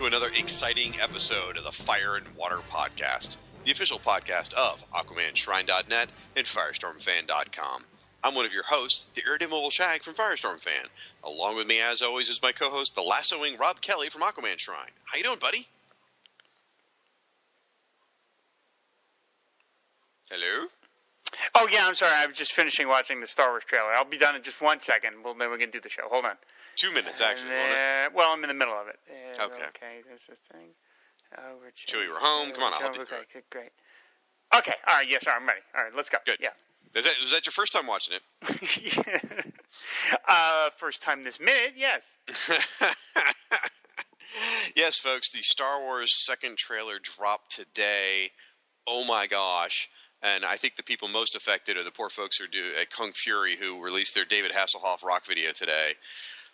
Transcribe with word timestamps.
To 0.00 0.06
another 0.06 0.30
exciting 0.34 0.94
episode 0.98 1.58
of 1.58 1.64
the 1.64 1.70
Fire 1.70 2.16
and 2.16 2.26
Water 2.34 2.60
Podcast, 2.70 3.36
the 3.64 3.70
official 3.70 3.98
podcast 3.98 4.54
of 4.54 4.82
AquamanShrine.net 4.92 6.08
and 6.34 6.46
FirestormFan.com. 6.46 7.84
I'm 8.24 8.34
one 8.34 8.46
of 8.46 8.52
your 8.54 8.62
hosts, 8.62 9.10
the 9.14 9.22
irredeemable 9.26 9.68
Shag 9.68 10.02
from 10.02 10.14
Firestorm 10.14 10.58
Fan. 10.58 10.86
Along 11.22 11.54
with 11.54 11.66
me, 11.66 11.82
as 11.82 12.00
always, 12.00 12.30
is 12.30 12.40
my 12.42 12.50
co-host, 12.50 12.94
the 12.94 13.02
lassoing 13.02 13.58
Rob 13.58 13.82
Kelly 13.82 14.08
from 14.08 14.22
Aquaman 14.22 14.58
Shrine. 14.58 14.92
How 15.04 15.18
you 15.18 15.24
doing, 15.24 15.38
buddy? 15.38 15.68
Hello. 20.30 20.68
Oh 21.54 21.68
yeah, 21.70 21.84
I'm 21.86 21.94
sorry. 21.94 22.14
I 22.16 22.26
was 22.26 22.38
just 22.38 22.54
finishing 22.54 22.88
watching 22.88 23.20
the 23.20 23.26
Star 23.26 23.50
Wars 23.50 23.64
trailer. 23.66 23.92
I'll 23.92 24.06
be 24.06 24.16
done 24.16 24.34
in 24.34 24.42
just 24.42 24.62
one 24.62 24.80
second. 24.80 25.16
Well, 25.22 25.34
then 25.38 25.50
we 25.50 25.58
can 25.58 25.68
do 25.68 25.78
the 25.80 25.90
show. 25.90 26.08
Hold 26.10 26.24
on. 26.24 26.36
Two 26.80 26.92
minutes, 26.92 27.20
actually. 27.20 27.50
Uh, 27.50 28.08
well, 28.14 28.32
I'm 28.32 28.42
in 28.42 28.48
the 28.48 28.54
middle 28.54 28.72
of 28.72 28.88
it. 28.88 28.98
Uh, 29.06 29.44
Okay. 29.44 29.62
Okay. 29.68 30.00
There's 30.06 30.24
this 30.26 30.38
thing. 30.38 30.68
Over 31.38 31.70
to 31.70 31.86
Chewie, 31.86 32.08
we're 32.08 32.18
home. 32.18 32.50
Come 32.52 32.62
on, 32.62 32.72
I'll 32.72 32.80
help 32.80 32.94
you 32.94 33.02
okay, 33.02 33.16
through 33.28 33.40
it. 33.40 33.50
Great. 33.50 33.70
Okay. 34.56 34.72
All 34.88 34.96
right. 34.96 35.08
Yes. 35.08 35.26
All 35.26 35.34
right, 35.34 35.42
I'm 35.42 35.46
ready. 35.46 35.60
All 35.76 35.84
right. 35.84 35.92
Let's 35.94 36.08
go. 36.08 36.18
Good. 36.24 36.38
Yeah. 36.40 36.48
Is 36.96 37.04
that, 37.04 37.14
was 37.20 37.32
that 37.32 37.44
your 37.44 37.52
first 37.52 37.74
time 37.74 37.86
watching 37.86 38.16
it? 38.16 38.22
uh, 40.28 40.70
first 40.76 41.02
time 41.02 41.22
this 41.22 41.38
minute. 41.38 41.74
Yes. 41.76 42.16
yes, 44.74 44.98
folks, 44.98 45.30
the 45.30 45.42
Star 45.42 45.80
Wars 45.82 46.12
second 46.24 46.56
trailer 46.56 46.98
dropped 47.00 47.54
today. 47.54 48.30
Oh 48.88 49.04
my 49.04 49.26
gosh. 49.26 49.90
And 50.22 50.44
I 50.44 50.56
think 50.56 50.76
the 50.76 50.82
people 50.82 51.08
most 51.08 51.36
affected 51.36 51.76
are 51.76 51.84
the 51.84 51.92
poor 51.92 52.10
folks 52.10 52.38
who 52.38 52.48
do 52.48 52.72
at 52.78 52.90
Kung 52.90 53.12
Fury 53.12 53.56
who 53.56 53.80
released 53.80 54.14
their 54.14 54.24
David 54.24 54.52
Hasselhoff 54.52 55.04
rock 55.04 55.24
video 55.26 55.52
today. 55.52 55.94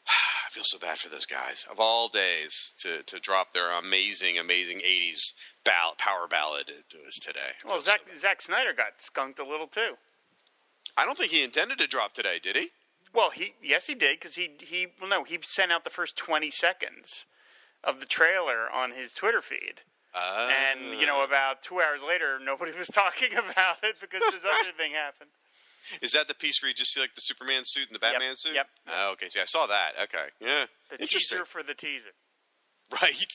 I 0.47 0.49
feel 0.51 0.65
so 0.65 0.79
bad 0.79 0.99
for 0.99 1.09
those 1.09 1.27
guys. 1.27 1.67
Of 1.71 1.79
all 1.81 2.09
days 2.09 2.75
to, 2.79 3.03
to 3.03 3.19
drop 3.21 3.53
their 3.53 3.71
amazing, 3.79 4.39
amazing 4.39 4.79
80s 4.79 5.33
ball- 5.65 5.95
power 5.99 6.27
ballad 6.29 6.67
to 6.89 6.99
us 7.07 7.15
today. 7.23 7.53
Well, 7.65 7.81
Zach 7.81 8.01
so 8.11 8.17
Zack. 8.17 8.41
Snyder 8.43 8.73
got 8.73 9.01
skunked 9.03 9.39
a 9.39 9.45
little 9.45 9.67
too. 9.67 9.95
I 10.97 11.05
don't 11.05 11.19
think 11.19 11.33
he 11.33 11.43
intended 11.45 11.79
to 11.79 11.87
drop 11.87 12.13
today, 12.13 12.39
did 12.43 12.57
he? 12.57 12.69
Well, 13.13 13.31
he 13.31 13.55
yes 13.63 13.87
he 13.87 13.95
did 13.95 14.19
because 14.19 14.35
he 14.35 14.51
he 14.61 14.89
well 15.01 15.09
no 15.11 15.25
he 15.25 15.39
sent 15.43 15.73
out 15.73 15.85
the 15.85 15.91
first 15.91 16.17
20 16.17 16.51
seconds 16.51 17.27
of 17.85 18.01
the 18.01 18.07
trailer 18.07 18.71
on 18.71 18.93
his 18.93 19.13
Twitter 19.15 19.41
feed. 19.41 19.83
Uh, 20.15 20.51
And 20.73 20.99
you 21.01 21.07
know, 21.07 21.23
about 21.25 21.63
two 21.63 21.81
hours 21.81 22.03
later, 22.07 22.39
nobody 22.43 22.73
was 22.77 22.89
talking 22.93 23.33
about 23.33 23.79
it 23.83 23.99
because 24.01 24.21
this 24.33 24.45
other 24.45 24.73
thing 24.77 24.93
happened. 24.93 25.31
Is 26.03 26.13
that 26.13 26.29
the 26.29 26.35
piece 26.35 26.63
where 26.63 26.69
you 26.69 26.75
just 26.75 26.93
see 26.93 27.01
like 27.01 27.15
the 27.15 27.21
Superman 27.21 27.63
suit 27.65 27.87
and 27.89 27.95
the 27.95 27.99
Batman 28.01 28.37
suit? 28.37 28.55
yep. 28.55 28.67
Oh, 28.89 29.13
okay. 29.13 29.29
See, 29.29 29.41
I 29.41 29.45
saw 29.45 29.67
that. 29.67 29.93
Okay. 30.05 30.27
Yeah. 30.41 30.65
The 30.91 31.01
Interesting. 31.01 31.37
teaser 31.39 31.45
for 31.45 31.63
the 31.63 31.75
teaser. 31.75 32.11
Right. 33.03 33.33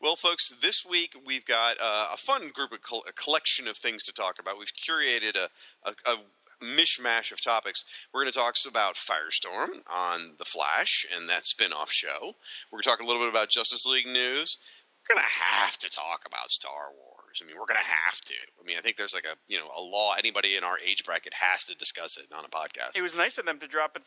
Well, 0.00 0.16
folks, 0.16 0.50
this 0.60 0.84
week 0.84 1.12
we've 1.24 1.44
got 1.46 1.76
uh, 1.80 2.08
a 2.12 2.16
fun 2.16 2.50
group 2.52 2.72
of 2.72 2.82
col- 2.82 3.04
a 3.08 3.12
collection 3.12 3.68
of 3.68 3.76
things 3.76 4.02
to 4.02 4.12
talk 4.12 4.38
about. 4.40 4.58
We've 4.58 4.72
curated 4.74 5.36
a, 5.36 5.48
a, 5.88 5.94
a 6.12 6.16
mishmash 6.64 7.32
of 7.32 7.40
topics. 7.42 7.84
We're 8.12 8.22
going 8.22 8.32
to 8.32 8.38
talk 8.38 8.56
about 8.66 8.96
Firestorm 8.96 9.80
on 9.90 10.34
The 10.38 10.44
Flash 10.44 11.06
and 11.14 11.28
that 11.28 11.46
spin 11.46 11.72
off 11.72 11.90
show. 11.92 12.34
We're 12.70 12.78
going 12.78 12.82
to 12.82 12.88
talk 12.88 13.00
a 13.00 13.06
little 13.06 13.22
bit 13.22 13.28
about 13.30 13.50
Justice 13.50 13.86
League 13.86 14.06
news. 14.06 14.58
We're 15.08 15.14
going 15.16 15.24
to 15.26 15.44
have 15.44 15.76
to 15.78 15.88
talk 15.88 16.22
about 16.26 16.50
Star 16.50 16.90
Wars. 16.94 17.11
I 17.40 17.46
mean, 17.46 17.56
we're 17.56 17.66
going 17.66 17.80
to 17.80 17.92
have 18.06 18.20
to. 18.26 18.34
I 18.60 18.66
mean, 18.66 18.76
I 18.76 18.80
think 18.80 18.96
there's 18.96 19.14
like 19.14 19.24
a 19.24 19.36
you 19.48 19.58
know 19.58 19.68
a 19.76 19.80
law. 19.80 20.14
Anybody 20.18 20.56
in 20.56 20.64
our 20.64 20.76
age 20.84 21.04
bracket 21.04 21.32
has 21.34 21.64
to 21.64 21.74
discuss 21.74 22.16
it 22.16 22.26
on 22.36 22.44
a 22.44 22.48
podcast. 22.48 22.96
It 22.96 23.02
was 23.02 23.14
nice 23.14 23.38
of 23.38 23.46
them 23.46 23.58
to 23.60 23.68
drop 23.68 23.96
it 23.96 24.02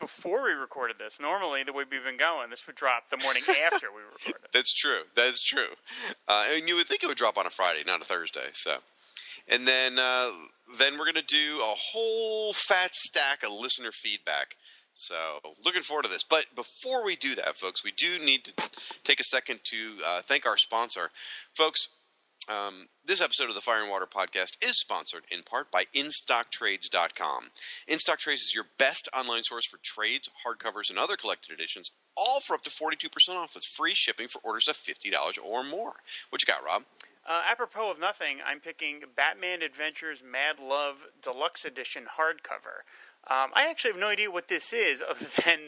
before 0.00 0.44
we 0.44 0.52
recorded 0.52 0.96
this. 0.98 1.20
Normally, 1.20 1.62
the 1.62 1.72
way 1.72 1.84
we've 1.90 2.04
been 2.04 2.16
going, 2.16 2.50
this 2.50 2.66
would 2.66 2.76
drop 2.76 3.10
the 3.10 3.16
morning 3.18 3.42
after 3.72 3.88
we 3.90 4.02
recorded. 4.02 4.48
That's 4.52 4.72
true. 4.72 5.02
That's 5.14 5.42
true. 5.42 5.74
Uh, 6.28 6.46
and 6.54 6.68
you 6.68 6.76
would 6.76 6.86
think 6.86 7.02
it 7.02 7.06
would 7.06 7.16
drop 7.16 7.38
on 7.38 7.46
a 7.46 7.50
Friday, 7.50 7.82
not 7.86 8.02
a 8.02 8.04
Thursday. 8.04 8.48
So, 8.52 8.78
and 9.48 9.66
then 9.66 9.98
uh, 9.98 10.30
then 10.78 10.98
we're 10.98 11.06
gonna 11.06 11.22
do 11.22 11.60
a 11.60 11.74
whole 11.92 12.52
fat 12.52 12.94
stack 12.94 13.42
of 13.42 13.52
listener 13.52 13.90
feedback. 13.92 14.56
So, 14.94 15.38
looking 15.64 15.80
forward 15.80 16.02
to 16.04 16.10
this. 16.10 16.22
But 16.22 16.46
before 16.54 17.04
we 17.04 17.16
do 17.16 17.34
that, 17.36 17.56
folks, 17.56 17.82
we 17.82 17.92
do 17.92 18.18
need 18.18 18.44
to 18.44 18.52
take 19.04 19.20
a 19.20 19.24
second 19.24 19.60
to 19.64 19.96
uh, 20.06 20.20
thank 20.22 20.44
our 20.44 20.58
sponsor, 20.58 21.10
folks. 21.54 21.88
Um, 22.48 22.86
this 23.04 23.20
episode 23.20 23.48
of 23.48 23.54
the 23.54 23.60
Fire 23.60 23.82
and 23.82 23.90
Water 23.90 24.06
Podcast 24.06 24.64
is 24.64 24.78
sponsored 24.78 25.24
in 25.30 25.42
part 25.42 25.70
by 25.70 25.84
InStockTrades.com. 25.94 27.50
InStockTrades 27.88 28.34
is 28.34 28.52
your 28.54 28.66
best 28.78 29.08
online 29.16 29.42
source 29.42 29.66
for 29.66 29.78
trades, 29.82 30.28
hardcovers, 30.46 30.90
and 30.90 30.98
other 30.98 31.16
collected 31.16 31.52
editions, 31.52 31.90
all 32.16 32.40
for 32.40 32.54
up 32.54 32.62
to 32.62 32.70
42% 32.70 33.08
off 33.36 33.54
with 33.54 33.64
free 33.64 33.94
shipping 33.94 34.28
for 34.28 34.40
orders 34.42 34.68
of 34.68 34.76
$50 34.76 35.12
or 35.44 35.62
more. 35.64 35.94
What 36.30 36.42
you 36.42 36.52
got, 36.52 36.64
Rob? 36.64 36.84
Uh, 37.28 37.42
apropos 37.48 37.90
of 37.90 38.00
nothing, 38.00 38.38
I'm 38.44 38.58
picking 38.58 39.02
Batman 39.14 39.62
Adventures 39.62 40.24
Mad 40.24 40.58
Love 40.58 41.06
Deluxe 41.22 41.64
Edition 41.64 42.04
hardcover. 42.18 42.82
Um, 43.30 43.50
I 43.54 43.68
actually 43.70 43.92
have 43.92 44.00
no 44.00 44.08
idea 44.08 44.30
what 44.30 44.48
this 44.48 44.72
is, 44.72 45.02
other 45.08 45.26
than 45.44 45.60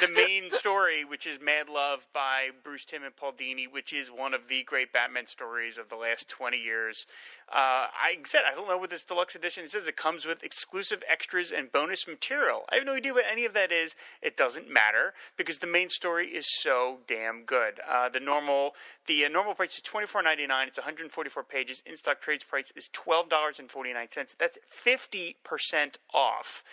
the 0.00 0.08
main 0.14 0.50
story, 0.50 1.04
which 1.04 1.26
is 1.26 1.38
Mad 1.40 1.68
Love 1.68 2.06
by 2.12 2.48
Bruce 2.64 2.86
Timm 2.86 3.04
and 3.04 3.14
Paul 3.14 3.32
Dini, 3.32 3.70
which 3.70 3.92
is 3.92 4.08
one 4.08 4.32
of 4.32 4.48
the 4.48 4.62
great 4.62 4.92
Batman 4.92 5.26
stories 5.26 5.76
of 5.76 5.88
the 5.90 5.96
last 5.96 6.28
20 6.30 6.56
years. 6.56 7.06
Uh, 7.52 7.92
I 7.92 8.16
said 8.24 8.42
I 8.50 8.54
don't 8.54 8.66
know 8.66 8.78
what 8.78 8.88
this 8.88 9.04
deluxe 9.04 9.34
edition 9.34 9.64
it 9.64 9.70
says. 9.70 9.86
It 9.86 9.96
comes 9.96 10.24
with 10.24 10.42
exclusive 10.42 11.02
extras 11.06 11.52
and 11.52 11.70
bonus 11.70 12.08
material. 12.08 12.64
I 12.72 12.76
have 12.76 12.86
no 12.86 12.94
idea 12.94 13.12
what 13.12 13.26
any 13.30 13.44
of 13.44 13.52
that 13.52 13.70
is. 13.70 13.94
It 14.22 14.38
doesn't 14.38 14.72
matter 14.72 15.12
because 15.36 15.58
the 15.58 15.66
main 15.66 15.90
story 15.90 16.28
is 16.28 16.46
so 16.48 17.00
damn 17.06 17.42
good. 17.44 17.80
Uh, 17.86 18.08
the 18.08 18.20
normal 18.20 18.74
the 19.06 19.26
uh, 19.26 19.28
normal 19.28 19.52
price 19.52 19.74
is 19.74 19.82
twenty 19.82 20.06
four 20.06 20.22
ninety 20.22 20.46
nine. 20.46 20.68
It's 20.68 20.78
one 20.78 20.84
hundred 20.86 21.12
forty 21.12 21.28
four 21.28 21.42
pages. 21.42 21.82
In 21.84 21.98
stock 21.98 22.22
trades 22.22 22.42
price 22.42 22.72
is 22.74 22.88
twelve 22.88 23.28
dollars 23.28 23.58
and 23.58 23.70
forty 23.70 23.92
nine 23.92 24.10
cents. 24.10 24.34
That's 24.38 24.58
fifty 24.66 25.36
percent 25.44 25.98
off. 26.14 26.64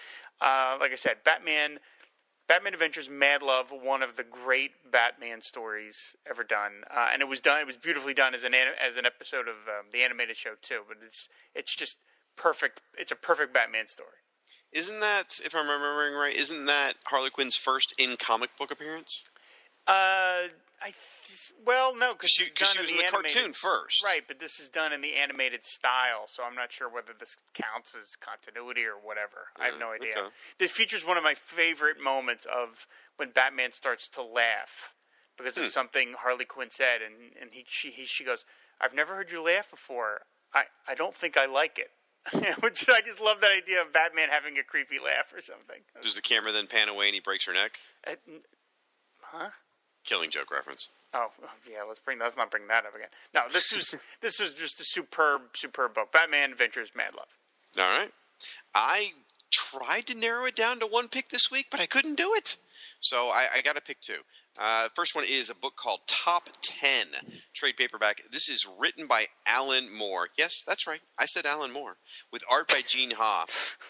Uh, 0.41 0.77
like 0.79 0.91
I 0.91 0.95
said, 0.95 1.17
Batman 1.23 1.79
Batman 2.47 2.73
Adventures 2.73 3.09
Mad 3.09 3.43
Love, 3.43 3.71
one 3.71 4.01
of 4.01 4.17
the 4.17 4.23
great 4.23 4.71
Batman 4.91 5.39
stories 5.39 6.15
ever 6.27 6.43
done, 6.43 6.83
uh, 6.89 7.09
and 7.13 7.21
it 7.21 7.27
was 7.27 7.39
done. 7.39 7.59
It 7.59 7.67
was 7.67 7.77
beautifully 7.77 8.15
done 8.15 8.33
as 8.33 8.43
an 8.43 8.53
as 8.53 8.97
an 8.97 9.05
episode 9.05 9.47
of 9.47 9.55
um, 9.67 9.85
the 9.91 10.01
animated 10.03 10.35
show 10.35 10.53
too. 10.61 10.81
But 10.87 10.97
it's 11.05 11.29
it's 11.53 11.75
just 11.75 11.99
perfect. 12.35 12.81
It's 12.97 13.11
a 13.11 13.15
perfect 13.15 13.53
Batman 13.53 13.87
story. 13.87 14.17
Isn't 14.71 14.99
that, 14.99 15.39
if 15.43 15.55
I'm 15.55 15.67
remembering 15.67 16.13
right, 16.13 16.35
isn't 16.35 16.65
that 16.65 16.93
Harley 17.05 17.31
Quinn's 17.31 17.55
first 17.55 17.99
in 17.99 18.17
comic 18.17 18.55
book 18.57 18.71
appearance? 18.71 19.25
Uh, 19.87 20.49
I 20.81 20.91
th- 21.25 21.51
well, 21.65 21.95
no, 21.95 22.13
because 22.13 22.31
She- 22.31 22.49
'cause 22.51 22.71
she 22.71 22.79
was 22.81 22.89
in 22.89 22.97
the 22.97 23.03
animated, 23.05 23.33
cartoon 23.35 23.53
first. 23.53 24.03
right? 24.03 24.25
But 24.25 24.39
this 24.39 24.59
is 24.59 24.69
done 24.69 24.93
in 24.93 25.01
the 25.01 25.15
animated 25.15 25.63
style, 25.65 26.27
so 26.27 26.43
I'm 26.43 26.55
not 26.55 26.71
sure 26.71 26.87
whether 26.89 27.13
this 27.13 27.37
counts 27.53 27.95
as 27.95 28.15
continuity 28.15 28.85
or 28.85 28.97
whatever. 28.97 29.51
I 29.57 29.65
have 29.65 29.77
no 29.77 29.91
idea. 29.91 30.17
okay. 30.17 30.35
This 30.57 30.71
features 30.71 31.03
one 31.03 31.17
of 31.17 31.23
my 31.23 31.35
favorite 31.35 31.99
moments 31.99 32.45
of 32.45 32.87
when 33.17 33.31
Batman 33.31 33.71
starts 33.73 34.07
to 34.09 34.21
laugh 34.23 34.95
because 35.37 35.55
Hmm. 35.57 35.63
of 35.63 35.71
something 35.71 36.13
Harley 36.13 36.45
Quinn 36.45 36.69
said, 36.71 37.01
and 37.01 37.35
and 37.37 37.53
he 37.53 37.65
she 37.67 37.91
he, 37.91 38.05
she 38.05 38.23
goes, 38.23 38.45
"I've 38.79 38.93
never 38.93 39.15
heard 39.15 39.31
you 39.31 39.41
laugh 39.41 39.69
before. 39.69 40.25
I 40.53 40.67
I 40.87 40.95
don't 40.95 41.15
think 41.15 41.35
I 41.37 41.45
like 41.45 41.77
it." 41.77 41.91
Which 42.61 42.87
I 42.89 43.01
just 43.01 43.19
love 43.19 43.39
that 43.41 43.51
idea 43.51 43.81
of 43.81 43.91
Batman 43.93 44.29
having 44.29 44.57
a 44.57 44.63
creepy 44.63 44.99
laugh 44.99 45.33
or 45.33 45.41
something. 45.41 45.83
Does 46.01 46.15
the 46.15 46.21
camera 46.21 46.51
then 46.51 46.67
pan 46.67 46.89
away 46.89 47.07
and 47.07 47.15
he 47.15 47.19
breaks 47.21 47.45
her 47.45 47.53
neck? 47.53 47.79
Uh, 48.05 48.15
huh? 49.21 49.51
Killing 50.09 50.31
joke 50.31 50.49
reference. 50.49 50.89
Oh 51.13 51.27
yeah, 51.69 51.83
let's 51.87 51.99
bring 51.99 52.17
let's 52.17 52.35
not 52.35 52.49
bring 52.49 52.67
that 52.67 52.83
up 52.83 52.95
again. 52.95 53.09
No, 53.31 53.41
this 53.53 53.71
is 53.71 53.95
this 54.21 54.39
is 54.39 54.55
just 54.55 54.79
a 54.79 54.83
superb 54.83 55.41
superb 55.55 55.93
book. 55.93 56.11
Batman 56.11 56.51
Adventures 56.51 56.89
Mad 56.95 57.13
Love. 57.15 57.27
All 57.77 57.99
right. 57.99 58.11
I 58.73 59.11
tried 59.51 60.07
to 60.07 60.17
narrow 60.17 60.45
it 60.45 60.55
down 60.55 60.79
to 60.79 60.87
one 60.87 61.09
pick 61.09 61.29
this 61.29 61.51
week, 61.51 61.67
but 61.69 61.79
I 61.79 61.85
couldn't 61.85 62.15
do 62.15 62.33
it. 62.35 62.57
So 62.99 63.27
I, 63.27 63.47
I 63.57 63.61
got 63.61 63.75
to 63.75 63.81
pick 63.81 64.01
two. 64.01 64.21
Uh, 64.57 64.89
first 64.93 65.15
one 65.15 65.23
is 65.27 65.49
a 65.49 65.55
book 65.55 65.75
called 65.77 66.01
Top 66.07 66.49
10 66.61 67.07
Trade 67.53 67.77
Paperback. 67.77 68.21
This 68.31 68.49
is 68.49 68.67
written 68.79 69.07
by 69.07 69.27
Alan 69.47 69.87
Moore. 69.95 70.27
Yes, 70.37 70.63
that's 70.67 70.85
right. 70.85 70.99
I 71.17 71.25
said 71.25 71.45
Alan 71.45 71.71
Moore. 71.71 71.97
With 72.31 72.43
art 72.51 72.67
by 72.67 72.81
Gene 72.85 73.11
Ha. 73.11 73.45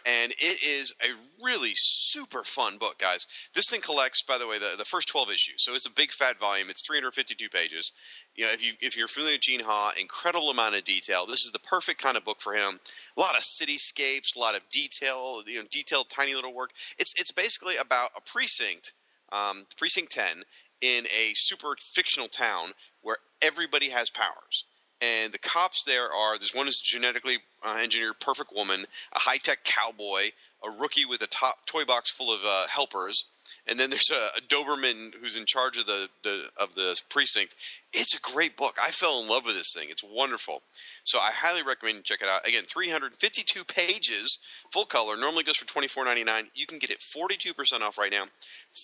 And 0.06 0.32
it 0.34 0.64
is 0.64 0.94
a 1.04 1.14
really 1.44 1.72
super 1.76 2.44
fun 2.44 2.78
book, 2.78 3.00
guys. 3.00 3.26
This 3.56 3.70
thing 3.70 3.82
collects, 3.82 4.22
by 4.22 4.38
the 4.38 4.48
way, 4.48 4.60
the, 4.60 4.76
the 4.78 4.86
first 4.86 5.08
12 5.08 5.32
issues. 5.32 5.64
So 5.64 5.74
it's 5.74 5.88
a 5.88 5.92
big 5.92 6.12
fat 6.12 6.40
volume. 6.40 6.70
It's 6.70 6.86
352 6.86 7.50
pages. 7.50 7.92
You 8.36 8.46
know, 8.46 8.52
if 8.52 8.66
you 8.66 8.74
if 8.80 8.96
you're 8.96 9.08
familiar 9.08 9.36
with 9.36 9.42
Gene 9.42 9.62
Ha, 9.62 9.94
incredible 10.00 10.50
amount 10.50 10.76
of 10.76 10.84
detail. 10.84 11.26
This 11.26 11.44
is 11.44 11.52
the 11.52 11.60
perfect 11.60 12.02
kind 12.02 12.16
of 12.16 12.24
book 12.24 12.42
for 12.42 12.54
him. 12.54 12.80
A 13.18 13.20
lot 13.20 13.36
of 13.36 13.42
cityscapes, 13.42 14.36
a 14.36 14.40
lot 14.40 14.56
of 14.56 14.62
detail, 14.72 15.42
you 15.46 15.60
know, 15.60 15.68
detailed 15.70 16.10
tiny 16.10 16.36
little 16.36 16.54
work. 16.54 16.72
It's 16.98 17.14
it's 17.20 17.32
basically 17.32 17.76
about 17.76 18.12
a 18.16 18.22
precinct, 18.22 18.94
um, 19.32 19.66
precinct 19.78 20.12
10 20.12 20.44
in 20.82 21.06
a 21.08 21.34
super 21.36 21.76
fictional 21.80 22.28
town 22.28 22.72
where 23.02 23.18
everybody 23.42 23.90
has 23.90 24.10
powers. 24.10 24.66
And 25.02 25.32
the 25.32 25.40
cops 25.40 25.84
there 25.84 26.12
are 26.12 26.38
there's 26.38 26.54
one 26.54 26.68
is 26.68 26.80
genetically 26.80 27.38
uh, 27.66 27.78
engineered 27.82 28.20
perfect 28.20 28.52
woman, 28.54 28.86
a 29.14 29.20
high 29.20 29.38
tech 29.38 29.64
cowboy, 29.64 30.32
a 30.64 30.70
rookie 30.70 31.06
with 31.06 31.22
a 31.22 31.28
top 31.28 31.66
toy 31.66 31.86
box 31.86 32.12
full 32.12 32.34
of 32.34 32.42
uh, 32.46 32.68
helpers, 32.68 33.26
and 33.68 33.80
then 33.80 33.90
there's 33.90 34.12
a, 34.12 34.38
a 34.38 34.42
Doberman 34.42 35.16
who's 35.20 35.38
in 35.38 35.46
charge 35.46 35.78
of 35.78 35.86
the, 35.86 36.10
the 36.24 36.50
of 36.58 36.76
the 36.76 37.00
precinct. 37.10 37.56
It's 37.94 38.16
a 38.16 38.20
great 38.20 38.56
book. 38.56 38.78
I 38.82 38.92
fell 38.92 39.22
in 39.22 39.28
love 39.28 39.46
with 39.46 39.56
this 39.56 39.74
thing. 39.74 39.88
It's 39.90 40.04
wonderful. 40.04 40.62
So 41.04 41.20
I 41.20 41.32
highly 41.34 41.64
recommend 41.64 41.98
you 41.98 42.04
check 42.04 42.22
it 42.22 42.28
out. 42.30 42.48
Again, 42.48 42.64
352 42.66 43.64
pages, 43.64 44.40
full 44.72 44.86
color. 44.86 45.18
Normally 45.18 45.44
goes 45.44 45.58
for 45.58 45.66
$24.99. 45.66 46.50
You 46.54 46.66
can 46.68 46.80
get 46.80 46.92
it 46.92 47.00
42% 47.00 47.82
off 47.82 47.98
right 47.98 48.12
now. 48.12 48.26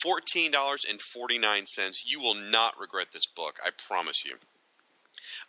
$14.49. 0.05 2.03
You 2.05 2.19
will 2.19 2.35
not 2.35 2.79
regret 2.79 3.07
this 3.13 3.27
book. 3.27 3.59
I 3.63 3.69
promise 3.69 4.25
you. 4.25 4.37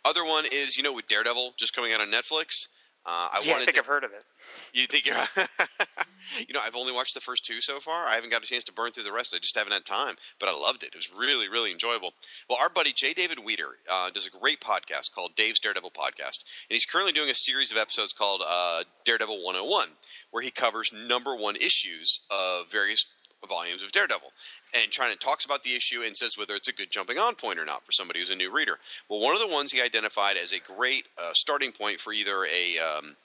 Other 0.05 0.23
one 0.23 0.45
is, 0.51 0.77
you 0.77 0.83
know, 0.83 0.93
with 0.93 1.07
Daredevil 1.07 1.53
just 1.57 1.75
coming 1.75 1.93
out 1.93 2.01
on 2.01 2.11
Netflix. 2.11 2.67
Uh, 3.07 3.29
I 3.31 3.41
yeah, 3.45 3.53
I 3.53 3.59
think 3.59 3.75
to, 3.75 3.79
I've 3.79 3.85
heard 3.85 4.03
of 4.03 4.11
it. 4.11 4.25
you 4.73 4.85
think 4.85 5.05
you're, 5.05 5.15
you 6.45 6.53
know, 6.53 6.59
I've 6.61 6.75
only 6.75 6.91
watched 6.91 7.13
the 7.13 7.21
first 7.21 7.45
two 7.45 7.61
so 7.61 7.79
far. 7.79 8.05
I 8.05 8.15
haven't 8.15 8.31
got 8.31 8.43
a 8.43 8.45
chance 8.45 8.65
to 8.65 8.73
burn 8.73 8.91
through 8.91 9.05
the 9.05 9.13
rest. 9.13 9.33
I 9.33 9.39
just 9.39 9.57
haven't 9.57 9.71
had 9.71 9.85
time, 9.85 10.15
but 10.41 10.49
I 10.49 10.51
loved 10.53 10.83
it. 10.83 10.87
It 10.87 10.95
was 10.95 11.13
really, 11.17 11.47
really 11.47 11.71
enjoyable. 11.71 12.11
Well, 12.49 12.57
our 12.61 12.69
buddy 12.69 12.91
J. 12.91 13.13
David 13.13 13.39
Weter 13.45 13.77
uh, 13.89 14.09
does 14.09 14.27
a 14.27 14.29
great 14.29 14.59
podcast 14.59 15.13
called 15.15 15.37
Dave's 15.37 15.61
Daredevil 15.61 15.91
Podcast, 15.91 16.43
and 16.69 16.75
he's 16.75 16.85
currently 16.85 17.13
doing 17.13 17.29
a 17.29 17.35
series 17.35 17.71
of 17.71 17.77
episodes 17.77 18.11
called 18.11 18.43
uh, 18.45 18.83
Daredevil 19.05 19.41
101, 19.41 19.87
where 20.31 20.43
he 20.43 20.51
covers 20.51 20.91
number 20.93 21.33
one 21.33 21.55
issues 21.55 22.19
of 22.29 22.69
various 22.69 23.05
volumes 23.47 23.83
of 23.83 23.91
Daredevil 23.91 24.31
and 24.73 24.91
to 24.91 25.15
talks 25.17 25.45
about 25.45 25.63
the 25.63 25.75
issue 25.75 26.01
and 26.03 26.15
says 26.15 26.37
whether 26.37 26.55
it's 26.55 26.67
a 26.67 26.73
good 26.73 26.91
jumping 26.91 27.17
on 27.17 27.35
point 27.35 27.59
or 27.59 27.65
not 27.65 27.85
for 27.85 27.91
somebody 27.91 28.19
who's 28.19 28.29
a 28.29 28.35
new 28.35 28.51
reader. 28.51 28.79
Well, 29.09 29.19
one 29.19 29.33
of 29.33 29.41
the 29.41 29.47
ones 29.47 29.71
he 29.71 29.81
identified 29.81 30.37
as 30.37 30.51
a 30.51 30.59
great 30.59 31.07
uh, 31.17 31.31
starting 31.33 31.71
point 31.71 31.99
for 31.99 32.13
either 32.13 32.45
a 32.45 32.77
um, 32.77 33.15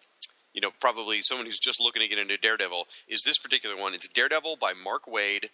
you 0.52 0.60
know, 0.60 0.70
probably 0.80 1.22
someone 1.22 1.46
who's 1.46 1.58
just 1.58 1.80
looking 1.80 2.02
to 2.02 2.08
get 2.08 2.18
into 2.18 2.36
Daredevil 2.36 2.86
is 3.08 3.22
this 3.22 3.38
particular 3.38 3.76
one. 3.76 3.94
It's 3.94 4.08
Daredevil 4.08 4.56
by 4.60 4.72
Mark 4.74 5.06
Waid, 5.06 5.46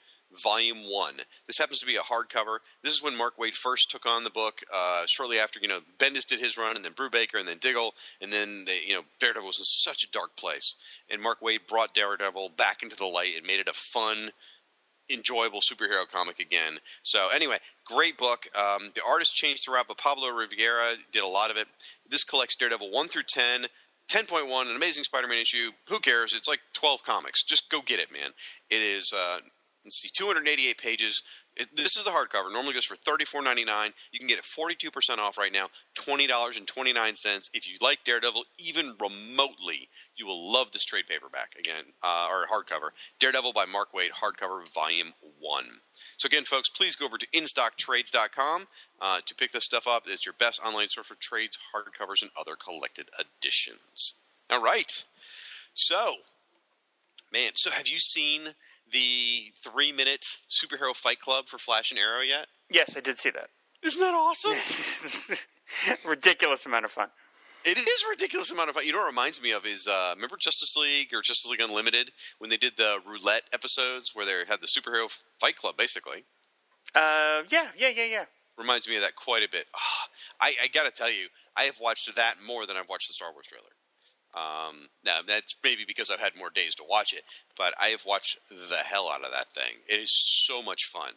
Volume 0.43 0.79
One. 0.91 1.15
This 1.47 1.59
happens 1.59 1.79
to 1.81 1.87
be 1.87 1.97
a 1.97 2.01
hardcover. 2.01 2.59
This 2.83 2.95
is 2.95 3.03
when 3.03 3.17
Mark 3.17 3.39
Waid 3.39 3.55
first 3.55 3.91
took 3.91 4.07
on 4.07 4.25
the 4.25 4.31
book. 4.31 4.61
Uh, 4.73 5.05
shortly 5.07 5.39
after, 5.39 5.59
you 5.61 5.69
know, 5.69 5.81
Bendis 5.99 6.27
did 6.27 6.41
his 6.41 6.59
run, 6.59 6.77
and 6.77 6.85
then 6.85 6.93
Brubaker, 6.93 7.39
and 7.39 7.49
then 7.49 7.59
Diggle, 7.59 7.95
and 8.21 8.33
then 8.33 8.65
they, 8.67 8.81
you 8.87 8.95
know, 8.95 9.03
Daredevil 9.21 9.47
was 9.47 9.59
in 9.59 9.65
such 9.65 10.05
a 10.05 10.11
dark 10.11 10.37
place, 10.37 10.75
and 11.09 11.23
Mark 11.23 11.41
Waid 11.41 11.67
brought 11.67 11.95
Daredevil 11.95 12.51
back 12.57 12.83
into 12.83 12.97
the 12.97 13.07
light 13.07 13.37
and 13.37 13.47
made 13.47 13.61
it 13.61 13.69
a 13.69 13.73
fun, 13.73 14.31
enjoyable 15.11 15.61
superhero 15.61 16.09
comic 16.09 16.39
again. 16.39 16.79
So 17.03 17.29
anyway, 17.29 17.59
great 17.85 18.17
book. 18.17 18.49
Um, 18.55 18.91
the 18.95 19.03
artist 19.07 19.35
changed 19.35 19.65
throughout, 19.65 19.89
but 19.89 19.99
Paolo 19.99 20.31
Rivera 20.31 20.95
did 21.13 21.23
a 21.23 21.29
lot 21.29 21.51
of 21.51 21.57
it. 21.57 21.67
This 22.09 22.25
collects 22.25 22.57
Daredevil 22.57 22.91
one 22.91 23.09
through 23.09 23.25
ten. 23.29 23.67
10.1, 24.09 24.71
an 24.71 24.75
amazing 24.75 25.05
Spider-Man 25.05 25.39
issue. 25.39 25.71
Who 25.91 25.99
cares? 25.99 26.33
It's 26.33 26.49
like 26.49 26.61
12 26.73 27.03
comics. 27.03 27.45
Just 27.45 27.71
go 27.71 27.83
get 27.83 28.01
it, 28.01 28.11
man. 28.11 28.31
It 28.71 28.81
is, 28.81 29.13
uh, 29.15 29.41
let's 29.85 30.01
see, 30.01 30.09
288 30.09 30.79
pages. 30.79 31.23
It, 31.57 31.69
this 31.77 31.97
is 31.97 32.05
the 32.05 32.11
hardcover. 32.11 32.51
Normally 32.51 32.73
goes 32.73 32.87
for 32.87 32.97
$34.99. 32.97 33.93
You 34.13 34.19
can 34.19 34.29
get 34.29 34.39
it 34.39 34.45
42% 34.45 35.19
off 35.19 35.37
right 35.37 35.53
now, 35.53 35.67
$20.29. 35.99 37.51
If 37.53 37.69
you 37.69 37.77
like 37.83 38.05
Daredevil 38.05 38.45
even 38.59 38.95
remotely, 38.99 39.91
you 40.19 40.27
will 40.27 40.53
love 40.53 40.73
this 40.73 40.85
trade 40.85 41.07
paperback 41.09 41.55
again, 41.59 41.85
uh, 42.03 42.29
or 42.31 42.47
hardcover. 42.47 42.91
Daredevil 43.19 43.53
by 43.53 43.65
Mark 43.65 43.93
Waid, 43.93 44.11
hardcover, 44.21 44.69
volume 44.73 45.13
one. 45.39 45.81
So 46.17 46.27
again, 46.27 46.45
folks, 46.45 46.69
please 46.69 46.97
go 46.97 47.07
over 47.07 47.19
to 47.19 47.27
InStockTrades.com 47.29 48.67
uh, 49.01 49.21
to 49.25 49.35
pick 49.35 49.53
this 49.53 49.65
stuff 49.65 49.87
up. 49.87 50.05
It's 50.07 50.27
your 50.27 50.35
best 50.39 50.61
online 50.65 50.89
store 50.89 51.05
for 51.05 51.15
trades, 51.15 51.59
hardcovers, 51.75 52.23
and 52.23 52.31
other 52.39 52.57
collected 52.57 53.09
editions. 53.19 54.15
All 54.51 54.63
right. 54.63 55.05
So, 55.75 56.15
man, 57.33 57.53
so 57.55 57.71
have 57.71 57.87
you 57.87 57.99
seen 57.99 58.55
the 58.91 59.53
three-minute 59.57 60.39
superhero 60.51 60.95
fight 60.95 61.21
club 61.21 61.47
for 61.47 61.59
Flash 61.59 61.93
and 61.93 62.01
Arrow 62.01 62.21
yet? 62.21 62.47
Yes, 62.71 62.97
I 62.97 63.01
did 63.01 63.19
see 63.19 63.31
that. 63.31 63.51
Isn't 63.83 64.01
that 64.01 64.15
awesome? 64.15 64.55
Ridiculous 66.05 66.67
amount 66.67 66.85
of 66.85 66.91
fun. 66.91 67.09
It 67.65 67.77
is 67.77 68.05
a 68.05 68.11
ridiculous 68.11 68.51
amount 68.51 68.71
of 68.71 68.77
fun. 68.77 68.87
You 68.87 68.93
know 68.93 68.99
what 68.99 69.07
it 69.07 69.11
reminds 69.11 69.43
me 69.43 69.51
of 69.53 69.67
is 69.67 69.87
uh, 69.87 70.13
remember 70.15 70.37
Justice 70.37 70.77
League 70.77 71.13
or 71.13 71.23
Justice 71.23 71.51
League 71.51 71.61
Unlimited 71.61 72.13
when 72.39 72.51
they 72.51 72.57
did 72.57 72.77
the 72.77 72.99
roulette 73.07 73.43
episodes 73.53 74.13
where 74.15 74.25
they 74.25 74.33
had 74.49 74.61
the 74.61 74.67
superhero 74.67 75.11
fight 75.41 75.57
club 75.57 75.77
basically. 75.77 76.25
Uh, 76.95 77.43
yeah, 77.51 77.69
yeah, 77.77 77.91
yeah, 77.95 78.07
yeah. 78.07 78.25
Reminds 78.57 78.89
me 78.89 78.97
of 78.97 79.03
that 79.03 79.17
quite 79.17 79.43
a 79.43 79.49
bit. 79.51 79.67
Ah, 79.77 80.09
I, 80.41 80.55
I 80.65 80.69
got 80.69 80.85
to 80.85 80.91
tell 80.91 81.11
you, 81.11 81.29
I 81.57 81.65
have 81.65 81.79
watched 81.81 82.15
that 82.15 82.37
more 82.45 82.67
than 82.67 82.77
I've 82.77 82.89
watched 82.89 83.09
the 83.09 83.15
Star 83.15 83.33
Wars 83.33 83.47
trailer. 83.47 83.71
Um, 84.35 84.89
now 85.05 85.21
that's 85.27 85.57
maybe 85.65 85.85
because 85.87 86.11
I've 86.11 86.21
had 86.21 86.37
more 86.37 86.51
days 86.51 86.75
to 86.77 86.85
watch 86.89 87.13
it, 87.13 87.23
but 87.57 87.75
I 87.81 87.89
have 87.89 88.05
watched 88.07 88.39
the 88.49 88.77
hell 88.77 89.09
out 89.09 89.25
of 89.25 89.33
that 89.33 89.53
thing. 89.53 89.83
It 89.89 90.01
is 90.01 90.11
so 90.11 90.63
much 90.63 90.85
fun 90.85 91.13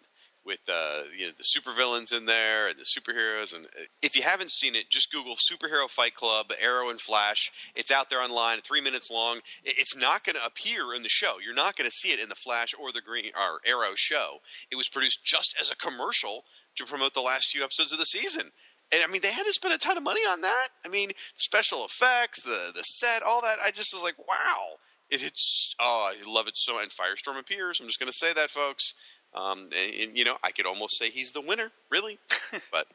with 0.46 0.62
uh, 0.68 1.04
you 1.18 1.28
know 1.28 1.34
the 1.38 1.44
supervillains 1.44 2.16
in 2.16 2.26
there 2.26 2.68
and 2.68 2.78
the 2.78 2.84
superheroes. 2.84 3.56
And 3.56 3.66
uh, 3.66 3.84
if 4.02 4.16
you 4.16 4.24
haven't 4.24 4.52
seen 4.52 4.76
it, 4.76 4.90
just 4.90 5.12
Google 5.12 5.36
Superhero 5.36 5.90
Fight 5.90 6.16
Club, 6.16 6.52
Arrow 6.60 6.90
and 6.90 7.00
Flash. 7.00 7.52
It's 7.76 7.92
out 7.92 8.10
there 8.10 8.22
online, 8.22 8.60
three 8.62 8.82
minutes 8.82 9.12
long. 9.12 9.40
It's 9.64 9.96
not 9.96 10.24
going 10.24 10.36
to 10.36 10.46
appear 10.46 10.94
in 10.94 11.04
the 11.04 11.10
show. 11.10 11.36
You're 11.44 11.54
not 11.54 11.76
going 11.76 11.90
to 11.90 11.96
see 11.96 12.10
it 12.10 12.20
in 12.20 12.30
the 12.30 12.36
Flash 12.36 12.74
or 12.80 12.92
the 12.92 13.02
Green 13.02 13.32
or 13.36 13.60
Arrow 13.66 13.94
show. 13.96 14.40
It 14.72 14.76
was 14.76 14.90
produced 14.90 15.24
just 15.24 15.56
as 15.60 15.72
a 15.72 15.76
commercial 15.76 16.44
to 16.76 16.86
promote 16.86 17.14
the 17.14 17.22
last 17.22 17.50
few 17.50 17.64
episodes 17.64 17.92
of 17.92 18.00
the 18.00 18.06
season. 18.06 18.52
And 18.92 19.04
I 19.04 19.08
mean, 19.08 19.22
they 19.22 19.32
had 19.32 19.46
to 19.46 19.54
spend 19.54 19.74
a 19.74 19.78
ton 19.78 19.98
of 19.98 20.04
money 20.04 20.22
on 20.22 20.42
that. 20.42 20.70
I 20.86 20.90
mean, 20.90 21.12
special 21.36 21.86
effects, 21.86 22.42
the 22.44 22.72
the 22.74 22.82
set, 22.82 23.24
all 23.24 23.42
that. 23.42 23.58
I 23.66 23.72
just 23.72 23.94
was 23.94 24.04
like, 24.04 24.18
wow. 24.18 24.78
It, 25.10 25.24
it's 25.24 25.76
oh, 25.80 26.12
I 26.12 26.30
love 26.30 26.48
it 26.48 26.58
so. 26.58 26.82
And 26.82 26.92
Firestorm 26.92 27.40
appears. 27.40 27.80
I'm 27.80 27.88
just 27.88 28.00
going 28.00 28.12
to 28.12 28.18
say 28.18 28.34
that, 28.34 28.50
folks. 28.50 28.94
Um, 29.34 29.70
and, 29.78 29.94
and, 29.94 30.18
you 30.18 30.26
know, 30.26 30.38
I 30.44 30.52
could 30.52 30.66
almost 30.66 30.98
say 30.98 31.10
he's 31.10 31.32
the 31.32 31.42
winner, 31.42 31.72
really. 31.90 32.20
but 32.72 32.88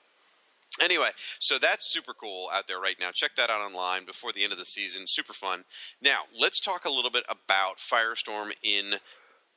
anyway, 0.82 1.10
so 1.40 1.58
that's 1.58 1.90
super 1.92 2.12
cool 2.12 2.48
out 2.52 2.68
there 2.68 2.80
right 2.80 2.96
now. 3.00 3.10
Check 3.12 3.36
that 3.36 3.50
out 3.50 3.60
online 3.60 4.04
before 4.04 4.32
the 4.32 4.44
end 4.44 4.52
of 4.52 4.58
the 4.58 4.66
season. 4.66 5.04
Super 5.06 5.32
fun. 5.32 5.64
Now, 6.02 6.20
let's 6.38 6.60
talk 6.60 6.84
a 6.84 6.90
little 6.90 7.10
bit 7.10 7.24
about 7.28 7.78
Firestorm 7.78 8.52
in 8.62 8.96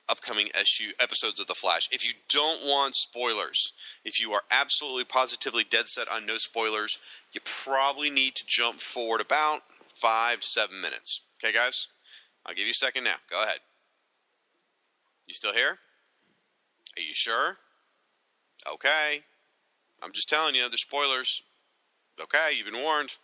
upcoming 0.09 0.49
SU 0.55 0.91
episodes 0.99 1.39
of 1.39 1.47
The 1.47 1.53
Flash. 1.53 1.87
If 1.91 2.05
you 2.05 2.13
don't 2.29 2.65
want 2.65 2.95
spoilers, 2.95 3.73
if 4.03 4.19
you 4.19 4.31
are 4.31 4.41
absolutely 4.51 5.03
positively 5.03 5.63
dead 5.63 5.87
set 5.87 6.09
on 6.11 6.25
no 6.25 6.37
spoilers, 6.37 6.97
you 7.33 7.41
probably 7.45 8.09
need 8.09 8.35
to 8.35 8.45
jump 8.47 8.79
forward 8.79 9.21
about 9.21 9.61
five 9.95 10.39
to 10.39 10.47
seven 10.47 10.81
minutes. 10.81 11.21
Okay, 11.43 11.53
guys? 11.53 11.87
I'll 12.45 12.55
give 12.55 12.65
you 12.65 12.71
a 12.71 12.73
second 12.73 13.03
now. 13.03 13.15
Go 13.29 13.43
ahead. 13.43 13.59
You 15.27 15.33
still 15.33 15.53
here? 15.53 15.77
Are 16.99 17.01
you 17.01 17.13
sure? 17.13 17.57
Okay. 18.69 19.21
I'm 20.03 20.11
just 20.13 20.27
telling 20.27 20.53
you, 20.53 20.67
there's 20.67 20.81
spoilers. 20.81 21.41
Okay, 22.19 22.57
you've 22.57 22.65
been 22.65 22.83
warned. 22.83 23.15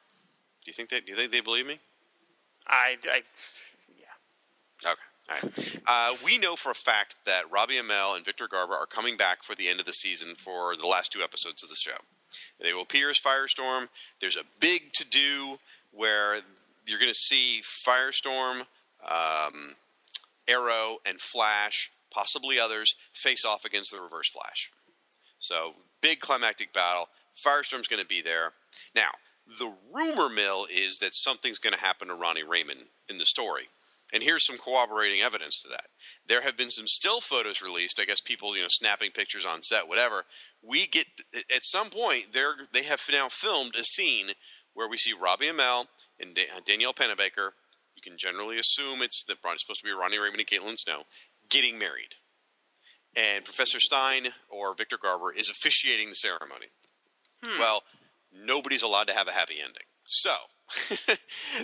Do 0.63 0.67
you 0.69 0.73
think 0.73 0.89
that? 0.89 1.05
Do 1.05 1.11
you 1.11 1.17
think 1.17 1.33
they 1.33 1.41
believe 1.41 1.67
me? 1.67 1.79
I, 2.65 2.95
I 3.03 3.23
yeah. 3.99 4.91
Okay. 4.91 5.01
All 5.29 5.35
right. 5.43 5.81
Uh, 5.85 6.15
we 6.23 6.37
know 6.37 6.55
for 6.55 6.71
a 6.71 6.75
fact 6.75 7.25
that 7.25 7.51
Robbie 7.51 7.75
Amell 7.75 8.15
and 8.15 8.23
Victor 8.23 8.47
Garber 8.47 8.75
are 8.75 8.85
coming 8.85 9.17
back 9.17 9.43
for 9.43 9.55
the 9.55 9.67
end 9.67 9.81
of 9.81 9.85
the 9.85 9.91
season 9.91 10.35
for 10.35 10.77
the 10.77 10.87
last 10.87 11.11
two 11.11 11.21
episodes 11.21 11.61
of 11.61 11.67
the 11.67 11.75
show. 11.75 11.97
They 12.61 12.71
will 12.71 12.83
appear 12.83 13.09
as 13.09 13.19
Firestorm. 13.19 13.89
There's 14.21 14.37
a 14.37 14.43
big 14.61 14.93
to 14.93 15.05
do 15.05 15.57
where 15.91 16.37
you're 16.87 16.99
going 16.99 17.11
to 17.11 17.13
see 17.13 17.61
Firestorm, 17.85 18.61
um, 19.05 19.75
Arrow, 20.47 20.97
and 21.05 21.19
Flash, 21.19 21.91
possibly 22.15 22.57
others, 22.57 22.95
face 23.13 23.43
off 23.43 23.65
against 23.65 23.91
the 23.91 24.01
Reverse 24.01 24.29
Flash. 24.29 24.71
So, 25.39 25.73
big 26.01 26.21
climactic 26.21 26.71
battle. 26.73 27.09
Firestorm's 27.35 27.89
going 27.89 28.01
to 28.01 28.07
be 28.07 28.21
there. 28.21 28.53
Now, 28.95 29.09
the 29.45 29.73
rumor 29.93 30.29
mill 30.29 30.65
is 30.73 30.97
that 30.99 31.13
something's 31.13 31.59
going 31.59 31.73
to 31.73 31.79
happen 31.79 32.07
to 32.07 32.15
Ronnie 32.15 32.43
Raymond 32.43 32.85
in 33.09 33.17
the 33.17 33.25
story. 33.25 33.67
And 34.13 34.23
here's 34.23 34.45
some 34.45 34.57
corroborating 34.57 35.21
evidence 35.21 35.59
to 35.61 35.69
that. 35.69 35.87
There 36.25 36.41
have 36.41 36.55
been 36.55 36.69
some 36.69 36.87
still 36.87 37.21
photos 37.21 37.61
released. 37.61 37.99
I 37.99 38.05
guess 38.05 38.21
people, 38.21 38.55
you 38.55 38.61
know, 38.61 38.69
snapping 38.69 39.11
pictures 39.11 39.45
on 39.45 39.61
set, 39.61 39.87
whatever. 39.87 40.23
We 40.61 40.87
get 40.87 41.07
at 41.35 41.65
some 41.65 41.89
point 41.89 42.27
they 42.31 42.43
they 42.71 42.83
have 42.83 43.01
now 43.11 43.27
filmed 43.29 43.75
a 43.75 43.83
scene 43.83 44.31
where 44.73 44.87
we 44.87 44.97
see 44.97 45.13
Robbie 45.13 45.47
Amell 45.47 45.87
and 46.19 46.35
da- 46.35 46.61
Danielle 46.65 46.93
Panabaker. 46.93 47.51
You 47.95 48.01
can 48.03 48.17
generally 48.17 48.57
assume 48.57 49.01
it's 49.01 49.23
that 49.27 49.37
supposed 49.41 49.79
to 49.79 49.85
be 49.85 49.91
Ronnie 49.91 50.19
Raymond 50.19 50.39
and 50.39 50.47
Caitlin 50.47 50.77
Snow 50.77 51.03
getting 51.49 51.79
married, 51.79 52.15
and 53.15 53.45
Professor 53.45 53.79
Stein 53.79 54.27
or 54.49 54.73
Victor 54.73 54.97
Garber 55.01 55.31
is 55.31 55.49
officiating 55.49 56.09
the 56.09 56.15
ceremony. 56.15 56.67
Hmm. 57.45 57.59
Well, 57.59 57.83
nobody's 58.33 58.83
allowed 58.83 59.07
to 59.07 59.13
have 59.13 59.27
a 59.27 59.33
happy 59.33 59.55
ending. 59.59 59.83
So, 60.07 60.35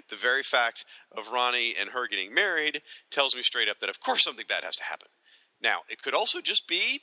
the 0.10 0.16
very 0.16 0.44
fact 0.44 0.86
of 1.16 1.32
Ronnie 1.32 1.76
and 1.80 1.90
her 1.90 2.08
getting 2.08 2.34
married 2.34 2.82
tells 3.10 3.36
me 3.36 3.42
straight 3.42 3.70
up 3.70 3.80
that, 3.80 3.90
of 3.90 4.00
course, 4.00 4.24
something 4.24 4.46
bad 4.48 4.64
has 4.64 4.76
to 4.78 4.84
happen. 4.84 5.10
Now, 5.62 5.80
it 5.90 6.02
could 6.02 6.16
also 6.16 6.42
just 6.42 6.68
be 6.68 7.02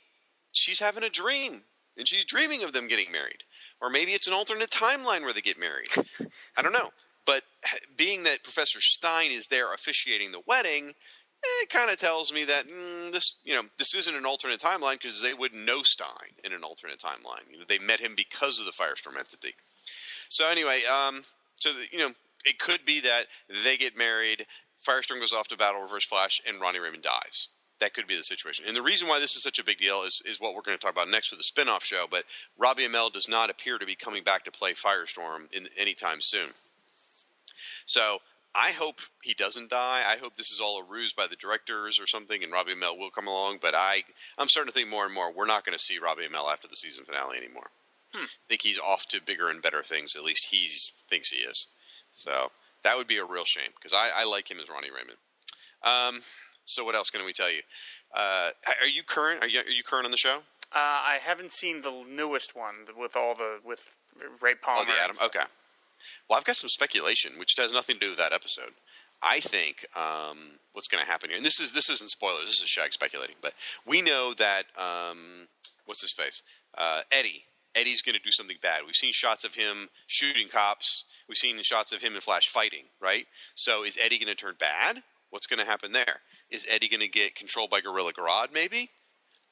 she's 0.53 0.79
having 0.79 1.03
a 1.03 1.09
dream 1.09 1.63
and 1.97 2.07
she's 2.07 2.25
dreaming 2.25 2.63
of 2.63 2.73
them 2.73 2.87
getting 2.87 3.11
married. 3.11 3.43
Or 3.81 3.89
maybe 3.89 4.11
it's 4.11 4.27
an 4.27 4.33
alternate 4.33 4.69
timeline 4.69 5.21
where 5.21 5.33
they 5.33 5.41
get 5.41 5.59
married. 5.59 5.89
I 6.57 6.61
don't 6.61 6.73
know. 6.73 6.89
But 7.25 7.43
being 7.95 8.23
that 8.23 8.43
Professor 8.43 8.81
Stein 8.81 9.31
is 9.31 9.47
there 9.47 9.73
officiating 9.73 10.31
the 10.31 10.41
wedding, 10.47 10.93
it 11.43 11.69
kind 11.69 11.89
of 11.89 11.97
tells 11.97 12.33
me 12.33 12.43
that 12.45 12.65
mm, 12.67 13.11
this, 13.11 13.35
you 13.43 13.55
know, 13.55 13.63
this 13.77 13.93
isn't 13.93 14.15
an 14.15 14.25
alternate 14.25 14.59
timeline 14.59 14.93
because 14.93 15.21
they 15.21 15.33
wouldn't 15.33 15.65
know 15.65 15.83
Stein 15.83 16.35
in 16.43 16.53
an 16.53 16.63
alternate 16.63 16.99
timeline. 16.99 17.49
You 17.51 17.59
know, 17.59 17.65
they 17.67 17.79
met 17.79 17.99
him 17.99 18.13
because 18.15 18.59
of 18.59 18.65
the 18.65 18.71
Firestorm 18.71 19.17
entity. 19.17 19.55
So 20.29 20.49
anyway, 20.49 20.81
um, 20.85 21.23
so 21.55 21.71
the, 21.71 21.85
you 21.91 21.99
know, 21.99 22.11
it 22.45 22.59
could 22.59 22.85
be 22.85 23.01
that 23.01 23.25
they 23.63 23.77
get 23.77 23.97
married, 23.97 24.45
Firestorm 24.85 25.19
goes 25.19 25.33
off 25.33 25.47
to 25.49 25.57
battle 25.57 25.81
Reverse 25.81 26.05
Flash, 26.05 26.41
and 26.47 26.59
Ronnie 26.59 26.79
Raymond 26.79 27.03
dies. 27.03 27.49
That 27.79 27.93
could 27.93 28.07
be 28.07 28.15
the 28.15 28.23
situation. 28.23 28.65
And 28.67 28.75
the 28.75 28.81
reason 28.81 29.07
why 29.07 29.19
this 29.19 29.35
is 29.35 29.43
such 29.43 29.59
a 29.59 29.63
big 29.63 29.77
deal 29.77 30.03
is, 30.03 30.21
is 30.25 30.39
what 30.39 30.53
we're 30.53 30.61
going 30.61 30.77
to 30.77 30.81
talk 30.81 30.93
about 30.93 31.09
next 31.09 31.31
with 31.31 31.39
the 31.39 31.43
spin-off 31.43 31.83
show. 31.83 32.05
But 32.09 32.25
Robbie 32.57 32.85
Amell 32.85 33.11
does 33.11 33.29
not 33.29 33.49
appear 33.49 33.77
to 33.77 33.85
be 33.85 33.95
coming 33.95 34.23
back 34.23 34.43
to 34.43 34.51
play 34.51 34.73
Firestorm 34.73 35.51
in 35.53 35.67
anytime 35.77 36.19
soon. 36.19 36.49
So 37.85 38.19
I 38.55 38.71
hope 38.71 38.99
he 39.23 39.33
doesn't 39.33 39.69
die. 39.69 40.03
I 40.07 40.17
hope 40.17 40.35
this 40.35 40.51
is 40.51 40.59
all 40.59 40.79
a 40.79 40.83
ruse 40.83 41.13
by 41.13 41.27
the 41.27 41.35
directors 41.35 41.99
or 41.99 42.07
something, 42.07 42.43
and 42.43 42.51
Robbie 42.51 42.73
Amell 42.73 42.97
will 42.97 43.11
come 43.11 43.27
along. 43.27 43.59
But 43.61 43.75
I, 43.75 44.03
I'm 44.37 44.47
starting 44.47 44.71
to 44.71 44.77
think 44.77 44.89
more 44.89 45.05
and 45.05 45.13
more 45.13 45.31
we're 45.31 45.45
not 45.45 45.65
going 45.65 45.77
to 45.77 45.83
see 45.83 45.99
Robbie 45.99 46.27
Amell 46.27 46.51
after 46.51 46.67
the 46.67 46.75
season 46.75 47.05
finale 47.05 47.37
anymore. 47.37 47.69
Hmm. 48.13 48.23
I 48.23 48.47
think 48.47 48.63
he's 48.63 48.79
off 48.79 49.05
to 49.09 49.21
bigger 49.21 49.49
and 49.49 49.61
better 49.61 49.83
things. 49.83 50.15
At 50.15 50.23
least 50.23 50.47
he 50.49 50.69
thinks 51.07 51.29
he 51.31 51.39
is. 51.39 51.67
So 52.11 52.51
that 52.83 52.97
would 52.97 53.07
be 53.07 53.17
a 53.17 53.25
real 53.25 53.45
shame 53.45 53.71
because 53.75 53.93
I, 53.93 54.09
I, 54.15 54.25
like 54.25 54.49
him 54.49 54.59
as 54.59 54.67
Ronnie 54.67 54.89
Raymond. 54.89 55.17
Um, 55.83 56.23
so 56.65 56.83
what 56.83 56.95
else 56.95 57.09
can 57.09 57.23
we 57.25 57.33
tell 57.33 57.51
you? 57.51 57.61
Uh, 58.13 58.49
are 58.81 58.87
you 58.87 59.03
current? 59.03 59.43
Are 59.43 59.47
you, 59.47 59.59
are 59.59 59.69
you 59.69 59.83
current 59.83 60.05
on 60.05 60.11
the 60.11 60.17
show? 60.17 60.39
Uh, 60.71 61.01
I 61.05 61.19
haven't 61.21 61.51
seen 61.51 61.81
the 61.81 62.03
newest 62.07 62.55
one 62.55 62.85
with 62.97 63.15
all 63.15 63.35
the 63.35 63.59
with 63.63 63.91
Ray 64.41 64.55
Palmer. 64.55 64.81
Oh, 64.81 64.85
the 64.85 65.03
Atom. 65.03 65.17
Okay. 65.25 65.45
Well, 66.29 66.37
I've 66.37 66.45
got 66.45 66.55
some 66.55 66.69
speculation, 66.69 67.33
which 67.37 67.55
has 67.57 67.73
nothing 67.73 67.95
to 67.95 67.99
do 67.99 68.09
with 68.09 68.19
that 68.19 68.33
episode. 68.33 68.73
I 69.21 69.39
think 69.39 69.85
um, 69.97 70.59
what's 70.73 70.87
going 70.87 71.03
to 71.03 71.09
happen 71.09 71.29
here, 71.29 71.37
and 71.37 71.45
this 71.45 71.59
is 71.59 71.73
this 71.73 71.89
isn't 71.89 72.11
spoilers. 72.11 72.45
This 72.45 72.61
is 72.61 72.69
Shag 72.69 72.93
speculating, 72.93 73.35
but 73.41 73.53
we 73.85 74.01
know 74.01 74.33
that 74.37 74.63
um, 74.77 75.47
what's 75.85 76.01
his 76.01 76.13
face, 76.13 76.43
uh, 76.77 77.01
Eddie. 77.11 77.43
Eddie's 77.75 78.01
going 78.01 78.15
to 78.15 78.21
do 78.21 78.31
something 78.31 78.57
bad. 78.61 78.81
We've 78.85 78.95
seen 78.95 79.13
shots 79.13 79.43
of 79.43 79.53
him 79.53 79.89
shooting 80.07 80.47
cops. 80.47 81.05
We've 81.27 81.37
seen 81.37 81.61
shots 81.61 81.91
of 81.91 82.01
him 82.01 82.13
and 82.13 82.23
Flash 82.23 82.47
fighting. 82.47 82.85
Right. 82.99 83.27
So 83.53 83.83
is 83.85 83.97
Eddie 84.01 84.17
going 84.17 84.27
to 84.27 84.35
turn 84.35 84.55
bad? 84.59 85.03
What's 85.29 85.45
going 85.45 85.59
to 85.59 85.65
happen 85.65 85.91
there? 85.91 86.21
Is 86.49 86.65
Eddie 86.67 86.87
going 86.87 87.01
to 87.01 87.07
get 87.07 87.35
controlled 87.35 87.69
by 87.69 87.81
Gorilla 87.81 88.11
Grodd? 88.11 88.51
Maybe. 88.51 88.89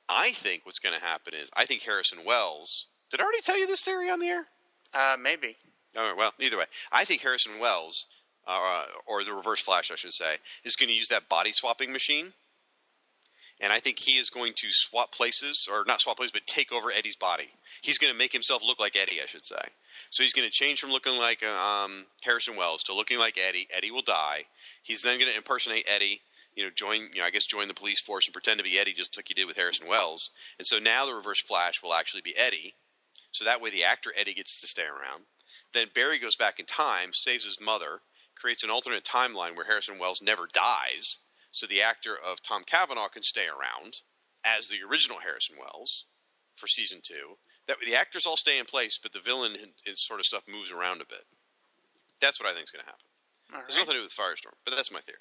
I 0.10 0.32
think 0.32 0.66
what's 0.66 0.80
going 0.80 0.98
to 0.98 1.06
happen 1.06 1.34
is 1.36 1.50
I 1.56 1.66
think 1.66 1.84
Harrison 1.84 2.20
Wells. 2.26 2.88
Did 3.12 3.22
I 3.22 3.24
already 3.24 3.42
tell 3.42 3.60
you 3.60 3.68
this 3.68 3.84
theory 3.84 4.10
on 4.10 4.20
the 4.20 4.30
air? 4.30 4.48
Uh, 4.94 5.16
maybe. 5.22 5.58
Right, 5.98 6.16
well, 6.16 6.34
either 6.40 6.58
way, 6.58 6.66
I 6.92 7.06
think 7.06 7.22
Harrison 7.22 7.60
Wells, 7.60 8.06
uh, 8.48 8.84
or 9.08 9.24
the 9.24 9.34
Reverse 9.34 9.62
Flash, 9.62 9.92
I 9.92 9.96
should 9.96 10.14
say, 10.14 10.36
is 10.64 10.76
going 10.76 10.90
to 10.90 10.96
use 10.96 11.08
that 11.08 11.28
body 11.28 11.52
swapping 11.52 11.92
machine, 11.92 12.34
and 13.60 13.74
I 13.74 13.80
think 13.80 13.98
he 13.98 14.20
is 14.20 14.30
going 14.30 14.54
to 14.58 14.68
swap 14.70 15.12
places, 15.12 15.68
or 15.72 15.84
not 15.88 16.02
swap 16.02 16.18
places, 16.18 16.32
but 16.32 16.46
take 16.46 16.72
over 16.72 16.92
Eddie's 16.92 17.16
body. 17.16 17.50
He's 17.82 17.98
going 17.98 18.14
to 18.14 18.18
make 18.18 18.32
himself 18.32 18.64
look 18.64 18.80
like 18.80 18.96
Eddie, 18.96 19.20
I 19.22 19.26
should 19.26 19.46
say. 19.46 19.62
So 20.12 20.22
he's 20.22 20.34
going 20.34 20.48
to 20.48 20.52
change 20.52 20.80
from 20.80 20.92
looking 20.92 21.18
like 21.18 21.44
um, 21.44 22.06
Harrison 22.24 22.56
Wells 22.56 22.84
to 22.84 22.94
looking 22.94 23.18
like 23.18 23.38
Eddie. 23.38 23.68
Eddie 23.76 23.92
will 23.92 24.04
die. 24.04 24.44
He's 24.84 25.02
then 25.02 25.18
going 25.18 25.32
to 25.32 25.38
impersonate 25.38 25.88
Eddie. 25.88 26.22
You 26.56 26.66
know, 26.66 26.70
join. 26.70 27.10
You 27.14 27.22
know, 27.22 27.26
I 27.26 27.32
guess 27.32 27.46
join 27.46 27.68
the 27.68 27.74
police 27.74 28.02
force 28.02 28.28
and 28.28 28.34
pretend 28.34 28.60
to 28.60 28.64
be 28.64 28.80
Eddie, 28.80 28.94
just 28.94 29.18
like 29.18 29.26
he 29.28 29.34
did 29.34 29.46
with 29.46 29.58
Harrison 29.58 29.88
Wells. 29.88 30.32
And 30.58 30.66
so 30.66 30.80
now 30.80 31.06
the 31.06 31.14
Reverse 31.16 31.42
Flash 31.42 31.82
will 31.84 31.94
actually 31.94 32.22
be 32.22 32.36
Eddie. 32.38 32.76
So 33.32 33.46
that 33.46 33.62
way, 33.62 33.70
the 33.70 33.84
actor 33.84 34.14
Eddie 34.16 34.34
gets 34.34 34.60
to 34.62 34.68
stay 34.68 34.84
around. 34.84 35.26
Then 35.74 35.88
Barry 35.94 36.20
goes 36.20 36.36
back 36.36 36.60
in 36.60 36.66
time, 36.66 37.10
saves 37.14 37.46
his 37.46 37.60
mother, 37.62 38.02
creates 38.36 38.64
an 38.64 38.70
alternate 38.70 39.04
timeline 39.04 39.56
where 39.56 39.66
Harrison 39.66 39.98
Wells 40.00 40.22
never 40.22 40.48
dies, 40.52 41.20
so 41.52 41.66
the 41.66 41.82
actor 41.82 42.16
of 42.16 42.42
Tom 42.44 42.64
Cavanagh 42.66 43.10
can 43.10 43.24
stay 43.24 43.46
around 43.48 44.02
as 44.46 44.68
the 44.68 44.78
original 44.88 45.20
Harrison 45.24 45.56
Wells 45.60 46.06
for 46.56 46.68
season 46.68 47.00
two. 47.04 47.38
That 47.68 47.78
the 47.86 47.96
actors 47.96 48.26
all 48.26 48.38
stay 48.38 48.58
in 48.60 48.66
place, 48.66 48.98
but 49.02 49.12
the 49.12 49.20
villain 49.20 49.56
and 49.86 49.98
sort 49.98 50.20
of 50.22 50.26
stuff 50.26 50.44
moves 50.48 50.72
around 50.72 51.02
a 51.02 51.06
bit. 51.06 51.26
That's 52.22 52.40
what 52.40 52.50
I 52.50 52.54
think 52.54 52.66
is 52.66 52.72
going 52.72 52.84
to 52.86 52.90
happen. 52.90 53.06
All 53.54 53.60
There's 53.62 53.76
right. 53.76 53.82
nothing 53.82 53.94
to 53.96 54.00
do 54.00 54.04
with 54.04 54.14
Firestorm, 54.14 54.56
but 54.66 54.76
that's 54.76 54.92
my 54.92 55.00
theory. 55.02 55.20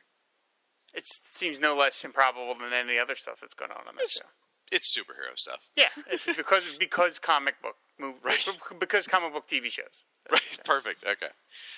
It 0.95 1.05
seems 1.07 1.61
no 1.61 1.75
less 1.77 2.05
improbable 2.05 2.55
than 2.55 2.73
any 2.73 2.99
other 2.99 3.15
stuff 3.17 3.41
that's 3.41 3.55
going 3.55 3.71
on 3.73 3.89
on 3.89 3.97
that 3.97 4.03
It's- 4.05 4.19
show. 4.23 4.29
It's 4.73 4.97
superhero 4.97 5.37
stuff. 5.37 5.61
Yeah, 5.77 5.91
it's 6.11 6.27
because 6.27 6.65
because 6.81 7.21
comic 7.21 7.63
book 7.63 7.77
move 8.01 8.17
Right. 8.25 8.45
because 8.81 9.07
comic 9.07 9.33
book 9.33 9.47
TV 9.49 9.71
shows. 9.71 10.03
Right, 10.33 10.59
perfect. 10.65 11.05
Okay. 11.05 11.29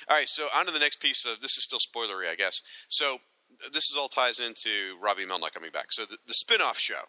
All 0.09 0.17
right, 0.17 0.29
so 0.29 0.49
on 0.57 0.67
to 0.67 0.73
the 0.73 0.79
next 0.79 1.01
piece 1.01 1.27
of 1.27 1.43
this 1.43 1.57
is 1.59 1.65
still 1.65 1.79
spoilery, 1.79 2.31
I 2.31 2.35
guess. 2.35 2.63
So 2.89 3.19
this 3.73 3.91
is 3.91 3.97
all 3.99 4.09
ties 4.09 4.39
into 4.39 4.97
Robbie 5.03 5.27
not 5.27 5.53
coming 5.53 5.71
back. 5.71 5.93
So 5.93 6.05
the, 6.05 6.17
the 6.27 6.35
spin-off 6.35 6.79
show, 6.79 7.03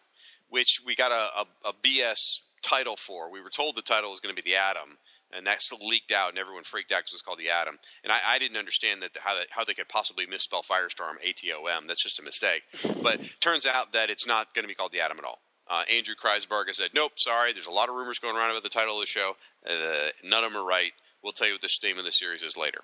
which 0.48 0.80
we 0.84 0.94
got 0.94 1.12
a, 1.12 1.40
a, 1.40 1.70
a 1.70 1.72
BS 1.72 2.42
title 2.62 2.96
for. 2.96 3.30
We 3.30 3.40
were 3.40 3.50
told 3.50 3.76
the 3.76 3.82
title 3.82 4.10
was 4.10 4.20
going 4.20 4.34
to 4.34 4.42
be 4.42 4.48
The 4.50 4.56
Atom, 4.56 4.98
and 5.32 5.46
that's 5.46 5.70
leaked 5.80 6.12
out, 6.12 6.30
and 6.30 6.38
everyone 6.38 6.64
freaked 6.64 6.92
out 6.92 7.00
because 7.00 7.12
it 7.12 7.16
was 7.16 7.22
called 7.22 7.38
The 7.38 7.50
Atom. 7.50 7.78
And 8.04 8.12
I, 8.12 8.18
I 8.26 8.38
didn't 8.38 8.56
understand 8.56 9.02
that 9.02 9.16
how, 9.20 9.40
how 9.50 9.64
they 9.64 9.74
could 9.74 9.88
possibly 9.88 10.26
misspell 10.26 10.62
Firestorm 10.62 11.14
A-T-O-M. 11.22 11.86
That's 11.86 12.02
just 12.02 12.18
a 12.18 12.22
mistake. 12.22 12.62
But 13.02 13.20
turns 13.40 13.66
out 13.66 13.92
that 13.92 14.10
it's 14.10 14.26
not 14.26 14.54
going 14.54 14.64
to 14.64 14.68
be 14.68 14.74
called 14.74 14.92
The 14.92 15.00
Atom 15.00 15.18
at 15.18 15.24
all. 15.24 15.40
Uh, 15.70 15.84
Andrew 15.90 16.16
Kreisberg 16.20 16.64
said, 16.72 16.90
nope, 16.94 17.12
sorry, 17.16 17.52
there's 17.52 17.68
a 17.68 17.70
lot 17.70 17.88
of 17.88 17.94
rumors 17.94 18.18
going 18.18 18.36
around 18.36 18.50
about 18.50 18.64
the 18.64 18.68
title 18.68 18.96
of 18.96 19.00
the 19.00 19.06
show. 19.06 19.36
Uh, 19.64 20.08
none 20.24 20.42
of 20.42 20.52
them 20.52 20.60
are 20.60 20.66
right. 20.66 20.92
We'll 21.22 21.32
tell 21.32 21.46
you 21.46 21.54
what 21.54 21.62
the 21.62 21.70
name 21.84 21.98
of 21.98 22.04
the 22.04 22.12
series 22.12 22.42
is 22.42 22.56
later. 22.56 22.82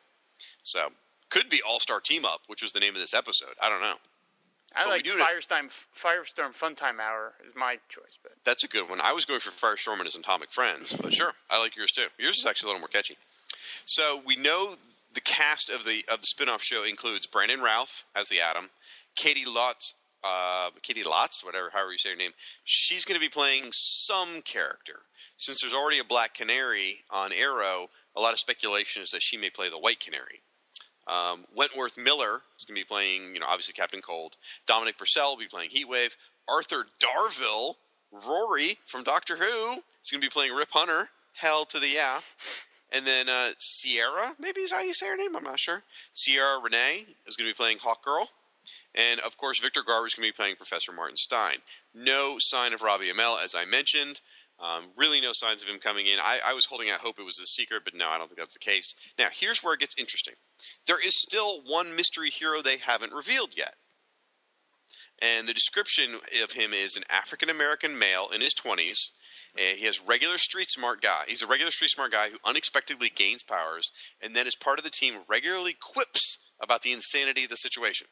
So, 0.62 0.88
could 1.30 1.48
be 1.48 1.60
All 1.66 1.80
Star 1.80 2.00
Team 2.00 2.24
Up, 2.24 2.42
which 2.46 2.62
was 2.62 2.72
the 2.72 2.80
name 2.80 2.94
of 2.94 3.00
this 3.00 3.14
episode. 3.14 3.54
I 3.60 3.68
don't 3.68 3.80
know. 3.80 3.96
I 4.74 4.84
But 4.84 4.90
like 4.90 5.04
Firestorm. 5.04 5.70
Firestorm 5.96 6.54
Funtime 6.54 7.00
Hour 7.00 7.34
is 7.46 7.52
my 7.54 7.78
choice, 7.88 8.18
but 8.22 8.32
That's 8.44 8.64
a 8.64 8.68
good 8.68 8.90
one. 8.90 9.00
I 9.00 9.12
was 9.12 9.24
going 9.24 9.40
for 9.40 9.50
Firestorm 9.50 9.94
and 9.94 10.04
his 10.04 10.16
Atomic 10.16 10.52
Friends, 10.52 10.94
but 10.94 11.14
sure, 11.14 11.32
I 11.48 11.58
like 11.58 11.76
yours 11.76 11.92
too. 11.92 12.08
Yours 12.18 12.38
is 12.38 12.46
actually 12.46 12.68
a 12.68 12.70
little 12.70 12.80
more 12.80 12.88
catchy. 12.88 13.16
So 13.84 14.20
we 14.26 14.36
know 14.36 14.74
the 15.14 15.20
cast 15.20 15.70
of 15.70 15.84
the 15.84 16.04
of 16.12 16.20
the 16.20 16.26
spin-off 16.26 16.62
show 16.62 16.84
includes 16.84 17.26
Brandon 17.26 17.60
Routh 17.60 18.04
as 18.14 18.28
the 18.28 18.40
Atom, 18.40 18.70
Caity 19.16 19.46
Lotz 19.46 19.94
uh, 20.26 20.70
Kitty 20.82 21.02
Lotz, 21.02 21.44
whatever, 21.44 21.70
however 21.72 21.92
you 21.92 21.98
say 21.98 22.10
her 22.10 22.16
name, 22.16 22.32
she's 22.64 23.04
going 23.04 23.18
to 23.18 23.24
be 23.24 23.28
playing 23.28 23.70
some 23.72 24.42
character. 24.42 25.00
Since 25.36 25.60
there's 25.60 25.74
already 25.74 25.98
a 25.98 26.04
Black 26.04 26.34
Canary 26.34 27.04
on 27.10 27.32
Arrow, 27.32 27.90
a 28.16 28.20
lot 28.20 28.32
of 28.32 28.38
speculation 28.38 29.02
is 29.02 29.10
that 29.10 29.22
she 29.22 29.36
may 29.36 29.50
play 29.50 29.68
the 29.68 29.78
White 29.78 30.00
Canary. 30.00 30.42
Um, 31.06 31.44
Wentworth 31.54 31.96
Miller 31.96 32.42
is 32.58 32.64
going 32.64 32.74
to 32.74 32.80
be 32.80 32.84
playing, 32.84 33.34
you 33.34 33.40
know, 33.40 33.46
obviously 33.48 33.74
Captain 33.74 34.00
Cold. 34.00 34.36
Dominic 34.66 34.98
Purcell 34.98 35.30
will 35.30 35.38
be 35.38 35.46
playing 35.46 35.70
Heatwave. 35.70 36.16
Arthur 36.48 36.86
Darvill, 37.00 37.74
Rory 38.10 38.78
from 38.84 39.04
Doctor 39.04 39.36
Who, 39.36 39.72
is 39.72 40.10
going 40.10 40.20
to 40.20 40.26
be 40.26 40.28
playing 40.28 40.52
Rip 40.52 40.70
Hunter. 40.72 41.10
Hell 41.34 41.64
to 41.66 41.78
the 41.78 41.88
yeah. 41.88 42.20
And 42.90 43.06
then 43.06 43.28
uh, 43.28 43.50
Ciara, 43.58 44.34
maybe 44.38 44.62
is 44.62 44.72
how 44.72 44.80
you 44.80 44.94
say 44.94 45.08
her 45.08 45.16
name. 45.16 45.36
I'm 45.36 45.44
not 45.44 45.60
sure. 45.60 45.82
Ciara 46.14 46.60
Renee 46.60 47.06
is 47.26 47.36
going 47.36 47.48
to 47.48 47.54
be 47.54 47.56
playing 47.56 47.78
Hawk 47.82 48.04
Girl. 48.04 48.30
And 48.94 49.20
of 49.20 49.36
course, 49.36 49.60
Victor 49.60 49.82
Garber 49.86 50.06
is 50.06 50.14
going 50.14 50.26
to 50.26 50.32
be 50.32 50.36
playing 50.36 50.56
Professor 50.56 50.92
Martin 50.92 51.16
Stein. 51.16 51.58
No 51.94 52.36
sign 52.38 52.72
of 52.72 52.82
Robbie 52.82 53.12
Amell, 53.12 53.42
as 53.42 53.54
I 53.54 53.64
mentioned. 53.64 54.20
Um, 54.58 54.84
really, 54.96 55.20
no 55.20 55.32
signs 55.32 55.62
of 55.62 55.68
him 55.68 55.78
coming 55.78 56.06
in. 56.06 56.18
I, 56.18 56.40
I 56.44 56.54
was 56.54 56.66
holding 56.66 56.88
out 56.88 57.00
hope 57.00 57.18
it 57.18 57.24
was 57.24 57.36
the 57.36 57.44
secret, 57.44 57.82
but 57.84 57.94
no, 57.94 58.08
I 58.08 58.16
don't 58.16 58.28
think 58.28 58.38
that's 58.38 58.54
the 58.54 58.58
case. 58.58 58.94
Now, 59.18 59.28
here's 59.32 59.62
where 59.62 59.74
it 59.74 59.80
gets 59.80 59.98
interesting. 59.98 60.34
There 60.86 60.98
is 60.98 61.20
still 61.20 61.60
one 61.66 61.94
mystery 61.94 62.30
hero 62.30 62.62
they 62.62 62.78
haven't 62.78 63.12
revealed 63.12 63.50
yet. 63.54 63.74
And 65.20 65.46
the 65.46 65.54
description 65.54 66.20
of 66.42 66.52
him 66.52 66.72
is 66.72 66.96
an 66.96 67.04
African 67.10 67.50
American 67.50 67.98
male 67.98 68.28
in 68.34 68.40
his 68.40 68.54
20s. 68.54 69.12
And 69.58 69.78
he 69.78 69.86
has 69.86 70.06
regular 70.06 70.36
street 70.36 70.70
smart 70.70 71.00
guy. 71.00 71.24
He's 71.28 71.42
a 71.42 71.46
regular 71.46 71.70
street 71.70 71.90
smart 71.90 72.12
guy 72.12 72.28
who 72.28 72.36
unexpectedly 72.44 73.10
gains 73.14 73.42
powers, 73.42 73.90
and 74.22 74.36
then 74.36 74.46
as 74.46 74.54
part 74.54 74.78
of 74.78 74.84
the 74.84 74.90
team 74.90 75.20
regularly 75.28 75.74
quips 75.80 76.38
about 76.60 76.82
the 76.82 76.92
insanity 76.92 77.44
of 77.44 77.50
the 77.50 77.56
situation. 77.56 78.08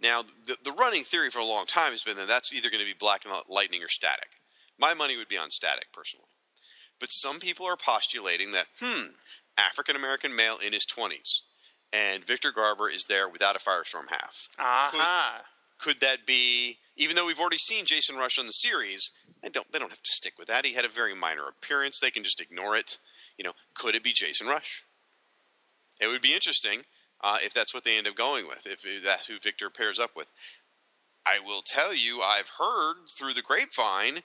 Now, 0.00 0.22
the, 0.22 0.56
the 0.62 0.72
running 0.72 1.04
theory 1.04 1.30
for 1.30 1.38
a 1.38 1.46
long 1.46 1.64
time 1.64 1.92
has 1.92 2.02
been 2.02 2.16
that 2.16 2.28
that's 2.28 2.52
either 2.52 2.68
going 2.68 2.80
to 2.80 2.86
be 2.86 2.94
black 2.98 3.24
lightning 3.48 3.82
or 3.82 3.88
static. 3.88 4.28
My 4.78 4.94
money 4.94 5.16
would 5.16 5.28
be 5.28 5.38
on 5.38 5.50
static, 5.50 5.92
personally. 5.92 6.26
But 6.98 7.12
some 7.12 7.38
people 7.38 7.66
are 7.66 7.76
postulating 7.76 8.52
that, 8.52 8.66
hmm, 8.80 9.12
African 9.58 9.96
American 9.96 10.34
male 10.34 10.58
in 10.58 10.72
his 10.72 10.86
20s, 10.86 11.40
and 11.92 12.26
Victor 12.26 12.52
Garber 12.52 12.88
is 12.88 13.04
there 13.08 13.28
without 13.28 13.56
a 13.56 13.58
Firestorm 13.58 14.10
half. 14.10 14.48
Aha. 14.58 15.42
Could, 15.78 15.92
could 15.92 16.00
that 16.00 16.26
be, 16.26 16.78
even 16.96 17.16
though 17.16 17.26
we've 17.26 17.40
already 17.40 17.58
seen 17.58 17.84
Jason 17.84 18.16
Rusch 18.16 18.38
on 18.38 18.46
the 18.46 18.52
series, 18.52 19.12
they 19.42 19.48
don't, 19.48 19.70
they 19.72 19.78
don't 19.78 19.90
have 19.90 20.02
to 20.02 20.10
stick 20.10 20.34
with 20.38 20.48
that. 20.48 20.66
He 20.66 20.74
had 20.74 20.84
a 20.84 20.90
very 20.90 21.14
minor 21.14 21.48
appearance. 21.48 22.00
They 22.00 22.10
can 22.10 22.24
just 22.24 22.40
ignore 22.40 22.76
it. 22.76 22.98
You 23.38 23.44
know, 23.44 23.52
could 23.74 23.94
it 23.94 24.02
be 24.02 24.12
Jason 24.12 24.46
Rusch? 24.46 24.82
It 26.00 26.08
would 26.08 26.22
be 26.22 26.34
interesting 26.34 26.82
uh, 27.22 27.38
if 27.42 27.52
that's 27.54 27.74
what 27.74 27.84
they 27.84 27.96
end 27.96 28.06
up 28.06 28.16
going 28.16 28.46
with, 28.46 28.66
if 28.66 28.84
that's 29.02 29.26
who 29.28 29.38
Victor 29.38 29.70
pairs 29.70 29.98
up 29.98 30.10
with. 30.16 30.30
I 31.26 31.38
will 31.44 31.62
tell 31.62 31.94
you, 31.94 32.20
I've 32.20 32.52
heard 32.58 33.08
through 33.16 33.32
the 33.32 33.42
grapevine 33.42 34.22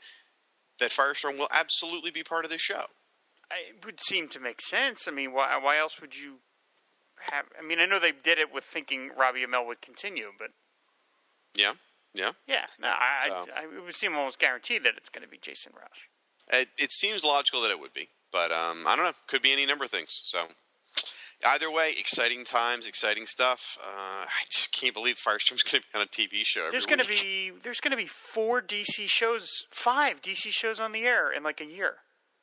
that 0.82 0.92
Firestorm 0.92 1.38
will 1.40 1.48
absolutely 1.54 2.12
be 2.12 2.24
part 2.24 2.44
of 2.44 2.52
this 2.52 2.62
show. 2.62 2.86
It 3.50 3.86
would 3.86 4.00
seem 4.02 4.28
to 4.30 4.40
make 4.40 4.62
sense. 4.62 5.08
I 5.08 5.12
mean, 5.12 5.32
why, 5.34 5.58
why 5.62 5.78
else 5.78 6.00
would 6.02 6.16
you 6.18 6.36
have? 7.32 7.46
I 7.58 7.66
mean, 7.66 7.80
I 7.80 7.86
know 7.86 8.00
they 8.00 8.12
did 8.12 8.38
it 8.38 8.54
with 8.54 8.64
thinking 8.66 9.12
Robbie 9.18 9.46
Amell 9.46 9.66
would 9.68 9.82
continue, 9.82 10.32
but 10.38 10.50
Yeah, 11.56 11.74
yeah. 12.14 12.32
yeah, 12.48 12.66
no, 12.82 12.90
I, 12.90 13.28
So- 13.28 13.34
I, 13.56 13.62
I, 13.62 13.64
it 13.78 13.84
would 13.86 13.96
seem 13.96 14.16
almost 14.16 14.40
guaranteed 14.40 14.84
that 14.84 14.94
it's 14.98 15.10
going 15.10 15.24
to 15.24 15.30
be 15.30 15.38
Jason 15.42 15.72
Rusch. 15.76 16.10
It, 16.52 16.70
it 16.78 16.92
seems 16.92 17.24
logical 17.24 17.62
that 17.62 17.72
it 17.72 17.80
would 17.80 17.94
be, 17.94 18.10
but 18.32 18.52
um, 18.52 18.84
I 18.88 18.96
don't 18.96 19.06
know. 19.06 19.14
Could 19.28 19.42
be 19.42 19.54
any 19.54 19.66
number 19.66 19.86
of 19.86 19.90
things. 19.92 20.20
So 20.24 20.48
either 21.46 21.72
way, 21.72 21.92
exciting 21.98 22.44
times, 22.44 22.88
exciting 22.88 23.26
stuff. 23.26 23.78
Uh, 23.84 24.26
I 24.26 24.44
just 24.52 24.72
can't 24.72 24.94
believe 24.94 25.16
Firestorm's 25.16 25.64
going 25.72 25.82
to 25.82 25.88
be 25.94 26.00
on 26.00 26.02
a 26.02 26.06
TV 26.08 26.46
show. 26.46 26.68
There's 26.72 26.86
going 26.86 27.00
to 27.00 27.08
be 27.08 27.52
there's 27.64 27.80
going 27.80 27.92
to 27.92 27.98
be 27.98 28.06
four 28.08 28.62
DC 28.62 29.08
shows, 29.10 29.66
five 29.72 30.22
DC 30.22 30.50
shows 30.52 30.80
on 30.80 30.92
the 30.92 31.04
air 31.04 31.32
in 31.32 31.44
like 31.44 31.62
a 31.62 31.66
year. 31.66 31.96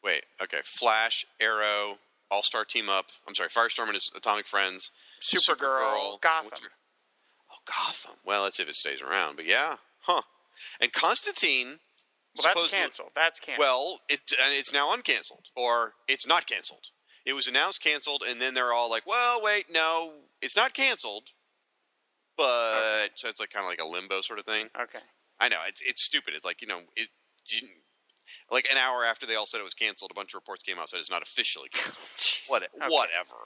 Wait, 0.02 0.24
okay. 0.42 0.60
Flash, 0.64 1.24
Arrow, 1.40 1.98
All 2.30 2.42
Star 2.42 2.64
Team 2.64 2.88
Up. 2.88 3.06
I'm 3.26 3.34
sorry, 3.34 3.48
Firestorm 3.48 3.84
and 3.86 3.94
his 3.94 4.10
Atomic 4.16 4.46
Friends. 4.46 4.90
Supergirl, 5.22 6.20
Gotham. 6.20 6.44
what's 6.44 6.60
your- 6.60 6.70
Oh, 7.50 7.56
Gotham. 7.66 8.16
Well, 8.24 8.44
that's 8.44 8.60
if 8.60 8.68
it 8.68 8.74
stays 8.74 9.00
around, 9.00 9.36
but 9.36 9.46
yeah, 9.46 9.76
huh? 10.02 10.22
And 10.80 10.92
Constantine. 10.92 11.78
Well, 12.36 12.52
that's 12.54 12.72
canceled. 12.74 13.10
That's 13.16 13.40
canceled. 13.40 13.58
Well, 13.58 14.00
it 14.08 14.20
and 14.40 14.52
it's 14.54 14.72
now 14.72 14.94
uncanceled, 14.94 15.46
or 15.56 15.94
it's 16.06 16.26
not 16.26 16.46
canceled. 16.46 16.88
It 17.28 17.34
was 17.34 17.46
announced 17.46 17.82
canceled, 17.84 18.24
and 18.26 18.40
then 18.40 18.54
they're 18.54 18.72
all 18.72 18.88
like, 18.88 19.06
"Well, 19.06 19.40
wait, 19.42 19.66
no, 19.70 20.14
it's 20.40 20.56
not 20.56 20.72
canceled." 20.72 21.24
But 22.38 23.10
so 23.16 23.28
it's 23.28 23.38
like 23.38 23.50
kind 23.50 23.64
of 23.66 23.68
like 23.68 23.82
a 23.82 23.86
limbo 23.86 24.22
sort 24.22 24.38
of 24.38 24.46
thing. 24.46 24.70
okay. 24.80 25.04
I 25.38 25.50
know 25.50 25.58
it's 25.68 25.82
it's 25.82 26.02
stupid. 26.02 26.32
It's 26.34 26.44
like 26.46 26.62
you 26.62 26.68
know, 26.68 26.80
it 26.96 27.10
didn't 27.46 27.72
like 28.50 28.66
an 28.70 28.78
hour 28.78 29.04
after 29.04 29.26
they 29.26 29.34
all 29.34 29.44
said 29.44 29.60
it 29.60 29.64
was 29.64 29.74
canceled, 29.74 30.10
a 30.10 30.14
bunch 30.14 30.32
of 30.32 30.38
reports 30.38 30.62
came 30.62 30.78
out 30.78 30.88
said 30.88 31.00
it's 31.00 31.10
not 31.10 31.22
officially 31.22 31.68
canceled. 31.68 32.06
What, 32.48 32.62
Okay. 32.62 32.86
Whatever. 32.88 33.36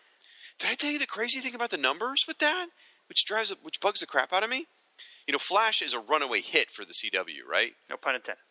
Did 0.60 0.70
I 0.70 0.74
tell 0.74 0.92
you 0.92 0.98
the 1.00 1.08
crazy 1.08 1.40
thing 1.40 1.56
about 1.56 1.70
the 1.70 1.76
numbers 1.76 2.24
with 2.28 2.38
that, 2.38 2.68
which 3.08 3.24
drives 3.24 3.52
which 3.64 3.80
bugs 3.80 3.98
the 3.98 4.06
crap 4.06 4.32
out 4.32 4.44
of 4.44 4.50
me? 4.50 4.66
You 5.26 5.32
know, 5.32 5.38
Flash 5.38 5.82
is 5.82 5.92
a 5.92 5.98
runaway 5.98 6.40
hit 6.40 6.70
for 6.70 6.84
the 6.84 6.92
CW, 6.92 7.44
right? 7.50 7.72
No 7.90 7.96
pun 7.96 8.14
intended. 8.14 8.42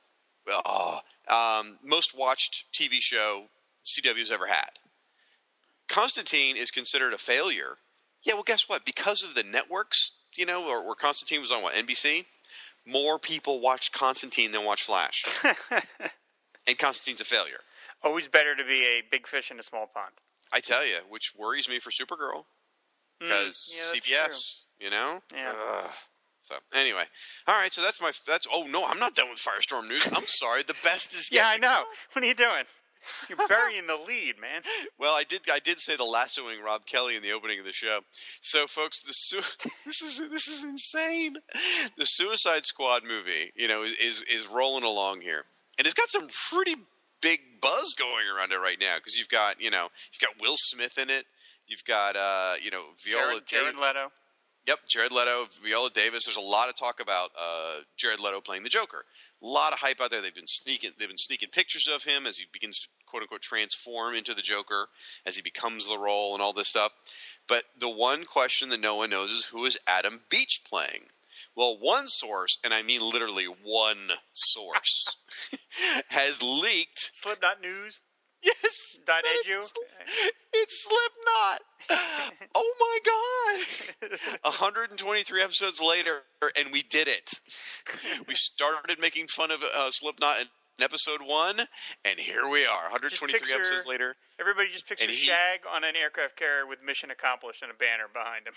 oh, 0.49 0.99
um, 1.29 1.77
most 1.85 2.17
watched 2.17 2.65
TV 2.73 2.95
show 2.99 3.45
CW's 3.85 4.29
ever 4.31 4.47
had. 4.47 4.71
Constantine 5.91 6.55
is 6.55 6.71
considered 6.71 7.13
a 7.13 7.17
failure. 7.17 7.77
Yeah, 8.23 8.33
well, 8.35 8.43
guess 8.43 8.69
what? 8.69 8.85
Because 8.85 9.23
of 9.23 9.35
the 9.35 9.43
networks, 9.43 10.11
you 10.37 10.45
know, 10.45 10.67
or 10.69 10.85
where 10.85 10.95
Constantine 10.95 11.41
was 11.41 11.51
on 11.51 11.61
what 11.61 11.73
NBC, 11.73 12.25
more 12.87 13.19
people 13.19 13.59
watched 13.59 13.93
Constantine 13.93 14.51
than 14.51 14.63
watched 14.63 14.83
Flash, 14.83 15.25
and 16.67 16.77
Constantine's 16.77 17.21
a 17.21 17.25
failure. 17.25 17.59
Always 18.03 18.27
better 18.27 18.55
to 18.55 18.63
be 18.63 18.83
a 18.83 19.03
big 19.09 19.27
fish 19.27 19.51
in 19.51 19.59
a 19.59 19.63
small 19.63 19.85
pond. 19.93 20.13
I 20.53 20.59
tell 20.59 20.85
you, 20.85 20.97
which 21.09 21.33
worries 21.37 21.69
me 21.69 21.79
for 21.79 21.91
Supergirl 21.91 22.45
Mm, 23.21 23.27
because 23.27 23.75
yeah, 23.75 23.83
that's 23.93 24.07
CBS, 24.07 24.83
you 24.83 24.89
know. 24.89 25.21
Yeah. 25.33 25.87
So 26.39 26.55
anyway, 26.75 27.03
all 27.47 27.55
right. 27.55 27.71
So 27.71 27.81
that's 27.81 28.01
my 28.01 28.11
that's. 28.27 28.47
Oh 28.51 28.65
no, 28.67 28.83
I'm 28.85 28.97
not 28.99 29.15
done 29.15 29.29
with 29.29 29.39
Firestorm 29.39 29.87
news. 29.87 30.07
I'm 30.11 30.25
sorry. 30.25 30.63
The 30.63 30.73
best 30.83 31.13
is 31.13 31.29
Yeah, 31.31 31.45
I 31.45 31.57
know. 31.57 31.83
What 32.13 32.23
are 32.23 32.27
you 32.27 32.33
doing? 32.33 32.63
You're 33.29 33.47
burying 33.47 33.87
the 33.87 33.95
lead, 33.95 34.39
man. 34.39 34.61
Well, 34.99 35.13
I 35.13 35.23
did. 35.23 35.41
I 35.51 35.59
did 35.59 35.79
say 35.79 35.95
the 35.95 36.03
lassoing 36.05 36.61
Rob 36.63 36.85
Kelly 36.85 37.15
in 37.15 37.23
the 37.23 37.31
opening 37.31 37.59
of 37.59 37.65
the 37.65 37.73
show. 37.73 38.01
So, 38.41 38.67
folks, 38.67 39.01
the 39.01 39.13
su- 39.13 39.69
this 39.85 40.01
is 40.01 40.29
this 40.29 40.47
is 40.47 40.63
insane. 40.63 41.37
The 41.97 42.05
Suicide 42.05 42.65
Squad 42.65 43.03
movie, 43.03 43.51
you 43.55 43.67
know, 43.67 43.83
is 43.83 44.23
is 44.23 44.47
rolling 44.47 44.83
along 44.83 45.21
here, 45.21 45.45
and 45.77 45.85
it's 45.85 45.93
got 45.93 46.09
some 46.09 46.27
pretty 46.49 46.75
big 47.21 47.39
buzz 47.61 47.95
going 47.97 48.25
around 48.27 48.51
it 48.51 48.57
right 48.57 48.79
now 48.79 48.97
because 48.97 49.17
you've 49.17 49.29
got 49.29 49.61
you 49.61 49.71
know 49.71 49.87
you've 50.11 50.21
got 50.21 50.41
Will 50.41 50.55
Smith 50.57 50.97
in 50.97 51.09
it. 51.09 51.25
You've 51.67 51.85
got 51.85 52.15
uh, 52.15 52.55
you 52.61 52.71
know 52.71 52.83
Viola 53.03 53.41
Jared, 53.45 53.47
Jared 53.47 53.75
Leto. 53.75 54.11
Yep, 54.67 54.79
Jared 54.87 55.11
Leto, 55.11 55.47
Viola 55.63 55.89
Davis. 55.89 56.25
There's 56.25 56.37
a 56.37 56.41
lot 56.41 56.69
of 56.69 56.75
talk 56.75 56.99
about 57.01 57.31
uh, 57.39 57.79
Jared 57.97 58.19
Leto 58.19 58.41
playing 58.41 58.63
the 58.63 58.69
Joker. 58.69 59.05
A 59.43 59.47
lot 59.47 59.73
of 59.73 59.79
hype 59.79 59.99
out 59.99 60.11
there. 60.11 60.21
They've 60.21 60.33
been 60.33 60.47
sneaking. 60.47 60.91
They've 60.97 61.07
been 61.07 61.17
sneaking 61.17 61.49
pictures 61.51 61.87
of 61.87 62.03
him 62.03 62.25
as 62.27 62.37
he 62.37 62.45
begins 62.51 62.79
to 62.79 62.87
quote 63.05 63.23
unquote 63.23 63.41
transform 63.41 64.15
into 64.15 64.33
the 64.33 64.41
Joker, 64.41 64.87
as 65.25 65.35
he 65.35 65.41
becomes 65.41 65.87
the 65.87 65.97
role 65.97 66.33
and 66.33 66.41
all 66.41 66.53
this 66.53 66.69
stuff. 66.69 66.91
But 67.47 67.63
the 67.77 67.89
one 67.89 68.25
question 68.25 68.69
that 68.69 68.79
no 68.79 68.95
one 68.95 69.09
knows 69.09 69.31
is 69.31 69.45
who 69.45 69.65
is 69.65 69.79
Adam 69.87 70.21
Beach 70.29 70.61
playing? 70.67 71.07
Well, 71.55 71.77
one 71.79 72.07
source, 72.07 72.57
and 72.63 72.73
I 72.73 72.81
mean 72.81 73.01
literally 73.01 73.45
one 73.45 74.11
source, 74.31 75.17
has 76.09 76.41
leaked. 76.41 77.11
Slipknot 77.13 77.61
News. 77.61 78.03
Yes, 78.43 78.99
Dot 79.05 79.23
that 79.23 79.43
edu? 79.45 79.51
It's, 79.51 79.73
it's 80.53 80.83
Slipknot. 80.83 81.61
oh 82.55 82.73
my 82.79 82.99
god! 84.09 84.19
123 84.43 85.41
episodes 85.41 85.81
later, 85.81 86.21
and 86.57 86.71
we 86.71 86.83
did 86.83 87.07
it. 87.07 87.31
We 88.27 88.35
started 88.35 88.99
making 88.99 89.27
fun 89.27 89.51
of 89.51 89.63
uh, 89.63 89.89
Slipknot 89.91 90.41
in 90.41 90.47
episode 90.79 91.21
one, 91.25 91.59
and 92.05 92.19
here 92.19 92.47
we 92.47 92.65
are, 92.65 92.83
123 92.91 93.39
picture- 93.39 93.55
episodes 93.55 93.85
later. 93.85 94.15
Everybody 94.39 94.69
just 94.69 94.87
picture 94.87 95.05
he- 95.05 95.13
Shag 95.13 95.61
on 95.71 95.83
an 95.83 95.95
aircraft 95.95 96.35
carrier 96.35 96.65
with 96.67 96.83
mission 96.83 97.11
accomplished 97.11 97.61
and 97.61 97.71
a 97.71 97.75
banner 97.75 98.05
behind 98.11 98.47
him. 98.47 98.53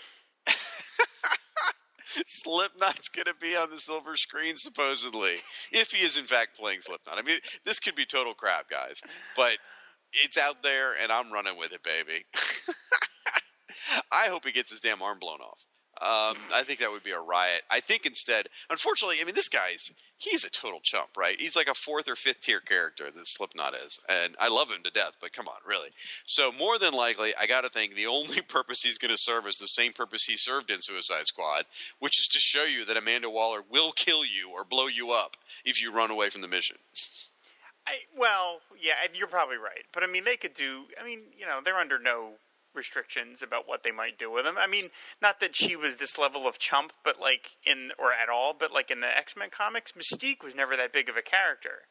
Slipknot's 2.25 3.09
going 3.09 3.25
to 3.25 3.33
be 3.33 3.55
on 3.57 3.69
the 3.69 3.77
silver 3.77 4.15
screen, 4.15 4.55
supposedly, 4.55 5.37
if 5.71 5.91
he 5.91 6.05
is 6.05 6.17
in 6.17 6.25
fact 6.25 6.57
playing 6.57 6.81
Slipknot. 6.81 7.17
I 7.17 7.21
mean, 7.21 7.39
this 7.65 7.79
could 7.79 7.95
be 7.95 8.05
total 8.05 8.33
crap, 8.33 8.69
guys, 8.69 9.01
but 9.35 9.57
it's 10.23 10.37
out 10.37 10.63
there, 10.63 10.93
and 11.01 11.11
I'm 11.11 11.31
running 11.31 11.57
with 11.57 11.73
it, 11.73 11.83
baby. 11.83 12.25
I 14.11 14.27
hope 14.29 14.45
he 14.45 14.51
gets 14.51 14.69
his 14.69 14.79
damn 14.79 15.01
arm 15.01 15.19
blown 15.19 15.39
off. 15.41 15.65
Um, 16.01 16.35
I 16.53 16.63
think 16.63 16.79
that 16.79 16.91
would 16.91 17.03
be 17.03 17.11
a 17.11 17.19
riot. 17.19 17.61
I 17.71 17.79
think 17.79 18.05
instead, 18.05 18.47
unfortunately, 18.69 19.17
I 19.21 19.25
mean, 19.25 19.35
this 19.35 19.47
guy's 19.47 19.93
he's 20.17 20.43
a 20.43 20.49
total 20.49 20.81
chump, 20.81 21.11
right? 21.17 21.39
He's 21.39 21.55
like 21.55 21.69
a 21.69 21.73
fourth 21.73 22.09
or 22.09 22.17
fifth 22.17 22.41
tier 22.41 22.59
character 22.59 23.09
that 23.11 23.27
Slipknot 23.27 23.75
is, 23.75 23.99
and 24.09 24.35
I 24.37 24.49
love 24.49 24.69
him 24.69 24.83
to 24.83 24.91
death. 24.91 25.15
But 25.21 25.31
come 25.31 25.47
on, 25.47 25.59
really. 25.65 25.89
So 26.25 26.51
more 26.51 26.77
than 26.77 26.93
likely, 26.93 27.31
I 27.39 27.47
got 27.47 27.63
to 27.63 27.69
think 27.69 27.95
the 27.95 28.07
only 28.07 28.41
purpose 28.47 28.81
he's 28.81 28.97
going 28.97 29.15
to 29.15 29.21
serve 29.21 29.47
is 29.47 29.57
the 29.57 29.67
same 29.67 29.93
purpose 29.93 30.25
he 30.25 30.35
served 30.35 30.69
in 30.69 30.81
Suicide 30.81 31.27
Squad, 31.27 31.63
which 31.99 32.19
is 32.19 32.27
to 32.27 32.39
show 32.39 32.65
you 32.65 32.83
that 32.85 32.97
Amanda 32.97 33.29
Waller 33.29 33.61
will 33.69 33.93
kill 33.93 34.25
you 34.25 34.51
or 34.53 34.65
blow 34.65 34.87
you 34.87 35.11
up 35.11 35.37
if 35.63 35.81
you 35.81 35.93
run 35.93 36.11
away 36.11 36.29
from 36.29 36.41
the 36.41 36.47
mission. 36.49 36.77
I, 37.87 37.97
well, 38.17 38.61
yeah, 38.79 38.93
you're 39.13 39.27
probably 39.27 39.57
right. 39.57 39.85
But 39.93 40.03
I 40.03 40.07
mean, 40.07 40.23
they 40.23 40.37
could 40.37 40.53
do. 40.53 40.85
I 40.99 41.05
mean, 41.05 41.19
you 41.37 41.45
know, 41.45 41.59
they're 41.63 41.75
under 41.75 41.99
no 41.99 42.33
restrictions 42.75 43.41
about 43.41 43.67
what 43.67 43.83
they 43.83 43.91
might 43.91 44.19
do 44.19 44.29
with 44.29 44.45
him. 44.45 44.55
I 44.57 44.67
mean, 44.67 44.89
not 45.21 45.39
that 45.39 45.55
she 45.55 45.75
was 45.75 45.95
this 45.95 46.17
level 46.17 46.47
of 46.47 46.59
chump, 46.59 46.93
but 47.03 47.19
like 47.19 47.51
in 47.65 47.91
or 47.97 48.11
at 48.11 48.29
all, 48.29 48.53
but 48.57 48.73
like 48.73 48.91
in 48.91 48.99
the 48.99 49.17
X 49.17 49.35
Men 49.35 49.49
comics, 49.49 49.93
Mystique 49.93 50.43
was 50.43 50.55
never 50.55 50.75
that 50.75 50.91
big 50.91 51.09
of 51.09 51.17
a 51.17 51.21
character, 51.21 51.87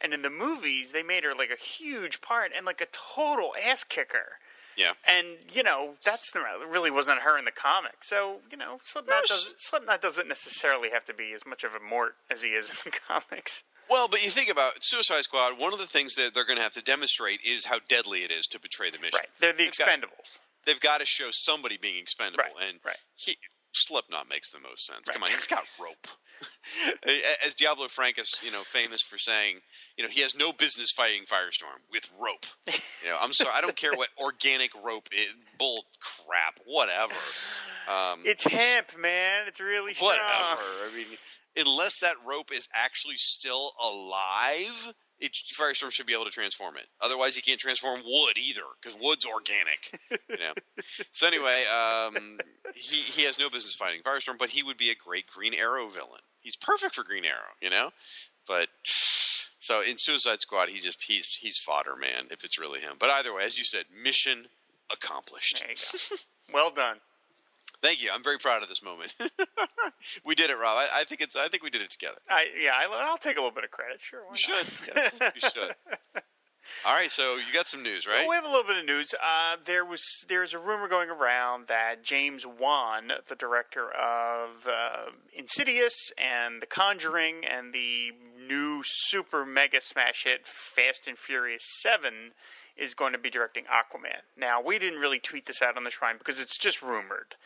and 0.00 0.12
in 0.12 0.22
the 0.22 0.30
movies 0.30 0.92
they 0.92 1.02
made 1.02 1.24
her 1.24 1.34
like 1.34 1.50
a 1.50 1.62
huge 1.62 2.20
part 2.20 2.50
and 2.56 2.66
like 2.66 2.80
a 2.80 2.86
total 2.86 3.54
ass 3.64 3.84
kicker. 3.84 4.38
Yeah. 4.76 4.92
And 5.06 5.38
you 5.52 5.62
know 5.62 5.94
that's 6.04 6.32
really 6.34 6.90
wasn't 6.90 7.20
her 7.20 7.38
in 7.38 7.44
the 7.44 7.52
comic. 7.52 8.02
So 8.02 8.38
you 8.50 8.56
know 8.56 8.78
Slipknot 8.82 9.16
No, 9.16 9.26
doesn't 9.28 9.54
Slipknot 9.58 10.02
doesn't 10.02 10.28
necessarily 10.28 10.90
have 10.90 11.04
to 11.04 11.14
be 11.14 11.32
as 11.32 11.46
much 11.46 11.62
of 11.64 11.72
a 11.74 11.80
mort 11.80 12.16
as 12.30 12.42
he 12.42 12.50
is 12.50 12.70
in 12.70 12.76
the 12.84 12.90
comics. 13.08 13.62
Well, 13.90 14.08
but 14.08 14.22
you 14.24 14.30
think 14.30 14.50
about 14.50 14.82
Suicide 14.82 15.22
Squad. 15.22 15.58
One 15.60 15.72
of 15.72 15.78
the 15.78 15.86
things 15.86 16.14
that 16.16 16.32
they're 16.34 16.44
going 16.44 16.56
to 16.58 16.62
have 16.62 16.72
to 16.72 16.82
demonstrate 16.82 17.40
is 17.46 17.64
how 17.66 17.78
deadly 17.88 18.20
it 18.20 18.30
is 18.32 18.46
to 18.48 18.60
betray 18.60 18.90
the 18.90 18.98
mission. 18.98 19.18
Right. 19.20 19.28
They're 19.40 19.52
the 19.52 19.64
They've 19.64 19.76
got- 19.78 19.88
Expendables. 19.88 20.38
they've 20.66 20.80
got 20.80 21.00
to 21.00 21.06
show 21.06 21.28
somebody 21.30 21.76
being 21.76 21.98
expendable, 21.98 22.44
Right, 22.58 22.68
and 22.68 22.78
right. 22.84 22.96
he, 23.14 23.36
Slipknot 23.72 24.28
makes 24.28 24.50
the 24.50 24.60
most 24.60 24.86
sense. 24.86 25.08
Come 25.10 25.22
on, 25.24 25.30
he's 25.30 25.46
got 25.46 25.64
rope. 25.80 26.06
As 27.46 27.54
Diabolu 27.54 27.88
Frank 27.90 28.18
is, 28.18 28.34
you 28.42 28.50
know, 28.50 28.62
famous 28.64 29.02
for 29.02 29.18
saying, 29.18 29.56
you 29.96 30.04
know, 30.04 30.10
he 30.10 30.20
has 30.20 30.34
no 30.34 30.52
business 30.52 30.90
fighting 30.90 31.22
Firestorm 31.22 31.80
with 31.90 32.10
rope. 32.20 32.46
You 33.02 33.10
know, 33.10 33.18
I'm 33.20 33.32
sorry, 33.32 33.50
I 33.54 33.60
don't 33.60 33.76
care 33.76 33.92
what 33.94 34.08
organic 34.18 34.70
rope 34.84 35.08
is, 35.12 35.34
bull 35.58 35.84
crap, 36.00 36.58
whatever, 36.66 37.14
um, 37.88 38.20
It's 38.24 38.44
hemp, 38.44 38.98
man. 38.98 39.42
It's 39.46 39.60
really 39.60 39.94
strong. 39.94 40.10
whatever. 40.10 40.26
I 40.30 40.90
mean, 40.96 41.06
unless 41.56 42.00
that 42.00 42.16
rope 42.26 42.50
is 42.52 42.68
actually 42.72 43.16
still 43.16 43.72
alive. 43.82 44.94
It, 45.20 45.32
Firestorm 45.32 45.92
should 45.92 46.06
be 46.06 46.12
able 46.12 46.24
to 46.24 46.30
transform 46.30 46.76
it. 46.76 46.86
Otherwise, 47.00 47.36
he 47.36 47.42
can't 47.42 47.60
transform 47.60 48.00
wood 48.04 48.36
either, 48.36 48.62
because 48.82 48.98
wood's 49.00 49.24
organic. 49.24 49.98
You 50.10 50.36
know. 50.36 50.52
so 51.12 51.26
anyway, 51.26 51.62
um, 51.66 52.38
he 52.74 52.96
he 52.96 53.24
has 53.24 53.38
no 53.38 53.48
business 53.48 53.74
fighting 53.74 54.00
Firestorm, 54.02 54.38
but 54.38 54.50
he 54.50 54.62
would 54.62 54.76
be 54.76 54.90
a 54.90 54.94
great 54.94 55.26
Green 55.26 55.54
Arrow 55.54 55.88
villain. 55.88 56.20
He's 56.40 56.56
perfect 56.56 56.94
for 56.94 57.04
Green 57.04 57.24
Arrow, 57.24 57.54
you 57.62 57.70
know. 57.70 57.90
But 58.46 58.68
so 59.58 59.80
in 59.80 59.96
Suicide 59.98 60.40
Squad, 60.40 60.68
he 60.68 60.80
just 60.80 61.04
he's 61.04 61.34
he's 61.36 61.58
fodder, 61.58 61.96
man. 61.96 62.26
If 62.30 62.44
it's 62.44 62.58
really 62.58 62.80
him, 62.80 62.96
but 62.98 63.08
either 63.10 63.32
way, 63.32 63.44
as 63.44 63.56
you 63.56 63.64
said, 63.64 63.84
mission 64.02 64.46
accomplished. 64.92 65.60
There 65.60 65.70
you 65.70 65.76
go. 65.76 66.16
well 66.52 66.70
done. 66.70 66.96
Thank 67.84 68.02
you. 68.02 68.08
I'm 68.10 68.22
very 68.22 68.38
proud 68.38 68.62
of 68.62 68.70
this 68.70 68.82
moment. 68.82 69.12
we 70.24 70.34
did 70.34 70.48
it, 70.48 70.54
Rob. 70.54 70.78
I, 70.78 71.00
I 71.00 71.04
think 71.04 71.20
it's. 71.20 71.36
I 71.36 71.48
think 71.48 71.62
we 71.62 71.68
did 71.68 71.82
it 71.82 71.90
together. 71.90 72.16
I 72.30 72.46
yeah, 72.58 72.70
I, 72.72 72.88
I'll 73.10 73.18
take 73.18 73.36
a 73.36 73.40
little 73.40 73.54
bit 73.54 73.62
of 73.64 73.70
credit. 73.70 74.00
Sure, 74.00 74.22
You 74.30 74.36
should. 74.36 74.66
You 75.34 75.50
should. 75.50 75.74
All 76.86 76.94
right. 76.94 77.10
So 77.10 77.36
you 77.36 77.52
got 77.52 77.68
some 77.68 77.82
news, 77.82 78.06
right? 78.06 78.20
Well, 78.20 78.30
we 78.30 78.36
have 78.36 78.46
a 78.46 78.48
little 78.48 78.64
bit 78.64 78.78
of 78.78 78.86
news. 78.86 79.12
Uh, 79.14 79.58
there 79.66 79.84
was 79.84 80.02
there's 80.30 80.54
a 80.54 80.58
rumor 80.58 80.88
going 80.88 81.10
around 81.10 81.66
that 81.66 82.02
James 82.02 82.46
Wan, 82.46 83.12
the 83.28 83.36
director 83.36 83.90
of 83.90 84.66
uh, 84.66 85.10
Insidious 85.34 86.10
and 86.16 86.62
The 86.62 86.66
Conjuring 86.66 87.44
and 87.44 87.74
the 87.74 88.12
new 88.48 88.80
super 88.82 89.44
mega 89.44 89.82
smash 89.82 90.24
hit 90.24 90.46
Fast 90.46 91.06
and 91.06 91.18
Furious 91.18 91.64
Seven, 91.82 92.32
is 92.76 92.94
going 92.94 93.12
to 93.12 93.18
be 93.18 93.30
directing 93.30 93.64
Aquaman. 93.64 94.22
Now, 94.36 94.60
we 94.60 94.78
didn't 94.78 94.98
really 94.98 95.20
tweet 95.20 95.46
this 95.46 95.62
out 95.62 95.76
on 95.76 95.84
the 95.84 95.90
Shrine 95.90 96.16
because 96.18 96.40
it's 96.40 96.58
just 96.58 96.82
rumored. 96.82 97.36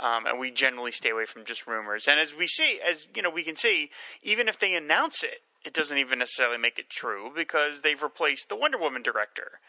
Um, 0.00 0.26
and 0.26 0.38
we 0.38 0.50
generally 0.50 0.92
stay 0.92 1.10
away 1.10 1.24
from 1.24 1.44
just 1.44 1.66
rumors. 1.66 2.06
And 2.06 2.20
as 2.20 2.34
we 2.34 2.46
see, 2.46 2.78
as 2.86 3.08
you 3.14 3.22
know, 3.22 3.30
we 3.30 3.42
can 3.42 3.56
see, 3.56 3.90
even 4.22 4.46
if 4.48 4.58
they 4.58 4.76
announce 4.76 5.24
it, 5.24 5.42
it 5.64 5.72
doesn't 5.74 5.98
even 5.98 6.20
necessarily 6.20 6.58
make 6.58 6.78
it 6.78 6.88
true 6.88 7.32
because 7.34 7.80
they've 7.80 8.00
replaced 8.00 8.48
the 8.48 8.56
Wonder 8.56 8.78
Woman 8.78 9.02
director. 9.02 9.60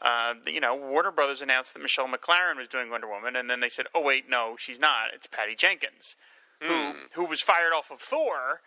Uh, 0.00 0.34
you 0.46 0.60
know, 0.60 0.76
Warner 0.76 1.10
Brothers 1.10 1.42
announced 1.42 1.74
that 1.74 1.82
Michelle 1.82 2.06
MacLaren 2.06 2.56
was 2.56 2.68
doing 2.68 2.90
Wonder 2.90 3.08
Woman, 3.08 3.34
and 3.34 3.50
then 3.50 3.60
they 3.60 3.68
said, 3.68 3.86
"Oh 3.94 4.00
wait, 4.00 4.28
no, 4.28 4.56
she's 4.58 4.78
not. 4.78 5.08
It's 5.14 5.26
Patty 5.26 5.56
Jenkins, 5.56 6.14
who 6.60 6.92
who 7.14 7.24
was 7.24 7.40
fired 7.40 7.72
off 7.72 7.90
of 7.90 8.00
Thor, 8.00 8.60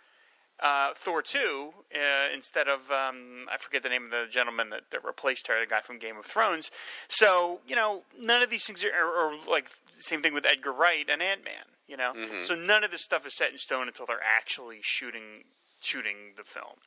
uh, 0.61 0.93
Thor 0.95 1.21
two, 1.21 1.73
uh, 1.93 2.33
instead 2.33 2.67
of 2.67 2.91
um, 2.91 3.45
I 3.51 3.57
forget 3.59 3.83
the 3.83 3.89
name 3.89 4.05
of 4.05 4.11
the 4.11 4.25
gentleman 4.29 4.69
that, 4.69 4.83
that 4.91 5.03
replaced 5.03 5.47
her, 5.47 5.59
the 5.59 5.65
guy 5.65 5.81
from 5.81 5.97
Game 5.97 6.17
of 6.17 6.25
Thrones. 6.25 6.71
So 7.07 7.59
you 7.67 7.75
know, 7.75 8.03
none 8.19 8.41
of 8.41 8.49
these 8.49 8.65
things 8.65 8.83
are, 8.83 8.89
are, 8.89 9.33
are 9.33 9.37
like 9.49 9.69
same 9.93 10.21
thing 10.21 10.33
with 10.33 10.45
Edgar 10.45 10.71
Wright 10.71 11.07
and 11.09 11.21
Ant 11.21 11.43
Man. 11.43 11.65
You 11.87 11.97
know, 11.97 12.13
so 12.43 12.55
none 12.55 12.85
of 12.85 12.91
this 12.91 13.03
stuff 13.03 13.25
is 13.25 13.35
set 13.35 13.51
in 13.51 13.57
stone 13.57 13.87
until 13.87 14.05
they're 14.05 14.19
actually 14.39 14.79
shooting 14.81 15.43
shooting 15.81 16.33
the 16.37 16.43
film. 16.43 16.77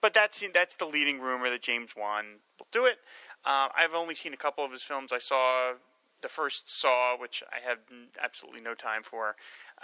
But 0.00 0.14
that's 0.14 0.42
that's 0.54 0.76
the 0.76 0.86
leading 0.86 1.20
rumor 1.20 1.50
that 1.50 1.60
James 1.60 1.90
Wan 1.96 2.24
will 2.58 2.68
do 2.70 2.86
it. 2.86 2.98
Uh, 3.44 3.68
I've 3.76 3.94
only 3.94 4.14
seen 4.14 4.32
a 4.32 4.38
couple 4.38 4.64
of 4.64 4.72
his 4.72 4.82
films. 4.82 5.12
I 5.12 5.18
saw 5.18 5.74
the 6.22 6.28
first 6.28 6.80
Saw, 6.80 7.16
which 7.18 7.42
I 7.52 7.68
have 7.68 7.78
absolutely 8.22 8.62
no 8.62 8.74
time 8.74 9.02
for, 9.02 9.36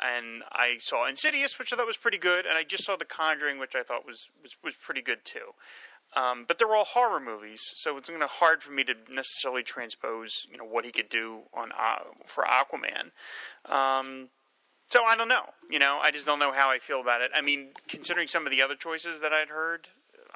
and 0.02 0.42
I 0.52 0.76
saw 0.78 1.06
Insidious, 1.08 1.58
which 1.58 1.72
I 1.72 1.76
thought 1.76 1.86
was 1.86 1.96
pretty 1.96 2.18
good, 2.18 2.46
and 2.46 2.56
I 2.56 2.64
just 2.64 2.84
saw 2.84 2.96
The 2.96 3.04
Conjuring, 3.04 3.58
which 3.58 3.74
I 3.74 3.82
thought 3.82 4.06
was 4.06 4.28
was, 4.42 4.56
was 4.64 4.74
pretty 4.74 5.02
good 5.02 5.24
too. 5.24 5.54
Um, 6.16 6.44
but 6.48 6.58
they're 6.58 6.74
all 6.74 6.84
horror 6.84 7.20
movies, 7.20 7.60
so 7.76 7.96
it's 7.96 8.08
going 8.08 8.20
to 8.20 8.26
hard 8.26 8.64
for 8.64 8.72
me 8.72 8.82
to 8.82 8.94
necessarily 9.08 9.62
transpose, 9.62 10.44
you 10.50 10.58
know, 10.58 10.64
what 10.64 10.84
he 10.84 10.90
could 10.90 11.08
do 11.08 11.42
on 11.54 11.70
uh, 11.70 12.00
for 12.26 12.42
Aquaman. 12.44 13.10
Um, 13.72 14.28
so 14.88 15.04
I 15.04 15.14
don't 15.14 15.28
know. 15.28 15.50
You 15.70 15.78
know, 15.78 16.00
I 16.02 16.10
just 16.10 16.26
don't 16.26 16.40
know 16.40 16.50
how 16.50 16.68
I 16.68 16.78
feel 16.80 17.00
about 17.00 17.20
it. 17.20 17.30
I 17.32 17.42
mean, 17.42 17.68
considering 17.86 18.26
some 18.26 18.44
of 18.44 18.50
the 18.50 18.60
other 18.60 18.74
choices 18.74 19.20
that 19.20 19.32
I'd 19.32 19.50
heard, 19.50 19.86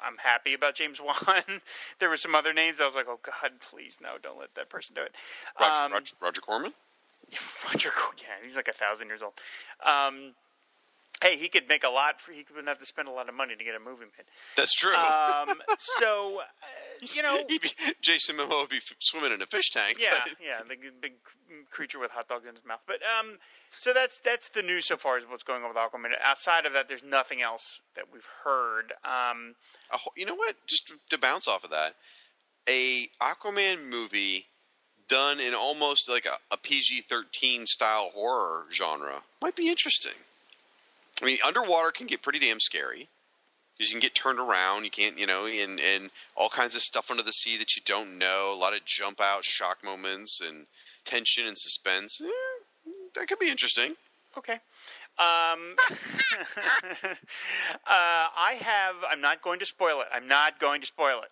I'm 0.01 0.15
happy 0.17 0.53
about 0.53 0.75
James 0.75 1.01
Wan. 1.03 1.43
there 1.99 2.07
were 2.07 2.15
some 2.15 2.35
other 2.35 2.53
names. 2.53 2.79
I 2.79 2.85
was 2.85 2.95
like, 2.95 3.07
oh 3.09 3.19
God, 3.21 3.51
please 3.59 3.97
no, 4.01 4.11
don't 4.21 4.39
let 4.39 4.55
that 4.55 4.69
person 4.69 4.95
do 4.95 5.01
it. 5.01 5.13
Roger, 5.59 5.81
Um, 5.83 5.91
Roger, 5.91 6.15
Roger 6.21 6.41
Corman. 6.41 6.73
Roger, 7.65 7.91
yeah, 8.21 8.27
he's 8.43 8.55
like 8.55 8.67
a 8.67 8.73
thousand 8.73 9.07
years 9.07 9.21
old. 9.21 9.33
Um, 9.85 10.33
hey, 11.21 11.37
he 11.37 11.47
could 11.47 11.67
make 11.67 11.83
a 11.83 11.89
lot. 11.89 12.21
For, 12.21 12.31
he 12.31 12.45
wouldn't 12.49 12.67
have 12.67 12.79
to 12.79 12.85
spend 12.85 13.07
a 13.07 13.11
lot 13.11 13.27
of 13.29 13.35
money 13.35 13.55
to 13.55 13.63
get 13.63 13.73
a 13.75 13.79
movie 13.79 14.05
made. 14.05 14.25
That's 14.55 14.73
true. 14.73 14.93
Um, 14.93 15.61
so, 15.79 16.41
uh, 16.41 17.05
you 17.13 17.21
know, 17.23 17.43
be, 17.47 17.59
Jason 18.01 18.37
Momoa 18.37 18.61
would 18.61 18.69
be 18.69 18.77
f- 18.77 18.93
swimming 18.99 19.31
in 19.31 19.41
a 19.41 19.45
fish 19.45 19.71
tank. 19.71 19.97
yeah, 19.99 20.09
but- 20.23 20.33
yeah, 20.43 20.59
the 20.67 20.75
big 21.01 21.13
creature 21.69 21.99
with 21.99 22.11
hot 22.11 22.27
dogs 22.27 22.45
in 22.45 22.53
his 22.53 22.65
mouth. 22.65 22.81
But 22.87 22.99
um, 23.19 23.37
so 23.77 23.93
that's 23.93 24.19
that's 24.19 24.49
the 24.49 24.61
news 24.61 24.85
so 24.85 24.97
far 24.97 25.17
is 25.17 25.25
what's 25.27 25.43
going 25.43 25.63
on 25.63 25.69
with 25.69 25.77
Aquaman. 25.77 26.11
Outside 26.23 26.65
of 26.65 26.73
that, 26.73 26.87
there's 26.87 27.03
nothing 27.03 27.41
else 27.41 27.81
that 27.95 28.05
we've 28.11 28.27
heard. 28.43 28.93
Um, 29.03 29.55
whole- 29.91 30.13
you 30.15 30.25
know 30.25 30.35
what? 30.35 30.55
Just 30.67 30.93
to 31.09 31.17
bounce 31.19 31.47
off 31.47 31.63
of 31.63 31.69
that, 31.71 31.95
a 32.67 33.07
Aquaman 33.21 33.89
movie 33.89 34.47
done 35.07 35.39
in 35.39 35.53
almost 35.53 36.09
like 36.09 36.25
a, 36.25 36.53
a 36.53 36.57
PG 36.57 37.01
thirteen 37.01 37.65
style 37.65 38.09
horror 38.13 38.65
genre 38.71 39.21
might 39.41 39.55
be 39.55 39.69
interesting. 39.69 40.13
I 41.21 41.25
mean, 41.25 41.37
underwater 41.45 41.91
can 41.91 42.07
get 42.07 42.21
pretty 42.21 42.39
damn 42.39 42.59
scary 42.59 43.07
because 43.77 43.91
you 43.91 43.95
can 43.95 44.01
get 44.01 44.15
turned 44.15 44.39
around. 44.39 44.83
You 44.83 44.89
can't, 44.89 45.19
you 45.19 45.27
know, 45.27 45.45
and 45.45 45.79
and 45.79 46.09
all 46.35 46.49
kinds 46.49 46.75
of 46.75 46.81
stuff 46.81 47.11
under 47.11 47.23
the 47.23 47.31
sea 47.31 47.57
that 47.57 47.75
you 47.75 47.81
don't 47.85 48.17
know. 48.17 48.53
A 48.53 48.59
lot 48.59 48.73
of 48.73 48.85
jump 48.85 49.21
out, 49.21 49.43
shock 49.43 49.83
moments, 49.83 50.39
and 50.45 50.65
tension 51.03 51.45
and 51.45 51.57
suspense. 51.57 52.19
Eh, 52.21 52.91
that 53.15 53.27
could 53.27 53.39
be 53.39 53.49
interesting. 53.49 53.95
Okay. 54.37 54.59
Um, 55.17 55.75
uh, 57.07 57.15
I 57.87 58.57
have. 58.59 58.95
I'm 59.09 59.21
not 59.21 59.41
going 59.41 59.59
to 59.59 59.65
spoil 59.65 60.01
it. 60.01 60.07
I'm 60.13 60.27
not 60.27 60.59
going 60.59 60.81
to 60.81 60.87
spoil 60.87 61.21
it. 61.21 61.29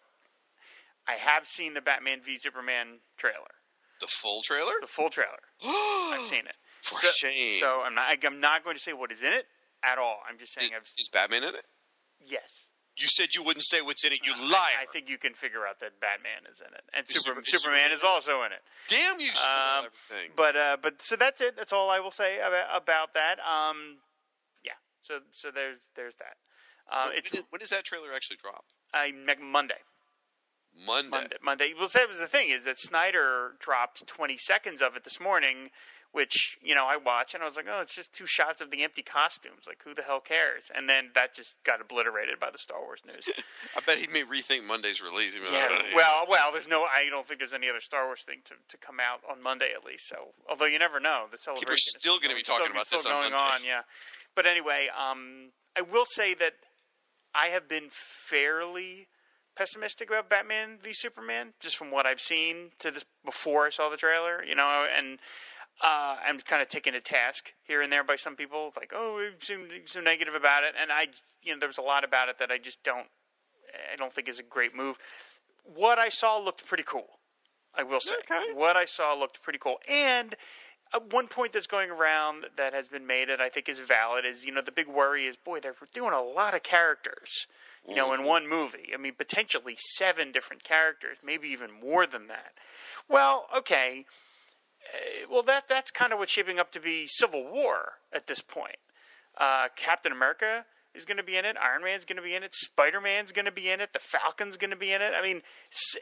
I 1.08 1.14
have 1.14 1.46
seen 1.46 1.74
the 1.74 1.82
Batman 1.82 2.22
v 2.24 2.38
Superman 2.38 3.00
trailer, 3.18 3.56
The 4.00 4.08
full 4.08 4.42
trailer? 4.42 4.74
the 4.82 4.88
full 4.88 5.10
trailer. 5.10 5.40
I've 5.66 6.26
seen 6.26 6.46
it. 6.46 6.56
For 6.82 7.00
so, 7.00 7.28
shame. 7.28 7.60
So 7.60 7.82
I'm 7.86 7.96
not. 7.96 8.18
I'm 8.24 8.40
not 8.40 8.64
going 8.64 8.76
to 8.76 8.82
say 8.82 8.94
what 8.94 9.12
is 9.12 9.24
in 9.24 9.32
it 9.34 9.46
at 9.84 9.98
all. 9.98 10.20
I'm 10.30 10.38
just 10.38 10.54
saying. 10.54 10.72
is, 10.72 10.76
I've. 10.76 10.84
is 10.98 11.10
Batman 11.12 11.44
in 11.44 11.56
it? 11.56 11.66
Yes. 12.20 12.66
You 12.96 13.08
said 13.08 13.34
you 13.34 13.42
wouldn't 13.42 13.64
say 13.64 13.82
what's 13.82 14.06
in 14.06 14.14
it, 14.14 14.20
you 14.24 14.34
I, 14.36 14.42
liar. 14.52 14.78
I 14.82 14.86
think 14.92 15.10
you 15.10 15.18
can 15.18 15.34
figure 15.34 15.66
out 15.66 15.80
that 15.80 16.00
Batman 16.00 16.46
is 16.52 16.62
in 16.62 16.68
it, 16.76 16.84
and 16.94 17.10
Is 17.10 17.24
Super, 17.24 17.42
is 17.42 17.48
Superman 17.50 17.92
is 17.92 18.04
also 18.04 18.44
in 18.44 18.52
it. 18.52 18.62
Damn 18.88 19.20
you, 19.20 19.30
Um, 19.42 19.86
everything. 19.86 20.30
But 20.36 20.56
uh, 20.56 20.78
but 20.80 21.02
so 21.02 21.16
that's 21.16 21.42
it. 21.42 21.58
That's 21.58 21.74
all 21.74 21.90
I 21.90 22.00
will 22.00 22.12
say 22.12 22.38
about, 22.38 22.84
about 22.84 23.14
that. 23.16 23.40
Um, 23.40 23.98
yeah. 24.64 24.78
So 25.02 25.22
so 25.32 25.50
there's 25.50 25.80
there's 25.96 26.14
that. 26.16 26.38
Uh, 26.92 27.10
when, 27.32 27.44
when 27.50 27.60
does 27.60 27.70
that 27.70 27.84
trailer 27.84 28.14
actually 28.14 28.38
drop? 28.38 28.66
I 28.94 29.12
next 29.12 29.42
Monday. 29.42 29.82
Monday. 30.86 31.10
Monday. 31.10 31.36
Monday. 31.44 31.74
Well, 31.78 31.88
that 31.94 32.08
was 32.10 32.20
the 32.20 32.28
thing 32.28 32.50
is 32.50 32.64
that 32.66 32.80
Snyder 32.80 33.54
dropped 33.60 34.06
20 34.08 34.38
seconds 34.38 34.82
of 34.82 34.96
it 34.96 35.04
this 35.04 35.20
morning, 35.20 35.70
which 36.12 36.58
you 36.62 36.76
know 36.76 36.86
I 36.86 36.98
watched 36.98 37.34
and 37.34 37.42
I 37.44 37.46
was 37.46 37.56
like, 37.56 37.66
oh, 37.72 37.80
it's 37.82 37.96
just 37.96 38.14
two 38.14 38.26
shots 38.26 38.62
of 38.62 38.70
the 38.72 38.84
empty 38.84 39.02
costumes. 39.02 39.66
Like, 39.68 39.82
who 39.84 39.94
the 39.94 40.02
hell 40.04 40.20
cares? 40.20 40.70
And 40.76 40.88
then 40.90 41.10
that 41.16 41.34
just 41.36 41.56
got 41.64 41.82
obliterated 41.82 42.40
by 42.40 42.50
the 42.52 42.58
Star 42.58 42.80
Wars 42.82 43.02
news. 43.06 43.26
I 43.78 43.82
bet 43.86 43.98
he 43.98 44.08
may 44.08 44.24
rethink 44.24 44.64
Monday's 44.66 45.02
release. 45.02 45.36
Yeah. 45.36 45.68
"Oh, 45.72 45.82
Well, 45.96 46.26
well, 46.30 46.52
there's 46.52 46.68
no. 46.68 46.84
I 46.84 47.08
don't 47.10 47.28
think 47.28 47.40
there's 47.40 47.54
any 47.54 47.70
other 47.70 47.80
Star 47.82 48.06
Wars 48.06 48.24
thing 48.24 48.40
to, 48.46 48.54
to 48.70 48.78
come 48.78 49.00
out 49.00 49.22
on 49.30 49.42
Monday 49.44 49.72
at 49.76 49.84
least. 49.86 50.08
So, 50.08 50.34
although 50.50 50.66
you 50.66 50.80
never 50.80 51.00
know, 51.00 51.26
the 51.32 51.38
celebration 51.38 51.74
is 51.76 51.96
still 51.98 52.20
gonna 52.20 52.36
be 52.36 52.42
talking 52.42 52.66
still- 52.66 52.76
about 52.76 52.88
still 52.88 53.00
this 53.00 53.06
on 53.06 53.12
going 53.22 53.32
Monday. 53.34 53.56
on. 53.56 53.62
Yeah, 53.66 53.82
but 54.36 54.46
anyway, 54.46 54.90
um, 54.98 55.52
I 55.78 55.82
will 55.82 56.06
say 56.06 56.34
that 56.36 56.54
I 57.36 57.48
have 57.48 57.68
been 57.68 57.88
fairly 57.90 59.08
pessimistic 59.56 60.10
about 60.10 60.30
Batman 60.30 60.78
v 60.82 60.94
Superman, 60.94 61.54
just 61.60 61.78
from 61.78 61.92
what 61.92 62.06
I've 62.06 62.22
seen 62.22 62.72
to 62.80 62.92
this 62.92 63.06
before 63.24 63.66
I 63.68 63.70
saw 63.70 63.90
the 63.90 63.98
trailer. 63.98 64.44
You 64.44 64.56
know, 64.56 64.88
and 64.96 65.20
uh, 65.82 66.18
I'm 66.26 66.40
kind 66.40 66.62
of 66.62 66.68
taken 66.68 66.94
to 66.94 67.02
task 67.02 67.54
here 67.64 67.82
and 67.82 67.92
there 67.92 68.04
by 68.04 68.16
some 68.16 68.36
people, 68.36 68.72
like, 68.76 68.92
oh, 68.96 69.20
you 69.20 69.32
seem 69.86 70.04
negative 70.04 70.36
about 70.36 70.64
it, 70.64 70.76
and 70.80 70.92
I, 70.92 71.08
you 71.42 71.54
know, 71.54 71.60
there 71.60 71.70
was 71.70 71.78
a 71.78 71.82
lot 71.82 72.04
about 72.04 72.30
it 72.30 72.38
that 72.38 72.52
I 72.52 72.58
just 72.58 72.84
don't, 72.84 73.08
I 73.92 73.96
don't 73.98 74.14
think 74.14 74.30
is 74.30 74.40
a 74.40 74.44
great 74.44 74.76
move. 74.76 74.98
What 75.64 75.98
I 76.00 76.10
saw 76.10 76.38
looked 76.38 76.66
pretty 76.66 76.84
cool. 76.84 77.20
I 77.76 77.82
will 77.84 78.00
say, 78.00 78.16
Okay. 78.30 78.54
what 78.54 78.78
I 78.78 78.86
saw 78.86 79.14
looked 79.14 79.42
pretty 79.42 79.60
cool, 79.60 79.78
and. 79.90 80.36
Uh, 80.96 81.00
one 81.10 81.28
point 81.28 81.52
that's 81.52 81.66
going 81.66 81.90
around 81.90 82.46
that 82.56 82.72
has 82.72 82.88
been 82.88 83.08
made 83.08 83.28
that 83.28 83.42
I 83.42 83.50
think 83.50 83.68
is 83.68 83.80
valid 83.80 84.26
is, 84.26 84.46
you 84.46 84.52
know, 84.52 84.62
the 84.62 84.72
big 84.72 84.88
worry 84.88 85.26
is, 85.26 85.36
boy, 85.36 85.60
they're 85.60 85.74
doing 85.92 86.14
a 86.14 86.22
lot 86.22 86.54
of 86.54 86.62
characters, 86.62 87.48
you 87.88 87.96
know, 87.96 88.14
in 88.14 88.24
one 88.24 88.48
movie. 88.48 88.92
I 88.94 88.98
mean, 88.98 89.14
potentially 89.18 89.76
seven 89.78 90.32
different 90.32 90.64
characters, 90.64 91.18
maybe 91.24 91.50
even 91.50 91.70
more 91.72 92.06
than 92.06 92.28
that. 92.28 92.54
Well, 93.10 93.48
okay, 93.56 94.06
uh, 94.94 95.28
well 95.30 95.44
that 95.44 95.68
that's 95.68 95.92
kind 95.92 96.14
of 96.14 96.20
what's 96.20 96.32
shaping 96.32 96.60
up 96.60 96.72
to 96.72 96.80
be 96.80 97.08
Civil 97.08 97.44
War 97.52 97.94
at 98.12 98.28
this 98.28 98.42
point. 98.42 98.78
Uh, 99.38 99.68
Captain 99.76 100.12
America 100.12 100.66
is 100.94 101.06
going 101.06 101.18
to 101.18 101.24
be 101.24 101.38
in 101.38 101.46
it. 101.46 101.58
Iron 101.62 101.84
Man's 101.84 102.06
going 102.06 102.18
to 102.18 102.24
be 102.24 102.36
in 102.36 102.44
it. 102.44 102.54
Spider 102.54 103.02
Man's 103.02 103.32
going 103.32 103.46
to 103.46 103.52
be 103.52 103.70
in 103.70 103.82
it. 103.82 103.94
The 103.94 104.00
Falcon's 104.00 104.58
going 104.58 104.70
to 104.70 104.78
be 104.78 104.94
in 104.94 105.02
it. 105.02 105.14
I 105.18 105.22
mean, 105.22 105.42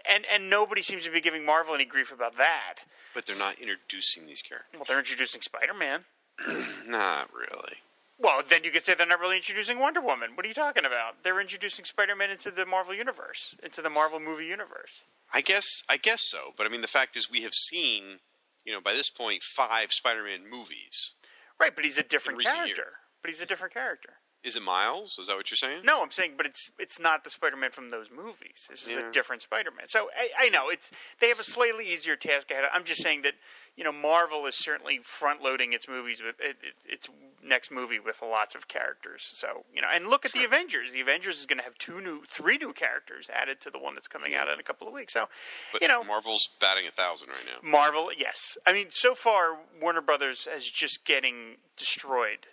and 0.08 0.26
and 0.32 0.50
nobody 0.50 0.82
seems 0.82 1.04
to 1.06 1.12
be 1.12 1.22
giving 1.22 1.46
Marvel 1.46 1.74
any 1.74 1.86
grief 1.86 2.12
about 2.12 2.38
that. 2.38 2.76
But 3.14 3.26
they're 3.26 3.38
not 3.38 3.60
introducing 3.60 4.28
these 4.28 4.42
characters. 4.42 4.74
Well, 4.76 4.86
they're 4.88 5.00
introducing 5.00 5.42
Spider 5.42 5.74
Man. 5.74 6.02
Not 6.88 7.30
really. 7.34 7.78
Well, 8.22 8.44
then 8.48 8.64
you 8.64 8.72
could 8.72 8.84
say 8.84 8.94
they're 8.94 9.08
not 9.08 9.20
really 9.20 9.38
introducing 9.38 9.80
Wonder 9.80 10.00
Woman. 10.02 10.32
What 10.36 10.46
are 10.46 10.48
you 10.48 10.54
talking 10.54 10.86
about? 10.86 11.24
They're 11.24 11.42
introducing 11.42 11.86
Spider 11.86 12.16
Man 12.16 12.30
into 12.30 12.52
the 12.52 12.66
Marvel 12.66 12.94
universe, 12.94 13.56
into 13.64 13.82
the 13.82 13.90
Marvel 13.90 14.20
movie 14.20 14.46
universe. 14.46 15.02
I 15.34 15.42
guess 15.42 15.66
I 15.90 15.98
guess 15.98 16.22
so. 16.22 16.54
But 16.56 16.68
I 16.68 16.70
mean, 16.70 16.82
the 16.82 16.88
fact 16.88 17.16
is, 17.16 17.32
we 17.32 17.42
have 17.42 17.54
seen, 17.54 18.20
you 18.64 18.74
know, 18.74 18.82
by 18.82 18.94
this 18.94 19.10
point, 19.10 19.42
five 19.44 19.92
Spider-Man 19.92 20.50
movies. 20.50 21.16
Right, 21.60 21.74
but 21.76 21.84
he's 21.84 21.98
a 21.98 22.04
different 22.04 22.44
character. 22.44 22.68
year. 22.68 22.86
But 23.22 23.32
he's 23.32 23.42
a 23.42 23.46
different 23.46 23.74
character. 23.74 24.14
Is 24.44 24.56
it 24.56 24.64
Miles? 24.64 25.18
Is 25.20 25.28
that 25.28 25.36
what 25.38 25.52
you're 25.52 25.56
saying? 25.58 25.82
No, 25.84 26.02
I'm 26.02 26.10
saying, 26.12 26.34
but 26.36 26.46
it's 26.48 26.72
it's 26.80 27.00
not 27.00 27.24
the 27.24 27.30
Spider-Man 27.30 27.72
from 27.72 27.90
those 27.92 28.10
movies. 28.10 28.68
This 28.70 28.88
is 28.88 28.96
Yeah. 28.96 29.08
a 29.08 29.12
different 29.12 29.42
Spider-Man. 29.44 29.88
So 29.88 30.10
I, 30.18 30.46
I 30.46 30.50
know 30.50 30.70
it's 30.70 30.90
they 31.20 31.28
have 31.30 31.40
a 31.40 31.44
slightly 31.44 31.86
easier 31.86 32.16
task 32.16 32.50
ahead. 32.50 32.64
Of 32.64 32.72
I'm 32.74 32.84
just 32.84 33.04
saying 33.04 33.22
that 33.22 33.34
you 33.76 33.84
know 33.84 33.92
Marvel 33.92 34.48
is 34.48 34.56
certainly 34.58 34.98
front-loading 35.04 35.74
its 35.74 35.88
movies 35.88 36.24
with 36.24 36.40
it, 36.40 36.58
it, 36.64 36.74
its 36.90 37.08
next 37.44 37.72
movie 37.72 38.00
with 38.00 38.22
lots 38.24 38.56
of 38.56 38.68
characters. 38.68 39.22
So 39.36 39.64
you 39.74 39.82
know, 39.82 39.88
and 39.94 40.08
look 40.08 40.26
at 40.26 40.32
the 40.32 40.44
Avengers. 40.44 40.92
The 40.92 41.02
Avengers 41.02 41.40
is 41.40 41.46
going 41.46 41.60
to 41.60 41.64
have 41.64 41.78
two 41.78 42.02
new, 42.02 42.24
three 42.26 42.58
new 42.58 42.74
characters 42.74 43.30
added 43.32 43.62
to 43.62 43.70
the 43.70 43.80
one 43.80 43.94
that's 43.94 44.08
coming 44.08 44.34
out 44.34 44.48
in 44.50 44.60
a 44.60 44.64
couple 44.64 44.88
of 44.88 44.94
weeks. 44.94 45.14
So 45.14 45.30
But 45.72 45.82
you 45.84 45.88
know, 45.88 46.04
Marvel's 46.04 46.50
batting 46.60 46.88
a 46.88 46.92
thousand 46.92 47.30
right 47.30 47.46
now. 47.46 47.70
Marvel, 47.70 48.10
yes. 48.18 48.58
I 48.66 48.74
mean, 48.74 48.88
so 48.90 49.14
far 49.14 49.58
Warner 49.80 50.02
Brothers 50.02 50.48
is 50.56 50.70
just 50.70 51.06
getting 51.06 51.58
destroyed 51.78 52.48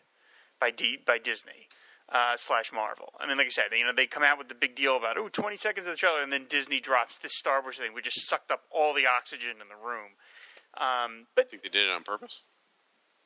by 0.60 0.70
D, 0.70 0.98
by 1.06 1.18
Disney 1.18 1.68
uh, 2.10 2.36
slash 2.36 2.72
Marvel. 2.72 3.12
I 3.20 3.26
mean, 3.26 3.36
like 3.36 3.46
I 3.46 3.50
said, 3.50 3.64
you 3.76 3.84
know, 3.84 3.92
they 3.92 4.06
come 4.06 4.22
out 4.22 4.38
with 4.38 4.48
the 4.48 4.54
big 4.54 4.74
deal 4.74 4.96
about 4.96 5.16
oh, 5.18 5.28
20 5.28 5.56
seconds 5.56 5.86
of 5.86 5.92
the 5.92 5.96
trailer, 5.98 6.20
and 6.22 6.32
then 6.32 6.46
Disney 6.48 6.80
drops 6.80 7.18
this 7.18 7.32
Star 7.36 7.62
Wars 7.62 7.78
thing, 7.78 7.94
which 7.94 8.04
just 8.04 8.28
sucked 8.28 8.50
up 8.50 8.62
all 8.70 8.94
the 8.94 9.06
oxygen 9.06 9.56
in 9.60 9.68
the 9.68 9.86
room. 9.86 10.12
Um, 10.76 11.26
but 11.34 11.50
Think 11.50 11.62
they 11.62 11.68
did 11.70 11.88
it 11.88 11.92
on 11.92 12.02
purpose? 12.02 12.42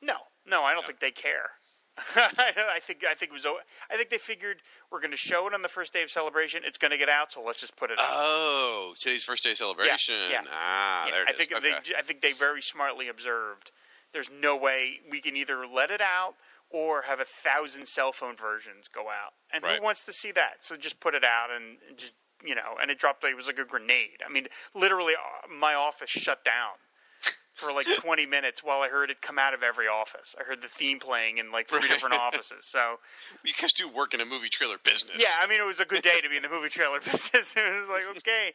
no, 0.01 0.15
no, 0.47 0.63
I 0.63 0.73
don't 0.75 0.87
think 0.87 1.01
they 1.01 1.11
care. 1.11 1.51
I 2.17 2.81
think 2.83 3.05
I 3.07 3.13
think 3.13 3.33
it 3.33 3.35
was. 3.35 3.45
I 3.91 3.97
think 3.99 4.09
they 4.09 4.17
figured 4.17 4.63
we're 4.91 5.01
going 5.01 5.11
to 5.11 5.17
show 5.19 5.47
it 5.47 5.53
on 5.53 5.61
the 5.61 5.69
first 5.69 5.93
day 5.93 6.03
of 6.03 6.11
celebration. 6.11 6.63
It's 6.65 6.79
going 6.79 6.91
to 6.91 6.97
get 6.97 7.11
out, 7.11 7.31
so 7.33 7.43
let's 7.43 7.61
just 7.61 7.77
put 7.77 7.91
it 7.91 7.99
out. 7.99 8.07
Oh, 8.09 8.95
today's 8.99 9.25
first 9.25 9.45
day 9.45 9.51
of 9.51 9.59
celebration. 9.59 10.15
yeah. 10.31 10.41
Ah, 10.51 11.05
Yeah, 11.05 11.11
there 11.13 11.23
it 11.25 11.29
I 11.29 11.33
is. 11.33 11.37
think 11.37 11.53
okay. 11.53 11.69
they, 11.85 11.95
I 11.99 12.01
think 12.01 12.23
they 12.23 12.33
very 12.33 12.63
smartly 12.63 13.09
observed. 13.09 13.73
There's 14.15 14.31
no 14.31 14.57
way 14.57 15.01
we 15.11 15.21
can 15.21 15.37
either 15.37 15.67
let 15.67 15.91
it 15.91 16.01
out 16.01 16.35
or 16.73 17.03
have 17.03 17.21
a 17.21 17.25
thousand 17.25 17.87
cell 17.87 18.13
phone 18.13 18.37
versions 18.37 18.89
go 18.89 19.03
out, 19.09 19.33
and 19.53 19.63
Right. 19.63 19.79
who 19.79 19.85
wants 19.85 20.05
to 20.05 20.13
see 20.13 20.33
that? 20.33 20.57
So 20.65 20.77
just 20.77 21.01
put 21.01 21.15
it 21.15 21.25
out 21.25 21.51
and 21.51 21.79
and 21.89 21.97
just 21.99 22.15
you 22.45 22.55
know, 22.57 22.77
and 22.81 22.91
it 22.91 22.99
dropped. 22.99 23.23
It 23.25 23.37
was 23.37 23.47
like 23.47 23.59
a 23.59 23.65
grenade. 23.65 24.19
I 24.27 24.33
mean, 24.33 24.49
literally, 24.75 25.15
uh, 25.15 25.47
my 25.55 25.75
office 25.75 26.11
shut 26.11 26.45
down 26.45 26.73
for 27.55 27.73
like 27.73 27.87
20 28.01 28.27
minutes 28.27 28.65
while 28.65 28.81
I 28.81 28.89
heard 28.89 29.11
it 29.11 29.23
come 29.23 29.39
out 29.39 29.55
of 29.55 29.63
every 29.63 29.87
office. 29.87 30.35
I 30.41 30.43
heard 30.43 30.61
the 30.61 30.67
theme 30.69 30.99
playing 30.99 31.39
in 31.39 31.53
like 31.53 31.69
three 31.69 31.81
Right. 31.81 31.91
different 31.91 32.15
offices. 32.15 32.65
So 32.67 32.97
you 33.45 33.53
guys 33.61 33.73
do 33.73 33.89
work 33.89 34.13
in 34.15 34.21
a 34.21 34.25
movie 34.25 34.49
trailer 34.49 34.77
business. 34.83 35.17
yeah, 35.23 35.37
I 35.41 35.47
mean, 35.47 35.61
it 35.61 35.67
was 35.67 35.79
a 35.79 35.85
good 35.85 36.03
day 36.03 36.21
to 36.21 36.29
be 36.29 36.37
in 36.37 36.43
the 36.43 36.49
movie 36.49 36.69
trailer 36.69 36.99
business. 37.05 37.55
It 37.57 37.79
was 37.79 37.89
like, 37.89 38.03
okay. 38.17 38.53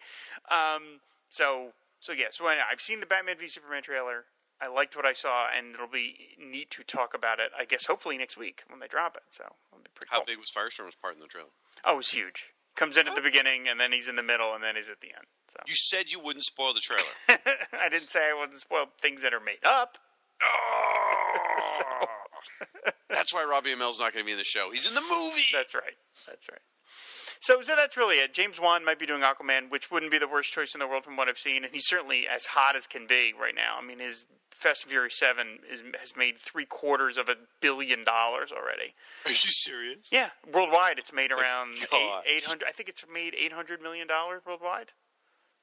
Um, 0.51 0.99
so, 1.29 1.69
so 2.01 2.11
yeah, 2.11 2.27
so 2.31 2.45
anyway, 2.47 2.63
I've 2.69 2.81
seen 2.81 2.99
the 2.99 3.05
Batman 3.05 3.37
v 3.39 3.47
Superman 3.47 3.83
trailer. 3.83 4.25
I 4.61 4.67
liked 4.67 4.95
what 4.95 5.05
I 5.05 5.13
saw, 5.13 5.47
and 5.55 5.75
it'll 5.75 5.87
be 5.87 6.35
neat 6.39 6.71
to 6.71 6.83
talk 6.83 7.13
about 7.13 7.39
it, 7.39 7.51
I 7.57 7.65
guess, 7.65 7.85
hopefully 7.85 8.17
next 8.17 8.37
week 8.37 8.63
when 8.67 8.79
they 8.79 8.87
drop 8.87 9.15
it. 9.15 9.23
So, 9.29 9.43
it'll 9.71 9.83
be 9.83 9.89
pretty 9.93 10.09
How 10.09 10.17
cool. 10.17 10.25
big 10.25 10.37
was 10.37 10.51
Firestorm's 10.51 10.95
part 10.95 11.13
in 11.15 11.19
the 11.19 11.27
trailer? 11.27 11.49
Oh, 11.85 11.93
it 11.93 11.97
was 11.97 12.09
huge. 12.09 12.53
Comes 12.75 12.97
in 12.97 13.07
at 13.07 13.15
the 13.15 13.21
oh. 13.21 13.23
beginning, 13.23 13.67
and 13.67 13.79
then 13.79 13.91
he's 13.91 14.07
in 14.07 14.15
the 14.15 14.23
middle, 14.23 14.53
and 14.53 14.63
then 14.63 14.75
he's 14.75 14.89
at 14.89 15.01
the 15.01 15.07
end. 15.07 15.25
So, 15.49 15.59
You 15.67 15.75
said 15.75 16.11
you 16.11 16.19
wouldn't 16.19 16.45
spoil 16.45 16.73
the 16.73 16.79
trailer. 16.79 17.03
I 17.73 17.89
didn't 17.89 18.09
say 18.09 18.29
I 18.29 18.39
wouldn't 18.39 18.59
spoil 18.59 18.85
things 18.99 19.21
that 19.21 19.33
are 19.33 19.39
made 19.39 19.63
up. 19.65 19.97
oh! 20.43 22.05
That's 23.09 23.33
why 23.33 23.47
Robbie 23.49 23.73
Amell's 23.73 23.99
not 23.99 24.13
going 24.13 24.23
to 24.23 24.25
be 24.25 24.33
in 24.33 24.37
the 24.37 24.43
show. 24.43 24.69
He's 24.71 24.87
in 24.87 24.95
the 24.95 25.01
movie. 25.01 25.41
That's 25.53 25.73
right. 25.73 25.97
That's 26.27 26.47
right. 26.49 26.61
So, 27.39 27.61
so 27.61 27.75
that's 27.75 27.95
really 27.97 28.17
it. 28.17 28.33
James 28.33 28.59
Wan 28.59 28.83
might 28.85 28.99
be 28.99 29.05
doing 29.05 29.21
Aquaman, 29.21 29.69
which 29.69 29.91
wouldn't 29.91 30.11
be 30.11 30.17
the 30.17 30.27
worst 30.27 30.51
choice 30.51 30.73
in 30.73 30.79
the 30.79 30.87
world 30.87 31.03
from 31.03 31.17
what 31.17 31.27
I've 31.27 31.37
seen, 31.37 31.63
and 31.63 31.73
he's 31.73 31.87
certainly 31.87 32.27
as 32.27 32.45
hot 32.47 32.75
as 32.75 32.87
can 32.87 33.05
be 33.07 33.33
right 33.39 33.55
now. 33.55 33.77
I 33.81 33.85
mean, 33.85 33.99
his 33.99 34.25
Fast 34.51 34.83
and 34.83 34.91
Furious 34.91 35.19
Seven 35.19 35.59
is, 35.71 35.83
has 35.99 36.15
made 36.17 36.37
three 36.39 36.65
quarters 36.65 37.15
of 37.17 37.29
a 37.29 37.35
billion 37.61 38.03
dollars 38.03 38.51
already. 38.51 38.93
Are 39.25 39.31
you 39.31 39.35
serious? 39.35 40.09
Yeah, 40.11 40.29
worldwide, 40.51 40.97
it's 40.97 41.13
made 41.13 41.31
around 41.31 41.75
God. 41.91 42.23
eight 42.25 42.43
hundred. 42.43 42.67
I 42.67 42.71
think 42.71 42.89
it's 42.89 43.03
made 43.13 43.35
eight 43.35 43.51
hundred 43.53 43.81
million 43.83 44.07
dollars 44.07 44.41
worldwide. 44.47 44.93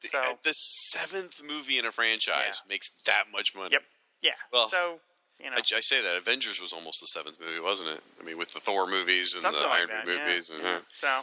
The, 0.03 0.09
So- 0.09 0.39
the 0.45 0.53
seventh 0.53 1.43
movie 1.47 1.79
in 1.79 1.85
a 1.87 1.91
franchise 1.91 2.63
Yeah. 2.65 2.69
makes 2.69 2.89
that 3.07 3.25
much 3.33 3.49
money. 3.57 3.71
Yep. 3.73 3.83
Yeah. 4.23 4.31
Well, 4.53 4.69
so 4.69 5.01
you 5.43 5.51
know, 5.51 5.57
I, 5.57 5.77
I 5.77 5.81
say 5.81 6.01
that 6.01 6.17
Avengers 6.17 6.61
was 6.61 6.73
almost 6.73 7.01
the 7.01 7.07
seventh 7.07 7.41
movie, 7.41 7.59
wasn't 7.59 7.89
it? 7.91 8.01
I 8.21 8.25
mean, 8.25 8.39
with 8.39 8.53
the 8.53 8.61
Thor 8.61 8.87
movies 8.89 9.33
and 9.35 9.43
something 9.43 9.61
the 9.61 9.67
like 9.69 9.81
Iron. 9.81 9.89
Man 9.89 10.05
yeah. 10.07 10.27
movies. 10.29 10.51
And, 10.51 10.63
Yeah. 10.63 10.79
So, 10.95 11.21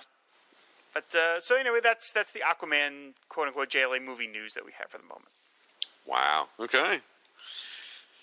but 0.93 1.13
uh, 1.15 1.39
so 1.39 1.55
anyway, 1.57 1.79
that's 1.83 2.11
that's 2.11 2.31
the 2.31 2.41
Aquaman 2.41 3.13
quote 3.29 3.47
unquote 3.47 3.69
JLA 3.69 4.03
movie 4.03 4.27
news 4.27 4.53
that 4.53 4.65
we 4.65 4.71
have 4.77 4.89
for 4.89 4.97
the 4.97 5.03
moment. 5.03 5.31
Wow. 6.05 6.47
Okay. 6.59 6.99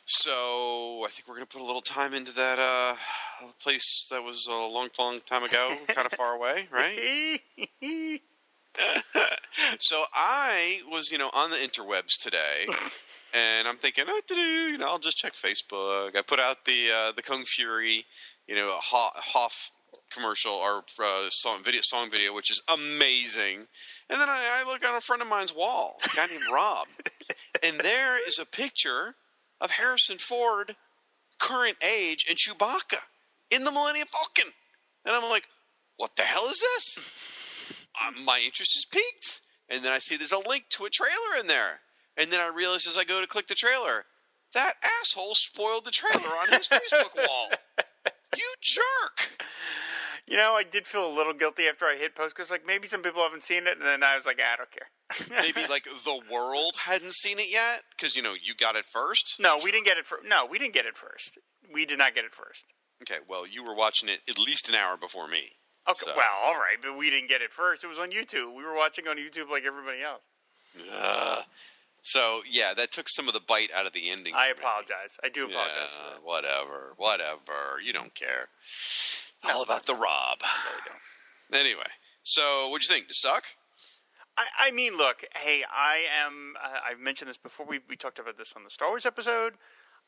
So 0.05 1.05
I 1.05 1.09
think 1.11 1.29
we're 1.29 1.35
going 1.35 1.47
to 1.47 1.53
put 1.53 1.61
a 1.61 1.67
little 1.67 1.83
time 1.83 2.15
into 2.15 2.33
that 2.33 2.59
uh, 2.59 3.47
place 3.63 4.09
that 4.11 4.23
was 4.23 4.47
a 4.47 4.53
long, 4.53 4.89
long 4.99 5.21
time 5.27 5.45
ago, 5.45 5.77
kind 5.89 6.07
of 6.07 6.13
far 6.13 6.35
away, 6.35 6.67
right? 6.73 7.41
So 9.79 10.05
I 10.15 10.83
was, 10.91 11.11
you 11.11 11.19
know, 11.19 11.31
on 11.35 11.51
the 11.51 11.57
interwebs 11.57 12.23
today, 12.23 12.67
and 13.35 13.67
I'm 13.67 13.77
thinking, 13.77 14.05
oh, 14.07 14.21
you 14.31 14.79
know, 14.79 14.87
I'll 14.87 14.99
just 14.99 15.17
check 15.17 15.35
Facebook. 15.35 16.17
I 16.17 16.23
put 16.23 16.39
out 16.39 16.65
the 16.65 16.91
uh, 16.95 17.13
the 17.13 17.23
Kung 17.23 17.45
Fury, 17.45 18.05
you 18.47 18.55
know, 18.55 18.77
Ho- 18.81 19.11
Hoff 19.15 19.73
commercial 20.11 20.53
or 20.53 20.83
uh, 21.03 21.29
song 21.31 21.63
video, 21.63 21.81
song 21.83 22.11
video, 22.11 22.35
which 22.35 22.51
is 22.51 22.63
amazing. 22.69 23.67
And 24.11 24.21
then 24.21 24.29
I, 24.29 24.63
I 24.65 24.71
look 24.71 24.85
on 24.87 24.97
a 24.97 25.01
friend 25.01 25.23
of 25.23 25.29
mine's 25.29 25.55
wall, 25.55 25.97
a 26.05 26.17
guy 26.17 26.27
named 26.27 26.43
Rob, 26.53 26.87
and 27.65 27.79
there 27.81 28.27
is 28.27 28.39
a 28.39 28.47
picture 28.47 29.15
of 29.61 29.73
Harrison 29.73 30.19
Ford, 30.19 30.77
current 31.39 31.77
age, 31.85 32.27
and 32.29 32.39
Chewbacca 32.39 33.03
in 33.51 33.65
the 33.65 33.73
Millennium 33.73 34.09
Falcon, 34.09 34.53
and 35.05 35.15
I'm 35.15 35.31
like, 35.31 35.45
what 35.97 36.17
the 36.17 36.23
hell 36.23 36.45
is 36.45 36.61
this? 36.61 37.87
uh, 38.03 38.13
my 38.25 38.41
interest 38.45 38.77
is 38.77 38.85
piqued. 38.85 39.43
And 39.69 39.85
then 39.85 39.93
I 39.93 39.99
see 39.99 40.17
there's 40.17 40.33
a 40.33 40.49
link 40.49 40.65
to 40.71 40.85
a 40.85 40.91
trailer 40.91 41.41
in 41.41 41.47
there. 41.47 41.81
And 42.17 42.31
then 42.31 42.41
I 42.41 42.51
realize 42.55 42.87
as 42.87 42.97
I 42.97 43.05
go 43.05 43.21
to 43.21 43.27
click 43.27 43.49
the 43.49 43.55
trailer, 43.55 44.05
that 44.55 44.73
asshole 45.01 45.35
spoiled 45.35 45.85
the 45.85 45.91
trailer 45.91 46.29
on 46.43 46.49
his 46.53 46.69
Facebook 46.69 47.15
wall. 47.15 47.51
You 48.37 48.55
jerk. 48.61 49.43
You 50.29 50.37
know, 50.37 50.55
I 50.55 50.63
did 50.63 50.87
feel 50.87 51.07
a 51.07 51.15
little 51.15 51.33
guilty 51.33 51.65
after 51.69 51.87
I 51.87 51.97
hit 51.97 52.15
post 52.15 52.37
because 52.37 52.51
like 52.51 52.67
maybe 52.67 52.87
some 52.87 53.03
people 53.03 53.23
haven't 53.23 53.43
seen 53.45 53.67
it, 53.67 53.79
and 53.79 53.87
then 53.87 54.03
I 54.03 54.17
was 54.17 54.27
like, 54.27 54.39
ah, 54.43 54.55
I 54.55 54.57
don't 54.57 54.71
care. 54.71 54.89
Maybe 55.43 55.63
like 55.71 55.85
the 55.85 56.21
world 56.31 56.73
hadn't 56.85 57.15
seen 57.15 57.39
it 57.39 57.51
yet 57.51 57.83
because 57.97 58.15
you 58.15 58.21
know 58.23 58.35
you 58.35 58.55
got 58.55 58.77
it 58.77 58.85
first. 58.85 59.37
no, 59.41 59.59
we 59.63 59.71
didn't 59.73 59.87
get 59.87 59.97
it 59.97 60.05
first. 60.07 60.25
No, 60.29 60.45
we 60.45 60.59
didn't 60.59 60.75
get 60.75 60.85
it 60.85 60.97
first. 60.99 61.39
We 61.73 61.87
did 61.87 61.99
not 61.99 62.15
get 62.15 62.25
it 62.27 62.35
first. 62.35 62.65
Okay, 63.03 63.21
well 63.27 63.47
you 63.47 63.65
were 63.65 63.75
watching 63.75 64.09
it 64.11 64.21
at 64.29 64.39
least 64.39 64.69
an 64.69 64.75
hour 64.75 64.97
before 64.99 65.27
me. 65.29 65.53
Okay, 65.89 66.01
So- 66.05 66.13
well, 66.15 66.27
all 66.45 66.55
right, 66.57 66.77
but 66.83 66.99
we 66.99 67.09
didn't 67.09 67.29
get 67.31 67.41
it 67.41 67.51
first. 67.53 67.83
It 67.85 67.87
was 67.87 67.99
on 67.99 68.11
YouTube. 68.11 68.55
We 68.55 68.65
were 68.65 68.75
watching 68.77 69.09
on 69.09 69.17
YouTube 69.17 69.49
like 69.51 69.65
everybody 69.65 70.03
else. 70.03 70.21
Ugh. 70.93 71.45
So 72.03 72.43
yeah, 72.49 72.75
that 72.77 72.91
took 72.93 73.09
some 73.09 73.29
of 73.29 73.35
the 73.35 73.41
bite 73.41 73.71
out 73.75 73.87
of 73.87 73.95
the 73.95 74.11
ending. 74.11 74.35
I 74.37 74.51
for 74.53 74.57
me. 74.57 74.61
apologize. 74.67 75.17
I 75.25 75.31
do 75.31 75.47
apologize 75.47 75.89
for 75.91 76.05
Yeah, 76.05 76.17
that. 76.17 76.25
whatever, 76.25 76.93
whatever. 76.99 77.81
You 77.83 77.95
don't 77.95 78.15
care. 78.15 78.49
All 79.45 79.63
about 79.63 79.87
the 79.87 79.95
Rob. 79.95 80.39
I 80.43 80.71
really 80.71 80.83
don't. 80.87 81.61
Anyway, 81.61 81.91
so 82.23 82.69
what'd 82.69 82.89
you 82.89 82.95
think? 82.95 83.09
Did 83.09 83.15
suck? 83.15 83.45
I, 84.37 84.69
I 84.69 84.71
mean, 84.71 84.97
look, 84.97 85.25
hey, 85.37 85.65
I 85.71 86.07
am. 86.25 86.55
Uh, 86.63 86.79
I've 86.89 87.01
mentioned 87.01 87.29
this 87.29 87.39
before. 87.39 87.67
We 87.67 87.81
we 87.89 87.97
talked 87.97 88.19
about 88.19 88.37
this 88.37 88.53
on 88.57 88.65
the 88.65 88.71
Star 88.71 88.89
Wars 88.89 89.07
episode. 89.07 89.55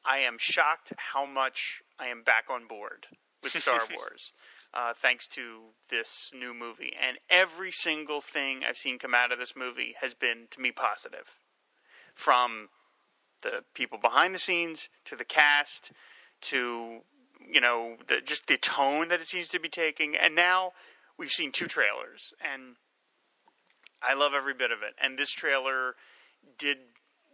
I 0.05 0.19
am 0.19 0.37
shocked 0.39 0.93
how 0.97 1.27
much 1.27 1.83
I 1.99 2.07
am 2.07 2.23
back 2.23 2.45
on 2.49 2.67
board 2.67 3.07
with 3.43 3.53
Star 3.63 3.81
Wars, 3.95 4.33
uh, 4.73 4.93
thanks 4.95 5.27
to 5.29 5.61
this 5.89 6.31
new 6.35 6.55
movie. 6.55 6.95
And 7.01 7.19
every 7.29 7.71
single 7.71 8.21
thing 8.21 8.63
I've 8.67 8.77
seen 8.77 8.99
come 8.99 9.15
out 9.15 9.33
of 9.33 9.39
this 9.39 9.55
movie 9.57 9.95
has 10.01 10.15
been, 10.15 10.47
to 10.51 10.61
me, 10.61 10.71
positive. 10.71 11.37
From 12.15 12.69
the 13.43 13.65
people 13.75 13.99
behind 13.99 14.35
the 14.35 14.39
scenes 14.39 14.89
to 15.07 15.17
the 15.17 15.25
cast 15.25 15.93
to 16.43 17.01
you 17.53 17.61
know 17.61 17.97
the, 18.07 18.21
just 18.21 18.47
the 18.47 18.57
tone 18.57 19.09
that 19.09 19.21
it 19.21 19.29
seems 19.29 19.49
to 19.49 19.61
be 19.61 19.69
taking, 19.69 20.17
and 20.17 20.35
now 20.35 20.73
we've 21.19 21.31
seen 21.31 21.53
two 21.53 21.67
trailers 21.67 22.33
and. 22.41 22.77
I 24.03 24.15
love 24.15 24.33
every 24.33 24.55
bit 24.55 24.71
of 24.71 24.79
it. 24.79 24.95
And 24.99 25.19
this 25.19 25.29
trailer 25.29 25.95
did 26.57 26.79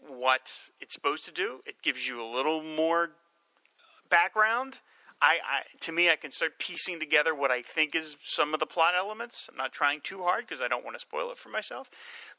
what 0.05 0.51
it's 0.81 0.95
supposed 0.95 1.25
to 1.27 1.33
do. 1.33 1.61
It 1.65 1.83
gives 1.83 2.09
you 2.09 2.21
a 2.23 2.27
little 2.27 2.63
more 2.63 3.11
background. 4.11 4.81
I, 5.21 5.39
I 5.49 5.63
to 5.81 5.93
me, 5.93 6.11
I 6.11 6.17
can 6.17 6.31
start 6.33 6.59
piecing 6.59 7.01
together 7.01 7.35
what 7.35 7.51
I 7.51 7.63
think 7.63 7.95
is 7.95 8.17
some 8.23 8.53
of 8.53 8.61
the 8.61 8.67
plot 8.67 8.95
elements. 8.97 9.49
I'm 9.49 9.57
not 9.57 9.73
trying 9.73 10.01
too 10.03 10.23
hard 10.23 10.47
because 10.47 10.61
I 10.61 10.69
don't 10.69 10.85
want 10.85 10.97
to 10.97 11.01
spoil 11.01 11.31
it 11.31 11.39
for 11.39 11.49
myself. 11.49 11.89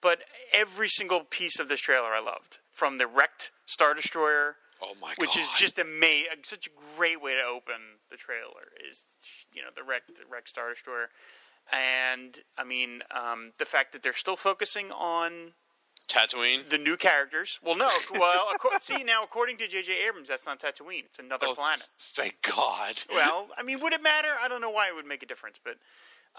But 0.02 0.20
every 0.54 0.90
single 0.90 1.22
piece 1.22 1.60
of 1.60 1.70
this 1.70 1.80
trailer 1.80 2.10
I 2.10 2.20
loved, 2.20 2.60
from 2.70 2.98
the 2.98 3.08
wrecked 3.08 3.52
Star 3.66 3.94
Destroyer, 3.94 4.58
Oh 4.82 4.94
my 5.02 5.10
god. 5.10 5.16
which 5.20 5.36
god! 5.36 5.42
is 5.42 5.50
just 5.52 5.80
amazing. 5.80 6.28
Such 6.44 6.68
a 6.68 6.70
great 6.98 7.22
way 7.22 7.34
to 7.36 7.44
open 7.44 7.76
the 8.12 8.18
trailer 8.18 8.72
is 8.90 9.04
you 9.54 9.62
know 9.62 9.70
the 9.76 9.84
wreck 9.84 10.04
the 10.08 10.24
wreck 10.32 10.48
Star 10.48 10.70
Destroyer, 10.70 11.10
and 11.72 12.40
I 12.58 12.64
mean 12.64 13.02
um, 13.12 13.52
the 13.60 13.66
fact 13.66 13.92
that 13.94 14.04
they're 14.04 14.14
still 14.14 14.36
focusing 14.38 14.92
on 14.92 15.54
Tatooine. 16.08 16.70
the 16.70 16.78
new 16.78 16.96
characters. 16.96 17.60
Well, 17.62 17.76
no, 17.76 17.90
well, 18.14 18.48
acco- 18.58 18.80
see 18.82 19.04
now 19.04 19.24
according 19.24 19.58
to 19.58 19.68
J.J. 19.68 20.08
Abrams, 20.08 20.30
that's 20.30 20.46
not 20.46 20.60
Tatooine; 20.60 21.04
it's 21.06 21.20
another 21.20 21.48
Oh, 21.50 21.54
planet. 21.54 21.84
Thank 21.86 22.38
God. 22.44 23.04
Well, 23.12 23.48
I 23.58 23.64
mean, 23.64 23.80
would 23.82 23.94
it 23.94 24.02
matter? 24.02 24.30
I 24.42 24.48
don't 24.48 24.62
know 24.62 24.70
why 24.70 24.88
it 24.88 24.96
would 24.96 25.06
make 25.06 25.22
a 25.22 25.26
difference, 25.26 25.60
but 25.62 25.76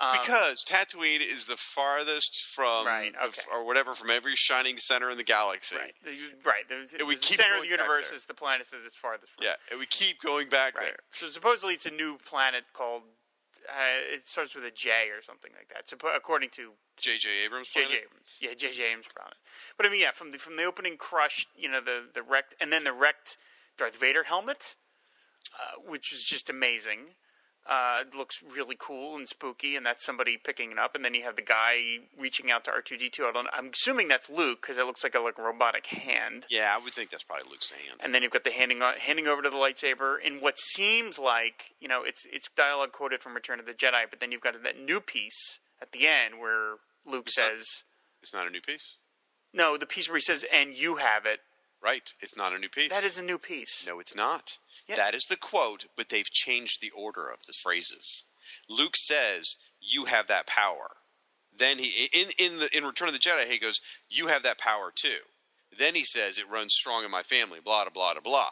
um, 0.01 0.17
because 0.21 0.65
Tatooine 0.65 1.21
is 1.21 1.47
the 1.47 1.57
farthest 1.57 2.45
from, 2.45 2.87
Right, 2.87 3.13
the- 3.21 3.43
or 3.53 3.65
whatever, 3.65 3.95
from 3.95 4.11
every 4.11 4.37
shining 4.37 4.79
center 4.79 5.11
in 5.11 5.17
the 5.17 5.25
galaxy. 5.25 5.77
right, 5.77 5.95
the, 6.05 6.11
right, 6.45 6.69
the, 6.69 7.05
we 7.05 7.15
the 7.17 7.21
keep 7.21 7.41
center 7.41 7.57
of 7.57 7.63
the 7.63 7.69
universe 7.69 8.11
is 8.13 8.25
the 8.27 8.35
planet 8.35 8.69
that 8.71 8.81
it's 8.87 8.97
farthest 8.97 9.33
from. 9.33 9.45
Yeah, 9.45 9.55
and 9.71 9.79
we 9.81 9.87
keep 9.87 10.21
going 10.21 10.49
back 10.49 10.77
Right. 10.77 10.87
there. 10.87 10.97
So 11.11 11.29
supposedly 11.29 11.75
it's 11.75 11.87
a 11.87 11.91
new 11.91 12.19
planet 12.25 12.65
called. 12.73 13.03
Uh, 13.69 14.15
it 14.15 14.27
starts 14.29 14.55
with 14.55 14.65
a 14.65 14.71
J 14.71 15.11
or 15.11 15.21
something 15.21 15.51
like 15.59 15.69
that. 15.69 15.87
Suppo- 15.89 16.17
according 16.17 16.51
to 16.51 16.73
J.J. 16.97 17.29
Abrams. 17.45 17.69
J.J. 17.69 17.87
planet? 17.87 18.05
Abrams, 18.07 18.29
yeah, 18.41 18.55
J.J. 18.55 18.83
Abrams 18.85 19.07
it. 19.07 19.35
But 19.77 19.85
I 19.87 19.91
mean, 19.91 20.01
yeah, 20.01 20.13
from 20.13 20.31
the 20.31 20.39
from 20.39 20.57
the 20.57 20.65
opening 20.65 20.97
crush, 20.97 21.47
you 21.57 21.69
know, 21.69 21.81
the 21.81 22.05
the 22.15 22.23
wrecked, 22.23 22.55
and 22.61 22.73
then 22.73 22.85
the 22.85 22.93
wrecked 22.93 23.37
Darth 23.77 23.97
Vader 23.97 24.23
helmet, 24.25 24.77
uh, 25.59 25.81
which 25.85 26.13
is 26.13 26.25
just 26.25 26.49
amazing. 26.49 27.15
Uh, 27.69 27.99
it 28.01 28.17
looks 28.17 28.37
really 28.43 28.77
cool 28.79 29.15
and 29.15 29.29
spooky, 29.29 29.77
and 29.77 29.85
that's 29.85 30.05
somebody 30.07 30.39
picking 30.39 30.73
it 30.73 30.79
up. 30.79 30.95
And 30.95 31.05
then 31.05 31.13
you 31.13 31.23
have 31.25 31.37
the 31.37 31.43
guy 31.43 31.99
reaching 32.19 32.51
out 32.51 32.65
to 32.65 32.71
R 32.71 32.81
two 32.81 32.97
D 32.97 33.11
two. 33.11 33.25
I 33.27 33.33
don't. 33.33 33.47
I'm 33.53 33.71
assuming 33.75 34.09
that's 34.09 34.31
Luke 34.31 34.63
because 34.63 34.79
it 34.79 34.87
looks 34.87 35.03
like 35.05 35.15
a 35.15 35.21
like 35.21 35.37
robotic 35.39 35.85
hand. 35.87 36.47
Yeah, 36.51 36.75
I 36.75 36.83
would 36.83 36.95
think 36.95 37.11
that's 37.11 37.25
probably 37.25 37.51
Luke's 37.51 37.71
hand. 37.71 38.01
And 38.03 38.15
then 38.15 38.23
you've 38.23 38.33
got 38.33 38.45
the 38.45 38.51
handing 38.51 38.81
handing 38.99 39.27
over 39.27 39.43
to 39.43 39.51
the 39.51 39.57
lightsaber 39.57 40.17
in 40.19 40.41
what 40.41 40.59
seems 40.59 41.19
like 41.19 41.75
you 41.79 41.89
know 41.89 42.03
it's 42.05 42.25
it's 42.33 42.49
dialogue 42.57 42.93
quoted 42.93 43.21
from 43.23 43.35
Return 43.35 43.61
of 43.61 43.67
the 43.67 43.75
Jedi, 43.75 44.05
but 44.09 44.19
then 44.21 44.33
you've 44.33 44.41
got 44.41 44.55
that 44.63 44.81
new 44.81 45.01
piece 45.01 45.59
at 45.83 45.93
the 45.93 46.07
end 46.07 46.39
where 46.41 46.77
Luke 47.07 47.25
It's 47.27 47.39
not- 47.39 47.51
says, 47.59 47.67
It's 48.23 48.33
not 48.35 48.47
a 48.47 48.51
new 48.51 48.61
piece, 48.63 48.97
"No," 49.53 49.77
the 49.77 49.87
piece 49.87 50.09
where 50.09 50.17
he 50.17 50.23
says, 50.23 50.45
"And 50.51 50.75
you 50.75 50.97
have 50.97 51.27
it." 51.27 51.41
right? 51.81 52.13
It's 52.21 52.37
not 52.37 52.53
a 52.53 52.59
new 52.59 52.69
piece. 52.69 52.91
That 52.91 53.05
is 53.05 53.19
a 53.19 53.23
new 53.23 53.39
piece. 53.39 53.87
No, 53.87 54.01
it's 54.01 54.13
not. 54.17 54.59
Yeah. 54.89 54.97
That 54.97 55.15
is 55.15 55.25
the 55.25 55.37
quote, 55.37 55.87
but 55.97 56.09
they've 56.09 56.31
changed 56.31 56.81
the 56.81 56.91
order 56.91 57.29
of 57.29 57.41
the 57.47 57.53
phrases. 57.53 58.25
Luke 58.69 58.97
says, 58.97 59.57
"You 59.81 60.07
have 60.07 60.27
that 60.29 60.47
power." 60.47 60.97
Then 61.53 61.79
he 61.79 62.09
in 62.13 62.29
in 62.39 62.59
the 62.59 62.77
in 62.77 62.85
Return 62.85 63.09
of 63.09 63.15
the 63.15 63.21
Jedi, 63.21 63.49
he 63.49 63.59
goes, 63.59 63.81
"You 64.09 64.29
have 64.29 64.43
that 64.43 64.59
power 64.59 64.91
too." 64.95 65.21
Then 65.77 65.95
he 65.95 66.05
says, 66.05 66.39
"It 66.39 66.49
runs 66.49 66.75
strong 66.75 67.05
in 67.05 67.11
my 67.11 67.23
family." 67.23 67.61
Blah 67.61 67.85
blah 67.85 67.93
blah 67.93 68.13
blah 68.15 68.23
blah. 68.23 68.51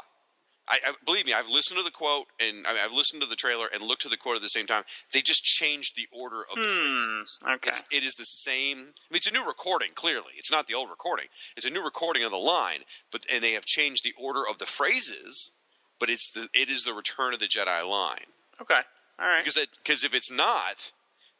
I, 0.68 0.79
I 0.85 0.92
believe 1.05 1.27
me. 1.27 1.33
I've 1.33 1.49
listened 1.49 1.79
to 1.79 1.85
the 1.85 1.92
quote 1.92 2.27
and 2.40 2.66
I 2.66 2.72
mean, 2.72 2.83
I've 2.85 2.92
listened 2.92 3.22
to 3.22 3.29
the 3.29 3.37
trailer 3.37 3.68
and 3.72 3.83
looked 3.83 4.03
to 4.03 4.09
the 4.09 4.16
quote 4.16 4.37
at 4.37 4.42
the 4.42 4.49
same 4.49 4.66
time. 4.66 4.83
They 5.12 5.22
just 5.22 5.44
changed 5.44 5.94
the 5.96 6.09
order 6.12 6.40
of 6.40 6.57
the 6.57 6.62
phrases. 6.66 7.38
Hmm, 7.42 7.51
okay. 7.53 7.70
It's, 7.70 7.85
it 7.92 8.03
is 8.03 8.14
the 8.14 8.25
same. 8.25 8.79
I 8.79 9.09
mean, 9.11 9.16
it's 9.18 9.29
a 9.29 9.33
new 9.33 9.46
recording. 9.46 9.90
Clearly, 9.94 10.33
it's 10.37 10.51
not 10.51 10.66
the 10.66 10.75
old 10.75 10.90
recording. 10.90 11.27
It's 11.57 11.66
a 11.66 11.70
new 11.70 11.85
recording 11.85 12.25
of 12.25 12.33
the 12.33 12.37
line, 12.37 12.81
but 13.12 13.22
and 13.33 13.42
they 13.44 13.53
have 13.53 13.64
changed 13.64 14.03
the 14.05 14.14
order 14.20 14.42
of 14.49 14.59
the 14.59 14.66
phrases. 14.66 15.53
But 15.98 16.11
it's 16.11 16.30
the 16.30 16.48
it 16.54 16.68
is 16.68 16.85
the 16.85 16.94
Return 16.94 17.32
of 17.32 17.38
the 17.40 17.46
Jedi 17.46 17.88
line 17.88 18.26
Okay. 18.61 18.80
All 19.18 19.26
right. 19.26 19.44
because 19.44 19.66
because 19.82 20.04
if 20.04 20.14
it's 20.14 20.30
not, 20.30 20.92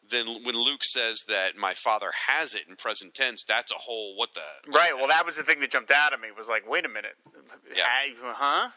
then 0.09 0.27
when 0.45 0.55
Luke 0.57 0.83
says 0.85 1.25
that 1.29 1.57
my 1.57 1.75
father 1.75 2.11
has 2.29 2.55
it 2.55 2.63
in 2.69 2.77
present 2.77 3.15
tense, 3.15 3.45
that's 3.45 3.71
a 3.73 3.77
whole 3.77 4.17
what 4.17 4.31
the 4.35 4.71
Right. 4.73 4.93
Well, 4.95 5.09
that 5.09 5.27
was 5.27 5.37
the 5.37 5.43
thing 5.43 5.61
that 5.61 5.71
jumped 5.71 5.91
out 5.91 6.13
at 6.13 6.21
me. 6.21 6.29
Was 6.37 6.49
like, 6.49 6.69
wait 6.69 6.85
a 6.87 6.89
minute. 6.89 7.17
Yeah. 7.75 7.85
Huh? 8.23 8.71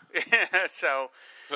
so 0.70 1.12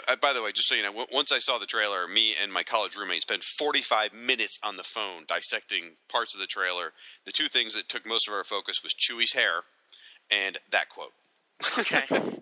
Uh, 0.08 0.16
by 0.16 0.32
the 0.34 0.42
way, 0.42 0.52
just 0.52 0.68
so 0.70 0.76
you 0.76 0.82
know, 0.84 0.90
w- 0.90 1.08
once 1.12 1.32
I 1.32 1.40
saw 1.40 1.58
the 1.58 1.66
trailer, 1.66 2.08
me 2.08 2.34
and 2.42 2.52
my 2.52 2.64
college 2.64 2.96
roommate 2.96 3.22
spent 3.24 3.44
45 3.44 4.12
minutes 4.14 4.58
on 4.64 4.76
the 4.78 4.84
phone 4.84 5.24
dissecting 5.28 5.92
parts 6.10 6.34
of 6.34 6.42
the 6.42 6.48
trailer. 6.48 6.94
The 7.26 7.32
two 7.32 7.46
things 7.48 7.76
that 7.76 7.90
took 7.90 8.06
most 8.06 8.28
of 8.28 8.34
our 8.34 8.44
focus 8.44 8.82
was 8.84 8.94
Chewie's 8.94 9.34
hair 9.34 9.62
and 10.32 10.58
that 10.72 10.90
quote. 10.90 11.12
okay. 11.80 12.06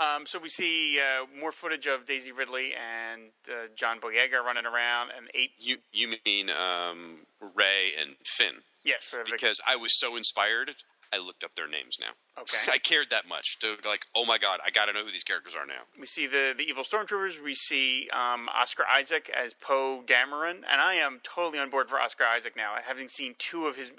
Um, 0.00 0.24
so 0.26 0.38
we 0.38 0.48
see 0.48 0.98
uh, 0.98 1.26
more 1.38 1.52
footage 1.52 1.86
of 1.86 2.06
Daisy 2.06 2.32
Ridley 2.32 2.72
and 2.74 3.30
uh, 3.48 3.68
John 3.76 4.00
Boyega 4.00 4.42
running 4.44 4.64
around, 4.64 5.10
and 5.16 5.28
eight. 5.34 5.50
You 5.58 5.76
you 5.92 6.14
mean 6.24 6.48
um, 6.50 7.26
Rey 7.54 7.90
and 8.00 8.16
Finn? 8.24 8.62
Yes, 8.84 9.08
we 9.12 9.18
have 9.18 9.26
the- 9.26 9.32
Because 9.32 9.60
I 9.68 9.76
was 9.76 9.98
so 9.98 10.16
inspired, 10.16 10.70
I 11.12 11.18
looked 11.18 11.44
up 11.44 11.54
their 11.54 11.68
names 11.68 11.98
now. 12.00 12.12
Okay. 12.40 12.56
I 12.72 12.78
cared 12.78 13.10
that 13.10 13.28
much 13.28 13.58
to 13.60 13.76
like, 13.86 14.04
oh 14.16 14.24
my 14.24 14.38
god, 14.38 14.60
I 14.64 14.70
got 14.70 14.86
to 14.86 14.92
know 14.94 15.04
who 15.04 15.10
these 15.10 15.24
characters 15.24 15.54
are 15.54 15.66
now. 15.66 15.82
we 15.98 16.06
see 16.06 16.26
the 16.26 16.54
the 16.56 16.64
evil 16.64 16.84
stormtroopers. 16.84 17.42
We 17.42 17.54
see 17.54 18.08
um, 18.12 18.48
Oscar 18.54 18.84
Isaac 18.90 19.30
as 19.36 19.52
Poe 19.54 20.02
Dameron, 20.06 20.62
and 20.70 20.80
I 20.80 20.94
am 20.94 21.20
totally 21.22 21.58
on 21.58 21.68
board 21.68 21.88
for 21.90 22.00
Oscar 22.00 22.24
Isaac 22.24 22.54
now. 22.56 22.72
Having 22.82 23.08
seen 23.10 23.34
two 23.38 23.66
of 23.66 23.76
his 23.76 23.92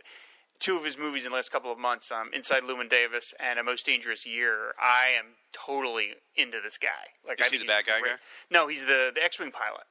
two 0.61 0.77
of 0.77 0.85
his 0.85 0.97
movies 0.97 1.25
in 1.25 1.31
the 1.31 1.35
last 1.35 1.51
couple 1.51 1.71
of 1.71 1.77
months, 1.77 2.11
um, 2.11 2.29
Inside 2.33 2.63
Llewyn 2.63 2.87
Davis 2.89 3.33
and 3.39 3.59
A 3.59 3.63
Most 3.63 3.85
Dangerous 3.85 4.25
Year, 4.25 4.73
I 4.79 5.09
am 5.17 5.35
totally 5.51 6.13
into 6.35 6.59
this 6.63 6.77
guy. 6.77 6.87
Like, 7.27 7.39
Is 7.41 7.47
I 7.47 7.49
he 7.49 7.57
the 7.57 7.65
bad 7.65 7.85
guy 7.85 7.99
guy? 7.99 8.15
No, 8.49 8.67
he's 8.67 8.85
the 8.85 9.11
the 9.13 9.23
X-wing 9.23 9.51
pilot. 9.51 9.83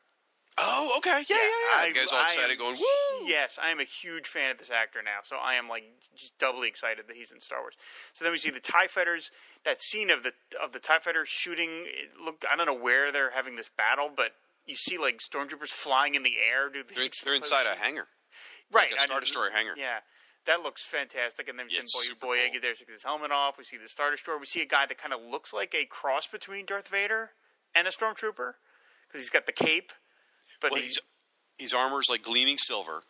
Oh, 0.63 0.93
okay, 0.99 1.23
yeah, 1.29 1.37
yeah, 1.37 1.45
yeah. 1.47 1.83
I- 1.85 1.89
the 1.89 1.95
guy's 1.99 2.13
all 2.13 2.23
excited, 2.23 2.53
am- 2.53 2.59
going, 2.59 2.77
"Woo!" 2.77 3.27
Yes, 3.27 3.59
I 3.63 3.71
am 3.71 3.81
a 3.81 3.85
huge 3.85 4.27
fan 4.27 4.51
of 4.51 4.59
this 4.59 4.71
actor 4.71 5.01
now, 5.03 5.21
so 5.23 5.37
I 5.37 5.55
am 5.55 5.69
like 5.69 5.85
just 6.15 6.37
doubly 6.39 6.69
excited 6.69 7.07
that 7.09 7.17
he's 7.17 7.33
in 7.33 7.41
Star 7.41 7.61
Wars. 7.61 7.75
So 8.13 8.25
then 8.25 8.33
we 8.33 8.39
see 8.39 8.51
the 8.51 8.61
Tie 8.61 8.87
Fighters. 8.89 9.31
That 9.65 9.81
scene 9.81 10.11
of 10.11 10.23
the 10.23 10.33
of 10.61 10.73
the 10.73 10.79
Tie 10.81 10.99
Fighter 10.99 11.25
shooting. 11.27 11.85
It 11.87 12.11
looked. 12.23 12.45
I 12.51 12.57
don't 12.57 12.67
know 12.67 12.75
where 12.75 13.11
they're 13.13 13.31
having 13.31 13.57
this 13.57 13.69
battle, 13.75 14.11
but 14.15 14.33
you 14.67 14.77
see 14.77 14.99
like 14.99 15.19
stormtroopers 15.19 15.69
flying 15.69 16.15
in 16.15 16.23
the 16.25 16.35
air. 16.39 16.69
Do 16.69 16.83
the 16.83 16.95
They're, 16.95 17.09
they're 17.25 17.35
inside 17.35 17.67
a 17.67 17.77
hangar, 17.77 18.09
right? 18.71 18.91
like 18.91 18.99
a 18.99 19.03
I 19.03 19.05
Star 19.05 19.17
mean, 19.17 19.21
Destroyer 19.21 19.51
hangar. 19.51 19.75
Yeah. 19.79 20.01
That 20.47 20.63
looks 20.63 20.83
fantastic, 20.85 21.49
and 21.49 21.59
then 21.59 21.67
we 21.67 21.75
Yeah, 21.75 21.83
see 21.85 22.13
Boy, 22.15 22.37
Boyega 22.39 22.53
cool. 22.53 22.61
there 22.63 22.75
takes 22.75 22.91
his 22.91 23.05
helmet 23.05 23.31
off. 23.31 23.59
We 23.59 23.65
see 23.65 23.77
the 23.77 23.89
Star 23.89 24.11
Destroyer. 24.11 24.39
We 24.39 24.47
see 24.47 24.63
a 24.63 24.67
guy 24.67 24.87
that 24.87 24.97
kind 24.99 25.13
of 25.13 25.21
looks 25.23 25.53
like 25.53 25.75
a 25.75 25.85
cross 25.85 26.27
between 26.27 26.65
Darth 26.67 26.89
Vader 26.89 27.33
and 27.75 27.87
a 27.87 27.91
stormtrooper 27.91 28.55
because 29.07 29.21
he's 29.21 29.31
got 29.31 29.47
the 29.47 29.53
cape, 29.53 29.93
but 30.61 30.71
Well, 30.73 30.81
he- 30.81 30.87
he's 30.87 30.99
his 31.59 31.75
armor's 31.75 32.09
like 32.09 32.23
gleaming 32.23 32.57
silver, 32.57 33.03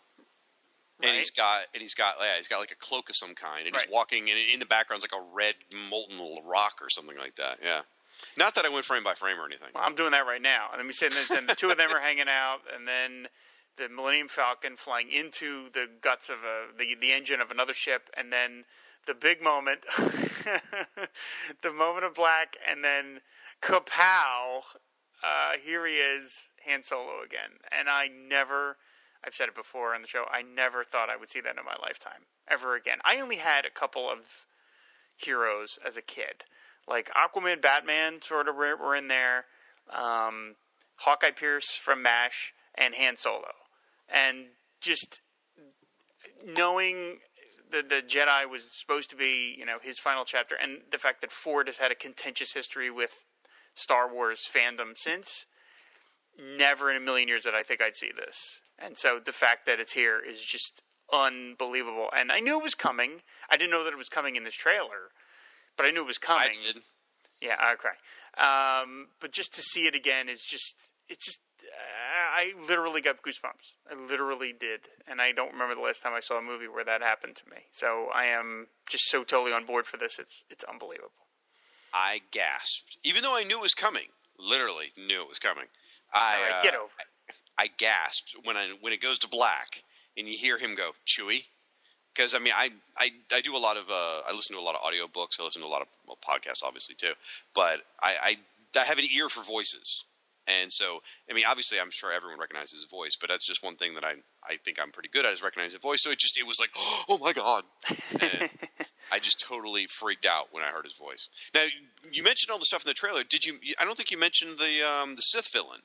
and 1.03 1.17
he's 1.17 1.31
got 1.31 1.67
and 1.73 1.81
he's 1.81 1.95
got 1.95 2.17
yeah, 2.21 2.37
he's 2.37 2.49
got 2.49 2.59
like 2.59 2.73
a 2.73 2.77
cloak 2.77 3.09
of 3.09 3.15
some 3.17 3.35
kind, 3.37 3.67
and 3.67 3.75
Right. 3.77 3.85
he's 3.87 3.91
walking, 3.93 4.29
and 4.29 4.39
in 4.39 4.59
the 4.59 4.67
background's 4.67 5.05
like 5.05 5.15
a 5.19 5.23
red 5.33 5.55
molten 5.73 6.19
rock 6.45 6.79
or 6.83 6.91
something 6.91 7.17
like 7.17 7.37
that. 7.37 7.59
Yeah, 7.63 7.83
not 8.37 8.57
that 8.57 8.65
I 8.65 8.69
went 8.71 8.85
frame 8.87 9.05
by 9.05 9.15
frame 9.15 9.39
or 9.41 9.47
anything. 9.47 9.69
Well, 9.73 9.85
I'm 9.85 9.95
doing 9.95 10.11
that 10.11 10.27
right 10.27 10.43
now. 10.43 10.69
And 10.73 10.81
then 10.81 10.87
we 10.89 10.93
say, 10.93 11.07
and 11.07 11.49
the 11.49 11.55
two 11.55 11.71
of 11.71 11.77
them 11.79 11.91
are 11.95 12.01
hanging 12.01 12.29
out, 12.29 12.63
and 12.75 12.89
then 12.89 13.29
the 13.77 13.89
Millennium 13.89 14.29
Falcon 14.29 14.77
flying 14.77 15.11
into 15.11 15.71
the 15.73 15.89
guts 16.01 16.29
of 16.29 16.39
a 16.45 16.77
the 16.77 16.95
the 17.01 17.13
engine 17.13 17.41
of 17.41 17.51
another 17.51 17.75
ship, 17.75 18.11
and 18.17 18.33
then 18.33 18.65
the 19.07 19.15
big 19.15 19.43
moment, 19.43 19.81
the 21.63 21.73
moment 21.73 22.05
of 22.05 22.15
black, 22.15 22.57
and 22.69 22.85
then 22.85 23.21
kapow! 23.63 24.63
Uh, 25.23 25.53
here 25.63 25.87
he 25.87 25.95
is, 25.95 26.49
Han 26.67 26.83
Solo 26.83 27.23
again, 27.25 27.59
and 27.71 27.89
I 27.89 28.09
never. 28.09 28.77
I've 29.25 29.35
said 29.35 29.49
it 29.49 29.55
before 29.55 29.95
on 29.95 30.01
the 30.01 30.09
show. 30.09 30.25
I 30.33 30.41
never 30.41 30.83
thought 30.83 31.11
I 31.11 31.17
would 31.17 31.29
see 31.29 31.43
that 31.43 31.59
in 31.59 31.65
my 31.65 31.77
lifetime 31.83 32.25
ever 32.49 32.75
again. 32.75 32.99
I 33.05 33.21
only 33.21 33.37
had 33.37 33.67
a 33.67 33.71
couple 33.71 34.09
of 34.09 34.47
heroes 35.17 35.79
as 35.87 35.99
a 35.99 36.03
kid, 36.03 36.45
like 36.89 37.11
Aquaman, 37.11 37.61
Batman, 37.61 38.23
sort 38.23 38.49
of 38.49 38.57
were, 38.57 38.97
in 38.97 39.09
there. 39.09 39.45
Um, 39.91 40.57
Hawkeye 40.97 41.33
Pierce 41.33 41.75
from 41.75 42.03
MASH 42.03 42.55
and 42.81 42.95
Han 42.95 43.17
Solo, 43.17 43.53
and 44.09 44.47
just 44.81 45.21
knowing 46.45 47.19
that 47.71 47.89
the 47.89 48.03
Jedi 48.03 48.49
was 48.51 48.65
supposed 48.79 49.11
to 49.11 49.17
be, 49.17 49.55
you 49.57 49.65
know, 49.65 49.79
his 49.81 49.99
final 49.99 50.25
chapter, 50.25 50.57
and 50.61 50.79
the 50.91 50.99
fact 50.99 51.21
that 51.21 51.31
Ford 51.31 51.69
has 51.69 51.79
had 51.79 51.93
a 51.93 51.95
contentious 51.95 52.53
history 52.53 52.91
with 52.91 53.25
Star 53.75 54.13
Wars 54.13 54.41
fandom 54.53 54.95
since. 54.97 55.47
Never 56.59 56.91
in 56.91 56.97
a 56.97 57.01
million 57.01 57.29
years 57.29 57.43
did 57.43 57.55
I 57.55 57.61
think 57.61 57.83
I'd 57.83 57.97
see 57.97 58.11
this, 58.17 58.61
and 58.79 58.97
so 58.97 59.21
the 59.23 59.33
fact 59.33 59.67
that 59.67 59.79
it's 59.79 59.93
here 59.93 60.19
is 60.19 60.41
just 60.43 60.81
unbelievable. 61.13 62.09
And 62.17 62.33
I 62.33 62.41
knew 62.41 62.59
it 62.59 62.63
was 62.63 62.75
coming. 62.75 63.21
I 63.51 63.57
didn't 63.57 63.73
know 63.73 63.85
that 63.85 63.93
it 63.93 63.99
was 63.99 64.09
coming 64.09 64.37
in 64.37 64.45
this 64.45 64.55
trailer, 64.55 65.11
but 65.77 65.87
I 65.87 65.91
knew 65.91 66.03
it 66.03 66.07
was 66.07 66.21
I 66.23 66.45
coming. 66.47 66.59
did. 66.65 66.83
Yeah, 67.43 67.57
okay. 67.75 67.97
Um, 68.39 69.09
but 69.21 69.33
just 69.33 69.55
to 69.55 69.63
see 69.63 69.87
it 69.87 69.95
again 69.95 70.29
is 70.29 70.45
just 70.49 70.93
it's 71.09 71.25
just 71.25 71.41
I 72.35 72.55
literally 72.69 73.01
got 73.01 73.23
goosebumps. 73.23 73.75
I 73.91 73.95
literally 73.95 74.53
did, 74.59 74.81
and 75.07 75.21
I 75.21 75.33
don't 75.33 75.53
remember 75.53 75.75
the 75.75 75.81
last 75.81 76.03
time 76.03 76.13
I 76.15 76.21
saw 76.21 76.39
a 76.39 76.43
movie 76.43 76.69
where 76.69 76.85
that 76.85 77.03
happened 77.03 77.37
to 77.37 77.43
me. 77.51 77.63
So 77.71 78.09
I 78.15 78.27
am 78.27 78.69
just 78.89 79.05
so 79.09 79.25
totally 79.25 79.53
on 79.53 79.67
board 79.67 79.87
for 79.87 79.97
this. 79.97 80.19
It's 80.19 80.45
it's 80.51 80.65
unbelievable. 80.65 81.11
I 81.93 82.21
gasped, 82.31 82.99
even 83.05 83.23
though 83.23 83.37
I 83.37 83.45
knew 83.45 83.59
it 83.59 83.63
was 83.63 83.75
coming. 83.75 84.09
Literally 84.39 84.93
knew 84.97 85.21
it 85.21 85.29
was 85.29 85.39
coming. 85.39 85.67
I 86.15 86.35
All 86.35 86.43
right, 86.43 86.53
uh, 86.55 86.63
get 86.63 86.75
over 86.75 86.93
it. 86.99 87.37
I 87.59 87.69
gasped 87.77 88.37
when 88.45 88.57
I 88.57 88.75
when 88.81 88.93
it 88.93 89.03
goes 89.03 89.19
to 89.21 89.29
black 89.29 89.85
and 90.17 90.27
you 90.27 90.37
hear 90.37 90.59
him 90.59 90.75
go 90.75 90.93
Chewie. 91.07 91.45
Because 92.15 92.35
I 92.35 92.39
mean, 92.39 92.53
I, 92.57 92.71
I 92.99 93.11
I 93.33 93.41
do 93.41 93.57
a 93.57 93.59
lot 93.59 93.77
of 93.77 93.91
uh, 93.91 94.23
I 94.27 94.33
listen 94.35 94.57
to 94.57 94.63
a 94.63 94.65
lot 94.65 94.75
of 94.75 94.81
audiobooks. 94.81 95.41
I 95.41 95.45
listen 95.45 95.63
to 95.63 95.69
a 95.69 95.71
lot 95.71 95.83
of 95.83 95.89
well, 96.07 96.19
podcasts, 96.27 96.63
obviously 96.65 96.95
too. 96.95 97.13
But 97.55 97.83
I, 98.03 98.39
I 98.75 98.81
I 98.81 98.85
have 98.85 98.99
an 98.99 99.05
ear 99.15 99.29
for 99.29 99.45
voices, 99.45 100.05
and 100.51 100.71
so 100.73 101.01
I 101.31 101.35
mean, 101.35 101.45
obviously, 101.47 101.79
I'm 101.79 101.91
sure 101.93 102.13
everyone 102.13 102.39
recognizes 102.41 102.73
his 102.81 102.87
voice. 102.91 103.13
But 103.21 103.29
that's 103.31 103.47
just 103.47 103.63
one 103.63 103.77
thing 103.77 103.95
that 103.95 104.05
I 104.05 104.15
I 104.49 104.57
think 104.65 104.79
I'm 104.81 104.91
pretty 104.91 105.09
good 105.13 105.25
at 105.25 105.33
is 105.33 105.43
recognizing 105.43 105.77
his 105.77 105.83
voice. 105.83 105.99
So 106.03 106.11
it 106.11 106.19
just 106.19 106.39
it 106.39 106.47
was 106.47 106.59
like, 106.61 106.71
oh 107.09 107.19
my 107.19 107.33
god, 107.33 107.65
and 108.21 108.51
I 109.13 109.19
just 109.19 109.41
totally 109.47 109.87
freaked 109.87 110.27
out 110.27 110.49
when 110.53 110.65
I 110.65 110.69
heard 110.69 110.85
his 110.85 110.95
voice. 110.95 111.29
Now 111.55 111.65
you 112.11 112.23
mentioned 112.23 112.51
all 112.51 112.59
the 112.59 112.65
stuff 112.65 112.83
in 112.85 112.89
the 112.89 112.95
trailer. 112.95 113.23
Did 113.29 113.45
you? 113.45 113.59
I 113.81 113.85
don't 113.85 113.97
think 113.97 114.11
you 114.11 114.19
mentioned 114.19 114.59
the 114.59 114.87
um, 114.87 115.17
the 115.17 115.23
Sith 115.23 115.53
villain. 115.53 115.81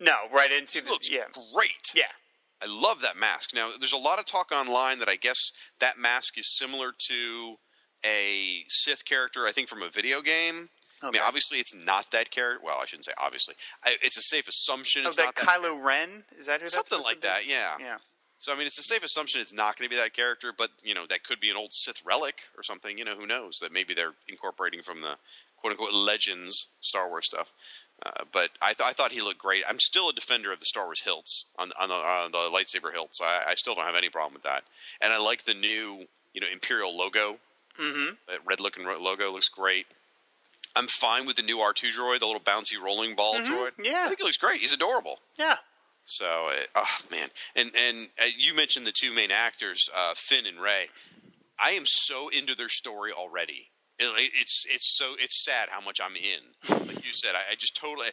No, 0.00 0.14
right 0.32 0.52
into 0.52 0.78
He 0.78 0.84
the 0.84 0.90
looks 0.90 1.10
yeah 1.10 1.24
great. 1.54 1.70
yeah. 1.94 2.12
I 2.62 2.66
love 2.66 3.02
that 3.02 3.18
mask. 3.18 3.50
Now, 3.54 3.68
there's 3.78 3.92
a 3.92 3.98
lot 3.98 4.18
of 4.18 4.24
talk 4.24 4.50
online 4.50 4.98
that 5.00 5.10
I 5.10 5.16
guess 5.16 5.36
that 5.78 5.98
mask 5.98 6.38
is 6.38 6.56
similar 6.56 6.92
to 7.08 7.56
a 8.02 8.64
Sith 8.68 9.04
character, 9.04 9.46
I 9.46 9.52
think, 9.52 9.68
from 9.68 9.82
a 9.82 9.90
video 9.90 10.22
game. 10.22 10.70
I 11.02 11.10
mean, 11.10 11.22
obviously, 11.24 11.58
it's 11.58 11.74
not 11.74 12.10
that 12.12 12.30
character. 12.30 12.64
Well, 12.64 12.78
I 12.80 12.86
shouldn't 12.86 13.04
say 13.04 13.12
obviously. 13.18 13.54
I, 13.84 13.96
it's 14.02 14.16
a 14.16 14.22
safe 14.22 14.48
assumption 14.48 15.02
Oh, 15.04 15.08
it's 15.08 15.16
that 15.16 15.26
not 15.26 15.36
that 15.36 15.46
Kylo 15.46 15.82
Ren 15.82 16.24
is 16.38 16.46
that 16.46 16.60
who 16.60 16.66
Something 16.66 17.02
like 17.02 17.16
to 17.16 17.20
be? 17.22 17.26
that, 17.28 17.46
yeah. 17.48 17.72
Yeah. 17.78 17.96
So, 18.38 18.52
I 18.52 18.56
mean, 18.56 18.66
it's 18.66 18.78
a 18.78 18.82
safe 18.82 19.02
assumption 19.02 19.40
it's 19.40 19.52
not 19.54 19.78
going 19.78 19.88
to 19.88 19.94
be 19.94 20.00
that 20.00 20.12
character, 20.12 20.52
but, 20.56 20.70
you 20.82 20.94
know, 20.94 21.06
that 21.08 21.24
could 21.24 21.40
be 21.40 21.48
an 21.48 21.56
old 21.56 21.72
Sith 21.72 22.02
relic 22.04 22.42
or 22.56 22.62
something. 22.62 22.98
You 22.98 23.04
know, 23.04 23.14
who 23.14 23.26
knows? 23.26 23.58
That 23.62 23.72
maybe 23.72 23.94
they're 23.94 24.12
incorporating 24.28 24.82
from 24.82 25.00
the 25.00 25.16
quote 25.56 25.72
unquote 25.72 25.94
legends 25.94 26.68
Star 26.80 27.08
Wars 27.08 27.26
stuff. 27.26 27.52
Uh, 28.04 28.24
but 28.30 28.50
I, 28.60 28.74
th- 28.74 28.86
I 28.86 28.92
thought 28.92 29.12
he 29.12 29.22
looked 29.22 29.38
great. 29.38 29.64
I'm 29.66 29.80
still 29.80 30.10
a 30.10 30.12
defender 30.12 30.52
of 30.52 30.58
the 30.58 30.66
Star 30.66 30.84
Wars 30.84 31.02
hilts 31.02 31.46
on, 31.58 31.72
on, 31.80 31.88
the, 31.88 31.94
on 31.94 32.32
the 32.32 32.38
lightsaber 32.38 32.92
hilts. 32.92 33.20
I, 33.22 33.52
I 33.52 33.54
still 33.54 33.74
don't 33.74 33.86
have 33.86 33.94
any 33.94 34.10
problem 34.10 34.34
with 34.34 34.42
that. 34.42 34.64
And 35.00 35.14
I 35.14 35.18
like 35.18 35.44
the 35.44 35.54
new, 35.54 36.06
you 36.34 36.40
know, 36.42 36.46
Imperial 36.52 36.94
logo. 36.94 37.38
Mm-hmm. 37.80 38.14
That 38.28 38.40
red 38.46 38.60
looking 38.60 38.84
logo 38.84 39.32
looks 39.32 39.48
great. 39.48 39.86
I'm 40.76 40.86
fine 40.86 41.26
with 41.26 41.36
the 41.36 41.42
new 41.42 41.56
R2 41.58 41.98
droid, 41.98 42.20
the 42.20 42.26
little 42.26 42.40
bouncy 42.40 42.80
rolling 42.80 43.14
ball 43.16 43.34
droid. 43.34 43.72
yeah. 43.82 44.02
I 44.04 44.08
think 44.08 44.20
it 44.20 44.24
looks 44.24 44.36
great. 44.36 44.60
He's 44.60 44.72
adorable. 44.74 45.18
Yeah. 45.38 45.56
So, 46.04 46.26
uh, 46.26 46.64
oh 46.76 46.96
man, 47.10 47.28
and 47.56 47.72
and 47.76 48.08
uh, 48.20 48.26
you 48.38 48.54
mentioned 48.54 48.86
the 48.86 48.92
two 48.92 49.12
main 49.12 49.32
actors, 49.32 49.88
uh, 49.96 50.14
Finn 50.14 50.46
and 50.46 50.60
Rey. 50.60 50.86
I 51.60 51.70
am 51.70 51.82
so 51.84 52.28
into 52.28 52.54
their 52.54 52.68
story 52.68 53.10
already. 53.10 53.70
It, 53.98 54.30
it's 54.34 54.64
it's 54.70 54.96
so 54.96 55.14
it's 55.18 55.44
sad 55.44 55.68
how 55.70 55.80
much 55.80 55.98
I'm 56.00 56.14
in. 56.14 56.86
Like 56.86 57.04
you 57.04 57.12
said, 57.12 57.34
I, 57.34 57.52
I 57.52 57.54
just 57.56 57.74
totally, 57.74 58.08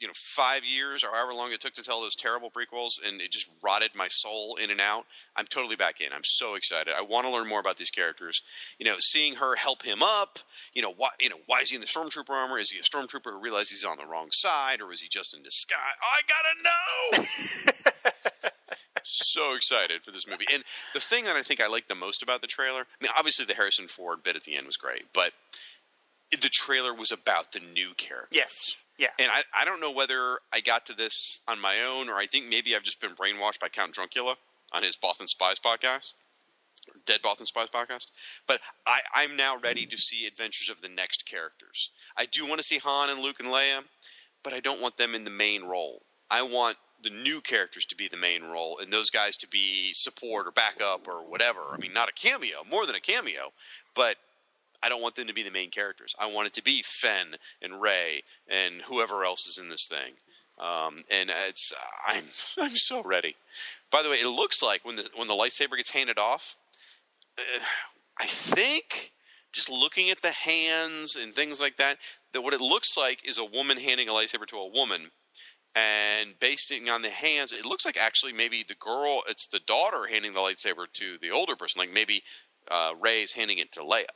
you 0.00 0.06
know, 0.06 0.14
five 0.14 0.64
years 0.64 1.02
or 1.02 1.10
however 1.12 1.34
long 1.34 1.52
it 1.52 1.60
took 1.60 1.74
to 1.74 1.82
tell 1.82 2.00
those 2.00 2.14
terrible 2.14 2.50
prequels, 2.50 2.92
and 3.04 3.20
it 3.20 3.32
just 3.32 3.50
rotted 3.62 3.90
my 3.94 4.08
soul 4.08 4.56
in 4.62 4.70
and 4.70 4.80
out. 4.80 5.06
I'm 5.36 5.46
totally 5.46 5.76
back 5.76 6.00
in. 6.00 6.12
I'm 6.12 6.24
so 6.24 6.54
excited. 6.54 6.94
I 6.96 7.02
want 7.02 7.26
to 7.26 7.32
learn 7.32 7.48
more 7.48 7.60
about 7.60 7.76
these 7.76 7.90
characters. 7.90 8.42
You 8.78 8.86
know, 8.86 8.96
seeing 8.98 9.36
her 9.36 9.56
help 9.56 9.82
him 9.82 10.02
up. 10.02 10.38
You 10.74 10.82
know, 10.82 10.92
why? 10.96 11.10
You 11.20 11.30
know, 11.30 11.38
why 11.46 11.60
is 11.60 11.70
he 11.70 11.76
in 11.76 11.80
the 11.80 11.86
stormtrooper 11.86 12.30
armor? 12.30 12.58
Is 12.58 12.70
he 12.70 12.78
a 12.78 12.82
stormtrooper 12.82 13.24
who 13.24 13.40
realizes 13.40 13.70
he's 13.70 13.84
on 13.84 13.98
the 13.98 14.06
wrong 14.06 14.28
side, 14.30 14.80
or 14.80 14.92
is 14.92 15.00
he 15.00 15.08
just 15.08 15.34
in 15.36 15.42
disguise? 15.42 15.78
Oh, 16.02 16.16
I 16.18 17.18
gotta 17.18 17.22
know. 17.22 18.50
so 19.02 19.54
excited 19.54 20.02
for 20.02 20.10
this 20.10 20.26
movie. 20.26 20.46
And 20.52 20.64
the 20.94 21.00
thing 21.00 21.24
that 21.24 21.36
I 21.36 21.42
think 21.42 21.60
I 21.60 21.66
like 21.66 21.88
the 21.88 21.94
most 21.94 22.22
about 22.22 22.40
the 22.40 22.46
trailer, 22.46 22.80
I 22.80 23.02
mean, 23.04 23.12
obviously 23.16 23.44
the 23.44 23.54
Harrison 23.54 23.88
Ford 23.88 24.22
bit 24.22 24.36
at 24.36 24.44
the 24.44 24.56
end 24.56 24.66
was 24.66 24.76
great, 24.76 25.06
but 25.12 25.32
the 26.30 26.48
trailer 26.48 26.92
was 26.94 27.10
about 27.10 27.52
the 27.52 27.60
new 27.60 27.94
character. 27.96 28.28
Yes. 28.32 28.82
Yeah. 28.98 29.08
And 29.18 29.30
I, 29.30 29.42
I 29.56 29.64
don't 29.64 29.80
know 29.80 29.92
whether 29.92 30.40
I 30.52 30.60
got 30.60 30.84
to 30.86 30.92
this 30.92 31.40
on 31.46 31.60
my 31.60 31.80
own 31.80 32.08
or 32.08 32.14
I 32.14 32.26
think 32.26 32.46
maybe 32.48 32.74
I've 32.74 32.82
just 32.82 33.00
been 33.00 33.14
brainwashed 33.14 33.60
by 33.60 33.68
Count 33.68 33.94
Druncula 33.94 34.34
on 34.72 34.82
his 34.82 34.96
Bothan 34.96 35.28
Spies 35.28 35.58
podcast, 35.58 36.14
Dead 37.06 37.20
Bothan 37.22 37.46
Spies 37.46 37.68
podcast. 37.72 38.06
But 38.46 38.60
I, 38.86 39.00
I'm 39.14 39.36
now 39.36 39.56
ready 39.56 39.86
to 39.86 39.96
see 39.96 40.26
adventures 40.26 40.68
of 40.68 40.82
the 40.82 40.88
next 40.88 41.26
characters. 41.26 41.90
I 42.16 42.26
do 42.26 42.44
want 42.44 42.58
to 42.58 42.64
see 42.64 42.78
Han 42.78 43.08
and 43.08 43.20
Luke 43.20 43.38
and 43.38 43.48
Leia, 43.48 43.84
but 44.42 44.52
I 44.52 44.60
don't 44.60 44.82
want 44.82 44.96
them 44.96 45.14
in 45.14 45.24
the 45.24 45.30
main 45.30 45.64
role. 45.64 46.02
I 46.30 46.42
want 46.42 46.76
the 47.00 47.10
new 47.10 47.40
characters 47.40 47.84
to 47.86 47.94
be 47.94 48.08
the 48.08 48.16
main 48.16 48.42
role 48.42 48.78
and 48.82 48.92
those 48.92 49.10
guys 49.10 49.36
to 49.36 49.46
be 49.46 49.92
support 49.94 50.48
or 50.48 50.50
backup 50.50 51.06
or 51.06 51.22
whatever. 51.22 51.60
I 51.72 51.76
mean, 51.78 51.92
not 51.92 52.08
a 52.08 52.12
cameo, 52.12 52.64
more 52.68 52.86
than 52.86 52.96
a 52.96 53.00
cameo, 53.00 53.52
but 53.94 54.16
I 54.82 54.88
don't 54.88 55.02
want 55.02 55.16
them 55.16 55.26
to 55.26 55.34
be 55.34 55.42
the 55.42 55.50
main 55.50 55.70
characters. 55.70 56.14
I 56.18 56.26
want 56.26 56.46
it 56.46 56.52
to 56.54 56.62
be 56.62 56.82
Finn 56.84 57.36
and 57.60 57.80
Rey 57.80 58.22
and 58.48 58.82
whoever 58.86 59.24
else 59.24 59.46
is 59.46 59.58
in 59.58 59.68
this 59.68 59.88
thing. 59.88 60.14
Um, 60.58 61.04
and 61.10 61.30
it's 61.30 61.72
I'm 62.06 62.24
I'm 62.64 62.76
so 62.76 63.02
ready. 63.02 63.36
By 63.90 64.02
the 64.02 64.10
way, 64.10 64.16
it 64.16 64.28
looks 64.28 64.62
like 64.62 64.84
when 64.84 64.96
the 64.96 65.08
when 65.14 65.28
the 65.28 65.34
lightsaber 65.34 65.76
gets 65.76 65.90
handed 65.90 66.18
off, 66.18 66.56
uh, 67.38 67.64
I 68.18 68.26
think 68.26 69.12
just 69.52 69.70
looking 69.70 70.10
at 70.10 70.22
the 70.22 70.32
hands 70.32 71.16
and 71.16 71.34
things 71.34 71.60
like 71.60 71.76
that, 71.76 71.98
that 72.32 72.42
what 72.42 72.54
it 72.54 72.60
looks 72.60 72.96
like 72.96 73.26
is 73.26 73.38
a 73.38 73.44
woman 73.44 73.78
handing 73.78 74.08
a 74.08 74.12
lightsaber 74.12 74.46
to 74.46 74.56
a 74.56 74.68
woman, 74.68 75.10
and 75.74 76.38
basing 76.38 76.88
on 76.88 77.02
the 77.02 77.10
hands, 77.10 77.52
it 77.52 77.64
looks 77.64 77.86
like 77.86 77.96
actually 77.96 78.32
maybe 78.32 78.64
the 78.66 78.74
girl, 78.74 79.22
it's 79.28 79.46
the 79.46 79.60
daughter 79.60 80.06
handing 80.10 80.34
the 80.34 80.40
lightsaber 80.40 80.86
to 80.94 81.18
the 81.20 81.30
older 81.30 81.56
person, 81.56 81.78
like 81.78 81.92
maybe 81.92 82.22
uh, 82.70 82.92
Rey's 83.00 83.34
handing 83.34 83.58
it 83.58 83.72
to 83.72 83.80
Leia. 83.80 84.06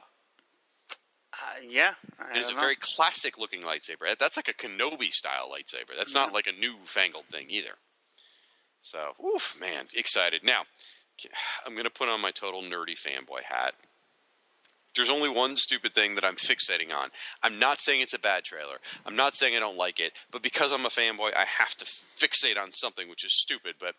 Yeah. 1.66 1.94
I 2.18 2.38
it's 2.38 2.50
a 2.50 2.54
know. 2.54 2.60
very 2.60 2.76
classic 2.76 3.38
looking 3.38 3.62
lightsaber. 3.62 4.16
That's 4.18 4.36
like 4.36 4.48
a 4.48 4.54
Kenobi 4.54 5.10
style 5.10 5.50
lightsaber. 5.50 5.96
That's 5.96 6.14
not 6.14 6.32
like 6.32 6.46
a 6.46 6.60
newfangled 6.60 7.26
thing 7.26 7.46
either. 7.48 7.76
So, 8.82 9.12
oof, 9.24 9.56
man, 9.60 9.86
excited. 9.94 10.42
Now, 10.44 10.64
I'm 11.64 11.74
going 11.74 11.84
to 11.84 11.90
put 11.90 12.08
on 12.08 12.20
my 12.20 12.30
total 12.30 12.62
nerdy 12.62 12.96
fanboy 12.98 13.42
hat. 13.48 13.74
There's 14.94 15.08
only 15.08 15.30
one 15.30 15.56
stupid 15.56 15.94
thing 15.94 16.16
that 16.16 16.24
I'm 16.24 16.34
fixating 16.34 16.92
on. 16.94 17.08
I'm 17.42 17.58
not 17.58 17.80
saying 17.80 18.02
it's 18.02 18.12
a 18.12 18.18
bad 18.18 18.44
trailer. 18.44 18.76
I'm 19.06 19.16
not 19.16 19.34
saying 19.34 19.56
I 19.56 19.60
don't 19.60 19.78
like 19.78 20.00
it, 20.00 20.12
but 20.30 20.42
because 20.42 20.72
I'm 20.72 20.84
a 20.84 20.90
fanboy, 20.90 21.34
I 21.34 21.46
have 21.58 21.74
to 21.76 21.84
fixate 21.84 22.60
on 22.60 22.72
something 22.72 23.08
which 23.08 23.24
is 23.24 23.32
stupid. 23.40 23.76
But 23.80 23.94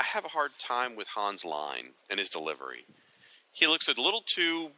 I 0.00 0.04
have 0.04 0.24
a 0.24 0.28
hard 0.28 0.52
time 0.58 0.96
with 0.96 1.08
Han's 1.16 1.44
line 1.44 1.90
and 2.08 2.18
his 2.18 2.30
delivery. 2.30 2.86
He 3.52 3.66
looks 3.66 3.88
a 3.88 4.00
little 4.00 4.22
too 4.24 4.70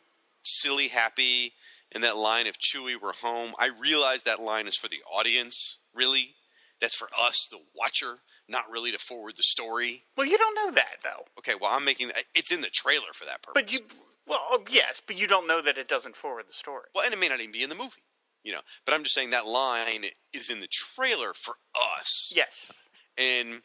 silly 0.42 0.88
happy 0.88 1.52
in 1.92 2.02
that 2.02 2.16
line 2.16 2.46
if 2.46 2.58
Chewie 2.58 3.00
were 3.00 3.14
home. 3.22 3.52
I 3.58 3.66
realize 3.66 4.22
that 4.22 4.40
line 4.40 4.66
is 4.66 4.76
for 4.76 4.88
the 4.88 5.02
audience, 5.10 5.78
really. 5.94 6.34
That's 6.80 6.94
for 6.94 7.08
us, 7.20 7.48
the 7.50 7.58
watcher, 7.74 8.20
not 8.48 8.70
really 8.70 8.92
to 8.92 8.98
forward 8.98 9.36
the 9.36 9.42
story. 9.42 10.04
Well, 10.16 10.26
you 10.26 10.38
don't 10.38 10.54
know 10.54 10.70
that 10.72 10.98
though. 11.02 11.24
Okay, 11.38 11.54
well, 11.60 11.72
I'm 11.74 11.84
making 11.84 12.10
it's 12.34 12.52
in 12.52 12.60
the 12.60 12.70
trailer 12.70 13.12
for 13.12 13.24
that 13.24 13.42
purpose. 13.42 13.62
But 13.62 13.72
you, 13.72 13.80
well, 14.26 14.40
oh, 14.42 14.62
yes, 14.70 15.02
but 15.04 15.20
you 15.20 15.26
don't 15.26 15.46
know 15.48 15.60
that 15.60 15.78
it 15.78 15.88
doesn't 15.88 16.16
forward 16.16 16.46
the 16.46 16.52
story. 16.52 16.84
well, 16.94 17.04
and 17.04 17.12
it 17.12 17.18
may 17.18 17.28
not 17.28 17.40
even 17.40 17.52
be 17.52 17.62
in 17.62 17.68
the 17.68 17.74
movie, 17.74 18.02
you 18.44 18.52
know. 18.52 18.60
But 18.84 18.94
I'm 18.94 19.02
just 19.02 19.14
saying 19.14 19.30
that 19.30 19.46
line 19.46 20.04
is 20.32 20.50
in 20.50 20.60
the 20.60 20.68
trailer 20.68 21.32
for 21.34 21.54
us. 21.96 22.32
Yes. 22.34 22.72
And 23.16 23.62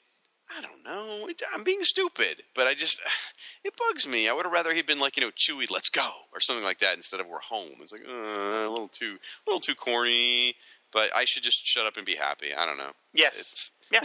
I 0.56 0.62
don't 0.62 0.84
know. 0.84 1.28
I'm 1.56 1.64
being 1.64 1.84
stupid, 1.84 2.44
but 2.54 2.68
I 2.68 2.74
just 2.74 3.02
it 3.64 3.74
bugs 3.78 4.08
me. 4.08 4.28
I 4.28 4.34
would 4.34 4.46
have 4.46 4.54
rather 4.54 4.74
he'd 4.74 4.86
been 4.86 5.00
like 5.00 5.18
you 5.18 5.24
know 5.24 5.32
Chewie, 5.32 5.72
let's 5.72 5.90
go 5.90 6.08
or 6.34 6.40
something 6.40 6.64
like 6.64 6.80
that 6.80 6.96
instead 6.96 7.20
of 7.20 7.28
we're 7.28 7.40
home. 7.40 7.76
It's 7.82 7.92
like 7.92 8.04
uh, 8.08 8.12
a 8.12 8.70
little 8.70 8.88
too 8.90 9.18
a 9.46 9.50
little 9.50 9.62
too 9.62 9.76
corny. 9.76 10.56
But 10.92 11.10
I 11.16 11.26
should 11.26 11.42
just 11.42 11.66
shut 11.66 11.88
up 11.88 11.98
and 11.98 12.06
be 12.06 12.14
happy. 12.16 12.54
I 12.56 12.68
don't 12.68 12.78
know. 12.78 12.92
Yes. 13.16 13.40
It's, 13.40 13.72
Yeah, 13.92 14.02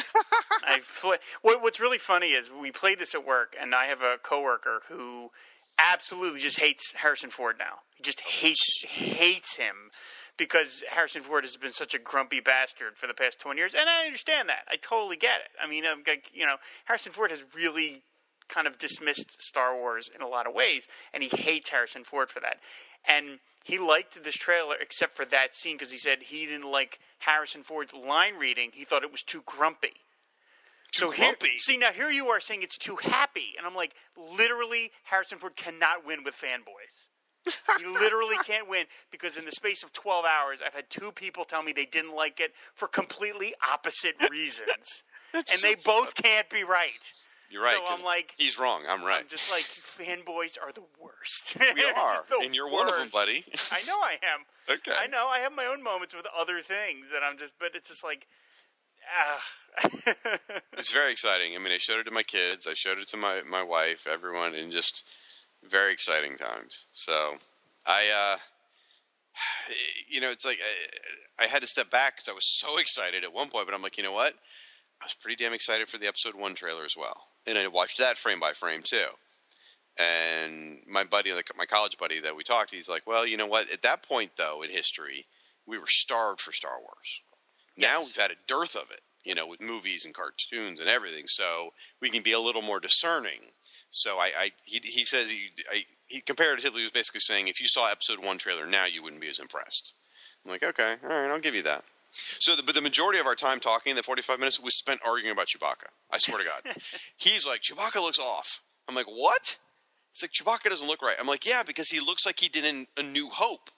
I 0.67 0.81
fl- 0.81 1.21
what, 1.43 1.63
what's 1.63 1.79
really 1.81 1.99
funny 1.99 2.29
is 2.29 2.51
we 2.51 2.73
played 2.73 2.99
this 2.99 3.15
at 3.15 3.27
work, 3.27 3.55
and 3.61 3.75
I 3.75 3.85
have 3.87 4.01
a 4.01 4.17
coworker 4.23 4.81
who 4.89 5.31
absolutely 5.79 6.41
just 6.41 6.59
hates 6.59 6.93
Harrison 6.93 7.29
Ford 7.29 7.57
now. 7.59 7.81
He 7.97 8.03
just 8.03 8.21
hates 8.21 8.85
hates 8.85 9.57
him 9.57 9.91
because 10.39 10.83
Harrison 10.89 11.23
Ford 11.23 11.45
has 11.45 11.57
been 11.57 11.73
such 11.73 11.95
a 11.95 11.99
grumpy 11.99 12.41
bastard 12.41 12.97
for 12.97 13.07
the 13.07 13.15
past 13.15 13.41
twenty 13.41 13.59
years, 13.59 13.75
and 13.75 13.91
I 13.91 14.07
understand 14.07 14.49
that. 14.49 14.63
I 14.69 14.77
totally 14.77 15.17
get 15.17 15.41
it. 15.41 15.51
I 15.61 15.67
mean, 15.69 15.85
like, 16.07 16.31
you 16.33 16.47
know, 16.47 16.57
Harrison 16.87 17.13
Ford 17.13 17.31
has 17.31 17.43
really 17.55 18.03
kind 18.49 18.67
of 18.67 18.79
dismissed 18.79 19.43
Star 19.43 19.77
Wars 19.77 20.11
in 20.15 20.23
a 20.23 20.29
lot 20.29 20.47
of 20.47 20.55
ways, 20.55 20.89
and 21.13 21.23
he 21.23 21.29
hates 21.29 21.69
Harrison 21.69 22.05
Ford 22.05 22.31
for 22.31 22.41
that. 22.41 22.59
And 23.07 23.41
he 23.63 23.79
liked 23.79 24.23
this 24.25 24.35
trailer 24.35 24.77
except 24.81 25.15
for 25.15 25.25
that 25.27 25.55
scene 25.55 25.77
because 25.77 25.93
he 25.93 25.99
said 25.99 26.21
he 26.23 26.47
didn't 26.47 26.71
like 26.71 26.99
Harrison 27.19 27.63
Ford's 27.63 27.93
line 27.93 28.37
reading. 28.37 28.71
He 28.73 28.85
thought 28.85 29.03
it 29.05 29.13
was 29.13 29.23
too 29.23 29.43
grumpy. 29.45 29.93
so 30.93 31.11
here, 31.11 31.27
grumpy? 31.27 31.59
see 31.59 31.77
now 31.77 31.93
here 31.93 32.11
you 32.11 32.29
are 32.29 32.41
saying 32.41 32.63
it's 32.63 32.79
too 32.79 32.97
happy, 32.97 33.55
and 33.59 33.67
I'm 33.67 33.75
like, 33.75 33.95
literally, 34.17 34.93
Harrison 35.05 35.39
Ford 35.39 35.57
cannot 35.57 36.07
win 36.07 36.25
with 36.25 36.35
fanboys. 36.35 37.09
He 37.79 37.85
literally 37.87 38.37
can't 38.45 38.69
win 38.69 38.85
because 39.11 39.37
in 39.37 39.45
the 39.45 39.53
space 39.53 39.83
of 39.83 39.93
12 39.93 40.25
hours, 40.25 40.59
I've 40.65 40.75
had 40.75 40.91
two 40.91 41.13
people 41.13 41.45
tell 41.45 41.63
me 41.63 41.73
they 41.73 41.85
didn't 41.87 42.15
like 42.15 42.41
it 42.41 42.53
for 42.75 42.89
completely 42.89 43.55
opposite 43.73 44.15
reasons, 44.31 45.03
That's 45.33 45.53
and 45.53 45.61
so 45.61 45.67
they 45.67 45.75
both 45.85 46.15
can't 46.15 46.49
be 46.51 46.65
right. 46.65 46.91
You're 47.51 47.63
right. 47.63 47.77
So 47.77 47.81
'cause 47.81 48.01
I'm 48.01 48.05
like- 48.05 48.33
he's 48.37 48.59
wrong. 48.59 48.83
I'm 48.87 49.03
right. 49.03 49.21
I'm 49.23 49.29
just 49.29 49.51
like 49.51 49.63
fanboys 49.63 50.59
are 50.63 50.71
the 50.73 50.83
worst. 51.01 51.57
we 51.59 51.81
They're 51.81 51.97
are, 51.97 52.17
just 52.17 52.29
the 52.29 52.41
and 52.45 52.55
you're 52.55 52.69
one 52.71 52.89
of 52.89 52.97
them, 52.97 53.09
buddy. 53.11 53.43
I 53.73 53.81
know 53.87 53.95
I 54.03 54.19
am. 54.35 54.45
okay. 54.77 54.93
I 54.99 55.07
know 55.07 55.29
I 55.29 55.39
have 55.39 55.53
my 55.55 55.65
own 55.65 55.83
moments 55.83 56.15
with 56.15 56.27
other 56.39 56.61
things 56.61 57.11
that 57.11 57.23
I'm 57.23 57.39
just, 57.39 57.55
but 57.59 57.71
it's 57.75 57.89
just 57.89 58.05
like, 58.05 58.27
ah. 59.19 59.43
It's 60.77 60.93
very 60.93 61.11
exciting. 61.11 61.55
I 61.55 61.59
mean, 61.59 61.73
I 61.73 61.79
showed 61.79 62.01
it 62.01 62.05
to 62.05 62.11
my 62.11 62.23
kids. 62.23 62.67
I 62.67 62.75
showed 62.75 62.99
it 62.99 63.09
to 63.09 63.17
my, 63.17 63.43
my 63.49 63.63
wife, 63.63 64.07
everyone, 64.07 64.55
and 64.55 64.71
just 64.71 65.03
very 65.65 65.93
exciting 65.93 66.37
times. 66.37 66.87
So 66.93 67.37
I, 67.87 68.09
uh, 68.09 68.37
you 70.09 70.21
know, 70.21 70.31
it's 70.31 70.45
like 70.45 70.59
I, 71.39 71.45
I 71.45 71.47
had 71.47 71.63
to 71.63 71.69
step 71.69 71.91
back 71.91 72.17
because 72.17 72.29
I 72.29 72.33
was 72.33 72.47
so 72.47 72.79
excited 72.79 73.25
at 73.25 73.33
one 73.33 73.49
point, 73.49 73.67
but 73.67 73.75
I'm 73.75 73.83
like, 73.83 73.97
you 73.99 74.05
know 74.05 74.13
what? 74.13 74.35
I 75.01 75.05
was 75.05 75.15
pretty 75.15 75.43
damn 75.43 75.53
excited 75.55 75.89
for 75.89 75.99
the 75.99 76.09
episode 76.09 76.35
one 76.35 76.55
trailer 76.55 76.85
as 76.85 76.97
well, 76.97 77.23
and 77.47 77.57
I 77.57 77.67
watched 77.69 77.99
that 77.99 78.19
frame 78.19 78.41
by 78.41 78.53
frame 78.53 78.83
too. 78.83 79.07
And 79.99 80.79
my 80.89 81.05
buddy, 81.05 81.33
like 81.33 81.51
my 81.57 81.67
college 81.67 81.99
buddy 81.99 82.21
that 82.21 82.37
we 82.37 82.45
talked, 82.45 82.71
he's 82.73 82.89
like, 82.89 83.07
well, 83.07 83.27
you 83.27 83.37
know 83.37 83.47
what? 83.47 83.73
At 83.73 83.83
that 83.83 84.03
point, 84.03 84.33
though, 84.37 84.63
in 84.63 84.71
history, 84.71 85.27
we 85.67 85.79
were 85.79 85.89
starved 85.89 86.41
for 86.41 86.53
Star 86.53 86.79
Wars. 86.81 87.21
Now 87.77 87.99
Yes. 88.01 88.07
we've 88.07 88.17
had 88.17 88.31
a 88.31 88.37
dearth 88.47 88.77
of 88.77 88.91
it, 88.91 89.01
you 89.25 89.35
know, 89.35 89.47
with 89.47 89.61
movies 89.61 90.05
and 90.05 90.15
cartoons 90.15 90.79
and 90.81 90.89
everything. 90.89 91.25
So 91.27 91.71
we 92.01 92.11
can 92.11 92.23
be 92.23 92.33
a 92.33 92.41
little 92.41 92.63
more 92.63 92.81
discerning. 92.81 93.41
So 93.91 94.19
I, 94.19 94.31
I 94.39 94.51
he, 94.65 94.81
he 94.83 95.05
says 95.05 95.31
he, 95.31 95.49
I, 95.71 95.85
he 96.07 96.21
comparatively 96.21 96.83
was 96.83 96.91
basically 96.91 97.21
saying 97.21 97.49
if 97.49 97.61
you 97.61 97.67
saw 97.67 97.91
episode 97.91 98.25
one 98.25 98.39
trailer 98.39 98.67
now, 98.67 98.85
you 98.87 99.03
wouldn't 99.03 99.23
be 99.23 99.29
as 99.29 99.39
impressed. 99.39 99.95
I'm 100.45 100.51
like, 100.51 100.63
okay, 100.63 100.97
all 101.03 101.09
right, 101.09 101.31
I'll 101.31 101.41
give 101.41 101.55
you 101.55 101.63
that. 101.63 101.85
So, 102.11 102.57
the, 102.57 102.63
but 102.63 102.75
the 102.75 102.81
majority 102.81 103.19
of 103.19 103.27
our 103.27 103.35
time 103.35 103.61
talking, 103.61 103.95
the 103.95 104.03
45 104.03 104.39
minutes, 104.39 104.61
was 104.61 104.77
spent 104.77 105.01
arguing 105.05 105.33
about 105.33 105.49
Chewbacca. 105.49 105.89
I 106.11 106.19
swear 106.19 106.39
to 106.39 106.45
God. 106.45 106.77
He's 107.17 107.47
like, 107.47 107.63
Chewbacca 107.63 108.01
looks 108.01 108.19
off. 108.19 108.63
I'm 108.89 108.95
like, 108.95 109.07
what? 109.07 109.59
It's 110.13 110.23
like 110.23 110.33
Chewbacca 110.33 110.71
doesn't 110.71 110.89
look 110.89 111.03
right. 111.03 111.17
I'm 111.21 111.27
like, 111.27 111.47
yeah, 111.47 111.63
because 111.67 111.91
he 111.91 112.01
looks 112.01 112.25
like 112.25 112.41
he 112.41 112.49
did 112.49 112.65
in 112.65 112.87
A 112.97 113.03
New 113.03 113.29
Hope. 113.29 113.71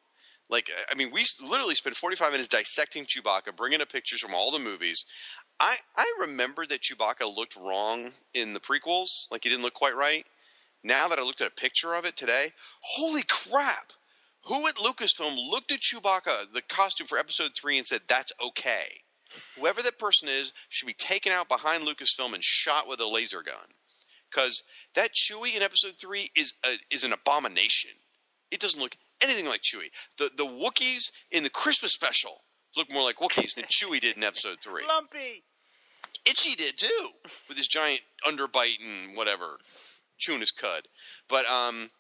Like, 0.48 0.70
I 0.90 0.96
mean, 0.96 1.11
we 1.12 1.24
literally 1.42 1.74
spent 1.74 1.96
45 1.96 2.32
minutes 2.32 2.48
dissecting 2.48 3.04
Chewbacca, 3.04 3.56
bringing 3.56 3.80
up 3.80 3.90
pictures 3.90 4.20
from 4.20 4.34
all 4.34 4.50
the 4.50 4.58
movies. 4.58 5.04
I 5.61 5.76
I 5.96 6.12
remember 6.20 6.64
that 6.66 6.80
Chewbacca 6.80 7.36
looked 7.36 7.54
wrong 7.54 8.12
in 8.34 8.54
the 8.54 8.61
prequels, 8.61 9.30
like 9.30 9.44
he 9.44 9.50
didn't 9.50 9.62
look 9.62 9.74
quite 9.74 9.94
right. 9.94 10.26
Now 10.82 11.08
that 11.08 11.18
I 11.18 11.22
looked 11.22 11.42
at 11.42 11.48
a 11.48 11.54
picture 11.54 11.94
of 11.94 12.06
it 12.06 12.16
today, 12.16 12.52
holy 12.80 13.22
crap! 13.28 13.92
Who 14.46 14.66
at 14.66 14.76
Lucasfilm 14.76 15.36
looked 15.36 15.70
at 15.70 15.80
Chewbacca, 15.80 16.52
the 16.52 16.62
costume 16.62 17.06
for 17.06 17.18
Episode 17.18 17.50
Three, 17.54 17.76
and 17.76 17.86
said 17.86 18.00
that's 18.08 18.32
okay? 18.42 19.02
Whoever 19.58 19.82
that 19.82 19.98
person 19.98 20.28
is 20.28 20.52
should 20.70 20.86
be 20.86 20.94
taken 20.94 21.30
out 21.30 21.48
behind 21.48 21.84
Lucasfilm 21.84 22.32
and 22.32 22.42
shot 22.42 22.88
with 22.88 23.00
a 23.00 23.06
laser 23.06 23.42
gun, 23.42 23.76
because 24.30 24.64
that 24.94 25.14
Chewie 25.14 25.54
in 25.54 25.62
Episode 25.62 25.96
Three 26.00 26.30
is 26.34 26.54
a, 26.64 26.78
is 26.90 27.04
an 27.04 27.12
abomination. 27.12 27.90
It 28.50 28.61
doesn't 28.61 28.80
look 28.80 28.96
anything 29.20 29.46
like 29.46 29.61
Chewie. 29.61 29.90
The 30.16 30.30
the 30.34 30.46
Wookiees 30.46 31.11
in 31.30 31.42
the 31.42 31.50
Christmas 31.50 31.92
special 31.92 32.44
look 32.76 32.90
more 32.90 33.02
like 33.02 33.16
Wookiees 33.16 33.54
than 33.54 33.66
Chewie 33.66 34.00
did 34.00 34.16
in 34.16 34.24
Episode 34.24 34.56
Three. 34.62 34.86
Lumpy. 34.88 35.44
Itchy 36.30 36.54
did 36.54 36.78
too, 36.78 37.08
with 37.48 37.58
his 37.58 37.66
giant 37.66 38.00
underbite 38.26 38.80
and 38.80 39.16
whatever, 39.16 39.58
chewing 40.16 40.40
his 40.40 40.52
cud. 40.52 40.88
But 41.28 41.46
um, 41.46 41.90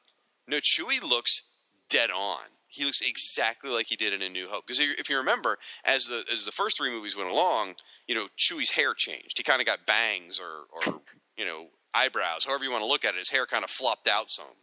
no, 0.46 0.58
Chewie 0.58 1.02
looks 1.02 1.42
dead 1.88 2.10
on. 2.10 2.40
He 2.68 2.84
looks 2.84 3.00
exactly 3.00 3.70
like 3.70 3.86
he 3.86 3.96
did 3.96 4.12
in 4.12 4.22
A 4.22 4.28
New 4.28 4.48
Hope. 4.48 4.64
Because 4.64 4.78
if 4.80 5.10
you 5.10 5.18
remember, 5.18 5.58
as 5.84 6.06
the 6.06 6.22
as 6.32 6.46
the 6.46 6.52
first 6.52 6.76
three 6.76 6.90
movies 6.90 7.16
went 7.16 7.28
along, 7.28 7.74
you 8.06 8.14
know, 8.14 8.28
Chewie's 8.38 8.70
hair 8.70 8.94
changed. 8.94 9.36
He 9.36 9.42
kind 9.42 9.60
of 9.60 9.66
got 9.66 9.86
bangs 9.86 10.40
or 10.40 10.66
or 10.72 11.00
you 11.36 11.44
know 11.44 11.66
eyebrows, 11.92 12.44
however 12.44 12.62
you 12.62 12.70
want 12.70 12.84
to 12.84 12.88
look 12.88 13.04
at 13.04 13.14
it. 13.14 13.18
His 13.18 13.30
hair 13.30 13.46
kind 13.46 13.64
of 13.64 13.70
flopped 13.70 14.06
out 14.06 14.30
some. 14.30 14.54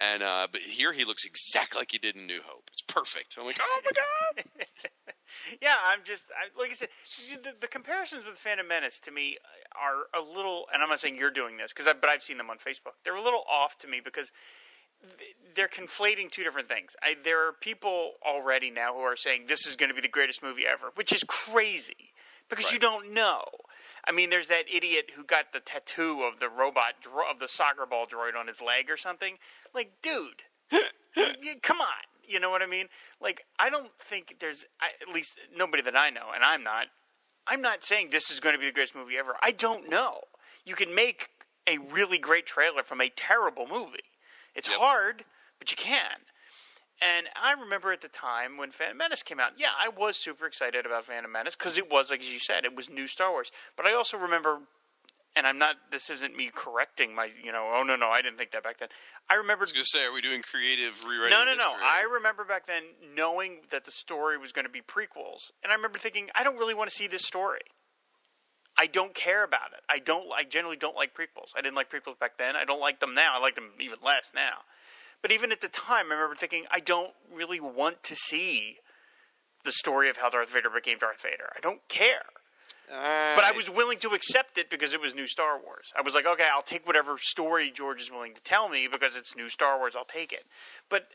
And 0.00 0.22
uh, 0.22 0.46
but 0.50 0.60
here 0.60 0.92
he 0.92 1.04
looks 1.04 1.24
exactly 1.24 1.80
like 1.80 1.90
he 1.90 1.98
did 1.98 2.14
in 2.14 2.26
New 2.26 2.40
Hope. 2.44 2.70
It's 2.72 2.82
perfect. 2.82 3.36
I'm 3.38 3.46
like, 3.46 3.58
oh 3.60 3.80
my 3.84 3.90
god. 3.90 4.64
Yeah, 5.60 5.76
I'm 5.86 6.00
just 6.04 6.30
I, 6.30 6.58
like 6.58 6.70
I 6.70 6.74
said. 6.74 6.88
The, 7.42 7.52
the 7.60 7.68
comparisons 7.68 8.24
with 8.24 8.34
Phantom 8.34 8.66
Menace 8.66 9.00
to 9.00 9.10
me 9.10 9.38
uh, 9.74 9.78
are 9.78 10.20
a 10.20 10.24
little, 10.24 10.66
and 10.72 10.82
I'm 10.82 10.88
not 10.88 11.00
saying 11.00 11.16
you're 11.16 11.30
doing 11.30 11.56
this 11.56 11.72
because, 11.72 11.92
but 12.00 12.08
I've 12.08 12.22
seen 12.22 12.38
them 12.38 12.50
on 12.50 12.58
Facebook. 12.58 12.94
They're 13.04 13.16
a 13.16 13.22
little 13.22 13.44
off 13.50 13.78
to 13.78 13.88
me 13.88 14.00
because 14.04 14.32
they're 15.54 15.68
conflating 15.68 16.30
two 16.30 16.42
different 16.42 16.68
things. 16.68 16.96
I, 17.02 17.16
there 17.22 17.46
are 17.46 17.52
people 17.52 18.12
already 18.26 18.70
now 18.70 18.94
who 18.94 19.00
are 19.00 19.16
saying 19.16 19.44
this 19.46 19.66
is 19.66 19.76
going 19.76 19.88
to 19.88 19.94
be 19.94 20.00
the 20.00 20.08
greatest 20.08 20.42
movie 20.42 20.64
ever, 20.70 20.90
which 20.94 21.12
is 21.12 21.24
crazy 21.24 22.12
because 22.48 22.72
you 22.72 22.78
don't 22.78 23.12
know. 23.12 23.42
I 24.06 24.12
mean, 24.12 24.30
there's 24.30 24.48
that 24.48 24.64
idiot 24.72 25.12
who 25.14 25.24
got 25.24 25.52
the 25.52 25.60
tattoo 25.60 26.22
of 26.22 26.40
the 26.40 26.48
robot 26.48 26.94
dro- 27.00 27.30
of 27.30 27.38
the 27.38 27.48
soccer 27.48 27.86
ball 27.86 28.06
droid 28.06 28.38
on 28.38 28.48
his 28.48 28.60
leg 28.60 28.90
or 28.90 28.96
something. 28.96 29.38
Like, 29.74 29.92
dude, 30.02 30.42
come 31.62 31.80
on. 31.80 32.13
You 32.28 32.40
know 32.40 32.50
what 32.50 32.62
I 32.62 32.66
mean? 32.66 32.86
Like, 33.20 33.44
I 33.58 33.70
don't 33.70 33.90
think 33.98 34.36
there's 34.40 34.64
I, 34.80 34.88
at 35.06 35.14
least 35.14 35.38
nobody 35.56 35.82
that 35.82 35.96
I 35.96 36.10
know, 36.10 36.28
and 36.34 36.42
I'm 36.44 36.62
not. 36.62 36.86
I'm 37.46 37.60
not 37.60 37.84
saying 37.84 38.08
this 38.10 38.30
is 38.30 38.40
going 38.40 38.54
to 38.54 38.58
be 38.58 38.66
the 38.66 38.72
greatest 38.72 38.94
movie 38.94 39.18
ever. 39.18 39.34
I 39.42 39.50
don't 39.50 39.88
know. 39.90 40.20
You 40.64 40.74
can 40.74 40.94
make 40.94 41.28
a 41.66 41.76
really 41.78 42.18
great 42.18 42.46
trailer 42.46 42.82
from 42.82 43.00
a 43.00 43.08
terrible 43.10 43.66
movie. 43.66 44.04
It's 44.54 44.68
Yep. 44.68 44.78
hard, 44.78 45.24
but 45.58 45.70
you 45.70 45.76
can. 45.76 46.20
And 47.02 47.26
I 47.40 47.52
remember 47.52 47.92
at 47.92 48.00
the 48.00 48.08
time 48.08 48.56
when 48.56 48.70
Phantom 48.70 48.96
Menace 48.96 49.22
came 49.22 49.40
out, 49.40 49.52
yeah, 49.58 49.70
I 49.78 49.88
was 49.88 50.16
super 50.16 50.46
excited 50.46 50.86
about 50.86 51.04
Phantom 51.04 51.30
Menace 51.30 51.54
because 51.56 51.76
it 51.76 51.90
was, 51.90 52.10
like 52.10 52.20
as 52.20 52.32
you 52.32 52.38
said, 52.38 52.64
it 52.64 52.74
was 52.74 52.88
new 52.88 53.06
Star 53.06 53.30
Wars. 53.30 53.50
But 53.76 53.84
I 53.86 53.92
also 53.92 54.16
remember, 54.16 54.60
and 55.36 55.46
I'm 55.46 55.58
not, 55.58 55.76
this 55.90 56.10
isn't 56.10 56.36
me 56.36 56.50
correcting 56.54 57.14
my, 57.14 57.28
you 57.42 57.52
know, 57.52 57.72
oh 57.74 57.82
no, 57.82 57.96
no, 57.96 58.08
I 58.08 58.22
didn't 58.22 58.38
think 58.38 58.52
that 58.52 58.62
back 58.62 58.78
then. 58.78 58.88
I 59.28 59.34
remember 59.34 59.62
I 59.62 59.66
was 59.66 59.72
gonna 59.72 59.84
say, 59.84 60.04
are 60.04 60.12
we 60.12 60.20
doing 60.20 60.42
creative 60.42 61.04
rewriting? 61.04 61.30
no, 61.30 61.44
no, 61.44 61.54
no. 61.54 61.72
I 61.82 62.06
remember 62.12 62.44
back 62.44 62.66
then 62.66 62.82
knowing 63.16 63.60
that 63.70 63.84
the 63.84 63.90
story 63.90 64.38
was 64.38 64.52
going 64.52 64.66
to 64.66 64.70
be 64.70 64.80
prequels, 64.80 65.50
and 65.62 65.72
I 65.72 65.74
remember 65.74 65.98
thinking, 65.98 66.30
I 66.34 66.44
don't 66.44 66.56
really 66.56 66.74
want 66.74 66.90
to 66.90 66.96
see 66.96 67.06
this 67.06 67.24
story. 67.24 67.62
I 68.76 68.86
don't 68.86 69.14
care 69.14 69.44
about 69.44 69.72
it. 69.72 69.80
I 69.88 70.00
don't. 70.00 70.26
I 70.36 70.42
generally 70.42 70.76
don't 70.76 70.96
like 70.96 71.14
prequels. 71.14 71.52
I 71.56 71.60
didn't 71.60 71.76
like 71.76 71.90
prequels 71.90 72.18
back 72.18 72.38
then. 72.38 72.56
I 72.56 72.64
don't 72.64 72.80
like 72.80 72.98
them 72.98 73.14
now. 73.14 73.34
I 73.36 73.40
like 73.40 73.54
them 73.54 73.70
even 73.78 73.98
less 74.04 74.32
now. 74.34 74.58
But 75.22 75.30
even 75.30 75.52
at 75.52 75.60
the 75.60 75.68
time, 75.68 76.06
I 76.10 76.14
remember 76.14 76.34
thinking, 76.34 76.64
I 76.70 76.80
don't 76.80 77.12
really 77.32 77.60
want 77.60 78.02
to 78.02 78.16
see 78.16 78.78
the 79.64 79.72
story 79.72 80.10
of 80.10 80.18
how 80.18 80.28
Darth 80.28 80.50
Vader 80.50 80.70
became 80.70 80.98
Darth 80.98 81.22
Vader. 81.22 81.50
I 81.56 81.60
don't 81.60 81.86
care. 81.88 82.24
Uh, 82.92 83.34
But 83.36 83.44
I 83.44 83.52
was 83.56 83.70
willing 83.70 83.98
to 83.98 84.10
accept 84.10 84.58
it 84.58 84.68
because 84.70 84.92
it 84.92 85.00
was 85.00 85.14
new 85.14 85.26
Star 85.26 85.58
Wars. 85.58 85.92
I 85.96 86.02
was 86.02 86.14
like, 86.14 86.26
okay, 86.26 86.46
I'll 86.52 86.62
take 86.62 86.86
whatever 86.86 87.16
story 87.18 87.70
George 87.70 88.00
is 88.00 88.10
willing 88.10 88.34
to 88.34 88.40
tell 88.42 88.68
me 88.68 88.88
because 88.90 89.16
it's 89.16 89.34
new 89.36 89.48
Star 89.48 89.78
Wars. 89.78 89.94
I'll 89.96 90.04
take 90.04 90.32
it. 90.32 90.42
But 90.88 91.08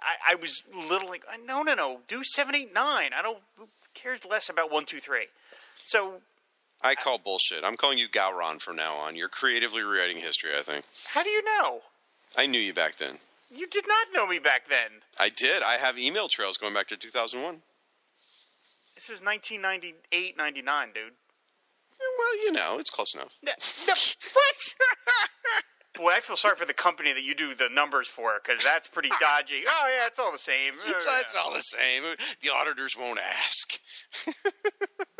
I, 0.00 0.32
I 0.32 0.34
was 0.36 0.62
little 0.72 1.08
like, 1.08 1.24
no, 1.46 1.62
no, 1.62 1.74
no, 1.74 2.00
do 2.08 2.22
seven, 2.24 2.54
eight, 2.54 2.72
nine. 2.72 3.10
I 3.16 3.22
don't. 3.22 3.38
Who 3.58 3.66
cares 3.94 4.24
less 4.24 4.48
about 4.48 4.70
one, 4.70 4.84
two, 4.84 5.00
three? 5.00 5.26
So 5.84 6.20
I 6.82 6.94
call 6.94 7.18
bullshit. 7.18 7.64
I'm 7.64 7.76
calling 7.76 7.98
you 7.98 8.08
Gowron 8.08 8.60
from 8.60 8.76
now 8.76 8.94
on. 8.94 9.16
You're 9.16 9.28
creatively 9.28 9.82
rewriting 9.82 10.18
history. 10.18 10.50
I 10.58 10.62
think. 10.62 10.84
how 11.06 11.20
how 11.20 11.24
do 11.24 11.30
you 11.30 11.42
know? 11.44 11.80
I 12.36 12.46
knew 12.46 12.60
you 12.60 12.72
back 12.72 12.96
then. 12.96 13.16
You 13.54 13.66
did 13.66 13.84
not 13.86 14.06
know 14.14 14.26
me 14.26 14.38
back 14.38 14.68
then. 14.68 15.02
I 15.20 15.28
did. 15.28 15.62
I 15.62 15.76
have 15.76 15.98
email 15.98 16.28
trails 16.28 16.56
going 16.56 16.72
back 16.74 16.86
to 16.88 16.96
2001. 16.96 17.60
This 19.02 19.18
is 19.18 19.24
1998, 19.24 20.36
99, 20.36 20.88
dude. 20.94 21.02
Well, 21.98 22.36
you 22.44 22.52
know, 22.52 22.78
it's 22.78 22.88
close 22.88 23.14
enough. 23.14 23.36
No, 23.42 23.50
no, 23.88 23.94
what? 24.32 24.74
Boy, 25.96 26.12
I 26.12 26.20
feel 26.20 26.36
sorry 26.36 26.54
for 26.54 26.66
the 26.66 26.72
company 26.72 27.12
that 27.12 27.24
you 27.24 27.34
do 27.34 27.52
the 27.52 27.68
numbers 27.68 28.06
for 28.06 28.34
because 28.40 28.62
that's 28.62 28.86
pretty 28.86 29.08
dodgy. 29.20 29.64
Oh 29.66 29.90
yeah, 29.92 30.06
it's 30.06 30.20
all 30.20 30.30
the 30.30 30.38
same. 30.38 30.74
So 30.78 30.94
it's 30.94 31.36
all 31.36 31.52
the 31.52 31.58
same. 31.58 32.04
The 32.42 32.50
auditors 32.50 32.96
won't 32.96 33.18
ask. 33.18 33.80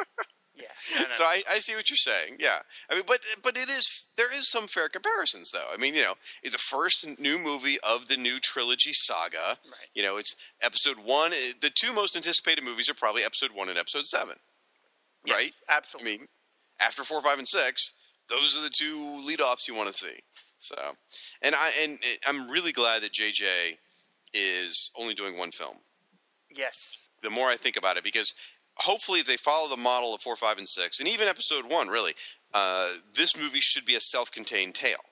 No. 0.99 1.05
So 1.11 1.25
I, 1.25 1.43
I 1.51 1.59
see 1.59 1.75
what 1.75 1.89
you're 1.91 1.97
saying. 1.97 2.37
Yeah, 2.41 2.59
I 2.91 2.95
mean, 2.95 3.05
but 3.07 3.21
but 3.43 3.57
it 3.57 3.69
is 3.69 4.09
there 4.17 4.33
is 4.37 4.49
some 4.51 4.67
fair 4.67 4.89
comparisons 4.89 5.51
though. 5.51 5.69
I 5.73 5.77
mean, 5.77 5.95
you 5.95 6.03
know, 6.03 6.15
it's 6.43 6.53
the 6.55 6.59
first 6.59 7.07
new 7.21 7.39
movie 7.39 7.79
of 7.83 8.09
the 8.09 8.17
new 8.17 8.39
trilogy 8.41 8.93
saga. 8.93 9.59
Right. 9.65 9.89
You 9.95 10.03
know, 10.03 10.17
it's 10.17 10.35
episode 10.63 10.97
one. 11.05 11.33
eh, 11.33 11.53
The 11.61 11.71
two 11.71 11.93
most 11.93 12.17
anticipated 12.17 12.65
movies 12.65 12.89
are 12.91 12.95
probably 12.95 13.23
episode 13.25 13.51
one 13.55 13.69
and 13.69 13.79
episode 13.79 14.05
seven. 14.07 14.37
Yes, 15.25 15.37
right? 15.37 15.53
Absolutely. 15.69 16.13
I 16.13 16.17
mean, 16.19 16.27
after 16.81 17.05
four, 17.05 17.23
five, 17.23 17.39
and 17.39 17.47
six, 17.47 17.93
those 18.29 18.57
are 18.59 18.63
the 18.63 18.71
two 18.77 19.23
lead-offs 19.25 19.69
you 19.69 19.75
want 19.77 19.89
to 19.93 19.95
see. 19.95 20.21
So, 20.59 20.75
and 21.43 21.55
I 21.55 21.71
and 21.83 21.99
eh, 22.03 22.17
I'm 22.27 22.49
really 22.51 22.73
glad 22.73 23.03
that 23.03 23.13
JJ 23.13 23.77
is 24.35 24.91
only 24.97 25.15
doing 25.15 25.37
one 25.39 25.53
film. 25.53 25.77
yes. 26.55 26.99
The 27.23 27.31
more 27.31 27.51
I 27.51 27.57
think 27.57 27.77
about 27.77 27.97
it, 27.97 28.03
because 28.03 28.35
hopefully, 28.77 29.21
if 29.21 29.27
they 29.27 29.37
follow 29.37 29.69
the 29.69 29.81
model 29.81 30.15
of 30.15 30.23
four, 30.23 30.37
five, 30.37 30.59
and 30.59 30.69
six, 30.69 30.99
and 30.99 31.09
even 31.09 31.29
episode 31.29 31.71
one, 31.71 31.89
really, 31.89 32.15
uh, 32.55 32.91
this 33.15 33.37
movie 33.37 33.61
should 33.61 33.85
be 33.85 33.95
a 33.95 34.01
self-contained 34.01 34.75
tale. 34.75 35.05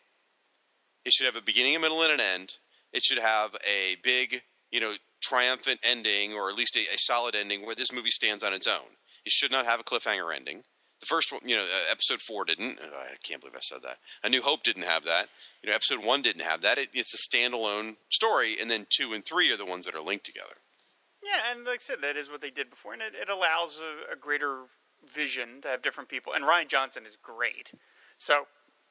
It 1.04 1.12
should 1.12 1.26
have 1.26 1.36
a 1.36 1.42
beginning, 1.42 1.76
a 1.76 1.80
middle, 1.80 2.02
and 2.02 2.12
an 2.12 2.20
end. 2.20 2.58
It 2.92 3.02
should 3.02 3.18
have 3.18 3.56
a 3.66 3.96
big, 4.02 4.42
you 4.70 4.80
know, 4.80 4.94
triumphant 5.22 5.80
ending, 5.84 6.32
or 6.32 6.50
at 6.50 6.56
least 6.56 6.76
a, 6.76 6.80
a 6.94 6.98
solid 6.98 7.34
ending 7.34 7.64
where 7.64 7.74
this 7.74 7.92
movie 7.92 8.10
stands 8.10 8.42
on 8.42 8.52
its 8.52 8.66
own. 8.66 8.96
It 9.24 9.32
should 9.32 9.52
not 9.52 9.66
have 9.66 9.80
a 9.80 9.84
cliffhanger 9.84 10.34
ending. 10.34 10.62
The 11.00 11.06
first 11.06 11.32
one, 11.32 11.40
you 11.44 11.56
know, 11.56 11.62
uh, 11.62 11.90
episode 11.90 12.20
four 12.20 12.44
didn't. 12.44 12.78
Uh, 12.78 12.94
I 12.94 13.14
can't 13.22 13.40
believe 13.40 13.56
I 13.56 13.60
said 13.60 13.82
that. 13.82 13.98
A 14.22 14.28
New 14.28 14.42
Hope 14.42 14.62
didn't 14.62 14.82
have 14.82 15.04
that. 15.04 15.28
You 15.62 15.70
know, 15.70 15.76
episode 15.76 16.04
one 16.04 16.20
didn't 16.20 16.44
have 16.44 16.60
that. 16.60 16.76
It, 16.76 16.90
it's 16.92 17.14
a 17.14 17.36
standalone 17.36 17.94
story, 18.10 18.56
and 18.60 18.70
then 18.70 18.86
two 18.90 19.14
and 19.14 19.24
three 19.24 19.50
are 19.50 19.56
the 19.56 19.64
ones 19.64 19.86
that 19.86 19.94
are 19.94 20.02
linked 20.02 20.26
together. 20.26 20.56
Yeah, 21.22 21.50
and 21.50 21.64
like 21.64 21.76
I 21.76 21.78
said, 21.78 21.98
that 22.02 22.16
is 22.16 22.30
what 22.30 22.40
they 22.40 22.50
did 22.50 22.70
before, 22.70 22.92
and 22.94 23.02
it, 23.02 23.14
it 23.14 23.28
allows 23.28 23.78
a, 23.80 24.12
a 24.12 24.16
greater 24.16 24.62
vision 25.12 25.60
to 25.62 25.68
have 25.68 25.82
different 25.82 26.08
people. 26.08 26.32
And 26.32 26.44
Rian 26.44 26.68
Johnson 26.68 27.04
is 27.06 27.16
great, 27.22 27.72
so 28.18 28.46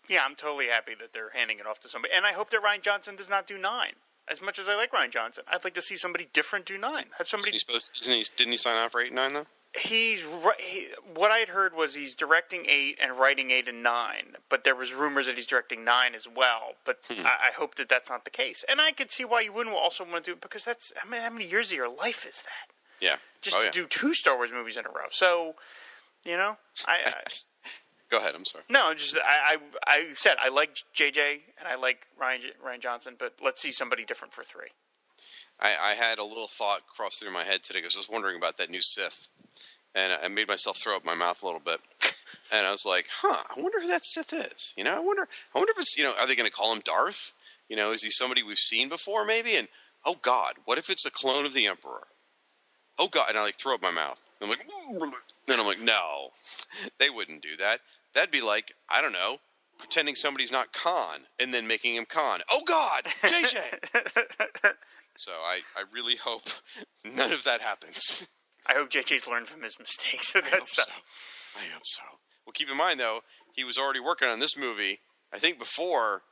yeah, 0.07 0.21
I'm 0.25 0.35
totally 0.35 0.67
happy 0.67 0.93
that 0.99 1.13
they're 1.13 1.31
handing 1.33 1.59
it 1.59 1.65
off 1.67 1.79
to 1.81 1.87
somebody. 1.87 2.13
And 2.15 2.25
I 2.25 2.31
hope 2.33 2.49
that 2.51 2.61
Rian 2.63 2.81
Johnson 2.81 3.15
does 3.15 3.29
not 3.29 3.47
do 3.47 3.57
nine. 3.57 3.93
As 4.27 4.41
much 4.43 4.59
as 4.59 4.69
I 4.69 4.75
like 4.75 4.91
Rian 4.91 5.09
Johnson, 5.11 5.43
I'd 5.47 5.63
like 5.63 5.73
to 5.73 5.81
see 5.81 5.97
somebody 5.97 6.27
different 6.33 6.65
do 6.65 6.77
nine. 6.77 7.05
Have 7.17 7.21
Isn't 7.21 7.27
somebody. 7.27 7.51
he 7.53 7.57
supposed? 7.59 7.91
Isn't 8.01 8.13
he, 8.13 8.25
didn't 8.37 8.51
he 8.51 8.57
sign 8.57 8.77
on 8.77 8.89
for 8.91 9.01
eight 9.01 9.11
nine 9.13 9.33
though? 9.33 9.47
He's 9.77 10.23
he, 10.59 10.87
what 11.13 11.31
I 11.31 11.37
had 11.37 11.49
heard 11.49 11.75
was 11.75 11.93
he's 11.93 12.15
directing 12.15 12.65
eight 12.67 12.97
and 12.99 13.17
writing 13.19 13.51
eight 13.51 13.67
and 13.67 13.83
nine, 13.83 14.35
but 14.49 14.63
there 14.63 14.75
was 14.75 14.93
rumors 14.93 15.27
that 15.27 15.35
he's 15.35 15.45
directing 15.45 15.83
nine 15.83 16.15
as 16.15 16.27
well. 16.27 16.73
But 16.85 16.97
Hmm. 17.07 17.25
I, 17.25 17.49
I 17.49 17.51
hope 17.51 17.75
that 17.75 17.87
that's 17.87 18.09
not 18.09 18.25
the 18.25 18.31
case. 18.31 18.65
And 18.67 18.81
I 18.81 18.91
could 18.91 19.11
see 19.11 19.25
why 19.25 19.41
you 19.41 19.53
wouldn't 19.53 19.75
also 19.75 20.03
want 20.03 20.23
to 20.25 20.31
do 20.31 20.33
it 20.33 20.41
because 20.41 20.65
that's 20.65 20.91
I 21.01 21.07
mean, 21.07 21.21
how 21.21 21.29
many 21.29 21.45
years 21.45 21.71
of 21.71 21.77
your 21.77 21.89
life 21.89 22.25
is 22.27 22.41
that? 22.41 22.73
Yeah. 22.99 23.17
just 23.41 23.55
oh, 23.57 23.59
to 23.59 23.65
yeah. 23.67 23.71
do 23.71 23.85
two 23.87 24.13
Star 24.15 24.35
Wars 24.37 24.51
movies 24.51 24.75
in 24.75 24.85
a 24.85 24.89
row. 24.89 25.05
So, 25.11 25.53
you 26.25 26.35
know, 26.35 26.57
I, 26.87 26.99
I 27.05 27.13
Go 28.09 28.17
ahead. 28.17 28.33
I'm 28.33 28.45
sorry. 28.45 28.63
no, 28.69 28.91
just 28.95 29.15
I, 29.23 29.55
I 29.55 29.57
I 29.85 30.07
said 30.15 30.35
I 30.43 30.49
like 30.49 30.77
JJ 30.95 31.41
and 31.59 31.67
I 31.67 31.75
like 31.75 32.07
Ryan 32.19 32.41
Rian 32.65 32.79
Johnson, 32.79 33.15
but 33.19 33.33
let's 33.43 33.61
see 33.61 33.71
somebody 33.71 34.03
different 34.03 34.33
for 34.33 34.43
three. 34.43 34.69
I, 35.59 35.75
I 35.91 35.93
had 35.93 36.17
a 36.19 36.23
little 36.23 36.47
thought 36.47 36.87
cross 36.87 37.17
through 37.17 37.33
my 37.33 37.43
head 37.43 37.61
today 37.63 37.79
because 37.81 37.95
I 37.95 37.99
was 37.99 38.09
wondering 38.09 38.37
about 38.37 38.57
that 38.57 38.69
new 38.69 38.81
Sith, 38.81 39.27
and 39.95 40.13
I 40.13 40.27
made 40.27 40.47
myself 40.47 40.77
throw 40.77 40.95
up 40.95 41.05
my 41.05 41.15
mouth 41.15 41.41
a 41.41 41.45
little 41.45 41.61
bit. 41.61 41.79
And 42.51 42.65
I 42.65 42.71
was 42.71 42.85
like, 42.85 43.07
"Huh? 43.21 43.43
I 43.49 43.61
wonder 43.61 43.79
who 43.79 43.87
that 43.87 44.05
Sith 44.05 44.33
is. 44.33 44.73
You 44.75 44.83
know, 44.83 44.95
I 44.95 44.99
wonder. 44.99 45.27
I 45.53 45.57
wonder 45.57 45.71
if 45.71 45.79
it's 45.79 45.97
you 45.97 46.03
know, 46.03 46.13
are 46.19 46.27
they 46.27 46.35
going 46.35 46.49
to 46.49 46.55
call 46.55 46.73
him 46.73 46.81
Darth? 46.83 47.31
You 47.67 47.75
know, 47.75 47.91
is 47.91 48.03
he 48.03 48.09
somebody 48.09 48.41
we've 48.41 48.57
seen 48.57 48.89
before? 48.89 49.25
Maybe. 49.25 49.55
And 49.55 49.67
oh 50.05 50.15
God, 50.21 50.55
what 50.65 50.77
if 50.77 50.89
it's 50.89 51.05
a 51.05 51.11
clone 51.11 51.45
of 51.45 51.53
the 51.53 51.67
Emperor? 51.67 52.07
Oh 52.97 53.07
God! 53.07 53.29
And 53.29 53.37
I 53.37 53.43
like 53.43 53.59
throw 53.59 53.75
up 53.75 53.81
my 53.81 53.91
mouth. 53.91 54.21
And 54.41 54.49
I'm 54.49 54.57
like, 54.57 55.11
then 55.45 55.59
I'm 55.59 55.65
like, 55.67 55.79
no, 55.79 56.29
they 56.99 57.09
wouldn't 57.09 57.41
do 57.41 57.57
that. 57.57 57.81
That'd 58.13 58.31
be 58.31 58.41
like 58.41 58.73
I 58.89 59.01
don't 59.01 59.13
know, 59.13 59.37
pretending 59.77 60.15
somebody's 60.15 60.51
not 60.51 60.73
Khan 60.73 61.21
and 61.39 61.53
then 61.53 61.67
making 61.67 61.95
him 61.95 62.05
Khan. 62.05 62.41
Oh 62.51 62.61
God, 62.65 63.03
JJ. 63.23 64.73
So 65.19 65.31
I, 65.33 65.59
I 65.75 65.83
really 65.93 66.15
hope 66.15 66.43
none 67.05 67.33
of 67.33 67.43
that 67.43 67.61
happens. 67.61 68.25
I 68.67 68.73
hope 68.73 68.89
JJ's 68.89 69.27
learned 69.27 69.47
from 69.47 69.63
his 69.63 69.77
mistakes. 69.79 70.35
I 70.35 70.47
hope 70.47 70.67
so. 70.67 70.83
I 71.57 71.71
hope 71.73 71.83
so. 71.85 72.03
Well, 72.45 72.53
keep 72.53 72.69
in 72.69 72.77
mind 72.77 72.99
though, 72.99 73.21
he 73.55 73.63
was 73.63 73.77
already 73.77 73.99
working 73.99 74.27
on 74.27 74.39
this 74.39 74.57
movie. 74.57 74.99
I 75.33 75.37
think 75.37 75.59
before 75.59 76.23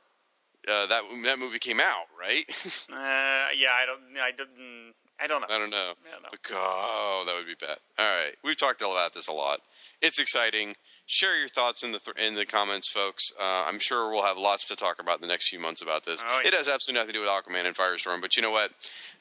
uh, 0.66 0.86
that 0.86 1.02
that 1.24 1.38
movie 1.38 1.58
came 1.58 1.80
out, 1.80 2.06
right? 2.18 2.44
uh, 2.92 3.52
yeah. 3.56 3.72
I 3.72 3.84
don't. 3.86 4.18
I 4.20 4.30
didn't. 4.30 4.94
I 5.20 5.26
don't 5.26 5.40
know. 5.40 5.46
I 5.50 5.58
don't 5.58 5.70
know. 5.70 5.94
I 6.06 6.12
don't 6.12 6.22
know. 6.22 6.28
But 6.30 6.40
oh, 6.52 7.24
that 7.26 7.34
would 7.34 7.46
be 7.46 7.54
bad. 7.54 7.78
All 7.98 8.06
right, 8.06 8.34
we've 8.44 8.56
talked 8.56 8.82
all 8.82 8.92
about 8.92 9.14
this 9.14 9.28
a 9.28 9.32
lot. 9.32 9.60
It's 10.00 10.18
exciting. 10.18 10.74
Share 11.06 11.38
your 11.38 11.48
thoughts 11.48 11.82
in 11.82 11.92
the 11.92 11.98
th- 11.98 12.16
in 12.18 12.34
the 12.34 12.44
comments, 12.44 12.90
folks. 12.90 13.32
Uh, 13.40 13.64
I'm 13.66 13.78
sure 13.78 14.10
we'll 14.10 14.24
have 14.24 14.38
lots 14.38 14.68
to 14.68 14.76
talk 14.76 15.00
about 15.00 15.16
in 15.16 15.22
the 15.22 15.28
next 15.28 15.48
few 15.48 15.58
months 15.58 15.82
about 15.82 16.04
this. 16.04 16.22
Oh, 16.24 16.40
yeah. 16.42 16.48
It 16.48 16.54
has 16.54 16.68
absolutely 16.68 17.00
nothing 17.00 17.14
to 17.14 17.18
do 17.18 17.20
with 17.20 17.30
Aquaman 17.30 17.66
and 17.66 17.74
Firestorm, 17.74 18.20
but 18.20 18.36
you 18.36 18.42
know 18.42 18.50
what? 18.50 18.72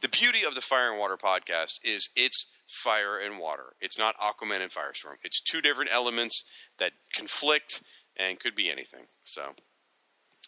The 0.01 0.10
beauty 0.10 0.43
of 0.45 0.53
the 0.53 0.62
Fire 0.62 0.91
and 0.91 0.99
Water 0.99 1.18
podcast 1.18 1.80
is 1.84 2.10
it's 2.16 2.47
fire 2.68 3.18
and 3.18 3.39
water. 3.39 3.74
It's 3.80 3.97
not 3.97 4.18
Aquaman 4.18 4.61
and 4.61 4.72
Firestorm. 4.72 5.15
It's 5.24 5.41
two 5.41 5.61
different 5.61 5.91
elements 5.93 6.43
that 6.80 6.93
conflict 7.13 7.82
and 8.18 8.39
could 8.39 8.55
be 8.55 8.70
anything. 8.70 9.05
So 9.24 9.53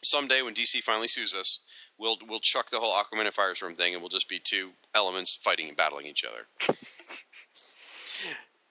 someday 0.04 0.42
when 0.42 0.54
DC 0.54 0.82
finally 0.82 1.08
sues 1.08 1.34
us, 1.34 1.60
we'll 1.98 2.18
we'll 2.28 2.40
chuck 2.40 2.70
the 2.70 2.80
whole 2.80 2.94
Aquaman 2.94 3.26
and 3.26 3.34
Firestorm 3.34 3.76
thing, 3.76 3.94
and 3.94 4.02
we'll 4.02 4.10
just 4.10 4.30
be 4.30 4.40
two 4.44 4.72
elements 4.94 5.38
fighting 5.42 5.68
and 5.68 5.78
battling 5.78 6.06
each 6.06 6.24
other. 6.24 6.48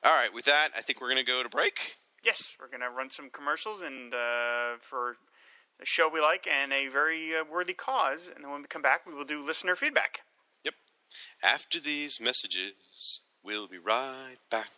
All 0.05 0.15
right, 0.15 0.33
with 0.33 0.45
that, 0.45 0.69
I 0.77 0.81
think 0.81 1.01
we're 1.01 1.11
going 1.11 1.25
to 1.25 1.31
go 1.31 1.43
to 1.43 1.49
break. 1.49 1.95
Yes, 2.25 2.57
we're 2.61 2.69
gonna 2.69 2.91
run 2.91 3.11
some 3.11 3.31
commercials 3.31 3.83
and 3.83 4.13
uh, 4.13 4.77
for 4.81 5.17
a 5.81 5.87
show 5.87 6.09
we 6.09 6.21
like 6.21 6.47
and 6.47 6.73
a 6.73 6.89
very 6.89 7.35
uh, 7.35 7.45
worthy 7.51 7.75
cause. 7.75 8.31
And 8.33 8.45
then 8.45 8.51
when 8.51 8.63
we 8.63 8.67
come 8.67 8.83
back, 8.83 9.07
we 9.07 9.15
will 9.15 9.25
do 9.25 9.45
listener 9.45 9.77
feedback. 9.77 10.21
Yep. 10.65 10.75
After 11.43 11.79
these 11.79 12.21
messages, 12.21 13.23
we'll 13.49 13.67
be 13.67 13.79
right 13.79 14.37
back. 14.51 14.69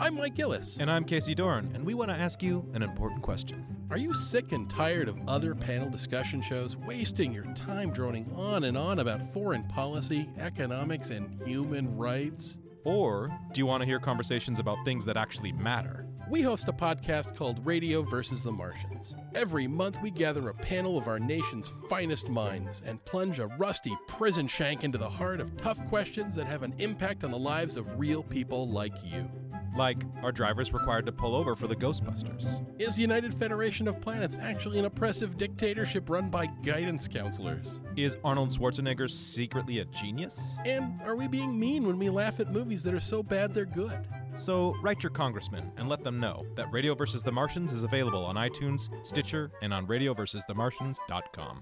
I'm 0.00 0.16
Mike 0.16 0.34
Gillis. 0.34 0.78
And 0.80 0.90
I'm 0.90 1.04
Casey 1.04 1.34
Dorn, 1.34 1.70
and 1.74 1.84
we 1.84 1.92
want 1.92 2.10
to 2.10 2.16
ask 2.16 2.42
you 2.42 2.66
an 2.72 2.82
important 2.82 3.20
question. 3.20 3.66
Are 3.90 3.98
you 3.98 4.14
sick 4.14 4.52
and 4.52 4.68
tired 4.70 5.08
of 5.08 5.18
other 5.28 5.54
panel 5.54 5.90
discussion 5.90 6.40
shows 6.40 6.74
wasting 6.74 7.34
your 7.34 7.44
time 7.52 7.90
droning 7.90 8.32
on 8.34 8.64
and 8.64 8.78
on 8.78 9.00
about 9.00 9.34
foreign 9.34 9.64
policy, 9.64 10.26
economics, 10.38 11.10
and 11.10 11.38
human 11.46 11.94
rights? 11.94 12.56
Or 12.84 13.28
do 13.52 13.58
you 13.58 13.66
want 13.66 13.82
to 13.82 13.86
hear 13.86 14.00
conversations 14.00 14.58
about 14.58 14.78
things 14.86 15.04
that 15.04 15.18
actually 15.18 15.52
matter? 15.52 16.06
We 16.34 16.42
host 16.42 16.66
a 16.66 16.72
podcast 16.72 17.36
called 17.36 17.64
Radio 17.64 18.02
versus 18.02 18.42
the 18.42 18.50
Martians. 18.50 19.14
Every 19.36 19.68
month, 19.68 20.02
we 20.02 20.10
gather 20.10 20.48
a 20.48 20.54
panel 20.54 20.98
of 20.98 21.06
our 21.06 21.20
nation's 21.20 21.72
finest 21.88 22.28
minds 22.28 22.82
and 22.84 23.04
plunge 23.04 23.38
a 23.38 23.46
rusty 23.46 23.96
prison 24.08 24.48
shank 24.48 24.82
into 24.82 24.98
the 24.98 25.08
heart 25.08 25.38
of 25.38 25.56
tough 25.56 25.78
questions 25.86 26.34
that 26.34 26.48
have 26.48 26.64
an 26.64 26.74
impact 26.78 27.22
on 27.22 27.30
the 27.30 27.38
lives 27.38 27.76
of 27.76 28.00
real 28.00 28.24
people 28.24 28.68
like 28.68 28.94
you. 29.04 29.30
Like, 29.76 30.04
are 30.22 30.30
drivers 30.30 30.72
required 30.72 31.04
to 31.06 31.12
pull 31.12 31.34
over 31.34 31.56
for 31.56 31.66
the 31.66 31.74
Ghostbusters? 31.74 32.64
Is 32.80 32.94
the 32.94 33.02
United 33.02 33.34
Federation 33.34 33.88
of 33.88 34.00
Planets 34.00 34.36
actually 34.40 34.78
an 34.78 34.84
oppressive 34.84 35.36
dictatorship 35.36 36.08
run 36.08 36.30
by 36.30 36.46
guidance 36.62 37.08
counselors? 37.08 37.80
Is 37.96 38.16
Arnold 38.22 38.50
Schwarzenegger 38.50 39.10
secretly 39.10 39.80
a 39.80 39.84
genius? 39.86 40.56
And 40.64 41.00
are 41.02 41.16
we 41.16 41.26
being 41.26 41.58
mean 41.58 41.86
when 41.86 41.98
we 41.98 42.08
laugh 42.08 42.38
at 42.38 42.52
movies 42.52 42.84
that 42.84 42.94
are 42.94 43.00
so 43.00 43.22
bad 43.22 43.52
they're 43.52 43.64
good? 43.64 44.06
So, 44.36 44.74
write 44.82 45.02
your 45.02 45.10
congressman 45.10 45.70
and 45.76 45.88
let 45.88 46.02
them 46.02 46.18
know 46.18 46.44
that 46.56 46.72
Radio 46.72 46.94
vs. 46.94 47.22
the 47.22 47.30
Martians 47.30 47.72
is 47.72 47.84
available 47.84 48.24
on 48.24 48.34
iTunes, 48.34 48.88
Stitcher, 49.06 49.52
and 49.62 49.72
on 49.72 49.86
radioversusthemartians.com. 49.86 51.60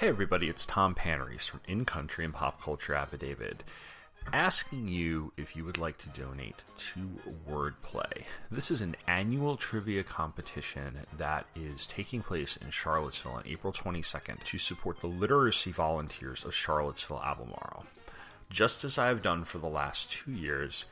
Hey 0.00 0.08
everybody, 0.08 0.48
it's 0.48 0.64
Tom 0.64 0.94
Panarese 0.94 1.50
from 1.50 1.60
In 1.68 1.84
Country 1.84 2.24
and 2.24 2.32
Pop 2.32 2.62
Culture 2.62 2.94
Affidavit, 2.94 3.62
asking 4.32 4.88
you 4.88 5.34
if 5.36 5.54
you 5.54 5.62
would 5.66 5.76
like 5.76 5.98
to 5.98 6.08
donate 6.08 6.62
to 6.94 7.20
Wordplay. 7.46 8.24
This 8.50 8.70
is 8.70 8.80
an 8.80 8.96
annual 9.06 9.58
trivia 9.58 10.02
competition 10.02 11.00
that 11.18 11.44
is 11.54 11.86
taking 11.86 12.22
place 12.22 12.56
in 12.56 12.70
Charlottesville 12.70 13.32
on 13.32 13.42
April 13.46 13.74
22nd 13.74 14.42
to 14.42 14.56
support 14.56 15.02
the 15.02 15.06
literacy 15.06 15.70
volunteers 15.70 16.46
of 16.46 16.54
Charlottesville 16.54 17.22
Albemarle. 17.22 17.84
Just 18.48 18.84
as 18.84 18.96
I 18.96 19.08
have 19.08 19.20
done 19.20 19.44
for 19.44 19.58
the 19.58 19.68
last 19.68 20.10
two 20.10 20.32
years, 20.32 20.86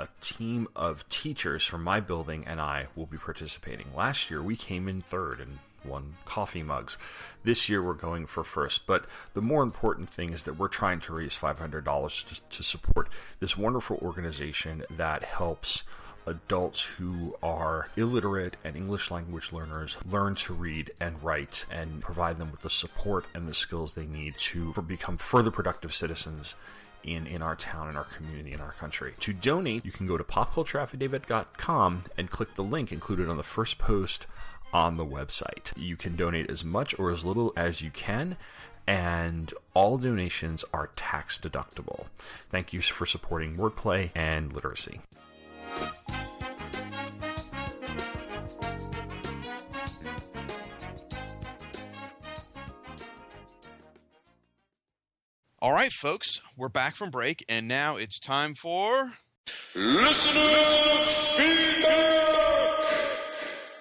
a 0.00 0.08
team 0.20 0.66
of 0.74 1.08
teachers 1.08 1.64
from 1.64 1.84
my 1.84 2.00
building 2.00 2.44
and 2.44 2.60
I 2.60 2.88
will 2.96 3.06
be 3.06 3.18
participating. 3.18 3.94
Last 3.94 4.32
year 4.32 4.42
we 4.42 4.56
came 4.56 4.88
in 4.88 5.00
third 5.00 5.38
and 5.38 5.60
won 5.88 6.14
coffee 6.24 6.62
mugs. 6.62 6.98
This 7.44 7.68
year 7.68 7.82
we're 7.82 7.94
going 7.94 8.26
for 8.26 8.44
first, 8.44 8.86
but 8.86 9.06
the 9.34 9.42
more 9.42 9.62
important 9.62 10.10
thing 10.10 10.32
is 10.32 10.44
that 10.44 10.58
we're 10.58 10.68
trying 10.68 11.00
to 11.00 11.14
raise 11.14 11.36
$500 11.36 12.28
to, 12.28 12.40
to 12.48 12.62
support 12.62 13.08
this 13.40 13.56
wonderful 13.56 13.98
organization 14.02 14.84
that 14.90 15.22
helps 15.22 15.84
adults 16.28 16.82
who 16.82 17.34
are 17.42 17.88
illiterate 17.96 18.56
and 18.62 18.76
English 18.76 19.10
language 19.10 19.52
learners 19.52 19.96
learn 20.08 20.34
to 20.34 20.52
read 20.52 20.90
and 21.00 21.22
write 21.22 21.64
and 21.70 22.02
provide 22.02 22.38
them 22.38 22.50
with 22.50 22.60
the 22.60 22.70
support 22.70 23.24
and 23.34 23.48
the 23.48 23.54
skills 23.54 23.94
they 23.94 24.06
need 24.06 24.36
to 24.36 24.72
become 24.86 25.16
further 25.16 25.50
productive 25.50 25.94
citizens 25.94 26.54
in, 27.02 27.26
in 27.26 27.42
our 27.42 27.56
town, 27.56 27.88
in 27.88 27.96
our 27.96 28.04
community, 28.04 28.52
in 28.52 28.60
our 28.60 28.72
country. 28.72 29.14
To 29.20 29.32
donate, 29.32 29.84
you 29.84 29.92
can 29.92 30.06
go 30.06 30.18
to 30.18 30.24
popcultureaffidavit.com 30.24 32.04
and 32.16 32.30
click 32.30 32.54
the 32.54 32.62
link 32.62 32.92
included 32.92 33.28
on 33.28 33.36
the 33.36 33.42
first 33.42 33.78
post 33.78 34.26
on 34.72 34.96
the 34.96 35.06
website. 35.06 35.72
You 35.76 35.96
can 35.96 36.16
donate 36.16 36.50
as 36.50 36.64
much 36.64 36.98
or 36.98 37.10
as 37.10 37.24
little 37.24 37.52
as 37.56 37.82
you 37.82 37.90
can, 37.90 38.36
and 38.86 39.52
all 39.74 39.98
donations 39.98 40.64
are 40.72 40.90
tax 40.96 41.38
deductible. 41.38 42.06
Thank 42.48 42.72
you 42.72 42.80
for 42.80 43.06
supporting 43.06 43.56
wordplay 43.56 44.10
and 44.14 44.52
literacy. 44.52 45.00
All 55.60 55.72
right, 55.72 55.92
folks, 55.92 56.40
we're 56.56 56.68
back 56.68 56.94
from 56.94 57.10
break, 57.10 57.44
and 57.48 57.66
now 57.66 57.96
it's 57.96 58.18
time 58.20 58.54
for. 58.54 59.12
Listener 59.74 60.40
feedback. 61.36 62.28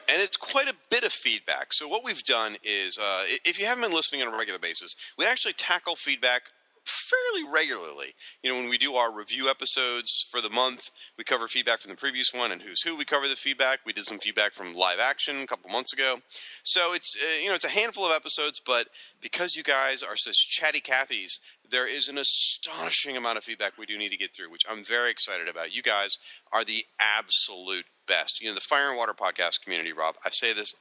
and 0.09 0.21
it's 0.21 0.37
quite 0.37 0.67
a 0.67 0.73
bit 0.89 1.03
of 1.03 1.11
feedback. 1.11 1.73
So 1.73 1.87
what 1.87 2.03
we've 2.03 2.23
done 2.23 2.57
is, 2.63 2.97
uh, 2.97 3.23
if 3.45 3.59
you 3.59 3.65
haven't 3.65 3.83
been 3.83 3.93
listening 3.93 4.21
on 4.21 4.33
a 4.33 4.37
regular 4.37 4.59
basis, 4.59 4.95
we 5.17 5.25
actually 5.25 5.53
tackle 5.53 5.95
feedback 5.95 6.43
fairly 6.87 7.43
regularly. 7.51 8.15
You 8.41 8.51
know, 8.51 8.57
when 8.57 8.69
we 8.69 8.77
do 8.77 8.93
our 8.95 9.15
review 9.15 9.49
episodes 9.49 10.25
for 10.31 10.41
the 10.41 10.49
month, 10.49 10.89
we 11.17 11.23
cover 11.23 11.47
feedback 11.47 11.79
from 11.79 11.91
the 11.91 11.97
previous 11.97 12.31
one 12.33 12.51
and 12.51 12.61
who's 12.61 12.81
who. 12.81 12.95
We 12.95 13.05
cover 13.05 13.27
the 13.27 13.35
feedback. 13.35 13.79
We 13.85 13.93
did 13.93 14.05
some 14.05 14.19
feedback 14.19 14.53
from 14.53 14.73
live 14.73 14.99
action 14.99 15.35
a 15.41 15.45
couple 15.45 15.69
months 15.69 15.93
ago. 15.93 16.19
So 16.63 16.93
it's 16.93 17.15
uh, 17.21 17.39
you 17.41 17.49
know 17.49 17.55
it's 17.55 17.65
a 17.65 17.69
handful 17.69 18.05
of 18.05 18.13
episodes, 18.15 18.61
but 18.65 18.87
because 19.21 19.55
you 19.55 19.63
guys 19.63 20.01
are 20.01 20.15
such 20.15 20.49
chatty 20.49 20.79
Cathys, 20.79 21.39
there 21.69 21.87
is 21.87 22.07
an 22.07 22.17
astonishing 22.17 23.17
amount 23.17 23.37
of 23.37 23.43
feedback 23.43 23.77
we 23.77 23.85
do 23.85 23.97
need 23.97 24.09
to 24.09 24.17
get 24.17 24.33
through, 24.35 24.51
which 24.51 24.63
I'm 24.69 24.83
very 24.83 25.11
excited 25.11 25.47
about. 25.47 25.75
You 25.75 25.81
guys 25.81 26.17
are 26.51 26.63
the 26.63 26.85
absolute 26.99 27.85
best. 28.07 28.41
You 28.41 28.49
know, 28.49 28.55
the 28.55 28.61
Fire 28.61 28.89
and 28.89 28.97
Water 28.97 29.13
podcast 29.13 29.61
community, 29.63 29.91
Rob. 29.91 30.15
I 30.25 30.29
say 30.29 30.53
this 30.53 30.73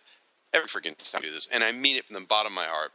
every 0.53 0.68
freaking 0.68 0.97
time 0.97 1.22
I 1.22 1.27
do 1.27 1.33
this, 1.33 1.49
and 1.53 1.62
I 1.62 1.72
mean 1.72 1.97
it 1.97 2.07
from 2.07 2.14
the 2.14 2.27
bottom 2.27 2.53
of 2.53 2.57
my 2.57 2.66
heart. 2.66 2.93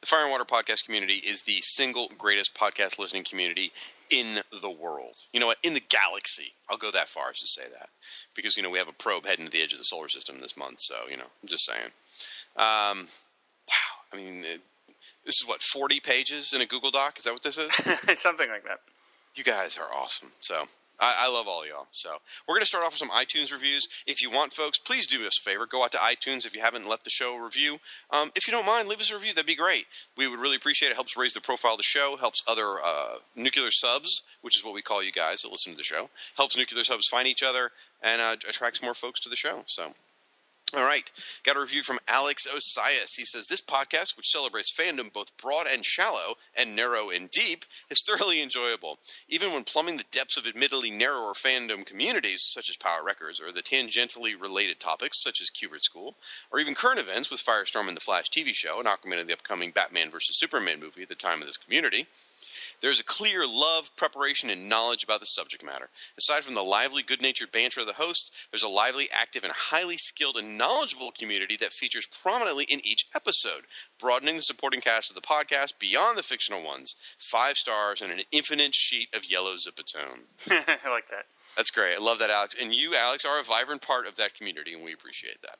The 0.00 0.06
Fire 0.06 0.22
and 0.22 0.30
Water 0.30 0.44
podcast 0.44 0.84
community 0.84 1.14
is 1.14 1.42
the 1.42 1.60
single 1.62 2.08
greatest 2.18 2.54
podcast 2.54 2.98
listening 2.98 3.24
community 3.24 3.72
in 4.10 4.42
the 4.60 4.70
world. 4.70 5.16
You 5.32 5.40
know 5.40 5.46
what? 5.46 5.58
In 5.62 5.74
the 5.74 5.80
galaxy. 5.80 6.52
I'll 6.68 6.76
go 6.76 6.90
that 6.90 7.08
far 7.08 7.30
as 7.30 7.38
to 7.38 7.46
say 7.46 7.68
that. 7.70 7.88
Because, 8.34 8.56
you 8.56 8.62
know, 8.62 8.70
we 8.70 8.78
have 8.78 8.88
a 8.88 8.92
probe 8.92 9.26
heading 9.26 9.46
to 9.46 9.50
the 9.50 9.62
edge 9.62 9.72
of 9.72 9.78
the 9.78 9.84
solar 9.84 10.08
system 10.08 10.40
this 10.40 10.56
month, 10.56 10.78
so, 10.80 10.96
you 11.08 11.16
know, 11.16 11.24
I'm 11.42 11.48
just 11.48 11.64
saying. 11.64 11.90
Um, 12.56 13.06
wow. 13.66 14.04
I 14.12 14.16
mean, 14.16 14.44
it, 14.44 14.60
this 15.24 15.40
is 15.40 15.44
what, 15.46 15.62
40 15.62 16.00
pages 16.00 16.52
in 16.52 16.60
a 16.60 16.66
Google 16.66 16.90
Doc? 16.90 17.18
Is 17.18 17.24
that 17.24 17.32
what 17.32 17.42
this 17.42 17.58
is? 17.58 17.70
Something 18.18 18.50
like 18.50 18.64
that. 18.64 18.80
you 19.34 19.44
guys 19.44 19.78
are 19.78 19.88
awesome. 19.94 20.28
So 20.40 20.66
I, 21.00 21.26
I 21.26 21.32
love 21.32 21.48
all 21.48 21.66
y'all. 21.66 21.86
So 21.92 22.10
we're 22.46 22.54
going 22.54 22.62
to 22.62 22.66
start 22.66 22.84
off 22.84 22.92
with 22.92 22.98
some 22.98 23.10
iTunes 23.10 23.52
reviews. 23.52 23.86
If 24.06 24.22
you 24.22 24.30
want, 24.30 24.52
folks, 24.52 24.78
please 24.78 25.06
do 25.06 25.26
us 25.26 25.38
a 25.38 25.48
favor. 25.48 25.66
Go 25.66 25.84
out 25.84 25.92
to 25.92 25.98
iTunes 25.98 26.46
if 26.46 26.54
you 26.54 26.60
haven't 26.60 26.88
left 26.88 27.04
the 27.04 27.10
show 27.10 27.36
a 27.36 27.42
review. 27.42 27.78
Um, 28.10 28.30
if 28.36 28.46
you 28.46 28.52
don't 28.52 28.66
mind, 28.66 28.88
leave 28.88 29.00
us 29.00 29.10
a 29.10 29.14
review. 29.14 29.34
That'd 29.34 29.46
be 29.46 29.54
great. 29.54 29.86
We 30.16 30.28
would 30.28 30.38
really 30.38 30.56
appreciate 30.56 30.90
it. 30.90 30.94
Helps 30.94 31.16
raise 31.16 31.34
the 31.34 31.40
profile 31.40 31.72
of 31.72 31.78
the 31.78 31.84
show. 31.84 32.16
Helps 32.18 32.42
other 32.46 32.76
uh, 32.84 33.16
nuclear 33.34 33.70
subs, 33.70 34.22
which 34.42 34.56
is 34.56 34.64
what 34.64 34.74
we 34.74 34.82
call 34.82 35.02
you 35.02 35.12
guys 35.12 35.42
that 35.42 35.50
listen 35.50 35.72
to 35.72 35.76
the 35.76 35.84
show. 35.84 36.10
Helps 36.36 36.56
nuclear 36.56 36.84
subs 36.84 37.06
find 37.10 37.26
each 37.26 37.42
other 37.42 37.70
and 38.02 38.20
uh, 38.20 38.36
attracts 38.48 38.82
more 38.82 38.94
folks 38.94 39.20
to 39.20 39.28
the 39.28 39.36
show. 39.36 39.62
So 39.66 39.94
all 40.76 40.84
right. 40.84 41.10
Got 41.44 41.56
a 41.56 41.60
review 41.60 41.82
from 41.82 41.98
Alex 42.08 42.46
Osias. 42.46 43.14
He 43.14 43.24
says, 43.24 43.46
This 43.46 43.60
podcast, 43.60 44.16
which 44.16 44.30
celebrates 44.30 44.72
fandom 44.72 45.12
both 45.12 45.36
broad 45.36 45.66
and 45.70 45.84
shallow, 45.84 46.34
and 46.56 46.74
narrow 46.74 47.10
and 47.10 47.30
deep, 47.30 47.64
is 47.90 48.02
thoroughly 48.02 48.42
enjoyable. 48.42 48.98
Even 49.28 49.52
when 49.52 49.64
plumbing 49.64 49.96
the 49.96 50.04
depths 50.10 50.36
of 50.36 50.46
admittedly 50.46 50.90
narrower 50.90 51.32
fandom 51.32 51.86
communities, 51.86 52.44
such 52.46 52.68
as 52.68 52.76
Power 52.76 53.04
Records, 53.04 53.40
or 53.40 53.52
the 53.52 53.62
tangentially 53.62 54.40
related 54.40 54.80
topics, 54.80 55.22
such 55.22 55.40
as 55.40 55.50
Kubert 55.50 55.82
School, 55.82 56.14
or 56.50 56.58
even 56.58 56.74
current 56.74 57.00
events 57.00 57.30
with 57.30 57.44
Firestorm 57.44 57.88
and 57.88 57.96
the 57.96 58.00
Flash 58.00 58.30
TV 58.30 58.54
show, 58.54 58.78
and 58.78 58.88
Aquaman 58.88 59.20
and 59.20 59.28
the 59.28 59.34
upcoming 59.34 59.70
Batman 59.70 60.10
vs. 60.10 60.38
Superman 60.38 60.80
movie 60.80 61.02
at 61.02 61.08
the 61.08 61.14
time 61.14 61.40
of 61.40 61.46
this 61.46 61.56
community, 61.56 62.06
there's 62.84 63.00
a 63.00 63.04
clear 63.04 63.46
love, 63.46 63.96
preparation, 63.96 64.50
and 64.50 64.68
knowledge 64.68 65.02
about 65.02 65.20
the 65.20 65.26
subject 65.26 65.64
matter. 65.64 65.88
Aside 66.18 66.44
from 66.44 66.54
the 66.54 66.62
lively, 66.62 67.02
good 67.02 67.22
natured 67.22 67.50
banter 67.50 67.80
of 67.80 67.86
the 67.86 67.94
host, 67.94 68.30
there's 68.52 68.62
a 68.62 68.68
lively, 68.68 69.08
active, 69.10 69.42
and 69.42 69.54
highly 69.54 69.96
skilled 69.96 70.36
and 70.36 70.58
knowledgeable 70.58 71.10
community 71.18 71.56
that 71.60 71.72
features 71.72 72.06
prominently 72.06 72.66
in 72.68 72.84
each 72.84 73.06
episode, 73.14 73.62
broadening 73.98 74.36
the 74.36 74.42
supporting 74.42 74.82
cast 74.82 75.10
of 75.10 75.14
the 75.14 75.22
podcast 75.22 75.78
beyond 75.78 76.18
the 76.18 76.22
fictional 76.22 76.62
ones. 76.62 76.94
Five 77.18 77.56
stars 77.56 78.02
and 78.02 78.12
an 78.12 78.20
infinite 78.30 78.74
sheet 78.74 79.08
of 79.14 79.30
yellow 79.30 79.54
zipatone. 79.54 80.26
I 80.50 80.90
like 80.90 81.08
that. 81.08 81.24
That's 81.56 81.70
great. 81.70 81.96
I 81.96 82.02
love 82.02 82.18
that, 82.18 82.28
Alex. 82.28 82.54
And 82.60 82.74
you, 82.74 82.94
Alex, 82.94 83.24
are 83.24 83.40
a 83.40 83.44
vibrant 83.44 83.80
part 83.80 84.06
of 84.06 84.16
that 84.16 84.34
community, 84.34 84.74
and 84.74 84.84
we 84.84 84.92
appreciate 84.92 85.40
that. 85.40 85.56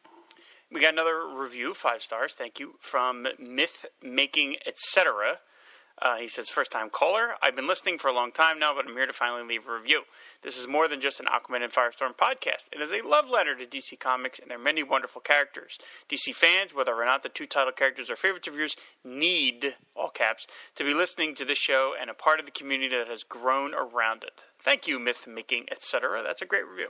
We 0.71 0.83
got 0.83 0.93
another 0.93 1.23
review, 1.27 1.73
five 1.73 2.03
stars. 2.03 2.35
Thank 2.35 2.61
you 2.61 2.75
from 2.81 3.29
Myth 3.39 3.87
Making 4.03 4.57
Etc. 4.67 5.39
Uh, 6.01 6.17
he 6.17 6.29
says, 6.29 6.49
first 6.49 6.73
time 6.73 6.91
caller. 6.91 7.35
I've 7.41 7.55
been 7.55 7.69
listening 7.69 7.99
for 7.99 8.09
a 8.09 8.13
long 8.13 8.33
time 8.33 8.59
now, 8.59 8.75
but 8.75 8.87
I'm 8.87 8.95
here 8.95 9.07
to 9.07 9.13
finally 9.13 9.47
leave 9.47 9.69
a 9.69 9.73
review. 9.73 10.03
This 10.43 10.59
is 10.59 10.67
more 10.67 10.89
than 10.89 11.01
just 11.01 11.21
an 11.21 11.27
Aquaman 11.27 11.63
and 11.63 11.73
Firestorm 11.73 12.17
podcast. 12.17 12.69
It 12.73 12.81
is 12.81 12.91
a 12.91 13.07
love 13.07 13.31
letter 13.31 13.55
to 13.55 13.65
DC 13.65 13.99
Comics 14.01 14.39
and 14.39 14.51
their 14.51 14.59
many 14.59 14.83
wonderful 14.83 15.21
characters. 15.21 15.79
DC 16.11 16.35
fans, 16.35 16.75
whether 16.75 16.95
or 16.95 17.05
not 17.05 17.23
the 17.23 17.29
two 17.29 17.47
title 17.47 17.73
characters 17.73 18.11
are 18.11 18.17
favorites 18.17 18.49
of 18.49 18.57
yours, 18.57 18.77
need, 19.05 19.77
all 19.95 20.11
caps, 20.11 20.47
to 20.75 20.85
be 20.85 20.95
listening 20.95 21.35
to 21.37 21.45
this 21.45 21.59
show 21.59 21.95
and 21.99 22.11
a 22.11 22.15
part 22.15 22.41
of 22.41 22.47
the 22.47 22.53
community 22.53 22.97
that 22.97 23.09
has 23.09 23.23
grown 23.23 23.73
around 23.73 24.25
it. 24.25 24.43
Thank 24.63 24.89
you, 24.89 24.99
Myth 24.99 25.27
Making 25.27 25.67
Etc. 25.71 26.23
That's 26.25 26.43
a 26.43 26.47
great 26.47 26.67
review. 26.67 26.89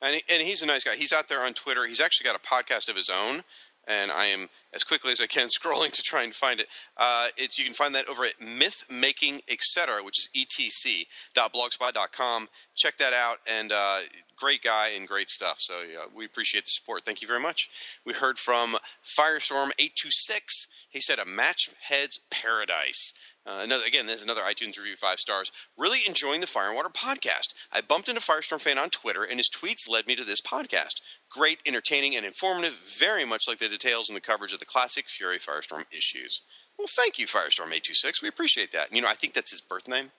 And, 0.00 0.16
he, 0.16 0.22
and 0.30 0.42
he's 0.42 0.62
a 0.62 0.66
nice 0.66 0.84
guy. 0.84 0.96
He's 0.96 1.12
out 1.12 1.28
there 1.28 1.40
on 1.40 1.54
Twitter. 1.54 1.86
He's 1.86 2.00
actually 2.00 2.24
got 2.24 2.36
a 2.36 2.38
podcast 2.38 2.88
of 2.88 2.96
his 2.96 3.10
own, 3.10 3.44
and 3.86 4.10
I 4.10 4.26
am 4.26 4.48
as 4.72 4.84
quickly 4.84 5.12
as 5.12 5.20
I 5.20 5.26
can 5.26 5.48
scrolling 5.48 5.92
to 5.92 6.02
try 6.02 6.22
and 6.22 6.34
find 6.34 6.60
it. 6.60 6.68
Uh, 6.96 7.28
it's 7.36 7.58
you 7.58 7.64
can 7.64 7.74
find 7.74 7.94
that 7.94 8.08
over 8.08 8.24
at 8.24 8.40
Myth 8.40 8.84
Making 8.90 9.42
Etc., 9.48 10.02
which 10.02 10.18
is 10.18 10.30
etc.blogspot.com. 10.34 12.48
Check 12.74 12.96
that 12.98 13.12
out, 13.12 13.38
and 13.46 13.70
uh, 13.72 14.00
great 14.36 14.62
guy 14.62 14.90
and 14.96 15.08
great 15.08 15.28
stuff. 15.28 15.56
So 15.58 15.80
yeah, 15.80 16.06
we 16.14 16.24
appreciate 16.24 16.64
the 16.64 16.70
support. 16.70 17.04
Thank 17.04 17.20
you 17.22 17.28
very 17.28 17.40
much. 17.40 17.68
We 18.04 18.12
heard 18.12 18.38
from 18.38 18.76
Firestorm 19.18 19.70
eight 19.78 19.96
two 19.96 20.10
six. 20.10 20.66
He 20.88 21.00
said 21.00 21.18
a 21.18 21.26
match 21.26 21.70
heads 21.82 22.20
paradise. 22.30 23.12
Uh, 23.46 23.60
another 23.62 23.84
again, 23.84 24.06
there's 24.06 24.24
another 24.24 24.42
iTunes 24.42 24.76
review, 24.76 24.96
five 24.96 25.20
stars. 25.20 25.52
Really 25.78 26.00
enjoying 26.06 26.40
the 26.40 26.48
Fire 26.48 26.66
and 26.66 26.74
Water 26.76 26.88
podcast. 26.88 27.54
I 27.72 27.80
bumped 27.80 28.08
into 28.08 28.20
Firestorm 28.20 28.60
fan 28.60 28.76
on 28.76 28.90
Twitter, 28.90 29.22
and 29.22 29.38
his 29.38 29.48
tweets 29.48 29.88
led 29.88 30.06
me 30.06 30.16
to 30.16 30.24
this 30.24 30.40
podcast. 30.40 31.00
Great, 31.30 31.60
entertaining, 31.64 32.16
and 32.16 32.26
informative. 32.26 32.74
Very 32.98 33.24
much 33.24 33.46
like 33.46 33.58
the 33.58 33.68
details 33.68 34.08
and 34.08 34.16
the 34.16 34.20
coverage 34.20 34.52
of 34.52 34.58
the 34.58 34.66
classic 34.66 35.08
Fury 35.08 35.38
Firestorm 35.38 35.84
issues. 35.92 36.42
Well, 36.76 36.88
thank 36.88 37.18
you, 37.18 37.26
Firestorm 37.26 37.72
eight 37.72 37.84
two 37.84 37.94
six. 37.94 38.20
We 38.20 38.28
appreciate 38.28 38.72
that. 38.72 38.92
You 38.92 39.00
know, 39.00 39.08
I 39.08 39.14
think 39.14 39.34
that's 39.34 39.52
his 39.52 39.60
birth 39.60 39.86
name, 39.86 40.10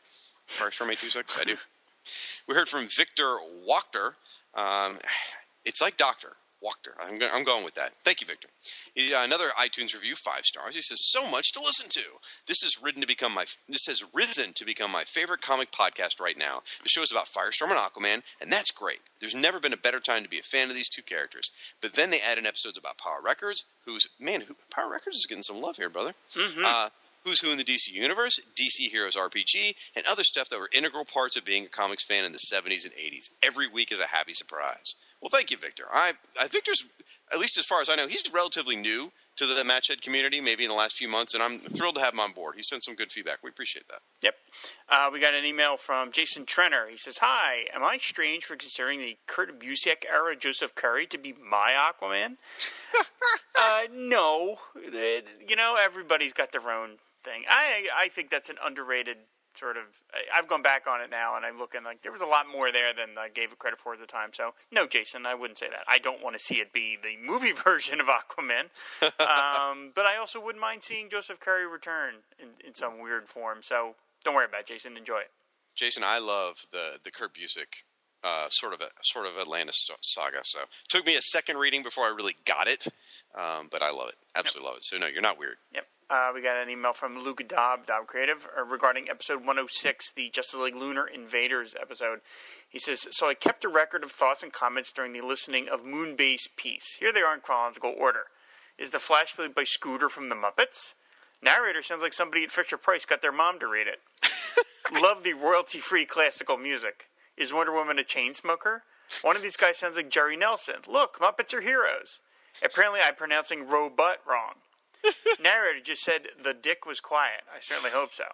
Firestorm 0.47 0.89
eight 0.89 0.99
two 0.99 1.09
six. 1.09 1.37
I 1.39 1.43
do. 1.43 1.57
We 2.47 2.55
heard 2.55 2.69
from 2.69 2.87
Victor 2.87 3.35
Wachter. 3.69 4.13
Um, 4.55 4.99
it's 5.65 5.81
like 5.81 5.97
Doctor 5.97 6.37
Wachter. 6.63 6.93
I'm, 6.99 7.19
go- 7.19 7.29
I'm 7.33 7.43
going 7.43 7.63
with 7.63 7.75
that. 7.75 7.93
Thank 8.03 8.21
you, 8.21 8.27
Victor. 8.27 8.47
He, 8.95 9.13
uh, 9.13 9.23
another 9.23 9.49
iTunes 9.59 9.93
review, 9.93 10.15
five 10.15 10.43
stars. 10.43 10.75
He 10.75 10.81
says, 10.81 10.99
"So 11.11 11.29
much 11.29 11.51
to 11.53 11.59
listen 11.59 11.87
to. 11.89 12.01
This 12.47 12.61
has 12.63 12.81
ridden 12.81 13.01
to 13.01 13.07
become 13.07 13.33
my. 13.33 13.45
This 13.67 13.85
has 13.87 14.03
risen 14.13 14.53
to 14.53 14.65
become 14.65 14.91
my 14.91 15.03
favorite 15.03 15.41
comic 15.41 15.71
podcast 15.71 16.19
right 16.19 16.37
now. 16.37 16.61
The 16.83 16.89
show 16.89 17.01
is 17.01 17.11
about 17.11 17.27
Firestorm 17.27 17.69
and 17.71 17.79
Aquaman, 17.79 18.21
and 18.41 18.51
that's 18.51 18.71
great. 18.71 18.99
There's 19.19 19.35
never 19.35 19.59
been 19.59 19.73
a 19.73 19.77
better 19.77 19.99
time 19.99 20.23
to 20.23 20.29
be 20.29 20.39
a 20.39 20.43
fan 20.43 20.69
of 20.69 20.75
these 20.75 20.89
two 20.89 21.01
characters. 21.03 21.51
But 21.81 21.93
then 21.93 22.09
they 22.09 22.19
add 22.19 22.37
in 22.37 22.45
episodes 22.45 22.77
about 22.77 22.97
Power 22.97 23.19
Records, 23.23 23.65
who's 23.85 24.07
man, 24.19 24.41
who, 24.41 24.55
Power 24.71 24.89
Records 24.91 25.17
is 25.17 25.25
getting 25.27 25.43
some 25.43 25.61
love 25.61 25.77
here, 25.77 25.89
brother. 25.89 26.13
Uh, 26.65 26.89
Who's 27.23 27.41
Who 27.41 27.51
in 27.51 27.57
the 27.57 27.63
DC 27.65 27.89
Universe, 27.91 28.39
DC 28.55 28.89
Heroes 28.89 29.17
RPG, 29.17 29.75
and 29.97 30.05
other 30.09 30.23
stuff 30.23 30.47
that 30.47 30.59
were 30.59 30.69
integral 30.73 31.03
parts 31.03 31.35
of 31.35 31.43
being 31.43 31.65
a 31.65 31.67
comics 31.67 32.05
fan 32.05 32.23
in 32.23 32.31
the 32.31 32.37
70s 32.37 32.85
and 32.85 32.93
80s. 32.93 33.31
Every 33.43 33.67
week 33.67 33.91
is 33.91 33.99
a 33.99 34.07
happy 34.07 34.31
surprise. 34.31 34.95
Well, 35.21 35.29
thank 35.33 35.51
you, 35.51 35.57
Victor. 35.57 35.85
I, 35.91 36.13
I 36.39 36.47
Victor's, 36.47 36.85
at 37.33 37.39
least 37.39 37.57
as 37.57 37.65
far 37.65 37.81
as 37.81 37.89
I 37.89 37.95
know, 37.95 38.07
he's 38.07 38.23
relatively 38.31 38.75
new 38.75 39.11
to 39.37 39.45
the 39.45 39.61
Matchhead 39.63 40.01
community, 40.01 40.41
maybe 40.41 40.63
in 40.63 40.69
the 40.69 40.75
last 40.75 40.95
few 40.97 41.07
months, 41.07 41.33
and 41.33 41.43
I'm 41.43 41.59
thrilled 41.59 41.95
to 41.95 42.01
have 42.01 42.13
him 42.13 42.19
on 42.19 42.31
board. 42.31 42.55
He 42.55 42.63
sent 42.63 42.83
some 42.83 42.95
good 42.95 43.11
feedback. 43.11 43.39
We 43.43 43.49
appreciate 43.51 43.87
that. 43.87 43.99
Yep. 44.23 44.35
Uh, 44.89 45.09
we 45.13 45.19
got 45.19 45.35
an 45.35 45.45
email 45.45 45.77
from 45.77 46.11
Jason 46.11 46.45
Trenner. 46.45 46.89
He 46.89 46.97
says, 46.97 47.19
Hi, 47.21 47.65
am 47.73 47.83
I 47.83 47.99
strange 47.99 48.45
for 48.45 48.55
considering 48.55 48.99
the 48.99 49.17
Kurt 49.27 49.59
Busiek 49.59 50.05
era 50.11 50.35
Joseph 50.35 50.73
Curry 50.73 51.05
to 51.07 51.17
be 51.17 51.33
my 51.33 51.71
Aquaman? 51.71 52.37
Uh, 53.59 53.87
no. 53.91 54.57
You 54.85 55.55
know, 55.55 55.77
everybody's 55.83 56.31
got 56.31 56.51
their 56.51 56.69
own 56.69 56.97
thing. 57.23 57.43
I 57.49 57.87
I 57.95 58.07
think 58.07 58.29
that's 58.29 58.49
an 58.49 58.57
underrated 58.63 59.17
sort 59.57 59.77
of. 59.77 59.83
I've 60.35 60.47
gone 60.47 60.61
back 60.61 60.85
on 60.87 61.01
it 61.01 61.09
now, 61.09 61.35
and 61.35 61.45
I'm 61.45 61.57
looking 61.57 61.83
like 61.83 62.01
there 62.01 62.11
was 62.11 62.21
a 62.21 62.25
lot 62.25 62.45
more 62.51 62.71
there 62.71 62.93
than 62.93 63.17
I 63.17 63.29
gave 63.29 63.51
it 63.51 63.59
credit 63.59 63.79
for 63.79 63.93
at 63.93 63.99
the 63.99 64.05
time. 64.05 64.29
So, 64.33 64.53
no, 64.71 64.87
Jason, 64.87 65.25
I 65.25 65.35
wouldn't 65.35 65.57
say 65.57 65.69
that. 65.69 65.83
I 65.87 65.97
don't 65.97 66.23
want 66.23 66.35
to 66.35 66.39
see 66.39 66.55
it 66.55 66.71
be 66.71 66.97
the 67.01 67.17
movie 67.25 67.51
version 67.63 67.99
of 67.99 68.07
Aquaman, 68.07 68.69
um, 69.19 69.91
but 69.95 70.05
I 70.05 70.17
also 70.17 70.43
wouldn't 70.43 70.61
mind 70.61 70.83
seeing 70.83 71.09
Joseph 71.09 71.39
Curry 71.39 71.67
return 71.67 72.15
in, 72.39 72.49
in 72.65 72.73
some 72.73 73.01
weird 73.01 73.27
form. 73.27 73.59
So, 73.61 73.95
don't 74.23 74.35
worry 74.35 74.45
about 74.45 74.61
it, 74.61 74.67
Jason. 74.67 74.97
Enjoy 74.97 75.19
it. 75.19 75.31
Jason, 75.75 76.03
I 76.05 76.19
love 76.19 76.57
the 76.71 76.99
the 77.03 77.11
Kurt 77.11 77.33
Busiek 77.33 77.83
uh, 78.23 78.47
sort 78.49 78.73
of 78.73 78.81
a, 78.81 78.89
sort 79.01 79.25
of 79.25 79.37
Atlantis 79.39 79.89
saga. 80.01 80.39
So 80.43 80.59
took 80.89 81.05
me 81.05 81.15
a 81.15 81.21
second 81.21 81.57
reading 81.57 81.83
before 81.83 82.05
I 82.05 82.09
really 82.09 82.35
got 82.45 82.67
it, 82.67 82.87
um, 83.35 83.67
but 83.71 83.81
I 83.81 83.91
love 83.91 84.09
it. 84.09 84.15
Absolutely 84.35 84.67
love 84.67 84.77
it. 84.77 84.83
So 84.83 84.97
no, 84.97 85.07
you're 85.07 85.21
not 85.21 85.39
weird. 85.39 85.57
Yep. 85.73 85.85
Uh, 86.09 86.31
we 86.33 86.41
got 86.41 86.55
an 86.55 86.69
email 86.69 86.93
from 86.93 87.19
Luke 87.19 87.43
Daab, 87.49 87.85
Daab 87.85 88.07
Creative, 88.07 88.47
uh, 88.57 88.63
regarding 88.63 89.09
episode 89.09 89.39
106, 89.39 90.13
the 90.13 90.29
Justice 90.29 90.57
League 90.57 90.75
Lunar 90.75 91.05
Invaders 91.05 91.75
episode. 91.79 92.21
He 92.69 92.79
says, 92.79 93.07
So 93.11 93.27
I 93.27 93.33
kept 93.33 93.65
a 93.65 93.69
record 93.69 94.05
of 94.05 94.11
thoughts 94.11 94.41
and 94.41 94.53
comments 94.53 94.93
during 94.93 95.11
the 95.11 95.19
listening 95.19 95.67
of 95.67 95.83
Moonbase 95.83 96.47
Peace. 96.55 96.95
Here 96.97 97.11
they 97.11 97.19
are 97.19 97.33
in 97.33 97.41
chronological 97.41 97.93
order. 97.97 98.27
Is 98.77 98.91
the 98.91 98.99
Flash 98.99 99.35
played 99.35 99.53
by 99.53 99.65
Scooter 99.65 100.07
from 100.07 100.29
the 100.29 100.35
Muppets? 100.35 100.95
Narrator 101.41 101.83
sounds 101.83 102.01
like 102.01 102.13
somebody 102.13 102.43
at 102.43 102.51
Fisher 102.51 102.77
Price 102.77 103.05
got 103.05 103.21
their 103.21 103.33
mom 103.33 103.59
to 103.59 103.67
read 103.67 103.87
it. 103.87 103.99
Love 105.01 105.23
the 105.23 105.33
royalty 105.33 105.79
free 105.79 106.05
classical 106.05 106.55
music. 106.55 107.09
Is 107.35 107.53
Wonder 107.53 107.73
Woman 107.73 107.99
a 107.99 108.03
chain 108.05 108.33
smoker? 108.33 108.83
One 109.23 109.35
of 109.35 109.41
these 109.41 109.57
guys 109.57 109.77
sounds 109.77 109.97
like 109.97 110.09
Jerry 110.09 110.37
Nelson. 110.37 110.75
Look, 110.87 111.19
Muppets 111.19 111.53
are 111.53 111.61
heroes. 111.61 112.19
Apparently, 112.63 113.01
I'm 113.03 113.15
pronouncing 113.15 113.67
robot 113.67 114.19
wrong. 114.25 114.53
Narrator 115.41 115.79
just 115.83 116.03
said 116.03 116.27
the 116.43 116.53
dick 116.53 116.85
was 116.85 116.99
quiet. 116.99 117.41
I 117.53 117.59
certainly 117.59 117.91
hope 117.91 118.11
so. 118.13 118.25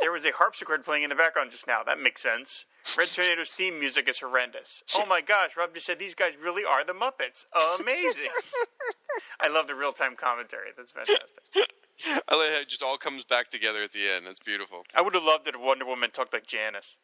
There 0.00 0.12
was 0.12 0.26
a 0.26 0.32
harpsichord 0.32 0.84
playing 0.84 1.04
in 1.04 1.08
the 1.08 1.16
background 1.16 1.50
just 1.50 1.66
now. 1.66 1.82
That 1.82 1.98
makes 1.98 2.20
sense. 2.20 2.66
Red 2.98 3.08
Tornado's 3.08 3.52
theme 3.52 3.78
music 3.80 4.06
is 4.06 4.18
horrendous. 4.18 4.82
Oh 4.96 5.06
my 5.06 5.22
gosh, 5.22 5.56
Rob 5.56 5.72
just 5.72 5.86
said 5.86 5.98
these 5.98 6.14
guys 6.14 6.34
really 6.38 6.62
are 6.62 6.84
the 6.84 6.92
Muppets. 6.92 7.46
Amazing. 7.80 8.28
I 9.40 9.48
love 9.48 9.66
the 9.66 9.74
real 9.74 9.92
time 9.92 10.14
commentary. 10.14 10.70
That's 10.76 10.92
fantastic. 10.92 11.38
I 12.28 12.36
like 12.36 12.50
how 12.52 12.60
it 12.60 12.68
just 12.68 12.82
all 12.82 12.98
comes 12.98 13.24
back 13.24 13.48
together 13.48 13.82
at 13.82 13.92
the 13.92 14.06
end. 14.14 14.26
That's 14.26 14.40
beautiful. 14.40 14.82
I 14.94 15.00
would 15.00 15.14
have 15.14 15.24
loved 15.24 15.46
it 15.46 15.54
if 15.54 15.60
Wonder 15.62 15.86
Woman 15.86 16.10
talked 16.10 16.34
like 16.34 16.46
Janice. 16.46 16.98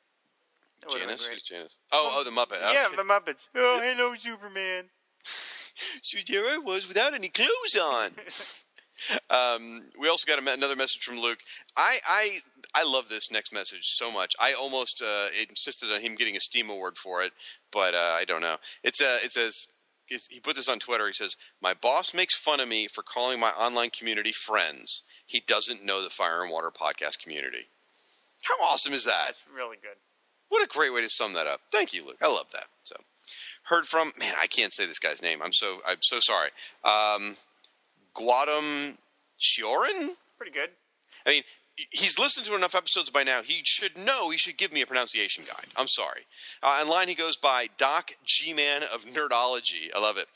That 0.83 0.89
would've 0.89 1.01
been 1.01 1.09
Janice, 1.09 1.25
great. 1.27 1.35
who's 1.37 1.43
Janice? 1.43 1.79
Oh, 1.93 2.17
oh, 2.21 2.25
the 2.25 2.31
Muppet. 2.33 2.61
Yeah, 2.61 2.85
Okay. 2.89 2.97
the 2.97 3.03
Muppets. 3.05 3.49
Oh, 3.55 3.81
hello, 3.83 4.15
Superman. 4.17 4.91
So 6.03 6.19
there 6.29 6.45
I 6.45 6.59
was 6.59 6.87
without 6.89 7.15
any 7.15 7.29
clothes 7.31 7.77
on. 7.81 8.11
Um, 9.31 9.83
we 9.99 10.09
also 10.09 10.27
got 10.27 10.43
me- 10.43 10.53
another 10.53 10.77
message 10.77 11.03
from 11.03 11.21
Luke. 11.21 11.39
I, 11.77 11.99
I 12.07 12.39
I 12.75 12.85
love 12.85 13.09
this 13.09 13.31
next 13.31 13.53
message 13.53 13.83
so 13.85 14.13
much. 14.13 14.35
I 14.41 14.53
almost 14.53 15.03
uh, 15.03 15.29
insisted 15.49 15.93
on 15.93 16.01
him 16.01 16.15
getting 16.15 16.37
a 16.37 16.41
Steam 16.41 16.71
award 16.71 16.97
for 16.97 17.23
it, 17.23 17.33
but 17.73 17.95
uh, 17.95 18.15
I 18.17 18.25
don't 18.25 18.41
know. 18.41 18.57
It's 18.85 19.03
uh, 19.03 19.19
it 19.23 19.33
says 19.33 19.69
he 20.07 20.41
put 20.41 20.57
this 20.57 20.69
on 20.69 20.79
Twitter. 20.79 21.07
He 21.07 21.13
says, 21.13 21.37
"My 21.61 21.75
boss 21.75 22.15
makes 22.15 22.37
fun 22.37 22.61
of 22.61 22.69
me 22.69 22.89
for 22.89 23.03
calling 23.03 23.39
my 23.41 23.51
online 23.51 23.91
community 23.91 24.33
friends. 24.33 25.03
He 25.25 25.41
doesn't 25.41 25.85
know 25.85 26.03
the 26.03 26.11
Fire 26.11 26.43
and 26.43 26.51
Water 26.51 26.71
podcast 26.71 27.21
community. 27.21 27.69
How 28.45 28.55
awesome 28.65 28.93
is 28.93 29.05
that? 29.05 29.27
That's 29.27 29.45
really 29.55 29.77
good. 29.81 29.97
What 30.49 30.65
a 30.65 30.67
great 30.67 30.93
way 30.93 31.03
to 31.03 31.09
sum 31.09 31.35
that 31.35 31.47
up. 31.47 31.61
Thank 31.71 31.93
you, 31.93 32.05
Luke. 32.05 32.19
I 32.21 32.27
love 32.27 32.51
that. 32.53 32.67
So, 32.83 32.97
heard 33.65 33.87
from 33.87 34.11
man, 34.19 34.35
I 34.41 34.47
can't 34.47 34.73
say 34.73 34.87
this 34.87 34.99
guy's 34.99 35.23
name. 35.23 35.41
I'm 35.43 35.53
so 35.53 35.79
I'm 35.87 35.99
so 36.01 36.19
sorry. 36.21 36.51
Um, 36.85 37.37
Guadam 38.15 38.99
Shioran. 39.39 40.11
Pretty 40.37 40.53
good. 40.53 40.71
I 41.27 41.31
mean, 41.31 41.43
he's 41.91 42.19
listened 42.19 42.47
to 42.47 42.55
enough 42.55 42.75
episodes 42.75 43.11
by 43.11 43.23
now. 43.23 43.43
He 43.43 43.63
should 43.65 43.97
know. 43.97 44.31
He 44.31 44.39
should 44.39 44.57
give 44.57 44.73
me 44.73 44.83
a 44.83 44.87
pronunciation 44.87 45.45
guide. 45.45 45.67
I'm 45.77 45.89
sorry. 45.89 46.23
Uh, 46.63 46.83
online, 46.83 47.09
he 47.09 47.15
goes 47.15 47.37
by 47.37 47.69
Doc 47.77 48.13
G 48.25 48.53
Man 48.53 48.83
of 48.83 49.05
Nerdology. 49.05 49.89
I 49.95 50.01
love 50.01 50.17
it. 50.17 50.27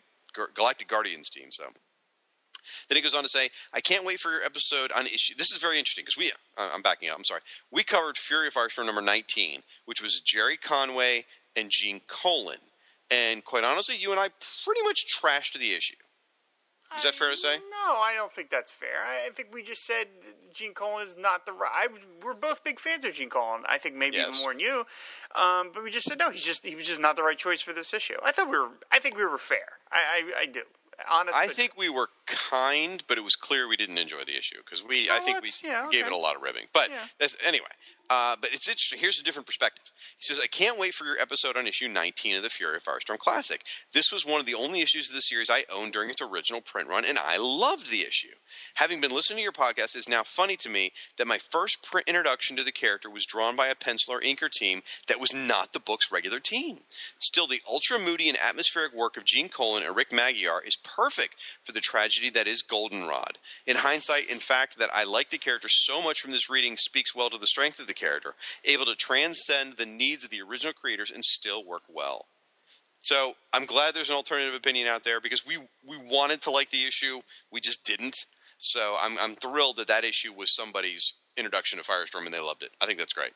Galactic 0.55 0.87
Guardians 0.87 1.29
team, 1.29 1.51
so. 1.51 1.65
Then 2.89 2.95
he 2.95 3.01
goes 3.01 3.13
on 3.13 3.23
to 3.23 3.29
say, 3.29 3.49
I 3.73 3.79
can't 3.81 4.05
wait 4.05 4.19
for 4.19 4.31
your 4.31 4.43
episode 4.43 4.91
on 4.95 5.07
issue. 5.07 5.33
This 5.37 5.51
is 5.51 5.57
very 5.57 5.77
interesting 5.79 6.03
because 6.03 6.17
we, 6.17 6.31
uh, 6.57 6.69
I'm 6.73 6.81
backing 6.81 7.09
up, 7.09 7.17
I'm 7.17 7.23
sorry. 7.23 7.41
We 7.71 7.83
covered 7.83 8.17
Fury 8.17 8.47
of 8.47 8.53
Firestorm 8.53 8.85
number 8.85 9.01
19, 9.01 9.61
which 9.85 10.01
was 10.01 10.19
Gerry 10.19 10.57
Conway 10.57 11.25
and 11.55 11.69
Gene 11.69 12.01
Colan. 12.07 12.57
And 13.09 13.43
quite 13.43 13.63
honestly, 13.63 13.95
you 13.99 14.11
and 14.11 14.19
I 14.19 14.29
pretty 14.63 14.81
much 14.83 15.05
trashed 15.13 15.57
the 15.59 15.73
issue. 15.73 15.95
Is 16.97 17.03
that 17.03 17.15
fair 17.15 17.31
to 17.31 17.37
say? 17.37 17.55
No, 17.55 17.93
I 18.01 18.11
don't 18.15 18.33
think 18.33 18.49
that's 18.49 18.69
fair. 18.73 18.89
I 19.25 19.29
think 19.29 19.53
we 19.53 19.63
just 19.63 19.85
said 19.85 20.07
Gene 20.53 20.73
Colan 20.73 21.05
is 21.07 21.15
not 21.17 21.45
the 21.45 21.53
right. 21.53 21.69
I, 21.73 21.87
we're 22.21 22.33
both 22.33 22.65
big 22.65 22.81
fans 22.81 23.05
of 23.05 23.13
Gene 23.13 23.29
Colan. 23.29 23.63
I 23.65 23.77
think 23.77 23.95
maybe 23.95 24.17
Yes. 24.17 24.27
even 24.33 24.41
more 24.41 24.51
than 24.51 24.59
you. 24.59 24.85
Um, 25.41 25.71
but 25.73 25.85
we 25.85 25.89
just 25.89 26.05
said 26.05 26.19
no. 26.19 26.31
He's 26.31 26.43
just 26.43 26.65
he 26.65 26.75
was 26.75 26.85
just 26.85 26.99
not 26.99 27.15
the 27.15 27.23
right 27.23 27.37
choice 27.37 27.61
for 27.61 27.71
this 27.71 27.93
issue. 27.93 28.15
I 28.25 28.33
thought 28.33 28.49
we 28.49 28.57
were. 28.57 28.71
I 28.91 28.99
think 28.99 29.15
we 29.15 29.23
were 29.23 29.37
fair. 29.37 29.79
I 29.89 29.97
I, 30.37 30.41
I 30.41 30.45
do. 30.47 30.63
Honest. 31.09 31.37
I 31.37 31.47
think 31.47 31.77
we 31.77 31.89
were 31.89 32.09
kind, 32.27 33.03
but 33.07 33.17
it 33.17 33.21
was 33.21 33.35
clear 33.35 33.67
we 33.67 33.77
didn't 33.77 33.97
enjoy 33.97 34.23
the 34.25 34.37
issue 34.37 34.57
because 34.63 34.83
we. 34.85 35.09
I 35.09 35.17
Oh, 35.17 35.25
think 35.25 35.41
we 35.41 35.51
yeah, 35.63 35.87
gave 35.91 36.05
it 36.05 36.11
a 36.11 36.17
lot 36.17 36.35
of 36.35 36.41
ribbing. 36.41 36.67
But 36.73 36.89
Yeah. 36.89 36.97
that's 37.19 37.37
anyway. 37.45 37.67
Uh, 38.11 38.35
but 38.41 38.49
it's 38.51 38.67
interesting. 38.67 38.99
Here's 38.99 39.21
a 39.21 39.23
different 39.23 39.45
perspective. 39.45 39.89
He 40.17 40.25
says, 40.25 40.37
"I 40.37 40.47
can't 40.47 40.77
wait 40.77 40.93
for 40.93 41.05
your 41.05 41.17
episode 41.17 41.55
on 41.55 41.65
issue 41.65 41.87
19 41.87 42.35
of 42.35 42.43
the 42.43 42.49
Fury 42.49 42.75
of 42.75 42.83
Firestorm 42.83 43.17
Classic. 43.17 43.65
This 43.93 44.11
was 44.11 44.25
one 44.25 44.41
of 44.41 44.45
the 44.45 44.53
only 44.53 44.81
issues 44.81 45.07
of 45.07 45.15
the 45.15 45.21
series 45.21 45.49
I 45.49 45.63
owned 45.71 45.93
during 45.93 46.09
its 46.09 46.21
original 46.21 46.59
print 46.59 46.89
run, 46.89 47.05
and 47.05 47.17
I 47.17 47.37
loved 47.37 47.89
the 47.89 48.01
issue. 48.01 48.35
Having 48.75 48.99
been 48.99 49.13
listening 49.13 49.37
to 49.37 49.43
your 49.43 49.53
podcast, 49.53 49.95
it's 49.95 50.09
now 50.09 50.23
funny 50.23 50.57
to 50.57 50.67
me 50.67 50.91
that 51.17 51.25
my 51.25 51.37
first 51.37 51.83
print 51.83 52.05
introduction 52.05 52.57
to 52.57 52.65
the 52.65 52.73
character 52.73 53.09
was 53.09 53.25
drawn 53.25 53.55
by 53.55 53.67
a 53.67 53.75
penciler 53.75 54.21
inker 54.21 54.51
team 54.51 54.81
that 55.07 55.21
was 55.21 55.33
not 55.33 55.71
the 55.71 55.79
book's 55.79 56.11
regular 56.11 56.41
team. 56.41 56.81
Still, 57.17 57.47
the 57.47 57.61
ultra 57.71 57.97
moody 57.97 58.27
and 58.27 58.37
atmospheric 58.37 58.93
work 58.93 59.15
of 59.15 59.23
Gene 59.23 59.47
Colan 59.47 59.83
and 59.83 59.95
Rick 59.95 60.11
Magyar 60.11 60.61
is 60.61 60.75
perfect 60.75 61.35
for 61.63 61.71
the 61.71 61.79
tragedy 61.79 62.29
that 62.31 62.45
is 62.45 62.61
Goldenrod. 62.61 63.37
In 63.65 63.77
hindsight, 63.77 64.29
in 64.29 64.39
fact, 64.39 64.77
that 64.79 64.89
I 64.93 65.05
like 65.05 65.29
the 65.29 65.37
character 65.37 65.69
so 65.69 66.01
much 66.01 66.19
from 66.19 66.31
this 66.31 66.49
reading 66.49 66.75
speaks 66.75 67.15
well 67.15 67.29
to 67.29 67.37
the 67.37 67.47
strength 67.47 67.79
of 67.79 67.87
the 67.87 68.00
character, 68.01 68.33
able 68.65 68.85
to 68.85 68.95
transcend 68.95 69.77
the 69.77 69.85
needs 69.85 70.23
of 70.23 70.29
the 70.29 70.41
original 70.41 70.73
creators 70.73 71.11
and 71.11 71.23
still 71.23 71.63
work 71.63 71.83
well. 71.87 72.25
So 72.99 73.33
I'm 73.53 73.65
glad 73.65 73.93
there's 73.93 74.09
an 74.09 74.15
alternative 74.15 74.53
opinion 74.53 74.87
out 74.87 75.03
there 75.03 75.19
because 75.19 75.45
we 75.45 75.57
we 75.85 75.97
wanted 75.97 76.41
to 76.43 76.51
like 76.51 76.69
the 76.69 76.85
issue, 76.85 77.21
we 77.51 77.59
just 77.59 77.83
didn't. 77.83 78.15
So 78.57 78.95
I'm 78.99 79.17
I'm 79.19 79.35
thrilled 79.35 79.77
that 79.77 79.87
that 79.87 80.03
issue 80.03 80.33
was 80.33 80.55
somebody's 80.55 81.15
introduction 81.37 81.79
to 81.79 81.85
Firestorm 81.85 82.25
and 82.25 82.33
they 82.33 82.39
loved 82.39 82.63
it. 82.63 82.71
I 82.79 82.85
think 82.85 82.99
that's 82.99 83.13
great. 83.13 83.33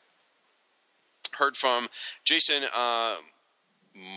Heard 1.32 1.56
from 1.56 1.88
Jason 2.24 2.62
uh, 2.74 3.16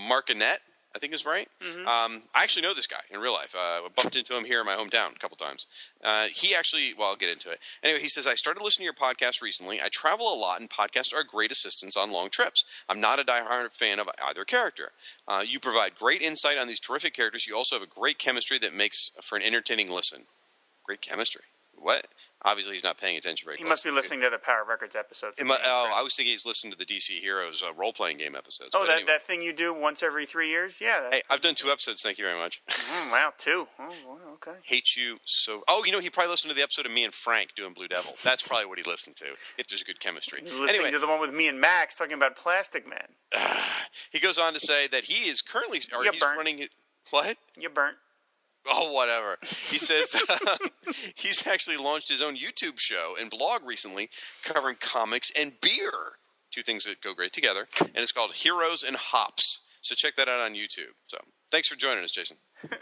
Martinet, 0.07 0.59
I 0.95 0.99
think 0.99 1.13
is 1.13 1.25
right. 1.25 1.47
Um, 1.81 2.21
I 2.35 2.41
actually 2.41 2.63
know 2.63 2.73
this 2.73 2.87
guy 2.87 3.01
in 3.11 3.19
real 3.19 3.33
life. 3.33 3.53
Uh, 3.55 3.59
I 3.59 3.87
bumped 3.95 4.15
into 4.15 4.35
him 4.35 4.43
here 4.43 4.59
in 4.59 4.65
my 4.65 4.75
hometown 4.75 5.15
a 5.15 5.19
couple 5.19 5.37
times. 5.37 5.67
Uh, 6.03 6.27
he 6.33 6.55
actually, 6.55 6.95
well, 6.97 7.09
I'll 7.09 7.15
get 7.15 7.29
into 7.29 7.51
it. 7.51 7.59
Anyway, 7.83 7.99
he 7.99 8.07
says, 8.07 8.25
I 8.25 8.33
started 8.33 8.63
listening 8.63 8.87
to 8.89 8.93
your 8.99 9.13
podcast 9.13 9.41
recently. 9.41 9.79
I 9.81 9.89
travel 9.89 10.33
a 10.33 10.35
lot, 10.35 10.59
and 10.59 10.69
podcasts 10.69 11.13
are 11.13 11.23
great 11.23 11.51
assistance 11.51 11.95
on 11.95 12.11
long 12.11 12.29
trips. 12.29 12.65
I'm 12.87 12.99
not 12.99 13.19
a 13.19 13.23
diehard 13.23 13.71
fan 13.71 13.99
of 13.99 14.09
either 14.27 14.45
character. 14.45 14.91
Uh, 15.27 15.43
you 15.45 15.59
provide 15.59 15.93
great 15.95 16.23
insight 16.23 16.57
on 16.57 16.67
these 16.67 16.79
terrific 16.79 17.13
characters. 17.13 17.45
You 17.45 17.55
also 17.55 17.75
have 17.75 17.83
a 17.83 17.99
great 17.99 18.17
chemistry 18.17 18.57
that 18.57 18.73
makes 18.73 19.11
for 19.21 19.35
an 19.35 19.43
entertaining 19.43 19.91
listen. 19.91 20.23
Great 20.83 21.01
chemistry. 21.01 21.43
What? 21.75 22.07
Obviously, 22.45 22.73
he's 22.75 22.83
not 22.85 22.97
paying 22.97 23.17
attention 23.17 23.45
very 23.45 23.57
he 23.57 23.63
closely. 23.63 23.69
must 23.69 23.83
be 23.83 23.91
listening 23.91 24.21
to 24.21 24.29
the 24.29 24.37
Power 24.39 24.63
Records 24.67 24.95
episodes. 24.95 25.35
Mu- 25.43 25.53
oh, 25.61 25.91
I 25.93 26.01
was 26.01 26.15
thinking 26.15 26.31
he's 26.31 26.45
listening 26.45 26.71
to 26.71 26.77
the 26.79 26.85
DC 26.85 27.19
Heroes 27.19 27.61
uh, 27.61 27.73
role 27.73 27.91
playing 27.91 28.15
game 28.17 28.33
episodes. 28.33 28.69
Oh, 28.73 28.85
that, 28.85 28.93
anyway. 28.93 29.07
that 29.07 29.23
thing 29.23 29.41
you 29.41 29.51
do 29.51 29.73
once 29.73 30.01
every 30.01 30.25
three 30.25 30.47
years? 30.49 30.79
Yeah. 30.79 31.09
Hey, 31.11 31.21
I've 31.29 31.41
done 31.41 31.53
two 31.55 31.69
episodes. 31.69 32.01
Thank 32.01 32.17
you 32.17 32.23
very 32.25 32.37
much. 32.37 32.61
Mm, 32.99 33.11
wow, 33.11 33.31
two. 33.37 33.67
Oh, 33.79 33.93
wow, 34.07 34.17
okay. 34.33 34.57
Hate 34.63 34.95
you 34.97 35.17
so. 35.23 35.63
Oh, 35.69 35.83
you 35.85 35.91
know, 35.91 35.99
he 35.99 36.09
probably 36.09 36.31
listened 36.31 36.49
to 36.49 36.55
the 36.55 36.63
episode 36.63 36.85
of 36.85 36.91
me 36.91 37.03
and 37.05 37.13
Frank 37.13 37.51
doing 37.55 37.71
Blue 37.73 37.87
Devil. 37.87 38.13
That's 38.23 38.45
probably 38.45 38.65
what 38.65 38.77
he 38.79 38.83
listened 38.89 39.15
to. 39.17 39.25
If 39.57 39.67
there's 39.67 39.83
good 39.83 39.99
chemistry. 39.99 40.41
You're 40.43 40.59
listening 40.59 40.75
Anyway, 40.87 40.91
to 40.91 40.99
the 40.99 41.07
one 41.07 41.19
with 41.21 41.33
me 41.33 41.47
and 41.47 41.61
Max 41.61 41.97
talking 41.97 42.13
about 42.15 42.35
Plastic 42.35 42.85
Man. 42.89 43.07
he 44.11 44.19
goes 44.19 44.37
on 44.37 44.53
to 44.53 44.59
say 44.59 44.87
that 44.87 45.05
he 45.05 45.29
is 45.29 45.41
currently. 45.41 45.79
Or 45.95 46.03
You 46.03 46.11
he's 46.11 46.21
burnt. 46.21 46.37
running. 46.37 46.57
his- 46.57 46.69
What? 47.11 47.37
You're 47.59 47.69
burnt. 47.69 47.97
Oh, 48.71 48.91
whatever. 48.91 49.37
He 49.41 49.77
says 49.79 50.15
he's 51.15 51.47
actually 51.47 51.77
launched 51.77 52.09
his 52.09 52.21
own 52.21 52.35
YouTube 52.35 52.77
show 52.77 53.15
and 53.19 53.29
blog 53.29 53.61
recently 53.65 54.09
covering 54.43 54.75
comics 54.79 55.31
and 55.37 55.53
beer. 55.61 56.17
Two 56.51 56.61
things 56.61 56.83
that 56.83 57.01
go 57.01 57.13
great 57.13 57.33
together. 57.33 57.67
And 57.79 57.91
it's 57.95 58.11
called 58.11 58.33
Heroes 58.33 58.83
and 58.83 58.95
Hops. 58.95 59.61
So 59.81 59.95
check 59.95 60.15
that 60.15 60.27
out 60.27 60.41
on 60.41 60.53
YouTube. 60.55 60.93
So 61.07 61.17
thanks 61.51 61.67
for 61.67 61.75
joining 61.75 62.03
us, 62.03 62.11
Jason. 62.11 62.37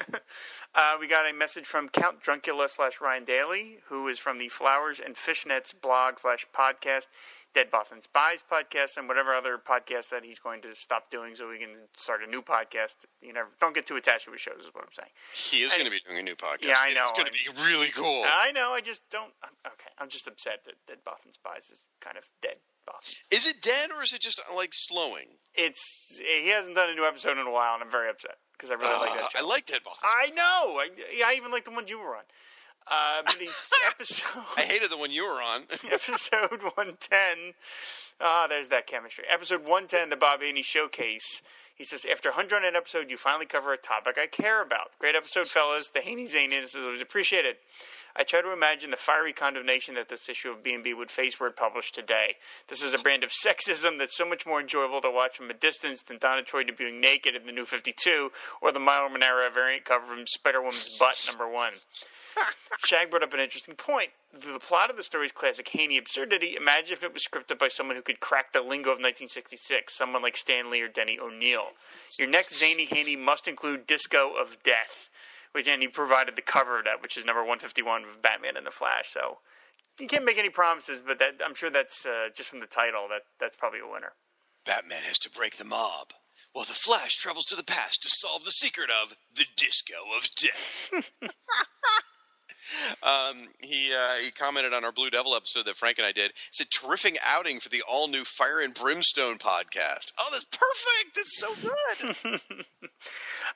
Uh, 0.76 0.96
we 1.00 1.08
got 1.08 1.28
a 1.28 1.34
message 1.34 1.66
from 1.66 1.90
Count 1.90 2.22
Druncula 2.22 2.70
slash 2.70 3.02
Ryan 3.02 3.24
Daly, 3.24 3.80
who 3.88 4.08
is 4.08 4.20
from 4.20 4.38
the 4.38 4.48
Flowers 4.48 5.00
and 5.04 5.16
Fishnets 5.16 5.74
blog 5.80 6.20
slash 6.20 6.46
podcast, 6.56 7.08
Dead 7.54 7.72
Bothan 7.72 8.04
Spies 8.04 8.44
podcast, 8.44 8.98
and 8.98 9.08
whatever 9.08 9.34
other 9.34 9.58
podcast 9.58 10.10
that 10.10 10.24
he's 10.24 10.38
going 10.40 10.62
to 10.62 10.76
stop 10.76 11.10
doing 11.10 11.34
so 11.34 11.50
we 11.50 11.58
can 11.58 11.88
start 11.96 12.22
a 12.24 12.30
new 12.30 12.42
podcast. 12.42 13.06
You 13.22 13.34
never 13.34 13.50
don't 13.60 13.74
get 13.74 13.86
too 13.88 13.96
attached 13.96 14.26
to 14.26 14.32
his 14.32 14.42
shows, 14.42 14.62
is 14.62 14.70
what 14.74 14.84
I'm 14.84 14.94
saying. 14.94 15.10
He 15.34 15.64
is 15.66 15.74
going 15.74 15.86
to 15.86 15.92
be 15.92 16.00
doing 16.06 16.20
a 16.20 16.24
new 16.24 16.36
podcast. 16.36 16.68
Yeah, 16.68 16.76
I 16.80 16.94
know. 16.94 17.02
It's 17.02 17.12
going 17.14 17.26
to 17.26 17.32
be 17.32 17.48
really 17.66 17.90
cool. 17.90 18.24
I 18.26 18.52
know. 18.52 18.72
I 18.74 18.82
just 18.82 19.02
don't. 19.10 19.34
I'm, 19.44 19.50
okay, 19.66 19.90
I'm 19.98 20.10
just 20.10 20.28
upset 20.28 20.66
that 20.66 20.76
Dead 20.88 21.00
Bothan 21.08 21.34
Spies 21.34 21.70
is 21.72 21.84
kind 22.02 22.18
of 22.18 22.24
dead. 22.42 22.58
Bothan. 22.88 23.16
Is 23.32 23.46
it 23.48 23.62
dead 23.62 23.90
or 23.92 24.02
is 24.04 24.14
it 24.14 24.22
just 24.22 24.40
like 24.56 24.70
slowing? 24.72 25.36
It's 25.56 26.22
he 26.24 26.50
hasn't 26.50 26.76
done 26.76 26.90
a 26.90 26.96
new 26.96 27.06
episode 27.06 27.38
in 27.38 27.46
a 27.48 27.52
while, 27.52 27.74
and 27.74 27.84
I'm 27.84 27.92
very 27.92 28.10
upset 28.10 28.38
because 28.54 28.72
I 28.72 28.76
really 28.76 28.94
like 29.00 29.14
that 29.14 29.24
Uh, 29.24 29.30
show. 29.40 29.46
I 29.46 29.50
like 29.50 29.66
Dead 29.66 29.82
Bothan. 29.86 30.04
I 30.04 30.30
know. 30.30 30.80
I, 30.80 30.88
I 31.26 31.34
even 31.36 31.52
like 31.52 31.66
the 31.66 31.72
ones 31.72 31.90
you 31.90 32.00
were 32.00 32.16
on. 32.16 32.24
But 33.26 33.36
these 33.40 33.72
episode, 33.86 34.44
I 34.58 34.62
hated 34.62 34.90
the 34.90 34.98
one 34.98 35.12
you 35.12 35.24
were 35.24 35.42
on. 35.42 35.64
episode 35.92 36.62
110. 36.62 37.54
Ah, 38.22 38.48
there's 38.50 38.70
that 38.70 38.88
chemistry. 38.88 39.26
Episode 39.30 39.62
110, 39.62 40.10
the 40.10 40.16
Bob 40.16 40.42
Haney 40.42 40.62
Showcase. 40.62 41.42
He 41.76 41.84
says, 41.84 42.06
after 42.12 42.30
100 42.30 42.76
episode, 42.76 43.12
you 43.12 43.18
finally 43.18 43.46
cover 43.46 43.72
a 43.72 43.78
topic 43.78 44.18
I 44.20 44.26
care 44.26 44.64
about. 44.64 44.98
Great 44.98 45.16
episode, 45.16 45.48
fellas. 45.48 45.92
The 45.94 46.02
Haney 46.02 46.26
Zaniness 46.26 46.76
is 46.76 46.84
always 46.84 47.02
appreciated. 47.02 47.58
I 48.20 48.24
try 48.24 48.42
to 48.42 48.52
imagine 48.52 48.90
the 48.90 48.98
fiery 48.98 49.32
condemnation 49.32 49.94
that 49.96 50.10
this 50.10 50.28
issue 50.28 50.50
of 50.50 50.64
B&B 50.64 50.94
would 50.96 51.12
face 51.12 51.40
were 51.40 51.48
it 51.48 51.56
published 51.56 51.94
today. 51.94 52.38
This 52.68 52.82
is 52.82 52.94
a 52.96 53.00
brand 53.00 53.24
of 53.24 53.30
sexism 53.30 54.00
that's 54.00 54.18
so 54.18 54.28
much 54.28 54.46
more 54.46 54.60
enjoyable 54.60 55.02
to 55.02 55.12
watch 55.12 55.38
from 55.38 55.52
a 55.52 55.54
distance 55.54 56.02
than 56.02 56.18
Donna 56.18 56.42
Troy 56.42 56.64
debuting 56.64 57.00
naked 57.00 57.36
in 57.36 57.46
the 57.46 57.52
New 57.52 57.66
52 57.66 58.32
or 58.62 58.72
the 58.72 58.80
Milo 58.80 59.08
Manara 59.10 59.52
variant 59.52 59.86
cover 59.86 60.08
from 60.08 60.26
Spider-Woman's 60.26 60.98
butt 60.98 61.24
number 61.28 61.48
one. 61.48 61.74
Shag 62.86 63.10
brought 63.10 63.24
up 63.24 63.34
an 63.34 63.40
interesting 63.40 63.76
point. 63.76 64.10
The 64.34 64.60
plot 64.60 64.90
of 64.90 64.98
the 64.98 65.04
story 65.04 65.26
is 65.26 65.32
classic 65.32 65.68
Haney 65.70 65.98
absurdity. 65.98 66.56
Imagine 66.56 66.94
if 66.94 67.04
it 67.04 67.14
was 67.14 67.24
scripted 67.24 67.58
by 67.58 67.70
someone 67.70 67.96
who 67.96 68.02
could 68.02 68.20
crack 68.20 68.54
the 68.54 68.62
lingo 68.62 68.90
of 68.90 69.00
1966, 69.00 69.94
someone 69.94 70.22
like 70.22 70.38
Stan 70.38 70.70
Lee 70.70 70.82
or 70.82 70.88
Denny 70.88 71.18
O'Neil. 71.20 71.70
Your 72.20 72.28
next 72.28 72.60
zany 72.60 72.86
Haney 72.86 73.16
must 73.16 73.48
include 73.48 73.88
Disco 73.88 74.34
of 74.40 74.62
Death, 74.64 75.07
which 75.52 75.68
and 75.68 75.82
he 75.82 75.88
provided 75.88 76.36
the 76.36 76.42
cover 76.42 76.80
of 76.80 76.86
that, 76.86 77.02
which 77.02 77.18
is 77.18 77.26
number 77.26 77.42
151 77.42 78.04
of 78.04 78.22
Batman 78.22 78.58
and 78.58 78.66
the 78.66 78.72
Flash. 78.72 79.10
So 79.10 79.40
you 80.00 80.08
can't 80.08 80.26
make 80.26 80.38
any 80.38 80.50
promises, 80.50 81.02
but 81.06 81.20
that 81.20 81.36
I'm 81.44 81.56
sure 81.56 81.70
that's 81.70 82.06
uh, 82.06 82.30
just 82.36 82.50
from 82.50 82.60
the 82.60 82.68
title. 82.68 83.08
That 83.10 83.24
that's 83.40 83.56
probably 83.56 83.80
a 83.80 83.92
winner. 83.92 84.14
Batman 84.66 85.04
has 85.04 85.18
to 85.20 85.30
break 85.30 85.58
the 85.58 85.64
mob, 85.64 86.14
while 86.54 86.66
the 86.66 86.74
Flash 86.74 87.16
travels 87.16 87.46
to 87.46 87.56
the 87.56 87.64
past 87.64 88.04
to 88.04 88.10
solve 88.10 88.44
the 88.44 88.52
secret 88.52 88.90
of 88.90 89.16
the 89.34 89.46
Disco 89.56 89.96
of 90.18 90.30
Death. 90.36 90.92
um, 93.04 93.48
he 93.60 93.92
uh, 93.94 94.16
he 94.24 94.32
commented 94.32 94.74
on 94.74 94.84
our 94.84 94.92
Blue 94.92 95.10
Devil 95.10 95.36
episode 95.36 95.66
that 95.66 95.76
Frank 95.76 95.98
and 95.98 96.08
I 96.08 96.12
did. 96.12 96.34
It's 96.50 96.60
a 96.60 96.66
terrific 96.66 97.18
outing 97.26 97.60
for 97.60 97.70
the 97.70 97.84
all 97.88 98.08
new 98.08 98.24
Fire 98.24 98.62
and 98.62 98.74
Brimstone 98.74 99.38
podcast. 99.38 100.14
Oh, 100.20 100.30
that's 100.32 100.46
perfect! 100.46 101.16
That's 101.16 101.38
so 101.38 102.34
good. 102.34 102.42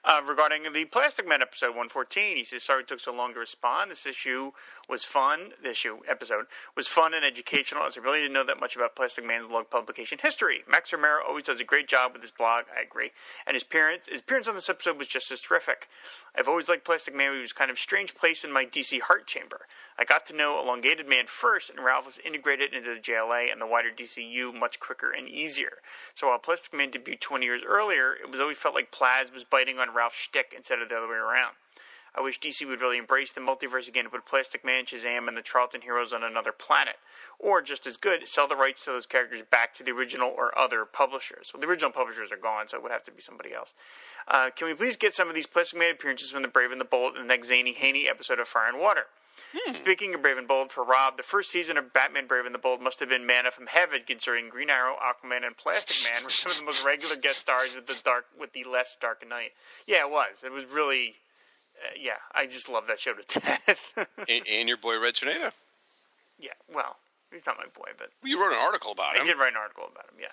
Uh, 0.03 0.21
regarding 0.27 0.63
the 0.73 0.85
Plastic 0.85 1.27
Man 1.27 1.43
episode 1.43 1.69
114, 1.69 2.35
he 2.35 2.43
says, 2.43 2.63
Sorry 2.63 2.81
it 2.81 2.87
took 2.87 2.99
so 2.99 3.13
long 3.13 3.33
to 3.33 3.39
respond. 3.39 3.91
This 3.91 4.07
issue 4.07 4.51
was 4.89 5.03
fun. 5.03 5.51
This 5.61 5.73
issue, 5.73 5.99
episode, 6.07 6.45
was 6.75 6.87
fun 6.87 7.13
and 7.13 7.23
educational 7.23 7.83
as 7.83 7.97
I 7.97 8.01
really 8.01 8.19
didn't 8.19 8.33
know 8.33 8.43
that 8.43 8.59
much 8.59 8.75
about 8.75 8.95
Plastic 8.95 9.27
Man's 9.27 9.51
log 9.51 9.69
publication 9.69 10.17
history. 10.19 10.63
Max 10.67 10.91
Romero 10.91 11.19
always 11.27 11.43
does 11.43 11.59
a 11.59 11.65
great 11.65 11.87
job 11.87 12.13
with 12.13 12.23
his 12.23 12.31
blog. 12.31 12.65
I 12.75 12.81
agree. 12.81 13.11
And 13.45 13.53
his 13.53 13.63
appearance, 13.63 14.07
his 14.07 14.21
appearance 14.21 14.47
on 14.47 14.55
this 14.55 14.69
episode 14.69 14.97
was 14.97 15.07
just 15.07 15.31
as 15.31 15.41
terrific. 15.41 15.87
I've 16.35 16.47
always 16.47 16.67
liked 16.67 16.85
Plastic 16.85 17.15
Man. 17.15 17.35
He 17.35 17.41
was 17.41 17.53
kind 17.53 17.69
of 17.69 17.77
strange 17.77 18.15
place 18.15 18.43
in 18.43 18.51
my 18.51 18.65
DC 18.65 19.00
heart 19.01 19.27
chamber. 19.27 19.67
I 19.97 20.05
got 20.05 20.25
to 20.27 20.35
know 20.35 20.59
Elongated 20.59 21.07
Man 21.07 21.25
first, 21.27 21.69
and 21.69 21.83
Ralph 21.83 22.05
was 22.05 22.19
integrated 22.19 22.73
into 22.73 22.93
the 22.93 22.99
JLA 22.99 23.51
and 23.51 23.61
the 23.61 23.67
wider 23.67 23.89
DCU 23.89 24.53
much 24.53 24.79
quicker 24.79 25.11
and 25.11 25.27
easier. 25.27 25.77
So 26.15 26.27
while 26.27 26.39
Plastic 26.39 26.73
Man 26.73 26.91
debuted 26.91 27.19
20 27.19 27.45
years 27.45 27.61
earlier, 27.67 28.13
it 28.13 28.31
was 28.31 28.39
always 28.39 28.57
felt 28.57 28.75
like 28.75 28.91
Plaz 28.91 29.33
was 29.33 29.43
biting 29.43 29.79
on 29.79 29.93
Ralph's 29.93 30.19
shtick 30.19 30.53
instead 30.55 30.81
of 30.81 30.89
the 30.89 30.97
other 30.97 31.07
way 31.07 31.15
around. 31.15 31.53
I 32.15 32.21
wish 32.21 32.39
DC 32.39 32.67
would 32.67 32.81
really 32.81 32.97
embrace 32.97 33.31
the 33.31 33.41
multiverse 33.41 33.87
again 33.87 34.05
and 34.05 34.11
put 34.11 34.25
Plastic 34.25 34.65
Man, 34.65 34.85
Shazam, 34.85 35.27
and 35.27 35.37
the 35.37 35.41
Charlton 35.41 35.81
heroes 35.81 36.11
on 36.11 36.23
another 36.23 36.51
planet. 36.51 36.95
Or, 37.39 37.61
just 37.61 37.87
as 37.87 37.97
good, 37.97 38.27
sell 38.27 38.47
the 38.47 38.55
rights 38.55 38.83
to 38.85 38.91
those 38.91 39.05
characters 39.05 39.41
back 39.49 39.73
to 39.75 39.83
the 39.83 39.91
original 39.91 40.33
or 40.35 40.57
other 40.57 40.85
publishers. 40.85 41.51
Well, 41.53 41.61
the 41.61 41.67
original 41.67 41.91
publishers 41.91 42.31
are 42.31 42.37
gone, 42.37 42.67
so 42.67 42.77
it 42.77 42.83
would 42.83 42.91
have 42.91 43.03
to 43.03 43.11
be 43.11 43.21
somebody 43.21 43.53
else. 43.53 43.73
Uh, 44.27 44.49
can 44.55 44.67
we 44.67 44.73
please 44.73 44.97
get 44.97 45.13
some 45.13 45.29
of 45.29 45.35
these 45.35 45.47
Plastic 45.47 45.79
Man 45.79 45.91
appearances 45.91 46.31
from 46.31 46.41
the 46.41 46.47
Brave 46.47 46.71
and 46.71 46.81
the 46.81 46.85
Bold 46.85 47.15
in 47.15 47.21
the 47.21 47.27
next 47.27 47.47
Zany 47.47 47.73
Haney 47.73 48.09
episode 48.09 48.39
of 48.39 48.47
Fire 48.47 48.67
and 48.67 48.79
Water? 48.79 49.05
Speaking 49.71 50.13
of 50.13 50.21
Brave 50.21 50.37
and 50.37 50.47
Bold, 50.47 50.71
for 50.71 50.83
Rob, 50.83 51.17
the 51.17 51.23
first 51.23 51.51
season 51.51 51.77
of 51.77 51.93
Batman 51.93 52.27
Brave 52.27 52.45
and 52.45 52.53
the 52.53 52.59
Bold 52.59 52.81
must 52.81 52.99
have 52.99 53.09
been 53.09 53.25
manna 53.25 53.51
from 53.51 53.67
heaven, 53.67 54.01
considering 54.05 54.49
Green 54.49 54.69
Arrow, 54.69 54.95
Aquaman, 54.95 55.45
and 55.45 55.57
Plastic 55.57 56.11
Man 56.11 56.23
were 56.23 56.29
some 56.29 56.51
of 56.51 56.57
the 56.57 56.65
most 56.65 56.85
regular 56.85 57.15
guest 57.15 57.39
stars 57.39 57.75
with 57.75 57.85
the 57.87 57.99
dark 58.03 58.25
with 58.39 58.53
the 58.53 58.63
less 58.63 58.97
Dark 58.99 59.27
Knight. 59.27 59.51
Yeah, 59.85 60.05
it 60.05 60.11
was. 60.11 60.43
It 60.43 60.51
was 60.51 60.65
really, 60.65 61.15
yeah. 61.99 62.17
I 62.33 62.45
just 62.45 62.69
love 62.69 62.87
that 62.87 62.99
show 62.99 63.13
to 63.13 63.39
death. 63.39 63.79
and, 64.29 64.43
and 64.51 64.67
your 64.67 64.77
boy 64.77 64.99
Red 64.99 65.15
Tornado. 65.15 65.51
yeah, 66.39 66.51
well, 66.73 66.97
he's 67.31 67.45
not 67.45 67.57
my 67.57 67.65
boy, 67.65 67.91
but 67.97 68.09
You 68.23 68.39
wrote 68.41 68.53
an 68.53 68.59
article 68.61 68.91
about 68.91 69.15
I 69.15 69.19
him. 69.21 69.27
did 69.27 69.37
write 69.37 69.49
an 69.51 69.57
article 69.57 69.85
about 69.91 70.05
him. 70.05 70.15
Yeah, 70.19 70.27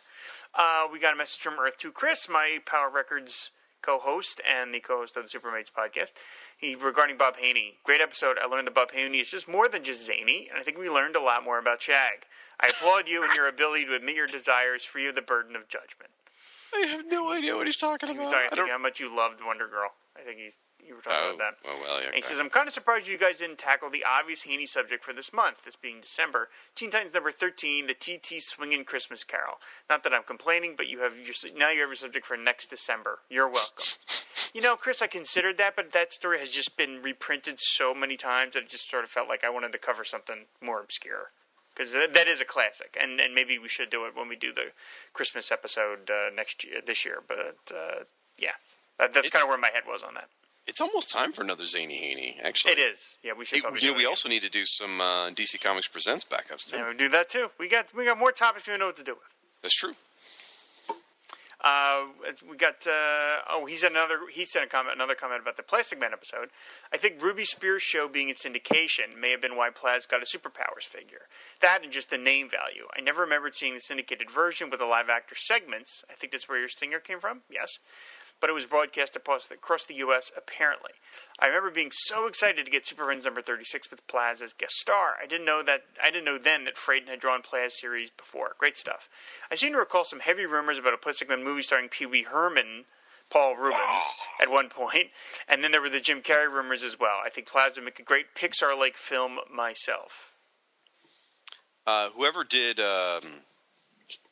uh, 0.55 0.87
we 0.93 0.99
got 1.01 1.13
a 1.15 1.17
message 1.17 1.41
from 1.41 1.55
Earth 1.61 1.77
Two 1.79 1.93
Chris, 1.93 2.29
my 2.29 2.59
Power 2.67 2.91
Records 2.91 3.51
co-host 3.81 4.41
and 4.49 4.75
the 4.75 4.81
co-host 4.81 5.17
of 5.17 5.23
the 5.31 5.39
Supermates 5.39 5.71
podcast. 5.71 6.11
He 6.57 6.75
regarding 6.75 7.17
Bob 7.17 7.37
Haney. 7.37 7.75
Great 7.85 8.01
episode. 8.01 8.37
I 8.43 8.47
learned 8.47 8.67
that 8.67 8.75
Bob 8.75 8.91
Haney 8.91 9.21
is 9.21 9.31
just 9.31 9.47
more 9.49 9.69
than 9.69 9.85
just 9.85 10.05
zany, 10.05 10.49
and 10.51 10.59
I 10.59 10.65
think 10.65 10.79
we 10.79 10.91
learned 10.91 11.15
a 11.15 11.21
lot 11.21 11.45
more 11.45 11.59
about 11.61 11.81
Shag. 11.81 12.27
I 12.61 12.67
applaud 12.67 13.07
you 13.07 13.23
and 13.23 13.33
your 13.35 13.47
ability 13.47 13.85
to 13.85 13.95
admit 13.95 14.17
your 14.17 14.27
desires, 14.27 14.83
free 14.85 15.07
of 15.07 15.15
the 15.15 15.23
burden 15.23 15.55
of 15.55 15.69
judgment. 15.69 16.11
I 16.75 16.87
have 16.89 17.05
no 17.07 17.31
idea 17.31 17.57
what 17.57 17.67
he's 17.67 17.77
talking 17.77 18.11
about. 18.11 18.25
talking 18.25 18.35
I 18.37 18.47
I 18.47 18.49
think, 18.49 18.57
don't. 18.57 18.69
how 18.71 18.79
much 18.79 18.99
you 18.99 19.15
loved 19.17 19.39
Wonder 19.47 19.69
Girl. 19.69 19.91
I 20.17 20.23
think 20.23 20.39
he's 20.39 20.59
you 20.87 20.95
were 20.95 21.01
talking 21.03 21.19
Oh, 21.23 21.35
about 21.35 21.39
that. 21.39 21.69
oh, 21.69 21.79
well, 21.83 21.99
yeah. 22.01 22.07
And 22.07 22.15
he 22.15 22.21
okay. 22.21 22.29
says, 22.29 22.39
I'm 22.41 22.49
kind 22.51 22.67
of 22.69 22.75
surprised 22.75 23.09
you 23.09 23.19
guys 23.19 23.39
didn't 23.39 23.59
tackle 23.59 23.91
the 23.91 24.05
obvious 24.09 24.43
Haney 24.43 24.67
subject 24.67 25.05
for 25.05 25.13
this 25.13 25.33
month, 25.33 25.65
this 25.65 25.77
being 25.77 26.01
December. 26.01 26.49
Teen 26.75 26.91
Titans 26.91 27.15
number 27.15 27.31
13, 27.31 27.87
the 27.87 27.95
TT 27.95 28.41
Swingin' 28.41 28.85
Christmas 28.85 29.25
Carol. 29.25 29.57
Not 29.89 30.03
that 30.05 30.13
I'm 30.15 30.23
complaining, 30.23 30.75
but 30.77 30.89
you 30.89 31.01
have 31.01 31.17
your, 31.17 31.35
now 31.57 31.71
you 31.71 31.81
have 31.81 31.89
your 31.89 31.97
subject 31.97 32.27
for 32.27 32.37
next 32.37 32.69
December. 32.69 33.19
You're 33.29 33.49
welcome. 33.49 33.85
you 34.55 34.61
know, 34.63 34.77
Chris, 34.77 35.03
I 35.03 35.07
considered 35.07 35.59
that, 35.59 35.77
but 35.77 35.93
that 35.93 36.13
story 36.13 36.39
has 36.39 36.51
just 36.51 36.77
been 36.77 37.03
reprinted 37.03 37.59
so 37.59 37.95
many 37.95 38.17
times 38.17 38.55
that 38.55 38.65
it 38.65 38.69
just 38.71 38.91
sort 38.91 39.05
of 39.05 39.11
felt 39.11 39.29
like 39.29 39.45
I 39.45 39.51
wanted 39.51 39.73
to 39.73 39.79
cover 39.79 40.05
something 40.05 40.47
more 40.63 40.81
obscure. 40.81 41.31
Because 41.75 41.93
that 41.93 42.27
is 42.27 42.41
a 42.41 42.45
classic, 42.45 42.97
and, 43.01 43.21
and 43.21 43.33
maybe 43.37 43.57
we 43.57 43.69
should 43.69 43.89
do 43.89 44.05
it 44.07 44.17
when 44.17 44.27
we 44.29 44.35
do 44.35 44.53
the 44.53 44.73
Christmas 45.13 45.53
episode 45.53 46.11
uh, 46.11 46.29
next 46.35 46.65
year, 46.65 46.81
this 46.85 47.05
year. 47.05 47.23
But 47.29 47.55
uh, 47.73 48.03
yeah, 48.37 48.59
that, 48.99 49.15
that's 49.15 49.31
kind 49.31 49.45
of 49.45 49.49
where 49.49 49.59
my 49.59 49.71
head 49.73 49.85
was 49.87 50.03
on 50.03 50.15
that. 50.15 50.29
It's 50.69 50.83
almost 50.83 51.11
time 51.11 51.33
for 51.33 51.43
another 51.43 51.65
Zany 51.65 51.97
Haney, 51.97 52.37
actually. 52.45 52.73
It 52.73 52.79
is. 52.79 53.17
Yeah, 53.23 53.33
we 53.33 53.47
should. 53.47 53.57
Hey, 53.57 53.63
probably 53.63 53.81
you 53.81 53.91
know, 53.91 53.97
we 53.97 54.05
it 54.05 54.09
also 54.09 54.29
need 54.29 54.43
to 54.43 54.51
do 54.51 54.65
some 54.67 55.01
uh, 55.01 55.31
DC 55.31 55.61
Comics 55.63 55.89
Presents 55.89 56.27
backups, 56.27 56.71
too. 56.71 56.77
Yeah, 56.77 56.91
we 56.91 56.97
do 56.97 57.09
that 57.09 57.31
too. 57.31 57.51
We 57.59 57.69
got 57.69 57.93
we 57.97 58.05
got 58.05 58.19
more 58.19 58.33
topics 58.33 58.67
we 58.67 58.73
don't 58.73 58.81
know 58.81 58.87
what 58.87 58.97
to 58.99 59.03
do 59.03 59.15
with. 59.15 59.23
That's 59.63 59.75
true. 59.75 59.95
Uh, 61.61 62.05
we 62.49 62.57
got. 62.57 62.87
Uh, 62.87 63.43
oh, 63.51 63.67
he 63.67 63.77
another. 63.85 64.21
He 64.33 64.45
sent 64.45 64.65
a 64.65 64.69
comment. 64.69 64.95
Another 64.95 65.15
comment 65.17 65.43
about 65.43 65.57
the 65.57 65.63
Plastic 65.63 65.99
Man 65.99 66.13
episode. 66.13 66.51
I 66.93 66.99
think 66.99 67.21
Ruby 67.21 67.45
Spears' 67.45 67.83
show 67.83 68.07
being 68.07 68.29
in 68.29 68.37
syndication 68.37 69.19
may 69.19 69.33
have 69.33 69.41
been 69.41 69.57
why 69.57 69.71
Plaz 69.71 70.09
got 70.09 70.23
a 70.23 70.27
superpowers 70.27 70.85
figure. 70.85 71.23
That 71.61 71.81
and 71.83 71.91
just 71.91 72.11
the 72.11 72.19
name 72.19 72.49
value. 72.49 72.87
I 72.97 73.01
never 73.01 73.23
remembered 73.23 73.57
seeing 73.57 73.75
the 73.75 73.81
syndicated 73.81 74.31
version 74.31 74.71
with 74.71 74.79
the 74.79 74.87
live 74.87 75.09
actor 75.09 75.35
segments. 75.37 76.05
I 76.09 76.15
think 76.15 76.31
that's 76.31 76.49
where 76.49 76.61
your 76.61 76.69
stinger 76.69 77.01
came 77.01 77.19
from. 77.19 77.41
Yes. 77.51 77.81
But 78.41 78.51
it 78.51 78.53
was 78.53 78.67
broadcast 78.67 79.17
across 79.17 79.49
the, 79.49 79.57
across 79.57 79.85
the 79.85 79.95
U.S. 79.97 80.31
apparently. 80.37 80.93
I 81.41 81.47
remember 81.47 81.71
being 81.71 81.91
so 81.93 82.27
excited 82.27 82.65
to 82.65 82.71
get 82.71 82.87
Super 82.87 83.05
Friends 83.05 83.25
number 83.25 83.43
36 83.43 83.91
with 83.91 84.07
Plaz 84.07 84.43
as 84.43 84.53
guest 84.53 84.75
star. 84.75 85.15
I 85.23 85.27
didn't 85.27 85.47
know 85.47 85.63
that 85.63 85.83
I 86.03 86.11
didn't 86.11 86.25
know 86.25 86.39
then 86.39 86.65
that 86.65 86.77
Fradon 86.77 87.09
had 87.09 87.21
drawn 87.21 87.43
Plaz 87.43 87.73
series 87.73 88.11
before. 88.11 88.55
Great 88.59 88.77
stuff. 88.77 89.09
I 89.51 89.57
seem 89.57 89.73
to 89.73 89.79
recall 89.79 90.05
some 90.05 90.21
heavy 90.21 90.47
rumors 90.47 90.79
about 90.79 90.95
a 90.95 91.27
Man 91.29 91.45
movie 91.45 91.63
starring 91.63 91.89
Pee 91.89 92.07
Wee 92.07 92.23
Herman, 92.23 92.85
Paul 93.31 93.57
Reubens, 93.57 93.79
at 94.41 94.51
one 94.51 94.69
point. 94.69 94.93
point, 94.93 95.07
and 95.49 95.63
then 95.63 95.73
there 95.73 95.83
were 95.83 95.91
the 95.91 96.01
Jim 96.01 96.23
Carrey 96.23 96.53
rumors 96.53 96.83
as 96.83 96.99
well. 96.99 97.19
I 97.25 97.31
think 97.31 97.49
Plaz 97.49 97.75
would 97.75 97.85
make 97.85 97.99
a 97.99 98.05
great 98.05 98.35
Pixar-like 98.35 98.97
film 98.97 99.39
myself. 99.53 100.33
Uh, 101.87 102.11
whoever 102.11 102.45
did 102.45 102.79
um, 102.79 103.23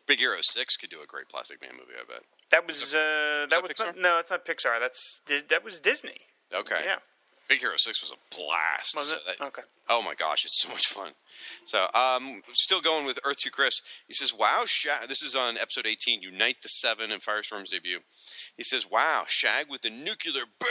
Big 0.07 0.19
Hero 0.19 0.37
6 0.41 0.77
could 0.77 0.91
do 0.91 1.01
a 1.03 1.07
great 1.07 1.29
Plastic 1.29 1.61
Man 1.61 1.73
movie, 1.73 1.93
I 2.01 2.05
bet. 2.11 2.23
That 2.51 2.67
was 2.67 2.95
uh, 2.95 2.99
that 2.99 3.51
that 3.51 3.63
was 3.63 3.73
not, 3.79 3.99
no, 3.99 4.19
it's 4.19 4.31
not 4.31 4.45
Pixar. 4.47 4.79
That's 4.81 5.21
that 5.49 5.65
was 5.65 5.81
Disney. 5.81 6.17
Okay. 6.55 6.81
Yeah. 6.85 6.97
Big 7.49 7.61
Hero 7.61 7.75
Six 7.77 8.03
was 8.03 8.11
a 8.11 8.35
blast. 8.37 8.97
Was 8.97 9.11
So 9.11 9.17
it? 9.17 9.23
that- 9.39 9.45
Okay. 9.47 9.63
Oh 9.89 10.03
my 10.03 10.15
gosh, 10.15 10.45
it's 10.45 10.61
so 10.61 10.69
much 10.69 10.89
fun. 10.89 11.13
So, 11.65 11.87
um, 11.95 12.43
still 12.51 12.81
going 12.81 13.07
with 13.07 13.21
Earth 13.25 13.37
to 13.43 13.51
Chris. 13.53 13.83
He 14.09 14.15
says, 14.15 14.33
"Wow, 14.35 14.65
Shag." 14.67 15.07
This 15.07 15.23
is 15.23 15.37
on 15.37 15.57
episode 15.57 15.87
18, 15.87 16.23
Unite 16.23 16.57
the 16.63 16.69
Seven 16.69 17.13
and 17.13 17.23
Firestorm's 17.23 17.71
debut. 17.71 18.01
He 18.57 18.65
says, 18.65 18.91
"Wow, 18.91 19.27
Shag 19.29 19.69
with 19.71 19.83
the 19.83 19.91
nuclear 19.91 20.43
burn. 20.59 20.69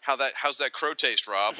How 0.00 0.16
that? 0.16 0.32
How's 0.36 0.58
that 0.58 0.72
crow 0.72 0.94
taste, 0.94 1.26
Rob? 1.26 1.54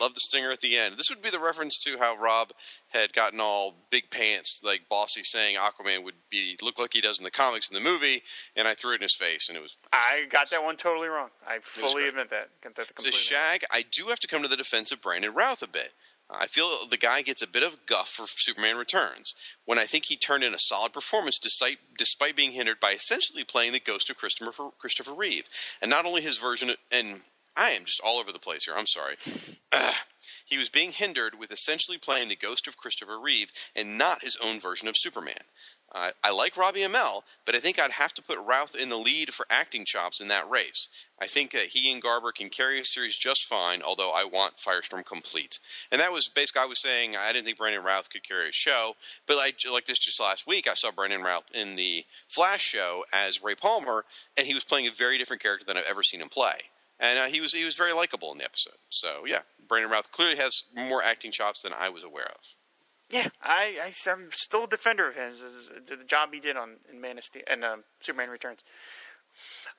Love 0.00 0.14
the 0.14 0.20
stinger 0.20 0.50
at 0.50 0.60
the 0.60 0.76
end. 0.76 0.96
This 0.96 1.10
would 1.10 1.22
be 1.22 1.30
the 1.30 1.38
reference 1.38 1.78
to 1.84 1.98
how 1.98 2.16
Rob 2.16 2.52
had 2.88 3.12
gotten 3.12 3.40
all 3.40 3.74
big 3.90 4.10
pants, 4.10 4.60
like 4.64 4.88
bossy, 4.88 5.22
saying 5.22 5.56
Aquaman 5.56 6.04
would 6.04 6.14
be 6.30 6.56
look 6.62 6.78
like 6.78 6.92
he 6.92 7.00
does 7.00 7.18
in 7.18 7.24
the 7.24 7.30
comics 7.30 7.70
in 7.70 7.74
the 7.74 7.88
movie, 7.88 8.22
and 8.56 8.66
I 8.66 8.74
threw 8.74 8.92
it 8.92 8.96
in 8.96 9.02
his 9.02 9.14
face, 9.14 9.48
and 9.48 9.56
it 9.56 9.62
was 9.62 9.76
I 9.92 10.26
got 10.28 10.50
that 10.50 10.62
one 10.62 10.76
totally 10.76 11.08
wrong. 11.08 11.30
I 11.46 11.58
fully 11.60 12.08
admit 12.08 12.30
that. 12.30 12.48
Got 12.62 12.76
that 12.76 12.88
So 12.88 12.94
completely 12.94 13.10
wrong. 13.10 13.42
Shag, 13.50 13.64
I 13.70 13.84
do 13.90 14.06
have 14.06 14.20
to 14.20 14.26
come 14.26 14.42
to 14.42 14.48
the 14.48 14.56
defense 14.56 14.92
of 14.92 15.00
Brandon 15.00 15.34
Routh 15.34 15.62
a 15.62 15.68
bit. 15.68 15.92
I 16.32 16.46
feel 16.46 16.70
the 16.88 16.96
guy 16.96 17.22
gets 17.22 17.42
a 17.42 17.48
bit 17.48 17.62
of 17.62 17.86
guff 17.86 18.08
for 18.08 18.24
Superman 18.26 18.76
Returns 18.76 19.34
when 19.64 19.78
I 19.78 19.84
think 19.84 20.04
he 20.06 20.16
turned 20.16 20.44
in 20.44 20.54
a 20.54 20.58
solid 20.58 20.92
performance 20.92 21.38
despite 21.38 21.78
despite 21.98 22.36
being 22.36 22.52
hindered 22.52 22.78
by 22.80 22.92
essentially 22.92 23.44
playing 23.44 23.72
the 23.72 23.80
ghost 23.80 24.08
of 24.10 24.16
Christopher 24.16 24.70
Christopher 24.78 25.12
Reeve, 25.12 25.44
and 25.82 25.90
not 25.90 26.04
only 26.04 26.22
his 26.22 26.38
version. 26.38 26.70
Of, 26.70 26.76
and 26.92 27.22
I 27.56 27.70
am 27.70 27.84
just 27.84 28.00
all 28.04 28.18
over 28.18 28.32
the 28.32 28.38
place 28.38 28.64
here. 28.64 28.74
I'm 28.76 28.86
sorry. 28.86 29.16
Ugh. 29.72 29.94
he 30.44 30.58
was 30.58 30.68
being 30.68 30.92
hindered 30.92 31.38
with 31.38 31.52
essentially 31.52 31.98
playing 31.98 32.28
the 32.28 32.36
ghost 32.36 32.66
of 32.66 32.76
Christopher 32.76 33.18
Reeve 33.20 33.52
and 33.76 33.98
not 33.98 34.24
his 34.24 34.36
own 34.42 34.60
version 34.60 34.88
of 34.88 34.96
Superman. 34.96 35.44
Uh, 35.92 36.10
I 36.22 36.30
like 36.30 36.56
Robbie 36.56 36.82
Amell, 36.82 37.22
but 37.44 37.56
I 37.56 37.58
think 37.58 37.80
I'd 37.80 37.90
have 37.92 38.14
to 38.14 38.22
put 38.22 38.38
Routh 38.38 38.76
in 38.76 38.90
the 38.90 38.96
lead 38.96 39.34
for 39.34 39.44
acting 39.50 39.84
chops 39.84 40.20
in 40.20 40.28
that 40.28 40.48
race. 40.48 40.88
I 41.20 41.26
think 41.26 41.50
that 41.50 41.66
he 41.66 41.92
and 41.92 42.00
Garber 42.00 42.30
can 42.30 42.48
carry 42.48 42.80
a 42.80 42.84
series 42.84 43.18
just 43.18 43.44
fine, 43.44 43.82
although 43.82 44.12
I 44.12 44.24
want 44.24 44.56
Firestorm 44.56 45.04
complete. 45.04 45.58
And 45.90 46.00
that 46.00 46.12
was 46.12 46.28
basically 46.28 46.62
I 46.62 46.66
was 46.66 46.80
saying 46.80 47.16
I 47.16 47.32
didn't 47.32 47.44
think 47.44 47.58
Brandon 47.58 47.82
Routh 47.82 48.08
could 48.08 48.26
carry 48.26 48.48
a 48.48 48.52
show, 48.52 48.94
but 49.26 49.36
like 49.36 49.84
this 49.86 49.98
just 49.98 50.20
last 50.20 50.46
week, 50.46 50.68
I 50.68 50.74
saw 50.74 50.92
Brandon 50.92 51.22
Routh 51.22 51.50
in 51.52 51.74
the 51.74 52.04
Flash 52.28 52.62
show 52.62 53.04
as 53.12 53.42
Ray 53.42 53.56
Palmer, 53.56 54.04
and 54.36 54.46
he 54.46 54.54
was 54.54 54.64
playing 54.64 54.86
a 54.86 54.92
very 54.92 55.18
different 55.18 55.42
character 55.42 55.66
than 55.66 55.76
I've 55.76 55.84
ever 55.90 56.04
seen 56.04 56.22
him 56.22 56.28
play. 56.28 56.60
And 57.00 57.18
uh, 57.18 57.24
he 57.24 57.40
was 57.40 57.54
he 57.54 57.64
was 57.64 57.74
very 57.74 57.92
likable 57.92 58.30
in 58.30 58.38
the 58.38 58.44
episode. 58.44 58.76
So 58.90 59.24
yeah, 59.26 59.40
Brandon 59.66 59.90
Routh 59.90 60.12
clearly 60.12 60.36
has 60.36 60.64
more 60.76 61.02
acting 61.02 61.32
chops 61.32 61.62
than 61.62 61.72
I 61.72 61.88
was 61.88 62.04
aware 62.04 62.26
of. 62.26 62.42
Yeah, 63.10 63.28
I, 63.42 63.92
I 64.06 64.10
am 64.10 64.28
still 64.32 64.64
a 64.64 64.68
defender 64.68 65.08
of 65.08 65.16
his. 65.16 65.70
The 65.86 66.04
job 66.06 66.32
he 66.32 66.38
did 66.38 66.56
on 66.56 66.76
in 66.92 67.00
Man 67.00 67.18
of 67.18 67.24
Steel 67.24 67.42
and 67.48 67.64
um, 67.64 67.84
Superman 68.00 68.30
Returns. 68.30 68.62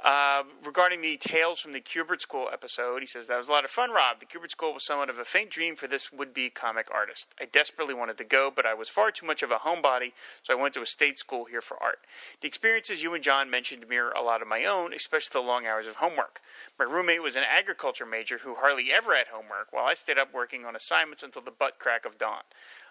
Uh, 0.03 0.41
regarding 0.65 1.01
the 1.01 1.15
Tales 1.17 1.59
from 1.59 1.73
the 1.73 1.79
Kubert 1.79 2.21
School 2.21 2.49
episode, 2.51 3.01
he 3.01 3.05
says 3.05 3.27
that 3.27 3.37
was 3.37 3.47
a 3.47 3.51
lot 3.51 3.63
of 3.63 3.69
fun. 3.69 3.91
Rob, 3.91 4.19
the 4.19 4.25
Kubert 4.25 4.49
School 4.49 4.73
was 4.73 4.83
somewhat 4.83 5.11
of 5.11 5.19
a 5.19 5.25
faint 5.25 5.51
dream 5.51 5.75
for 5.75 5.85
this 5.85 6.11
would-be 6.11 6.49
comic 6.49 6.87
artist. 6.91 7.35
I 7.39 7.45
desperately 7.45 7.93
wanted 7.93 8.17
to 8.17 8.23
go, 8.23 8.51
but 8.53 8.65
I 8.65 8.73
was 8.73 8.89
far 8.89 9.11
too 9.11 9.27
much 9.27 9.43
of 9.43 9.51
a 9.51 9.57
homebody, 9.57 10.13
so 10.41 10.53
I 10.53 10.59
went 10.59 10.73
to 10.73 10.81
a 10.81 10.87
state 10.87 11.19
school 11.19 11.45
here 11.45 11.61
for 11.61 11.81
art. 11.81 11.99
The 12.41 12.47
experiences 12.47 13.03
you 13.03 13.13
and 13.13 13.23
John 13.23 13.51
mentioned 13.51 13.87
mirror 13.87 14.11
a 14.17 14.23
lot 14.23 14.41
of 14.41 14.47
my 14.47 14.65
own, 14.65 14.91
especially 14.91 15.39
the 15.39 15.47
long 15.47 15.67
hours 15.67 15.85
of 15.85 15.97
homework. 15.97 16.41
My 16.79 16.85
roommate 16.85 17.21
was 17.21 17.35
an 17.35 17.43
agriculture 17.47 18.05
major 18.05 18.39
who 18.39 18.55
hardly 18.55 18.91
ever 18.91 19.15
had 19.15 19.27
homework, 19.27 19.67
while 19.69 19.85
I 19.85 19.93
stayed 19.93 20.17
up 20.17 20.33
working 20.33 20.65
on 20.65 20.75
assignments 20.75 21.21
until 21.21 21.43
the 21.43 21.51
butt 21.51 21.77
crack 21.77 22.05
of 22.07 22.17
dawn. 22.17 22.41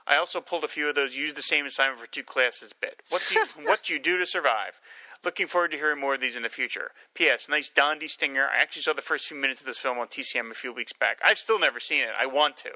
I 0.06 0.16
also 0.16 0.40
pulled 0.40 0.64
a 0.64 0.68
few 0.68 0.88
of 0.88 0.94
those 0.94 1.16
use 1.16 1.34
the 1.34 1.42
same 1.42 1.66
assignment 1.66 2.00
for 2.00 2.06
two 2.06 2.22
classes 2.22 2.72
bit. 2.72 3.02
What 3.08 3.26
do 3.28 3.34
you, 3.34 3.46
what 3.68 3.82
do 3.82 3.92
you 3.92 3.98
do 3.98 4.16
to 4.16 4.26
survive? 4.26 4.80
Looking 5.23 5.49
forward 5.49 5.73
to 5.73 5.77
hearing 5.77 6.01
more 6.01 6.14
of 6.14 6.21
these 6.21 6.37
in 6.37 6.43
the 6.43 6.49
future. 6.49 6.93
P.S. 7.14 7.49
Nice 7.49 7.71
Dondi 7.71 8.09
stinger. 8.09 8.47
I 8.47 8.62
actually 8.62 8.83
saw 8.83 8.95
the 8.95 9.03
first 9.03 9.27
few 9.27 9.37
minutes 9.37 9.61
of 9.61 9.66
this 9.66 9.79
film 9.79 9.99
on 9.99 10.07
TCM 10.07 10.51
a 10.51 10.55
few 10.55 10.73
weeks 10.73 10.95
back. 10.95 11.18
I've 11.23 11.37
still 11.39 11.59
never 11.59 11.79
seen 11.79 12.03
it. 12.03 12.14
I 12.18 12.27
want 12.27 12.57
to, 12.59 12.71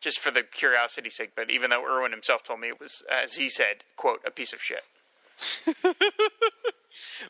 just 0.00 0.18
for 0.18 0.30
the 0.30 0.42
curiosity's 0.42 1.16
sake. 1.16 1.32
But 1.34 1.50
even 1.50 1.70
though 1.70 1.86
Irwin 1.86 2.12
himself 2.12 2.42
told 2.42 2.60
me 2.60 2.68
it 2.68 2.80
was, 2.80 3.02
as 3.10 3.36
he 3.36 3.48
said, 3.48 3.84
"quote 3.96 4.20
a 4.26 4.30
piece 4.30 4.52
of 4.52 4.60
shit." 4.62 4.84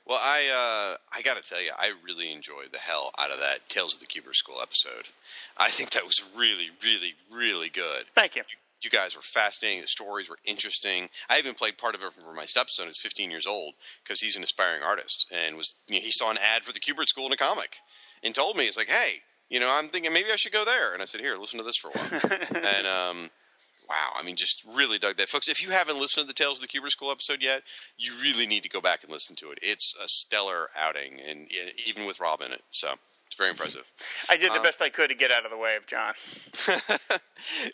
Well, 0.07 0.19
I 0.21 0.47
uh, 0.49 0.97
I 1.13 1.23
got 1.23 1.43
to 1.43 1.49
tell 1.49 1.61
you, 1.61 1.71
I 1.77 1.91
really 2.05 2.33
enjoyed 2.33 2.73
the 2.73 2.79
hell 2.79 3.11
out 3.19 3.31
of 3.31 3.39
that 3.41 3.69
Tales 3.69 3.95
of 3.95 4.01
the 4.01 4.07
Kubert 4.07 4.35
School 4.35 4.57
episode. 4.63 5.09
I 5.57 5.69
think 5.69 5.91
that 5.91 6.05
was 6.05 6.23
really, 6.37 6.71
really, 6.83 7.15
really 7.31 7.69
good. 7.69 8.07
Thank 8.15 8.37
you. 8.37 8.43
You 8.49 8.57
guys 8.91 9.17
were 9.17 9.23
fascinating. 9.23 9.81
The 9.81 9.89
stories 9.89 10.29
were 10.29 10.39
interesting. 10.45 11.09
I 11.29 11.39
even 11.39 11.55
played 11.55 11.79
part 11.79 11.95
of 11.95 12.03
it 12.03 12.13
for 12.13 12.33
my 12.33 12.45
stepson, 12.45 12.87
who's 12.87 13.01
15 13.01 13.31
years 13.31 13.47
old, 13.47 13.75
because 14.03 14.21
he's 14.21 14.37
an 14.37 14.43
aspiring 14.43 14.83
artist, 14.83 15.27
and 15.33 15.57
was 15.57 15.77
you 15.89 15.97
know, 15.97 16.05
he 16.05 16.11
saw 16.11 16.31
an 16.31 16.39
ad 16.39 16.65
for 16.65 16.73
the 16.73 16.81
Kubert 16.81 17.09
School 17.09 17.27
in 17.27 17.33
a 17.33 17.37
comic, 17.37 17.77
and 18.23 18.35
told 18.35 18.57
me, 18.57 18.67
"It's 18.67 18.77
like, 18.77 18.91
hey, 18.91 19.23
you 19.49 19.61
know, 19.61 19.71
I'm 19.71 19.89
thinking 19.89 20.13
maybe 20.13 20.31
I 20.33 20.37
should 20.37 20.53
go 20.53 20.65
there." 20.65 20.93
And 20.93 21.03
I 21.03 21.07
said, 21.07 21.21
"Here, 21.21 21.37
listen 21.37 21.59
to 21.59 21.65
this 21.65 21.77
for 21.77 21.89
a 21.89 21.99
while." 21.99 22.21
and 22.65 22.87
um, 22.87 23.31
wow, 23.89 24.13
I 24.15 24.23
mean, 24.23 24.37
just 24.37 24.63
really 24.65 24.99
dug 24.99 25.17
that, 25.17 25.29
folks. 25.29 25.49
If 25.49 25.63
you 25.63 25.71
haven't 25.71 26.01
listened 26.01 26.25
to 26.25 26.29
the 26.29 26.35
Tales 26.35 26.63
of 26.63 26.69
the 26.69 26.69
Kubert 26.69 26.91
School 26.91 27.11
episode 27.11 27.43
yet, 27.43 27.63
you 27.97 28.13
really 28.21 28.47
need 28.47 28.63
to 28.63 28.69
go 28.69 28.81
back 28.81 29.03
and 29.03 29.13
listen 29.13 29.37
to 29.37 29.51
it. 29.51 29.59
It's 29.63 29.95
a 30.03 30.09
stellar 30.09 30.69
outing, 30.77 31.21
and, 31.21 31.41
and 31.41 31.73
even 31.87 32.07
with 32.07 32.21
Rob 32.21 32.41
in 32.41 32.53
it, 32.53 32.63
so 32.71 32.95
it's 33.37 33.39
very 33.43 33.51
impressive. 33.51 33.85
I 34.31 34.39
did 34.39 34.55
the 34.55 34.61
best 34.61 34.81
I 34.81 34.89
could 34.89 35.11
to 35.11 35.15
get 35.15 35.31
out 35.31 35.45
of 35.45 35.51
the 35.51 35.59
way 35.59 35.77
of 35.77 35.87
John. 35.87 36.15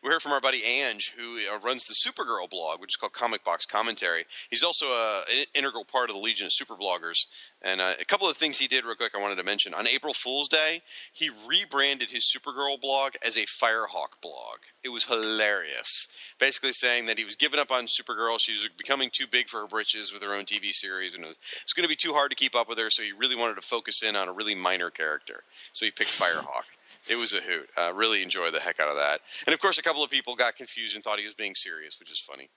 we 0.03 0.11
heard 0.11 0.21
from 0.21 0.33
our 0.33 0.41
buddy 0.41 0.65
Ange, 0.65 1.15
who 1.17 1.39
uh, 1.39 1.57
runs 1.61 1.85
the 1.85 1.95
Supergirl 1.95 2.51
blog, 2.51 2.81
which 2.81 2.91
is 2.91 2.97
called 2.97 3.13
Comic 3.13 3.45
Box 3.45 3.65
Commentary. 3.65 4.25
He's 4.51 4.65
also 4.65 4.87
a, 4.87 5.23
an 5.33 5.45
integral 5.55 5.85
part 5.85 6.11
of 6.11 6.17
the 6.17 6.23
Legion 6.23 6.47
of 6.47 6.53
Super 6.53 6.75
Bloggers. 6.75 7.27
And 7.63 7.81
uh, 7.81 7.95
a 8.01 8.05
couple 8.05 8.29
of 8.29 8.37
things 8.37 8.59
he 8.59 8.67
did, 8.67 8.85
real 8.85 8.97
quick, 8.97 9.13
I 9.17 9.21
wanted 9.21 9.37
to 9.37 9.45
mention. 9.45 9.73
On 9.73 9.87
April 9.87 10.15
Fool's 10.15 10.49
Day, 10.49 10.83
he 11.13 11.31
rebranded 11.47 12.11
his 12.11 12.25
Supergirl 12.25 12.81
blog 12.81 13.13
as 13.25 13.37
a 13.37 13.47
Firehawk 13.47 14.21
blog. 14.21 14.59
It 14.83 14.89
was 14.89 15.05
hilarious. 15.05 16.09
Basically 16.41 16.73
saying 16.73 17.07
that 17.07 17.19
he 17.19 17.25
was 17.25 17.37
giving 17.37 17.61
up 17.61 17.71
on 17.71 17.85
Supergirl. 17.85 18.41
She 18.41 18.51
was 18.51 18.69
becoming 18.77 19.11
too 19.13 19.27
big 19.31 19.49
for 19.49 19.61
her 19.61 19.69
britches 19.69 20.13
with 20.13 20.25
her 20.25 20.35
own 20.35 20.45
TV 20.45 20.73
series, 20.73 21.15
and 21.15 21.25
it 21.25 21.37
was 21.65 21.73
going 21.73 21.85
to 21.85 21.89
be 21.89 21.95
too 21.95 22.15
hard 22.15 22.33
to 22.33 22.37
keep 22.37 22.57
up 22.57 22.69
with 22.69 22.79
her, 22.79 22.91
so 22.91 23.05
he 23.05 23.13
really 23.13 23.37
wanted 23.37 23.55
to 23.55 23.63
focus 23.63 24.03
in 24.03 24.17
on 24.17 24.27
a 24.27 24.33
really 24.33 24.57
minor 24.57 24.91
character. 24.91 25.45
So 25.73 25.85
he 25.85 25.91
picked 25.91 26.11
Firehawk. 26.11 26.65
It 27.09 27.17
was 27.17 27.33
a 27.33 27.41
hoot. 27.41 27.69
Uh, 27.77 27.93
really 27.93 28.23
enjoyed 28.23 28.55
the 28.55 28.61
heck 28.61 28.79
out 28.79 28.89
of 28.89 28.97
that. 28.97 29.21
And 29.47 29.55
of 29.55 29.61
course, 29.61 29.79
a 29.79 29.83
couple 29.83 30.05
of 30.05 30.11
people 30.11 30.37
got 30.37 30.57
confused 30.57 30.95
and 30.95 31.03
thought 31.03 31.19
he 31.19 31.27
was 31.27 31.35
being 31.35 31.55
serious, 31.55 31.99
which 31.99 32.13
is 32.13 32.21
funny. 32.21 32.49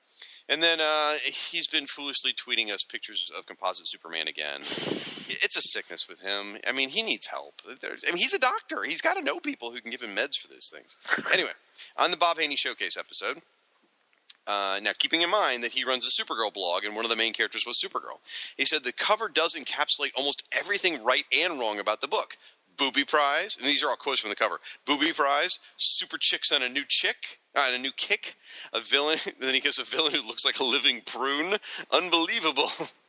And 0.48 0.62
then 0.62 0.80
uh, 0.80 1.14
he's 1.24 1.68
been 1.68 1.88
foolishly 1.88 2.32
tweeting 2.32 2.72
us 2.72 2.84
pictures 2.84 3.32
of 3.36 3.48
composite 3.48 3.88
Superman 3.88 4.28
again. 4.28 4.62
It's 4.62 5.58
a 5.58 5.62
sickness 5.62 6.08
with 6.08 6.22
him. 6.22 6.58
I 6.68 6.72
mean, 6.74 6.89
he 6.89 7.02
needs 7.02 7.28
help. 7.28 7.62
There's, 7.82 8.04
I 8.08 8.12
mean, 8.12 8.20
he's 8.20 8.34
a 8.34 8.39
doctor. 8.39 8.84
He's 8.84 9.02
got 9.02 9.16
to 9.16 9.24
know 9.24 9.39
people 9.39 9.72
who 9.72 9.82
can 9.82 9.89
give 9.89 10.02
him 10.02 10.16
meds 10.16 10.38
for 10.39 10.48
these 10.48 10.72
things. 10.72 10.98
Anyway, 11.34 11.52
on 11.98 12.12
the 12.12 12.18
Bob 12.18 12.38
Haney 12.38 12.56
Showcase 12.56 12.96
episode, 12.98 13.41
uh, 14.48 14.80
now, 14.82 14.91
keeping 14.98 15.22
in 15.22 15.30
mind 15.32 15.64
that 15.64 15.72
he 15.72 15.84
runs 15.84 16.06
a 16.06 16.24
Supergirl 16.24 16.54
blog 16.54 16.86
and 16.86 16.96
one 16.96 17.04
of 17.04 17.10
the 17.10 17.18
main 17.18 17.34
characters 17.34 17.66
was 17.66 17.82
Supergirl, 17.84 18.20
he 18.56 18.66
said 18.66 18.84
the 18.84 18.93
cover 18.93 19.28
does 19.28 19.56
encapsulate 19.56 20.12
almost 20.16 20.48
everything 20.52 21.04
right 21.04 21.26
and 21.36 21.60
wrong 21.60 21.80
about 21.80 22.02
the 22.02 22.08
book. 22.08 22.38
Booby 22.78 23.03
prize, 23.05 23.57
and 23.57 23.65
these 23.65 23.84
are 23.84 23.89
all 23.89 23.95
quotes 23.95 24.19
from 24.19 24.30
the 24.30 24.36
cover. 24.36 24.59
Booby 24.86 25.13
prize, 25.13 25.59
super 25.78 26.17
chicks 26.19 26.51
on 26.51 26.63
a 26.63 26.69
new 26.69 26.84
chick, 26.88 27.39
uh, 27.55 27.71
a 27.73 27.78
new 27.78 27.91
kick, 27.91 28.36
a 28.73 28.80
villain. 28.80 29.19
then 29.39 29.53
he 29.53 29.59
gives 29.59 29.80
a 29.80 29.84
villain 29.84 30.13
who 30.13 30.26
looks 30.28 30.45
like 30.45 30.59
a 30.59 30.65
living 30.65 31.01
prune. 31.05 31.55
Unbelievable. 31.91 32.69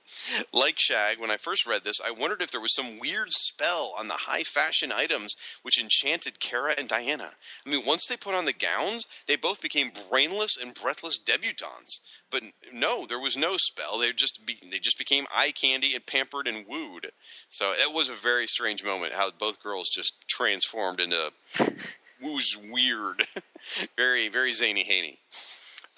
like 0.53 0.79
Shag, 0.79 1.21
when 1.21 1.31
I 1.31 1.37
first 1.37 1.67
read 1.67 1.85
this, 1.85 2.01
I 2.05 2.11
wondered 2.11 2.43
if 2.43 2.51
there 2.51 2.61
was 2.61 2.75
some 2.75 2.99
weird 2.99 3.33
spell 3.33 3.95
on 3.99 4.09
the 4.09 4.15
high 4.15 4.43
fashion 4.43 4.91
items 4.93 5.37
which 5.63 5.81
enchanted 5.81 6.41
Kara 6.41 6.75
and 6.79 6.89
Diana. 6.89 7.31
I 7.67 7.71
mean, 7.71 7.85
once 7.87 8.07
they 8.07 8.17
put 8.17 8.35
on 8.35 8.45
the 8.45 8.53
gowns, 8.53 9.07
they 9.27 9.37
both 9.37 9.61
became 9.61 9.91
brainless 10.11 10.57
and 10.61 10.75
breathless 10.75 11.19
debutantes. 11.19 12.01
But 12.31 12.43
no, 12.73 13.07
there 13.07 13.21
was 13.21 13.37
no 13.37 13.57
spell. 13.57 13.99
They 13.99 14.13
just 14.13 14.45
be, 14.45 14.59
they 14.71 14.79
just 14.79 14.99
became 14.99 15.27
eye 15.35 15.53
candy 15.53 15.95
and 15.95 16.05
pampered 16.05 16.47
and 16.47 16.67
wooed. 16.67 17.11
So 17.49 17.73
it 17.73 17.95
was 17.95 18.09
a 18.09 18.15
very 18.15 18.47
strange 18.47 18.85
moment 18.85 19.13
how 19.13 19.31
both 19.31 19.63
girls 19.63 19.89
just 19.89 20.27
transformed 20.29 21.01
into 21.01 21.33
was 22.21 22.57
weird, 22.71 23.23
very 23.97 24.29
very 24.29 24.53
zany 24.53 24.83
Haney. 24.83 25.19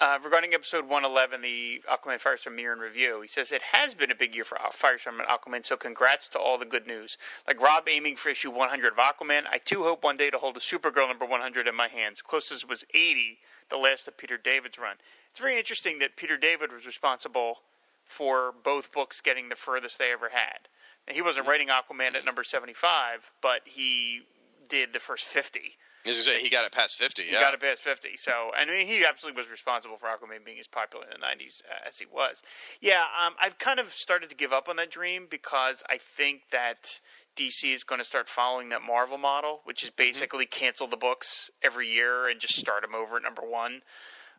Uh, 0.01 0.17
regarding 0.23 0.53
episode 0.53 0.87
111, 0.87 1.41
the 1.41 1.83
Aquaman 1.91 2.21
Firestorm 2.21 2.55
Mirror 2.55 2.71
and 2.71 2.81
Review, 2.81 3.19
he 3.19 3.27
says 3.27 3.51
it 3.51 3.61
has 3.73 3.93
been 3.93 4.09
a 4.09 4.15
big 4.15 4.33
year 4.33 4.45
for 4.45 4.57
Firestorm 4.71 5.19
and 5.19 5.27
Aquaman, 5.27 5.65
so 5.65 5.75
congrats 5.75 6.29
to 6.29 6.39
all 6.39 6.57
the 6.57 6.65
good 6.65 6.87
news. 6.87 7.17
Like 7.45 7.61
Rob 7.61 7.83
aiming 7.89 8.15
for 8.15 8.29
issue 8.29 8.49
100 8.49 8.93
of 8.93 8.97
Aquaman, 8.97 9.41
I 9.51 9.57
too 9.57 9.83
hope 9.83 10.05
one 10.05 10.15
day 10.15 10.29
to 10.29 10.37
hold 10.37 10.55
a 10.55 10.61
Supergirl 10.61 11.09
number 11.09 11.25
100 11.25 11.67
in 11.67 11.75
my 11.75 11.89
hands. 11.89 12.21
Closest 12.21 12.69
was 12.69 12.85
80, 12.93 13.39
the 13.69 13.75
last 13.75 14.07
of 14.07 14.17
Peter 14.17 14.37
David's 14.37 14.79
run. 14.79 14.95
It's 15.31 15.41
very 15.41 15.57
interesting 15.57 15.99
that 15.99 16.15
Peter 16.15 16.37
David 16.37 16.71
was 16.71 16.85
responsible 16.85 17.57
for 18.05 18.53
both 18.63 18.93
books 18.93 19.19
getting 19.19 19.49
the 19.49 19.57
furthest 19.57 19.99
they 19.99 20.13
ever 20.13 20.29
had. 20.29 20.69
And 21.09 21.15
he 21.17 21.21
wasn't 21.21 21.45
writing 21.45 21.67
Aquaman 21.67 22.15
at 22.15 22.23
number 22.23 22.45
75, 22.45 23.33
but 23.41 23.63
he 23.65 24.21
did 24.69 24.93
the 24.93 24.99
first 25.01 25.25
50. 25.25 25.73
As 26.05 26.17
I 26.17 26.21
say, 26.21 26.41
he 26.41 26.49
got 26.49 26.65
it 26.65 26.71
past 26.71 26.97
fifty. 26.97 27.23
He 27.23 27.33
yeah. 27.33 27.41
got 27.41 27.53
it 27.53 27.59
past 27.59 27.81
50. 27.81 28.15
So, 28.15 28.51
I 28.55 28.65
mean, 28.65 28.87
he 28.87 29.03
absolutely 29.05 29.41
was 29.41 29.49
responsible 29.49 29.97
for 29.97 30.07
Aquaman 30.07 30.45
being 30.45 30.59
as 30.59 30.67
popular 30.67 31.05
in 31.05 31.19
the 31.19 31.25
90s 31.25 31.61
uh, 31.69 31.87
as 31.87 31.99
he 31.99 32.05
was. 32.05 32.41
Yeah, 32.81 33.03
um, 33.25 33.33
I've 33.41 33.57
kind 33.57 33.79
of 33.79 33.89
started 33.89 34.29
to 34.29 34.35
give 34.35 34.53
up 34.53 34.69
on 34.69 34.77
that 34.77 34.89
dream 34.89 35.27
because 35.29 35.83
I 35.89 35.97
think 35.97 36.43
that 36.51 36.99
DC 37.35 37.73
is 37.73 37.83
going 37.83 37.99
to 37.99 38.05
start 38.05 38.29
following 38.29 38.69
that 38.69 38.81
Marvel 38.81 39.17
model, 39.17 39.61
which 39.63 39.83
is 39.83 39.89
basically 39.89 40.45
cancel 40.45 40.87
the 40.87 40.97
books 40.97 41.49
every 41.61 41.87
year 41.87 42.27
and 42.27 42.39
just 42.39 42.55
start 42.55 42.81
them 42.81 42.95
over 42.95 43.17
at 43.17 43.23
number 43.23 43.43
one. 43.43 43.81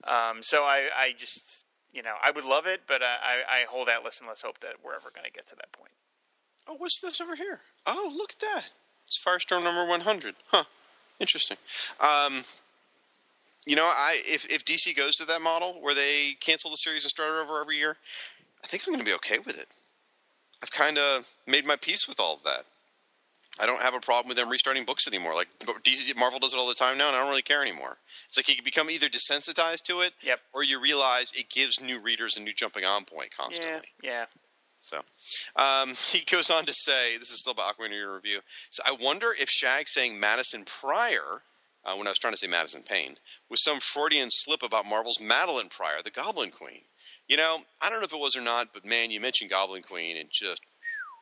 Um, 0.04 0.42
so 0.42 0.62
I, 0.62 0.88
I 0.96 1.12
just, 1.16 1.64
you 1.92 2.02
know, 2.02 2.14
I 2.22 2.30
would 2.30 2.44
love 2.44 2.66
it, 2.66 2.82
but 2.86 3.02
I, 3.02 3.42
I 3.48 3.64
hold 3.68 3.88
out 3.88 4.04
less 4.04 4.20
and 4.20 4.28
less 4.28 4.42
hope 4.42 4.60
that 4.60 4.76
we're 4.82 4.94
ever 4.94 5.10
going 5.14 5.24
to 5.24 5.32
get 5.32 5.46
to 5.48 5.56
that 5.56 5.72
point. 5.72 5.92
Oh, 6.66 6.74
what's 6.76 7.00
this 7.00 7.20
over 7.20 7.36
here? 7.36 7.60
Oh, 7.86 8.12
look 8.16 8.32
at 8.32 8.40
that. 8.40 8.64
It's 9.06 9.20
Firestorm 9.22 9.64
number 9.64 9.88
100. 9.88 10.34
Huh. 10.48 10.64
Interesting. 11.20 11.58
Um, 12.00 12.42
you 13.66 13.76
know, 13.76 13.84
I 13.84 14.20
if, 14.24 14.50
if 14.50 14.64
DC 14.64 14.96
goes 14.96 15.16
to 15.16 15.24
that 15.26 15.42
model 15.42 15.74
where 15.80 15.94
they 15.94 16.36
cancel 16.40 16.70
the 16.70 16.76
series 16.76 17.04
and 17.04 17.10
start 17.10 17.30
it 17.36 17.40
over 17.42 17.60
every 17.60 17.76
year, 17.76 17.96
I 18.64 18.66
think 18.66 18.84
I'm 18.86 18.92
going 18.94 19.04
to 19.04 19.08
be 19.08 19.14
okay 19.16 19.38
with 19.38 19.58
it. 19.58 19.68
I've 20.62 20.72
kind 20.72 20.98
of 20.98 21.28
made 21.46 21.64
my 21.66 21.76
peace 21.76 22.08
with 22.08 22.18
all 22.20 22.34
of 22.34 22.42
that. 22.44 22.64
I 23.58 23.66
don't 23.66 23.82
have 23.82 23.94
a 23.94 24.00
problem 24.00 24.28
with 24.28 24.38
them 24.38 24.48
restarting 24.48 24.84
books 24.84 25.06
anymore. 25.06 25.34
Like 25.34 25.48
DC, 25.84 26.16
Marvel 26.18 26.38
does 26.38 26.54
it 26.54 26.58
all 26.58 26.68
the 26.68 26.74
time 26.74 26.96
now, 26.96 27.08
and 27.08 27.16
I 27.16 27.20
don't 27.20 27.28
really 27.28 27.42
care 27.42 27.60
anymore. 27.62 27.98
It's 28.26 28.36
like 28.38 28.48
you 28.48 28.62
become 28.62 28.88
either 28.90 29.08
desensitized 29.08 29.82
to 29.82 30.00
it, 30.00 30.14
Yep. 30.22 30.40
or 30.54 30.62
you 30.62 30.80
realize 30.80 31.32
it 31.34 31.50
gives 31.50 31.80
new 31.80 32.00
readers 32.00 32.36
a 32.38 32.40
new 32.40 32.54
jumping 32.54 32.84
on 32.84 33.04
point 33.04 33.30
constantly. 33.36 33.88
Yeah, 34.02 34.10
yeah. 34.10 34.24
So 34.80 35.00
um, 35.56 35.94
he 36.10 36.24
goes 36.24 36.50
on 36.50 36.64
to 36.66 36.72
say, 36.72 37.16
this 37.18 37.30
is 37.30 37.40
still 37.40 37.52
about 37.52 37.76
Aquaman 37.76 37.92
in 37.92 38.08
Review. 38.08 38.40
So 38.70 38.82
I 38.86 38.92
wonder 39.00 39.28
if 39.38 39.48
Shag 39.48 39.88
saying 39.88 40.18
Madison 40.18 40.64
Pryor, 40.64 41.42
uh, 41.84 41.94
when 41.94 42.06
I 42.06 42.10
was 42.10 42.18
trying 42.18 42.32
to 42.34 42.38
say 42.38 42.46
Madison 42.46 42.82
Payne, 42.82 43.16
was 43.48 43.62
some 43.62 43.78
Freudian 43.80 44.28
slip 44.30 44.62
about 44.62 44.86
Marvel's 44.86 45.18
Madelyne 45.18 45.70
Pryor, 45.70 46.02
the 46.02 46.10
Goblin 46.10 46.50
Queen. 46.50 46.82
You 47.28 47.36
know, 47.36 47.58
I 47.80 47.88
don't 47.88 48.00
know 48.00 48.04
if 48.06 48.12
it 48.12 48.18
was 48.20 48.34
or 48.36 48.40
not, 48.42 48.72
but 48.72 48.84
man, 48.84 49.10
you 49.12 49.20
mentioned 49.20 49.50
Goblin 49.50 49.82
Queen 49.82 50.16
and 50.16 50.28
just 50.32 50.60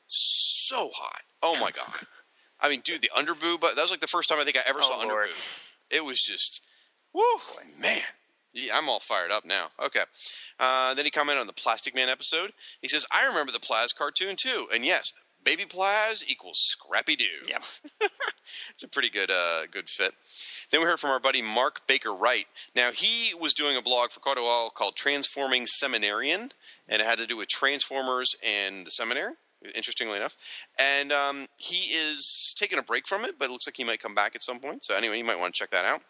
so 0.06 0.90
hot. 0.94 1.20
Oh 1.42 1.54
my 1.60 1.70
god! 1.70 1.92
I 2.60 2.68
mean, 2.70 2.80
dude, 2.82 3.02
the 3.02 3.10
underboob. 3.16 3.60
That 3.60 3.76
was 3.76 3.90
like 3.90 4.00
the 4.00 4.06
first 4.06 4.28
time 4.28 4.38
I 4.40 4.44
think 4.44 4.56
I 4.56 4.62
ever 4.66 4.78
Oh, 4.82 4.88
saw 5.00 5.06
Lord. 5.06 5.28
underboob. 5.28 5.64
It 5.90 6.04
was 6.04 6.18
just, 6.20 6.62
woo, 7.14 7.22
man. 7.80 8.00
Yeah, 8.52 8.76
I'm 8.76 8.88
all 8.88 9.00
fired 9.00 9.30
up 9.30 9.44
now. 9.44 9.68
Okay. 9.82 10.02
Uh, 10.58 10.94
then 10.94 11.04
he 11.04 11.10
commented 11.10 11.40
on 11.40 11.46
the 11.46 11.52
Plastic 11.52 11.94
Man 11.94 12.08
episode. 12.08 12.52
He 12.80 12.88
says, 12.88 13.06
I 13.12 13.26
remember 13.26 13.52
the 13.52 13.58
Plaz 13.58 13.88
cartoon 13.96 14.36
too. 14.36 14.66
And 14.72 14.84
yes, 14.84 15.12
Baby 15.44 15.64
Plaz 15.64 16.24
equals 16.26 16.58
Scrappy 16.58 17.16
Doo. 17.16 17.24
Yep. 17.48 17.62
It's 18.72 18.82
a 18.82 18.88
pretty 18.88 19.10
good 19.10 19.30
uh, 19.30 19.66
good 19.70 19.88
fit. 19.88 20.14
Then 20.70 20.80
we 20.80 20.86
heard 20.86 21.00
from 21.00 21.10
our 21.10 21.20
buddy 21.20 21.42
Mark 21.42 21.86
Baker 21.86 22.14
Wright. 22.14 22.46
Now 22.74 22.92
he 22.92 23.34
was 23.34 23.54
doing 23.54 23.76
a 23.76 23.82
blog 23.82 24.10
for 24.10 24.20
quite 24.20 24.38
a 24.38 24.42
while 24.42 24.70
called 24.70 24.96
Transforming 24.96 25.66
Seminarian, 25.66 26.50
and 26.88 27.02
it 27.02 27.06
had 27.06 27.18
to 27.18 27.26
do 27.26 27.36
with 27.36 27.48
Transformers 27.48 28.34
and 28.44 28.86
the 28.86 28.90
seminary. 28.90 29.34
Interestingly 29.74 30.16
enough, 30.16 30.36
and 30.80 31.10
um, 31.10 31.46
he 31.56 31.92
is 31.92 32.54
taking 32.56 32.78
a 32.78 32.82
break 32.82 33.08
from 33.08 33.24
it, 33.24 33.38
but 33.38 33.48
it 33.48 33.50
looks 33.50 33.66
like 33.66 33.76
he 33.76 33.82
might 33.82 34.00
come 34.00 34.14
back 34.14 34.36
at 34.36 34.42
some 34.42 34.60
point. 34.60 34.84
So 34.84 34.94
anyway, 34.96 35.18
you 35.18 35.24
might 35.24 35.38
want 35.38 35.52
to 35.52 35.58
check 35.58 35.72
that 35.72 35.84
out. 35.84 36.00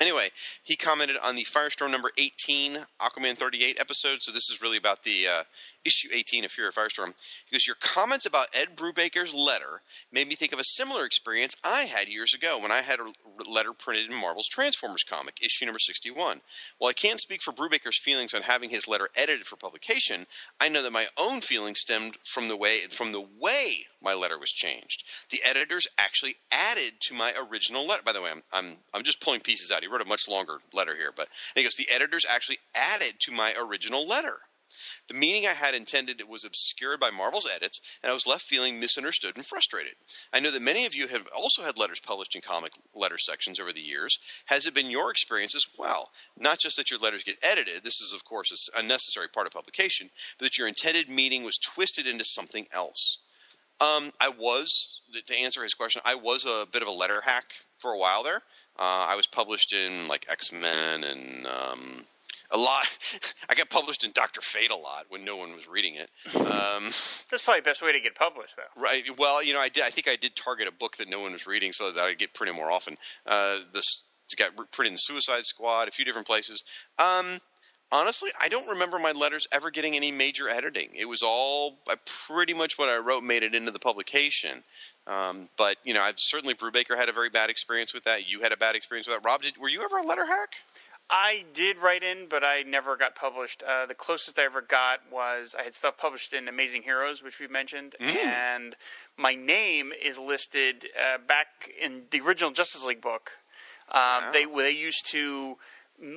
Anyway, 0.00 0.30
he 0.62 0.76
commented 0.76 1.16
on 1.24 1.34
the 1.34 1.42
Firestorm 1.42 1.90
number 1.90 2.12
18, 2.16 2.78
Aquaman 3.00 3.36
38 3.36 3.78
episode. 3.80 4.22
So 4.22 4.30
this 4.30 4.48
is 4.48 4.62
really 4.62 4.76
about 4.76 5.02
the 5.02 5.26
uh, 5.26 5.42
issue 5.88 6.08
18 6.12 6.44
of 6.44 6.50
Fury 6.50 6.68
of 6.68 6.74
Firestorm. 6.74 7.14
He 7.46 7.54
goes, 7.54 7.66
Your 7.66 7.76
comments 7.80 8.26
about 8.26 8.48
Ed 8.54 8.76
Brubaker's 8.76 9.34
letter 9.34 9.80
made 10.12 10.28
me 10.28 10.34
think 10.34 10.52
of 10.52 10.58
a 10.58 10.64
similar 10.64 11.04
experience 11.04 11.56
I 11.64 11.82
had 11.82 12.08
years 12.08 12.34
ago 12.34 12.58
when 12.60 12.70
I 12.70 12.82
had 12.82 13.00
a 13.00 13.50
letter 13.50 13.72
printed 13.72 14.10
in 14.10 14.20
Marvel's 14.20 14.48
Transformers 14.48 15.02
comic, 15.02 15.38
issue 15.42 15.64
number 15.64 15.78
61. 15.78 16.42
While 16.76 16.90
I 16.90 16.92
can't 16.92 17.20
speak 17.20 17.42
for 17.42 17.52
Brubaker's 17.52 17.98
feelings 17.98 18.34
on 18.34 18.42
having 18.42 18.70
his 18.70 18.86
letter 18.86 19.08
edited 19.16 19.46
for 19.46 19.56
publication, 19.56 20.26
I 20.60 20.68
know 20.68 20.82
that 20.82 20.92
my 20.92 21.06
own 21.18 21.40
feelings 21.40 21.80
stemmed 21.80 22.18
from 22.24 22.48
the 22.48 22.56
way 22.56 22.80
from 22.90 23.12
the 23.12 23.26
way 23.40 23.86
my 24.02 24.14
letter 24.14 24.38
was 24.38 24.52
changed. 24.52 25.04
The 25.30 25.40
editors 25.44 25.88
actually 25.98 26.36
added 26.52 27.00
to 27.00 27.14
my 27.14 27.32
original 27.50 27.86
letter. 27.86 28.02
By 28.04 28.12
the 28.12 28.22
way, 28.22 28.30
I'm 28.30 28.42
I'm, 28.52 28.76
I'm 28.92 29.02
just 29.02 29.22
pulling 29.22 29.40
pieces 29.40 29.70
out. 29.72 29.82
He 29.82 29.88
wrote 29.88 30.02
a 30.02 30.04
much 30.04 30.28
longer 30.28 30.58
letter 30.72 30.94
here, 30.94 31.12
but 31.16 31.28
he 31.54 31.62
goes, 31.62 31.76
the 31.76 31.88
editors 31.92 32.26
actually 32.28 32.58
added 32.74 33.14
to 33.20 33.32
my 33.32 33.54
original 33.58 34.06
letter. 34.06 34.36
The 35.08 35.14
meaning 35.14 35.46
I 35.46 35.54
had 35.54 35.74
intended 35.74 36.22
was 36.28 36.44
obscured 36.44 37.00
by 37.00 37.10
Marvel's 37.10 37.48
edits, 37.50 37.80
and 38.02 38.10
I 38.10 38.14
was 38.14 38.26
left 38.26 38.42
feeling 38.42 38.78
misunderstood 38.78 39.36
and 39.36 39.46
frustrated. 39.46 39.94
I 40.34 40.40
know 40.40 40.50
that 40.50 40.60
many 40.60 40.84
of 40.84 40.94
you 40.94 41.08
have 41.08 41.26
also 41.34 41.62
had 41.62 41.78
letters 41.78 41.98
published 41.98 42.34
in 42.34 42.42
comic 42.42 42.72
letter 42.94 43.16
sections 43.16 43.58
over 43.58 43.72
the 43.72 43.80
years. 43.80 44.18
Has 44.46 44.66
it 44.66 44.74
been 44.74 44.90
your 44.90 45.10
experience 45.10 45.54
as 45.54 45.66
well? 45.78 46.10
Not 46.36 46.58
just 46.58 46.76
that 46.76 46.90
your 46.90 47.00
letters 47.00 47.24
get 47.24 47.38
edited, 47.42 47.84
this 47.84 48.00
is, 48.00 48.12
of 48.12 48.24
course, 48.24 48.68
a 48.76 48.82
necessary 48.82 49.28
part 49.28 49.46
of 49.46 49.54
publication, 49.54 50.10
but 50.38 50.44
that 50.44 50.58
your 50.58 50.68
intended 50.68 51.08
meaning 51.08 51.42
was 51.42 51.56
twisted 51.56 52.06
into 52.06 52.24
something 52.24 52.66
else. 52.70 53.18
Um, 53.80 54.10
I 54.20 54.28
was, 54.28 55.00
to 55.14 55.34
answer 55.36 55.62
his 55.62 55.74
question, 55.74 56.02
I 56.04 56.16
was 56.16 56.44
a 56.44 56.66
bit 56.70 56.82
of 56.82 56.88
a 56.88 56.92
letter 56.92 57.22
hack 57.22 57.44
for 57.78 57.92
a 57.92 57.98
while 57.98 58.22
there. 58.22 58.42
Uh, 58.78 59.06
I 59.08 59.14
was 59.16 59.26
published 59.26 59.72
in 59.72 60.06
like 60.08 60.26
X 60.28 60.52
Men 60.52 61.04
and 61.04 61.46
um, 61.46 62.04
a 62.50 62.56
lot. 62.56 62.86
I 63.48 63.54
got 63.54 63.70
published 63.70 64.04
in 64.04 64.12
Doctor 64.12 64.40
Fate 64.40 64.70
a 64.70 64.76
lot 64.76 65.06
when 65.08 65.24
no 65.24 65.36
one 65.36 65.54
was 65.54 65.68
reading 65.68 65.94
it. 65.96 66.10
Um, 66.34 66.84
That's 67.30 67.42
probably 67.42 67.60
the 67.60 67.64
best 67.64 67.82
way 67.82 67.92
to 67.92 68.00
get 68.00 68.14
published, 68.14 68.54
though. 68.56 68.82
right. 68.82 69.02
Well, 69.18 69.42
you 69.42 69.52
know, 69.52 69.60
I 69.60 69.68
did. 69.68 69.84
I 69.84 69.90
think 69.90 70.08
I 70.08 70.16
did 70.16 70.36
target 70.36 70.68
a 70.68 70.72
book 70.72 70.96
that 70.96 71.08
no 71.08 71.20
one 71.20 71.32
was 71.32 71.46
reading, 71.46 71.72
so 71.72 71.90
that 71.90 72.00
I'd 72.02 72.18
get 72.18 72.34
printed 72.34 72.56
more 72.56 72.70
often. 72.70 72.96
Uh, 73.26 73.58
this 73.72 74.04
it's 74.26 74.34
got 74.34 74.54
printed 74.72 74.92
in 74.92 74.98
Suicide 74.98 75.44
Squad, 75.46 75.88
a 75.88 75.90
few 75.90 76.04
different 76.04 76.26
places. 76.26 76.62
Um, 76.98 77.38
honestly, 77.90 78.28
I 78.38 78.48
don't 78.48 78.68
remember 78.68 78.98
my 78.98 79.12
letters 79.12 79.48
ever 79.52 79.70
getting 79.70 79.96
any 79.96 80.12
major 80.12 80.50
editing. 80.50 80.90
It 80.94 81.06
was 81.06 81.22
all 81.22 81.78
uh, 81.90 81.96
pretty 82.04 82.52
much 82.52 82.78
what 82.78 82.90
I 82.90 82.98
wrote 82.98 83.22
made 83.22 83.42
it 83.42 83.54
into 83.54 83.70
the 83.70 83.78
publication. 83.78 84.64
Um, 85.06 85.48
but 85.56 85.76
you 85.82 85.94
know, 85.94 86.02
I've 86.02 86.18
certainly 86.18 86.54
Brubaker 86.54 86.96
had 86.96 87.08
a 87.08 87.12
very 87.12 87.30
bad 87.30 87.48
experience 87.48 87.94
with 87.94 88.04
that. 88.04 88.30
You 88.30 88.42
had 88.42 88.52
a 88.52 88.56
bad 88.58 88.76
experience 88.76 89.06
with 89.06 89.16
that. 89.16 89.26
Rob, 89.26 89.40
did, 89.40 89.56
were 89.56 89.70
you 89.70 89.82
ever 89.82 89.96
a 89.96 90.06
letter 90.06 90.26
hack? 90.26 90.50
I 91.10 91.44
did 91.54 91.78
write 91.78 92.02
in, 92.02 92.26
but 92.28 92.44
I 92.44 92.64
never 92.66 92.96
got 92.96 93.14
published. 93.14 93.62
Uh, 93.66 93.86
the 93.86 93.94
closest 93.94 94.38
I 94.38 94.42
ever 94.44 94.60
got 94.60 95.00
was 95.10 95.54
I 95.58 95.62
had 95.62 95.74
stuff 95.74 95.96
published 95.96 96.32
in 96.34 96.48
Amazing 96.48 96.82
Heroes, 96.82 97.22
which 97.22 97.40
we 97.40 97.46
mentioned, 97.48 97.94
and 98.00 98.76
my 99.16 99.34
name 99.34 99.92
is 100.04 100.18
listed 100.18 100.88
uh, 100.94 101.18
back 101.26 101.70
in 101.80 102.02
the 102.10 102.20
original 102.20 102.50
Justice 102.50 102.84
League 102.84 103.00
book. 103.00 103.32
Um, 103.90 104.24
They 104.32 104.44
they 104.44 104.70
used 104.72 105.06
to 105.12 105.56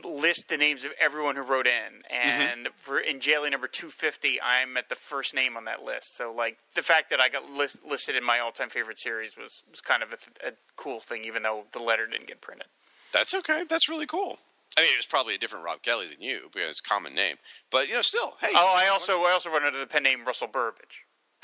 list 0.03 0.49
the 0.49 0.57
names 0.57 0.83
of 0.83 0.91
everyone 0.99 1.35
who 1.37 1.41
wrote 1.41 1.67
in, 1.67 2.03
and 2.11 2.67
for 2.75 2.99
in 2.99 3.19
JLA 3.19 3.49
number 3.49 3.67
two 3.67 3.89
fifty, 3.89 4.39
I'm 4.41 4.75
at 4.75 4.89
the 4.89 4.95
first 4.95 5.33
name 5.33 5.55
on 5.55 5.63
that 5.65 5.83
list. 5.83 6.15
So 6.17 6.33
like 6.33 6.57
the 6.75 6.83
fact 6.83 7.09
that 7.11 7.21
I 7.21 7.29
got 7.29 7.49
list, 7.49 7.77
listed 7.87 8.15
in 8.17 8.23
my 8.25 8.39
all 8.39 8.51
time 8.51 8.69
favorite 8.69 8.99
series 8.99 9.37
was 9.37 9.63
was 9.71 9.79
kind 9.79 10.03
of 10.03 10.11
a, 10.43 10.49
a 10.49 10.51
cool 10.75 10.99
thing, 10.99 11.23
even 11.23 11.43
though 11.43 11.63
the 11.71 11.81
letter 11.81 12.05
didn't 12.07 12.27
get 12.27 12.41
printed. 12.41 12.67
That's 13.13 13.33
okay. 13.33 13.63
That's 13.67 13.89
really 13.89 14.05
cool. 14.05 14.37
I 14.77 14.81
mean, 14.81 14.91
it 14.93 14.97
was 14.97 15.05
probably 15.05 15.35
a 15.35 15.37
different 15.37 15.65
Rob 15.65 15.81
Kelly 15.81 16.07
than 16.07 16.21
you 16.21 16.49
because 16.53 16.69
it's 16.69 16.79
a 16.79 16.83
common 16.83 17.13
name. 17.13 17.35
But 17.69 17.89
you 17.89 17.93
know, 17.95 18.01
still, 18.01 18.37
hey. 18.41 18.47
Oh, 18.55 18.75
I 18.77 18.87
also 18.87 19.23
I 19.23 19.31
also 19.31 19.49
run 19.49 19.63
under 19.63 19.79
the 19.79 19.87
pen 19.87 20.03
name 20.03 20.23
Russell 20.25 20.47
Burbage. 20.47 21.05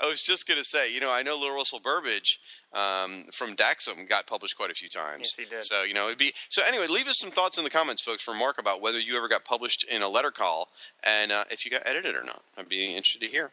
I 0.00 0.06
was 0.06 0.22
just 0.22 0.48
gonna 0.48 0.64
say, 0.64 0.92
you 0.92 1.00
know, 1.00 1.12
I 1.12 1.22
know 1.22 1.36
Little 1.36 1.54
Russell 1.54 1.80
Burbage 1.80 2.40
um, 2.72 3.24
from 3.32 3.54
Daxum 3.54 4.08
got 4.08 4.26
published 4.26 4.56
quite 4.56 4.70
a 4.70 4.74
few 4.74 4.88
times. 4.88 5.34
Yes, 5.36 5.36
he 5.36 5.44
did. 5.44 5.64
So 5.64 5.82
you 5.82 5.92
know, 5.92 6.06
it'd 6.06 6.18
be 6.18 6.32
so. 6.48 6.62
Anyway, 6.66 6.86
leave 6.86 7.08
us 7.08 7.18
some 7.18 7.30
thoughts 7.30 7.58
in 7.58 7.64
the 7.64 7.70
comments, 7.70 8.02
folks, 8.02 8.22
for 8.22 8.34
Mark 8.34 8.58
about 8.58 8.80
whether 8.80 8.98
you 8.98 9.16
ever 9.16 9.28
got 9.28 9.44
published 9.44 9.84
in 9.84 10.00
a 10.00 10.08
letter 10.08 10.30
call 10.30 10.68
and 11.04 11.30
uh, 11.30 11.44
if 11.50 11.64
you 11.64 11.70
got 11.70 11.82
edited 11.84 12.14
or 12.14 12.24
not. 12.24 12.42
I'd 12.56 12.68
be 12.68 12.86
interested 12.88 13.20
to 13.20 13.28
hear. 13.28 13.50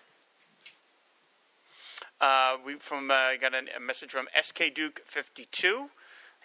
Uh, 2.21 2.57
we 2.65 2.75
from 2.75 3.11
uh, 3.11 3.35
got 3.39 3.53
a, 3.53 3.63
a 3.75 3.79
message 3.81 4.11
from 4.11 4.27
SK 4.41 4.73
Duke 4.73 5.01
fifty 5.05 5.47
two. 5.51 5.89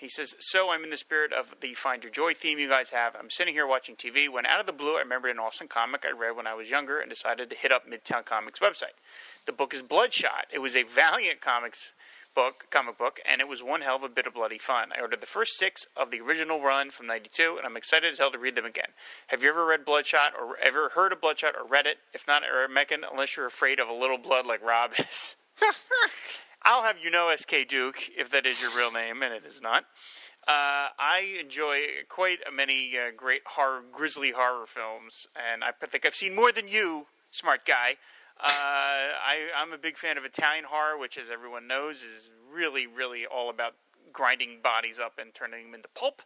He 0.01 0.09
says, 0.09 0.35
"So 0.39 0.70
I'm 0.70 0.82
in 0.82 0.89
the 0.89 0.97
spirit 0.97 1.31
of 1.31 1.60
the 1.60 1.74
Find 1.74 2.02
Your 2.02 2.10
Joy 2.10 2.32
theme 2.32 2.59
you 2.59 2.70
guys 2.70 2.89
have. 2.89 3.14
I'm 3.14 3.28
sitting 3.28 3.52
here 3.52 3.66
watching 3.66 3.97
TV 3.97 4.31
when 4.31 4.47
out 4.47 4.59
of 4.59 4.64
the 4.64 4.72
blue 4.72 4.97
I 4.97 5.01
remembered 5.01 5.32
an 5.32 5.39
awesome 5.39 5.68
comic 5.68 6.06
I 6.06 6.10
read 6.10 6.36
when 6.36 6.47
I 6.47 6.55
was 6.55 6.70
younger 6.70 7.01
and 7.01 7.10
decided 7.10 7.51
to 7.51 7.56
hit 7.56 7.70
up 7.70 7.86
Midtown 7.86 8.24
Comics 8.24 8.60
website. 8.60 8.97
The 9.44 9.52
book 9.52 9.74
is 9.74 9.82
Bloodshot. 9.82 10.47
It 10.51 10.60
was 10.60 10.74
a 10.74 10.85
Valiant 10.85 11.43
Comics 11.43 11.93
book, 12.35 12.68
comic 12.70 12.97
book, 12.97 13.20
and 13.27 13.43
it 13.43 13.48
was 13.48 13.62
one 13.62 13.82
hell 13.82 13.97
of 13.97 14.02
a 14.02 14.09
bit 14.09 14.27
of 14.27 14.32
bloody 14.32 14.56
fun. 14.56 14.90
I 14.97 15.02
ordered 15.02 15.20
the 15.20 15.27
first 15.27 15.59
six 15.59 15.85
of 15.94 16.10
the 16.10 16.20
original 16.20 16.62
run 16.62 16.90
from 16.90 17.06
'92, 17.06 17.59
and 17.59 17.66
I'm 17.66 17.77
excited 17.77 18.10
as 18.10 18.18
hell 18.18 18.31
to 18.31 18.39
read 18.39 18.56
them 18.56 18.64
again. 18.64 18.94
Have 19.27 19.43
you 19.43 19.51
ever 19.51 19.66
read 19.66 19.85
Bloodshot 19.85 20.32
or 20.35 20.56
ever 20.62 20.89
heard 20.89 21.12
of 21.12 21.20
Bloodshot 21.20 21.55
or 21.55 21.66
read 21.66 21.85
it? 21.85 21.98
If 22.14 22.27
not, 22.27 22.43
or 22.43 22.66
Meccan, 22.68 23.05
unless 23.05 23.36
you're 23.36 23.44
afraid 23.44 23.78
of 23.78 23.90
a 23.90 23.93
little 23.93 24.16
blood 24.16 24.47
like 24.47 24.62
Rob 24.62 24.94
is." 24.98 25.36
I'll 26.62 26.82
have 26.82 26.97
you 27.03 27.11
know, 27.11 27.32
SK 27.35 27.69
Duke, 27.69 28.11
if 28.16 28.31
that 28.31 28.47
is 28.47 28.61
your 28.61 28.70
real 28.77 28.93
name, 28.93 29.23
and 29.23 29.32
it 29.32 29.45
is 29.45 29.61
not. 29.62 29.85
Uh, 30.47 30.89
I 30.99 31.37
enjoy 31.41 31.81
quite 32.09 32.39
many 32.55 32.97
uh, 32.97 33.11
great 33.16 33.43
horror, 33.47 33.82
grisly 33.93 34.32
horror 34.32 34.66
films, 34.66 35.27
and 35.53 35.62
I 35.62 35.70
think 35.87 36.05
I've 36.05 36.15
seen 36.15 36.35
more 36.35 36.53
than 36.53 36.69
you, 36.69 37.07
smart 37.31 37.65
guy. 37.65 37.97
Uh, 38.39 38.49
I, 38.49 39.49
I'm 39.57 39.73
a 39.73 39.78
big 39.78 39.99
fan 39.99 40.16
of 40.16 40.24
Italian 40.24 40.65
horror, 40.65 40.99
which, 40.99 41.19
as 41.19 41.28
everyone 41.28 41.66
knows, 41.66 42.03
is 42.03 42.31
really, 42.53 42.87
really 42.87 43.27
all 43.27 43.51
about 43.51 43.74
grinding 44.12 44.59
bodies 44.62 44.99
up 44.99 45.19
and 45.19 45.32
turning 45.35 45.66
them 45.66 45.74
into 45.74 45.89
pulp. 45.95 46.23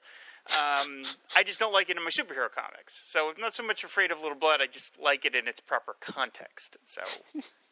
Um, 0.52 1.02
I 1.36 1.42
just 1.42 1.58
don't 1.58 1.72
like 1.72 1.90
it 1.90 1.96
in 1.96 2.04
my 2.04 2.10
superhero 2.10 2.50
comics. 2.50 3.02
So 3.06 3.30
I'm 3.30 3.40
not 3.40 3.54
so 3.54 3.62
much 3.66 3.82
afraid 3.82 4.10
of 4.10 4.20
Little 4.22 4.38
Blood. 4.38 4.60
I 4.62 4.66
just 4.66 5.00
like 5.00 5.24
it 5.24 5.34
in 5.34 5.48
its 5.48 5.60
proper 5.60 5.96
context. 6.00 6.76
So, 6.84 7.02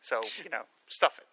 so 0.00 0.20
you 0.42 0.50
know, 0.50 0.62
stuff 0.88 1.18
it. 1.18 1.26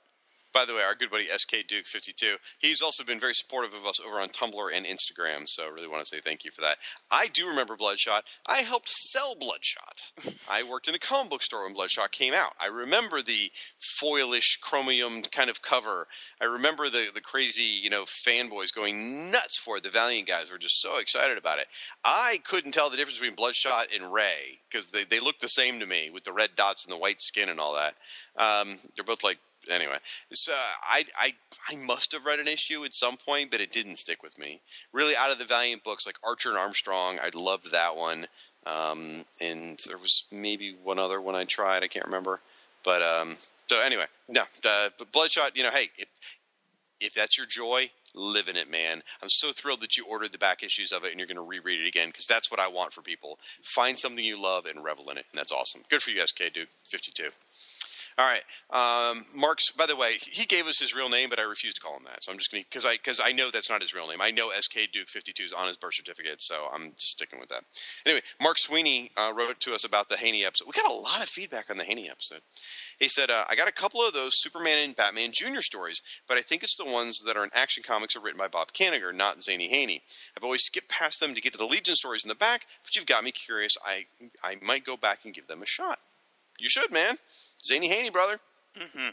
By 0.52 0.66
the 0.66 0.74
way, 0.74 0.82
our 0.82 0.96
good 0.96 1.12
buddy 1.12 1.26
SK 1.26 1.68
Duke 1.68 1.86
52, 1.86 2.38
he's 2.58 2.82
also 2.82 3.04
been 3.04 3.20
very 3.20 3.36
supportive 3.36 3.74
of 3.74 3.86
us 3.86 4.00
over 4.00 4.20
on 4.20 4.30
Tumblr 4.30 4.70
and 4.74 4.86
Instagram, 4.86 5.44
so 5.46 5.66
I 5.66 5.68
really 5.68 5.88
want 5.88 6.04
to 6.04 6.16
say 6.16 6.20
thank 6.22 6.44
you 6.44 6.50
for 6.50 6.62
that. 6.62 6.78
I 7.12 7.28
do 7.28 7.48
remember 7.48 7.76
Bloodshot. 7.76 8.24
I 8.48 8.60
helped 8.60 8.90
sell 8.90 9.36
Bloodshot. 9.36 10.02
I 10.50 10.64
worked 10.64 10.88
in 10.88 10.96
a 10.96 11.00
comic 11.00 11.30
book 11.30 11.44
store 11.44 11.66
when 11.66 11.74
Bloodshot 11.74 12.12
came 12.12 12.34
out. 12.34 12.54
I 12.60 12.66
remember 12.66 13.22
the 13.22 13.52
foilish 14.02 14.60
chromium 14.60 15.22
kind 15.22 15.52
of 15.52 15.62
cover. 15.62 16.08
I 16.42 16.46
remember 16.46 16.90
the, 16.90 17.08
the 17.14 17.22
crazy, 17.22 17.64
you 17.64 17.92
know, 17.92 18.06
fanboys 18.06 18.74
going 18.74 19.32
nuts 19.32 19.60
for 19.60 19.78
it. 19.78 19.84
The 19.84 19.90
Valiant 19.90 20.28
guys 20.28 20.52
were 20.52 20.58
just 20.58 20.82
so 20.82 20.98
excited 20.98 21.38
about 21.38 21.60
it. 21.60 21.68
I 22.04 22.40
couldn't 22.44 22.72
tell 22.72 22.90
the 22.90 22.98
difference 22.98 23.20
between 23.20 23.36
Bloodshot 23.36 23.88
and 23.94 24.12
Rai 24.12 24.62
because 24.70 24.90
they, 24.90 25.04
they 25.04 25.20
looked 25.20 25.42
the 25.42 25.48
same 25.48 25.80
to 25.80 25.86
me 25.86 26.10
with 26.12 26.24
the 26.24 26.34
red 26.34 26.56
dots 26.56 26.86
and 26.86 26.94
the 26.94 27.00
white 27.00 27.22
skin 27.22 27.50
and 27.50 27.60
all 27.60 27.76
that. 27.76 27.96
Um, 28.36 28.78
they're 28.96 29.04
both 29.04 29.24
like 29.24 29.38
anyway, 29.70 29.98
so 30.32 30.54
I, 30.84 31.06
I 31.18 31.34
I 31.70 31.76
must 31.76 32.12
have 32.14 32.26
read 32.26 32.40
an 32.40 32.48
issue 32.48 32.84
at 32.84 32.94
some 32.94 33.18
point, 33.18 33.52
but 33.52 33.62
it 33.62 33.72
didn't 33.72 33.98
stick 33.98 34.24
with 34.24 34.38
me. 34.38 34.62
Really, 34.94 35.14
out 35.18 35.32
of 35.32 35.40
the 35.40 35.46
Valiant 35.46 35.84
books, 35.84 36.06
like 36.06 36.18
Archer 36.24 36.50
and 36.50 36.58
Armstrong, 36.58 37.20
I 37.22 37.30
loved 37.34 37.72
that 37.72 37.96
one. 37.96 38.28
Um, 38.66 39.26
and 39.42 39.80
there 39.88 39.98
was 39.98 40.26
maybe 40.32 40.76
one 40.84 41.00
other 41.00 41.22
one 41.22 41.36
I 41.36 41.46
tried. 41.46 41.84
I 41.84 41.88
can't 41.88 42.06
remember. 42.06 42.42
But 42.84 43.02
um, 43.02 43.36
so 43.68 43.82
anyway, 43.82 44.06
no. 44.28 44.44
But 44.62 45.12
Bloodshot, 45.12 45.56
you 45.56 45.64
know, 45.64 45.72
hey, 45.72 45.90
if 45.98 46.10
if 47.00 47.14
that's 47.14 47.38
your 47.38 47.48
joy, 47.48 47.92
live 48.14 48.48
in 48.48 48.56
it, 48.56 48.70
man. 48.70 49.04
I'm 49.22 49.30
so 49.30 49.52
thrilled 49.52 49.82
that 49.82 49.98
you 49.98 50.06
ordered 50.06 50.32
the 50.32 50.38
back 50.38 50.64
issues 50.64 50.92
of 50.92 51.04
it 51.04 51.12
and 51.12 51.20
you're 51.20 51.28
going 51.28 51.38
to 51.38 51.42
reread 51.42 51.82
it 51.82 51.88
again 51.88 52.10
because 52.10 52.26
that's 52.26 52.52
what 52.52 52.60
I 52.60 52.68
want 52.68 52.94
for 52.94 53.02
people. 53.02 53.40
Find 53.64 53.98
something 53.98 54.24
you 54.24 54.42
love 54.42 54.66
and 54.66 54.84
revel 54.84 55.10
in 55.10 55.18
it, 55.18 55.26
and 55.32 55.40
that's 55.40 55.52
awesome. 55.52 55.82
Good 55.90 56.02
for 56.02 56.12
you, 56.12 56.26
SK 56.26 56.54
Duke 56.54 56.70
52. 56.84 57.30
All 58.20 58.26
right, 58.26 58.44
um, 58.70 59.24
Mark's. 59.34 59.72
By 59.72 59.86
the 59.86 59.96
way, 59.96 60.16
he 60.20 60.46
gave 60.46 60.68
us 60.68 60.78
his 60.78 60.94
real 60.94 61.08
name, 61.08 61.30
but 61.30 61.40
I 61.40 61.44
refuse 61.44 61.74
to 61.76 61.80
call 61.80 61.96
him 61.96 62.04
that. 62.04 62.22
So 62.22 62.34
I'm 62.34 62.38
just 62.38 62.52
going 62.52 62.62
to 62.62 62.70
because 62.70 62.84
I 62.84 62.96
because 62.98 63.22
I 63.24 63.32
know 63.32 63.50
that's 63.50 63.70
not 63.70 63.80
his 63.80 63.94
real 63.94 64.10
name. 64.10 64.20
I 64.20 64.30
know 64.30 64.52
SK 64.52 64.92
Duke 64.92 65.08
52 65.08 65.42
is 65.42 65.54
on 65.54 65.70
his 65.70 65.78
birth 65.78 65.94
certificate, 65.94 66.42
so 66.42 66.68
I'm 66.74 66.92
just 66.98 67.12
sticking 67.12 67.40
with 67.40 67.48
that. 67.48 67.64
Anyway, 68.06 68.22
Mark 68.42 68.58
Sweeney 68.58 69.10
uh, 69.16 69.32
wrote 69.34 69.62
to 69.62 69.74
us 69.74 69.86
about 69.86 70.10
the 70.10 70.18
Haney 70.18 70.44
episode. 70.44 70.66
We 70.66 70.74
got 70.74 70.92
a 70.92 70.94
lot 70.94 71.24
of 71.24 71.30
feedback 71.30 71.70
on 71.70 71.78
the 71.78 71.86
Haney 71.86 72.10
episode. 72.10 72.42
He 73.00 73.08
said, 73.08 73.30
uh, 73.30 73.46
"I 73.50 73.56
got 73.56 73.70
a 73.70 73.74
couple 73.74 74.02
of 74.02 74.12
those 74.12 74.38
Superman 74.38 74.80
and 74.84 74.96
Batman 74.98 75.32
Junior 75.32 75.62
stories, 75.62 76.02
but 76.28 76.38
I 76.38 76.42
think 76.42 76.62
it's 76.62 76.76
the 76.76 76.84
ones 76.84 77.24
that 77.26 77.38
are 77.38 77.44
in 77.46 77.52
Action 77.54 77.84
Comics 77.88 78.18
are 78.18 78.22
written 78.22 78.40
by 78.40 78.50
Bob 78.50 78.74
Kanigher, 78.74 79.16
not 79.16 79.42
Zany 79.42 79.70
Haney. 79.70 80.02
I've 80.36 80.44
always 80.44 80.64
skipped 80.64 80.90
past 80.90 81.22
them 81.22 81.36
to 81.36 81.42
get 81.42 81.54
to 81.54 81.58
the 81.58 81.66
Legion 81.66 81.96
stories 81.96 82.26
in 82.26 82.30
the 82.30 82.36
back, 82.36 82.66
but 82.84 82.98
you've 82.98 83.06
got 83.06 83.24
me 83.24 83.32
curious. 83.32 83.78
I 83.86 84.08
I 84.44 84.58
might 84.62 84.84
go 84.84 84.98
back 84.98 85.20
and 85.24 85.34
give 85.34 85.48
them 85.48 85.62
a 85.62 85.66
shot. 85.66 86.00
You 86.60 86.68
should, 86.68 86.92
man. 86.92 87.16
Zany 87.64 87.88
Haney, 87.90 88.10
brother." 88.10 88.40
Mm-hmm. 88.78 89.10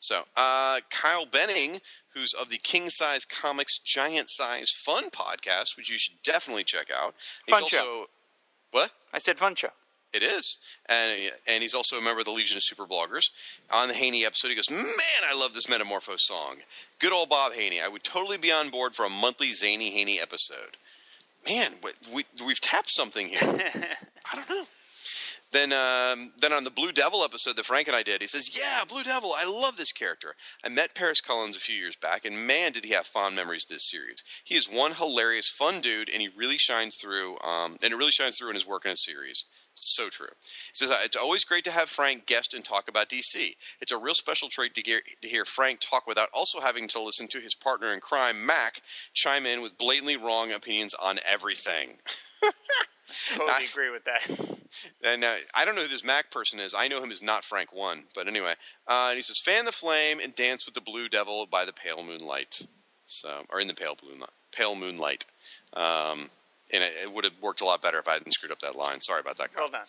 So, 0.00 0.22
uh, 0.36 0.80
Kyle 0.90 1.26
Benning, 1.26 1.80
who's 2.14 2.32
of 2.32 2.48
the 2.50 2.56
King 2.56 2.88
Size 2.88 3.24
Comics 3.24 3.78
Giant 3.78 4.30
Size 4.30 4.70
Fun 4.70 5.10
podcast, 5.10 5.76
which 5.76 5.90
you 5.90 5.98
should 5.98 6.22
definitely 6.22 6.64
check 6.64 6.88
out. 6.90 7.14
He's 7.46 7.54
Fun 7.54 7.62
also 7.64 7.76
show. 7.76 8.06
what? 8.70 8.92
I 9.12 9.18
said 9.18 9.38
fun 9.38 9.54
show. 9.54 9.70
It 10.12 10.24
is, 10.24 10.58
and 10.88 11.30
and 11.46 11.62
he's 11.62 11.74
also 11.74 11.96
a 11.96 12.02
member 12.02 12.18
of 12.18 12.24
the 12.24 12.32
Legion 12.32 12.56
of 12.56 12.64
Super 12.64 12.84
Bloggers. 12.84 13.30
On 13.70 13.86
the 13.86 13.94
Haney 13.94 14.24
episode, 14.26 14.48
he 14.48 14.56
goes, 14.56 14.68
"Man, 14.68 14.82
I 15.28 15.38
love 15.38 15.54
this 15.54 15.66
Metamorpho 15.66 16.18
song. 16.18 16.56
Good 16.98 17.12
old 17.12 17.28
Bob 17.28 17.52
Haney. 17.52 17.80
I 17.80 17.86
would 17.86 18.02
totally 18.02 18.36
be 18.36 18.50
on 18.50 18.70
board 18.70 18.94
for 18.96 19.04
a 19.04 19.08
monthly 19.08 19.52
Zany 19.52 19.90
Haney 19.90 20.20
episode. 20.20 20.76
Man, 21.46 21.74
we 22.12 22.24
we've 22.44 22.60
tapped 22.60 22.90
something 22.90 23.28
here. 23.28 23.38
I 24.32 24.34
don't 24.34 24.48
know." 24.48 24.64
Then, 25.52 25.72
um, 25.72 26.32
then 26.38 26.52
on 26.52 26.64
the 26.64 26.70
Blue 26.70 26.92
Devil 26.92 27.24
episode 27.24 27.56
that 27.56 27.66
Frank 27.66 27.88
and 27.88 27.96
I 27.96 28.02
did, 28.02 28.22
he 28.22 28.28
says, 28.28 28.56
"Yeah, 28.56 28.84
Blue 28.88 29.02
Devil. 29.02 29.34
I 29.36 29.48
love 29.48 29.76
this 29.76 29.92
character. 29.92 30.36
I 30.64 30.68
met 30.68 30.94
Paris 30.94 31.20
Cullins 31.20 31.56
a 31.56 31.60
few 31.60 31.74
years 31.74 31.96
back, 31.96 32.24
and 32.24 32.46
man, 32.46 32.72
did 32.72 32.84
he 32.84 32.92
have 32.92 33.06
fond 33.06 33.34
memories 33.34 33.64
of 33.64 33.74
this 33.74 33.90
series. 33.90 34.22
He 34.44 34.54
is 34.54 34.68
one 34.68 34.92
hilarious, 34.94 35.48
fun 35.48 35.80
dude, 35.80 36.08
and 36.08 36.20
he 36.20 36.28
really 36.28 36.58
shines 36.58 36.96
through. 36.96 37.38
Um, 37.40 37.76
and 37.82 37.92
it 37.92 37.96
really 37.96 38.12
shines 38.12 38.38
through 38.38 38.50
in 38.50 38.54
his 38.54 38.66
work 38.66 38.84
in 38.84 38.92
a 38.92 38.96
series. 38.96 39.46
So 39.74 40.08
true. 40.08 40.28
He 40.40 40.74
says, 40.74 40.92
It's 41.04 41.16
always 41.16 41.44
great 41.44 41.64
to 41.64 41.70
have 41.70 41.88
Frank 41.88 42.26
guest 42.26 42.54
and 42.54 42.64
talk 42.64 42.88
about 42.88 43.08
DC. 43.08 43.54
It's 43.80 43.92
a 43.92 43.98
real 43.98 44.14
special 44.14 44.48
treat 44.48 44.74
to, 44.74 44.82
hear 44.84 45.00
to 45.22 45.28
hear 45.28 45.44
Frank 45.44 45.80
talk 45.80 46.06
without 46.06 46.28
also 46.34 46.60
having 46.60 46.88
to 46.88 47.00
listen 47.00 47.28
to 47.28 47.40
his 47.40 47.54
partner 47.54 47.92
in 47.92 48.00
crime, 48.00 48.44
Mac, 48.44 48.82
chime 49.14 49.46
in 49.46 49.62
with 49.62 49.78
blatantly 49.78 50.16
wrong 50.16 50.52
opinions 50.52 50.94
on 50.94 51.18
everything. 51.26 51.98
Totally 53.28 53.50
I- 53.50 53.66
agree 53.70 53.90
with 53.90 54.04
that. 54.04 54.56
And 55.04 55.24
uh, 55.24 55.34
I 55.52 55.64
don't 55.64 55.74
know 55.74 55.82
who 55.82 55.88
this 55.88 56.04
Mac 56.04 56.30
person 56.30 56.60
is. 56.60 56.74
I 56.74 56.86
know 56.86 57.02
him 57.02 57.10
as 57.10 57.24
not 57.24 57.42
Frank 57.42 57.72
One. 57.74 58.04
But 58.14 58.28
anyway, 58.28 58.54
uh, 58.86 59.06
and 59.08 59.16
he 59.16 59.22
says, 59.22 59.40
"Fan 59.40 59.64
the 59.64 59.72
flame 59.72 60.20
and 60.22 60.32
dance 60.32 60.64
with 60.64 60.74
the 60.74 60.80
blue 60.80 61.08
devil 61.08 61.44
by 61.44 61.64
the 61.64 61.72
pale 61.72 62.04
moonlight." 62.04 62.68
So, 63.08 63.42
or 63.48 63.58
in 63.58 63.66
the 63.66 63.74
pale 63.74 63.96
blue 63.96 64.24
pale 64.52 64.76
moonlight. 64.76 65.26
Um, 65.74 66.28
and 66.72 66.84
it, 66.84 66.92
it 67.02 67.12
would 67.12 67.24
have 67.24 67.34
worked 67.42 67.60
a 67.60 67.64
lot 67.64 67.82
better 67.82 67.98
if 67.98 68.06
I 68.06 68.12
hadn't 68.12 68.32
screwed 68.32 68.52
up 68.52 68.60
that 68.60 68.76
line. 68.76 69.00
Sorry 69.00 69.20
about 69.20 69.36
that. 69.38 69.52
Kyle. 69.52 69.64
Well 69.64 69.72
done. 69.72 69.86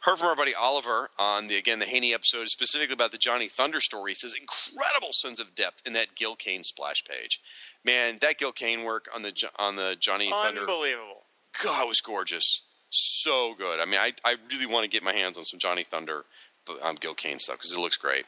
Heard 0.00 0.18
from 0.18 0.28
our 0.28 0.36
buddy 0.36 0.54
Oliver 0.54 1.10
on 1.18 1.48
the 1.48 1.56
again 1.56 1.80
the 1.80 1.86
Haney 1.86 2.14
episode, 2.14 2.48
specifically 2.48 2.94
about 2.94 3.10
the 3.12 3.18
Johnny 3.18 3.48
Thunder 3.48 3.80
story. 3.80 4.12
He 4.12 4.14
says 4.14 4.34
incredible 4.34 5.12
sense 5.12 5.40
of 5.40 5.54
depth 5.54 5.82
in 5.86 5.92
that 5.94 6.14
Gil 6.14 6.36
Kane 6.36 6.62
splash 6.62 7.04
page. 7.04 7.40
Man, 7.84 8.18
that 8.20 8.38
Gil 8.38 8.52
Kane 8.52 8.84
work 8.84 9.08
on 9.14 9.22
the 9.22 9.32
on 9.58 9.76
the 9.76 9.96
Johnny 9.98 10.30
Thunder 10.30 10.60
Unbelievable. 10.60 11.21
God, 11.62 11.84
it 11.84 11.88
was 11.88 12.00
gorgeous. 12.00 12.62
So 12.90 13.54
good. 13.56 13.80
I 13.80 13.86
mean, 13.86 14.00
I, 14.00 14.12
I 14.24 14.36
really 14.50 14.66
want 14.66 14.84
to 14.84 14.90
get 14.90 15.02
my 15.02 15.12
hands 15.12 15.38
on 15.38 15.44
some 15.44 15.58
Johnny 15.58 15.82
Thunder, 15.82 16.24
but 16.66 16.82
um, 16.82 16.96
Gil 16.96 17.14
Kane 17.14 17.38
stuff 17.38 17.56
because 17.56 17.72
it 17.72 17.78
looks 17.78 17.96
great. 17.96 18.26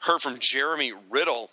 Heard 0.00 0.20
from 0.20 0.36
Jeremy 0.38 0.92
Riddle. 1.10 1.50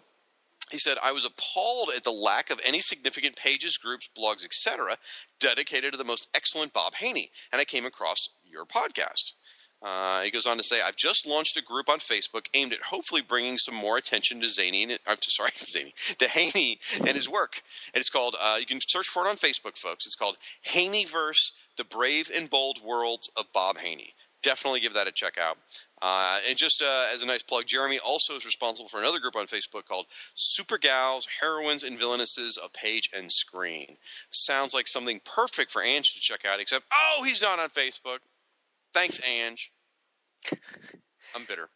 He 0.69 0.77
said, 0.77 0.97
I 1.03 1.11
was 1.11 1.25
appalled 1.25 1.89
at 1.95 2.03
the 2.03 2.11
lack 2.11 2.49
of 2.49 2.61
any 2.65 2.79
significant 2.79 3.35
pages, 3.35 3.77
groups, 3.77 4.09
blogs, 4.17 4.45
etc., 4.45 4.95
dedicated 5.39 5.91
to 5.91 5.97
the 5.97 6.05
most 6.05 6.29
excellent 6.33 6.71
Bob 6.71 6.95
Haney, 6.95 7.29
and 7.51 7.59
I 7.59 7.65
came 7.65 7.85
across 7.85 8.29
your 8.49 8.65
podcast. 8.65 9.33
Uh, 9.81 10.21
he 10.21 10.29
goes 10.29 10.45
on 10.45 10.57
to 10.57 10.63
say, 10.63 10.81
I've 10.81 10.95
just 10.95 11.25
launched 11.25 11.57
a 11.57 11.63
group 11.63 11.89
on 11.89 11.99
Facebook 11.99 12.45
aimed 12.53 12.71
at 12.71 12.79
hopefully 12.89 13.21
bringing 13.21 13.57
some 13.57 13.75
more 13.75 13.97
attention 13.97 14.39
to 14.41 14.47
Zany, 14.47 14.83
and, 14.83 14.99
I'm 15.07 15.17
sorry, 15.21 15.51
Zany, 15.57 15.93
to 16.19 16.27
Haney 16.27 16.79
and 16.99 17.09
his 17.09 17.27
work. 17.27 17.61
And 17.93 17.99
it's 17.99 18.09
called, 18.09 18.35
uh, 18.39 18.57
you 18.59 18.65
can 18.65 18.79
search 18.81 19.07
for 19.07 19.25
it 19.25 19.29
on 19.29 19.37
Facebook, 19.37 19.77
folks. 19.77 20.05
It's 20.05 20.15
called 20.15 20.37
Haneyverse, 20.67 21.51
The 21.77 21.83
Brave 21.83 22.29
and 22.35 22.49
Bold 22.49 22.79
Worlds 22.85 23.31
of 23.35 23.45
Bob 23.53 23.79
Haney. 23.79 24.13
Definitely 24.43 24.79
give 24.79 24.93
that 24.93 25.07
a 25.07 25.11
check 25.11 25.37
out. 25.37 25.57
Uh, 26.01 26.39
and 26.49 26.57
just 26.57 26.81
uh, 26.81 27.05
as 27.13 27.21
a 27.21 27.27
nice 27.27 27.43
plug, 27.43 27.67
Jeremy 27.67 27.99
also 28.03 28.35
is 28.35 28.43
responsible 28.43 28.89
for 28.89 28.99
another 28.99 29.19
group 29.19 29.35
on 29.35 29.45
Facebook 29.45 29.85
called 29.85 30.07
Super 30.33 30.79
Gals, 30.79 31.27
Heroines, 31.41 31.83
and 31.83 31.99
Villainesses 31.99 32.57
of 32.57 32.73
Page 32.73 33.11
and 33.15 33.31
Screen. 33.31 33.97
Sounds 34.31 34.73
like 34.73 34.87
something 34.87 35.21
perfect 35.23 35.69
for 35.69 35.83
Ange 35.83 36.13
to 36.13 36.19
check 36.19 36.43
out, 36.43 36.59
except, 36.59 36.85
oh, 36.91 37.23
he's 37.23 37.41
not 37.41 37.59
on 37.59 37.69
Facebook. 37.69 38.17
Thanks, 38.93 39.21
Ange. 39.25 39.71
I'm 41.35 41.45
bitter. 41.47 41.69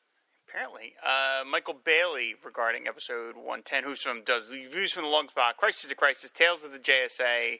Apparently, 0.48 0.94
uh, 1.04 1.44
Michael 1.50 1.74
Bailey 1.74 2.36
regarding 2.44 2.88
episode 2.88 3.36
110, 3.36 3.84
who's 3.84 4.02
from 4.02 4.24
does 4.24 4.52
reviews 4.52 4.94
from 4.94 5.04
the 5.04 5.10
Longbox, 5.10 5.58
Crisis 5.58 5.92
of 5.92 5.98
Crisis, 5.98 6.32
Tales 6.32 6.64
of 6.64 6.72
the 6.72 6.80
JSA, 6.80 7.60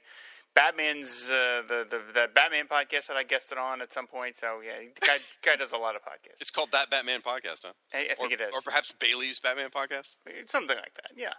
Batman's 0.56 1.30
uh, 1.30 1.64
the, 1.68 1.86
the 1.90 2.00
the 2.14 2.30
Batman 2.34 2.68
podcast 2.68 3.08
that 3.08 3.18
I 3.18 3.24
guested 3.24 3.58
on 3.58 3.82
at 3.82 3.92
some 3.92 4.08
point. 4.08 4.38
So 4.38 4.62
yeah, 4.66 4.80
the 4.80 5.06
guy, 5.06 5.18
guy 5.44 5.56
does 5.58 5.74
a 5.74 5.78
lot 5.78 5.96
of 5.96 6.02
podcasts. 6.02 6.40
It's 6.40 6.52
called 6.52 6.72
That 6.72 6.90
Batman 6.90 7.20
Podcast, 7.20 7.66
huh? 7.66 7.74
I, 7.94 8.08
I 8.12 8.16
think 8.16 8.32
or, 8.32 8.34
it 8.36 8.42
is. 8.42 8.54
Or 8.54 8.62
perhaps 8.62 8.94
Bailey's 8.98 9.42
Batman 9.42 9.70
Podcast? 9.70 10.16
Something 10.48 10.78
like 10.78 10.94
that. 10.96 11.12
Yeah. 11.18 11.34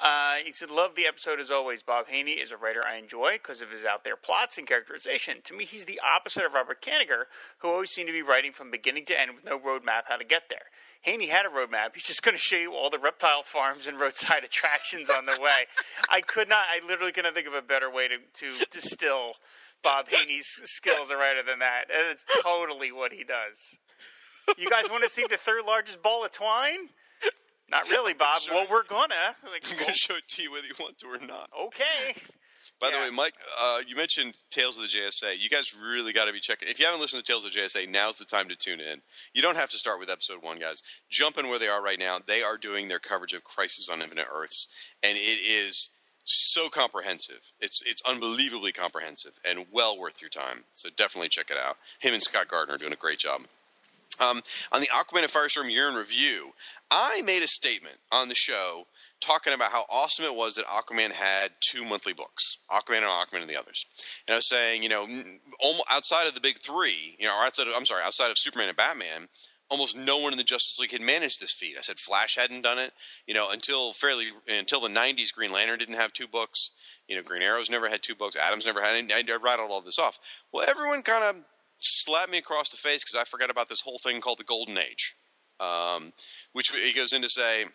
Uh, 0.00 0.34
he 0.44 0.52
said, 0.52 0.70
"Love 0.70 0.94
the 0.94 1.06
episode 1.06 1.40
as 1.40 1.50
always. 1.50 1.82
Bob 1.82 2.08
Haney 2.08 2.32
is 2.32 2.52
a 2.52 2.56
writer 2.56 2.82
I 2.86 2.96
enjoy 2.96 3.32
because 3.34 3.62
of 3.62 3.70
his 3.70 3.84
out 3.84 4.04
there 4.04 4.16
plots 4.16 4.58
and 4.58 4.66
characterization. 4.66 5.38
To 5.44 5.54
me, 5.54 5.64
he's 5.64 5.86
the 5.86 6.00
opposite 6.04 6.44
of 6.44 6.52
Robert 6.52 6.82
Kanigher, 6.82 7.24
who 7.58 7.68
always 7.68 7.90
seemed 7.90 8.08
to 8.08 8.12
be 8.12 8.22
writing 8.22 8.52
from 8.52 8.70
beginning 8.70 9.06
to 9.06 9.18
end 9.18 9.34
with 9.34 9.44
no 9.44 9.58
roadmap 9.58 10.02
how 10.08 10.16
to 10.16 10.24
get 10.24 10.50
there. 10.50 10.68
Haney 11.02 11.28
had 11.28 11.46
a 11.46 11.48
roadmap. 11.48 11.94
He's 11.94 12.04
just 12.04 12.22
going 12.22 12.36
to 12.36 12.40
show 12.40 12.56
you 12.56 12.74
all 12.74 12.90
the 12.90 12.98
reptile 12.98 13.42
farms 13.44 13.86
and 13.86 13.98
roadside 13.98 14.44
attractions 14.44 15.08
on 15.08 15.24
the 15.24 15.38
way. 15.40 15.64
I 16.10 16.20
could 16.20 16.48
not. 16.48 16.64
I 16.68 16.86
literally 16.86 17.12
couldn't 17.12 17.34
think 17.34 17.46
of 17.46 17.54
a 17.54 17.62
better 17.62 17.90
way 17.90 18.08
to 18.08 18.18
to 18.18 18.66
distill 18.70 19.34
Bob 19.82 20.08
Haney's 20.08 20.48
skills 20.64 21.02
as 21.04 21.10
a 21.10 21.16
writer 21.16 21.42
than 21.42 21.60
that. 21.60 21.84
And 21.90 22.10
It's 22.10 22.24
totally 22.42 22.92
what 22.92 23.12
he 23.12 23.24
does. 23.24 23.78
You 24.58 24.68
guys 24.68 24.90
want 24.90 25.04
to 25.04 25.10
see 25.10 25.24
the 25.28 25.36
third 25.36 25.64
largest 25.64 26.02
ball 26.02 26.24
of 26.24 26.32
twine? 26.32 26.90
Not 27.70 27.88
really, 27.90 28.14
Bob. 28.18 28.40
Sure. 28.40 28.54
Well, 28.54 28.66
we're 28.70 28.84
gonna. 28.84 29.14
Like, 29.50 29.64
I'm 29.70 29.78
going 29.78 29.92
to 29.92 29.94
show 29.94 30.14
it 30.16 30.28
to 30.28 30.42
you 30.42 30.52
whether 30.52 30.66
you 30.66 30.74
want 30.78 30.98
to 30.98 31.06
or 31.06 31.26
not. 31.26 31.50
okay. 31.66 32.14
By 32.80 32.90
the 32.90 32.98
way, 32.98 33.10
Mike, 33.10 33.32
uh, 33.58 33.78
you 33.86 33.96
mentioned 33.96 34.34
Tales 34.50 34.76
of 34.76 34.82
the 34.82 34.88
JSA. 34.88 35.40
You 35.40 35.48
guys 35.48 35.74
really 35.74 36.12
got 36.12 36.26
to 36.26 36.32
be 36.32 36.40
checking. 36.40 36.68
If 36.68 36.78
you 36.78 36.84
haven't 36.84 37.00
listened 37.00 37.24
to 37.24 37.32
Tales 37.32 37.44
of 37.46 37.52
the 37.52 37.58
JSA, 37.58 37.88
now's 37.88 38.18
the 38.18 38.26
time 38.26 38.48
to 38.48 38.56
tune 38.56 38.80
in. 38.80 39.00
You 39.32 39.40
don't 39.40 39.56
have 39.56 39.70
to 39.70 39.78
start 39.78 39.98
with 39.98 40.10
episode 40.10 40.42
one, 40.42 40.58
guys. 40.58 40.82
Jump 41.08 41.38
in 41.38 41.48
where 41.48 41.58
they 41.58 41.68
are 41.68 41.82
right 41.82 41.98
now. 41.98 42.18
They 42.24 42.42
are 42.42 42.58
doing 42.58 42.88
their 42.88 42.98
coverage 42.98 43.32
of 43.32 43.44
Crisis 43.44 43.88
on 43.90 44.02
Infinite 44.02 44.26
Earths, 44.30 44.68
and 45.02 45.16
it 45.16 45.40
is 45.40 45.90
so 46.24 46.68
comprehensive. 46.68 47.52
It's 47.60 47.80
it's 47.86 48.02
unbelievably 48.06 48.72
comprehensive 48.72 49.38
and 49.48 49.66
well 49.70 49.96
worth 49.98 50.20
your 50.20 50.30
time. 50.30 50.64
So 50.74 50.90
definitely 50.94 51.28
check 51.28 51.50
it 51.50 51.56
out. 51.56 51.76
Him 52.00 52.12
and 52.12 52.22
Scott 52.22 52.48
Gardner 52.48 52.74
are 52.74 52.78
doing 52.78 52.92
a 52.92 52.96
great 52.96 53.20
job. 53.20 53.42
Um, 54.18 54.40
on 54.72 54.80
the 54.80 54.88
Aquaman 54.88 55.22
and 55.22 55.30
Firestorm 55.32 55.70
year 55.70 55.88
in 55.88 55.94
review, 55.94 56.52
I 56.90 57.22
made 57.22 57.42
a 57.42 57.48
statement 57.48 57.98
on 58.12 58.28
the 58.28 58.34
show 58.34 58.84
talking 59.20 59.52
about 59.52 59.72
how 59.72 59.86
awesome 59.90 60.24
it 60.24 60.34
was 60.34 60.54
that 60.54 60.66
Aquaman 60.66 61.12
had 61.12 61.52
two 61.60 61.84
monthly 61.84 62.12
books, 62.12 62.58
Aquaman 62.70 62.98
and 62.98 63.06
Aquaman 63.06 63.40
and 63.40 63.50
the 63.50 63.56
others. 63.56 63.86
And 64.26 64.34
I 64.34 64.36
was 64.36 64.48
saying, 64.48 64.82
you 64.82 64.88
know, 64.88 65.06
outside 65.90 66.28
of 66.28 66.34
the 66.34 66.40
big 66.40 66.58
three, 66.58 67.16
you 67.18 67.26
know, 67.26 67.34
outside 67.34 67.66
of, 67.66 67.72
I'm 67.74 67.86
sorry, 67.86 68.02
outside 68.04 68.30
of 68.30 68.38
Superman 68.38 68.68
and 68.68 68.76
Batman, 68.76 69.28
almost 69.68 69.96
no 69.96 70.18
one 70.18 70.32
in 70.32 70.38
the 70.38 70.44
Justice 70.44 70.78
League 70.78 70.92
had 70.92 71.00
managed 71.00 71.40
this 71.40 71.52
feat. 71.52 71.76
I 71.78 71.82
said 71.82 71.98
Flash 71.98 72.36
hadn't 72.36 72.62
done 72.62 72.78
it, 72.78 72.92
you 73.26 73.34
know, 73.34 73.50
until 73.50 73.92
fairly 73.92 74.28
until 74.46 74.80
the 74.80 74.88
'90s. 74.88 75.32
Green 75.34 75.52
Lantern 75.52 75.78
didn't 75.78 75.96
have 75.96 76.12
two 76.12 76.28
books. 76.28 76.72
You 77.08 77.16
know, 77.16 77.22
Green 77.22 77.42
Arrow's 77.42 77.70
never 77.70 77.88
had 77.88 78.02
two 78.02 78.14
books. 78.14 78.36
Adams 78.36 78.66
never 78.66 78.82
had. 78.82 78.96
And 78.96 79.12
I 79.12 79.20
I 79.32 79.36
rattled 79.36 79.70
all 79.70 79.80
this 79.80 79.98
off. 79.98 80.18
Well, 80.52 80.66
everyone 80.68 81.02
kind 81.02 81.24
of 81.24 81.44
slapped 81.78 82.30
me 82.30 82.38
across 82.38 82.70
the 82.70 82.76
face 82.76 83.02
because 83.04 83.20
I 83.20 83.24
forgot 83.24 83.50
about 83.50 83.68
this 83.68 83.82
whole 83.82 83.98
thing 83.98 84.20
called 84.20 84.38
the 84.38 84.44
Golden 84.44 84.78
Age, 84.78 85.16
um, 85.60 86.12
which 86.52 86.68
he 86.70 86.92
goes 86.92 87.12
in 87.12 87.22
to 87.22 87.28
say. 87.28 87.66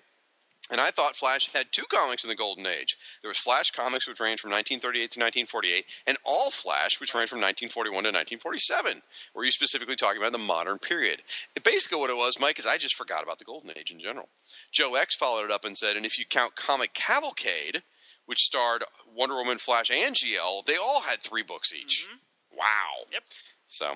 And 0.72 0.80
I 0.80 0.90
thought 0.90 1.18
Flash 1.18 1.52
had 1.52 1.74
two 1.74 1.84
comics 1.92 2.24
in 2.24 2.30
the 2.30 2.36
Golden 2.36 2.66
Age. 2.66 2.96
There 3.22 3.30
was 3.30 3.38
Flash 3.38 3.72
comics, 3.72 4.08
which 4.08 4.22
ranged 4.22 4.40
from 4.40 4.52
1938 4.52 5.12
to 5.12 5.20
1948, 5.20 5.86
and 6.08 6.18
All 6.24 6.50
Flash, 6.50 7.02
which 7.02 7.14
ranged 7.14 7.30
from 7.30 7.42
1941 7.42 7.92
to 7.92 8.10
1947, 8.40 9.02
where 9.34 9.44
you 9.44 9.52
specifically 9.52 9.98
talking 9.98 10.22
about 10.22 10.32
the 10.32 10.38
modern 10.38 10.80
period. 10.80 11.24
It, 11.58 11.66
basically, 11.66 12.00
what 12.00 12.10
it 12.10 12.16
was, 12.16 12.40
Mike, 12.40 12.58
is 12.58 12.66
I 12.66 12.78
just 12.78 12.96
forgot 12.96 13.24
about 13.24 13.40
the 13.40 13.46
Golden 13.46 13.72
Age 13.78 13.92
in 13.92 14.00
general. 14.00 14.30
Joe 14.72 14.96
X 14.96 15.14
followed 15.14 15.44
it 15.44 15.52
up 15.52 15.66
and 15.66 15.78
said, 15.78 15.98
and 15.98 16.06
if 16.06 16.18
you 16.18 16.24
count 16.26 16.56
Comic 16.56 16.94
Cavalcade, 16.94 17.84
which 18.26 18.40
starred 18.40 18.86
Wonder 19.14 19.36
Woman, 19.36 19.58
Flash, 19.58 19.92
and 19.92 20.16
GL, 20.16 20.64
they 20.66 20.78
all 20.78 21.02
had 21.02 21.20
three 21.20 21.44
books 21.44 21.74
each. 21.74 22.08
Wow. 22.50 23.08
Yep. 23.12 23.24
So 23.68 23.96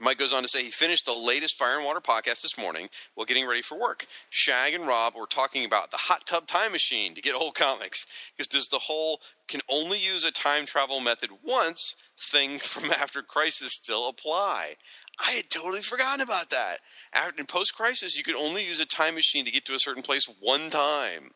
Mike 0.00 0.18
goes 0.18 0.32
on 0.32 0.42
to 0.42 0.48
say 0.48 0.62
he 0.62 0.70
finished 0.70 1.06
the 1.06 1.12
latest 1.12 1.56
Fire 1.56 1.76
and 1.76 1.84
Water 1.84 2.00
podcast 2.00 2.42
this 2.42 2.58
morning 2.58 2.88
while 3.14 3.24
getting 3.24 3.46
ready 3.46 3.62
for 3.62 3.78
work. 3.78 4.06
Shag 4.28 4.74
and 4.74 4.86
Rob 4.86 5.14
were 5.14 5.26
talking 5.26 5.64
about 5.64 5.90
the 5.90 5.96
hot 5.96 6.26
tub 6.26 6.46
time 6.46 6.72
machine 6.72 7.14
to 7.14 7.22
get 7.22 7.34
old 7.34 7.54
comics. 7.54 8.06
Because 8.36 8.48
does 8.48 8.68
the 8.68 8.78
whole 8.78 9.20
can 9.48 9.60
only 9.70 9.98
use 9.98 10.24
a 10.24 10.30
time 10.30 10.66
travel 10.66 11.00
method 11.00 11.30
once 11.42 11.96
thing 12.18 12.58
from 12.58 12.90
after 13.00 13.22
Crisis 13.22 13.72
still 13.72 14.08
apply? 14.08 14.74
I 15.18 15.32
had 15.32 15.48
totally 15.48 15.80
forgotten 15.80 16.20
about 16.20 16.50
that. 16.50 16.78
After, 17.14 17.40
in 17.40 17.46
post 17.46 17.74
Crisis, 17.74 18.18
you 18.18 18.24
could 18.24 18.36
only 18.36 18.66
use 18.66 18.80
a 18.80 18.86
time 18.86 19.14
machine 19.14 19.46
to 19.46 19.50
get 19.50 19.64
to 19.64 19.74
a 19.74 19.78
certain 19.78 20.02
place 20.02 20.30
one 20.40 20.68
time. 20.68 21.30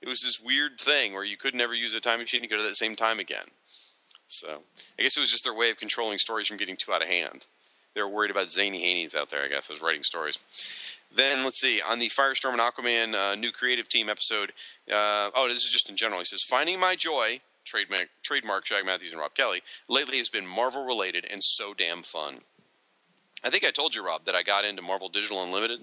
It 0.00 0.08
was 0.08 0.22
this 0.22 0.38
weird 0.38 0.78
thing 0.78 1.14
where 1.14 1.24
you 1.24 1.36
could 1.36 1.54
never 1.54 1.74
use 1.74 1.94
a 1.94 2.00
time 2.00 2.20
machine 2.20 2.42
to 2.42 2.46
go 2.46 2.56
to 2.58 2.62
that 2.62 2.76
same 2.76 2.94
time 2.94 3.18
again. 3.18 3.46
So 4.28 4.62
I 4.98 5.02
guess 5.02 5.16
it 5.16 5.20
was 5.20 5.30
just 5.30 5.44
their 5.44 5.54
way 5.54 5.70
of 5.70 5.78
controlling 5.78 6.18
stories 6.18 6.46
from 6.46 6.58
getting 6.58 6.76
too 6.76 6.92
out 6.92 7.02
of 7.02 7.08
hand. 7.08 7.46
They 7.94 8.02
were 8.02 8.08
worried 8.08 8.30
about 8.30 8.50
zany 8.50 8.80
Haney's 8.80 9.14
out 9.14 9.30
there, 9.30 9.44
I 9.44 9.48
guess, 9.48 9.70
as 9.70 9.80
writing 9.80 10.02
stories. 10.02 10.38
Then 11.14 11.44
let's 11.44 11.60
see 11.60 11.80
on 11.80 12.00
the 12.00 12.08
Firestorm 12.08 12.52
and 12.52 12.60
Aquaman 12.60 13.14
uh, 13.14 13.34
new 13.36 13.52
creative 13.52 13.88
team 13.88 14.08
episode. 14.08 14.52
Uh, 14.90 15.30
oh, 15.34 15.46
this 15.48 15.64
is 15.64 15.70
just 15.70 15.88
in 15.88 15.96
general. 15.96 16.20
He 16.20 16.24
says, 16.24 16.42
"Finding 16.42 16.78
my 16.80 16.96
joy." 16.96 17.40
Trademark, 17.64 18.08
trademark 18.22 18.66
Shag 18.66 18.84
Matthews 18.84 19.12
and 19.12 19.20
Rob 19.22 19.32
Kelly. 19.32 19.62
Lately 19.88 20.18
has 20.18 20.28
been 20.28 20.46
Marvel 20.46 20.84
related 20.84 21.26
and 21.30 21.42
so 21.42 21.72
damn 21.72 22.02
fun. 22.02 22.40
I 23.42 23.48
think 23.48 23.64
I 23.64 23.70
told 23.70 23.94
you, 23.94 24.04
Rob, 24.04 24.26
that 24.26 24.34
I 24.34 24.42
got 24.42 24.66
into 24.66 24.82
Marvel 24.82 25.08
Digital 25.08 25.42
Unlimited. 25.42 25.80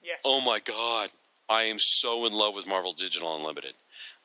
Yes. 0.00 0.18
Oh 0.24 0.40
my 0.40 0.60
god, 0.60 1.10
I 1.48 1.64
am 1.64 1.78
so 1.78 2.24
in 2.24 2.32
love 2.32 2.54
with 2.54 2.68
Marvel 2.68 2.92
Digital 2.92 3.36
Unlimited. 3.36 3.74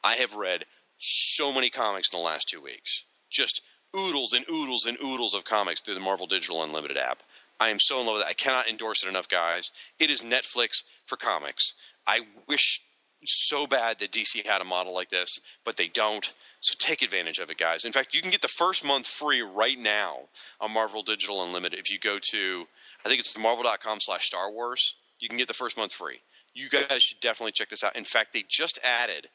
I 0.04 0.16
have 0.16 0.36
read 0.36 0.66
so 0.98 1.52
many 1.52 1.70
comics 1.70 2.12
in 2.14 2.20
the 2.20 2.26
last 2.26 2.48
two 2.48 2.62
weeks. 2.62 3.06
Just 3.30 3.62
oodles 3.96 4.34
and 4.34 4.46
oodles 4.50 4.86
and 4.86 4.98
oodles 5.04 5.34
of 5.34 5.46
comics 5.46 5.82
through 5.82 5.96
the 5.96 6.00
Marvel 6.00 6.28
Digital 6.28 6.64
Unlimited 6.64 6.98
app. 6.98 7.24
I 7.60 7.70
am 7.70 7.80
so 7.80 8.00
in 8.00 8.08
love 8.08 8.16
with 8.16 8.24
it. 8.24 8.30
I 8.30 8.34
cannot 8.34 8.68
endorse 8.68 9.04
it 9.04 9.10
enough, 9.10 9.30
guys. 9.30 9.72
It 10.00 10.10
is 10.10 10.22
Netflix 10.22 10.84
for 11.06 11.16
comics. 11.16 11.76
I 12.08 12.22
wish 12.48 12.82
so 13.26 13.66
bad 13.68 14.00
that 14.00 14.12
DC 14.12 14.46
had 14.46 14.62
a 14.62 14.66
model 14.66 14.94
like 14.94 15.10
this, 15.10 15.40
but 15.64 15.78
they 15.78 15.88
don't. 15.88 16.34
So 16.60 16.76
take 16.78 17.02
advantage 17.02 17.40
of 17.40 17.50
it, 17.50 17.58
guys. 17.58 17.86
In 17.86 17.92
fact, 17.92 18.14
you 18.14 18.22
can 18.22 18.32
get 18.32 18.42
the 18.42 18.48
first 18.48 18.86
month 18.86 19.06
free 19.06 19.42
right 19.42 19.78
now 19.78 20.30
on 20.60 20.74
Marvel 20.74 21.04
Digital 21.04 21.44
Unlimited 21.44 21.80
if 21.80 21.92
you 21.92 22.00
go 22.00 22.20
to, 22.32 22.66
I 23.06 23.10
think 23.10 23.20
it's 23.20 23.38
marvel.com 23.38 24.00
slash 24.02 24.28
Star 24.28 24.52
Wars. 24.52 24.96
You 25.20 25.30
can 25.30 25.38
get 25.38 25.48
the 25.48 25.54
first 25.54 25.78
month 25.78 25.94
free. 25.94 26.20
You 26.54 26.70
guys 26.70 27.04
should 27.04 27.20
definitely 27.20 27.52
check 27.52 27.70
this 27.70 27.84
out. 27.84 27.96
In 27.96 28.04
fact, 28.04 28.34
they 28.34 28.44
just 28.48 28.80
added. 28.84 29.28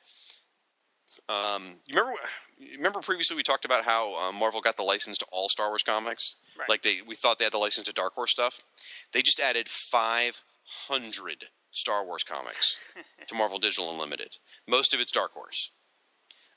Um, 1.28 1.76
you 1.86 1.98
remember? 1.98 2.18
Remember 2.76 3.00
previously 3.00 3.36
we 3.36 3.42
talked 3.42 3.64
about 3.64 3.84
how 3.84 4.16
uh, 4.16 4.32
Marvel 4.32 4.60
got 4.60 4.76
the 4.76 4.82
license 4.82 5.16
to 5.18 5.26
all 5.30 5.48
Star 5.48 5.68
Wars 5.68 5.82
comics. 5.82 6.36
Right. 6.58 6.68
Like 6.68 6.82
they, 6.82 6.98
we 7.06 7.14
thought 7.14 7.38
they 7.38 7.44
had 7.44 7.52
the 7.52 7.58
license 7.58 7.86
to 7.86 7.92
Dark 7.92 8.14
Horse 8.14 8.32
stuff. 8.32 8.60
They 9.12 9.22
just 9.22 9.40
added 9.40 9.68
500 9.68 11.44
Star 11.70 12.04
Wars 12.04 12.24
comics 12.24 12.80
to 13.28 13.34
Marvel 13.34 13.58
Digital 13.58 13.90
Unlimited. 13.92 14.38
Most 14.68 14.92
of 14.92 15.00
it's 15.00 15.12
Dark 15.12 15.32
Horse. 15.32 15.70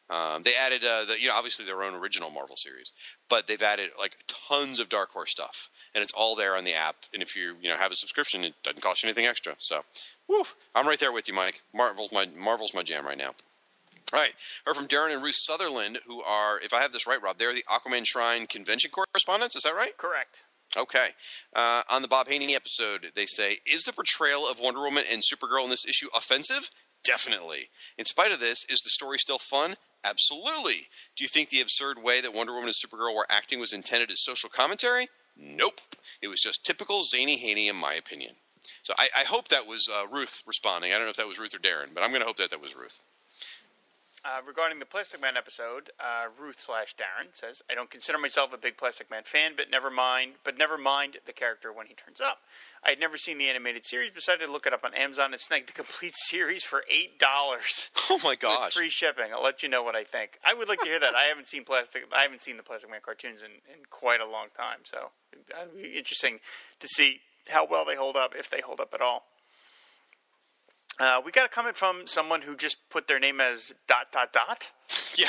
Um, 0.10 0.42
they 0.44 0.52
added, 0.56 0.84
uh, 0.84 1.06
the, 1.06 1.22
you 1.22 1.28
know, 1.28 1.36
obviously 1.36 1.66
their 1.66 1.84
own 1.84 1.94
original 1.94 2.30
Marvel 2.30 2.58
series, 2.58 2.92
but 3.30 3.48
they've 3.48 3.62
added 3.62 3.92
like 3.98 4.18
tons 4.28 4.78
of 4.78 4.90
Dark 4.90 5.12
Horse 5.12 5.32
stuff, 5.32 5.70
and 5.96 6.02
it's 6.02 6.12
all 6.14 6.36
there 6.36 6.58
on 6.58 6.66
the 6.66 6.74
app. 6.74 7.06
And 7.14 7.24
if 7.24 7.34
you, 7.34 7.56
you 7.62 7.70
know, 7.70 7.78
have 7.78 7.94
a 7.94 7.96
subscription, 7.96 8.44
it 8.44 8.56
doesn't 8.62 8.82
cost 8.82 9.04
you 9.04 9.08
anything 9.08 9.26
extra. 9.26 9.56
So, 9.58 9.84
woo, 10.28 10.44
I'm 10.76 10.86
right 10.86 11.00
there 11.00 11.14
with 11.14 11.30
you, 11.30 11.34
Mike. 11.34 11.62
Marvel's 11.74 12.12
my 12.12 12.28
Marvel's 12.38 12.74
my 12.74 12.84
jam 12.84 13.06
right 13.06 13.18
now. 13.18 13.32
All 14.14 14.20
right, 14.20 14.34
heard 14.66 14.76
from 14.76 14.88
Darren 14.88 15.14
and 15.14 15.24
Ruth 15.24 15.36
Sutherland, 15.38 16.00
who 16.06 16.22
are, 16.22 16.60
if 16.60 16.74
I 16.74 16.82
have 16.82 16.92
this 16.92 17.08
right, 17.08 17.22
Rob, 17.22 17.38
they're 17.38 17.54
the 17.54 17.66
Aquaman 17.70 18.06
Shrine 18.06 18.46
convention 18.46 18.92
correspondents. 18.92 19.56
Is 19.56 19.64
that 19.64 19.76
right? 19.76 19.98
Correct. 19.98 20.42
Okay. 20.78 21.10
Uh, 21.54 21.84
on 21.90 22.02
the 22.02 22.08
Bob 22.08 22.28
Haney 22.28 22.56
episode, 22.56 23.12
they 23.16 23.26
say, 23.26 23.60
Is 23.66 23.84
the 23.84 23.94
portrayal 23.94 24.50
of 24.50 24.60
Wonder 24.60 24.82
Woman 24.82 25.04
and 25.12 25.22
Supergirl 25.22 25.64
in 25.64 25.70
this 25.70 25.86
issue 25.86 26.08
offensive? 26.16 26.70
Definitely. 27.04 27.70
In 27.98 28.06
spite 28.06 28.32
of 28.32 28.40
this, 28.40 28.66
is 28.70 28.82
the 28.82 28.90
story 28.90 29.18
still 29.18 29.40
fun? 29.40 29.76
Absolutely. 30.04 30.88
Do 31.16 31.24
you 31.24 31.28
think 31.28 31.50
the 31.50 31.62
absurd 31.62 32.02
way 32.02 32.22
that 32.22 32.34
Wonder 32.34 32.54
Woman 32.54 32.70
and 32.70 32.76
Supergirl 32.76 33.16
were 33.16 33.28
acting 33.30 33.60
was 33.60 33.74
intended 33.74 34.12
as 34.12 34.24
social 34.24 34.50
commentary? 34.50 35.10
Nope. 35.38 35.82
It 36.22 36.28
was 36.28 36.42
just 36.42 36.66
typical 36.66 37.02
zany 37.04 37.38
Haney, 37.38 37.68
in 37.68 37.76
my 37.76 37.94
opinion. 37.94 38.36
So 38.84 38.94
I, 38.98 39.10
I 39.16 39.24
hope 39.24 39.48
that 39.50 39.68
was 39.68 39.88
uh, 39.92 40.08
Ruth 40.08 40.44
responding. 40.46 40.92
I 40.92 40.96
don't 40.96 41.06
know 41.06 41.12
if 41.12 41.18
that 41.18 41.28
was 41.28 41.40
Ruth 41.40 41.56
or 41.56 41.60
Darren, 41.60 41.94
but 41.94 42.04
I'm 42.04 42.10
going 42.10 42.22
to 42.22 42.28
hope 42.28 42.38
that 42.38 42.50
that 42.50 42.62
was 42.62 42.76
Ruth. 42.76 43.00
Uh, 44.24 44.40
regarding 44.46 44.78
the 44.78 44.86
Plastic 44.86 45.20
Man 45.20 45.36
episode, 45.36 45.90
uh, 46.00 46.26
Ruth 46.40 46.60
slash 46.60 46.96
Darren 46.96 47.34
says, 47.36 47.64
"I 47.72 47.74
don't 47.74 47.90
consider 47.90 48.20
myself 48.20 48.54
a 48.54 48.58
big 48.58 48.78
Plastic 48.78 49.10
Man 49.10 49.24
fan, 49.24 49.54
but 49.58 49.72
never 49.72 49.90
mind. 49.90 50.34
But 50.44 50.60
never 50.60 50.78
mind 50.78 51.18
the 51.26 51.34
character 51.34 51.74
when 51.74 51.88
he 51.88 51.96
turns 51.96 52.22
up. 52.22 52.44
I 52.84 52.90
had 52.90 53.00
never 53.00 53.18
seen 53.18 53.40
the 53.40 53.50
animated 53.50 53.86
series. 53.88 54.10
but 54.12 54.18
Decided 54.18 54.46
to 54.46 54.52
look 54.52 54.68
it 54.68 54.74
up 54.74 54.86
on 54.86 54.94
Amazon 54.94 55.34
and 55.34 55.42
snagged 55.42 55.70
the 55.70 55.74
complete 55.74 56.14
series 56.30 56.64
for 56.64 56.84
eight 56.88 57.18
dollars 57.18 57.90
Oh 58.12 58.20
my 58.24 58.32
with 58.32 58.40
gosh. 58.42 58.74
free 58.74 58.90
shipping. 58.92 59.34
I'll 59.34 59.42
let 59.42 59.64
you 59.64 59.70
know 59.70 59.82
what 59.82 59.96
I 59.96 60.04
think. 60.04 60.38
I 60.46 60.54
would 60.54 60.70
like 60.70 60.80
to 60.82 60.86
hear 60.88 61.00
that. 61.00 61.16
I 61.16 61.24
haven't 61.24 61.48
seen 61.48 61.64
plastic. 61.66 62.06
I 62.16 62.22
haven't 62.22 62.44
seen 62.44 62.58
the 62.58 62.64
Plastic 62.64 62.92
Man 62.92 63.02
cartoons 63.04 63.42
in, 63.42 63.52
in 63.74 63.86
quite 63.90 64.22
a 64.22 64.28
long 64.28 64.50
time, 64.56 64.80
so 64.84 65.10
it'd 65.34 65.76
be 65.82 65.98
interesting 65.98 66.40
to 66.80 66.88
see 66.88 67.22
how 67.50 67.66
well 67.66 67.86
they 67.86 67.96
hold 67.96 68.16
up, 68.16 68.36
if 68.38 68.52
they 68.52 68.62
hold 68.62 68.80
up 68.80 68.94
at 68.94 69.02
all." 69.02 69.26
Uh, 71.02 71.20
we 71.26 71.32
got 71.32 71.46
a 71.46 71.50
comment 71.50 71.76
from 71.76 72.06
someone 72.06 72.44
who 72.44 72.56
just 72.56 72.78
put 72.90 73.08
their 73.08 73.20
name 73.20 73.42
as 73.42 73.74
dot 73.88 74.12
dot 74.12 74.32
dot. 74.32 74.72
Yeah. 75.18 75.28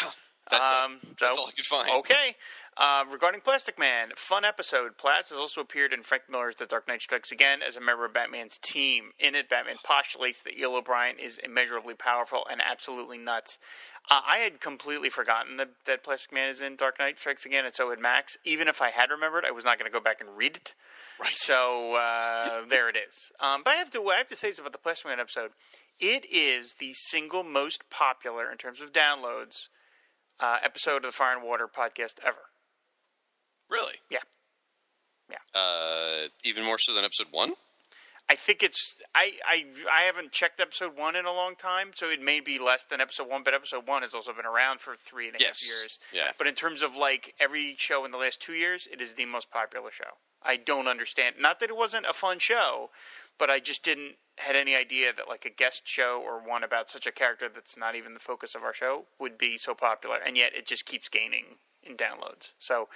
That's, 0.50 0.84
Um, 0.84 0.98
that's 1.18 1.34
so- 1.34 1.40
all 1.40 1.48
I 1.48 1.52
could 1.52 1.64
find. 1.64 1.90
Okay. 2.00 2.36
Uh, 2.74 3.04
regarding 3.10 3.42
Plastic 3.42 3.78
Man, 3.78 4.12
fun 4.16 4.46
episode. 4.46 4.96
Plas 4.96 5.28
has 5.28 5.38
also 5.38 5.60
appeared 5.60 5.92
in 5.92 6.02
Frank 6.02 6.22
Miller's 6.30 6.56
The 6.56 6.64
Dark 6.64 6.88
Knight 6.88 7.02
Strikes 7.02 7.30
Again 7.30 7.60
as 7.60 7.76
a 7.76 7.82
member 7.82 8.06
of 8.06 8.14
Batman's 8.14 8.56
team. 8.56 9.10
In 9.18 9.34
it, 9.34 9.50
Batman 9.50 9.76
postulates 9.84 10.42
that 10.42 10.58
Eel 10.58 10.74
O'Brien 10.74 11.18
is 11.18 11.36
immeasurably 11.36 11.92
powerful 11.94 12.46
and 12.50 12.62
absolutely 12.62 13.18
nuts. 13.18 13.58
Uh, 14.10 14.22
I 14.26 14.38
had 14.38 14.58
completely 14.58 15.10
forgotten 15.10 15.58
that, 15.58 15.72
that 15.84 16.02
Plastic 16.02 16.32
Man 16.32 16.48
is 16.48 16.62
in 16.62 16.76
Dark 16.76 16.98
Knight 16.98 17.18
Strikes 17.18 17.44
Again, 17.44 17.66
and 17.66 17.74
so 17.74 17.90
had 17.90 18.00
Max. 18.00 18.38
Even 18.42 18.68
if 18.68 18.80
I 18.80 18.88
had 18.88 19.10
remembered, 19.10 19.44
I 19.44 19.50
was 19.50 19.66
not 19.66 19.78
going 19.78 19.90
to 19.90 19.92
go 19.94 20.02
back 20.02 20.22
and 20.22 20.30
read 20.34 20.56
it. 20.56 20.74
Right. 21.20 21.34
So 21.34 21.96
uh, 21.96 22.62
there 22.70 22.88
it 22.88 22.96
is. 22.96 23.32
Um, 23.38 23.60
but 23.62 23.74
I 23.74 23.76
have 23.76 23.90
to 23.90 24.02
I 24.08 24.16
have 24.16 24.28
to 24.28 24.36
say 24.36 24.48
something 24.48 24.64
about 24.64 24.72
the 24.72 24.78
Plastic 24.78 25.08
Man 25.08 25.20
episode. 25.20 25.50
It 26.00 26.24
is 26.32 26.76
the 26.80 26.94
single 26.94 27.44
most 27.44 27.82
popular 27.90 28.50
in 28.50 28.56
terms 28.56 28.80
of 28.80 28.94
downloads 28.94 29.68
uh, 30.40 30.56
episode 30.62 30.96
of 30.96 31.02
the 31.02 31.12
Fire 31.12 31.36
and 31.36 31.44
Water 31.44 31.68
podcast 31.68 32.14
ever. 32.24 32.51
Really? 33.70 33.94
Yeah. 34.10 34.18
Yeah. 35.30 35.36
Uh, 35.54 36.28
even 36.44 36.64
more 36.64 36.78
so 36.78 36.94
than 36.94 37.04
episode 37.04 37.28
one? 37.30 37.52
I 38.30 38.34
think 38.36 38.62
it's 38.62 38.96
I, 39.14 39.32
I 39.46 39.64
I 39.92 40.02
haven't 40.02 40.32
checked 40.32 40.60
episode 40.60 40.96
one 40.96 41.16
in 41.16 41.26
a 41.26 41.32
long 41.32 41.54
time, 41.56 41.90
so 41.94 42.08
it 42.08 42.22
may 42.22 42.40
be 42.40 42.58
less 42.58 42.84
than 42.84 43.00
episode 43.00 43.28
one. 43.28 43.42
But 43.42 43.52
episode 43.52 43.86
one 43.86 44.02
has 44.02 44.14
also 44.14 44.32
been 44.32 44.46
around 44.46 44.80
for 44.80 44.94
three 44.96 45.26
and 45.28 45.34
a 45.36 45.38
half 45.42 45.48
Yes. 45.48 45.66
years. 45.66 45.98
Yeah. 46.12 46.30
But 46.38 46.46
in 46.46 46.54
terms 46.54 46.82
of 46.82 46.96
like 46.96 47.34
every 47.40 47.74
show 47.78 48.04
in 48.04 48.10
the 48.10 48.16
last 48.18 48.40
two 48.40 48.54
years, 48.54 48.86
it 48.90 49.00
is 49.02 49.14
the 49.14 49.26
most 49.26 49.50
popular 49.50 49.90
show. 49.90 50.16
I 50.42 50.56
don't 50.56 50.86
understand. 50.88 51.36
Not 51.38 51.60
that 51.60 51.68
it 51.70 51.76
wasn't 51.76 52.06
a 52.06 52.12
fun 52.12 52.38
show, 52.38 52.90
but 53.38 53.50
I 53.50 53.58
just 53.58 53.84
didn't 53.84 54.16
had 54.38 54.56
any 54.56 54.74
idea 54.74 55.12
that 55.12 55.28
like 55.28 55.44
a 55.44 55.50
guest 55.50 55.82
show 55.86 56.22
or 56.24 56.38
one 56.38 56.64
about 56.64 56.88
such 56.88 57.06
a 57.06 57.12
character 57.12 57.48
that's 57.52 57.76
not 57.76 57.96
even 57.96 58.14
the 58.14 58.20
focus 58.20 58.54
of 58.54 58.62
our 58.62 58.72
show 58.72 59.04
would 59.18 59.36
be 59.36 59.58
so 59.58 59.74
popular, 59.74 60.16
and 60.24 60.36
yet 60.38 60.54
it 60.54 60.66
just 60.66 60.86
keeps 60.86 61.08
gaining 61.08 61.56
in 61.84 61.96
downloads. 61.96 62.52
So 62.58 62.88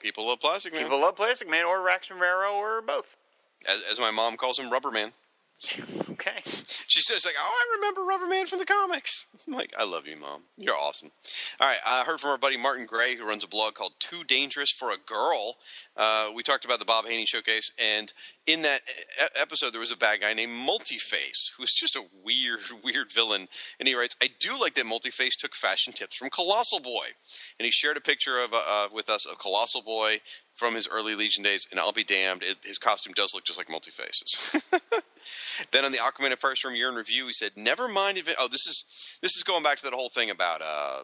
People 0.00 0.26
love 0.26 0.40
Plastic 0.40 0.72
Man. 0.72 0.82
people 0.82 0.98
love 1.00 1.16
Plastic 1.16 1.48
Man 1.48 1.64
or 1.64 1.82
Rax 1.82 2.10
Romero 2.10 2.52
or 2.52 2.82
both. 2.82 3.16
as, 3.68 3.84
as 3.90 4.00
my 4.00 4.10
mom 4.10 4.36
calls 4.36 4.58
him, 4.58 4.70
Rubber 4.70 4.90
Man. 4.90 5.10
Okay. 6.10 6.40
She 6.44 7.00
says 7.00 7.24
like, 7.24 7.36
"Oh, 7.38 7.46
I 7.46 7.76
remember 7.76 8.02
Rubber 8.02 8.26
Man 8.26 8.46
from 8.48 8.58
the 8.58 8.64
comics." 8.64 9.26
I'm 9.46 9.54
like, 9.54 9.72
"I 9.78 9.84
love 9.84 10.04
you, 10.08 10.16
mom. 10.16 10.42
You're 10.56 10.76
awesome." 10.76 11.12
All 11.60 11.68
right, 11.68 11.78
I 11.86 12.02
heard 12.02 12.18
from 12.20 12.30
our 12.30 12.38
buddy 12.38 12.56
Martin 12.56 12.86
Gray, 12.86 13.14
who 13.14 13.24
runs 13.24 13.44
a 13.44 13.48
blog 13.48 13.74
called 13.74 13.92
"Too 14.00 14.24
Dangerous 14.24 14.70
for 14.72 14.90
a 14.90 14.96
Girl." 14.96 15.58
Uh, 15.98 16.30
we 16.32 16.44
talked 16.44 16.64
about 16.64 16.78
the 16.78 16.84
Bob 16.84 17.06
Haney 17.06 17.26
showcase, 17.26 17.72
and 17.82 18.12
in 18.46 18.62
that 18.62 18.82
episode, 19.38 19.72
there 19.72 19.80
was 19.80 19.90
a 19.90 19.96
bad 19.96 20.20
guy 20.20 20.32
named 20.32 20.52
Multiface, 20.52 21.50
who 21.56 21.62
was 21.62 21.74
just 21.74 21.96
a 21.96 22.04
weird, 22.24 22.60
weird 22.84 23.10
villain. 23.12 23.48
And 23.80 23.88
he 23.88 23.96
writes, 23.96 24.14
"I 24.22 24.28
do 24.38 24.58
like 24.60 24.74
that 24.74 24.84
Multiface 24.84 25.34
took 25.36 25.56
fashion 25.56 25.92
tips 25.92 26.16
from 26.16 26.30
Colossal 26.30 26.78
Boy," 26.78 27.08
and 27.58 27.64
he 27.64 27.72
shared 27.72 27.96
a 27.96 28.00
picture 28.00 28.38
of 28.40 28.54
uh, 28.54 28.62
uh, 28.68 28.88
with 28.92 29.10
us 29.10 29.26
of 29.26 29.38
Colossal 29.38 29.82
Boy 29.82 30.20
from 30.54 30.76
his 30.76 30.88
early 30.88 31.16
Legion 31.16 31.42
days. 31.42 31.66
And 31.68 31.80
I'll 31.80 31.92
be 31.92 32.04
damned, 32.04 32.44
it, 32.44 32.58
his 32.62 32.78
costume 32.78 33.12
does 33.12 33.34
look 33.34 33.44
just 33.44 33.58
like 33.58 33.68
Multiface's. 33.68 34.62
Then 35.72 35.84
on 35.84 35.92
the 35.92 35.98
Aquaman 35.98 36.30
and 36.30 36.40
Firestorm 36.40 36.76
year 36.76 36.88
in 36.88 36.94
review, 36.94 37.26
he 37.26 37.32
said, 37.32 37.52
"Never 37.56 37.88
mind." 37.88 38.18
Adve- 38.18 38.36
oh, 38.38 38.48
this 38.48 38.66
is 38.66 38.84
this 39.20 39.36
is 39.36 39.42
going 39.42 39.64
back 39.64 39.78
to 39.78 39.84
that 39.84 39.92
whole 39.92 40.08
thing 40.08 40.30
about 40.30 40.62
uh, 40.62 41.02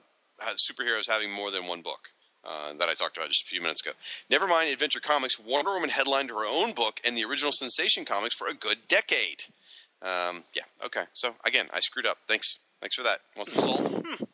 superheroes 0.53 1.11
having 1.11 1.33
more 1.33 1.51
than 1.51 1.66
one 1.66 1.83
book 1.83 2.11
uh, 2.47 2.75
that 2.75 2.89
I 2.89 2.95
talked 2.95 3.16
about 3.16 3.29
just 3.29 3.45
a 3.45 3.49
few 3.49 3.61
minutes 3.61 3.81
ago. 3.83 3.93
Never 4.31 4.47
mind 4.47 4.71
Adventure 4.71 5.01
Comics. 5.01 5.39
Wonder 5.39 5.73
Woman 5.73 5.91
headlined 5.91 6.31
her 6.31 6.47
own 6.47 6.73
book 6.73 7.01
and 7.07 7.16
the 7.16 7.25
original 7.25 7.53
Sensation 7.53 8.05
comics 8.05 8.35
for 8.35 8.49
a 8.49 8.55
good 8.55 8.87
decade. 8.89 9.45
Um, 10.03 10.43
yeah. 10.55 10.65
Okay. 10.85 11.05
So 11.15 11.35
again, 11.45 11.69
I 11.73 11.81
screwed 11.81 12.07
up. 12.07 12.19
Thanks. 12.29 12.59
Thanks 12.81 12.97
for 12.97 13.03
that. 13.03 13.21
Want 13.37 13.49
some 13.49 13.62
salt? 13.62 14.05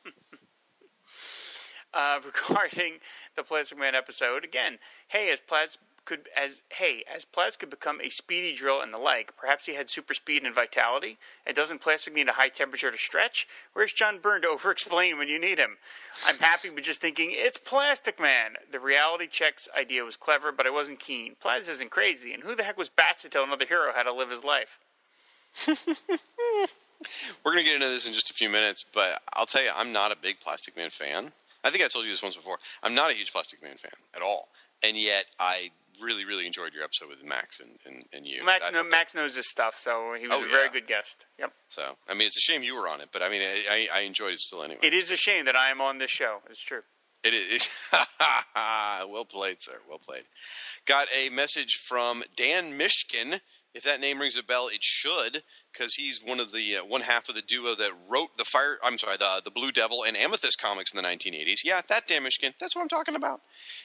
uh, 1.94 2.20
regarding 2.24 2.94
the 3.36 3.42
Plastic 3.42 3.78
Man 3.78 3.94
episode. 3.94 4.44
Again, 4.44 4.78
hey, 5.08 5.30
as 5.30 5.40
Plas 5.40 5.78
could 6.04 6.28
as 6.36 6.62
hey 6.70 7.04
as 7.12 7.24
Plas 7.24 7.56
could 7.56 7.70
become 7.70 8.00
a 8.00 8.10
speedy 8.10 8.54
drill 8.54 8.80
and 8.80 8.92
the 8.92 8.98
like. 8.98 9.36
Perhaps 9.36 9.66
he 9.66 9.74
had 9.74 9.90
super 9.90 10.14
speed 10.14 10.44
and 10.44 10.54
vitality. 10.54 11.18
And 11.46 11.56
doesn't 11.56 11.80
plastic 11.80 12.14
need 12.14 12.28
a 12.28 12.32
high 12.32 12.48
temperature 12.48 12.90
to 12.90 12.98
stretch? 12.98 13.46
Where's 13.72 13.92
John 13.92 14.18
Byrne 14.18 14.42
to 14.42 14.48
over-explain 14.48 15.18
when 15.18 15.28
you 15.28 15.38
need 15.38 15.58
him? 15.58 15.78
I'm 16.26 16.38
happy, 16.38 16.70
but 16.70 16.84
just 16.84 17.00
thinking 17.00 17.30
it's 17.32 17.58
Plastic 17.58 18.20
Man. 18.20 18.54
The 18.70 18.80
reality 18.80 19.26
checks 19.26 19.68
idea 19.78 20.04
was 20.04 20.16
clever, 20.16 20.52
but 20.52 20.66
I 20.66 20.70
wasn't 20.70 21.00
keen. 21.00 21.36
Plas 21.40 21.68
isn't 21.68 21.90
crazy, 21.90 22.32
and 22.32 22.42
who 22.42 22.54
the 22.54 22.64
heck 22.64 22.78
was 22.78 22.88
Bats 22.88 23.22
to 23.22 23.28
tell 23.28 23.44
another 23.44 23.66
hero 23.66 23.92
how 23.94 24.02
to 24.02 24.12
live 24.12 24.30
his 24.30 24.44
life? 24.44 24.78
We're 27.44 27.54
to 27.56 27.62
get 27.62 27.74
into 27.74 27.88
this 27.88 28.06
in 28.06 28.12
just 28.12 28.30
a 28.30 28.34
few 28.34 28.50
minutes, 28.50 28.84
but 28.84 29.22
I'll 29.34 29.46
tell 29.46 29.62
you, 29.62 29.70
I'm 29.74 29.92
not 29.92 30.12
a 30.12 30.16
big 30.16 30.40
Plastic 30.40 30.76
Man 30.76 30.90
fan. 30.90 31.32
I 31.64 31.70
think 31.70 31.84
I 31.84 31.88
told 31.88 32.04
you 32.04 32.10
this 32.10 32.22
once 32.22 32.36
before. 32.36 32.58
I'm 32.82 32.94
not 32.94 33.10
a 33.10 33.14
huge 33.14 33.32
Plastic 33.32 33.62
Man 33.62 33.76
fan 33.76 33.92
at 34.14 34.22
all, 34.22 34.48
and 34.82 34.96
yet 34.96 35.26
I 35.38 35.70
really, 36.02 36.24
really 36.24 36.46
enjoyed 36.46 36.72
your 36.72 36.82
episode 36.82 37.08
with 37.10 37.22
Max 37.24 37.60
and, 37.60 37.72
and, 37.86 38.04
and 38.12 38.26
you. 38.26 38.42
Max, 38.44 38.70
Max 38.90 39.14
knows 39.14 39.36
his 39.36 39.48
stuff, 39.50 39.78
so 39.78 40.14
he 40.18 40.26
was 40.26 40.36
Oh, 40.40 40.44
a 40.44 40.48
very 40.48 40.64
yeah. 40.64 40.72
good 40.72 40.86
guest. 40.86 41.26
Yep. 41.38 41.52
So, 41.68 41.96
I 42.08 42.14
mean, 42.14 42.26
it's 42.26 42.36
a 42.38 42.40
shame 42.40 42.62
you 42.62 42.74
were 42.74 42.88
on 42.88 43.00
it, 43.00 43.10
but 43.12 43.22
I 43.22 43.28
mean, 43.28 43.42
I, 43.42 43.88
I 43.92 43.98
I 43.98 44.00
enjoyed 44.02 44.32
it 44.32 44.38
still 44.38 44.62
anyway. 44.62 44.80
It 44.82 44.94
is 44.94 45.10
a 45.10 45.16
shame 45.16 45.44
that 45.44 45.56
I 45.56 45.68
am 45.70 45.80
on 45.80 45.98
this 45.98 46.10
show. 46.10 46.38
It's 46.48 46.62
true. 46.62 46.82
It 47.22 47.34
is. 47.34 47.68
well 49.08 49.24
played, 49.26 49.60
sir. 49.60 49.78
Well 49.88 49.98
played. 49.98 50.24
Got 50.86 51.08
a 51.14 51.28
message 51.28 51.74
from 51.74 52.22
Dan 52.34 52.78
Mishkin. 52.78 53.40
If 53.74 53.82
that 53.84 54.00
name 54.00 54.18
rings 54.18 54.36
a 54.36 54.42
bell, 54.42 54.68
it 54.68 54.82
should, 54.82 55.42
because 55.72 55.94
he's 55.94 56.20
one 56.24 56.40
of 56.40 56.52
the 56.52 56.76
uh, 56.76 56.84
one 56.84 57.02
half 57.02 57.28
of 57.28 57.34
the 57.34 57.42
duo 57.42 57.74
that 57.74 57.92
wrote 58.08 58.36
the 58.36 58.44
fire. 58.44 58.78
I'm 58.82 58.98
sorry, 58.98 59.16
the 59.16 59.40
the 59.44 59.50
Blue 59.50 59.72
Devil 59.72 60.04
and 60.06 60.16
Amethyst 60.16 60.60
comics 60.60 60.92
in 60.92 61.02
the 61.02 61.08
1980s. 61.08 61.60
Yeah, 61.64 61.80
that 61.88 62.06
Dan 62.06 62.22
Mishkin. 62.22 62.52
That's 62.58 62.74
what 62.74 62.82
I'm 62.82 62.88
talking 62.88 63.14
about. 63.14 63.40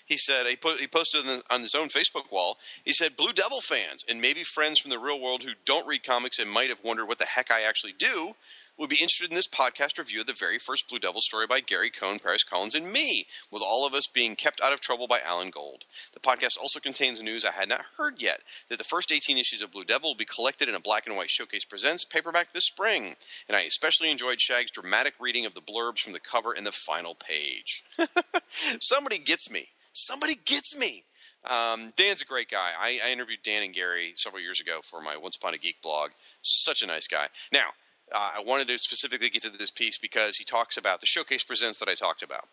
He 0.05 0.17
said 0.17 0.45
he, 0.45 0.57
he 0.79 0.87
posted 0.87 1.21
on, 1.21 1.27
the, 1.27 1.43
on 1.49 1.61
his 1.61 1.75
own 1.75 1.89
Facebook 1.89 2.31
wall. 2.31 2.57
He 2.83 2.93
said, 2.93 3.15
"Blue 3.15 3.33
Devil 3.33 3.61
fans 3.61 4.03
and 4.07 4.21
maybe 4.21 4.43
friends 4.43 4.79
from 4.79 4.91
the 4.91 4.99
real 4.99 5.19
world 5.19 5.43
who 5.43 5.53
don't 5.65 5.87
read 5.87 6.03
comics 6.03 6.39
and 6.39 6.49
might 6.49 6.69
have 6.69 6.83
wondered 6.83 7.05
what 7.05 7.19
the 7.19 7.25
heck 7.25 7.51
I 7.51 7.61
actually 7.61 7.93
do." 7.93 8.35
Would 8.77 8.89
be 8.89 8.97
interested 8.97 9.29
in 9.29 9.35
this 9.35 9.47
podcast 9.47 9.97
review 9.97 10.19
of 10.19 10.27
the 10.27 10.33
very 10.33 10.59
first 10.59 10.89
Blue 10.89 10.99
Devil 10.99 11.21
story 11.21 11.47
by 11.47 11.61
Gary 11.61 11.89
Cohn, 11.89 12.19
Paris 12.19 12.43
Cullins, 12.43 12.75
and 12.75 12.91
me, 12.91 13.25
with 13.49 13.63
all 13.65 13.87
of 13.87 13.93
us 13.93 14.05
being 14.05 14.35
kept 14.35 14.59
out 14.61 14.73
of 14.73 14.81
trouble 14.81 15.07
by 15.07 15.21
Alan 15.25 15.49
Gold. 15.49 15.85
The 16.13 16.19
podcast 16.19 16.57
also 16.59 16.81
contains 16.81 17.21
news 17.21 17.45
I 17.45 17.51
had 17.51 17.69
not 17.69 17.85
heard 17.97 18.21
yet 18.21 18.41
that 18.69 18.77
the 18.77 18.83
first 18.83 19.13
18 19.13 19.37
issues 19.37 19.61
of 19.61 19.71
Blue 19.71 19.85
Devil 19.85 20.09
will 20.09 20.15
be 20.15 20.25
collected 20.25 20.67
in 20.67 20.75
a 20.75 20.81
black 20.81 21.07
and 21.07 21.15
white 21.15 21.29
showcase 21.29 21.63
presents 21.63 22.03
paperback 22.03 22.51
this 22.51 22.65
spring. 22.65 23.15
And 23.47 23.55
I 23.55 23.61
especially 23.61 24.11
enjoyed 24.11 24.41
Shag's 24.41 24.71
dramatic 24.71 25.13
reading 25.21 25.45
of 25.45 25.53
the 25.53 25.61
blurbs 25.61 25.99
from 25.99 26.11
the 26.11 26.19
cover 26.19 26.51
and 26.51 26.65
the 26.65 26.73
final 26.73 27.15
page. 27.15 27.81
Somebody 28.81 29.19
gets 29.19 29.49
me. 29.49 29.69
Somebody 29.93 30.35
gets 30.45 30.77
me. 30.77 31.05
Um, 31.45 31.93
Dan's 31.95 32.21
a 32.21 32.25
great 32.25 32.49
guy. 32.49 32.71
I, 32.77 32.99
I 33.05 33.11
interviewed 33.11 33.39
Dan 33.41 33.63
and 33.63 33.73
Gary 33.73 34.13
several 34.15 34.41
years 34.41 34.59
ago 34.59 34.79
for 34.83 35.01
my 35.01 35.15
Once 35.15 35.37
Upon 35.37 35.53
a 35.53 35.57
Geek 35.57 35.81
blog. 35.81 36.11
Such 36.41 36.81
a 36.81 36.87
nice 36.87 37.07
guy. 37.07 37.27
Now, 37.53 37.67
uh, 38.13 38.31
I 38.37 38.43
wanted 38.45 38.67
to 38.67 38.77
specifically 38.77 39.29
get 39.29 39.43
to 39.43 39.49
this 39.49 39.71
piece 39.71 39.97
because 39.97 40.37
he 40.37 40.43
talks 40.43 40.77
about 40.77 40.99
the 40.99 41.07
showcase 41.07 41.43
presents 41.43 41.79
that 41.79 41.89
I 41.89 41.95
talked 41.95 42.21
about. 42.21 42.47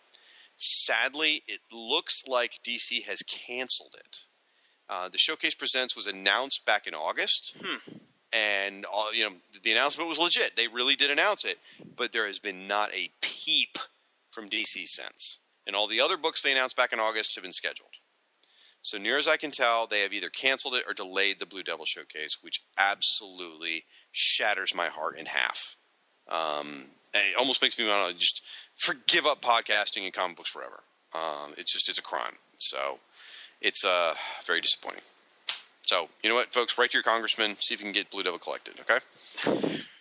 Sadly, 0.56 1.42
it 1.46 1.60
looks 1.72 2.22
like 2.26 2.60
DC 2.66 3.04
has 3.06 3.22
canceled 3.22 3.94
it. 3.98 4.18
Uh, 4.88 5.08
the 5.08 5.18
showcase 5.18 5.54
presents 5.54 5.96
was 5.96 6.06
announced 6.06 6.64
back 6.66 6.86
in 6.86 6.94
August, 6.94 7.56
and 8.32 8.84
all, 8.84 9.12
you 9.14 9.24
know 9.24 9.32
the 9.62 9.72
announcement 9.72 10.08
was 10.08 10.18
legit. 10.18 10.56
They 10.56 10.68
really 10.68 10.96
did 10.96 11.10
announce 11.10 11.44
it, 11.44 11.58
but 11.96 12.12
there 12.12 12.26
has 12.26 12.38
been 12.38 12.66
not 12.66 12.92
a 12.92 13.10
peep 13.20 13.78
from 14.30 14.48
DC 14.48 14.86
since. 14.86 15.38
And 15.66 15.76
all 15.76 15.86
the 15.86 16.00
other 16.00 16.16
books 16.16 16.42
they 16.42 16.52
announced 16.52 16.76
back 16.76 16.92
in 16.92 16.98
August 16.98 17.34
have 17.36 17.42
been 17.42 17.52
scheduled. 17.52 17.92
So 18.82 18.98
near 18.98 19.16
as 19.16 19.28
I 19.28 19.36
can 19.36 19.52
tell, 19.52 19.86
they 19.86 20.00
have 20.00 20.12
either 20.12 20.28
canceled 20.28 20.74
it 20.74 20.84
or 20.88 20.92
delayed 20.92 21.38
the 21.38 21.46
Blue 21.46 21.62
Devil 21.62 21.84
showcase, 21.84 22.38
which 22.40 22.64
absolutely 22.76 23.84
shatters 24.12 24.74
my 24.74 24.88
heart 24.88 25.18
in 25.18 25.26
half. 25.26 25.76
Um, 26.28 26.84
it 27.14 27.36
almost 27.36 27.60
makes 27.60 27.78
me 27.78 27.88
want 27.88 28.12
to 28.12 28.18
just 28.18 28.42
forgive 28.76 29.26
up 29.26 29.42
podcasting 29.42 30.04
and 30.04 30.12
comic 30.12 30.36
books 30.36 30.50
forever. 30.50 30.80
Um, 31.14 31.52
it's 31.56 31.72
just 31.72 31.88
it's 31.88 31.98
a 31.98 32.02
crime. 32.02 32.36
So 32.56 32.98
it's 33.60 33.84
uh, 33.84 34.14
very 34.46 34.60
disappointing. 34.60 35.02
So 35.82 36.08
you 36.22 36.30
know 36.30 36.36
what, 36.36 36.52
folks, 36.52 36.78
write 36.78 36.90
to 36.90 36.96
your 36.96 37.02
congressman, 37.02 37.56
see 37.56 37.74
if 37.74 37.80
you 37.80 37.86
can 37.86 37.92
get 37.92 38.10
Blue 38.10 38.22
Devil 38.22 38.38
collected. 38.38 38.74
Okay. 38.80 38.98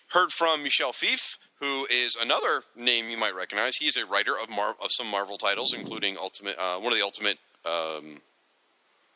Heard 0.09 0.31
from 0.31 0.63
Michel 0.63 0.91
Fiffe, 0.91 1.37
who 1.59 1.85
is 1.89 2.17
another 2.21 2.63
name 2.75 3.09
you 3.09 3.17
might 3.17 3.35
recognize. 3.35 3.77
He 3.77 3.87
is 3.87 3.97
a 3.97 4.05
writer 4.05 4.33
of 4.41 4.49
Mar- 4.49 4.75
of 4.81 4.91
some 4.91 5.07
Marvel 5.07 5.37
titles, 5.37 5.73
including 5.73 6.17
Ultimate, 6.17 6.57
uh, 6.57 6.77
one 6.79 6.91
of 6.91 6.97
the 6.97 7.03
Ultimate. 7.03 7.37
Um, 7.65 8.21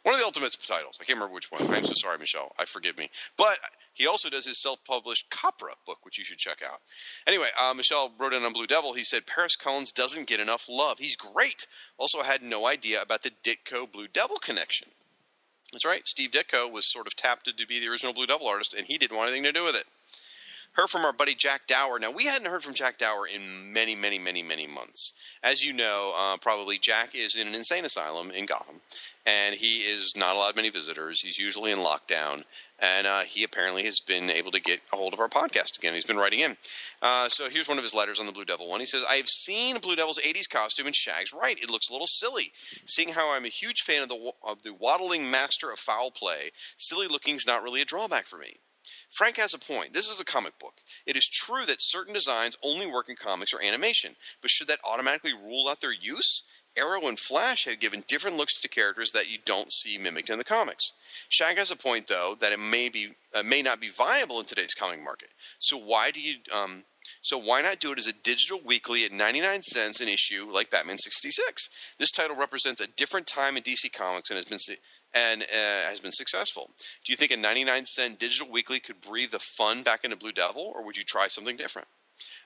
one 0.06 0.14
of 0.14 0.20
the 0.20 0.26
ultimate 0.26 0.56
titles. 0.68 1.00
I 1.02 1.04
can't 1.04 1.18
remember 1.18 1.34
which 1.34 1.52
one. 1.52 1.64
I'm 1.74 1.84
so 1.84 1.96
sorry, 1.96 2.20
Michel. 2.20 2.52
I 2.60 2.66
forgive 2.66 2.96
me. 2.96 3.10
But 3.38 3.58
he 3.92 4.06
also 4.06 4.30
does 4.30 4.46
his 4.46 4.62
self-published 4.62 5.32
Copra 5.32 5.74
book, 5.84 5.98
which 6.04 6.20
you 6.20 6.24
should 6.24 6.38
check 6.38 6.62
out. 6.64 6.82
Anyway, 7.26 7.48
uh, 7.60 7.74
Michel 7.74 8.14
wrote 8.20 8.32
in 8.32 8.44
on 8.44 8.54
Blue 8.54 8.68
Devil. 8.68 8.94
He 8.94 9.04
said 9.04 9.26
Paris 9.26 9.56
Cullins 9.56 9.92
doesn't 9.92 10.28
get 10.28 10.40
enough 10.40 10.68
love. 10.70 11.00
He's 11.00 11.16
great. 11.16 11.66
Also, 11.98 12.22
had 12.22 12.44
no 12.44 12.68
idea 12.68 13.02
about 13.02 13.24
the 13.24 13.32
Ditko 13.44 13.92
Blue 13.92 14.08
Devil 14.08 14.38
connection. 14.38 14.90
That's 15.72 15.86
right. 15.86 16.08
Steve 16.08 16.30
Ditko 16.30 16.72
was 16.72 16.86
sort 16.86 17.08
of 17.08 17.16
tapped 17.16 17.46
to 17.46 17.68
be 17.68 17.80
the 17.80 17.88
original 17.88 18.14
Blue 18.14 18.28
Devil 18.28 18.48
artist, 18.48 18.76
and 18.76 18.86
he 18.86 19.00
didn't 19.00 19.18
want 19.18 19.32
anything 19.32 19.46
to 19.46 19.52
do 19.52 19.64
with 19.64 19.76
it. 19.76 19.86
Heard 20.74 20.90
from 20.90 21.06
our 21.06 21.14
buddy 21.14 21.34
Jack 21.34 21.68
Dower. 21.68 21.98
Now, 22.00 22.12
we 22.12 22.26
hadn't 22.26 22.48
heard 22.48 22.62
from 22.62 22.74
Jack 22.74 22.98
Dower 22.98 23.26
in 23.26 23.74
many, 23.74 23.96
many, 23.96 24.20
many, 24.20 24.44
many 24.44 24.68
months. 24.68 25.14
As 25.42 25.64
you 25.64 25.72
know, 25.72 26.14
uh, 26.16 26.38
probably 26.38 26.78
Jack 26.78 27.16
is 27.16 27.34
in 27.36 27.48
an 27.48 27.56
insane 27.56 27.86
asylum 27.86 28.30
in 28.30 28.46
Gotham, 28.46 28.82
and 29.26 29.56
he 29.56 29.80
is 29.80 30.14
not 30.16 30.36
allowed 30.36 30.56
many 30.56 30.70
visitors. 30.70 31.22
He's 31.22 31.40
usually 31.40 31.72
in 31.72 31.80
lockdown, 31.80 32.44
and 32.80 33.08
uh, 33.08 33.22
he 33.22 33.44
apparently 33.44 33.84
has 33.84 34.00
been 34.00 34.30
able 34.30 34.52
to 34.52 34.62
get 34.62 34.82
a 34.94 34.96
hold 34.96 35.14
of 35.14 35.20
our 35.20 35.30
podcast 35.30 35.78
again. 35.78 35.94
He's 35.94 36.06
been 36.06 36.18
writing 36.18 36.42
in. 36.42 36.58
Uh, 37.02 37.30
so 37.30 37.50
here's 37.50 37.68
one 37.68 37.78
of 37.78 37.84
his 37.84 37.94
letters 37.94 38.20
on 38.20 38.26
the 38.26 38.32
Blue 38.32 38.46
Devil 38.46 38.70
one. 38.70 38.80
He 38.80 38.86
says, 38.86 39.04
I 39.10 39.16
have 39.16 39.28
seen 39.28 39.80
Blue 39.80 39.96
Devil's 39.96 40.20
80s 40.20 40.50
costume, 40.50 40.86
and 40.86 40.96
Shag's 40.96 41.34
right. 41.34 41.58
It 41.58 41.70
looks 41.70 41.90
a 41.90 41.94
little 41.94 42.08
silly. 42.08 42.52
Seeing 42.86 43.10
how 43.10 43.34
I'm 43.34 43.46
a 43.46 43.50
huge 43.50 43.82
fan 43.82 44.04
of 44.04 44.10
the, 44.10 44.32
of 44.44 44.64
the 44.64 44.74
waddling 44.74 45.30
master 45.30 45.72
of 45.72 45.80
foul 45.80 46.12
play, 46.12 46.52
silly 46.78 47.08
looking's 47.08 47.48
not 47.48 47.64
really 47.64 47.82
a 47.82 47.86
drawback 47.86 48.28
for 48.28 48.38
me. 48.38 48.58
Frank 49.10 49.38
has 49.38 49.54
a 49.54 49.60
point. 49.60 49.94
This 49.94 50.10
is 50.10 50.20
a 50.20 50.26
comic 50.26 50.60
book. 50.60 50.82
It 51.06 51.16
is 51.16 51.28
true 51.28 51.66
that 51.66 51.82
certain 51.82 52.14
designs 52.14 52.58
only 52.64 52.86
work 52.86 53.10
in 53.10 53.16
comics 53.16 53.54
or 53.54 53.62
animation, 53.64 54.16
but 54.42 54.52
should 54.52 54.68
that 54.68 54.80
automatically 54.84 55.34
rule 55.34 55.68
out 55.70 55.82
their 55.82 55.94
use? 55.94 56.44
Arrow 56.78 57.08
and 57.08 57.18
Flash 57.18 57.66
have 57.66 57.80
given 57.80 58.04
different 58.08 58.38
looks 58.38 58.60
to 58.62 58.68
characters 58.68 59.12
that 59.12 59.30
you 59.30 59.38
don't 59.46 59.72
see 59.72 59.98
mimicked 59.98 60.30
in 60.30 60.38
the 60.38 60.44
comics. 60.44 60.92
Shag 61.30 61.58
has 61.58 61.72
a 61.72 61.76
point, 61.76 62.08
though, 62.08 62.36
that 62.40 62.52
it 62.52 62.60
may 62.60 62.90
be 62.90 63.16
uh, 63.34 63.44
may 63.44 63.62
not 63.62 63.80
be 63.80 63.90
viable 63.90 64.40
in 64.40 64.46
today's 64.46 64.74
comic 64.74 65.04
market. 65.04 65.30
So 65.60 65.78
why 65.78 66.12
do 66.12 66.22
you 66.22 66.36
um, 66.54 66.84
so 67.22 67.38
why 67.38 67.62
not 67.62 67.80
do 67.80 67.92
it 67.92 68.00
as 68.00 68.08
a 68.08 68.14
digital 68.14 68.60
weekly 68.64 69.06
at 69.06 69.12
99 69.12 69.64
cents 69.64 70.02
an 70.02 70.08
issue 70.08 70.48
like 70.52 70.70
Batman 70.70 70.98
66? 70.98 71.70
This 71.98 72.12
title 72.12 72.36
represents 72.36 72.82
a 72.82 72.88
different 72.88 73.28
time 73.28 73.58
in 73.58 73.64
DC 73.64 73.92
Comics 73.94 74.30
and 74.30 74.38
has 74.38 74.46
been 74.46 74.60
and 75.14 75.44
uh, 75.44 75.90
has 75.90 76.00
been 76.00 76.12
successful. 76.12 76.72
Do 77.06 77.12
you 77.12 77.16
think 77.16 77.32
a 77.32 77.38
99 77.38 77.86
cent 77.86 78.20
digital 78.20 78.52
weekly 78.52 78.80
could 78.80 79.02
breathe 79.02 79.32
the 79.32 79.40
fun 79.40 79.84
back 79.84 80.04
into 80.04 80.18
Blue 80.18 80.32
Devil, 80.34 80.72
or 80.76 80.84
would 80.84 80.98
you 80.98 81.04
try 81.04 81.28
something 81.28 81.56
different? 81.56 81.88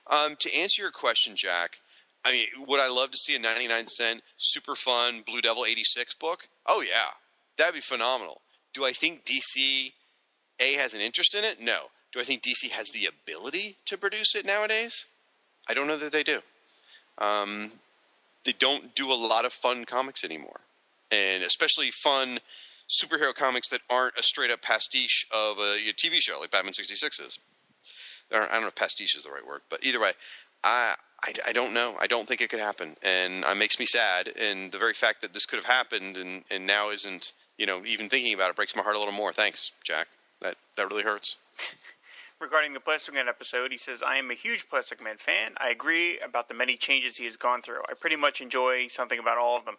Um, 0.06 0.36
to 0.38 0.54
answer 0.54 0.82
your 0.82 0.90
question, 0.90 1.34
Jack, 1.36 1.78
I 2.24 2.32
mean, 2.32 2.46
would 2.66 2.80
I 2.80 2.88
love 2.88 3.10
to 3.12 3.16
see 3.16 3.34
a 3.34 3.38
99 3.38 3.86
cent 3.86 4.22
super 4.36 4.74
fun 4.74 5.22
Blue 5.26 5.40
Devil 5.40 5.64
86 5.64 6.14
book? 6.14 6.48
Oh, 6.66 6.82
yeah. 6.82 7.12
That'd 7.56 7.74
be 7.74 7.80
phenomenal. 7.80 8.42
Do 8.74 8.84
I 8.84 8.92
think 8.92 9.24
DC 9.24 9.92
A 10.60 10.74
has 10.74 10.94
an 10.94 11.00
interest 11.00 11.34
in 11.34 11.44
it? 11.44 11.58
No. 11.60 11.86
Do 12.12 12.20
I 12.20 12.24
think 12.24 12.42
DC 12.42 12.70
has 12.70 12.90
the 12.90 13.06
ability 13.06 13.76
to 13.86 13.96
produce 13.96 14.34
it 14.34 14.44
nowadays? 14.44 15.06
I 15.68 15.74
don't 15.74 15.86
know 15.86 15.96
that 15.96 16.12
they 16.12 16.22
do. 16.22 16.40
Um, 17.18 17.72
they 18.44 18.52
don't 18.52 18.94
do 18.94 19.12
a 19.12 19.14
lot 19.14 19.44
of 19.44 19.52
fun 19.52 19.84
comics 19.84 20.24
anymore, 20.24 20.60
and 21.10 21.42
especially 21.42 21.90
fun 21.90 22.38
superhero 22.90 23.34
comics 23.34 23.68
that 23.68 23.82
aren't 23.88 24.18
a 24.18 24.22
straight 24.22 24.50
up 24.50 24.62
pastiche 24.62 25.26
of 25.32 25.58
a, 25.58 25.76
a 25.88 25.92
TV 25.92 26.16
show 26.20 26.40
like 26.40 26.50
Batman 26.50 26.72
66 26.72 27.20
is. 27.20 27.38
I 28.32 28.48
don't 28.48 28.62
know 28.62 28.68
if 28.68 28.74
pastiche 28.74 29.16
is 29.16 29.24
the 29.24 29.30
right 29.30 29.46
word, 29.46 29.62
but 29.68 29.84
either 29.84 30.00
way, 30.00 30.12
I, 30.62 30.94
I, 31.22 31.34
I, 31.48 31.52
don't 31.52 31.74
know. 31.74 31.96
I 32.00 32.06
don't 32.06 32.26
think 32.26 32.40
it 32.40 32.48
could 32.50 32.60
happen, 32.60 32.96
and 33.02 33.44
it 33.44 33.56
makes 33.56 33.78
me 33.78 33.86
sad. 33.86 34.32
And 34.40 34.72
the 34.72 34.78
very 34.78 34.94
fact 34.94 35.22
that 35.22 35.34
this 35.34 35.46
could 35.46 35.58
have 35.58 35.66
happened 35.66 36.16
and, 36.16 36.44
and 36.50 36.66
now 36.66 36.90
isn't, 36.90 37.32
you 37.58 37.66
know, 37.66 37.84
even 37.84 38.08
thinking 38.08 38.34
about 38.34 38.50
it 38.50 38.56
breaks 38.56 38.74
my 38.74 38.82
heart 38.82 38.96
a 38.96 38.98
little 38.98 39.14
more. 39.14 39.32
Thanks, 39.32 39.72
Jack. 39.84 40.08
That 40.40 40.56
that 40.76 40.88
really 40.88 41.02
hurts. 41.02 41.36
Regarding 42.40 42.72
the 42.72 42.80
Plastic 42.80 43.14
Man 43.14 43.28
episode, 43.28 43.70
he 43.70 43.76
says, 43.76 44.02
I 44.02 44.16
am 44.16 44.30
a 44.30 44.34
huge 44.34 44.70
Plastic 44.70 45.02
Man 45.02 45.18
fan. 45.18 45.52
I 45.58 45.68
agree 45.68 46.18
about 46.20 46.48
the 46.48 46.54
many 46.54 46.76
changes 46.76 47.18
he 47.18 47.26
has 47.26 47.36
gone 47.36 47.60
through. 47.60 47.82
I 47.86 47.92
pretty 47.92 48.16
much 48.16 48.40
enjoy 48.40 48.86
something 48.88 49.18
about 49.18 49.36
all 49.36 49.58
of 49.58 49.66
them. 49.66 49.76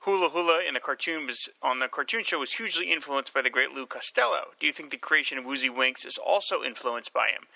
Hula 0.00 0.28
Hula 0.28 0.62
in 0.62 0.74
the 0.74 0.80
cartoon 0.80 1.26
was 1.26 1.48
on 1.62 1.80
the 1.80 1.88
cartoon 1.88 2.22
show 2.22 2.38
was 2.38 2.52
hugely 2.52 2.92
influenced 2.92 3.34
by 3.34 3.42
the 3.42 3.50
great 3.50 3.72
Lou 3.72 3.86
Costello. 3.86 4.52
Do 4.60 4.66
you 4.66 4.72
think 4.72 4.90
the 4.90 4.96
creation 4.96 5.36
of 5.36 5.44
Woozy 5.44 5.70
Winks 5.70 6.04
is 6.04 6.16
also 6.16 6.62
influenced 6.62 7.12
by 7.12 7.28
him? 7.28 7.48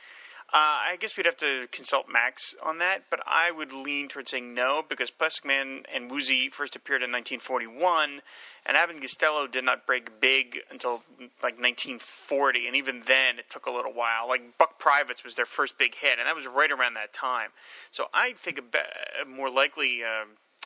Uh, 0.52 0.90
I 0.90 0.96
guess 0.98 1.16
we'd 1.16 1.26
have 1.26 1.36
to 1.36 1.68
consult 1.70 2.06
Max 2.12 2.56
on 2.60 2.78
that, 2.78 3.04
but 3.08 3.20
I 3.24 3.52
would 3.52 3.72
lean 3.72 4.08
towards 4.08 4.32
saying 4.32 4.52
no 4.52 4.82
because 4.86 5.08
Plastic 5.08 5.44
Man 5.44 5.84
and 5.94 6.10
Woozy 6.10 6.48
first 6.48 6.74
appeared 6.74 7.02
in 7.02 7.12
1941, 7.12 8.20
and 8.66 8.76
Abbott 8.76 8.96
and 8.96 9.00
Costello 9.00 9.46
did 9.46 9.64
not 9.64 9.86
break 9.86 10.20
big 10.20 10.58
until 10.68 11.02
like 11.40 11.54
1940, 11.60 12.66
and 12.66 12.74
even 12.74 13.02
then 13.06 13.38
it 13.38 13.48
took 13.48 13.66
a 13.66 13.70
little 13.70 13.92
while. 13.92 14.26
Like 14.26 14.58
Buck 14.58 14.80
Privates 14.80 15.22
was 15.22 15.36
their 15.36 15.46
first 15.46 15.78
big 15.78 15.94
hit, 15.94 16.18
and 16.18 16.26
that 16.26 16.34
was 16.34 16.48
right 16.48 16.72
around 16.72 16.94
that 16.94 17.12
time. 17.12 17.50
So 17.92 18.06
I 18.12 18.32
think 18.32 18.58
a, 18.58 18.62
be- 18.62 18.78
a 19.22 19.24
more 19.24 19.50
likely 19.50 20.02
uh, 20.02 20.24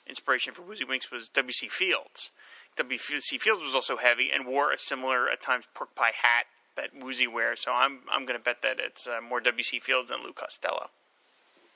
inspiration 0.09 0.55
for 0.55 0.62
Woozy 0.62 0.85
Winks 0.85 1.11
was 1.11 1.28
W.C. 1.28 1.69
Fields. 1.69 2.31
W.C. 2.77 3.36
Fields 3.36 3.62
was 3.62 3.74
also 3.74 3.98
heavy 3.98 4.31
and 4.32 4.47
wore 4.47 4.73
a 4.73 4.78
similar, 4.78 5.28
at 5.28 5.43
times, 5.43 5.66
pork 5.74 5.94
pie 5.94 6.12
hat 6.23 6.47
that 6.76 6.90
Woozy 6.98 7.26
wears. 7.26 7.60
So 7.60 7.72
I'm 7.72 8.01
I'm 8.10 8.26
going 8.26 8.38
to 8.38 8.44
bet 8.44 8.62
that 8.62 8.78
it's 8.78 9.06
uh, 9.06 9.20
more 9.26 9.40
W.C. 9.40 9.80
Fields 9.80 10.10
than 10.10 10.22
Lou 10.22 10.32
Costello. 10.32 10.90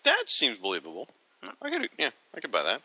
That 0.04 0.24
seems 0.26 0.58
believable. 0.58 1.08
I 1.62 1.70
could, 1.70 1.88
yeah, 1.98 2.10
I 2.34 2.40
could 2.40 2.50
buy 2.50 2.62
that. 2.64 2.82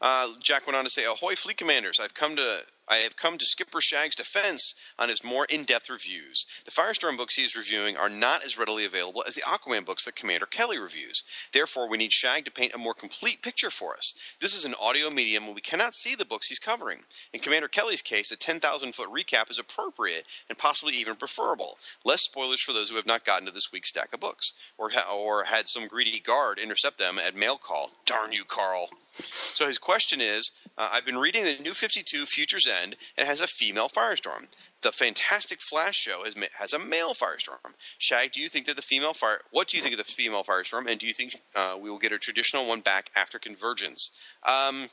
Uh, 0.00 0.28
Jack 0.40 0.66
went 0.66 0.76
on 0.76 0.84
to 0.84 0.90
say, 0.90 1.04
"Ahoy, 1.04 1.34
fleet 1.34 1.56
commanders! 1.56 2.00
I've 2.00 2.14
come 2.14 2.36
to 2.36 2.60
I 2.88 2.96
have 2.98 3.16
come 3.16 3.38
to 3.38 3.44
Skipper 3.44 3.80
Shag's 3.80 4.14
defense 4.14 4.74
on 4.98 5.08
his 5.08 5.24
more 5.24 5.46
in-depth 5.46 5.90
reviews. 5.90 6.46
The 6.64 6.70
Firestorm 6.70 7.16
books 7.16 7.36
he 7.36 7.42
is 7.42 7.56
reviewing 7.56 7.96
are 7.96 8.08
not 8.08 8.44
as 8.44 8.58
readily 8.58 8.84
available 8.84 9.24
as 9.26 9.34
the 9.34 9.42
Aquaman 9.42 9.84
books 9.84 10.04
that 10.04 10.16
Commander 10.16 10.46
Kelly 10.46 10.78
reviews. 10.78 11.24
Therefore, 11.52 11.88
we 11.88 11.98
need 11.98 12.12
Shag 12.12 12.44
to 12.44 12.50
paint 12.50 12.74
a 12.74 12.78
more 12.78 12.94
complete 12.94 13.42
picture 13.42 13.70
for 13.70 13.94
us. 13.94 14.14
This 14.40 14.54
is 14.54 14.64
an 14.64 14.74
audio 14.80 15.10
medium 15.10 15.44
and 15.44 15.54
we 15.54 15.60
cannot 15.60 15.94
see 15.94 16.14
the 16.14 16.24
books 16.24 16.48
he's 16.48 16.58
covering. 16.58 17.00
In 17.32 17.40
Commander 17.40 17.68
Kelly's 17.68 18.02
case, 18.02 18.30
a 18.30 18.36
10,000 18.36 18.94
foot 18.94 19.10
recap 19.10 19.50
is 19.50 19.58
appropriate 19.58 20.24
and 20.48 20.58
possibly 20.58 20.94
even 20.94 21.16
preferable. 21.16 21.78
Less 22.04 22.22
spoilers 22.22 22.60
for 22.60 22.72
those 22.72 22.90
who 22.90 22.96
have 22.96 23.06
not 23.06 23.24
gotten 23.24 23.46
to 23.46 23.52
this 23.52 23.72
week's 23.72 23.88
stack 23.88 24.12
of 24.12 24.20
books, 24.20 24.52
or 24.78 24.90
ha- 24.90 25.12
or 25.12 25.44
had 25.44 25.68
some 25.68 25.88
greedy 25.88 26.20
guard 26.20 26.58
intercept 26.58 26.98
them 26.98 27.18
at 27.18 27.36
mail 27.36 27.56
call. 27.56 27.90
Darn 28.04 28.32
you, 28.32 28.44
Carl." 28.44 28.90
So 29.18 29.66
his 29.66 29.78
question 29.78 30.20
is, 30.20 30.52
uh, 30.76 30.90
I've 30.92 31.06
been 31.06 31.16
reading 31.16 31.44
the 31.44 31.56
New 31.62 31.72
52 31.72 32.26
Futures 32.26 32.66
End 32.82 32.96
and 33.16 33.26
has 33.26 33.40
a 33.40 33.46
female 33.46 33.88
Firestorm. 33.88 34.46
The 34.82 34.92
Fantastic 34.92 35.60
Flash 35.60 35.96
show 35.96 36.24
has, 36.24 36.34
has 36.58 36.72
a 36.72 36.78
male 36.78 37.14
Firestorm. 37.14 37.74
Shag, 37.98 38.32
do 38.32 38.40
you 38.40 38.48
think 38.48 38.66
that 38.66 38.76
the 38.76 38.82
female 38.82 39.14
fire? 39.14 39.40
What 39.50 39.68
do 39.68 39.76
you 39.76 39.82
think 39.82 39.94
of 39.94 39.98
the 39.98 40.04
female 40.04 40.44
Firestorm, 40.44 40.86
and 40.86 41.00
do 41.00 41.06
you 41.06 41.12
think 41.12 41.36
uh, 41.54 41.76
we 41.80 41.90
will 41.90 41.98
get 41.98 42.12
a 42.12 42.18
traditional 42.18 42.68
one 42.68 42.80
back 42.80 43.10
after 43.16 43.38
Convergence? 43.38 44.10
Um, 44.46 44.88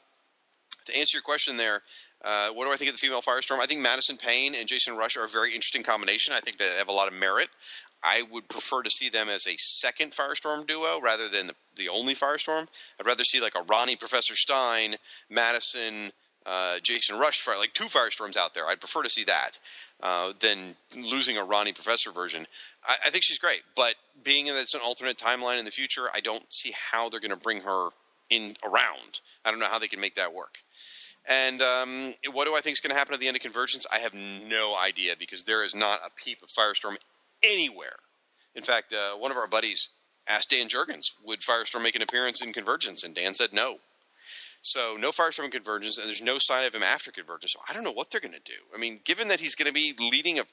to 0.86 0.98
answer 0.98 1.18
your 1.18 1.22
question, 1.22 1.58
there. 1.58 1.82
Uh, 2.24 2.50
what 2.50 2.66
do 2.66 2.72
I 2.72 2.78
think 2.78 2.90
of 2.90 2.96
the 2.96 3.06
female 3.06 3.22
Firestorm? 3.22 3.60
I 3.60 3.66
think 3.66 3.82
Madison 3.82 4.18
Payne 4.18 4.56
and 4.56 4.68
Jason 4.68 4.96
Rusch 4.96 5.18
are 5.18 5.26
a 5.26 5.30
very 5.30 5.54
interesting 5.54 5.84
combination. 5.84 6.34
I 6.34 6.40
think 6.40 6.58
they 6.58 6.66
have 6.78 6.88
a 6.88 6.94
lot 6.94 7.08
of 7.08 7.14
merit. 7.14 7.50
I 8.04 8.22
would 8.22 8.50
prefer 8.50 8.84
to 8.84 8.90
see 8.90 9.10
them 9.10 9.30
as 9.30 9.48
a 9.48 9.56
second 9.58 10.12
Firestorm 10.12 10.68
duo 10.68 11.00
rather 11.02 11.30
than 11.30 11.48
the, 11.48 11.56
the 11.76 11.90
only 11.90 12.16
Firestorm. 12.16 12.68
I'd 13.00 13.06
rather 13.06 13.24
see 13.24 13.42
like 13.42 13.56
a 13.56 13.64
Ronnie 13.64 13.96
Professor 13.96 14.36
Stein, 14.36 14.96
Madison, 15.30 16.12
uh, 16.46 16.80
Jason 16.82 17.18
Rusch 17.18 17.42
fire, 17.42 17.58
like 17.58 17.74
two 17.74 17.86
Firestorms 17.86 18.38
out 18.38 18.54
there. 18.54 18.68
I'd 18.68 18.80
prefer 18.80 19.04
to 19.04 19.10
see 19.10 19.24
that 19.26 19.52
uh, 20.02 20.34
than 20.40 20.76
losing 20.96 21.38
a 21.38 21.44
Ronnie 21.44 21.74
Professor 21.74 22.12
version. 22.12 22.46
I, 22.86 22.96
I 23.06 23.10
think 23.10 23.24
she's 23.24 23.40
great, 23.40 23.62
but 23.76 23.96
being 24.24 24.46
that 24.48 24.62
it's 24.62 24.74
an 24.74 24.82
alternate 24.84 25.18
timeline 25.18 25.60
in 25.60 25.66
the 25.66 25.72
future, 25.72 26.08
I 26.14 26.20
don't 26.20 26.52
see 26.52 26.74
how 26.92 27.10
they're 27.10 27.20
going 27.20 27.32
to 27.32 27.38
bring 27.38 27.62
her 27.62 27.90
in 28.30 28.56
around. 28.64 29.22
I 29.46 29.52
don't 29.52 29.60
know 29.60 29.68
how 29.68 29.80
they 29.80 29.88
can 29.88 30.00
make 30.00 30.16
that 30.16 30.34
work. 30.34 30.60
And 31.26 31.62
um, 31.62 32.14
what 32.34 32.46
do 32.46 32.56
I 32.56 32.60
think 32.60 32.74
is 32.74 32.80
going 32.82 32.92
to 32.92 32.98
happen 32.98 33.14
at 33.14 33.20
the 33.20 33.28
end 33.28 33.38
of 33.38 33.42
Convergence? 33.42 33.86
I 33.92 34.00
have 34.00 34.14
no 34.14 34.76
idea 34.78 35.16
because 35.18 35.44
there 35.44 35.64
is 35.64 35.74
not 35.74 36.02
a 36.06 36.10
peep 36.10 36.42
of 36.44 36.50
Firestorm 36.50 36.96
anywhere. 37.42 37.96
In 38.56 38.64
fact, 38.64 38.94
uh, 38.94 39.16
one 39.16 39.32
of 39.32 39.38
our 39.38 39.48
buddies 39.48 39.90
asked 40.28 40.50
Dan 40.50 40.68
Jurgens, 40.68 41.14
would 41.24 41.40
Firestorm 41.40 41.84
make 41.84 41.96
an 41.96 42.02
appearance 42.02 42.42
in 42.42 42.54
Convergence? 42.54 43.04
And 43.04 43.16
Dan 43.16 43.34
said 43.34 43.54
no. 43.54 43.78
So 44.64 44.96
no 44.98 45.12
Firestorm 45.12 45.52
Convergence, 45.52 45.98
and 45.98 46.08
there's 46.08 46.22
no 46.22 46.38
sign 46.40 46.66
of 46.66 46.74
him 46.74 46.84
after 46.84 47.12
Convergence. 47.12 47.52
So 47.52 47.60
I 47.70 47.74
don't 47.74 47.84
know 47.84 47.92
what 47.92 48.10
they're 48.10 48.22
going 48.22 48.34
to 48.34 48.40
do. 48.40 48.60
I 48.74 48.80
mean, 48.80 49.00
given 49.04 49.28
that 49.28 49.42
he's 49.42 49.56
going 49.56 49.68
to 49.68 49.74
be 49.74 49.94
leading 50.00 50.40
a 50.40 50.44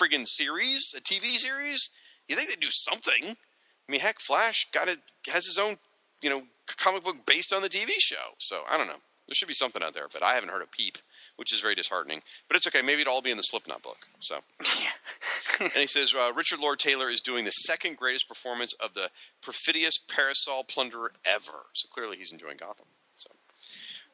friggin' 0.00 0.26
series, 0.26 0.94
a 0.96 1.00
TV 1.00 1.36
series, 1.36 1.90
you 2.28 2.34
think 2.34 2.48
they'd 2.48 2.60
do 2.60 2.70
something. 2.70 3.36
I 3.36 3.92
mean, 3.92 4.00
heck, 4.00 4.20
Flash 4.20 4.68
got 4.72 4.88
it 4.88 4.98
has 5.30 5.44
his 5.44 5.58
own, 5.58 5.76
you 6.22 6.30
know, 6.30 6.42
comic 6.66 7.04
book 7.04 7.26
based 7.26 7.52
on 7.54 7.60
the 7.60 7.68
TV 7.68 7.90
show. 7.98 8.34
So 8.38 8.62
I 8.70 8.78
don't 8.78 8.86
know. 8.86 9.00
There 9.26 9.34
should 9.34 9.48
be 9.48 9.54
something 9.54 9.82
out 9.82 9.92
there, 9.92 10.08
but 10.10 10.22
I 10.22 10.32
haven't 10.32 10.48
heard 10.48 10.62
a 10.62 10.66
peep, 10.66 10.96
which 11.36 11.52
is 11.52 11.60
very 11.60 11.74
disheartening. 11.74 12.22
But 12.48 12.56
it's 12.56 12.66
okay. 12.66 12.80
Maybe 12.80 13.02
it'll 13.02 13.12
all 13.12 13.20
be 13.20 13.30
in 13.30 13.36
the 13.36 13.42
Slipknot 13.42 13.82
book. 13.82 13.98
So, 14.20 14.38
and 15.60 15.70
he 15.74 15.86
says 15.86 16.14
uh, 16.18 16.32
Richard 16.34 16.60
Lord 16.60 16.78
Taylor 16.78 17.10
is 17.10 17.20
doing 17.20 17.44
the 17.44 17.50
second 17.50 17.98
greatest 17.98 18.26
performance 18.26 18.72
of 18.82 18.94
the 18.94 19.10
perfidious 19.42 19.98
parasol 19.98 20.64
plunderer 20.64 21.12
ever. 21.26 21.66
So 21.74 21.88
clearly, 21.92 22.16
he's 22.16 22.32
enjoying 22.32 22.56
Gotham. 22.56 22.86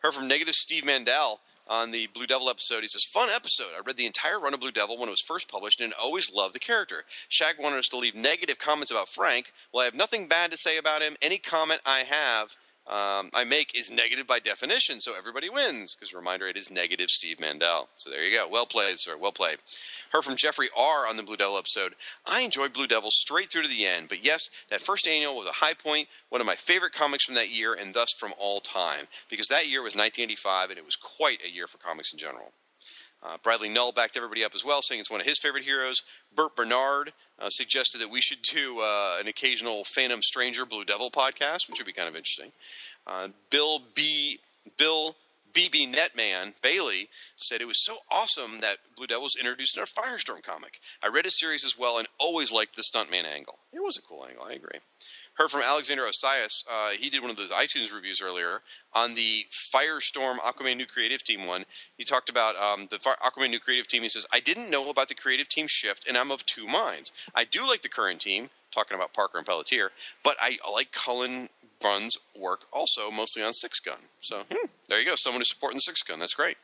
Heard 0.04 0.12
from 0.12 0.28
negative 0.28 0.54
Steve 0.54 0.84
Mandel 0.84 1.40
on 1.66 1.90
the 1.90 2.08
Blue 2.08 2.26
Devil 2.26 2.50
episode. 2.50 2.82
He 2.82 2.88
says, 2.88 3.06
Fun 3.06 3.30
episode. 3.34 3.68
I 3.74 3.80
read 3.86 3.96
the 3.96 4.04
entire 4.04 4.38
run 4.38 4.52
of 4.52 4.60
Blue 4.60 4.70
Devil 4.70 4.98
when 4.98 5.08
it 5.08 5.12
was 5.12 5.22
first 5.22 5.50
published 5.50 5.80
and 5.80 5.94
always 5.98 6.30
loved 6.30 6.54
the 6.54 6.58
character. 6.58 7.04
Shag 7.30 7.54
wanted 7.58 7.78
us 7.78 7.88
to 7.88 7.96
leave 7.96 8.14
negative 8.14 8.58
comments 8.58 8.90
about 8.90 9.08
Frank. 9.08 9.50
Well, 9.72 9.80
I 9.80 9.86
have 9.86 9.94
nothing 9.94 10.28
bad 10.28 10.50
to 10.50 10.58
say 10.58 10.76
about 10.76 11.00
him. 11.00 11.16
Any 11.22 11.38
comment 11.38 11.80
I 11.86 12.00
have 12.00 12.54
um, 12.86 13.30
I 13.32 13.44
make 13.48 13.78
is 13.78 13.90
negative 13.90 14.26
by 14.26 14.40
definition, 14.40 15.00
so 15.00 15.16
everybody 15.16 15.48
wins. 15.48 15.94
Because 15.94 16.12
reminder, 16.12 16.46
it 16.46 16.56
is 16.58 16.70
negative 16.70 17.08
Steve 17.08 17.40
Mandel. 17.40 17.88
So 17.94 18.10
there 18.10 18.22
you 18.22 18.36
go. 18.36 18.46
Well 18.46 18.66
played, 18.66 18.98
sir. 18.98 19.16
Well 19.16 19.32
played. 19.32 19.58
Heard 20.12 20.24
from 20.24 20.36
Jeffrey 20.36 20.68
R. 20.76 21.08
on 21.08 21.16
the 21.16 21.22
Blue 21.22 21.36
Devil 21.36 21.56
episode. 21.56 21.94
I 22.26 22.42
enjoyed 22.42 22.74
Blue 22.74 22.86
Devil 22.86 23.10
straight 23.10 23.48
through 23.48 23.62
to 23.62 23.68
the 23.68 23.86
end, 23.86 24.08
but 24.10 24.22
yes, 24.22 24.50
that 24.68 24.82
first 24.82 25.08
annual 25.08 25.36
was 25.36 25.48
a 25.48 25.64
high 25.64 25.72
point, 25.72 26.08
one 26.28 26.42
of 26.42 26.46
my 26.46 26.56
favorite 26.56 26.92
comics 26.92 27.24
from 27.24 27.36
that 27.36 27.50
year, 27.50 27.72
and 27.72 27.94
thus 27.94 28.12
from 28.12 28.34
all 28.38 28.60
time. 28.60 29.06
Because 29.30 29.48
that 29.48 29.68
year 29.68 29.80
was 29.80 29.96
1985, 29.96 30.70
and 30.70 30.78
it 30.78 30.84
was 30.84 30.96
quite 30.96 31.38
a 31.42 31.50
year 31.50 31.66
for 31.66 31.78
comics 31.78 32.12
in 32.12 32.18
general. 32.18 32.52
Uh, 33.22 33.38
Bradley 33.42 33.70
Null 33.70 33.92
backed 33.92 34.18
everybody 34.18 34.44
up 34.44 34.54
as 34.54 34.64
well, 34.64 34.82
saying 34.82 35.00
it's 35.00 35.10
one 35.10 35.22
of 35.22 35.26
his 35.26 35.38
favorite 35.38 35.64
heroes. 35.64 36.02
Burt 36.34 36.54
Bernard 36.54 37.12
uh, 37.38 37.48
suggested 37.50 37.98
that 37.98 38.10
we 38.10 38.20
should 38.20 38.42
do 38.42 38.80
uh, 38.80 39.18
an 39.20 39.26
occasional 39.26 39.84
Phantom 39.84 40.22
Stranger 40.22 40.64
Blue 40.64 40.84
Devil 40.84 41.10
podcast, 41.10 41.68
which 41.68 41.78
would 41.78 41.86
be 41.86 41.92
kind 41.92 42.08
of 42.08 42.16
interesting. 42.16 42.52
Uh, 43.06 43.28
Bill 43.50 43.80
B. 43.94 44.38
Bill 44.78 45.16
BB 45.52 45.94
Netman 45.94 46.60
Bailey 46.62 47.08
said 47.36 47.60
it 47.60 47.66
was 47.66 47.84
so 47.84 47.98
awesome 48.10 48.60
that 48.60 48.78
Blue 48.96 49.06
Devil 49.06 49.22
was 49.22 49.36
introduced 49.36 49.76
in 49.76 49.80
our 49.80 49.86
Firestorm 49.86 50.42
comic. 50.42 50.80
I 51.02 51.06
read 51.06 51.26
his 51.26 51.38
series 51.38 51.64
as 51.64 51.78
well 51.78 51.96
and 51.96 52.08
always 52.18 52.50
liked 52.50 52.74
the 52.74 52.82
stuntman 52.82 53.24
angle. 53.24 53.58
It 53.72 53.80
was 53.80 53.96
a 53.96 54.02
cool 54.02 54.26
angle, 54.28 54.44
I 54.44 54.54
agree. 54.54 54.80
Heard 55.34 55.50
from 55.50 55.62
Alexander 55.62 56.06
Osias. 56.06 56.64
Uh, 56.70 56.90
he 56.90 57.10
did 57.10 57.20
one 57.20 57.30
of 57.30 57.36
those 57.36 57.50
iTunes 57.50 57.92
reviews 57.92 58.22
earlier 58.22 58.60
on 58.92 59.16
the 59.16 59.46
Firestorm 59.50 60.36
Aquaman 60.38 60.76
New 60.76 60.86
Creative 60.86 61.24
Team 61.24 61.44
one. 61.44 61.64
He 61.98 62.04
talked 62.04 62.28
about 62.28 62.54
um, 62.54 62.86
the 62.88 62.98
Fire- 63.00 63.16
Aquaman 63.20 63.50
New 63.50 63.58
Creative 63.58 63.88
Team. 63.88 64.02
He 64.02 64.08
says, 64.08 64.26
I 64.32 64.38
didn't 64.38 64.70
know 64.70 64.88
about 64.90 65.08
the 65.08 65.14
creative 65.16 65.48
team 65.48 65.66
shift, 65.66 66.06
and 66.06 66.16
I'm 66.16 66.30
of 66.30 66.46
two 66.46 66.66
minds. 66.68 67.12
I 67.34 67.44
do 67.44 67.66
like 67.66 67.82
the 67.82 67.88
current 67.88 68.20
team. 68.20 68.50
Talking 68.74 68.96
about 68.96 69.12
Parker 69.12 69.38
and 69.38 69.46
Pelletier. 69.46 69.90
But 70.22 70.36
I 70.40 70.58
like 70.72 70.92
Cullen 70.92 71.48
Bunn's 71.80 72.16
work 72.36 72.62
also, 72.72 73.10
mostly 73.10 73.42
on 73.42 73.52
Sixth 73.52 73.84
Gun. 73.84 73.98
So 74.18 74.42
hmm, 74.50 74.66
there 74.88 74.98
you 74.98 75.06
go. 75.06 75.14
Someone 75.14 75.40
who's 75.40 75.50
supporting 75.50 75.78
Sixth 75.78 76.06
Gun. 76.06 76.18
That's 76.18 76.34
great. 76.34 76.56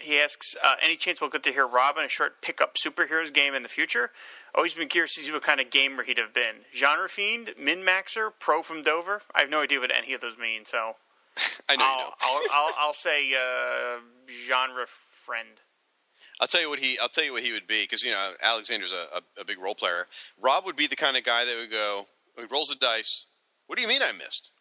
He 0.00 0.18
asks, 0.18 0.56
uh, 0.64 0.76
any 0.82 0.96
chance 0.96 1.20
we'll 1.20 1.30
get 1.30 1.42
to 1.42 1.52
hear 1.52 1.66
Rob 1.66 1.98
in 1.98 2.04
a 2.04 2.08
short 2.08 2.40
pickup 2.40 2.76
superheroes 2.76 3.32
game 3.32 3.54
in 3.54 3.62
the 3.62 3.68
future? 3.68 4.10
Always 4.54 4.72
been 4.72 4.88
curious 4.88 5.14
to 5.14 5.20
see 5.20 5.30
what 5.30 5.42
kind 5.42 5.60
of 5.60 5.70
gamer 5.70 6.04
he'd 6.04 6.16
have 6.16 6.32
been. 6.32 6.64
Genre 6.74 7.08
fiend, 7.08 7.54
min 7.58 7.80
maxer, 7.80 8.30
pro 8.38 8.62
from 8.62 8.82
Dover. 8.82 9.20
I 9.34 9.40
have 9.40 9.50
no 9.50 9.60
idea 9.60 9.80
what 9.80 9.92
any 9.94 10.14
of 10.14 10.20
those 10.20 10.38
mean, 10.38 10.64
so 10.64 10.96
I 11.68 11.76
know 11.76 11.84
I'll, 11.84 11.98
know. 11.98 12.14
I'll, 12.20 12.42
I'll, 12.52 12.72
I'll 12.80 12.94
say 12.94 13.34
uh, 13.34 13.98
genre 14.46 14.86
friend. 14.86 15.60
I'll 16.40 16.46
tell 16.46 16.60
you 16.60 16.70
what 16.70 16.78
he. 16.78 16.98
I'll 16.98 17.08
tell 17.08 17.24
you 17.24 17.32
what 17.32 17.42
he 17.42 17.52
would 17.52 17.66
be 17.66 17.82
because 17.82 18.02
you 18.02 18.10
know 18.10 18.32
Alexander's 18.42 18.92
a, 18.92 19.18
a, 19.18 19.42
a 19.42 19.44
big 19.44 19.58
role 19.58 19.74
player. 19.74 20.06
Rob 20.40 20.64
would 20.64 20.76
be 20.76 20.86
the 20.86 20.96
kind 20.96 21.16
of 21.16 21.24
guy 21.24 21.44
that 21.44 21.56
would 21.58 21.70
go. 21.70 22.04
He 22.36 22.44
rolls 22.50 22.68
the 22.68 22.76
dice. 22.76 23.26
What 23.66 23.76
do 23.76 23.82
you 23.82 23.88
mean 23.88 24.02
I 24.02 24.12
missed? 24.12 24.52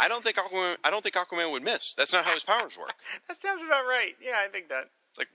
I 0.00 0.08
don't 0.08 0.24
think 0.24 0.36
Aquaman. 0.36 0.76
I 0.84 0.90
don't 0.90 1.02
think 1.02 1.14
Aquaman 1.14 1.52
would 1.52 1.62
miss. 1.62 1.94
That's 1.94 2.12
not 2.12 2.24
how 2.24 2.34
his 2.34 2.44
powers 2.44 2.76
work. 2.78 2.94
That 3.28 3.40
sounds 3.40 3.62
about 3.62 3.84
right. 3.86 4.14
Yeah, 4.22 4.40
I 4.44 4.48
think 4.48 4.68
that. 4.68 4.90
It's 5.10 5.18
like, 5.18 5.28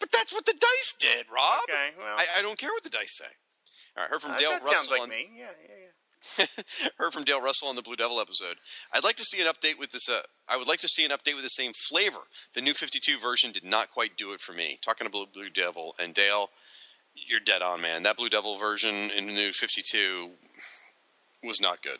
but 0.00 0.10
that's 0.12 0.32
what 0.32 0.44
the 0.44 0.52
dice 0.52 0.94
did, 0.98 1.26
Rob. 1.32 1.60
Okay, 1.68 1.90
well, 1.96 2.16
I, 2.18 2.26
I 2.38 2.42
don't 2.42 2.58
care 2.58 2.70
what 2.70 2.82
the 2.82 2.90
dice 2.90 3.12
say. 3.12 3.30
All 3.96 4.02
right, 4.02 4.10
heard 4.10 4.20
from 4.20 4.32
uh, 4.32 4.38
Dale 4.38 4.50
that 4.50 4.62
Russell. 4.62 4.76
sounds 4.76 4.90
like 4.90 5.02
on, 5.02 5.08
me. 5.08 5.30
Yeah, 5.36 5.46
yeah, 5.62 5.74
yeah. 5.80 5.81
heard 6.98 7.12
from 7.12 7.24
Dale 7.24 7.42
Russell 7.42 7.68
on 7.68 7.76
the 7.76 7.82
Blue 7.82 7.96
Devil 7.96 8.20
episode. 8.20 8.56
I'd 8.92 9.04
like 9.04 9.16
to 9.16 9.24
see 9.24 9.40
an 9.40 9.46
update 9.46 9.78
with 9.78 9.92
this. 9.92 10.08
Uh, 10.08 10.22
I 10.48 10.56
would 10.56 10.68
like 10.68 10.80
to 10.80 10.88
see 10.88 11.04
an 11.04 11.10
update 11.10 11.34
with 11.34 11.44
the 11.44 11.48
same 11.48 11.72
flavor. 11.88 12.20
The 12.54 12.60
new 12.60 12.74
52 12.74 13.18
version 13.18 13.52
did 13.52 13.64
not 13.64 13.90
quite 13.90 14.16
do 14.16 14.32
it 14.32 14.40
for 14.40 14.52
me. 14.52 14.78
Talking 14.84 15.06
about 15.06 15.32
Blue 15.32 15.50
Devil 15.50 15.94
and 16.00 16.14
Dale, 16.14 16.50
you're 17.14 17.40
dead 17.40 17.62
on, 17.62 17.80
man. 17.80 18.02
That 18.02 18.16
Blue 18.16 18.28
Devil 18.28 18.56
version 18.56 18.94
in 19.16 19.26
the 19.26 19.32
new 19.32 19.52
52 19.52 20.30
was 21.42 21.60
not 21.60 21.82
good. 21.82 21.98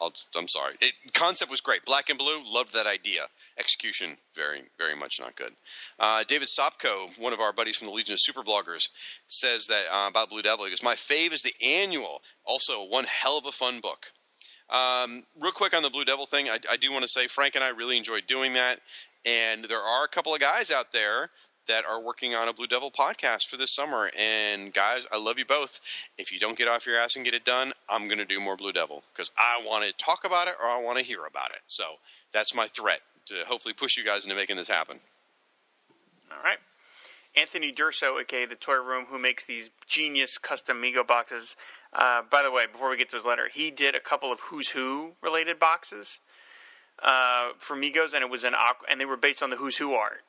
I'll, 0.00 0.12
I'm 0.36 0.48
sorry. 0.48 0.74
It, 0.80 0.92
concept 1.12 1.50
was 1.50 1.60
great. 1.60 1.84
Black 1.84 2.08
and 2.08 2.18
blue, 2.18 2.40
loved 2.44 2.72
that 2.74 2.86
idea. 2.86 3.26
Execution, 3.58 4.16
very, 4.34 4.62
very 4.76 4.94
much 4.94 5.18
not 5.20 5.36
good. 5.36 5.52
Uh, 5.98 6.24
David 6.26 6.48
Sopko, 6.48 7.18
one 7.18 7.32
of 7.32 7.40
our 7.40 7.52
buddies 7.52 7.76
from 7.76 7.88
the 7.88 7.92
Legion 7.92 8.14
of 8.14 8.20
Super 8.20 8.42
Bloggers, 8.42 8.88
says 9.26 9.66
that 9.66 9.84
uh, 9.92 10.08
about 10.08 10.30
Blue 10.30 10.42
Devil. 10.42 10.64
He 10.64 10.70
goes, 10.70 10.82
"My 10.82 10.94
fave 10.94 11.32
is 11.32 11.42
the 11.42 11.54
annual. 11.64 12.22
Also, 12.44 12.84
one 12.84 13.04
hell 13.04 13.38
of 13.38 13.46
a 13.46 13.52
fun 13.52 13.80
book." 13.80 14.12
Um, 14.70 15.22
real 15.40 15.52
quick 15.52 15.74
on 15.74 15.82
the 15.82 15.90
Blue 15.90 16.04
Devil 16.04 16.26
thing, 16.26 16.48
I, 16.48 16.58
I 16.70 16.76
do 16.76 16.92
want 16.92 17.02
to 17.02 17.08
say 17.08 17.26
Frank 17.26 17.54
and 17.54 17.64
I 17.64 17.70
really 17.70 17.96
enjoyed 17.96 18.26
doing 18.26 18.52
that, 18.52 18.80
and 19.24 19.64
there 19.64 19.80
are 19.80 20.04
a 20.04 20.08
couple 20.08 20.34
of 20.34 20.40
guys 20.40 20.70
out 20.70 20.92
there 20.92 21.30
that 21.68 21.84
are 21.84 22.02
working 22.02 22.34
on 22.34 22.48
a 22.48 22.52
Blue 22.52 22.66
Devil 22.66 22.90
podcast 22.90 23.46
for 23.46 23.56
this 23.56 23.70
summer. 23.70 24.10
And 24.18 24.74
guys, 24.74 25.06
I 25.12 25.18
love 25.18 25.38
you 25.38 25.44
both. 25.44 25.80
If 26.18 26.32
you 26.32 26.40
don't 26.40 26.58
get 26.58 26.66
off 26.66 26.86
your 26.86 26.98
ass 26.98 27.14
and 27.14 27.24
get 27.24 27.34
it 27.34 27.44
done, 27.44 27.72
I'm 27.88 28.06
going 28.06 28.18
to 28.18 28.24
do 28.24 28.40
more 28.40 28.56
Blue 28.56 28.72
Devil 28.72 29.04
because 29.12 29.30
I 29.38 29.62
want 29.64 29.84
to 29.84 29.92
talk 30.04 30.24
about 30.24 30.48
it 30.48 30.54
or 30.60 30.66
I 30.66 30.80
want 30.82 30.98
to 30.98 31.04
hear 31.04 31.24
about 31.28 31.50
it. 31.50 31.60
So 31.66 31.84
that's 32.32 32.54
my 32.54 32.66
threat 32.66 33.00
to 33.26 33.44
hopefully 33.46 33.74
push 33.74 33.96
you 33.96 34.04
guys 34.04 34.24
into 34.24 34.36
making 34.36 34.56
this 34.56 34.68
happen. 34.68 34.98
All 36.30 36.42
right. 36.42 36.58
Anthony 37.36 37.72
Durso, 37.72 38.20
aka 38.20 38.46
the 38.46 38.56
Toy 38.56 38.82
Room, 38.82 39.06
who 39.08 39.18
makes 39.18 39.44
these 39.44 39.70
genius 39.86 40.38
custom 40.38 40.82
Mego 40.82 41.06
boxes. 41.06 41.54
Uh, 41.92 42.22
by 42.28 42.42
the 42.42 42.50
way, 42.50 42.64
before 42.70 42.90
we 42.90 42.96
get 42.96 43.08
to 43.10 43.16
his 43.16 43.24
letter, 43.24 43.48
he 43.52 43.70
did 43.70 43.94
a 43.94 44.00
couple 44.00 44.32
of 44.32 44.40
Who's 44.40 44.70
Who 44.70 45.12
related 45.22 45.60
boxes 45.60 46.20
uh, 47.02 47.50
for 47.58 47.76
Megos, 47.76 48.12
and 48.12 48.22
it 48.22 48.30
was 48.30 48.44
an 48.44 48.54
and 48.90 49.00
they 49.00 49.04
were 49.04 49.16
based 49.16 49.42
on 49.42 49.50
the 49.50 49.56
Who's 49.56 49.76
Who 49.76 49.92
art. 49.92 50.22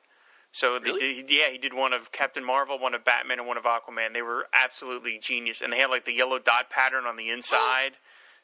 So 0.52 0.78
Really? 0.80 1.22
did, 1.22 1.30
yeah, 1.30 1.48
he 1.50 1.58
did 1.58 1.72
one 1.74 1.92
of 1.92 2.10
Captain 2.12 2.44
Marvel, 2.44 2.78
one 2.78 2.92
of 2.94 3.04
Batman, 3.04 3.38
and 3.38 3.46
one 3.46 3.56
of 3.56 3.64
Aquaman. 3.64 4.12
They 4.12 4.22
were 4.22 4.46
absolutely 4.52 5.18
genius, 5.22 5.60
and 5.60 5.72
they 5.72 5.78
had 5.78 5.90
like 5.90 6.04
the 6.04 6.12
yellow 6.12 6.38
dot 6.38 6.70
pattern 6.70 7.04
on 7.06 7.16
the 7.16 7.30
inside. 7.30 7.92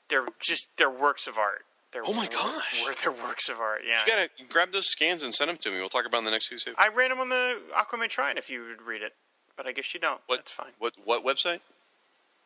they're 0.08 0.26
just 0.40 0.68
they're 0.76 0.88
works 0.90 1.26
of 1.26 1.36
art. 1.38 1.64
They're 1.92 2.02
Oh 2.06 2.12
my 2.14 2.26
gosh. 2.26 2.82
wor- 2.84 2.94
they're 3.02 3.10
works 3.26 3.48
of 3.48 3.58
art. 3.58 3.82
Yeah, 3.86 4.00
You 4.06 4.12
gotta 4.12 4.30
grab 4.52 4.70
those 4.70 4.88
scans 4.88 5.22
and 5.22 5.34
send 5.34 5.50
them 5.50 5.56
to 5.58 5.70
me. 5.70 5.78
We'll 5.78 5.88
talk 5.88 6.06
about 6.06 6.18
in 6.18 6.24
the 6.24 6.30
next 6.30 6.48
Who's 6.48 6.62
Who. 6.64 6.72
I 6.78 6.88
ran 6.88 7.10
them 7.10 7.18
on 7.20 7.28
the 7.28 7.60
Aquaman 7.76 8.10
Shrine 8.10 8.38
if 8.38 8.50
you 8.50 8.62
would 8.62 8.82
read 8.82 9.02
it, 9.02 9.14
but 9.56 9.66
I 9.66 9.72
guess 9.72 9.92
you 9.94 9.98
don't. 10.00 10.20
What? 10.26 10.36
That's 10.36 10.50
fine. 10.52 10.72
What? 10.78 10.92
What 11.04 11.24
website? 11.24 11.60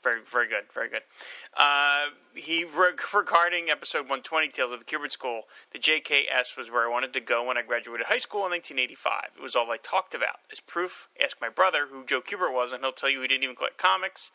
Very, 0.03 0.21
very 0.23 0.49
good, 0.49 0.65
very 0.73 0.89
good. 0.89 1.03
Uh, 1.55 2.09
he 2.35 2.65
reg- 2.65 3.01
regarding 3.13 3.69
episode 3.69 4.09
120, 4.09 4.49
Tales 4.49 4.73
of 4.73 4.79
the 4.79 4.85
Kubert 4.85 5.13
School. 5.13 5.43
The 5.73 5.79
JKS 5.79 6.57
was 6.57 6.71
where 6.71 6.87
I 6.87 6.91
wanted 6.91 7.13
to 7.13 7.21
go 7.21 7.47
when 7.47 7.59
I 7.59 7.63
graduated 7.63 8.07
high 8.07 8.19
school 8.19 8.47
in 8.47 8.51
1985. 8.53 9.37
It 9.37 9.43
was 9.43 9.55
all 9.55 9.71
I 9.71 9.77
talked 9.77 10.15
about. 10.15 10.41
As 10.51 10.61
proof, 10.61 11.09
ask 11.23 11.37
my 11.39 11.51
brother 11.51 11.89
who 11.91 12.05
Joe 12.07 12.23
Kubert 12.23 12.55
was, 12.55 12.73
and 12.73 12.83
he'll 12.83 12.93
tell 12.93 13.11
you 13.11 13.21
he 13.21 13.29
didn't 13.29 13.45
even 13.45 13.57
collect 13.57 13.77
comics. 13.77 14.31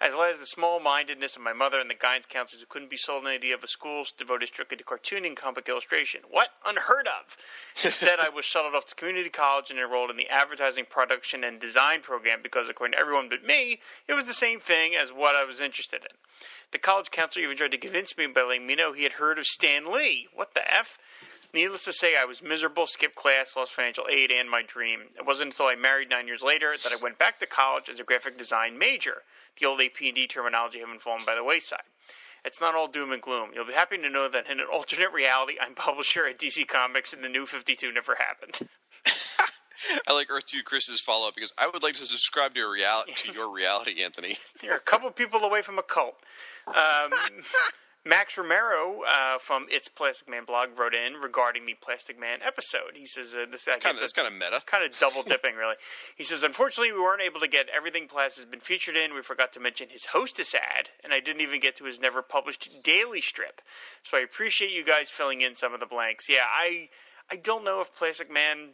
As 0.00 0.12
well 0.12 0.30
as 0.30 0.38
the 0.38 0.46
small-mindedness 0.46 1.34
of 1.34 1.42
my 1.42 1.52
mother 1.52 1.80
and 1.80 1.90
the 1.90 1.94
guidance 1.94 2.26
counselors 2.28 2.60
who 2.60 2.66
couldn't 2.66 2.90
be 2.90 2.96
sold 2.96 3.24
an 3.24 3.30
idea 3.30 3.54
of 3.54 3.64
a 3.64 3.68
school 3.68 4.04
devoted 4.16 4.46
strictly 4.46 4.76
to 4.76 4.84
cartooning, 4.84 5.34
comic 5.34 5.68
illustration. 5.68 6.20
What? 6.30 6.50
Unheard 6.64 7.08
of! 7.08 7.36
Instead, 7.84 8.20
I 8.20 8.28
was 8.28 8.44
shuttled 8.44 8.76
off 8.76 8.86
to 8.86 8.94
community 8.94 9.28
college 9.28 9.70
and 9.70 9.78
enrolled 9.78 10.10
in 10.10 10.16
the 10.16 10.28
advertising, 10.28 10.84
production, 10.88 11.42
and 11.42 11.58
design 11.58 12.00
program 12.00 12.40
because, 12.42 12.68
according 12.68 12.92
to 12.92 12.98
everyone 13.00 13.28
but 13.28 13.44
me, 13.44 13.80
it 14.06 14.14
was 14.14 14.26
the 14.26 14.34
same 14.34 14.60
thing 14.60 14.94
as 14.94 15.12
what 15.12 15.34
I 15.34 15.44
was 15.44 15.60
interested 15.60 16.02
in. 16.02 16.16
The 16.70 16.78
college 16.78 17.10
counselor 17.10 17.44
even 17.44 17.56
tried 17.56 17.72
to 17.72 17.78
convince 17.78 18.16
me 18.16 18.28
by 18.28 18.42
letting 18.42 18.68
me 18.68 18.76
know 18.76 18.92
he 18.92 19.02
had 19.02 19.14
heard 19.14 19.38
of 19.38 19.46
Stan 19.46 19.90
Lee. 19.90 20.28
What 20.32 20.54
the 20.54 20.72
F? 20.72 20.98
Needless 21.54 21.86
to 21.86 21.92
say, 21.92 22.14
I 22.16 22.26
was 22.26 22.42
miserable, 22.42 22.86
skipped 22.86 23.16
class, 23.16 23.56
lost 23.56 23.72
financial 23.72 24.06
aid, 24.08 24.30
and 24.30 24.50
my 24.50 24.62
dream. 24.62 25.04
It 25.16 25.26
wasn't 25.26 25.52
until 25.52 25.66
I 25.66 25.76
married 25.76 26.10
nine 26.10 26.26
years 26.26 26.42
later 26.42 26.72
that 26.72 26.92
I 26.92 27.02
went 27.02 27.18
back 27.18 27.38
to 27.38 27.46
college 27.46 27.88
as 27.88 27.98
a 27.98 28.04
graphic 28.04 28.36
design 28.36 28.78
major. 28.78 29.22
The 29.58 29.66
old 29.66 29.80
AP&D 29.80 30.26
terminology 30.28 30.80
having 30.80 30.98
fallen 30.98 31.22
by 31.26 31.34
the 31.34 31.44
wayside. 31.44 31.82
It's 32.44 32.60
not 32.60 32.74
all 32.74 32.88
doom 32.88 33.12
and 33.12 33.20
gloom. 33.20 33.50
You'll 33.54 33.66
be 33.66 33.72
happy 33.72 33.98
to 33.98 34.08
know 34.08 34.28
that 34.28 34.48
in 34.48 34.60
an 34.60 34.66
alternate 34.72 35.12
reality, 35.12 35.54
I'm 35.60 35.74
publisher 35.74 36.26
at 36.26 36.38
DC 36.38 36.66
Comics, 36.68 37.12
and 37.12 37.24
the 37.24 37.28
new 37.28 37.44
52 37.44 37.92
never 37.92 38.16
happened. 38.16 38.68
I 40.06 40.12
like 40.12 40.30
Earth 40.30 40.46
Two 40.46 40.62
Chris's 40.64 41.00
follow 41.00 41.28
up 41.28 41.34
because 41.34 41.52
I 41.58 41.68
would 41.72 41.82
like 41.82 41.94
to 41.94 42.06
subscribe 42.06 42.54
to 42.54 42.60
your 42.60 42.72
reality. 42.72 43.12
To 43.14 43.32
your 43.34 43.52
reality, 43.52 44.02
Anthony. 44.02 44.36
You're 44.62 44.76
a 44.76 44.80
couple 44.80 45.10
people 45.10 45.40
away 45.40 45.62
from 45.62 45.78
a 45.78 45.82
cult. 45.82 46.16
Um, 46.66 46.74
Max 48.08 48.38
Romero 48.38 49.02
uh, 49.06 49.36
from 49.36 49.66
It's 49.70 49.86
Plastic 49.88 50.30
Man 50.30 50.44
blog 50.46 50.78
wrote 50.78 50.94
in 50.94 51.14
regarding 51.14 51.66
the 51.66 51.74
Plastic 51.74 52.18
Man 52.18 52.38
episode. 52.42 52.92
He 52.94 53.04
says 53.04 53.34
uh, 53.34 53.44
this 53.50 53.64
Kind 53.64 53.84
of, 53.84 54.00
that's 54.00 54.14
kind 54.14 54.26
of 54.26 54.32
meta. 54.32 54.62
kind 54.64 54.82
of 54.82 54.98
double 54.98 55.22
dipping, 55.26 55.56
really. 55.56 55.74
He 56.16 56.24
says, 56.24 56.42
unfortunately, 56.42 56.90
we 56.92 57.00
weren't 57.00 57.20
able 57.20 57.40
to 57.40 57.48
get 57.48 57.66
everything 57.68 58.08
Plas 58.08 58.36
has 58.36 58.46
been 58.46 58.60
featured 58.60 58.96
in. 58.96 59.14
We 59.14 59.20
forgot 59.20 59.52
to 59.52 59.60
mention 59.60 59.88
his 59.90 60.06
hostess 60.06 60.54
ad, 60.54 60.88
and 61.04 61.12
I 61.12 61.20
didn't 61.20 61.42
even 61.42 61.60
get 61.60 61.76
to 61.76 61.84
his 61.84 62.00
never 62.00 62.22
published 62.22 62.82
daily 62.82 63.20
strip. 63.20 63.60
So 64.02 64.16
I 64.16 64.20
appreciate 64.20 64.72
you 64.72 64.84
guys 64.84 65.10
filling 65.10 65.42
in 65.42 65.54
some 65.54 65.74
of 65.74 65.80
the 65.80 65.86
blanks. 65.86 66.30
Yeah, 66.30 66.46
I 66.50 66.88
I 67.30 67.36
don't 67.36 67.62
know 67.62 67.82
if 67.82 67.94
Plastic 67.94 68.32
Man 68.32 68.70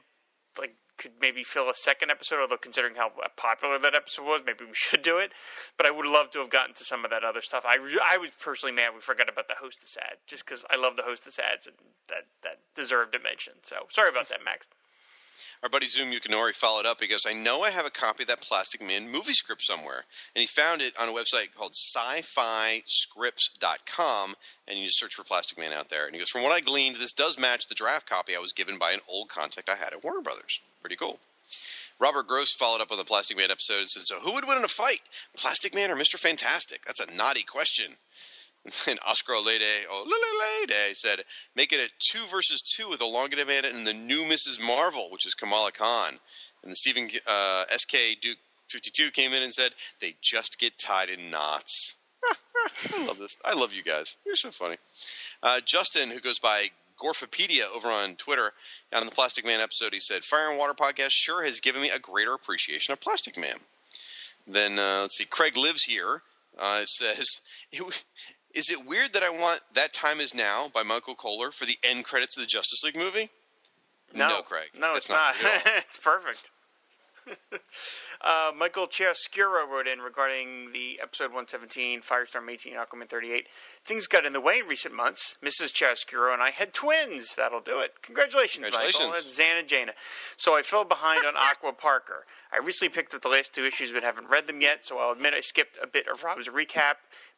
like 0.57 0.77
could 0.97 1.13
maybe 1.21 1.43
fill 1.43 1.69
a 1.69 1.75
second 1.75 2.11
episode, 2.11 2.41
although 2.41 2.57
considering 2.57 2.95
how 2.97 3.11
popular 3.37 3.79
that 3.79 3.95
episode 3.95 4.25
was, 4.25 4.41
maybe 4.47 4.65
we 4.65 4.71
should 4.75 5.03
do 5.03 5.19
it. 5.19 5.33
But 5.77 5.87
I 5.87 5.91
would 5.91 6.07
love 6.07 6.31
to 6.31 6.39
have 6.41 6.51
gotten 6.51 6.75
to 6.75 6.85
some 6.85 7.05
of 7.05 7.11
that 7.11 7.25
other 7.25 7.41
stuff. 7.41 7.65
I, 7.67 7.77
re- 7.77 8.01
I 8.11 8.19
was 8.19 8.31
personally 8.41 8.75
mad 8.75 8.95
we 8.95 9.01
forgot 9.01 9.29
about 9.29 9.49
the 9.49 9.55
hostess 9.61 9.97
ad, 9.97 10.19
just 10.27 10.45
because 10.45 10.65
I 10.71 10.77
love 10.77 10.97
the 10.97 11.03
hostess 11.03 11.39
ads 11.39 11.67
and 11.67 11.77
that 12.09 12.27
that 12.43 12.59
deserved 12.75 13.15
a 13.15 13.19
mention. 13.21 13.55
So 13.63 13.87
sorry 13.91 14.11
about 14.11 14.29
that, 14.31 14.45
Max. 14.45 14.69
Our 15.63 15.69
buddy 15.69 15.87
Zoom 15.87 16.13
Yukinori 16.13 16.53
followed 16.53 16.87
up. 16.87 17.01
He 17.01 17.07
goes, 17.07 17.27
I 17.27 17.33
know 17.33 17.63
I 17.63 17.71
have 17.71 17.87
a 17.87 17.91
copy 17.91 18.25
of 18.25 18.29
that 18.29 18.41
Plastic 18.41 18.83
Man 18.83 19.11
movie 19.11 19.33
script 19.33 19.63
somewhere. 19.63 20.05
And 20.35 20.41
he 20.41 20.47
found 20.47 20.83
it 20.83 20.95
on 21.01 21.09
a 21.09 21.13
website 21.13 21.55
called 21.55 21.75
sci 21.75 22.23
fi 22.23 22.83
scripts.com. 22.87 24.35
And 24.69 24.79
you 24.79 24.87
just 24.87 24.99
search 24.99 25.15
for 25.15 25.25
Plastic 25.25 25.59
Man 25.59 25.73
out 25.73 25.89
there. 25.89 26.07
And 26.07 26.15
he 26.15 26.21
goes, 26.21 26.31
From 26.31 26.43
what 26.43 26.53
I 26.53 26.61
gleaned, 26.61 26.97
this 26.97 27.13
does 27.13 27.39
match 27.39 27.69
the 27.69 27.75
draft 27.75 28.09
copy 28.09 28.37
I 28.37 28.41
was 28.41 28.53
given 28.53 28.79
by 28.79 28.93
an 28.93 29.01
old 29.09 29.29
contact 29.29 29.69
I 29.69 29.77
had 29.77 29.93
at 29.93 30.05
Warner 30.05 30.21
Brothers. 30.21 30.61
Pretty 30.81 30.97
cool. 30.97 31.19
Robert 32.01 32.27
Gross 32.27 32.53
followed 32.53 32.81
up 32.81 32.91
on 32.91 32.99
the 32.99 33.05
Plastic 33.05 33.37
Man 33.37 33.51
episode 33.51 33.79
and 33.79 33.89
said, 33.89 34.03
So 34.03 34.21
who 34.21 34.33
would 34.35 34.47
win 34.47 34.59
in 34.59 34.65
a 34.65 34.69
fight? 34.69 35.01
Plastic 35.37 35.75
Man 35.75 35.91
or 35.91 35.97
Mr. 35.97 36.19
Fantastic? 36.19 36.85
That's 36.85 37.01
a 37.01 37.15
naughty 37.15 37.43
question. 37.43 37.93
And 38.89 38.99
Oscar 39.07 39.35
Olede, 39.35 39.85
Olede 39.91 40.95
said, 40.95 41.25
make 41.55 41.73
it 41.73 41.81
a 41.81 41.91
two 41.99 42.27
versus 42.27 42.63
two 42.63 42.89
with 42.89 43.03
Elongated 43.03 43.47
Man 43.47 43.65
and 43.65 43.87
the 43.87 43.93
new 43.93 44.23
Mrs. 44.23 44.59
Marvel, 44.65 45.09
which 45.11 45.27
is 45.27 45.35
Kamala 45.35 45.71
Khan. 45.71 46.19
And 46.63 46.71
then 46.71 46.75
Stephen 46.75 47.11
uh, 47.27 47.65
SK 47.69 47.97
Duke 48.23 48.39
52 48.69 49.11
came 49.11 49.33
in 49.33 49.43
and 49.43 49.53
said, 49.53 49.73
they 50.01 50.15
just 50.23 50.59
get 50.59 50.79
tied 50.79 51.11
in 51.11 51.31
knots. 51.31 51.97
I 52.95 53.07
love 53.07 53.19
this. 53.19 53.37
I 53.45 53.55
love 53.55 53.75
you 53.75 53.83
guys. 53.83 54.17
You're 54.25 54.35
so 54.35 54.51
funny. 54.51 54.77
Uh, 55.43 55.61
Justin, 55.65 56.11
who 56.11 56.21
goes 56.21 56.39
by 56.39 56.69
Gorfopedia 56.99 57.65
over 57.75 57.89
on 57.89 58.17
Twitter, 58.17 58.53
on 58.93 59.05
the 59.05 59.13
Plastic 59.13 59.45
Man 59.45 59.61
episode, 59.61 59.93
he 59.93 60.01
said, 60.01 60.25
Fire 60.25 60.49
and 60.49 60.59
Water 60.59 60.75
podcast 60.75 61.11
sure 61.11 61.45
has 61.45 61.61
given 61.61 61.83
me 61.83 61.91
a 61.91 61.99
greater 61.99 62.33
appreciation 62.33 62.93
of 62.93 63.01
Plastic 63.01 63.39
Man. 63.39 63.57
Then, 64.47 64.79
uh, 64.79 65.01
let's 65.03 65.17
see, 65.17 65.25
Craig 65.25 65.57
Lives 65.57 65.83
Here 65.83 66.23
uh, 66.59 66.85
says, 66.85 67.41
it, 67.73 68.05
Is 68.55 68.71
it 68.71 68.87
weird 68.87 69.13
that 69.15 69.23
I 69.23 69.31
want 69.31 69.61
That 69.75 69.93
Time 69.93 70.21
Is 70.21 70.35
Now 70.35 70.69
by 70.73 70.83
Michael 70.83 71.15
Kohler 71.15 71.51
for 71.51 71.65
the 71.67 71.77
end 71.83 72.05
credits 72.05 72.37
of 72.37 72.43
the 72.43 72.47
Justice 72.47 72.85
League 72.85 72.97
movie? 72.97 73.31
No, 74.15 74.43
Craig. 74.43 74.69
No, 74.79 74.95
it's 74.95 75.09
not. 75.09 75.35
all. 75.45 75.51
it's 75.67 75.99
perfect. 75.99 76.51
Uh, 78.25 78.53
Michael 78.57 78.87
Chiaroscuro 78.87 79.69
wrote 79.69 79.87
in 79.87 79.99
regarding 79.99 80.73
the 80.73 80.99
episode 81.03 81.25
117, 81.25 82.01
Firestorm 82.01 82.51
18, 82.51 82.73
Aquaman 82.73 83.07
38. 83.07 83.47
Things 83.85 84.07
got 84.07 84.25
in 84.25 84.33
the 84.33 84.41
way 84.41 84.61
in 84.61 84.67
recent 84.67 84.95
months. 84.95 85.37
Mrs. 85.45 85.75
Chiaroscuro 85.75 86.33
and 86.33 86.41
I 86.41 86.49
had 86.49 86.73
twins. 86.73 87.35
That'll 87.35 87.61
do 87.61 87.81
it. 87.81 88.01
Congratulations, 88.01 88.63
Michael. 88.73 88.81
Congratulations. 88.81 89.25
That's 89.27 89.37
Zan 89.37 89.59
and 89.59 89.69
Jaina. 89.69 89.93
So 90.39 90.57
I 90.57 90.63
fell 90.63 90.85
behind 90.85 91.21
on 91.27 91.35
Aqua 91.37 91.75
Parker. 91.75 92.25
I 92.51 92.65
recently 92.65 92.95
picked 92.95 93.13
up 93.13 93.21
the 93.21 93.29
last 93.29 93.55
two 93.55 93.67
issues 93.67 93.93
but 93.93 94.03
haven't 94.03 94.31
read 94.31 94.47
them 94.47 94.63
yet, 94.63 94.87
so 94.87 94.99
I'll 94.99 95.13
admit 95.13 95.35
I 95.35 95.41
skipped 95.41 95.77
a 95.83 95.87
bit 95.87 96.07
of 96.09 96.25
Rob's 96.25 96.49
recap, 96.49 96.95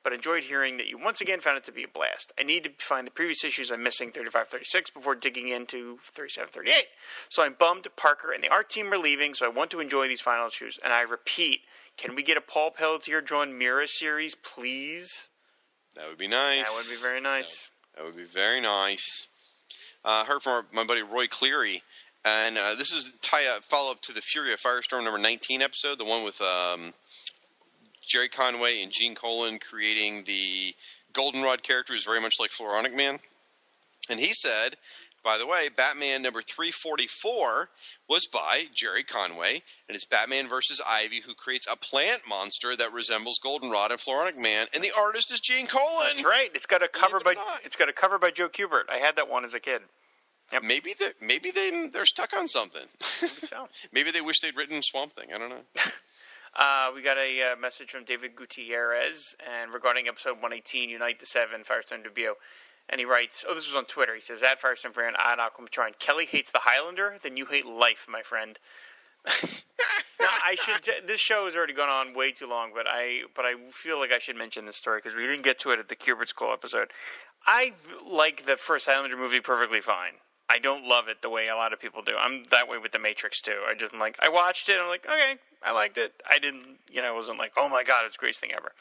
but 0.07 0.13
enjoyed 0.13 0.45
hearing 0.45 0.77
that 0.77 0.87
you 0.87 0.97
once 0.97 1.21
again 1.21 1.41
found 1.41 1.59
it 1.59 1.65
to 1.65 1.73
be 1.73 1.83
a 1.83 1.89
blast. 1.89 2.33
I 2.39 2.45
need 2.45 2.63
to 2.63 2.71
find 2.79 3.05
the 3.05 3.11
previous 3.11 3.43
issues 3.43 3.73
I'm 3.73 3.83
missing, 3.83 4.13
35 4.13 4.47
36, 4.47 4.91
before 4.93 5.17
digging 5.17 5.49
into 5.49 5.99
37 6.05 6.49
38. 6.53 6.85
So 7.29 7.43
I'm 7.43 7.57
bummed 7.59 7.89
Parker 7.97 8.31
and 8.31 8.41
the 8.41 8.49
art 8.49 8.71
team 8.71 8.93
are 8.93 8.99
leaving, 8.99 9.35
so 9.35 9.47
I 9.47 9.49
want 9.49 9.73
to 9.73 9.81
enjoy 9.81 10.07
these 10.07 10.21
final 10.21 10.47
issues. 10.47 10.79
And 10.85 10.93
I 10.93 11.01
repeat, 11.01 11.63
can 11.97 12.15
we 12.15 12.23
get 12.23 12.37
a 12.37 12.41
Paul 12.41 12.71
Pelletier 12.71 13.21
drawn 13.21 13.59
Mera 13.59 13.89
series, 13.89 14.37
please? 14.37 15.29
That 15.97 16.09
would 16.09 16.19
be 16.19 16.29
nice. 16.29 16.71
That 16.71 16.77
would 16.77 16.89
be 16.89 17.03
very 17.03 17.21
nice. 17.21 17.73
That 17.97 18.05
would 18.05 18.17
be 18.17 18.23
very 18.23 18.61
nice. 18.61 19.27
Uh, 20.05 20.25
heard 20.25 20.41
from 20.41 20.53
our, 20.53 20.67
my 20.73 20.85
buddy 20.85 21.03
Roy 21.03 21.27
Cleary, 21.27 21.83
and 22.25 22.57
uh, 22.57 22.77
this 22.77 22.93
is 22.93 23.13
tie 23.23 23.41
a 23.41 23.61
follow 23.61 23.91
up 23.91 24.03
to 24.03 24.13
the 24.13 24.21
Fury 24.21 24.53
of 24.53 24.61
Firestorm 24.61 25.03
number 25.03 25.19
19 25.19 25.63
episode, 25.63 25.99
the 25.99 26.05
one 26.05 26.25
with 26.25 26.41
um, 26.41 26.93
Gerry 28.07 28.29
Conway 28.29 28.83
and 28.83 28.93
Gene 28.93 29.15
Colan 29.15 29.59
creating 29.59 30.25
the 30.25 30.75
Goldenrod 31.13 31.63
character, 31.63 31.93
who's 31.93 32.05
very 32.05 32.21
much 32.21 32.35
like 32.39 32.51
Floronic 32.51 32.97
Man. 32.97 33.19
And 34.11 34.21
he 34.21 34.33
said, 34.33 34.77
by 35.25 35.39
the 35.39 35.47
way, 35.47 35.69
Batman 35.69 36.23
number 36.23 36.41
344 36.41 37.69
was 38.09 38.29
by 38.33 38.67
Gerry 38.73 39.03
Conway, 39.03 39.63
and 39.89 39.97
it's 39.97 40.05
Batman 40.05 40.49
versus 40.49 40.81
Ivy, 40.89 41.21
who 41.27 41.35
creates 41.35 41.67
a 41.67 41.77
plant 41.77 42.21
monster 42.29 42.77
that 42.77 42.93
resembles 42.93 43.41
Goldenrod 43.43 43.91
and 43.91 43.99
Floronic 43.99 44.41
Man, 44.41 44.69
and 44.73 44.85
the 44.85 44.93
artist 44.97 45.33
is 45.33 45.41
Gene 45.41 45.67
Colan. 45.67 46.07
That's 46.15 46.25
right. 46.25 46.51
It's 46.55 46.67
got 46.67 46.85
a 46.85 46.89
cover 46.89 47.19
by 47.19 47.33
not. 47.33 47.63
it's 47.65 47.75
got 47.75 47.89
a 47.89 47.93
cover 47.93 48.21
by 48.21 48.31
Joe 48.31 48.49
Kubert. 48.49 48.89
I 48.89 48.99
had 48.99 49.17
that 49.17 49.29
one 49.29 49.45
as 49.45 49.53
a 49.53 49.59
kid. 49.59 49.83
Maybe 50.63 50.93
they 50.97 51.27
maybe 51.27 51.51
they 51.51 51.89
they're 51.93 52.05
stuck 52.07 52.33
on 52.33 52.47
something. 52.47 52.87
So. 53.01 53.69
maybe 53.93 54.13
they 54.13 54.21
wish 54.21 54.39
they'd 54.39 54.57
written 54.57 54.81
Swamp 54.81 55.13
Thing. 55.13 55.33
I 55.35 55.39
don't 55.39 55.49
know. 55.49 55.65
Uh, 56.57 56.91
we 56.95 57.03
got 57.03 57.19
a 57.19 57.53
uh, 57.53 57.57
message 57.57 57.91
from 57.91 58.05
David 58.05 58.35
Gutierrez, 58.35 59.37
and 59.47 59.75
regarding 59.75 60.09
episode 60.09 60.37
118, 60.37 60.89
Unite 60.89 61.21
the 61.21 61.27
Seven, 61.27 61.65
Firestone 61.65 62.03
Dubio. 62.03 62.33
And 62.89 62.99
he 62.99 63.05
writes, 63.05 63.45
oh, 63.47 63.55
this 63.55 63.67
was 63.67 63.77
on 63.77 63.85
Twitter. 63.85 64.15
He 64.15 64.23
says, 64.23 64.43
at 64.43 64.61
Firestorm 64.61 64.95
Fan, 64.95 65.13
at 65.19 65.39
Aquamatron, 65.39 65.99
Kelly 65.99 66.25
hates 66.25 66.53
the 66.53 66.61
Highlander, 66.63 67.17
then 67.23 67.37
you 67.37 67.45
hate 67.45 67.67
life, 67.67 68.07
my 68.09 68.23
friend. 68.23 68.59
now, 69.27 70.29
I 70.47 70.55
should. 70.55 70.83
T- 70.83 70.93
this 71.07 71.21
show 71.21 71.45
has 71.45 71.57
already 71.57 71.75
gone 71.75 71.89
on 71.89 72.15
way 72.15 72.31
too 72.31 72.47
long, 72.47 72.71
but 72.73 72.87
I 72.89 73.23
but 73.35 73.45
I 73.45 73.55
feel 73.71 73.99
like 73.99 74.13
I 74.13 74.19
should 74.19 74.37
mention 74.37 74.67
this 74.67 74.77
story 74.77 74.99
because 74.99 75.17
we 75.17 75.27
didn't 75.27 75.43
get 75.43 75.59
to 75.61 75.73
it 75.73 75.81
at 75.81 75.89
the 75.89 75.97
Kubert 75.97 76.29
School 76.29 76.53
episode. 76.53 76.93
I 77.45 77.73
like 78.09 78.47
the 78.47 78.57
first 78.57 78.87
Highlander 78.87 79.17
movie 79.17 79.41
perfectly 79.41 79.81
fine. 79.81 80.13
I 80.49 80.59
don't 80.59 80.85
love 80.85 81.09
it 81.09 81.23
the 81.23 81.31
way 81.31 81.49
a 81.49 81.57
lot 81.57 81.73
of 81.73 81.81
people 81.81 82.03
do. 82.03 82.13
I'm 82.19 82.45
that 82.51 82.69
way 82.69 82.79
with 82.79 82.93
the 82.93 82.99
Matrix 82.99 83.41
too. 83.41 83.61
I 83.69 83.75
just 83.75 83.93
am 83.93 84.01
like 84.01 84.17
I 84.21 84.29
watched 84.29 84.69
it. 84.69 84.73
and 84.73 84.83
I'm 84.83 84.89
like 84.89 85.07
okay, 85.07 85.37
I 85.63 85.73
liked 85.73 85.99
it. 85.99 86.23
I 86.29 86.39
didn't, 86.39 86.79
you 86.91 87.03
know, 87.03 87.09
I 87.09 87.17
wasn't 87.17 87.39
like 87.39 87.53
oh 87.57 87.69
my 87.69 87.83
god, 87.83 88.05
it's 88.07 88.17
the 88.17 88.21
greatest 88.21 88.41
thing 88.41 88.53
ever. 88.53 88.73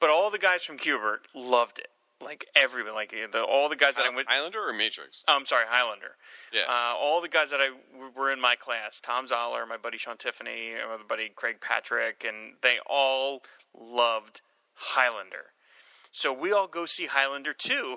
But 0.00 0.10
all 0.10 0.30
the 0.30 0.38
guys 0.38 0.64
from 0.64 0.78
Kubert 0.78 1.18
loved 1.34 1.78
it. 1.78 1.88
Like 2.20 2.46
everyone, 2.54 2.94
like 2.94 3.12
the, 3.32 3.42
all 3.42 3.68
the 3.68 3.76
guys 3.76 3.94
that 3.96 4.06
I 4.06 4.14
went. 4.14 4.30
Islander 4.30 4.60
or 4.60 4.72
Matrix? 4.72 5.24
Oh, 5.26 5.36
I'm 5.36 5.46
sorry, 5.46 5.64
Highlander. 5.68 6.16
Yeah. 6.52 6.62
Uh, 6.68 6.94
all 6.96 7.20
the 7.20 7.28
guys 7.28 7.50
that 7.50 7.60
I 7.60 7.70
were 8.16 8.32
in 8.32 8.40
my 8.40 8.54
class, 8.54 9.00
Tom 9.00 9.26
Zoller, 9.26 9.66
my 9.66 9.76
buddy 9.76 9.98
Sean 9.98 10.16
Tiffany, 10.16 10.72
my 10.86 10.94
other 10.94 11.04
buddy 11.08 11.30
Craig 11.34 11.56
Patrick, 11.60 12.24
and 12.26 12.54
they 12.62 12.78
all 12.86 13.42
loved 13.78 14.40
Highlander. 14.74 15.51
So 16.12 16.32
we 16.32 16.52
all 16.52 16.68
go 16.68 16.84
see 16.84 17.06
Highlander 17.06 17.54
2 17.54 17.74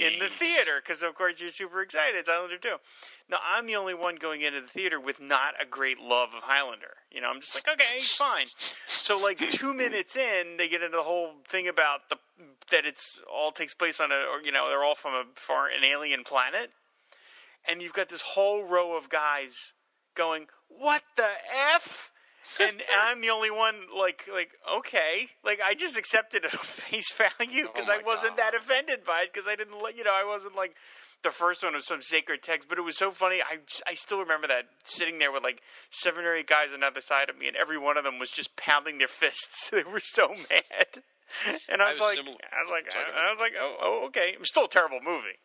in 0.00 0.18
the 0.20 0.28
theater 0.28 0.80
because, 0.80 1.02
of 1.02 1.16
course, 1.16 1.40
you're 1.40 1.50
super 1.50 1.82
excited. 1.82 2.16
It's 2.16 2.28
Highlander 2.28 2.58
2. 2.58 2.76
Now, 3.28 3.38
I'm 3.44 3.66
the 3.66 3.74
only 3.74 3.92
one 3.92 4.14
going 4.14 4.42
into 4.42 4.60
the 4.60 4.68
theater 4.68 5.00
with 5.00 5.20
not 5.20 5.54
a 5.60 5.66
great 5.66 5.98
love 5.98 6.28
of 6.36 6.44
Highlander. 6.44 6.94
You 7.10 7.20
know, 7.20 7.28
I'm 7.28 7.40
just 7.40 7.56
like, 7.56 7.68
okay, 7.68 8.00
fine. 8.00 8.46
So, 8.86 9.18
like, 9.18 9.38
two 9.50 9.74
minutes 9.74 10.16
in, 10.16 10.56
they 10.58 10.68
get 10.68 10.82
into 10.82 10.96
the 10.96 11.02
whole 11.02 11.32
thing 11.46 11.66
about 11.66 12.08
the 12.08 12.18
that 12.70 12.84
it's 12.84 13.20
all 13.32 13.50
takes 13.50 13.74
place 13.74 14.00
on 14.00 14.10
a, 14.12 14.14
or, 14.14 14.42
you 14.44 14.52
know, 14.52 14.68
they're 14.68 14.84
all 14.84 14.94
from 14.94 15.14
a 15.14 15.24
far 15.34 15.68
an 15.68 15.84
alien 15.84 16.24
planet, 16.24 16.70
and 17.68 17.80
you've 17.80 17.92
got 17.92 18.08
this 18.08 18.20
whole 18.20 18.64
row 18.64 18.96
of 18.96 19.08
guys 19.08 19.72
going, 20.14 20.48
"What 20.68 21.02
the 21.16 21.30
f?" 21.74 22.12
And, 22.60 22.82
I'm 23.02 23.20
the 23.20 23.30
only 23.30 23.50
one 23.50 23.74
like 23.96 24.28
like 24.32 24.50
okay. 24.76 25.28
Like 25.44 25.60
I 25.64 25.74
just 25.74 25.96
accepted 25.98 26.44
it 26.44 26.54
on 26.58 26.60
face 26.60 27.12
value 27.12 27.68
because 27.72 27.88
Oh 27.88 27.94
I 27.98 28.02
wasn't 28.02 28.36
that 28.36 28.54
offended 28.54 29.04
by 29.04 29.22
it 29.22 29.32
because 29.32 29.48
I 29.48 29.56
didn't 29.56 29.82
let 29.82 29.96
you 29.96 30.04
know 30.04 30.12
I 30.12 30.24
wasn't 30.24 30.56
like 30.56 30.74
the 31.22 31.30
first 31.30 31.64
one 31.64 31.74
was 31.74 31.86
some 31.86 32.02
sacred 32.02 32.42
text 32.42 32.68
but 32.68 32.78
it 32.78 32.82
was 32.82 32.96
so 32.96 33.10
funny. 33.10 33.42
I 33.42 33.58
I 33.86 33.94
still 33.94 34.18
remember 34.18 34.46
that 34.48 34.66
sitting 34.84 35.18
there 35.18 35.32
with 35.32 35.42
like 35.42 35.62
seven 35.90 36.24
or 36.24 36.34
eight 36.34 36.46
guys 36.46 36.72
on 36.72 36.80
the 36.80 36.86
other 36.86 37.00
side 37.00 37.28
of 37.30 37.38
me 37.38 37.48
and 37.48 37.56
every 37.56 37.78
one 37.78 37.96
of 37.96 38.04
them 38.04 38.18
was 38.18 38.30
just 38.30 38.56
pounding 38.56 38.98
their 38.98 39.08
fists. 39.08 39.70
They 39.76 39.82
were 39.84 40.00
so 40.00 40.28
mad. 40.28 41.02
And 41.68 41.82
I 41.82 41.86
I 41.86 41.90
was 41.90 42.00
like 42.00 42.18
I 42.18 42.62
was 42.62 42.70
like 42.70 42.86
I, 42.94 43.28
I 43.28 43.32
was 43.32 43.40
like 43.40 43.54
oh 43.60 43.76
oh 43.82 44.06
okay. 44.06 44.30
It 44.32 44.38
was 44.38 44.48
still 44.48 44.66
a 44.66 44.68
terrible 44.68 45.00
movie 45.04 45.38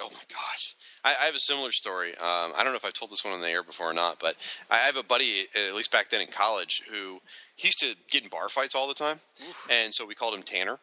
Oh 0.00 0.10
my 0.12 0.22
gosh! 0.28 0.74
I, 1.04 1.14
I 1.22 1.24
have 1.26 1.34
a 1.34 1.40
similar 1.40 1.70
story. 1.70 2.10
Um, 2.12 2.52
I 2.56 2.60
don't 2.62 2.72
know 2.72 2.76
if 2.76 2.84
I've 2.84 2.92
told 2.92 3.10
this 3.10 3.24
one 3.24 3.34
on 3.34 3.40
the 3.40 3.48
air 3.48 3.62
before 3.62 3.90
or 3.90 3.94
not, 3.94 4.18
but 4.20 4.36
I 4.70 4.78
have 4.78 4.96
a 4.96 5.02
buddy, 5.02 5.46
at 5.68 5.74
least 5.74 5.90
back 5.92 6.10
then 6.10 6.20
in 6.20 6.28
college, 6.28 6.82
who 6.90 7.20
he 7.56 7.68
used 7.68 7.78
to 7.80 7.94
get 8.10 8.22
in 8.22 8.28
bar 8.28 8.48
fights 8.48 8.74
all 8.74 8.86
the 8.88 8.94
time, 8.94 9.18
and 9.70 9.94
so 9.94 10.04
we 10.04 10.14
called 10.14 10.34
him 10.34 10.42
Tanner. 10.42 10.78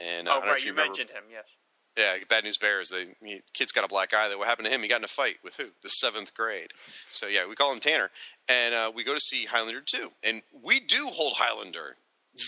And 0.00 0.28
uh, 0.28 0.32
I 0.32 0.40
oh 0.42 0.50
right 0.50 0.64
you 0.64 0.72
remember- 0.72 0.90
mentioned 0.90 1.10
him 1.10 1.24
yes 1.30 1.56
Yeah, 1.96 2.14
Bad 2.28 2.44
News 2.44 2.58
Bears. 2.58 2.88
They 2.90 3.06
he, 3.24 3.40
kid's 3.54 3.72
got 3.72 3.84
a 3.84 3.88
black 3.88 4.12
eye. 4.14 4.28
That 4.28 4.38
what 4.38 4.48
happened 4.48 4.66
to 4.66 4.74
him? 4.74 4.82
He 4.82 4.88
got 4.88 4.98
in 5.00 5.04
a 5.04 5.08
fight 5.08 5.36
with 5.44 5.56
who? 5.56 5.66
The 5.82 5.88
seventh 5.88 6.34
grade. 6.34 6.70
So 7.10 7.26
yeah, 7.26 7.46
we 7.48 7.54
call 7.54 7.72
him 7.72 7.80
Tanner, 7.80 8.10
and 8.48 8.74
uh, 8.74 8.90
we 8.94 9.04
go 9.04 9.14
to 9.14 9.20
see 9.20 9.44
Highlander 9.44 9.82
two, 9.86 10.10
and 10.24 10.42
we 10.62 10.80
do 10.80 11.08
hold 11.12 11.34
Highlander 11.36 11.96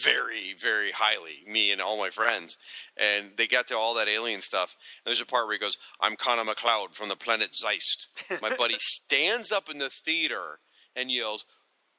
very, 0.04 0.54
very 0.58 0.92
highly. 0.92 1.44
Me 1.46 1.72
and 1.72 1.80
all 1.80 1.98
my 1.98 2.08
friends, 2.08 2.56
and 2.96 3.32
they 3.36 3.46
got 3.46 3.66
to 3.68 3.76
all 3.76 3.94
that 3.94 4.08
alien 4.08 4.40
stuff. 4.40 4.76
And 5.04 5.10
there's 5.10 5.20
a 5.20 5.26
part 5.26 5.46
where 5.46 5.54
he 5.54 5.58
goes, 5.58 5.76
"I'm 6.00 6.16
Connor 6.16 6.44
MacLeod 6.44 6.94
from 6.94 7.08
the 7.08 7.16
planet 7.16 7.54
Zeist." 7.54 8.08
My 8.42 8.54
buddy 8.56 8.76
stands 8.78 9.52
up 9.52 9.70
in 9.70 9.78
the 9.78 9.90
theater 9.90 10.60
and 10.96 11.10
yells, 11.10 11.44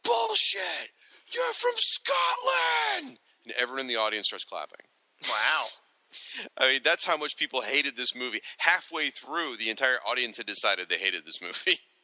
"Bullshit! 0.04 0.90
You're 1.34 1.54
from 1.54 1.74
Scotland!" 1.78 3.20
And 3.46 3.54
everyone 3.60 3.82
in 3.82 3.88
the 3.88 3.96
audience 3.96 4.28
starts 4.28 4.46
clapping. 4.46 4.88
wow 5.28 5.66
I 6.58 6.74
mean, 6.74 6.82
that's 6.84 7.06
how 7.06 7.18
much 7.18 7.38
people 7.38 7.62
hated 7.62 7.96
this 7.96 8.16
movie. 8.16 8.42
Halfway 8.60 9.10
through, 9.10 9.58
the 9.58 9.70
entire 9.70 9.98
audience 10.06 10.38
had 10.38 10.46
decided 10.46 10.90
they 10.90 10.98
hated 10.98 11.26
this 11.26 11.42
movie 11.42 11.80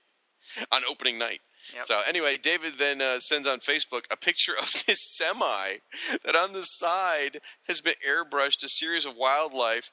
on 0.72 0.82
opening 0.90 1.18
night. 1.18 1.42
Yep. 1.76 1.86
So 1.86 2.02
anyway, 2.08 2.38
David 2.42 2.74
then 2.78 3.02
uh, 3.02 3.20
sends 3.20 3.48
on 3.48 3.60
Facebook 3.60 4.04
a 4.12 4.18
picture 4.18 4.54
of 4.54 4.72
this 4.88 5.00
semi 5.16 5.78
that 6.26 6.36
on 6.36 6.54
the 6.54 6.64
side 6.64 7.40
has 7.68 7.82
been 7.82 7.94
airbrushed 8.08 8.64
a 8.64 8.70
series 8.70 9.06
of 9.06 9.16
wildlife 9.16 9.92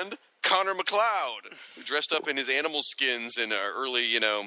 and 0.00 0.16
Connor 0.42 0.74
MacLeod, 0.74 1.54
who 1.76 1.82
dressed 1.82 2.12
up 2.12 2.26
in 2.26 2.36
his 2.36 2.50
animal 2.50 2.80
skins 2.82 3.38
in 3.38 3.52
uh, 3.52 3.56
early, 3.76 4.04
you 4.04 4.18
know, 4.18 4.44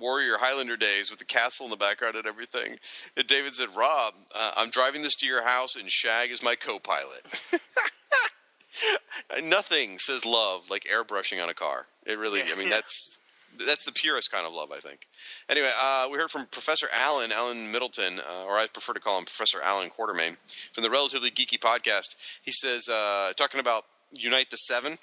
warrior 0.00 0.38
Highlander 0.38 0.78
days 0.78 1.10
with 1.10 1.18
the 1.18 1.26
castle 1.26 1.66
in 1.66 1.70
the 1.70 1.76
background 1.76 2.16
and 2.16 2.26
everything. 2.26 2.76
And 3.16 3.26
David 3.26 3.54
said, 3.54 3.68
"Rob, 3.76 4.14
uh, 4.34 4.52
I'm 4.56 4.70
driving 4.70 5.02
this 5.02 5.16
to 5.16 5.26
your 5.26 5.42
house, 5.42 5.76
and 5.76 5.90
Shag 5.90 6.30
is 6.30 6.42
my 6.42 6.54
co-pilot." 6.54 7.26
Nothing 9.44 9.98
says 9.98 10.24
love 10.24 10.70
like 10.70 10.84
airbrushing 10.84 11.42
on 11.42 11.48
a 11.48 11.54
car. 11.54 11.86
It 12.06 12.18
really, 12.18 12.42
I 12.42 12.54
mean, 12.54 12.70
that's 12.70 13.18
that's 13.64 13.84
the 13.84 13.92
purest 13.92 14.30
kind 14.30 14.46
of 14.46 14.52
love, 14.52 14.70
I 14.72 14.78
think. 14.78 15.06
Anyway, 15.48 15.70
uh, 15.80 16.08
we 16.10 16.18
heard 16.18 16.30
from 16.30 16.46
Professor 16.46 16.88
Alan, 16.92 17.32
Alan 17.32 17.70
Middleton, 17.72 18.18
uh, 18.18 18.44
or 18.44 18.54
I 18.54 18.66
prefer 18.66 18.92
to 18.92 19.00
call 19.00 19.18
him 19.18 19.24
Professor 19.24 19.60
Alan 19.62 19.90
Quartermain, 19.90 20.36
from 20.72 20.82
the 20.82 20.90
Relatively 20.90 21.30
Geeky 21.30 21.58
podcast. 21.58 22.16
He 22.42 22.52
says, 22.52 22.88
uh, 22.88 23.32
talking 23.36 23.60
about 23.60 23.84
Unite 24.12 24.50
the 24.50 24.56
Seven. 24.56 24.98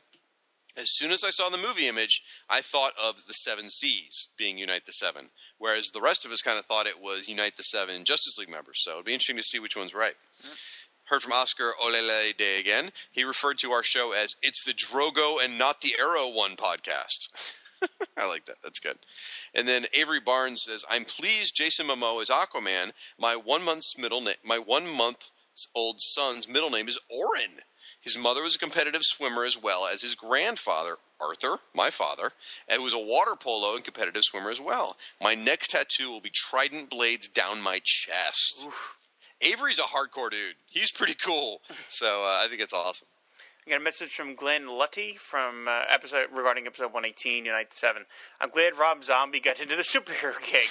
As 0.75 0.87
soon 0.87 1.11
as 1.11 1.23
I 1.23 1.29
saw 1.29 1.49
the 1.49 1.57
movie 1.57 1.87
image, 1.87 2.23
I 2.49 2.61
thought 2.61 2.93
of 3.01 3.25
the 3.27 3.33
Seven 3.33 3.69
Seas 3.69 4.27
being 4.37 4.57
Unite 4.57 4.85
the 4.85 4.91
Seven, 4.91 5.29
whereas 5.59 5.89
the 5.93 6.01
rest 6.01 6.25
of 6.25 6.31
us 6.31 6.41
kind 6.41 6.57
of 6.57 6.65
thought 6.65 6.87
it 6.87 6.99
was 6.99 7.27
Unite 7.27 7.57
the 7.57 7.63
Seven 7.63 8.03
Justice 8.05 8.37
League 8.39 8.49
members. 8.49 8.81
So 8.83 8.93
it'd 8.93 9.05
be 9.05 9.13
interesting 9.13 9.37
to 9.37 9.43
see 9.43 9.59
which 9.59 9.77
one's 9.77 9.93
right. 9.93 10.15
Heard 11.05 11.21
from 11.21 11.33
Oscar 11.33 11.73
Olele 11.83 12.35
Day 12.35 12.59
again. 12.59 12.89
He 13.11 13.23
referred 13.23 13.59
to 13.59 13.71
our 13.71 13.83
show 13.83 14.13
as 14.13 14.35
"It's 14.41 14.63
the 14.63 14.73
Drogo 14.73 15.35
and 15.43 15.59
not 15.59 15.81
the 15.81 15.95
Arrow 15.99 16.29
One 16.29 16.55
podcast." 16.55 17.59
I 18.17 18.27
like 18.27 18.45
that. 18.45 18.57
That's 18.63 18.79
good. 18.79 18.97
And 19.53 19.67
then 19.67 19.85
Avery 19.97 20.19
Barnes 20.19 20.63
says, 20.63 20.85
"I'm 20.89 21.05
pleased 21.05 21.55
Jason 21.55 21.87
Momoa 21.87 22.21
is 22.21 22.29
Aquaman. 22.29 22.91
My 23.19 23.35
one 23.35 23.63
month's 23.63 23.97
middle 23.97 24.21
name, 24.21 24.35
my 24.45 24.57
one 24.59 24.87
month 24.95 25.31
old 25.75 25.99
son's 25.99 26.47
middle 26.47 26.69
name 26.69 26.87
is 26.87 26.99
Orin. 27.09 27.57
His 28.01 28.17
mother 28.17 28.43
was 28.43 28.55
a 28.55 28.59
competitive 28.59 29.01
swimmer 29.03 29.45
as 29.45 29.57
well 29.57 29.87
as 29.87 30.01
his 30.01 30.13
grandfather, 30.15 30.97
Arthur, 31.21 31.59
my 31.73 31.89
father, 31.89 32.33
and 32.67 32.83
was 32.83 32.93
a 32.93 32.99
water 32.99 33.35
polo 33.39 33.75
and 33.75 33.83
competitive 33.83 34.23
swimmer 34.23 34.49
as 34.49 34.59
well. 34.59 34.97
My 35.21 35.35
next 35.35 35.69
tattoo 35.69 36.11
will 36.11 36.19
be 36.19 36.29
trident 36.29 36.89
blades 36.89 37.29
down 37.29 37.61
my 37.61 37.79
chest. 37.81 38.67
Avery's 39.41 39.79
a 39.79 39.83
hardcore 39.83 40.29
dude. 40.29 40.55
He's 40.69 40.91
pretty 40.91 41.13
cool. 41.13 41.61
So 41.87 42.23
uh, 42.23 42.41
I 42.43 42.47
think 42.49 42.61
it's 42.61 42.73
awesome. 42.73 43.07
I 43.65 43.69
got 43.69 43.79
a 43.79 43.83
message 43.83 44.13
from 44.13 44.35
Glenn 44.35 44.67
Lutty 44.67 45.13
from 45.13 45.69
uh, 45.69 45.83
episode 45.87 46.27
regarding 46.33 46.67
episode 46.67 46.91
118, 46.91 47.45
United 47.45 47.71
7. 47.71 48.03
I'm 48.41 48.49
glad 48.49 48.77
Rob 48.77 49.05
Zombie 49.05 49.39
got 49.39 49.61
into 49.61 49.77
the 49.77 49.83
superhero 49.87 50.35
gig. 50.43 50.67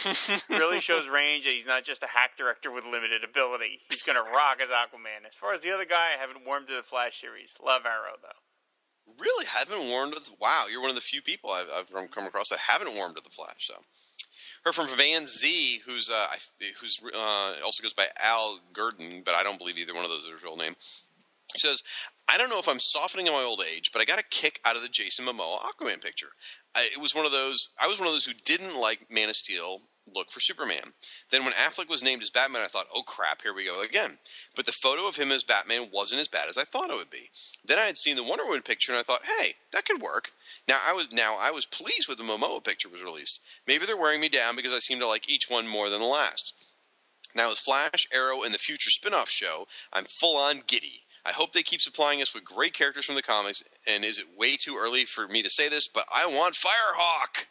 really 0.61 0.79
shows 0.79 1.09
range 1.09 1.45
that 1.45 1.55
he's 1.55 1.65
not 1.65 1.85
just 1.85 2.03
a 2.03 2.09
hack 2.09 2.37
director 2.37 2.71
with 2.71 2.85
limited 2.85 3.25
ability. 3.25 3.81
He's 3.89 4.03
going 4.03 4.23
to 4.23 4.31
rock 4.31 4.61
as 4.63 4.69
Aquaman. 4.69 5.27
As 5.27 5.35
far 5.35 5.55
as 5.55 5.63
the 5.63 5.71
other 5.71 5.87
guy, 5.87 6.11
I 6.15 6.21
haven't 6.21 6.45
warmed 6.45 6.69
to 6.69 6.75
the 6.75 6.83
Flash 6.83 7.19
series. 7.19 7.57
Love 7.65 7.87
Arrow, 7.87 8.17
though. 8.21 9.15
Really 9.19 9.47
haven't 9.47 9.89
warmed 9.89 10.13
to 10.13 10.21
the 10.21 10.37
Wow, 10.39 10.67
you're 10.71 10.83
one 10.83 10.91
of 10.91 10.97
the 10.97 11.01
few 11.01 11.23
people 11.23 11.51
I've, 11.51 11.69
I've 11.75 12.11
come 12.11 12.27
across 12.27 12.51
that 12.51 12.59
haven't 12.59 12.95
warmed 12.95 13.17
to 13.17 13.23
the 13.23 13.31
Flash. 13.31 13.69
So, 13.69 13.75
heard 14.65 14.75
from 14.75 14.89
Van 14.99 15.25
Z, 15.27 15.81
who's 15.87 16.11
uh, 16.11 16.27
who's 16.81 17.03
uh, 17.15 17.55
also 17.65 17.83
goes 17.83 17.95
by 17.95 18.07
Al 18.23 18.61
Gurdon, 18.73 19.23
but 19.25 19.35
I 19.35 19.43
don't 19.43 19.59
believe 19.59 19.79
either 19.79 19.95
one 19.95 20.05
of 20.05 20.11
those 20.11 20.25
is 20.25 20.33
his 20.33 20.43
real 20.43 20.57
name. 20.57 20.77
Says, 21.55 21.83
I 22.29 22.39
don't 22.39 22.51
know 22.51 22.59
if 22.59 22.69
I'm 22.69 22.81
softening 22.81 23.27
in 23.27 23.33
my 23.33 23.43
old 23.43 23.63
age, 23.63 23.91
but 23.93 24.01
I 24.01 24.05
got 24.05 24.19
a 24.19 24.25
kick 24.31 24.61
out 24.65 24.77
of 24.77 24.83
the 24.83 24.89
Jason 24.89 25.27
Momoa 25.27 25.59
Aquaman 25.61 26.03
picture. 26.03 26.31
I, 26.75 26.89
it 26.93 27.01
was 27.01 27.15
one 27.15 27.27
of 27.27 27.33
those. 27.33 27.71
I 27.81 27.89
was 27.89 27.99
one 27.99 28.09
of 28.09 28.15
those 28.15 28.25
who 28.25 28.33
didn't 28.45 28.81
like 28.81 29.11
Man 29.11 29.29
of 29.29 29.37
Steel 29.37 29.83
look 30.13 30.31
for 30.31 30.41
Superman. 30.41 30.95
Then 31.31 31.45
when 31.45 31.53
Affleck 31.55 31.89
was 31.89 32.03
named 32.03 32.23
as 32.23 32.31
Batman, 32.31 32.63
I 32.63 32.67
thought, 32.67 32.87
oh 32.95 33.03
crap, 33.03 33.43
here 33.43 33.55
we 33.55 33.65
go 33.65 33.83
again. 33.83 34.19
But 34.57 34.67
the 34.67 34.73
photo 34.73 35.07
of 35.07 35.17
him 35.17 35.31
as 35.31 35.45
Batman 35.45 35.91
wasn't 35.93 36.21
as 36.21 36.29
bad 36.29 36.49
as 36.49 36.59
I 36.59 36.65
thought 36.65 36.91
it 36.91 36.97
would 36.97 37.11
be. 37.11 37.31
Then 37.65 37.79
I 37.79 37.83
had 37.83 37.97
seen 37.97 38.17
the 38.17 38.25
Wonder 38.25 38.45
Woman 38.45 38.63
picture, 38.63 38.93
and 38.93 38.99
I 38.99 39.03
thought, 39.03 39.23
hey, 39.39 39.55
that 39.73 39.85
could 39.85 40.03
work. 40.03 40.33
Now 40.67 40.79
I 40.87 40.93
was 40.93 41.13
now 41.13 41.37
I 41.41 41.51
was 41.51 41.67
pleased 41.67 42.09
with 42.09 42.19
the 42.19 42.25
Momoa 42.25 42.65
picture 42.65 42.89
was 42.89 43.03
released. 43.03 43.41
Maybe 43.67 43.87
they're 43.87 43.97
wearing 43.97 44.21
me 44.21 44.29
down 44.29 44.57
because 44.57 44.73
I 44.73 44.79
seem 44.79 44.99
to 45.01 45.07
like 45.07 45.31
each 45.31 45.49
one 45.49 45.69
more 45.69 45.89
than 45.89 46.01
the 46.01 46.07
last. 46.07 46.55
Now 47.35 47.51
with 47.51 47.59
Flash, 47.59 48.09
Arrow, 48.13 48.43
and 48.43 48.53
the 48.53 48.59
future 48.59 48.91
spin-off 48.91 49.31
show, 49.31 49.67
I'm 49.93 50.05
full 50.05 50.37
on 50.37 50.63
giddy. 50.67 51.02
I 51.25 51.33
hope 51.33 51.53
they 51.53 51.63
keep 51.63 51.81
supplying 51.81 52.21
us 52.21 52.35
with 52.35 52.45
great 52.45 52.75
characters 52.75 53.05
from 53.05 53.15
the 53.15 53.23
comics. 53.23 53.63
And 53.87 54.05
is 54.05 54.19
it 54.19 54.27
way 54.37 54.57
too 54.57 54.77
early 54.79 55.05
for 55.05 55.29
me 55.29 55.43
to 55.43 55.51
say 55.51 55.69
this? 55.69 55.89
But 55.89 56.05
I 56.13 56.27
want 56.27 56.55
Firehawk. 56.55 57.47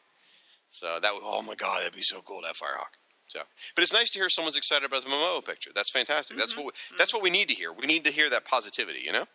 So 0.70 1.00
that 1.02 1.14
would, 1.14 1.22
oh 1.24 1.42
my 1.42 1.56
god, 1.56 1.82
that'd 1.82 1.94
be 1.94 2.02
so 2.02 2.22
cool 2.22 2.42
to 2.42 2.48
have 2.48 2.58
Firehawk. 2.58 2.96
So, 3.28 3.40
but 3.76 3.82
it's 3.82 3.94
nice 3.94 4.10
to 4.12 4.20
hear 4.20 4.28
someone's 4.28 4.58
excited 4.58 4.86
about 4.86 5.04
the 5.04 5.10
Momoa 5.10 5.46
picture. 5.46 5.72
That's 5.74 5.90
fantastic. 5.90 6.36
That's 6.36 6.58
what 6.58 6.66
we, 6.66 6.72
that's 6.98 7.14
what 7.14 7.24
we 7.24 7.30
need 7.30 7.48
to 7.48 7.54
hear. 7.54 7.72
We 7.72 7.86
need 7.86 8.04
to 8.04 8.12
hear 8.12 8.30
that 8.30 8.46
positivity. 8.46 9.00
You 9.06 9.14
know. 9.14 9.26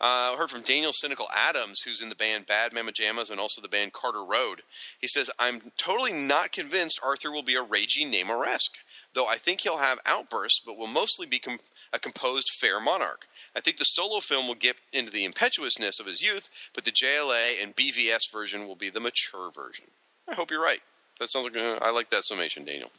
Uh, 0.00 0.34
I 0.34 0.36
heard 0.36 0.50
from 0.50 0.62
Daniel 0.62 0.92
Cynical 0.92 1.26
Adams, 1.34 1.80
who's 1.80 2.02
in 2.02 2.08
the 2.08 2.16
band 2.16 2.46
Bad 2.46 2.72
Mama 2.72 2.90
Jammas 2.92 3.30
and 3.30 3.38
also 3.38 3.62
the 3.62 3.68
band 3.68 3.92
Carter 3.92 4.24
Road. 4.24 4.62
He 4.98 5.06
says, 5.06 5.30
I'm 5.38 5.60
totally 5.78 6.12
not 6.12 6.50
convinced 6.50 7.00
Arthur 7.02 7.30
will 7.30 7.44
be 7.44 7.54
a 7.54 7.62
raging 7.62 8.12
Namor-esque, 8.12 8.74
though 9.14 9.26
I 9.26 9.36
think 9.36 9.60
he'll 9.60 9.78
have 9.78 10.00
outbursts, 10.04 10.60
but 10.66 10.76
will 10.76 10.88
mostly 10.88 11.26
be 11.26 11.38
com- 11.38 11.58
a 11.92 12.00
composed, 12.00 12.50
fair 12.60 12.80
monarch. 12.80 13.26
I 13.56 13.60
think 13.60 13.76
the 13.76 13.84
solo 13.84 14.20
film 14.20 14.48
will 14.48 14.54
get 14.54 14.76
into 14.92 15.12
the 15.12 15.24
impetuousness 15.24 16.00
of 16.00 16.06
his 16.06 16.20
youth, 16.20 16.70
but 16.74 16.84
the 16.84 16.90
JLA 16.90 17.62
and 17.62 17.76
BVS 17.76 18.30
version 18.32 18.66
will 18.66 18.74
be 18.74 18.90
the 18.90 19.00
mature 19.00 19.50
version. 19.50 19.86
I 20.28 20.34
hope 20.34 20.50
you're 20.50 20.62
right. 20.62 20.80
That 21.20 21.30
sounds 21.30 21.46
like 21.46 21.56
uh, 21.56 21.78
I 21.80 21.90
like 21.90 22.10
that 22.10 22.24
summation, 22.24 22.64
Daniel. 22.64 22.90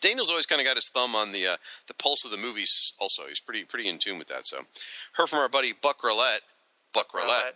Daniel's 0.00 0.30
always 0.30 0.46
kind 0.46 0.60
of 0.60 0.66
got 0.66 0.76
his 0.76 0.88
thumb 0.94 1.14
on 1.14 1.32
the 1.32 1.46
uh, 1.46 1.56
the 1.88 1.94
pulse 1.94 2.24
of 2.24 2.30
the 2.30 2.36
movies. 2.36 2.94
Also, 2.98 3.24
he's 3.28 3.40
pretty 3.40 3.64
pretty 3.64 3.88
in 3.88 3.98
tune 3.98 4.18
with 4.18 4.28
that. 4.28 4.46
So, 4.46 4.62
heard 5.14 5.28
from 5.28 5.40
our 5.40 5.48
buddy 5.48 5.74
Buck 5.80 6.02
Roulette. 6.02 6.42
Buck 6.94 7.12
Roulette. 7.12 7.54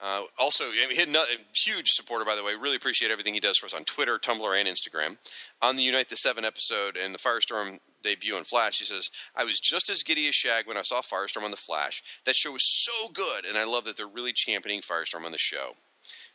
Uh, 0.00 0.22
also, 0.38 0.64
had 0.96 1.08
a 1.08 1.24
huge 1.64 1.88
supporter, 1.88 2.24
by 2.24 2.34
the 2.34 2.44
way. 2.44 2.54
Really 2.54 2.76
appreciate 2.76 3.10
everything 3.10 3.34
he 3.34 3.40
does 3.40 3.58
for 3.58 3.66
us 3.66 3.74
on 3.74 3.84
Twitter, 3.84 4.18
Tumblr, 4.18 4.58
and 4.58 4.68
Instagram. 4.68 5.16
On 5.62 5.76
the 5.76 5.82
Unite 5.82 6.08
the 6.08 6.16
Seven 6.16 6.44
episode 6.44 6.96
and 6.96 7.14
the 7.14 7.18
Firestorm 7.18 7.78
debut 8.04 8.36
on 8.36 8.44
Flash, 8.44 8.78
he 8.78 8.84
says, 8.84 9.10
I 9.34 9.44
was 9.44 9.58
just 9.58 9.90
as 9.90 10.02
giddy 10.02 10.28
as 10.28 10.34
Shag 10.34 10.66
when 10.66 10.76
I 10.76 10.82
saw 10.82 11.00
Firestorm 11.00 11.42
on 11.42 11.50
The 11.50 11.56
Flash. 11.56 12.02
That 12.24 12.36
show 12.36 12.52
was 12.52 12.84
so 12.84 13.08
good, 13.08 13.44
and 13.44 13.58
I 13.58 13.64
love 13.64 13.84
that 13.84 13.96
they're 13.96 14.06
really 14.06 14.32
championing 14.32 14.82
Firestorm 14.82 15.24
on 15.24 15.32
the 15.32 15.38
show. 15.38 15.72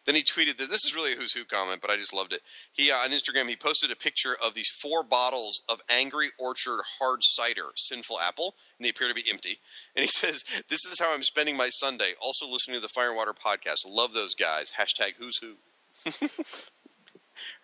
Then 0.06 0.16
he 0.16 0.24
tweeted 0.24 0.58
that 0.58 0.70
this 0.70 0.86
is 0.86 0.96
really 0.96 1.14
a 1.14 1.16
who's 1.16 1.34
who 1.34 1.46
comment, 1.46 1.82
but 1.82 1.92
I 1.92 1.98
just 1.98 2.14
loved 2.14 2.34
it. 2.34 2.42
He 2.72 2.90
uh, 2.90 2.96
on 2.96 3.12
Instagram 3.12 3.48
he 3.48 3.56
posted 3.56 3.92
a 3.92 3.96
picture 3.96 4.36
of 4.44 4.56
these 4.56 4.70
four 4.70 5.04
bottles 5.04 5.62
of 5.70 5.82
Angry 5.90 6.30
Orchard 6.40 6.82
hard 7.00 7.20
cider, 7.22 7.68
Sinful 7.76 8.20
Apple, 8.20 8.56
and 8.78 8.86
they 8.86 8.90
appear 8.90 9.08
to 9.08 9.14
be 9.14 9.30
empty. 9.30 9.60
And 9.96 10.02
he 10.02 10.08
says, 10.08 10.44
"This 10.68 10.86
is 10.86 11.00
how 11.00 11.14
I'm 11.14 11.22
spending 11.24 11.56
my 11.58 11.70
Sunday. 11.70 12.14
Also 12.20 12.48
listening 12.48 12.78
to 12.78 12.82
the 12.82 12.88
Fire 12.88 13.10
and 13.10 13.18
Water 13.18 13.34
podcast. 13.34 13.88
Love 13.88 14.14
those 14.14 14.34
guys. 14.34 14.74
Hashtag 14.80 15.16
Who's 15.20 15.38
Who." 15.38 15.58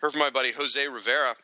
Heard 0.00 0.12
from 0.12 0.20
my 0.20 0.30
buddy 0.30 0.52
Jose 0.52 0.86
Rivera 0.86 1.34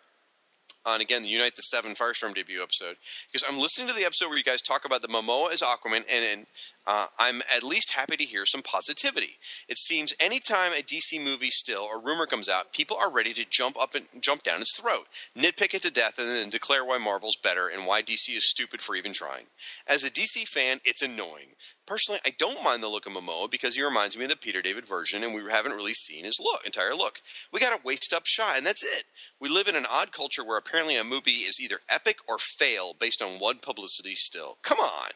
on 0.84 1.00
again 1.00 1.22
the 1.22 1.28
Unite 1.28 1.54
the 1.54 1.62
Seven 1.62 1.94
Firestorm 1.94 2.34
debut 2.34 2.62
episode 2.62 2.96
because 3.30 3.46
I'm 3.48 3.60
listening 3.60 3.88
to 3.88 3.94
the 3.94 4.04
episode 4.04 4.28
where 4.28 4.38
you 4.38 4.44
guys 4.44 4.62
talk 4.62 4.84
about 4.84 5.02
the 5.02 5.08
Momoa 5.08 5.52
as 5.52 5.62
Aquaman, 5.62 6.04
and, 6.12 6.24
and 6.24 6.46
uh, 6.86 7.06
I'm 7.18 7.42
at 7.54 7.62
least 7.62 7.92
happy 7.92 8.16
to 8.16 8.24
hear 8.24 8.44
some 8.44 8.62
positivity. 8.62 9.38
It 9.68 9.78
seems 9.78 10.14
anytime 10.18 10.72
a 10.72 10.82
DC 10.82 11.22
movie 11.22 11.50
still 11.50 11.82
or 11.82 12.02
rumor 12.02 12.26
comes 12.26 12.48
out, 12.48 12.72
people 12.72 12.96
are 13.00 13.12
ready 13.12 13.32
to 13.34 13.44
jump 13.48 13.80
up 13.80 13.94
and 13.94 14.06
jump 14.20 14.42
down 14.42 14.60
its 14.60 14.78
throat, 14.78 15.06
nitpick 15.38 15.74
it 15.74 15.82
to 15.82 15.90
death, 15.90 16.18
and 16.18 16.28
then 16.28 16.50
declare 16.50 16.84
why 16.84 16.98
Marvel's 16.98 17.36
better 17.36 17.68
and 17.68 17.86
why 17.86 18.02
DC 18.02 18.36
is 18.36 18.48
stupid 18.48 18.80
for 18.80 18.96
even 18.96 19.12
trying. 19.12 19.46
As 19.86 20.04
a 20.04 20.10
DC 20.10 20.48
fan, 20.48 20.80
it's 20.84 21.02
annoying. 21.02 21.54
Personally, 21.92 22.20
I 22.24 22.30
don't 22.38 22.64
mind 22.64 22.82
the 22.82 22.88
look 22.88 23.04
of 23.04 23.12
Momoa 23.12 23.50
because 23.50 23.74
he 23.74 23.82
reminds 23.84 24.16
me 24.16 24.24
of 24.24 24.30
the 24.30 24.36
Peter 24.38 24.62
David 24.62 24.88
version, 24.88 25.22
and 25.22 25.34
we 25.34 25.42
haven't 25.50 25.72
really 25.72 25.92
seen 25.92 26.24
his 26.24 26.40
look, 26.40 26.64
entire 26.64 26.94
look. 26.94 27.20
We 27.52 27.60
got 27.60 27.78
a 27.78 27.82
waist 27.84 28.14
up 28.14 28.24
shot, 28.24 28.56
and 28.56 28.64
that's 28.64 28.82
it. 28.82 29.04
We 29.38 29.50
live 29.50 29.68
in 29.68 29.76
an 29.76 29.84
odd 29.92 30.10
culture 30.10 30.42
where 30.42 30.56
apparently 30.56 30.96
a 30.96 31.04
movie 31.04 31.42
is 31.44 31.60
either 31.60 31.80
epic 31.90 32.16
or 32.26 32.38
fail 32.38 32.96
based 32.98 33.20
on 33.20 33.38
one 33.38 33.58
publicity 33.58 34.14
still. 34.14 34.56
Come 34.62 34.78
on. 34.78 35.10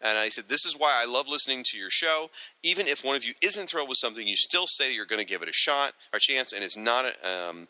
And 0.00 0.18
I 0.18 0.28
said, 0.28 0.44
This 0.48 0.64
is 0.64 0.76
why 0.78 1.02
I 1.02 1.04
love 1.04 1.26
listening 1.28 1.64
to 1.64 1.76
your 1.76 1.90
show. 1.90 2.30
Even 2.62 2.86
if 2.86 3.04
one 3.04 3.16
of 3.16 3.24
you 3.24 3.32
isn't 3.42 3.68
thrilled 3.68 3.88
with 3.88 3.98
something, 3.98 4.24
you 4.24 4.36
still 4.36 4.68
say 4.68 4.94
you're 4.94 5.04
going 5.04 5.18
to 5.18 5.28
give 5.28 5.42
it 5.42 5.48
a 5.48 5.52
shot 5.52 5.94
or 6.12 6.20
chance, 6.20 6.52
and 6.52 6.62
it's 6.62 6.76
not, 6.76 7.06
um, 7.26 7.66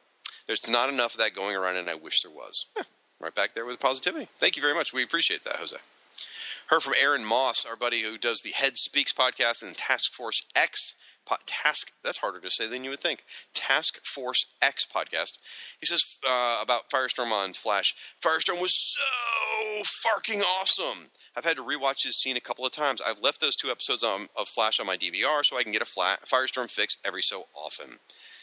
there's 0.46 0.70
not 0.70 0.92
enough 0.92 1.14
of 1.14 1.20
that 1.20 1.34
going 1.34 1.56
around, 1.56 1.78
and 1.78 1.88
I 1.88 1.94
wish 1.94 2.20
there 2.20 2.30
was. 2.30 2.66
right 3.22 3.34
back 3.34 3.54
there 3.54 3.64
with 3.64 3.80
positivity. 3.80 4.28
Thank 4.36 4.56
you 4.56 4.60
very 4.60 4.74
much. 4.74 4.92
We 4.92 5.02
appreciate 5.02 5.44
that, 5.44 5.56
Jose. 5.56 5.78
Heard 6.68 6.82
from 6.82 6.94
Aaron 7.00 7.24
Moss, 7.24 7.64
our 7.64 7.76
buddy 7.76 8.02
who 8.02 8.18
does 8.18 8.40
the 8.44 8.50
Head 8.50 8.76
Speaks 8.76 9.12
podcast 9.12 9.62
and 9.62 9.76
Task 9.76 10.12
Force 10.12 10.42
X 10.54 10.94
task 11.44 11.92
that's 12.02 12.18
harder 12.18 12.40
to 12.40 12.50
say 12.50 12.66
than 12.66 12.84
you 12.84 12.88
would 12.88 13.00
think 13.00 13.22
task 13.52 13.98
force 14.02 14.46
x 14.62 14.86
podcast 14.86 15.38
he 15.78 15.84
says 15.84 16.00
uh, 16.26 16.58
about 16.62 16.88
firestorm 16.88 17.30
on 17.30 17.52
flash 17.52 17.94
firestorm 18.24 18.58
was 18.58 18.72
so 18.72 19.82
fucking 20.02 20.40
awesome 20.40 21.10
I've 21.38 21.44
had 21.44 21.56
to 21.56 21.62
rewatch 21.62 22.02
this 22.02 22.16
scene 22.16 22.36
a 22.36 22.40
couple 22.40 22.66
of 22.66 22.72
times. 22.72 23.00
I've 23.00 23.20
left 23.20 23.40
those 23.40 23.54
two 23.54 23.70
episodes 23.70 24.02
on, 24.02 24.26
of 24.36 24.48
Flash 24.48 24.80
on 24.80 24.86
my 24.86 24.96
DVR 24.96 25.44
so 25.44 25.56
I 25.56 25.62
can 25.62 25.70
get 25.70 25.82
a 25.82 25.84
flat, 25.84 26.24
Firestorm 26.24 26.68
fix 26.68 26.96
every 27.04 27.22
so 27.22 27.44
often. 27.54 28.00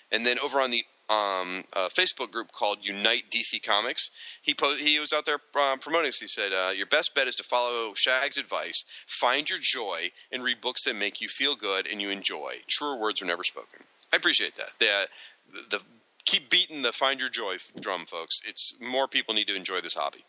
And 0.10 0.26
then 0.26 0.38
over 0.40 0.62
on 0.62 0.72
the 0.72 0.86
um, 1.10 1.64
uh, 1.74 1.90
Facebook 1.90 2.32
group 2.32 2.52
called 2.52 2.80
Unite 2.84 3.26
DC 3.30 3.64
Comics, 3.64 4.10
he 4.42 4.54
po- 4.54 4.76
he 4.76 5.00
was 5.00 5.14
out 5.14 5.26
there 5.26 5.40
uh, 5.60 5.78
promoting 5.80 6.08
this. 6.08 6.20
He 6.20 6.28
said, 6.28 6.52
uh, 6.52 6.72
"Your 6.72 6.88
best 6.88 7.14
bet 7.14 7.28
is 7.28 7.36
to 7.36 7.44
follow 7.44 7.94
Shag's 7.94 8.38
advice. 8.38 8.86
Find 9.08 9.50
your 9.50 9.60
joy 9.60 10.12
and 10.32 10.44
read 10.44 10.62
books 10.62 10.84
that 10.84 10.96
make 10.96 11.22
you 11.22 11.28
feel 11.28 11.56
good 11.56 11.88
and 11.88 12.02
you 12.02 12.10
enjoy. 12.10 12.56
Truer 12.68 12.96
words 12.96 13.22
were 13.22 13.28
never 13.28 13.44
spoken." 13.44 13.84
I 14.12 14.18
appreciate 14.18 14.56
that. 14.56 14.74
The, 14.80 15.08
the, 15.52 15.78
the 15.78 15.84
keep 16.26 16.50
beating 16.50 16.82
the 16.82 16.92
find 16.92 17.20
your 17.20 17.30
joy 17.30 17.58
drum, 17.80 18.06
folks. 18.06 18.40
It's 18.46 18.74
more 18.82 19.08
people 19.08 19.34
need 19.34 19.48
to 19.48 19.56
enjoy 19.56 19.82
this 19.82 19.96
hobby. 19.96 20.26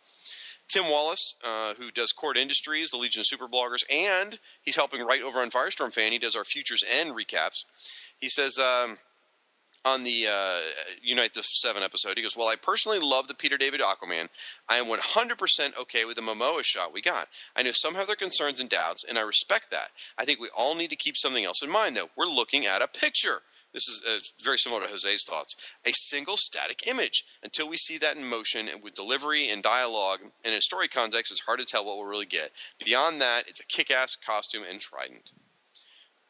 Tim 0.68 0.90
Wallace, 0.90 1.36
uh, 1.44 1.74
who 1.74 1.90
does 1.90 2.12
Court 2.12 2.36
Industries, 2.36 2.90
the 2.90 2.96
Legion 2.96 3.20
of 3.20 3.26
Super 3.26 3.46
Bloggers, 3.46 3.84
and 3.90 4.38
he's 4.60 4.76
helping 4.76 5.04
write 5.04 5.22
over 5.22 5.38
on 5.38 5.50
Firestorm 5.50 5.92
Fan. 5.92 6.12
He 6.12 6.18
does 6.18 6.34
our 6.34 6.44
Futures 6.44 6.82
End 6.88 7.14
recaps. 7.14 7.64
He 8.18 8.28
says 8.28 8.58
um, 8.58 8.96
on 9.86 10.02
the 10.02 10.26
uh, 10.26 10.58
Unite 11.00 11.32
the 11.32 11.42
Seven 11.42 11.82
episode, 11.82 12.16
he 12.16 12.22
goes, 12.22 12.36
Well, 12.36 12.48
I 12.48 12.56
personally 12.56 12.98
love 12.98 13.28
the 13.28 13.34
Peter 13.34 13.56
David 13.56 13.80
Aquaman. 13.80 14.28
I 14.68 14.76
am 14.76 14.86
100% 14.86 15.78
okay 15.80 16.04
with 16.04 16.16
the 16.16 16.22
Momoa 16.22 16.64
shot 16.64 16.92
we 16.92 17.00
got. 17.00 17.28
I 17.54 17.62
know 17.62 17.70
some 17.72 17.94
have 17.94 18.08
their 18.08 18.16
concerns 18.16 18.60
and 18.60 18.68
doubts, 18.68 19.04
and 19.08 19.16
I 19.16 19.22
respect 19.22 19.70
that. 19.70 19.92
I 20.18 20.24
think 20.24 20.40
we 20.40 20.50
all 20.56 20.74
need 20.74 20.90
to 20.90 20.96
keep 20.96 21.16
something 21.16 21.44
else 21.44 21.62
in 21.62 21.70
mind, 21.70 21.96
though. 21.96 22.08
We're 22.16 22.26
looking 22.26 22.66
at 22.66 22.82
a 22.82 22.88
picture. 22.88 23.42
This 23.72 23.88
is 23.88 24.02
uh, 24.08 24.18
very 24.42 24.58
similar 24.58 24.82
to 24.82 24.88
Jose's 24.88 25.24
thoughts. 25.24 25.54
A 25.84 25.92
single 25.92 26.36
static 26.36 26.86
image. 26.88 27.24
Until 27.42 27.68
we 27.68 27.76
see 27.76 27.98
that 27.98 28.16
in 28.16 28.28
motion 28.28 28.68
and 28.68 28.82
with 28.82 28.94
delivery 28.94 29.48
and 29.48 29.62
dialogue 29.62 30.20
and 30.22 30.32
in 30.52 30.54
a 30.54 30.62
story 30.62 30.88
context, 30.88 31.30
it's 31.30 31.42
hard 31.42 31.60
to 31.60 31.64
tell 31.64 31.84
what 31.84 31.96
we'll 31.96 32.06
really 32.06 32.26
get. 32.26 32.50
Beyond 32.84 33.20
that, 33.20 33.44
it's 33.46 33.60
a 33.60 33.66
kick 33.66 33.90
ass 33.90 34.16
costume 34.16 34.62
and 34.68 34.80
trident. 34.80 35.32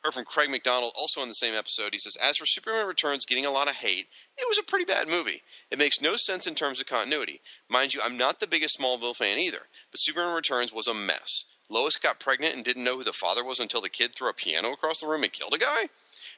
Heard 0.07 0.15
from 0.15 0.25
Craig 0.25 0.51
McDonald 0.51 0.93
also 0.97 1.21
in 1.23 1.29
the 1.29 1.35
same 1.35 1.57
episode. 1.57 1.89
He 1.91 1.99
says, 1.99 2.17
As 2.23 2.37
for 2.37 2.47
Superman 2.47 2.87
Returns 2.87 3.25
getting 3.25 3.45
a 3.45 3.51
lot 3.51 3.69
of 3.69 3.75
hate, 3.75 4.07
it 4.39 4.47
was 4.49 4.57
a 4.57 4.63
pretty 4.63 4.85
bad 4.85 5.09
movie. 5.09 5.43
It 5.69 5.81
makes 5.81 6.01
no 6.01 6.15
sense 6.15 6.47
in 6.47 6.55
terms 6.55 6.79
of 6.79 6.87
continuity. 6.87 7.41
Mind 7.69 7.93
you, 7.93 8.01
I'm 8.05 8.17
not 8.17 8.39
the 8.39 8.47
biggest 8.47 8.79
Smallville 8.79 9.17
fan 9.17 9.41
either, 9.41 9.63
but 9.91 9.99
Superman 9.99 10.37
Returns 10.37 10.73
was 10.73 10.87
a 10.87 10.95
mess. 10.95 11.47
Lois 11.69 11.97
got 11.97 12.21
pregnant 12.21 12.55
and 12.55 12.65
didn't 12.65 12.85
know 12.85 12.99
who 12.99 13.03
the 13.03 13.13
father 13.13 13.45
was 13.45 13.59
until 13.59 13.81
the 13.81 13.89
kid 13.89 14.15
threw 14.15 14.31
a 14.31 14.33
piano 14.33 14.71
across 14.71 15.01
the 15.01 15.09
room 15.09 15.25
and 15.25 15.33
killed 15.33 15.55
a 15.55 15.59
guy. 15.59 15.89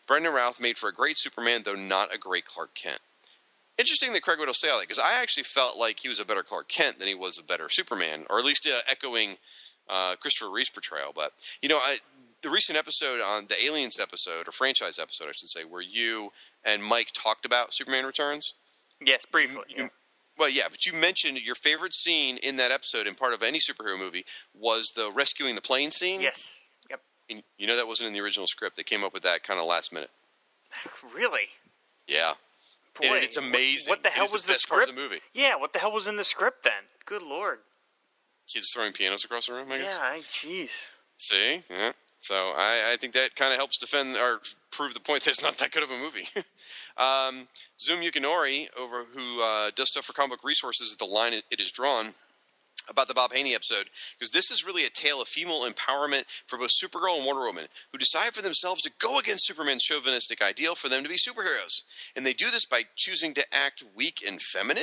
Brandon 0.06 0.32
Routh 0.32 0.62
made 0.62 0.78
for 0.78 0.88
a 0.88 0.94
great 0.94 1.18
Superman, 1.18 1.60
though 1.66 1.74
not 1.74 2.14
a 2.14 2.16
great 2.16 2.46
Clark 2.46 2.74
Kent. 2.74 3.00
Interesting 3.76 4.14
that 4.14 4.22
Craig 4.22 4.38
would 4.38 4.48
say 4.56 4.70
all 4.70 4.78
that 4.78 4.88
because 4.88 4.98
I 4.98 5.20
actually 5.20 5.42
felt 5.42 5.76
like 5.76 6.00
he 6.00 6.08
was 6.08 6.18
a 6.18 6.24
better 6.24 6.42
Clark 6.42 6.70
Kent 6.70 7.00
than 7.00 7.06
he 7.06 7.14
was 7.14 7.38
a 7.38 7.44
better 7.44 7.68
Superman, 7.68 8.24
or 8.30 8.38
at 8.38 8.46
least 8.46 8.66
uh, 8.66 8.80
echoing 8.90 9.36
uh, 9.90 10.16
Christopher 10.16 10.50
Reeve's 10.50 10.70
portrayal. 10.70 11.12
But 11.14 11.32
you 11.60 11.68
know, 11.68 11.76
I, 11.76 11.98
the 12.42 12.50
recent 12.50 12.78
episode 12.78 13.20
on 13.20 13.46
the 13.48 13.62
Aliens 13.62 13.98
episode 14.00 14.46
or 14.48 14.52
franchise 14.52 14.98
episode, 14.98 15.24
I 15.28 15.32
should 15.32 15.48
say, 15.48 15.64
where 15.64 15.82
you 15.82 16.30
and 16.64 16.82
Mike 16.82 17.08
talked 17.14 17.44
about 17.44 17.72
Superman 17.74 18.04
Returns. 18.04 18.54
Yes, 19.00 19.24
briefly. 19.26 19.62
You- 19.68 19.84
yeah. 19.84 19.88
Well, 20.38 20.48
yeah, 20.48 20.68
but 20.70 20.86
you 20.86 20.92
mentioned 20.92 21.40
your 21.40 21.56
favorite 21.56 21.92
scene 21.94 22.36
in 22.36 22.56
that 22.58 22.70
episode 22.70 23.08
and 23.08 23.16
part 23.16 23.34
of 23.34 23.42
any 23.42 23.58
superhero 23.58 23.98
movie 23.98 24.24
was 24.54 24.92
the 24.94 25.10
rescuing 25.12 25.56
the 25.56 25.60
plane 25.60 25.90
scene. 25.90 26.20
Yes. 26.20 26.60
Yep. 26.88 27.00
And 27.28 27.42
you 27.58 27.66
know 27.66 27.74
that 27.74 27.88
wasn't 27.88 28.06
in 28.06 28.12
the 28.12 28.20
original 28.20 28.46
script. 28.46 28.76
They 28.76 28.84
came 28.84 29.02
up 29.02 29.12
with 29.12 29.24
that 29.24 29.42
kind 29.42 29.58
of 29.58 29.66
last 29.66 29.92
minute. 29.92 30.10
Really? 31.14 31.48
Yeah. 32.06 32.34
Boy, 33.00 33.06
and 33.14 33.24
it's 33.24 33.36
amazing. 33.36 33.90
What, 33.90 34.02
the 34.04 34.10
hell 34.10 34.26
was 34.32 34.44
the 34.44 34.52
the 34.52 34.58
script? 34.58 34.88
of 34.90 34.94
the 34.94 35.00
movie. 35.00 35.20
Yeah, 35.32 35.56
what 35.56 35.72
the 35.72 35.78
hell 35.80 35.92
was 35.92 36.06
in 36.08 36.16
the 36.16 36.24
script 36.24 36.62
then? 36.64 36.72
Good 37.04 37.22
lord. 37.22 37.58
Kids 38.52 38.70
throwing 38.72 38.92
pianos 38.92 39.24
across 39.24 39.46
the 39.46 39.54
room. 39.54 39.70
I 39.70 39.78
guess. 39.78 39.98
Yeah, 40.00 40.16
jeez. 40.50 40.70
See, 41.16 41.60
yeah. 41.70 41.92
So 42.20 42.34
I, 42.34 42.92
I 42.92 42.96
think 42.96 43.14
that 43.14 43.36
kind 43.36 43.52
of 43.52 43.58
helps 43.58 43.78
defend 43.78 44.16
or 44.16 44.40
prove 44.70 44.94
the 44.94 45.00
point 45.00 45.24
that 45.24 45.30
it's 45.30 45.42
not 45.42 45.58
that 45.58 45.72
good 45.72 45.82
of 45.82 45.90
a 45.90 45.98
movie. 45.98 46.28
um, 46.96 47.48
Zoom 47.80 48.00
Yukinori, 48.00 48.66
over 48.78 49.04
who 49.04 49.40
uh, 49.42 49.70
does 49.74 49.90
stuff 49.90 50.04
for 50.04 50.12
comic 50.12 50.32
book 50.32 50.44
resources 50.44 50.92
at 50.92 50.98
the 50.98 51.12
line 51.12 51.32
it, 51.32 51.44
it 51.50 51.60
is 51.60 51.70
drawn 51.70 52.12
about 52.90 53.08
the 53.08 53.14
Bob 53.14 53.32
Haney 53.32 53.54
episode, 53.54 53.90
because 54.18 54.30
this 54.30 54.50
is 54.50 54.64
really 54.66 54.84
a 54.84 54.90
tale 54.90 55.20
of 55.20 55.28
female 55.28 55.66
empowerment 55.66 56.24
for 56.46 56.58
both 56.58 56.70
Supergirl 56.70 57.16
and 57.16 57.26
Wonder 57.26 57.42
Woman, 57.42 57.66
who 57.92 57.98
decide 57.98 58.32
for 58.32 58.42
themselves 58.42 58.80
to 58.82 58.90
go 58.98 59.18
against 59.18 59.46
Superman's 59.46 59.82
chauvinistic 59.82 60.42
ideal 60.42 60.74
for 60.74 60.88
them 60.88 61.02
to 61.02 61.08
be 61.08 61.16
superheroes. 61.16 61.82
And 62.16 62.24
they 62.24 62.32
do 62.32 62.50
this 62.50 62.66
by 62.66 62.84
choosing 62.96 63.34
to 63.34 63.44
act 63.54 63.84
weak 63.94 64.22
and 64.26 64.40
feminine 64.40 64.82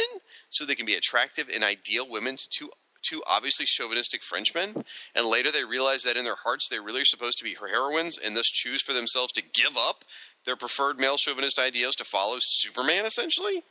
so 0.49 0.66
they 0.66 0.76
can 0.76 0.86
be 0.86 0.95
attractive 0.95 1.49
and 1.53 1.64
ideal 1.64 2.06
women 2.07 2.38
to 2.52 2.70
two 3.10 3.23
obviously 3.27 3.65
chauvinistic 3.65 4.23
Frenchmen, 4.23 4.84
and 5.15 5.26
later 5.26 5.52
they 5.52 5.64
realize 5.64 6.03
that 6.03 6.18
in 6.18 6.26
their 6.26 6.38
hearts 6.44 6.68
they 6.69 6.80
really 6.80 7.02
are 7.02 7.06
supposed 7.06 7.38
to 7.40 7.44
be 7.44 7.56
heroines 7.56 8.18
and 8.18 8.36
thus 8.36 8.48
choose 8.48 8.82
for 8.82 8.94
themselves 8.94 9.34
to 9.34 9.41
give 9.41 9.77
up 9.77 10.03
their 10.45 10.56
preferred 10.56 10.99
male 10.99 11.18
chauvinist 11.18 11.60
ideals 11.60 11.95
to 11.95 12.06
follow 12.06 12.38
Superman, 12.40 13.06
essentially? 13.06 13.64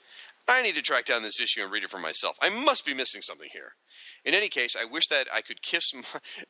I 0.48 0.62
need 0.62 0.74
to 0.74 0.82
track 0.82 1.06
down 1.06 1.22
this 1.22 1.40
issue 1.40 1.62
and 1.62 1.72
read 1.72 1.84
it 1.84 1.90
for 1.90 1.98
myself. 1.98 2.36
I 2.42 2.50
must 2.50 2.84
be 2.84 2.92
missing 2.92 3.22
something 3.22 3.48
here. 3.52 3.72
In 4.24 4.34
any 4.34 4.48
case, 4.48 4.76
I 4.78 4.84
wish 4.84 5.06
that 5.08 5.26
I 5.32 5.40
could 5.40 5.62
kiss 5.62 5.92
my, 5.94 6.02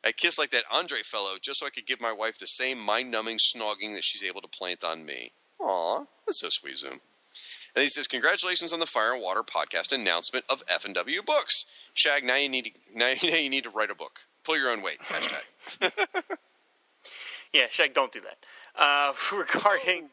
I 0.04 0.12
kiss 0.12 0.38
like 0.38 0.50
that 0.50 0.64
Andre 0.70 1.02
fellow 1.02 1.36
just 1.40 1.60
so 1.60 1.66
I 1.66 1.70
could 1.70 1.86
give 1.86 2.00
my 2.00 2.12
wife 2.12 2.38
the 2.38 2.46
same 2.46 2.78
mind-numbing 2.78 3.38
snogging 3.38 3.94
that 3.94 4.04
she's 4.04 4.24
able 4.24 4.40
to 4.40 4.48
plant 4.48 4.82
on 4.82 5.04
me. 5.04 5.32
Aw, 5.60 6.04
that's 6.26 6.40
so 6.40 6.48
sweet, 6.50 6.78
Zoom. 6.78 7.00
And 7.74 7.82
he 7.82 7.88
says, 7.88 8.06
"Congratulations 8.06 8.72
on 8.72 8.80
the 8.80 8.86
Fire 8.86 9.14
and 9.14 9.22
Water 9.22 9.42
podcast 9.42 9.92
announcement 9.92 10.44
of 10.48 10.62
F 10.68 10.84
and 10.84 10.94
W 10.94 11.22
Books. 11.22 11.66
Shag, 11.94 12.24
now 12.24 12.36
you 12.36 12.48
need 12.48 12.64
to 12.66 12.70
now 12.94 13.12
you 13.12 13.50
need 13.50 13.64
to 13.64 13.70
write 13.70 13.90
a 13.90 13.94
book. 13.94 14.20
Pull 14.44 14.58
your 14.58 14.70
own 14.70 14.82
weight. 14.82 15.00
Hashtag. 15.00 15.92
Yeah, 17.54 17.66
Shag, 17.70 17.94
don't 17.94 18.10
do 18.10 18.20
that. 18.20 18.38
Uh, 18.74 19.12
regarding 19.32 20.10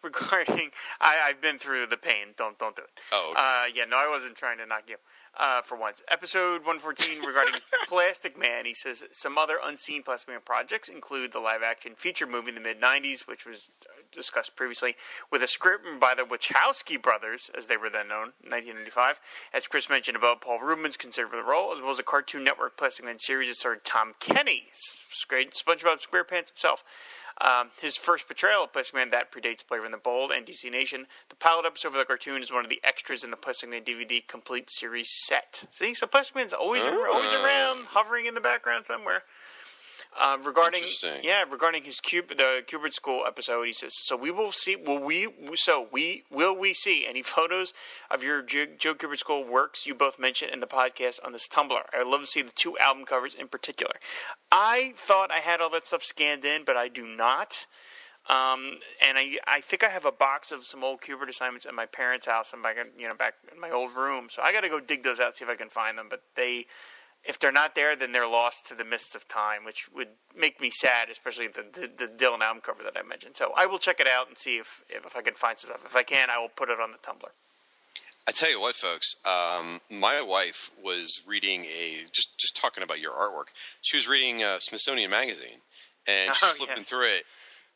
regarding, 0.00 0.70
I, 1.00 1.18
I've 1.26 1.40
been 1.40 1.58
through 1.58 1.88
the 1.88 1.96
pain. 1.96 2.34
Don't 2.36 2.56
don't 2.56 2.76
do 2.76 2.82
it. 2.82 2.88
Oh, 3.12 3.32
okay. 3.32 3.40
Uh, 3.40 3.74
yeah, 3.74 3.84
no, 3.90 3.96
I 3.96 4.08
wasn't 4.08 4.36
trying 4.36 4.58
to 4.58 4.66
knock 4.66 4.84
you. 4.86 4.96
Uh, 5.36 5.62
for 5.62 5.76
once, 5.76 6.00
episode 6.08 6.64
114 6.64 7.26
regarding 7.26 7.60
Plastic 7.88 8.38
Man. 8.38 8.66
He 8.66 8.74
says 8.74 9.04
some 9.10 9.36
other 9.36 9.58
unseen 9.64 10.04
Plastic 10.04 10.28
Man 10.28 10.40
projects 10.44 10.88
include 10.88 11.32
the 11.32 11.40
live-action 11.40 11.94
feature 11.96 12.28
movie 12.28 12.50
in 12.50 12.54
the 12.54 12.60
mid 12.60 12.80
90s, 12.80 13.26
which 13.26 13.44
was 13.44 13.66
discussed 14.14 14.56
previously, 14.56 14.96
with 15.30 15.42
a 15.42 15.48
script 15.48 15.84
by 16.00 16.14
the 16.14 16.22
Wachowski 16.22 17.00
brothers, 17.00 17.50
as 17.56 17.66
they 17.66 17.76
were 17.76 17.90
then 17.90 18.08
known, 18.08 18.32
in 18.42 18.50
1995. 18.50 19.20
As 19.52 19.66
Chris 19.66 19.88
mentioned 19.88 20.16
above, 20.16 20.40
Paul 20.40 20.60
Reubens 20.60 20.96
considered 20.96 21.30
for 21.30 21.36
the 21.36 21.42
role, 21.42 21.74
as 21.74 21.80
well 21.80 21.90
as 21.90 21.98
a 21.98 22.04
Cartoon 22.04 22.44
Network 22.44 22.76
Plastic 22.76 23.04
Man 23.04 23.18
series 23.18 23.48
that 23.48 23.56
starred 23.56 23.84
Tom 23.84 24.14
Kenny, 24.20 24.64
great 25.28 25.52
SpongeBob 25.52 26.00
SquarePants 26.04 26.50
himself. 26.50 26.84
Um, 27.40 27.70
his 27.82 27.96
first 27.96 28.28
portrayal 28.28 28.64
of 28.64 28.72
Plastic 28.72 28.94
Man 28.94 29.10
that 29.10 29.32
predates 29.32 29.66
Brave 29.66 29.82
and 29.82 29.92
the 29.92 29.98
Bold 29.98 30.30
and 30.30 30.46
DC 30.46 30.70
Nation. 30.70 31.06
The 31.30 31.36
pilot 31.36 31.66
episode 31.66 31.90
for 31.90 31.98
the 31.98 32.04
cartoon 32.04 32.42
is 32.42 32.52
one 32.52 32.64
of 32.64 32.70
the 32.70 32.80
extras 32.84 33.24
in 33.24 33.30
the 33.30 33.36
Plastic 33.36 33.70
Man 33.70 33.82
DVD 33.82 34.24
complete 34.26 34.70
series 34.70 35.08
set. 35.10 35.64
See, 35.72 35.94
so 35.94 36.06
Plastic 36.06 36.36
Man's 36.36 36.52
always 36.52 36.84
ar- 36.84 37.08
always 37.08 37.32
around, 37.32 37.86
hovering 37.88 38.26
in 38.26 38.34
the 38.34 38.40
background 38.40 38.84
somewhere. 38.84 39.24
Uh, 40.16 40.38
regarding 40.44 40.82
yeah, 41.22 41.42
regarding 41.50 41.82
his 41.82 41.98
cube 41.98 42.28
the 42.28 42.62
Kubert 42.68 42.92
School 42.92 43.24
episode, 43.26 43.64
he 43.64 43.72
says, 43.72 43.92
"So 43.96 44.16
we 44.16 44.30
will 44.30 44.52
see. 44.52 44.76
Will 44.76 45.00
we? 45.00 45.26
So 45.56 45.88
we 45.90 46.24
will 46.30 46.56
we 46.56 46.72
see 46.72 47.04
any 47.06 47.22
photos 47.22 47.74
of 48.10 48.22
your 48.22 48.40
Joe, 48.40 48.66
Joe 48.78 48.94
Kubert 48.94 49.18
School 49.18 49.44
works 49.44 49.86
you 49.86 49.94
both 49.94 50.18
mentioned 50.18 50.52
in 50.52 50.60
the 50.60 50.68
podcast 50.68 51.18
on 51.24 51.32
this 51.32 51.48
Tumblr? 51.48 51.80
I'd 51.92 52.06
love 52.06 52.20
to 52.20 52.26
see 52.26 52.42
the 52.42 52.52
two 52.52 52.78
album 52.78 53.04
covers 53.04 53.34
in 53.34 53.48
particular. 53.48 53.94
I 54.52 54.94
thought 54.96 55.32
I 55.32 55.40
had 55.40 55.60
all 55.60 55.70
that 55.70 55.86
stuff 55.86 56.04
scanned 56.04 56.44
in, 56.44 56.64
but 56.64 56.76
I 56.76 56.88
do 56.88 57.06
not. 57.06 57.66
Um, 58.26 58.78
and 59.06 59.18
I, 59.18 59.36
I 59.46 59.60
think 59.60 59.84
I 59.84 59.90
have 59.90 60.06
a 60.06 60.12
box 60.12 60.50
of 60.50 60.64
some 60.64 60.82
old 60.82 61.02
Kubert 61.02 61.28
assignments 61.28 61.66
at 61.66 61.74
my 61.74 61.84
parents' 61.84 62.26
house 62.26 62.54
and 62.54 62.62
back, 62.62 62.76
you 62.96 63.06
know, 63.06 63.14
back 63.14 63.34
in 63.52 63.60
my 63.60 63.70
old 63.70 63.94
room. 63.94 64.28
So 64.30 64.40
I 64.42 64.50
got 64.50 64.62
to 64.62 64.70
go 64.70 64.80
dig 64.80 65.02
those 65.02 65.20
out, 65.20 65.36
see 65.36 65.44
if 65.44 65.50
I 65.50 65.56
can 65.56 65.68
find 65.68 65.98
them. 65.98 66.06
But 66.08 66.22
they, 66.34 66.64
if 67.24 67.38
they're 67.38 67.52
not 67.52 67.74
there, 67.74 67.96
then 67.96 68.12
they're 68.12 68.26
lost 68.26 68.66
to 68.68 68.74
the 68.74 68.84
mists 68.84 69.14
of 69.14 69.26
time, 69.28 69.64
which 69.64 69.88
would 69.94 70.08
make 70.36 70.60
me 70.60 70.70
sad, 70.70 71.08
especially 71.10 71.48
the, 71.48 71.64
the, 71.72 71.90
the 72.06 72.06
Dylan 72.08 72.40
album 72.40 72.60
cover 72.62 72.82
that 72.82 72.96
I 72.96 73.02
mentioned. 73.02 73.36
So 73.36 73.52
I 73.56 73.66
will 73.66 73.78
check 73.78 73.98
it 74.00 74.06
out 74.08 74.28
and 74.28 74.36
see 74.38 74.58
if, 74.58 74.82
if 74.88 75.16
I 75.16 75.22
can 75.22 75.34
find 75.34 75.58
some 75.58 75.70
stuff. 75.70 75.84
If 75.84 75.96
I 75.96 76.02
can, 76.02 76.28
I 76.30 76.38
will 76.38 76.48
put 76.50 76.68
it 76.68 76.78
on 76.80 76.92
the 76.92 76.98
Tumblr. 76.98 77.28
I 78.26 78.32
tell 78.32 78.50
you 78.50 78.60
what, 78.60 78.74
folks. 78.74 79.14
Um, 79.26 79.80
my 79.90 80.22
wife 80.22 80.70
was 80.82 81.20
reading 81.26 81.64
a 81.64 82.04
just 82.12 82.38
just 82.38 82.56
talking 82.56 82.82
about 82.82 82.98
your 82.98 83.12
artwork. 83.12 83.48
She 83.82 83.98
was 83.98 84.08
reading 84.08 84.42
uh, 84.42 84.58
Smithsonian 84.60 85.10
magazine, 85.10 85.60
and 86.06 86.34
she's 86.34 86.42
Oh, 86.50 86.54
flipping 86.54 86.76
yes. 86.78 86.88
through 86.88 87.04
it, 87.08 87.24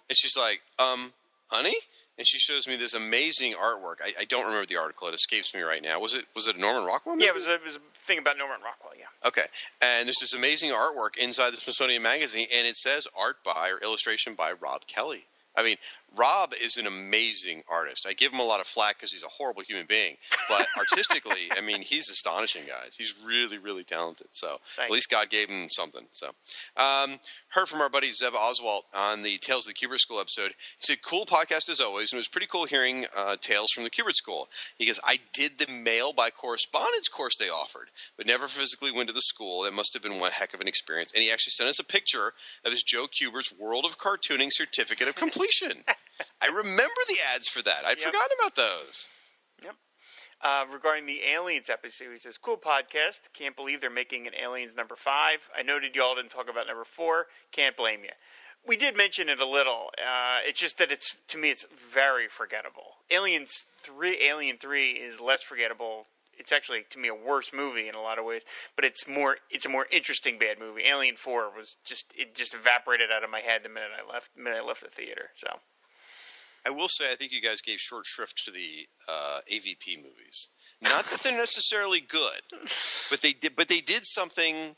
and 0.09 0.17
she's 0.17 0.39
like, 0.39 0.63
"Um, 0.79 1.13
honey," 1.49 1.75
and 2.17 2.27
she 2.27 2.39
shows 2.39 2.67
me 2.67 2.77
this 2.77 2.95
amazing 2.95 3.53
artwork. 3.63 3.97
I, 4.03 4.15
I 4.21 4.25
don't 4.25 4.47
remember 4.47 4.65
the 4.65 4.77
article; 4.79 5.07
it 5.09 5.15
escapes 5.15 5.55
me 5.55 5.61
right 5.61 5.83
now. 5.83 6.01
Was 6.01 6.15
it 6.15 6.25
was 6.35 6.49
it 6.49 6.57
a 6.57 6.59
Norman 6.59 6.85
Rockwell? 6.87 7.19
Yeah, 7.21 7.27
it 7.29 7.35
was 7.35 7.47
a, 7.47 7.53
it 7.57 7.65
was 7.67 7.77
a 7.77 7.81
thing 8.09 8.19
about 8.19 8.39
Norman 8.39 8.59
Rockwell. 8.65 8.95
Yeah. 8.99 9.29
Okay, 9.29 9.45
and 9.81 10.07
there's 10.07 10.19
this 10.21 10.35
amazing 10.35 10.71
artwork 10.71 11.17
inside 11.21 11.53
the 11.53 11.59
Smithsonian 11.59 12.03
magazine, 12.03 12.49
and 12.53 12.67
it 12.67 12.77
says 12.77 13.07
art 13.17 13.37
by 13.45 13.69
or 13.71 13.79
illustration 13.79 14.35
by 14.35 14.53
Rob 14.53 14.87
Kelly. 14.87 15.27
I 15.55 15.63
mean, 15.63 15.77
Rob 16.17 16.55
is 16.61 16.77
an 16.77 16.87
amazing 16.87 17.63
artist. 17.69 18.07
I 18.09 18.13
give 18.13 18.33
him 18.33 18.41
a 18.41 18.45
lot 18.45 18.61
of 18.61 18.67
flack 18.67 18.97
because 18.97 19.13
he's 19.13 19.23
a 19.23 19.29
horrible 19.29 19.63
human 19.63 19.87
being, 19.87 20.17
but 20.49 20.67
artistically, 20.77 21.51
I 21.57 21.61
mean, 21.61 21.83
he's 21.83 22.09
astonishing, 22.09 22.63
guys. 22.67 22.97
He's 22.97 23.15
really, 23.25 23.59
really 23.59 23.85
talented. 23.85 24.29
So 24.33 24.59
at 24.83 24.91
least 24.91 25.11
God 25.11 25.31
gave 25.31 25.49
him 25.49 25.69
something. 25.69 26.07
So, 26.13 26.31
um, 26.77 27.19
heard 27.51 27.69
from 27.69 27.81
our 27.81 27.89
buddy 27.89 28.11
Zeb 28.11 28.33
Oswalt 28.33 28.83
on 28.95 29.23
the 29.23 29.39
Tales 29.39 29.67
of 29.67 29.75
the 29.75 29.87
Kubert 29.87 29.99
School 29.99 30.21
episode. 30.21 30.53
He 30.81 30.87
said, 30.87 31.03
"Cool 31.03 31.27
podcast 31.27 31.69
as 31.69 31.81
always, 31.81 32.13
and 32.13 32.19
it 32.19 32.21
was 32.21 32.29
pretty 32.29 32.47
cool 32.47 32.65
hearing 32.65 33.07
uh, 33.15 33.37
tales 33.41 33.71
from 33.71 33.85
the 33.85 33.91
Kubert 33.91 34.15
School." 34.15 34.49
He 34.77 34.87
goes, 34.87 35.01
"I 35.05 35.21
did 35.33 35.59
the 35.59 35.71
mail 35.71 36.13
by 36.13 36.31
correspondence 36.31 37.09
course 37.09 37.37
they 37.37 37.49
offered, 37.49 37.91
but 38.17 38.27
never 38.27 38.49
physically 38.49 38.93
went 38.93 39.09
to 39.09 39.15
the 39.15 39.21
school. 39.21 39.63
That 39.63 39.75
must 39.75 39.93
have 39.95 40.03
been 40.03 40.21
one 40.21 40.33
heck 40.33 40.55
of 40.55 40.61
an 40.61 40.69
experience." 40.69 41.13
And 41.13 41.23
he 41.23 41.31
actually 41.31 41.53
sent 41.53 41.71
us 41.71 41.79
a 41.79 41.85
picture 41.85 42.33
of 42.65 42.73
his 42.73 42.83
Joe 42.83 43.07
Kubert's 43.07 43.53
World 43.53 43.85
of 43.85 43.99
Cartooning 43.99 44.51
certificate 44.53 45.09
of 45.09 45.15
completion. 45.15 45.85
I 46.43 46.47
remember 46.47 47.01
the 47.09 47.17
ads 47.35 47.49
for 47.49 47.63
that. 47.63 47.85
I'd 47.85 47.99
Yep. 47.99 48.07
forgotten 48.07 48.37
about 48.41 48.57
those. 48.57 49.07
Uh, 50.41 50.65
regarding 50.73 51.05
the 51.07 51.25
Aliens 51.25 51.69
episode, 51.69 52.13
he 52.13 52.19
says, 52.19 52.39
"Cool 52.39 52.59
podcast. 52.59 53.33
Can't 53.35 53.57
believe 53.57 53.81
they're 53.81 53.91
making 53.91 54.29
an 54.29 54.35
Aliens 54.37 54.77
number 54.77 54.95
five. 54.95 55.51
I 55.57 55.63
noted 55.63 55.97
y'all 55.97 56.15
didn't 56.15 56.31
talk 56.31 56.49
about 56.49 56.69
number 56.69 56.85
four. 56.85 57.27
Can't 57.51 57.77
blame 57.77 58.05
you. 58.05 58.11
We 58.65 58.77
did 58.77 58.97
mention 58.97 59.29
it 59.29 59.41
a 59.41 59.45
little. 59.47 59.91
Uh, 59.99 60.39
it's 60.45 60.61
just 60.61 60.79
that 60.79 60.93
it's 60.93 61.17
to 61.27 61.39
me, 61.39 61.51
it's 61.51 61.67
very 61.73 62.29
forgettable. 62.29 62.99
Aliens 63.11 63.67
three, 63.79 64.17
Alien 64.23 64.59
three 64.59 64.91
is 64.93 65.21
less 65.21 65.43
forgettable. 65.43 66.07
It's 66.39 66.53
actually 66.53 66.85
to 66.91 67.01
me 67.01 67.09
a 67.09 67.15
worse 67.17 67.51
movie 67.53 67.89
in 67.89 67.97
a 67.97 68.01
lot 68.01 68.21
of 68.21 68.25
ways, 68.25 68.43
but 68.77 68.85
it's 68.85 69.09
more 69.09 69.39
it's 69.51 69.67
a 69.67 69.69
more 69.69 69.89
interesting 69.91 70.39
bad 70.39 70.61
movie. 70.61 70.85
Alien 70.85 71.17
four 71.17 71.51
was 71.51 71.79
just 71.85 72.13
it 72.17 72.37
just 72.37 72.55
evaporated 72.55 73.11
out 73.11 73.25
of 73.25 73.31
my 73.31 73.41
head 73.41 73.65
the 73.65 73.69
minute 73.69 73.91
I 74.01 74.09
left 74.09 74.37
the 74.37 74.43
minute 74.43 74.61
I 74.63 74.65
left 74.65 74.83
the 74.85 74.89
theater. 74.89 75.31
So 75.35 75.59
I 76.67 76.71
will 76.71 76.89
say, 76.89 77.11
I 77.11 77.15
think 77.15 77.33
you 77.33 77.41
guys 77.41 77.61
gave 77.61 77.79
short 77.79 78.07
shrift 78.07 78.43
to 78.45 78.51
the 78.51 78.87
uh, 79.09 79.41
AVP 79.53 79.97
movies. 79.97 80.49
Not 80.83 81.07
that 81.07 81.21
they're 81.21 81.37
necessarily 81.37 82.01
good, 82.01 82.41
but 83.11 83.21
they 83.21 83.33
did. 83.33 83.57
But 83.57 83.69
they 83.69 83.81
did 83.81 84.05
something 84.05 84.77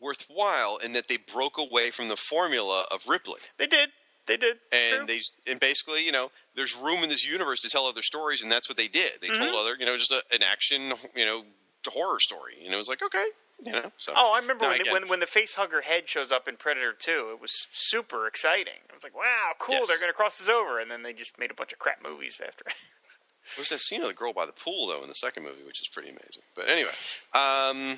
worthwhile 0.00 0.76
in 0.78 0.92
that 0.92 1.08
they 1.08 1.16
broke 1.16 1.58
away 1.58 1.90
from 1.90 2.08
the 2.08 2.16
formula 2.16 2.84
of 2.92 3.06
Ripley, 3.08 3.40
they 3.58 3.66
did, 3.66 3.90
they 4.26 4.36
did, 4.36 4.56
It's 4.72 4.90
true. 4.90 5.00
and 5.00 5.08
they 5.08 5.20
and 5.50 5.60
basically, 5.60 6.04
you 6.04 6.12
know, 6.12 6.30
there's 6.54 6.76
room 6.76 7.02
in 7.02 7.08
this 7.08 7.24
universe 7.30 7.60
to 7.62 7.68
tell 7.68 7.86
other 7.86 8.02
stories, 8.02 8.42
and 8.42 8.50
that's 8.50 8.68
what 8.68 8.76
they 8.76 8.88
did. 8.88 9.12
They 9.20 9.28
told 9.28 9.54
other, 9.54 9.76
you 9.78 9.86
know, 9.86 9.96
just 9.96 10.12
a, 10.12 10.22
an 10.32 10.42
action, 10.42 10.80
you 11.14 11.24
know, 11.24 11.44
horror 11.86 12.20
story. 12.20 12.54
And 12.64 12.72
it 12.72 12.76
was 12.76 12.88
like, 12.88 13.02
okay, 13.02 13.24
You 13.64 13.72
know. 13.72 13.90
So. 13.96 14.12
Oh, 14.14 14.32
I 14.34 14.40
remember 14.40 14.64
Now, 14.64 14.70
when, 14.70 14.80
again, 14.82 14.92
when 14.92 15.08
when 15.08 15.20
the 15.20 15.26
face 15.26 15.54
hugger 15.54 15.80
head 15.80 16.08
shows 16.08 16.30
up 16.30 16.46
in 16.46 16.56
Predator 16.56 16.92
2. 16.92 17.30
It 17.32 17.40
was 17.40 17.52
super 17.70 18.26
exciting. 18.26 18.80
I 18.90 18.94
was 18.94 19.02
like, 19.02 19.16
wow, 19.16 19.52
cool, 19.58 19.76
Yes. 19.76 19.88
they're 19.88 19.98
going 19.98 20.10
to 20.10 20.14
cross 20.16 20.38
this 20.38 20.48
over. 20.48 20.78
And 20.78 20.90
then 20.90 21.02
they 21.02 21.12
just 21.12 21.38
made 21.38 21.50
a 21.50 21.54
bunch 21.54 21.72
of 21.72 21.78
crap 21.78 22.02
movies 22.02 22.38
after. 22.46 22.64
There's 23.56 23.68
that 23.70 23.80
scene 23.80 24.02
of 24.02 24.08
the 24.08 24.12
girl 24.14 24.32
by 24.32 24.44
the 24.44 24.52
pool 24.52 24.88
though 24.88 25.02
in 25.02 25.08
the 25.08 25.14
second 25.14 25.44
movie, 25.44 25.62
which 25.64 25.80
is 25.80 25.88
pretty 25.88 26.08
amazing. 26.10 26.42
But 26.54 26.68
anyway, 26.68 26.90
um, 27.32 27.96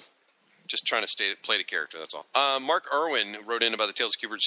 just 0.66 0.84
trying 0.86 1.02
to 1.02 1.08
stay, 1.08 1.32
play 1.42 1.56
the 1.56 1.64
character. 1.64 1.98
That's 1.98 2.12
all. 2.14 2.26
Uh, 2.34 2.60
Mark 2.60 2.84
Irwin 2.94 3.34
wrote 3.46 3.62
in 3.62 3.72
about 3.74 3.86
the 3.86 3.94
Tales 3.94 4.14
of 4.22 4.30
Kubert 4.30 4.40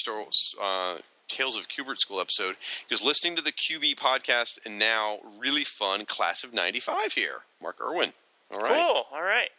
uh, 0.61 0.99
Tales 1.27 1.57
of 1.57 1.67
Kubert 1.67 1.97
School 1.97 2.19
episode. 2.21 2.55
He 2.87 2.93
was 2.93 3.01
listening 3.03 3.35
to 3.35 3.41
the 3.43 3.51
QB 3.51 3.95
podcast 3.95 4.59
and 4.65 4.77
now 4.77 5.17
really 5.39 5.63
fun 5.63 6.05
class 6.05 6.43
of 6.43 6.53
'95 6.53 7.13
here. 7.13 7.39
Mark 7.61 7.81
Irwin. 7.81 8.11
All 8.53 8.59
right. 8.61 8.69
Cool. 8.71 9.05
All 9.11 9.23
right. 9.23 9.49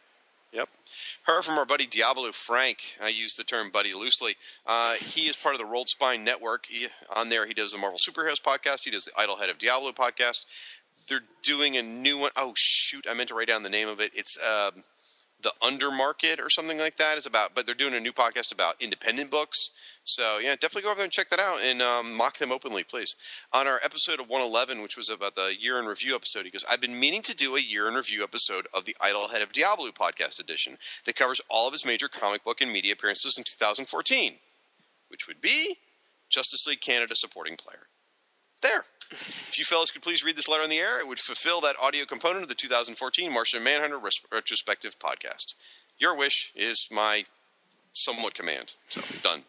Yep. 0.52 0.68
Heard 1.24 1.44
from 1.44 1.56
our 1.56 1.64
buddy 1.64 1.86
Diabolu 1.86 2.34
Frank. 2.34 2.78
I 3.00 3.08
use 3.08 3.34
the 3.34 3.44
term 3.44 3.70
buddy 3.70 3.94
loosely. 3.94 4.34
Uh, 4.66 4.94
he 4.94 5.28
is 5.28 5.36
part 5.36 5.54
of 5.54 5.60
the 5.60 5.66
Rolled 5.66 5.88
Spine 5.88 6.24
Network. 6.24 6.66
He, 6.66 6.88
on 7.14 7.28
there, 7.28 7.46
he 7.46 7.54
does 7.54 7.70
the 7.70 7.78
Marvel 7.78 7.98
Superheroes 7.98 8.42
podcast. 8.42 8.84
He 8.84 8.90
does 8.90 9.04
the 9.04 9.12
Idol-Head 9.16 9.48
of 9.48 9.58
Diabolu 9.58 9.94
podcast. 9.94 10.46
They're 11.08 11.22
doing 11.44 11.76
a 11.76 11.82
new 11.82 12.18
one. 12.18 12.32
Oh, 12.34 12.54
shoot. 12.56 13.06
I 13.08 13.14
meant 13.14 13.28
to 13.28 13.36
write 13.36 13.46
down 13.46 13.62
the 13.62 13.68
name 13.68 13.88
of 13.88 14.00
it. 14.00 14.10
It's 14.14 14.36
um, 14.44 14.82
The 15.42 15.52
Undermarket 15.62 16.38
or 16.38 16.50
something 16.50 16.78
like 16.78 16.96
that 16.96 17.18
is 17.18 17.26
about, 17.26 17.54
but 17.54 17.66
they're 17.66 17.74
doing 17.74 17.94
a 17.94 18.00
new 18.00 18.12
podcast 18.12 18.52
about 18.52 18.80
independent 18.80 19.30
books. 19.30 19.72
So, 20.04 20.38
yeah, 20.38 20.54
definitely 20.54 20.82
go 20.82 20.90
over 20.90 20.98
there 20.98 21.04
and 21.04 21.12
check 21.12 21.28
that 21.28 21.38
out 21.38 21.60
and 21.62 21.80
um, 21.80 22.16
mock 22.16 22.38
them 22.38 22.50
openly, 22.50 22.82
please. 22.82 23.14
On 23.52 23.68
our 23.68 23.80
episode 23.84 24.18
of 24.18 24.28
111, 24.28 24.82
which 24.82 24.96
was 24.96 25.08
about 25.08 25.36
the 25.36 25.52
year 25.58 25.78
in 25.78 25.86
review 25.86 26.16
episode, 26.16 26.44
he 26.44 26.50
goes, 26.50 26.64
I've 26.68 26.80
been 26.80 26.98
meaning 26.98 27.22
to 27.22 27.36
do 27.36 27.54
a 27.54 27.60
year 27.60 27.86
in 27.86 27.94
review 27.94 28.24
episode 28.24 28.66
of 28.74 28.84
the 28.84 28.96
Idol-Head 29.00 29.42
of 29.42 29.52
Diabolu 29.52 29.92
podcast 29.92 30.40
edition 30.40 30.76
that 31.06 31.14
covers 31.14 31.40
all 31.48 31.68
of 31.68 31.72
his 31.72 31.86
major 31.86 32.08
comic 32.08 32.42
book 32.42 32.60
and 32.60 32.72
media 32.72 32.94
appearances 32.94 33.36
in 33.38 33.44
2014, 33.44 34.34
which 35.08 35.28
would 35.28 35.40
be 35.40 35.76
Justice 36.30 36.66
League 36.66 36.80
Canada 36.80 37.14
supporting 37.14 37.56
player. 37.56 37.86
There. 38.62 38.84
If 39.12 39.58
you 39.58 39.64
fellas 39.64 39.90
could 39.90 40.02
please 40.02 40.24
read 40.24 40.36
this 40.36 40.48
letter 40.48 40.62
on 40.62 40.70
the 40.70 40.78
air, 40.78 40.98
it 40.98 41.06
would 41.06 41.18
fulfill 41.18 41.60
that 41.60 41.76
audio 41.80 42.04
component 42.06 42.42
of 42.42 42.48
the 42.48 42.54
2014 42.54 43.32
Martian 43.32 43.62
Manhunter 43.62 43.98
retrospective 44.32 44.98
podcast. 44.98 45.54
Your 45.98 46.16
wish 46.16 46.50
is 46.56 46.88
my 46.90 47.24
somewhat 47.92 48.34
command. 48.34 48.74
So, 48.88 49.02
done. 49.22 49.42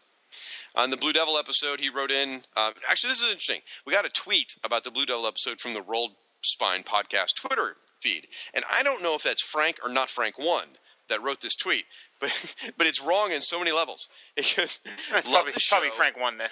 On 0.74 0.90
the 0.90 0.96
Blue 0.96 1.12
Devil 1.12 1.38
episode, 1.38 1.80
he 1.80 1.88
wrote 1.88 2.10
in. 2.10 2.40
Uh, 2.56 2.72
actually, 2.90 3.10
this 3.10 3.20
is 3.22 3.28
interesting. 3.28 3.60
We 3.86 3.92
got 3.92 4.04
a 4.04 4.10
tweet 4.10 4.56
about 4.62 4.84
the 4.84 4.90
Blue 4.90 5.06
Devil 5.06 5.26
episode 5.26 5.60
from 5.60 5.72
the 5.72 5.82
Rolled 5.82 6.12
Spine 6.42 6.82
podcast 6.82 7.36
Twitter 7.36 7.76
feed, 8.00 8.26
and 8.52 8.64
I 8.70 8.82
don't 8.82 9.02
know 9.02 9.14
if 9.14 9.22
that's 9.22 9.42
Frank 9.42 9.78
or 9.82 9.90
not 9.90 10.10
Frank 10.10 10.38
one 10.38 10.68
that 11.08 11.22
wrote 11.22 11.40
this 11.40 11.56
tweet, 11.56 11.84
but 12.20 12.54
but 12.76 12.86
it's 12.86 13.00
wrong 13.00 13.30
in 13.32 13.40
so 13.40 13.58
many 13.58 13.72
levels. 13.72 14.08
Because 14.36 14.80
That's 15.10 15.28
probably, 15.28 15.52
probably. 15.68 15.90
Frank 15.90 16.20
one 16.20 16.38
then. 16.38 16.48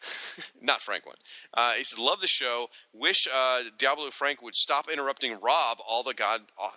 not 0.62 0.82
Frank 0.82 1.06
one. 1.06 1.16
Uh, 1.54 1.72
he 1.72 1.84
says, 1.84 1.98
"Love 1.98 2.20
the 2.20 2.26
show. 2.26 2.68
Wish 2.92 3.26
uh, 3.26 3.62
Diabolu 3.76 4.12
Frank 4.12 4.42
would 4.42 4.56
stop 4.56 4.88
interrupting 4.90 5.38
Rob 5.42 5.78
all 5.88 6.02
the 6.02 6.14
god, 6.14 6.42
uh, 6.60 6.70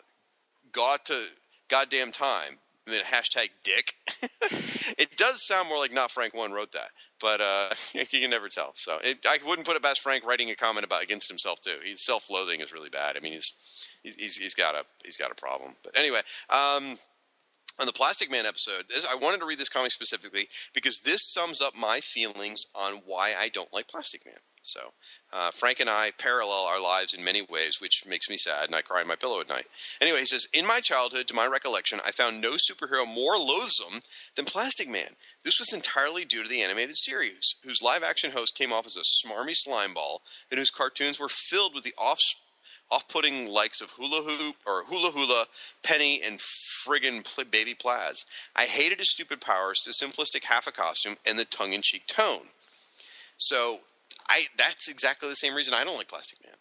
god 0.72 1.00
to 1.06 1.28
goddamn 1.70 2.12
time." 2.12 2.58
And 2.88 2.96
then 2.96 3.04
hashtag 3.04 3.50
Dick. 3.64 3.94
it 4.98 5.16
does 5.16 5.46
sound 5.46 5.70
more 5.70 5.78
like 5.78 5.94
not 5.94 6.10
Frank 6.10 6.34
one 6.34 6.52
wrote 6.52 6.72
that, 6.72 6.90
but 7.20 7.40
uh, 7.40 7.70
you 7.94 8.06
can 8.06 8.32
never 8.32 8.50
tell. 8.50 8.72
So 8.74 8.98
it, 9.04 9.20
I 9.28 9.38
wouldn't 9.46 9.68
put 9.68 9.76
it 9.76 9.84
past 9.84 10.02
Frank 10.02 10.26
writing 10.26 10.50
a 10.50 10.56
comment 10.56 10.84
about 10.84 11.04
against 11.04 11.28
himself 11.28 11.62
too. 11.62 11.78
He's 11.84 12.04
self-loathing 12.04 12.60
is 12.60 12.74
really 12.74 12.90
bad. 12.90 13.18
I 13.18 13.20
mean, 13.20 13.34
he's 13.34 13.54
he's 14.02 14.16
he's, 14.16 14.38
he's 14.38 14.54
got 14.56 14.74
a 14.74 14.84
he's 15.04 15.18
got 15.18 15.32
a 15.32 15.36
problem. 15.36 15.74
But 15.84 15.96
anyway. 15.98 16.22
Um, 16.50 16.98
on 17.80 17.86
the 17.86 17.94
Plastic 17.94 18.32
Man 18.32 18.46
episode, 18.46 18.86
this, 18.90 19.08
I 19.10 19.16
wanted 19.16 19.40
to 19.40 19.46
read 19.46 19.60
this 19.60 19.70
comic 19.70 19.92
specifically 19.92 20.48
because 20.74 21.00
this 21.00 21.22
sums 21.24 21.62
up 21.62 21.74
my 21.80 22.00
feelings 22.00 22.66
on 22.76 23.02
why 23.06 23.34
I 23.38 23.50
don't 23.50 23.74
like 23.74 23.88
Plastic 23.88 24.26
Man. 24.26 24.38
So, 24.64 24.94
uh, 25.34 25.50
Frank 25.50 25.80
and 25.80 25.90
I 25.90 26.12
parallel 26.12 26.66
our 26.66 26.80
lives 26.80 27.14
in 27.14 27.24
many 27.24 27.42
ways, 27.42 27.82
which 27.82 28.04
makes 28.08 28.30
me 28.30 28.38
sad, 28.38 28.66
and 28.66 28.76
I 28.76 28.82
cry 28.82 29.02
in 29.02 29.08
my 29.08 29.16
pillow 29.16 29.40
at 29.40 29.50
night. 29.50 29.66
Anyway, 30.00 30.20
he 30.20 30.26
says, 30.28 30.46
In 30.54 30.68
my 30.68 30.80
childhood, 30.82 31.28
to 31.28 31.34
my 31.34 31.48
recollection, 31.48 32.00
I 32.06 32.12
found 32.12 32.40
no 32.40 32.54
superhero 32.54 33.08
more 33.08 33.38
loathsome 33.38 34.02
than 34.36 34.46
Plastic 34.46 34.88
Man. 34.88 35.16
This 35.44 35.60
was 35.60 35.74
entirely 35.74 36.26
due 36.26 36.44
to 36.44 36.50
the 36.50 36.62
animated 36.62 36.96
series, 36.96 37.56
whose 37.64 37.82
live 37.82 38.04
action 38.04 38.32
host 38.32 38.56
came 38.56 38.72
off 38.72 38.86
as 38.86 38.98
a 38.98 39.28
smarmy 39.28 39.56
slimeball, 39.68 40.20
and 40.52 40.60
whose 40.60 40.70
cartoons 40.70 41.20
were 41.20 41.30
filled 41.30 41.74
with 41.74 41.84
the 41.84 41.96
off 41.98 42.20
off-putting 42.92 43.50
likes 43.50 43.82
of 43.82 43.92
hula 43.92 44.22
hoop 44.22 44.56
or 44.66 44.84
hula 44.86 45.12
hula, 45.12 45.46
penny, 45.84 46.22
and 46.22 46.40
friggin' 46.40 47.24
pl- 47.24 47.46
baby 47.46 47.74
Plas. 47.74 48.26
I 48.56 48.66
hated 48.66 49.00
his 49.00 49.12
stupid 49.12 49.42
powers, 49.42 49.82
the 49.84 49.92
simplistic 49.92 50.44
half 50.46 50.68
a 50.68 50.72
costume, 50.72 51.16
and 51.26 51.40
the 51.40 51.46
tongue-in-cheek 51.46 52.08
tone. 52.08 52.48
So, 53.38 53.80
I 54.30 54.44
that's 54.58 54.88
exactly 54.88 55.30
the 55.30 55.36
same 55.36 55.56
reason 55.56 55.74
I 55.74 55.84
don't 55.84 55.98
like 55.98 56.08
Plastic 56.08 56.44
Man. 56.44 56.56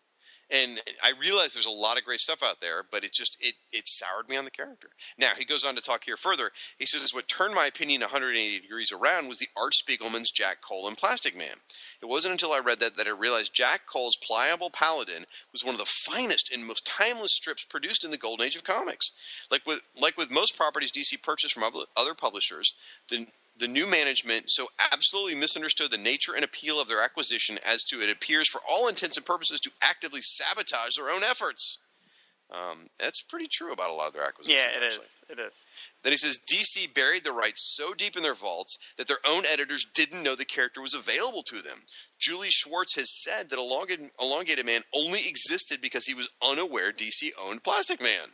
And 0.51 0.81
I 1.02 1.12
realize 1.20 1.52
there's 1.52 1.66
a 1.66 1.70
lot 1.70 1.97
of 1.97 2.05
great 2.05 2.20
stuff 2.20 2.43
out 2.43 2.60
there, 2.60 2.85
but 2.90 3.05
it 3.05 3.12
just 3.12 3.36
it 3.40 3.55
it 3.72 3.85
soured 3.86 4.28
me 4.28 4.36
on 4.36 4.44
the 4.44 4.51
character. 4.51 4.89
Now 5.18 5.32
he 5.39 5.44
goes 5.44 5.64
on 5.64 5.77
to 5.77 5.81
talk 5.81 6.05
here 6.05 6.16
further. 6.16 6.51
He 6.78 6.86
says 6.86 7.14
what 7.14 7.28
turned 7.28 7.55
my 7.55 7.66
opinion 7.66 8.01
180 8.01 8.60
degrees 8.60 8.93
around 8.93 9.28
was 9.28 9.39
the 9.39 9.48
Art 9.56 9.74
Spiegelman's 9.74 10.31
Jack 10.31 10.59
Cole 10.60 10.89
and 10.89 10.97
Plastic 10.97 11.36
Man. 11.36 11.56
It 12.02 12.06
wasn't 12.06 12.32
until 12.32 12.52
I 12.52 12.59
read 12.59 12.81
that 12.81 12.97
that 12.97 13.06
I 13.06 13.10
realized 13.10 13.55
Jack 13.55 13.82
Cole's 13.86 14.16
Pliable 14.16 14.70
Paladin 14.70 15.24
was 15.52 15.64
one 15.64 15.74
of 15.74 15.81
the 15.81 15.86
finest 15.86 16.52
and 16.52 16.66
most 16.66 16.86
timeless 16.86 17.32
strips 17.32 17.64
produced 17.64 18.05
in 18.05 18.10
the 18.10 18.18
golden 18.18 18.47
age 18.47 18.56
of 18.56 18.64
comics. 18.64 19.12
Like 19.51 19.66
with 19.66 19.82
like 20.01 20.16
with 20.16 20.32
most 20.32 20.56
properties 20.56 20.93
DC 20.93 21.22
purchased 21.22 21.55
from 21.55 21.64
other- 21.64 22.14
publishers, 22.20 22.74
the 23.09 23.27
the 23.60 23.68
new 23.68 23.88
management 23.88 24.50
so 24.50 24.66
absolutely 24.92 25.34
misunderstood 25.34 25.90
the 25.90 25.98
nature 25.98 26.34
and 26.34 26.44
appeal 26.44 26.80
of 26.80 26.88
their 26.88 27.02
acquisition 27.02 27.58
as 27.64 27.84
to 27.84 28.00
it 28.00 28.10
appears 28.10 28.48
for 28.48 28.60
all 28.68 28.88
intents 28.88 29.16
and 29.16 29.26
purposes 29.26 29.60
to 29.60 29.70
actively 29.82 30.20
sabotage 30.22 30.96
their 30.96 31.10
own 31.10 31.22
efforts. 31.22 31.78
Um, 32.50 32.88
that's 32.98 33.22
pretty 33.22 33.46
true 33.46 33.72
about 33.72 33.90
a 33.90 33.94
lot 33.94 34.08
of 34.08 34.12
their 34.12 34.24
acquisitions. 34.24 34.60
Yeah, 34.60 34.76
it 34.76 34.84
is. 34.84 34.94
actually. 34.94 35.06
It 35.28 35.38
is. 35.38 35.52
Then 36.02 36.12
he 36.12 36.16
says 36.16 36.40
DC 36.52 36.92
buried 36.92 37.24
the 37.24 37.32
rights 37.32 37.76
so 37.76 37.94
deep 37.94 38.16
in 38.16 38.24
their 38.24 38.34
vaults 38.34 38.76
that 38.96 39.06
their 39.06 39.18
own 39.28 39.44
editors 39.46 39.86
didn't 39.94 40.24
know 40.24 40.34
the 40.34 40.44
character 40.44 40.80
was 40.80 40.94
available 40.94 41.44
to 41.44 41.62
them. 41.62 41.82
Julie 42.18 42.50
Schwartz 42.50 42.96
has 42.96 43.22
said 43.22 43.50
that 43.50 43.58
Elongated, 43.58 44.10
Elongated 44.20 44.66
Man 44.66 44.80
only 44.96 45.20
existed 45.28 45.80
because 45.80 46.06
he 46.06 46.14
was 46.14 46.30
unaware 46.42 46.92
DC 46.92 47.30
owned 47.40 47.62
Plastic 47.62 48.02
Man. 48.02 48.30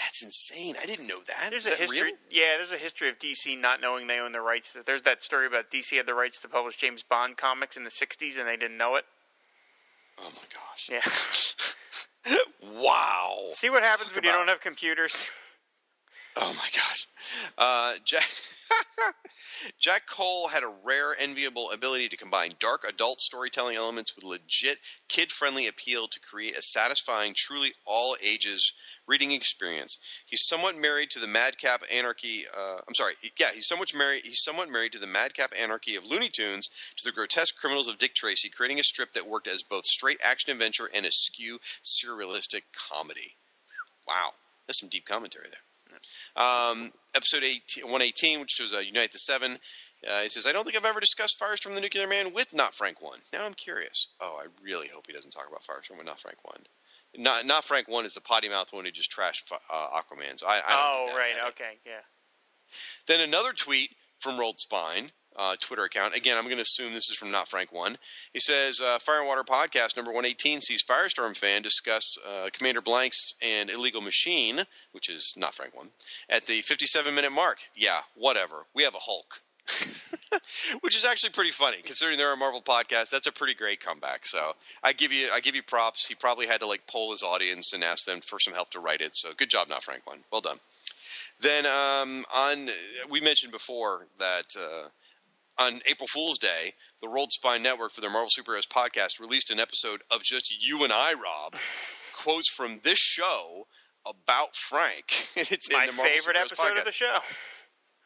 That's 0.00 0.24
insane. 0.24 0.74
I 0.82 0.86
didn't 0.86 1.06
know 1.08 1.20
that. 1.28 1.50
There's 1.50 1.66
Is 1.66 1.72
a 1.72 1.76
that 1.76 1.80
history. 1.80 2.08
real? 2.08 2.16
Yeah, 2.30 2.56
there's 2.56 2.72
a 2.72 2.78
history 2.78 3.08
of 3.10 3.18
DC 3.18 3.60
not 3.60 3.80
knowing 3.80 4.06
they 4.06 4.18
own 4.18 4.32
the 4.32 4.40
rights. 4.40 4.74
There's 4.86 5.02
that 5.02 5.22
story 5.22 5.46
about 5.46 5.70
DC 5.70 5.96
had 5.96 6.06
the 6.06 6.14
rights 6.14 6.40
to 6.40 6.48
publish 6.48 6.76
James 6.78 7.02
Bond 7.02 7.36
comics 7.36 7.76
in 7.76 7.84
the 7.84 7.90
'60s 7.90 8.38
and 8.38 8.48
they 8.48 8.56
didn't 8.56 8.78
know 8.78 8.96
it. 8.96 9.04
Oh 10.18 10.32
my 10.36 10.44
gosh. 10.54 10.88
Yeah. 10.90 11.02
Wow. 12.62 13.46
See 13.52 13.70
what 13.70 13.82
happens 13.82 14.14
when 14.14 14.22
you 14.22 14.30
don't 14.30 14.48
have 14.48 14.60
computers. 14.60 15.28
Oh 16.36 16.54
my 16.56 16.68
gosh. 16.74 17.08
Uh, 17.58 17.94
Jack, 18.04 18.28
Jack 19.80 20.02
Cole 20.06 20.48
had 20.48 20.62
a 20.62 20.72
rare, 20.84 21.14
enviable 21.18 21.70
ability 21.72 22.08
to 22.10 22.16
combine 22.16 22.52
dark 22.58 22.84
adult 22.88 23.20
storytelling 23.20 23.76
elements 23.76 24.14
with 24.14 24.24
legit, 24.24 24.78
kid 25.08 25.32
friendly 25.32 25.66
appeal 25.66 26.06
to 26.08 26.20
create 26.20 26.56
a 26.56 26.62
satisfying, 26.62 27.32
truly 27.34 27.72
all 27.86 28.16
ages 28.22 28.72
reading 29.10 29.32
experience. 29.32 29.98
He's 30.24 30.46
somewhat 30.46 30.78
married 30.78 31.10
to 31.10 31.18
the 31.18 31.26
madcap 31.26 31.82
anarchy. 31.92 32.44
Uh, 32.56 32.78
I'm 32.86 32.94
sorry. 32.94 33.14
Yeah, 33.38 33.48
he's 33.52 33.66
somewhat 33.66 33.90
married. 33.94 34.22
He's 34.24 34.42
somewhat 34.42 34.70
married 34.70 34.92
to 34.92 35.00
the 35.00 35.08
madcap 35.08 35.50
anarchy 35.60 35.96
of 35.96 36.04
Looney 36.04 36.28
Tunes, 36.28 36.70
to 36.96 37.04
the 37.04 37.12
grotesque 37.12 37.56
criminals 37.56 37.88
of 37.88 37.98
Dick 37.98 38.14
Tracy, 38.14 38.48
creating 38.48 38.78
a 38.78 38.84
strip 38.84 39.10
that 39.12 39.28
worked 39.28 39.48
as 39.48 39.64
both 39.64 39.84
straight 39.84 40.18
action 40.22 40.52
adventure 40.52 40.88
and 40.94 41.04
a 41.04 41.10
skew 41.10 41.58
surrealistic 41.84 42.62
comedy. 42.72 43.34
Wow, 44.06 44.34
that's 44.66 44.80
some 44.80 44.88
deep 44.88 45.06
commentary 45.06 45.48
there. 45.50 45.60
Um, 46.36 46.92
episode 47.14 47.42
18, 47.42 47.84
118, 47.84 48.40
which 48.40 48.58
was 48.60 48.72
uh, 48.72 48.78
Unite 48.78 49.10
the 49.10 49.18
Seven. 49.18 49.58
Uh, 50.08 50.22
he 50.22 50.28
says, 50.28 50.46
I 50.46 50.52
don't 50.52 50.64
think 50.64 50.76
I've 50.76 50.84
ever 50.84 51.00
discussed 51.00 51.38
Firestorm 51.38 51.74
the 51.74 51.80
Nuclear 51.80 52.08
Man 52.08 52.32
with 52.32 52.54
Not 52.54 52.74
Frank 52.74 53.02
1. 53.02 53.18
Now 53.32 53.44
I'm 53.44 53.54
curious. 53.54 54.08
Oh, 54.20 54.40
I 54.40 54.46
really 54.64 54.88
hope 54.88 55.06
he 55.06 55.12
doesn't 55.12 55.32
talk 55.32 55.46
about 55.48 55.62
Firestorm 55.62 55.98
with 55.98 56.06
Not 56.06 56.20
Frank 56.20 56.38
1. 56.42 56.62
Not, 57.16 57.46
not 57.46 57.64
Frank 57.64 57.88
1 57.88 58.06
is 58.06 58.14
the 58.14 58.20
potty 58.20 58.48
mouth 58.48 58.72
one 58.72 58.84
who 58.84 58.90
just 58.90 59.10
trashed 59.10 59.50
uh, 59.52 59.88
Aquaman. 59.88 60.38
So 60.38 60.46
I, 60.46 60.60
I 60.64 60.70
don't 60.70 60.78
oh, 60.78 61.04
that. 61.06 61.16
right. 61.16 61.48
Okay. 61.48 61.78
Yeah. 61.84 62.02
then 63.06 63.20
another 63.20 63.52
tweet 63.52 63.90
from 64.18 64.38
Rolled 64.38 64.60
Spine, 64.60 65.10
uh, 65.36 65.56
Twitter 65.60 65.84
account. 65.84 66.14
Again, 66.14 66.36
I'm 66.36 66.44
going 66.44 66.56
to 66.56 66.62
assume 66.62 66.92
this 66.92 67.10
is 67.10 67.16
from 67.16 67.30
Not 67.30 67.48
Frank 67.48 67.72
One. 67.72 67.96
He 68.32 68.40
says, 68.40 68.80
uh, 68.80 68.98
"Fire 68.98 69.18
and 69.18 69.26
Water 69.26 69.42
Podcast 69.42 69.96
number 69.96 70.10
118 70.12 70.60
sees 70.60 70.84
Firestorm 70.84 71.36
fan 71.36 71.62
discuss 71.62 72.16
uh, 72.28 72.50
Commander 72.52 72.82
Blanks 72.82 73.34
and 73.42 73.70
Illegal 73.70 74.00
Machine, 74.02 74.60
which 74.92 75.08
is 75.08 75.32
Not 75.36 75.54
Frank 75.54 75.74
One, 75.74 75.90
at 76.28 76.46
the 76.46 76.62
57 76.62 77.14
minute 77.14 77.32
mark. 77.32 77.58
Yeah, 77.74 78.00
whatever. 78.14 78.66
We 78.74 78.82
have 78.82 78.94
a 78.94 79.00
Hulk." 79.00 79.42
Which 80.80 80.96
is 80.96 81.04
actually 81.04 81.30
pretty 81.30 81.50
funny, 81.50 81.78
considering 81.82 82.16
they're 82.16 82.32
a 82.32 82.36
Marvel 82.36 82.62
podcast. 82.62 83.10
That's 83.10 83.26
a 83.26 83.32
pretty 83.32 83.54
great 83.54 83.80
comeback. 83.80 84.24
So 84.26 84.52
I 84.82 84.92
give 84.92 85.12
you, 85.12 85.28
I 85.32 85.40
give 85.40 85.56
you 85.56 85.62
props. 85.62 86.06
He 86.06 86.14
probably 86.14 86.46
had 86.46 86.60
to 86.60 86.66
like 86.66 86.86
poll 86.86 87.10
his 87.10 87.22
audience 87.22 87.72
and 87.72 87.82
ask 87.82 88.04
them 88.06 88.20
for 88.20 88.38
some 88.38 88.54
help 88.54 88.70
to 88.70 88.80
write 88.80 89.00
it. 89.00 89.16
So 89.16 89.30
good 89.36 89.50
job, 89.50 89.68
not 89.68 89.82
Frank 89.82 90.06
one. 90.06 90.20
Well 90.30 90.40
done. 90.40 90.58
Then 91.40 91.66
um, 91.66 92.24
on, 92.34 92.68
we 93.08 93.20
mentioned 93.20 93.50
before 93.52 94.06
that 94.18 94.54
uh, 94.58 94.88
on 95.62 95.80
April 95.90 96.06
Fool's 96.06 96.38
Day, 96.38 96.74
the 97.00 97.08
Rolled 97.08 97.32
Spine 97.32 97.62
Network 97.62 97.92
for 97.92 98.00
their 98.00 98.10
Marvel 98.10 98.28
Superheroes 98.28 98.68
podcast 98.68 99.18
released 99.20 99.50
an 99.50 99.58
episode 99.58 100.02
of 100.10 100.22
just 100.22 100.52
you 100.62 100.84
and 100.84 100.92
I, 100.92 101.12
Rob, 101.14 101.56
quotes 102.14 102.50
from 102.50 102.78
this 102.84 102.98
show 102.98 103.66
about 104.06 104.54
Frank. 104.54 105.28
And 105.36 105.50
it's 105.50 105.72
My 105.72 105.84
in 105.84 105.96
the 105.96 106.02
favorite 106.02 106.36
Superheroes 106.36 106.44
episode 106.44 106.62
podcast. 106.62 106.78
of 106.78 106.84
the 106.84 106.92
show. 106.92 107.18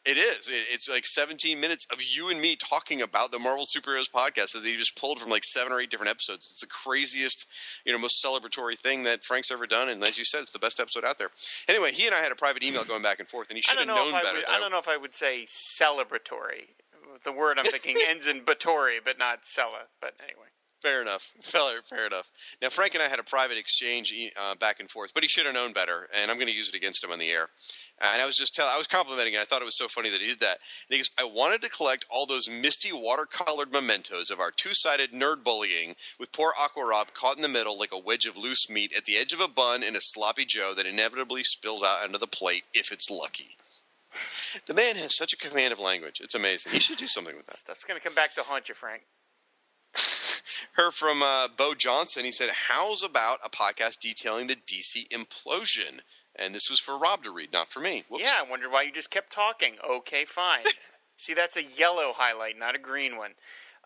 It 0.05 0.17
is. 0.17 0.47
It's 0.51 0.87
like 0.87 1.05
17 1.05 1.59
minutes 1.59 1.87
of 1.91 1.99
you 2.03 2.29
and 2.29 2.39
me 2.39 2.55
talking 2.55 3.01
about 3.01 3.31
the 3.31 3.39
Marvel 3.39 3.65
Superheroes 3.65 4.09
podcast 4.09 4.53
that 4.53 4.63
they 4.63 4.75
just 4.75 4.95
pulled 4.95 5.19
from 5.19 5.31
like 5.31 5.43
seven 5.43 5.73
or 5.73 5.79
eight 5.79 5.89
different 5.89 6.11
episodes. 6.11 6.47
It's 6.51 6.61
the 6.61 6.67
craziest, 6.67 7.47
you 7.85 7.91
know, 7.91 7.97
most 7.97 8.23
celebratory 8.23 8.77
thing 8.77 9.01
that 9.03 9.23
Frank's 9.23 9.49
ever 9.49 9.65
done. 9.65 9.89
And 9.89 10.03
as 10.03 10.19
you 10.19 10.23
said, 10.23 10.41
it's 10.41 10.51
the 10.51 10.59
best 10.59 10.79
episode 10.79 11.05
out 11.05 11.17
there. 11.17 11.31
Anyway, 11.67 11.91
he 11.91 12.05
and 12.05 12.13
I 12.13 12.19
had 12.19 12.31
a 12.31 12.35
private 12.35 12.63
email 12.63 12.83
going 12.83 13.01
back 13.01 13.19
and 13.19 13.27
forth, 13.27 13.49
and 13.49 13.57
he 13.57 13.63
should 13.63 13.79
have 13.79 13.87
know 13.87 13.95
known 13.95 14.11
better. 14.11 14.37
would. 14.37 14.45
I 14.47 14.59
don't 14.59 14.71
know 14.71 14.77
if 14.77 14.87
I 14.87 14.97
would 14.97 15.15
say 15.15 15.45
celebratory. 15.45 16.75
The 17.23 17.31
word 17.31 17.57
I'm 17.57 17.65
thinking 17.65 17.95
ends 18.07 18.27
in 18.27 18.41
batori, 18.41 18.97
but 19.03 19.17
not 19.17 19.43
cella. 19.43 19.87
But 19.99 20.13
anyway. 20.21 20.47
Fair 20.85 21.01
enough. 21.01 21.33
Fair, 21.41 21.81
fair 21.81 22.05
enough. 22.05 22.29
Now, 22.61 22.69
Frank 22.69 22.93
and 22.93 23.01
I 23.01 23.07
had 23.07 23.17
a 23.17 23.23
private 23.23 23.57
exchange 23.57 24.13
uh, 24.39 24.53
back 24.53 24.79
and 24.79 24.87
forth, 24.87 25.15
but 25.15 25.23
he 25.23 25.29
should 25.29 25.47
have 25.47 25.55
known 25.55 25.73
better, 25.73 26.07
and 26.15 26.29
I'm 26.29 26.37
going 26.37 26.47
to 26.47 26.53
use 26.53 26.69
it 26.69 26.75
against 26.75 27.03
him 27.03 27.11
on 27.11 27.17
the 27.17 27.29
air. 27.29 27.49
And 27.99 28.21
I 28.21 28.25
was 28.27 28.37
just 28.37 28.53
telling, 28.53 28.71
I 28.71 28.77
was 28.77 28.85
complimenting 28.85 29.33
it. 29.33 29.39
I 29.39 29.45
thought 29.45 29.63
it 29.63 29.65
was 29.65 29.79
so 29.79 29.87
funny 29.87 30.11
that 30.11 30.21
he 30.21 30.27
did 30.27 30.41
that. 30.41 30.59
And 30.87 30.95
he 30.95 30.97
goes, 30.97 31.09
I 31.19 31.23
wanted 31.23 31.63
to 31.63 31.69
collect 31.69 32.05
all 32.07 32.27
those 32.27 32.47
misty 32.47 32.91
watercolored 32.91 33.73
mementos 33.73 34.29
of 34.29 34.39
our 34.39 34.51
two-sided 34.51 35.11
nerd 35.11 35.43
bullying 35.43 35.95
with 36.19 36.31
poor 36.31 36.51
Aqua 36.59 36.85
Rob 36.85 37.13
caught 37.15 37.35
in 37.35 37.41
the 37.41 37.47
middle 37.49 37.79
like 37.79 37.91
a 37.91 37.99
wedge 37.99 38.27
of 38.27 38.37
loose 38.37 38.69
meat 38.69 38.93
at 38.95 39.05
the 39.05 39.15
edge 39.15 39.33
of 39.33 39.39
a 39.39 39.47
bun 39.47 39.81
in 39.81 39.95
a 39.95 40.01
sloppy 40.01 40.45
Joe 40.45 40.73
that 40.75 40.85
inevitably 40.85 41.41
spills 41.45 41.81
out 41.81 42.03
onto 42.03 42.19
the 42.19 42.27
plate 42.27 42.65
if 42.75 42.91
it's 42.91 43.09
lucky. 43.09 43.57
The 44.67 44.75
man 44.75 44.97
has 44.97 45.17
such 45.17 45.33
a 45.33 45.37
command 45.37 45.73
of 45.73 45.79
language. 45.79 46.21
It's 46.21 46.35
amazing. 46.35 46.73
He 46.73 46.79
should 46.79 46.97
do 46.97 47.07
something 47.07 47.35
with 47.35 47.47
that. 47.47 47.63
That's 47.65 47.83
going 47.83 47.99
to 47.99 48.03
come 48.03 48.13
back 48.13 48.35
to 48.35 48.43
haunt 48.43 48.69
you, 48.69 48.75
Frank. 48.75 49.01
Her 50.73 50.91
from 50.91 51.21
uh, 51.23 51.47
Bo 51.55 51.73
Johnson. 51.73 52.25
He 52.25 52.31
said, 52.31 52.49
"How's 52.69 53.03
about 53.03 53.39
a 53.43 53.49
podcast 53.49 53.99
detailing 54.01 54.47
the 54.47 54.55
DC 54.55 55.07
implosion?" 55.09 56.01
And 56.35 56.53
this 56.53 56.69
was 56.69 56.79
for 56.79 56.97
Rob 56.97 57.23
to 57.23 57.31
read, 57.31 57.53
not 57.53 57.69
for 57.71 57.79
me. 57.79 58.03
Whoops. 58.09 58.25
Yeah, 58.25 58.35
I 58.45 58.49
wonder 58.49 58.69
why 58.69 58.81
you 58.83 58.91
just 58.91 59.09
kept 59.09 59.31
talking. 59.31 59.75
Okay, 59.89 60.25
fine. 60.25 60.65
See, 61.17 61.33
that's 61.33 61.55
a 61.55 61.63
yellow 61.63 62.11
highlight, 62.13 62.59
not 62.59 62.75
a 62.75 62.79
green 62.79 63.17
one. 63.17 63.31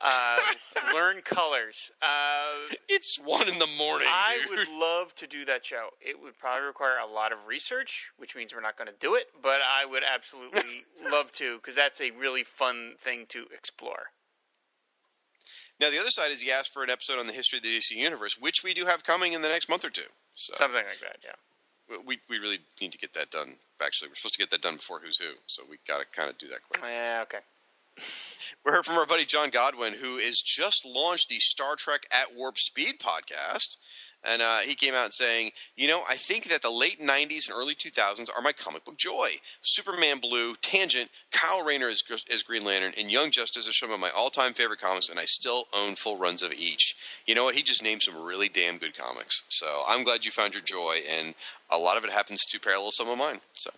Uh, 0.01 0.37
learn 0.93 1.21
colors. 1.21 1.91
Uh, 2.01 2.73
it's 2.87 3.17
one 3.23 3.47
in 3.47 3.59
the 3.59 3.67
morning. 3.77 4.07
I 4.09 4.39
dude. 4.47 4.57
would 4.57 4.67
love 4.69 5.13
to 5.15 5.27
do 5.27 5.45
that 5.45 5.65
show. 5.65 5.89
It 6.01 6.21
would 6.21 6.39
probably 6.39 6.65
require 6.65 6.97
a 6.97 7.11
lot 7.11 7.31
of 7.31 7.39
research, 7.47 8.11
which 8.17 8.35
means 8.35 8.53
we're 8.53 8.61
not 8.61 8.77
going 8.77 8.87
to 8.87 8.97
do 8.99 9.15
it. 9.15 9.25
But 9.41 9.59
I 9.61 9.85
would 9.85 10.03
absolutely 10.03 10.83
love 11.11 11.31
to 11.33 11.57
because 11.57 11.75
that's 11.75 12.01
a 12.01 12.11
really 12.11 12.43
fun 12.43 12.93
thing 12.97 13.25
to 13.29 13.45
explore. 13.53 14.07
Now 15.80 15.89
the 15.89 15.99
other 15.99 16.10
side 16.11 16.31
is 16.31 16.41
he 16.41 16.51
asked 16.51 16.73
for 16.73 16.84
an 16.84 16.89
episode 16.89 17.19
on 17.19 17.27
the 17.27 17.34
history 17.34 17.57
of 17.57 17.64
the 17.64 17.77
DC 17.77 17.91
universe, 17.91 18.38
which 18.39 18.64
we 18.64 18.73
do 18.73 18.85
have 18.85 19.03
coming 19.03 19.34
in 19.34 19.41
the 19.41 19.49
next 19.49 19.69
month 19.69 19.85
or 19.85 19.89
two. 19.89 20.10
So 20.35 20.53
Something 20.56 20.84
like 20.84 20.99
that. 21.01 21.18
Yeah. 21.23 21.97
we 22.06 22.19
we 22.30 22.38
really 22.38 22.60
need 22.81 22.91
to 22.91 22.97
get 22.97 23.14
that 23.14 23.31
done. 23.31 23.56
Actually, 23.81 24.10
we're 24.10 24.15
supposed 24.15 24.34
to 24.35 24.39
get 24.39 24.49
that 24.51 24.61
done 24.61 24.76
before 24.76 24.99
Who's 24.99 25.18
Who, 25.18 25.31
so 25.47 25.64
we 25.69 25.77
got 25.88 25.99
to 25.99 26.06
kind 26.06 26.30
of 26.30 26.38
do 26.38 26.47
that 26.49 26.60
quick. 26.69 26.84
Yeah. 26.84 27.19
Okay. 27.23 27.39
We 28.65 28.72
heard 28.72 28.84
from 28.85 28.95
our 28.95 29.06
buddy 29.06 29.26
John 29.26 29.51
Godwin, 29.51 29.93
who 29.93 30.18
has 30.18 30.41
just 30.41 30.84
launched 30.85 31.30
the 31.30 31.39
Star 31.39 31.76
Trek 31.76 32.01
at 32.11 32.35
Warp 32.35 32.57
Speed 32.57 32.95
podcast. 32.99 33.77
And 34.23 34.41
uh, 34.41 34.59
he 34.59 34.75
came 34.75 34.93
out 34.93 35.13
saying, 35.13 35.51
You 35.77 35.87
know, 35.87 36.01
I 36.09 36.15
think 36.15 36.45
that 36.49 36.61
the 36.61 36.69
late 36.69 36.99
90s 36.99 37.47
and 37.47 37.57
early 37.57 37.73
2000s 37.73 38.29
are 38.35 38.41
my 38.41 38.51
comic 38.51 38.83
book 38.83 38.97
joy. 38.97 39.39
Superman 39.61 40.19
Blue, 40.19 40.55
Tangent, 40.55 41.09
Kyle 41.31 41.63
Rayner 41.63 41.87
as, 41.87 42.03
as 42.31 42.43
Green 42.43 42.65
Lantern, 42.65 42.93
and 42.97 43.11
Young 43.11 43.31
Justice 43.31 43.67
are 43.67 43.73
some 43.73 43.91
of 43.91 43.99
my 43.99 44.09
all 44.15 44.29
time 44.29 44.53
favorite 44.53 44.81
comics, 44.81 45.09
and 45.09 45.19
I 45.19 45.25
still 45.25 45.65
own 45.75 45.95
full 45.95 46.17
runs 46.17 46.43
of 46.43 46.53
each. 46.53 46.95
You 47.25 47.35
know 47.35 47.45
what? 47.45 47.55
He 47.55 47.63
just 47.63 47.83
named 47.83 48.01
some 48.01 48.21
really 48.21 48.49
damn 48.49 48.77
good 48.77 48.97
comics. 48.97 49.43
So 49.49 49.83
I'm 49.87 50.03
glad 50.03 50.25
you 50.25 50.31
found 50.31 50.53
your 50.53 50.63
joy, 50.63 50.99
and 51.09 51.33
a 51.69 51.77
lot 51.77 51.97
of 51.97 52.03
it 52.03 52.11
happens 52.11 52.41
to 52.49 52.59
parallel 52.59 52.91
some 52.91 53.07
of 53.07 53.17
mine. 53.17 53.39
So 53.53 53.71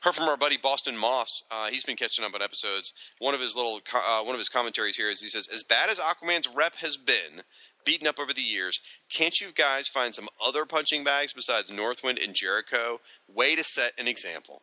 heard 0.00 0.14
from 0.14 0.28
our 0.28 0.36
buddy 0.36 0.56
Boston 0.56 0.96
Moss. 0.96 1.42
Uh, 1.50 1.68
he's 1.68 1.84
been 1.84 1.96
catching 1.96 2.24
up 2.24 2.34
on 2.34 2.42
episodes. 2.42 2.92
One 3.18 3.34
of 3.34 3.40
his 3.40 3.56
little 3.56 3.80
uh, 3.94 4.22
one 4.22 4.34
of 4.34 4.38
his 4.38 4.48
commentaries 4.48 4.96
here 4.96 5.08
is 5.08 5.20
he 5.20 5.28
says, 5.28 5.48
"As 5.52 5.62
bad 5.62 5.90
as 5.90 5.98
Aquaman's 5.98 6.48
rep 6.48 6.76
has 6.76 6.96
been." 6.96 7.42
Beaten 7.86 8.06
up 8.06 8.18
over 8.18 8.34
the 8.34 8.42
years, 8.42 8.80
can't 9.10 9.40
you 9.40 9.52
guys 9.54 9.88
find 9.88 10.14
some 10.14 10.28
other 10.44 10.66
punching 10.66 11.04
bags 11.04 11.32
besides 11.32 11.70
Northwind 11.70 12.22
and 12.22 12.34
Jericho? 12.34 13.00
Way 13.32 13.54
to 13.54 13.64
set 13.64 13.92
an 13.96 14.08
example. 14.08 14.62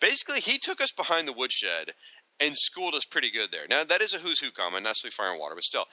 Basically, 0.00 0.40
he 0.40 0.58
took 0.58 0.80
us 0.80 0.90
behind 0.90 1.28
the 1.28 1.32
woodshed 1.32 1.92
and 2.40 2.54
schooled 2.56 2.94
us 2.94 3.04
pretty 3.04 3.30
good 3.30 3.52
there. 3.52 3.66
Now, 3.68 3.84
that 3.84 4.00
is 4.00 4.14
a 4.14 4.18
who's 4.18 4.40
who 4.40 4.50
comment, 4.50 4.84
not 4.84 4.90
necessarily 4.90 5.12
fire 5.12 5.30
and 5.30 5.40
water, 5.40 5.54
but 5.54 5.64
still, 5.64 5.84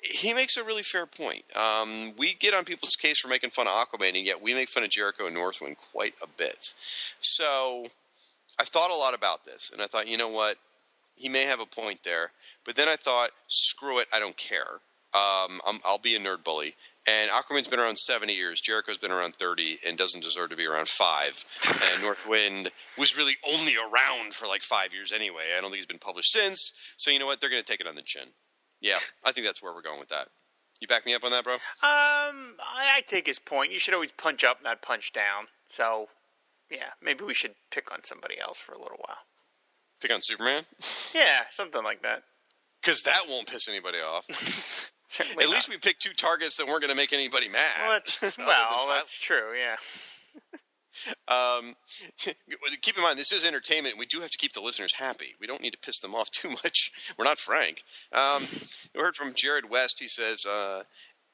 he 0.00 0.34
makes 0.34 0.56
a 0.56 0.64
really 0.64 0.82
fair 0.82 1.06
point. 1.06 1.44
Um, 1.56 2.14
we 2.16 2.34
get 2.34 2.54
on 2.54 2.64
people's 2.64 2.96
case 2.96 3.18
for 3.18 3.28
making 3.28 3.50
fun 3.50 3.66
of 3.66 3.72
Aquaman, 3.72 4.16
and 4.16 4.26
yet 4.26 4.42
we 4.42 4.54
make 4.54 4.68
fun 4.68 4.84
of 4.84 4.90
Jericho 4.90 5.26
and 5.26 5.34
Northwind 5.34 5.76
quite 5.92 6.14
a 6.22 6.26
bit. 6.26 6.74
So, 7.18 7.86
I 8.58 8.64
thought 8.64 8.90
a 8.90 8.94
lot 8.94 9.14
about 9.14 9.44
this, 9.44 9.70
and 9.72 9.80
I 9.80 9.86
thought, 9.86 10.08
you 10.08 10.16
know 10.16 10.28
what? 10.28 10.56
He 11.16 11.28
may 11.28 11.44
have 11.44 11.60
a 11.60 11.66
point 11.66 12.04
there. 12.04 12.32
But 12.64 12.76
then 12.76 12.88
I 12.88 12.96
thought, 12.96 13.30
screw 13.48 13.98
it, 13.98 14.08
I 14.12 14.20
don't 14.20 14.36
care. 14.36 14.80
Um, 15.18 15.60
I'm, 15.66 15.80
I'll 15.84 15.98
be 15.98 16.14
a 16.14 16.20
nerd 16.20 16.44
bully. 16.44 16.74
And 17.06 17.30
Aquaman's 17.30 17.68
been 17.68 17.80
around 17.80 17.96
70 17.96 18.34
years. 18.34 18.60
Jericho's 18.60 18.98
been 18.98 19.10
around 19.10 19.34
30 19.36 19.78
and 19.86 19.96
doesn't 19.96 20.22
deserve 20.22 20.50
to 20.50 20.56
be 20.56 20.66
around 20.66 20.88
five. 20.88 21.42
And 21.92 22.02
Northwind 22.02 22.70
was 22.98 23.16
really 23.16 23.36
only 23.50 23.76
around 23.76 24.34
for 24.34 24.46
like 24.46 24.62
five 24.62 24.92
years 24.92 25.10
anyway. 25.10 25.44
I 25.56 25.60
don't 25.60 25.70
think 25.70 25.78
he's 25.78 25.86
been 25.86 25.98
published 25.98 26.30
since. 26.30 26.72
So 26.98 27.10
you 27.10 27.18
know 27.18 27.24
what? 27.26 27.40
They're 27.40 27.48
going 27.48 27.62
to 27.62 27.66
take 27.66 27.80
it 27.80 27.86
on 27.86 27.94
the 27.94 28.02
chin. 28.04 28.28
Yeah, 28.80 28.98
I 29.24 29.32
think 29.32 29.46
that's 29.46 29.62
where 29.62 29.72
we're 29.72 29.82
going 29.82 29.98
with 29.98 30.10
that. 30.10 30.28
You 30.80 30.86
back 30.86 31.06
me 31.06 31.14
up 31.14 31.24
on 31.24 31.30
that, 31.32 31.42
bro? 31.42 31.54
Um, 31.54 31.60
I, 31.82 32.96
I 32.96 33.02
take 33.06 33.26
his 33.26 33.38
point. 33.38 33.72
You 33.72 33.80
should 33.80 33.94
always 33.94 34.12
punch 34.12 34.44
up, 34.44 34.62
not 34.62 34.82
punch 34.82 35.12
down. 35.12 35.46
So, 35.70 36.08
yeah, 36.70 36.90
maybe 37.02 37.24
we 37.24 37.34
should 37.34 37.54
pick 37.72 37.90
on 37.90 38.04
somebody 38.04 38.38
else 38.38 38.58
for 38.58 38.72
a 38.72 38.78
little 38.78 38.98
while. 38.98 39.18
Pick 40.00 40.12
on 40.12 40.20
Superman? 40.22 40.62
Yeah, 41.14 41.46
something 41.50 41.82
like 41.82 42.02
that. 42.02 42.22
Because 42.80 43.02
that 43.02 43.22
won't 43.28 43.48
piss 43.48 43.68
anybody 43.68 43.98
off. 43.98 44.92
Certainly 45.08 45.44
At 45.44 45.48
not. 45.48 45.54
least 45.54 45.68
we 45.68 45.78
picked 45.78 46.02
two 46.02 46.12
targets 46.12 46.56
that 46.56 46.66
weren't 46.66 46.82
going 46.82 46.90
to 46.90 46.96
make 46.96 47.12
anybody 47.12 47.48
mad. 47.48 47.72
Well, 47.82 48.00
that's, 48.20 48.38
well, 48.38 48.88
that's 48.88 49.18
true. 49.18 49.54
Yeah. 49.58 49.76
Um, 51.28 51.76
keep 52.82 52.96
in 52.96 53.02
mind, 53.02 53.18
this 53.18 53.32
is 53.32 53.46
entertainment. 53.46 53.98
We 53.98 54.06
do 54.06 54.20
have 54.20 54.30
to 54.30 54.38
keep 54.38 54.52
the 54.52 54.60
listeners 54.60 54.94
happy. 54.94 55.34
We 55.40 55.46
don't 55.46 55.62
need 55.62 55.72
to 55.72 55.78
piss 55.78 56.00
them 56.00 56.14
off 56.14 56.30
too 56.32 56.50
much. 56.50 56.92
We're 57.16 57.24
not 57.24 57.38
Frank. 57.38 57.82
Um, 58.12 58.42
we 58.94 59.00
heard 59.00 59.16
from 59.16 59.32
Jared 59.34 59.70
West. 59.70 59.98
He 60.00 60.08
says 60.08 60.44
uh, 60.44 60.82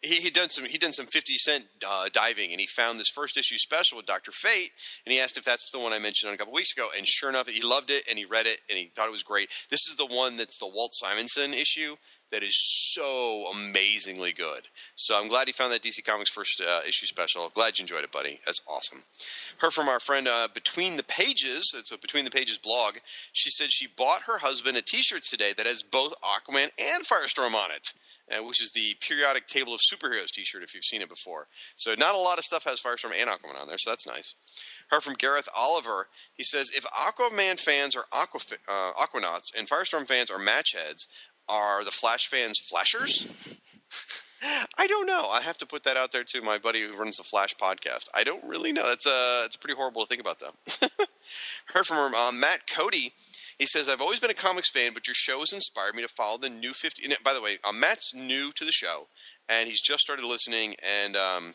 he 0.03 0.17
he 0.17 0.31
done 0.31 0.51
some 0.51 0.65
he 0.67 0.79
done 0.79 0.93
some 0.93 1.07
Fifty 1.07 1.37
Cent 1.37 1.65
uh, 1.87 2.09
diving, 2.13 2.51
and 2.53 2.61
he 2.61 2.67
found 2.67 3.01
this 3.01 3.09
first 3.09 3.37
issue 3.37 3.57
special 3.57 3.97
with 3.97 4.07
Doctor 4.07 4.33
Fate, 4.33 4.71
and 5.07 5.13
he 5.13 5.19
asked 5.21 5.39
if 5.39 5.45
that's 5.45 5.71
the 5.71 5.79
one 5.79 5.93
I 5.93 5.99
mentioned 5.99 6.33
a 6.33 6.37
couple 6.37 6.53
weeks 6.53 6.73
ago. 6.73 6.89
And 6.97 7.07
sure 7.07 7.31
enough, 7.31 7.49
he 7.49 7.63
loved 7.63 7.91
it, 7.91 8.05
and 8.09 8.19
he 8.19 8.25
read 8.25 8.47
it, 8.47 8.61
and 8.69 8.79
he 8.79 8.91
thought 8.95 9.09
it 9.09 9.13
was 9.13 9.23
great. 9.23 9.49
This 9.71 9.89
is 9.89 9.97
the 9.97 10.07
one 10.07 10.37
that's 10.37 10.59
the 10.59 10.69
Walt 10.69 10.93
Simonson 10.95 11.55
issue 11.55 11.97
that 12.31 12.43
is 12.43 12.57
so 12.93 13.47
amazingly 13.53 14.33
good. 14.33 14.69
So 14.97 15.19
I'm 15.19 15.29
glad 15.29 15.47
you 15.47 15.53
found 15.53 15.73
that 15.73 15.83
DC 15.83 16.05
Comics 16.05 16.31
first 16.31 16.61
uh, 16.61 16.81
issue 16.87 17.07
special. 17.07 17.49
Glad 17.55 17.79
you 17.79 17.83
enjoyed 17.83 18.05
it, 18.05 18.13
buddy. 18.13 18.41
That's 18.45 18.61
awesome. 18.69 19.03
Heard 19.59 19.73
from 19.73 19.89
our 19.89 20.01
friend 20.01 20.27
uh, 20.27 20.49
Between 20.53 20.97
the 20.97 21.05
Pages. 21.05 21.75
It's 21.77 21.93
a 21.93 21.99
Between 21.99 22.25
the 22.25 22.31
Pages 22.31 22.59
blog. 22.59 22.97
She 23.33 23.51
said 23.51 23.71
she 23.71 23.87
bought 23.87 24.23
her 24.23 24.39
husband 24.39 24.77
a 24.77 24.83
T-shirt 24.83 25.23
today 25.23 25.53
that 25.57 25.67
has 25.67 25.83
both 25.83 26.15
Aquaman 26.23 26.71
and 26.79 27.05
Firestorm 27.05 27.55
on 27.55 27.71
it. 27.71 27.93
Uh, 28.33 28.43
which 28.43 28.63
is 28.63 28.73
the 28.73 28.95
periodic 29.07 29.47
table 29.47 29.75
of 29.75 29.81
superheroes 29.81 30.31
T-shirt 30.33 30.63
if 30.63 30.75
you've 30.75 30.83
seen 30.83 31.03
it 31.03 31.11
before. 31.11 31.47
So 31.77 31.95
not 31.99 32.15
a 32.15 32.19
lot 32.19 32.39
of 32.39 32.45
stuff 32.45 32.65
has 32.65 32.81
Firestorm 32.81 33.13
and 33.15 33.29
Aquaman 33.29 33.61
on 33.61 33.69
there, 33.69 33.77
so 33.77 33.91
that's 33.91 34.07
nice. 34.07 34.35
Heard 34.91 35.03
from 35.03 35.13
Gareth 35.13 35.47
Oliver. 35.55 36.09
He 36.33 36.43
says 36.43 36.71
if 36.75 36.85
Aquaman 36.87 37.61
fans 37.61 37.95
are 37.95 38.07
aqua, 38.13 38.41
uh, 38.67 38.93
Aquanauts 38.93 39.55
and 39.55 39.69
Firestorm 39.69 40.07
fans 40.07 40.31
are 40.31 40.39
match 40.39 40.73
heads, 40.73 41.07
are 41.49 41.85
the 41.85 41.91
Flash 41.91 42.27
fans 42.27 42.59
Flashers? 42.59 43.59
I 44.77 44.87
don't 44.87 45.07
know. 45.07 45.29
I 45.31 45.41
have 45.41 45.57
to 45.59 45.67
put 45.67 45.85
that 45.85 45.97
out 45.97 46.13
there 46.13 46.25
to 46.25 46.43
my 46.43 46.59
buddy 46.59 46.83
who 46.83 46.97
runs 46.97 47.17
the 47.17 47.23
Flash 47.23 47.55
podcast. 47.57 48.09
I 48.15 48.25
don't 48.25 48.45
really 48.47 48.73
know. 48.73 48.87
That's 48.87 49.07
uh, 49.07 49.43
it's 49.47 49.57
pretty 49.57 49.75
horrible 49.75 50.03
to 50.03 50.07
think 50.07 50.21
about, 50.21 50.39
though. 50.39 50.55
Heard 51.73 51.87
from 51.87 52.15
uh, 52.15 52.33
Matt 52.33 52.67
Cody. 52.67 53.13
He 53.59 53.67
says, 53.67 53.89
I've 53.89 54.01
always 54.03 54.21
been 54.21 54.31
a 54.31 54.35
comics 54.35 54.71
fan, 54.71 54.93
but 54.93 55.07
your 55.07 55.15
show 55.15 55.41
has 55.41 55.53
inspired 55.53 55.95
me 55.95 56.03
to 56.03 56.09
follow 56.09 56.39
the 56.39 56.49
new 56.49 56.73
50. 56.73 57.05
And 57.05 57.15
by 57.25 57.33
the 57.33 57.41
way, 57.41 57.59
uh, 57.65 57.73
Matt's 57.73 58.13
new 58.15 58.51
to 58.53 58.65
the 58.65 58.73
show, 58.73 59.07
and 59.49 59.69
he's 59.69 59.81
just 59.81 60.03
started 60.03 60.25
listening, 60.25 60.75
and 60.83 61.17
um, 61.17 61.53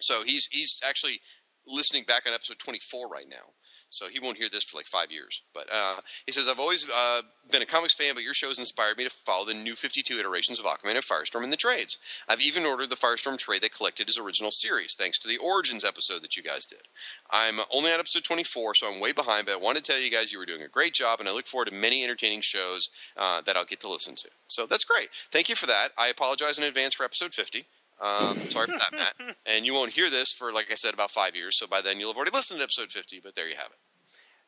so 0.00 0.22
he's 0.24 0.48
he's 0.50 0.78
actually 0.86 1.20
listening 1.66 2.04
back 2.04 2.22
on 2.26 2.32
episode 2.32 2.58
24 2.58 3.08
right 3.08 3.26
now. 3.28 3.52
So 3.90 4.08
he 4.08 4.20
won't 4.20 4.36
hear 4.36 4.48
this 4.50 4.64
for 4.64 4.76
like 4.76 4.86
five 4.86 5.10
years. 5.10 5.42
But 5.54 5.72
uh, 5.72 6.00
he 6.26 6.32
says, 6.32 6.48
I've 6.48 6.60
always 6.60 6.88
uh, 6.90 7.22
been 7.50 7.62
a 7.62 7.66
comics 7.66 7.94
fan, 7.94 8.14
but 8.14 8.22
your 8.22 8.34
shows 8.34 8.58
inspired 8.58 8.98
me 8.98 9.04
to 9.04 9.10
follow 9.10 9.44
the 9.44 9.54
new 9.54 9.74
52 9.74 10.18
iterations 10.18 10.58
of 10.58 10.66
Aquaman 10.66 10.96
and 10.96 11.04
Firestorm 11.04 11.44
in 11.44 11.50
the 11.50 11.56
trades. 11.56 11.98
I've 12.28 12.40
even 12.40 12.64
ordered 12.64 12.90
the 12.90 12.96
Firestorm 12.96 13.38
trade 13.38 13.62
that 13.62 13.74
collected 13.74 14.06
his 14.06 14.18
original 14.18 14.50
series, 14.50 14.94
thanks 14.94 15.18
to 15.20 15.28
the 15.28 15.38
Origins 15.38 15.84
episode 15.84 16.22
that 16.22 16.36
you 16.36 16.42
guys 16.42 16.66
did. 16.66 16.82
I'm 17.30 17.60
only 17.72 17.92
on 17.92 18.00
episode 18.00 18.24
24, 18.24 18.74
so 18.74 18.92
I'm 18.92 19.00
way 19.00 19.12
behind, 19.12 19.46
but 19.46 19.54
I 19.54 19.58
want 19.58 19.76
to 19.76 19.82
tell 19.82 20.00
you 20.00 20.10
guys 20.10 20.32
you 20.32 20.38
were 20.38 20.46
doing 20.46 20.62
a 20.62 20.68
great 20.68 20.94
job, 20.94 21.20
and 21.20 21.28
I 21.28 21.32
look 21.32 21.46
forward 21.46 21.70
to 21.70 21.74
many 21.74 22.04
entertaining 22.04 22.42
shows 22.42 22.90
uh, 23.16 23.40
that 23.42 23.56
I'll 23.56 23.64
get 23.64 23.80
to 23.80 23.88
listen 23.88 24.14
to. 24.16 24.28
So 24.46 24.66
that's 24.66 24.84
great. 24.84 25.08
Thank 25.30 25.48
you 25.48 25.54
for 25.54 25.66
that. 25.66 25.92
I 25.96 26.08
apologize 26.08 26.58
in 26.58 26.64
advance 26.64 26.94
for 26.94 27.04
episode 27.04 27.34
50. 27.34 27.66
Um, 28.00 28.36
sorry 28.50 28.66
for 28.66 28.78
that, 28.78 28.92
Matt. 28.92 29.36
And 29.46 29.66
you 29.66 29.74
won't 29.74 29.92
hear 29.92 30.10
this 30.10 30.32
for, 30.32 30.52
like 30.52 30.70
I 30.70 30.74
said, 30.74 30.94
about 30.94 31.10
five 31.10 31.34
years. 31.34 31.58
So 31.58 31.66
by 31.66 31.80
then 31.80 31.98
you'll 31.98 32.10
have 32.10 32.16
already 32.16 32.30
listened 32.32 32.60
to 32.60 32.64
episode 32.64 32.90
50, 32.92 33.20
but 33.22 33.34
there 33.34 33.48
you 33.48 33.56
have 33.56 33.70
it. 33.72 33.78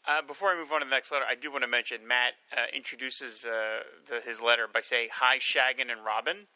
Uh, 0.07 0.23
before 0.23 0.49
I 0.49 0.57
move 0.57 0.73
on 0.73 0.81
to 0.81 0.87
the 0.87 0.91
next 0.91 1.13
letter, 1.13 1.25
I 1.29 1.35
do 1.35 1.51
want 1.51 1.63
to 1.63 1.69
mention 1.69 2.07
Matt 2.07 2.33
uh, 2.57 2.63
introduces 2.75 3.45
uh, 3.45 3.81
the, 4.09 4.21
his 4.21 4.41
letter 4.41 4.67
by 4.73 4.81
saying 4.81 5.09
"Hi, 5.15 5.39
Shaggin 5.39 5.93
and 5.93 6.05
Robin," 6.05 6.47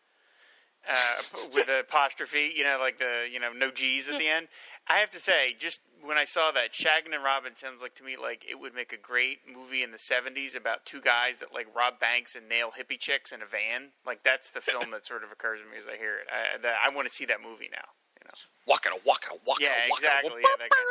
uh, 0.89 1.23
with 1.55 1.69
an 1.69 1.81
apostrophe. 1.81 2.52
You 2.55 2.65
know, 2.65 2.78
like 2.81 2.98
the 2.98 3.28
you 3.31 3.40
know 3.40 3.52
no 3.52 3.70
G's 3.70 4.09
at 4.09 4.19
the 4.19 4.28
end. 4.28 4.48
I 4.89 4.98
have 4.98 5.11
to 5.12 5.19
say, 5.19 5.56
just 5.59 5.81
when 6.02 6.19
I 6.19 6.27
saw 6.27 6.51
that, 6.52 6.73
Shaggin 6.73 7.15
and 7.15 7.24
Robin 7.24 7.55
sounds 7.55 7.81
like 7.81 7.94
to 7.97 8.05
me 8.05 8.16
like 8.20 8.44
it 8.48 8.61
would 8.61 8.74
make 8.74 8.93
a 8.93 8.98
great 8.98 9.39
movie 9.51 9.82
in 9.82 9.90
the 9.90 9.98
'70s 9.98 10.56
about 10.56 10.85
two 10.85 11.01
guys 11.01 11.40
that 11.40 11.55
like 11.55 11.66
rob 11.74 11.98
banks 11.98 12.35
and 12.36 12.48
nail 12.48 12.70
hippie 12.78 12.98
chicks 12.98 13.32
in 13.32 13.40
a 13.43 13.47
van. 13.47 13.90
Like 14.06 14.23
that's 14.23 14.51
the 14.51 14.61
film 14.61 14.90
that 14.93 15.06
sort 15.06 15.24
of 15.24 15.32
occurs 15.32 15.61
to 15.61 15.66
me 15.70 15.78
as 15.78 15.86
I 15.86 15.97
hear 15.97 16.16
it. 16.16 16.27
I, 16.31 16.61
that, 16.62 16.77
I 16.85 16.94
want 16.94 17.09
to 17.09 17.15
see 17.15 17.24
that 17.27 17.40
movie 17.43 17.70
now. 17.73 17.89
You 18.20 18.24
know. 18.27 18.35
Walking, 18.66 18.93
walking, 19.05 19.39
walking, 19.47 19.66
Yeah, 19.66 19.77
walking. 19.89 20.05
exactly. 20.05 20.43
Yeah, 20.43 20.56
that 20.59 20.70
kind 20.70 20.89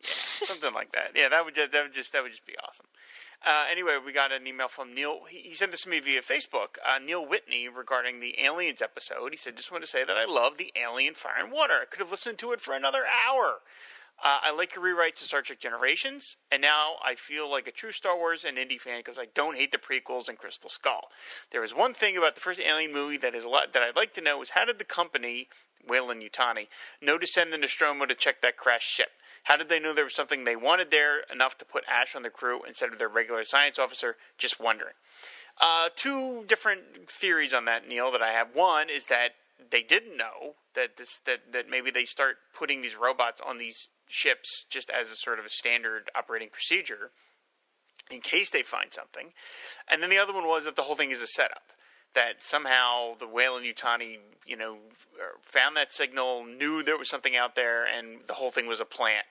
yeah, 0.00 0.44
something 0.44 0.74
like 0.74 0.92
that. 0.92 1.12
Yeah, 1.14 1.28
that 1.30 1.44
would 1.44 1.54
just, 1.54 1.72
that 1.72 1.82
would 1.84 1.92
just 1.92 2.12
that 2.12 2.22
would 2.22 2.32
just 2.32 2.46
be 2.46 2.54
awesome. 2.66 2.86
Uh, 3.46 3.66
anyway, 3.70 3.98
we 4.04 4.12
got 4.12 4.32
an 4.32 4.46
email 4.46 4.68
from 4.68 4.94
Neil. 4.94 5.20
He, 5.28 5.38
he 5.38 5.54
sent 5.54 5.70
this 5.70 5.82
to 5.82 5.90
me 5.90 6.00
via 6.00 6.22
Facebook. 6.22 6.78
Uh, 6.84 6.98
Neil 6.98 7.26
Whitney 7.26 7.68
regarding 7.68 8.20
the 8.20 8.36
Aliens 8.42 8.80
episode. 8.80 9.32
He 9.32 9.36
said, 9.36 9.56
"Just 9.56 9.70
want 9.70 9.84
to 9.84 9.90
say 9.90 10.04
that 10.04 10.16
I 10.16 10.24
love 10.24 10.56
the 10.56 10.72
Alien 10.74 11.14
Fire 11.14 11.34
and 11.38 11.52
Water. 11.52 11.74
I 11.82 11.84
could 11.84 12.00
have 12.00 12.10
listened 12.10 12.38
to 12.38 12.52
it 12.52 12.60
for 12.60 12.74
another 12.74 13.02
hour. 13.04 13.60
Uh, 14.22 14.38
I 14.42 14.52
like 14.52 14.74
your 14.74 14.84
rewrites 14.84 15.20
of 15.20 15.26
Star 15.26 15.42
Trek 15.42 15.58
Generations, 15.58 16.36
and 16.50 16.62
now 16.62 16.94
I 17.04 17.16
feel 17.16 17.50
like 17.50 17.66
a 17.66 17.72
true 17.72 17.92
Star 17.92 18.16
Wars 18.16 18.44
and 18.44 18.56
Indy 18.56 18.78
fan 18.78 19.00
because 19.00 19.18
I 19.18 19.26
don't 19.34 19.56
hate 19.56 19.72
the 19.72 19.78
prequels 19.78 20.28
and 20.28 20.38
Crystal 20.38 20.70
Skull. 20.70 21.08
There 21.50 21.64
is 21.64 21.74
one 21.74 21.94
thing 21.94 22.16
about 22.16 22.36
the 22.36 22.40
first 22.40 22.60
Alien 22.60 22.92
movie 22.92 23.16
that 23.18 23.34
is 23.34 23.44
a 23.44 23.48
lot 23.48 23.72
that 23.72 23.82
I'd 23.82 23.96
like 23.96 24.12
to 24.14 24.22
know 24.22 24.40
is 24.40 24.50
how 24.50 24.64
did 24.64 24.78
the 24.78 24.84
company 24.84 25.48
Weyland-Yutani 25.86 26.68
know 27.02 27.18
to 27.18 27.26
send 27.26 27.52
the 27.52 27.58
Nostromo 27.58 28.06
to 28.06 28.14
check 28.14 28.40
that 28.40 28.56
crashed 28.56 28.88
ship? 28.88 29.10
How 29.44 29.56
did 29.56 29.68
they 29.68 29.80
know 29.80 29.94
there 29.94 30.04
was 30.04 30.14
something 30.14 30.44
they 30.44 30.56
wanted 30.56 30.90
there 30.90 31.20
enough 31.32 31.56
to 31.58 31.64
put 31.64 31.84
Ash 31.88 32.16
on 32.16 32.22
the 32.22 32.30
crew 32.30 32.62
instead 32.66 32.92
of 32.92 32.98
their 32.98 33.08
regular 33.08 33.44
science 33.44 33.78
officer? 33.78 34.16
Just 34.38 34.60
wondering. 34.60 34.94
Uh, 35.60 35.88
two 35.94 36.44
different 36.46 37.08
theories 37.08 37.54
on 37.54 37.64
that, 37.66 37.86
Neil, 37.88 38.10
that 38.10 38.22
I 38.22 38.32
have. 38.32 38.48
One 38.54 38.90
is 38.90 39.06
that 39.06 39.30
they 39.70 39.82
didn't 39.82 40.16
know 40.16 40.54
that 40.74 40.96
this 40.96 41.20
that, 41.26 41.52
that 41.52 41.68
maybe 41.70 41.90
they 41.90 42.04
start 42.04 42.36
putting 42.56 42.82
these 42.82 42.96
robots 42.96 43.40
on 43.40 43.58
these 43.58 43.88
ships 44.08 44.64
just 44.68 44.90
as 44.90 45.10
a 45.10 45.16
sort 45.16 45.38
of 45.38 45.44
a 45.44 45.50
standard 45.50 46.10
operating 46.16 46.48
procedure 46.48 47.10
in 48.10 48.20
case 48.20 48.50
they 48.50 48.62
find 48.62 48.92
something. 48.92 49.32
And 49.90 50.02
then 50.02 50.10
the 50.10 50.18
other 50.18 50.32
one 50.32 50.46
was 50.46 50.64
that 50.64 50.76
the 50.76 50.82
whole 50.82 50.96
thing 50.96 51.10
is 51.10 51.22
a 51.22 51.26
setup. 51.26 51.72
That 52.14 52.42
somehow 52.42 53.16
the 53.18 53.26
Weyland-Yutani, 53.26 54.18
you 54.46 54.56
know, 54.56 54.76
found 55.42 55.76
that 55.76 55.90
signal, 55.90 56.44
knew 56.44 56.82
there 56.82 56.96
was 56.96 57.08
something 57.08 57.34
out 57.34 57.56
there, 57.56 57.84
and 57.84 58.22
the 58.28 58.34
whole 58.34 58.50
thing 58.50 58.68
was 58.68 58.80
a 58.80 58.84
plant. 58.84 59.26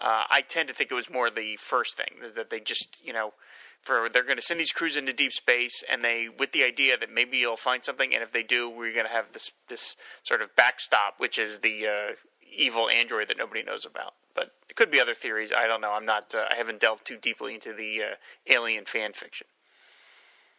Uh, 0.00 0.24
I 0.30 0.40
tend 0.40 0.68
to 0.68 0.74
think 0.74 0.90
it 0.90 0.94
was 0.94 1.10
more 1.10 1.30
the 1.30 1.56
first 1.56 1.96
thing 1.96 2.32
that 2.34 2.50
they 2.50 2.60
just, 2.60 3.00
you 3.04 3.12
know, 3.12 3.34
for 3.82 4.08
they're 4.08 4.24
going 4.24 4.36
to 4.36 4.42
send 4.42 4.60
these 4.60 4.72
crews 4.72 4.96
into 4.96 5.12
deep 5.12 5.32
space, 5.32 5.82
and 5.90 6.02
they 6.02 6.28
with 6.28 6.52
the 6.52 6.64
idea 6.64 6.96
that 6.96 7.12
maybe 7.12 7.38
you'll 7.38 7.56
find 7.56 7.84
something, 7.84 8.14
and 8.14 8.22
if 8.22 8.32
they 8.32 8.42
do, 8.42 8.68
we're 8.68 8.92
going 8.92 9.06
to 9.06 9.12
have 9.12 9.32
this 9.32 9.50
this 9.68 9.96
sort 10.22 10.42
of 10.42 10.54
backstop, 10.56 11.14
which 11.18 11.38
is 11.38 11.60
the 11.60 11.86
uh, 11.86 12.14
evil 12.52 12.88
android 12.88 13.28
that 13.28 13.38
nobody 13.38 13.62
knows 13.62 13.86
about. 13.86 14.14
But 14.34 14.52
it 14.68 14.76
could 14.76 14.90
be 14.90 15.00
other 15.00 15.14
theories. 15.14 15.52
I 15.56 15.66
don't 15.66 15.80
know. 15.80 15.92
I'm 15.92 16.06
not. 16.06 16.34
Uh, 16.34 16.44
I 16.50 16.56
haven't 16.56 16.80
delved 16.80 17.06
too 17.06 17.16
deeply 17.16 17.54
into 17.54 17.72
the 17.72 18.02
uh, 18.02 18.14
alien 18.46 18.84
fan 18.84 19.12
fiction. 19.12 19.46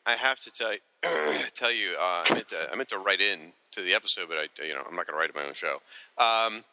I 0.06 0.16
have 0.16 0.40
to 0.40 0.52
tell 0.52 0.74
tell 1.56 1.72
you 1.72 1.96
uh, 2.00 2.24
I, 2.28 2.34
meant 2.34 2.50
to, 2.50 2.72
I 2.72 2.76
meant 2.76 2.90
to 2.90 2.98
write 2.98 3.22
in 3.22 3.54
to 3.72 3.82
the 3.82 3.94
episode, 3.94 4.30
but 4.30 4.38
I, 4.38 4.64
you 4.64 4.74
know, 4.74 4.82
I'm 4.88 4.96
not 4.96 5.08
going 5.08 5.16
to 5.16 5.20
write 5.20 5.36
my 5.36 5.46
own 5.46 5.54
show. 5.54 5.78
Um, 6.18 6.64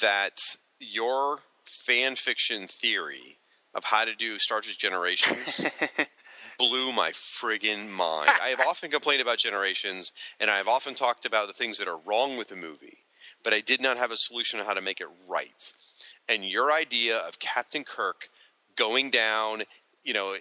that 0.00 0.38
your 0.80 1.38
fan 1.64 2.16
fiction 2.16 2.66
theory 2.66 3.38
of 3.74 3.84
how 3.84 4.04
to 4.04 4.14
do 4.14 4.38
Star 4.38 4.60
Trek 4.60 4.76
Generations 4.78 5.64
blew 6.58 6.92
my 6.92 7.10
friggin' 7.10 7.90
mind. 7.90 8.30
I 8.40 8.48
have 8.48 8.60
often 8.60 8.90
complained 8.90 9.20
about 9.20 9.38
Generations, 9.38 10.12
and 10.38 10.50
I 10.50 10.56
have 10.56 10.68
often 10.68 10.94
talked 10.94 11.26
about 11.26 11.48
the 11.48 11.52
things 11.52 11.78
that 11.78 11.88
are 11.88 11.98
wrong 12.06 12.36
with 12.36 12.48
the 12.48 12.56
movie, 12.56 12.98
but 13.42 13.52
I 13.52 13.60
did 13.60 13.80
not 13.80 13.96
have 13.96 14.12
a 14.12 14.16
solution 14.16 14.60
on 14.60 14.66
how 14.66 14.74
to 14.74 14.80
make 14.80 15.00
it 15.00 15.08
right. 15.28 15.72
And 16.28 16.44
your 16.44 16.72
idea 16.72 17.18
of 17.18 17.38
Captain 17.38 17.84
Kirk 17.84 18.28
going 18.76 19.10
down, 19.10 19.62
you 20.04 20.14
know, 20.14 20.34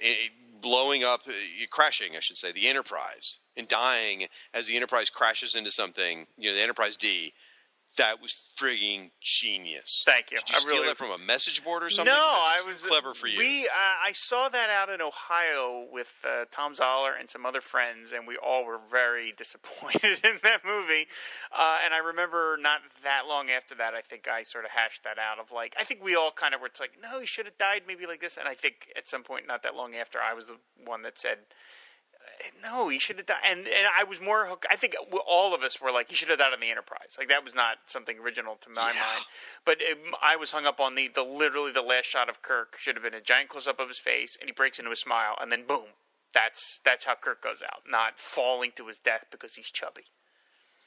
blowing 0.62 1.04
up, 1.04 1.22
uh, 1.28 1.32
crashing, 1.70 2.16
I 2.16 2.20
should 2.20 2.38
say, 2.38 2.52
the 2.52 2.68
Enterprise 2.68 3.40
and 3.58 3.68
dying 3.68 4.28
as 4.54 4.68
the 4.68 4.76
Enterprise 4.76 5.10
crashes 5.10 5.56
into 5.56 5.72
something, 5.72 6.26
you 6.38 6.50
know, 6.50 6.56
the 6.56 6.64
Enterprise 6.64 6.96
D. 6.96 7.34
That 7.98 8.22
was 8.22 8.52
frigging 8.58 9.12
genius. 9.22 10.04
Thank 10.06 10.32
you. 10.32 10.38
Did 10.38 10.50
you 10.50 10.56
I 10.56 10.60
steal 10.60 10.74
really- 10.74 10.88
that 10.88 10.98
from 10.98 11.12
a 11.12 11.18
message 11.18 11.64
board 11.64 11.84
or 11.84 11.90
something? 11.90 12.14
No, 12.14 12.20
I 12.20 12.64
was 12.66 12.82
clever 12.82 13.14
for 13.14 13.28
you. 13.28 13.38
We 13.38 13.66
uh, 13.66 13.70
I 14.04 14.12
saw 14.14 14.50
that 14.50 14.70
out 14.70 14.90
in 14.90 15.02
Ohio 15.02 15.88
with 15.92 16.12
uh, 16.28 16.46
Tom 16.52 16.74
Zoller 16.76 17.14
and 17.20 17.30
some 17.30 17.46
other 17.46 17.62
friends, 17.62 18.12
and 18.12 18.26
we 18.28 18.36
all 18.38 18.66
were 18.66 18.80
very 18.90 19.32
disappointed 19.38 20.20
in 20.24 20.40
that 20.44 20.62
movie. 20.66 21.08
Uh, 21.56 21.80
and 21.86 21.94
I 21.94 22.00
remember 22.00 22.58
not 22.60 22.82
that 23.04 23.24
long 23.28 23.50
after 23.52 23.76
that, 23.76 23.94
I 23.94 24.02
think 24.02 24.28
I 24.28 24.44
sort 24.44 24.66
of 24.66 24.72
hashed 24.72 25.04
that 25.04 25.20
out 25.20 25.40
of 25.40 25.52
like 25.52 25.76
I 25.80 25.84
think 25.84 26.04
we 26.04 26.16
all 26.16 26.32
kind 26.32 26.54
of 26.56 26.62
were 26.62 26.70
like, 26.80 26.94
no, 27.02 27.20
he 27.20 27.26
should 27.26 27.46
have 27.46 27.58
died 27.58 27.84
maybe 27.88 28.06
like 28.08 28.22
this. 28.22 28.38
And 28.38 28.48
I 28.48 28.56
think 28.56 28.92
at 28.98 29.08
some 29.08 29.24
point, 29.24 29.48
not 29.48 29.62
that 29.64 29.76
long 29.76 29.94
after, 29.96 30.20
I 30.20 30.34
was 30.34 30.48
the 30.48 30.58
one 30.84 31.04
that 31.04 31.18
said. 31.18 31.38
No, 32.64 32.90
he 32.90 33.00
should 33.00 33.18
have 33.18 33.26
died, 33.26 33.38
and 33.50 33.60
and 33.60 33.88
I 33.98 34.04
was 34.04 34.20
more. 34.22 34.46
hook- 34.48 34.66
I 34.70 34.76
think 34.76 34.96
all 35.28 35.54
of 35.54 35.64
us 35.64 35.80
were 35.82 35.92
like, 35.92 36.10
he 36.10 36.16
should 36.16 36.30
have 36.30 36.40
died 36.40 36.54
on 36.54 36.60
the 36.60 36.70
Enterprise. 36.72 37.16
Like 37.18 37.30
that 37.30 37.44
was 37.44 37.54
not 37.56 37.78
something 37.88 38.18
original 38.20 38.56
to 38.62 38.70
my 38.70 38.82
mind. 38.82 39.26
But 39.66 39.78
it, 39.82 39.98
I 40.22 40.36
was 40.36 40.52
hung 40.52 40.66
up 40.66 40.80
on 40.80 40.96
the 40.96 41.08
the 41.14 41.24
literally 41.24 41.72
the 41.72 41.82
last 41.82 42.06
shot 42.06 42.30
of 42.30 42.42
Kirk 42.42 42.78
should 42.80 42.96
have 42.96 43.04
been 43.04 43.14
a 43.14 43.22
giant 43.22 43.50
close 43.50 43.68
up 43.68 43.80
of 43.80 43.88
his 43.88 44.00
face, 44.00 44.38
and 44.40 44.48
he 44.48 44.54
breaks 44.54 44.80
into 44.80 44.92
a 44.92 44.96
smile, 44.96 45.36
and 45.42 45.52
then 45.52 45.66
boom, 45.68 45.86
that's 46.34 46.80
that's 46.84 47.06
how 47.06 47.16
Kirk 47.16 47.42
goes 47.44 47.62
out, 47.62 47.82
not 47.90 48.18
falling 48.20 48.72
to 48.76 48.88
his 48.88 49.00
death 49.00 49.26
because 49.32 49.56
he's 49.56 49.70
chubby. 49.70 50.04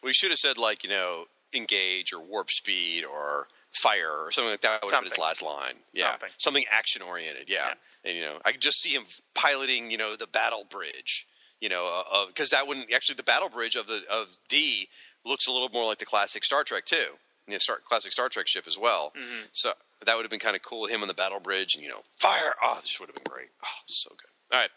We 0.02 0.12
should 0.12 0.30
have 0.30 0.38
said 0.38 0.58
like 0.58 0.82
you 0.84 0.90
know 0.90 1.24
engage 1.54 2.12
or 2.12 2.20
warp 2.20 2.50
speed 2.50 3.04
or 3.04 3.46
fire 3.82 4.10
or 4.10 4.30
something 4.30 4.50
like 4.50 4.60
that. 4.62 4.82
Would 4.82 4.92
have 4.92 5.02
been 5.02 5.10
his 5.10 5.18
last 5.18 5.42
line. 5.42 5.74
Yeah, 5.92 6.16
Something. 6.38 6.64
action 6.72 7.02
oriented. 7.02 7.48
Yeah. 7.48 7.74
and 8.04 8.16
you 8.16 8.22
know 8.22 8.38
I 8.44 8.52
could 8.52 8.60
just 8.60 8.80
see 8.80 8.90
him 8.90 9.04
piloting 9.34 9.90
you 9.90 9.98
know 9.98 10.16
the 10.16 10.26
battle 10.26 10.64
bridge. 10.68 11.26
You 11.60 11.68
know, 11.70 12.02
because 12.28 12.50
that 12.50 12.68
wouldn't 12.68 12.92
actually 12.94 13.14
the 13.14 13.22
battle 13.22 13.48
bridge 13.48 13.76
of 13.76 13.86
the 13.86 14.02
of 14.10 14.36
D 14.48 14.88
looks 15.24 15.46
a 15.46 15.52
little 15.52 15.70
more 15.70 15.86
like 15.86 15.98
the 15.98 16.06
classic 16.06 16.44
Star 16.44 16.64
Trek 16.64 16.84
too. 16.84 17.16
You 17.46 17.54
know, 17.54 17.58
Star, 17.58 17.78
classic 17.84 18.12
Star 18.12 18.28
Trek 18.28 18.48
ship 18.48 18.64
as 18.66 18.78
well. 18.78 19.12
Mm-hmm. 19.16 19.46
So 19.52 19.72
that 20.04 20.16
would 20.16 20.22
have 20.22 20.30
been 20.30 20.40
kind 20.40 20.56
of 20.56 20.62
cool. 20.62 20.82
With 20.82 20.90
him 20.90 21.02
on 21.02 21.08
the 21.08 21.14
battle 21.14 21.40
bridge 21.40 21.74
and 21.74 21.82
you 21.82 21.88
know 21.88 22.00
fire. 22.16 22.54
Oh, 22.62 22.78
this 22.82 22.98
would 23.00 23.08
have 23.08 23.16
been 23.16 23.30
great. 23.30 23.48
Oh, 23.64 23.80
so 23.86 24.10
good. 24.10 24.28
All 24.52 24.60
right, 24.60 24.70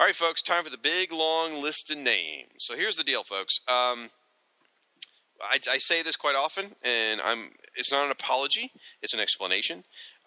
all 0.00 0.06
right, 0.06 0.14
folks. 0.14 0.42
Time 0.42 0.64
for 0.64 0.70
the 0.70 0.78
big 0.78 1.12
long 1.12 1.62
list 1.62 1.90
of 1.90 1.98
names. 1.98 2.52
So 2.58 2.74
here's 2.74 2.96
the 2.96 3.04
deal, 3.04 3.22
folks. 3.22 3.60
Um, 3.68 4.10
I, 5.40 5.58
I 5.70 5.78
say 5.78 6.02
this 6.02 6.16
quite 6.16 6.36
often, 6.36 6.66
and 6.84 7.20
I'm. 7.20 7.50
It's 7.76 7.92
not 7.92 8.06
an 8.06 8.12
apology; 8.12 8.72
it's 9.02 9.14
an 9.14 9.20
explanation. 9.20 9.84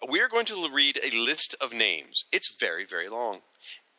We 0.08 0.20
are 0.20 0.28
going 0.28 0.46
to 0.46 0.70
read 0.72 0.98
a 0.98 1.16
list 1.16 1.56
of 1.60 1.72
names. 1.72 2.24
It's 2.30 2.56
very, 2.58 2.84
very 2.86 3.08
long. 3.08 3.40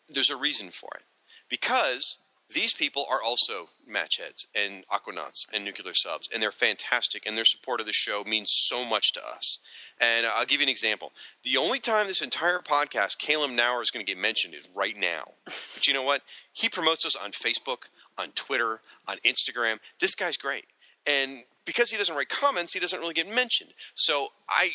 There's 0.07 0.29
a 0.29 0.37
reason 0.37 0.69
for 0.69 0.89
it, 0.95 1.03
because 1.49 2.19
these 2.53 2.73
people 2.73 3.05
are 3.11 3.21
also 3.23 3.69
match 3.87 4.17
heads 4.17 4.47
and 4.55 4.83
aquanauts 4.87 5.45
and 5.53 5.63
nuclear 5.63 5.93
subs, 5.93 6.27
and 6.33 6.41
they're 6.41 6.51
fantastic, 6.51 7.23
and 7.25 7.37
their 7.37 7.45
support 7.45 7.79
of 7.79 7.85
the 7.85 7.93
show 7.93 8.23
means 8.25 8.51
so 8.51 8.83
much 8.83 9.13
to 9.13 9.21
us. 9.25 9.59
And 10.01 10.25
uh, 10.25 10.31
I'll 10.33 10.45
give 10.45 10.59
you 10.59 10.65
an 10.65 10.71
example. 10.71 11.11
The 11.43 11.57
only 11.57 11.79
time 11.79 12.07
this 12.07 12.23
entire 12.23 12.59
podcast, 12.59 13.19
Caleb 13.19 13.51
Nauer, 13.51 13.81
is 13.81 13.91
going 13.91 14.03
to 14.03 14.11
get 14.11 14.19
mentioned 14.19 14.55
is 14.55 14.67
right 14.73 14.97
now. 14.97 15.33
But 15.45 15.87
you 15.87 15.93
know 15.93 16.03
what? 16.03 16.23
He 16.51 16.69
promotes 16.69 17.05
us 17.05 17.15
on 17.15 17.31
Facebook, 17.31 17.89
on 18.17 18.31
Twitter, 18.31 18.81
on 19.07 19.17
Instagram. 19.25 19.77
This 19.99 20.15
guy's 20.15 20.37
great. 20.37 20.65
And 21.05 21.39
because 21.65 21.91
he 21.91 21.97
doesn't 21.97 22.15
write 22.15 22.29
comments, 22.29 22.73
he 22.73 22.79
doesn't 22.79 22.99
really 22.99 23.13
get 23.13 23.27
mentioned. 23.33 23.71
So 23.95 24.29
I, 24.49 24.71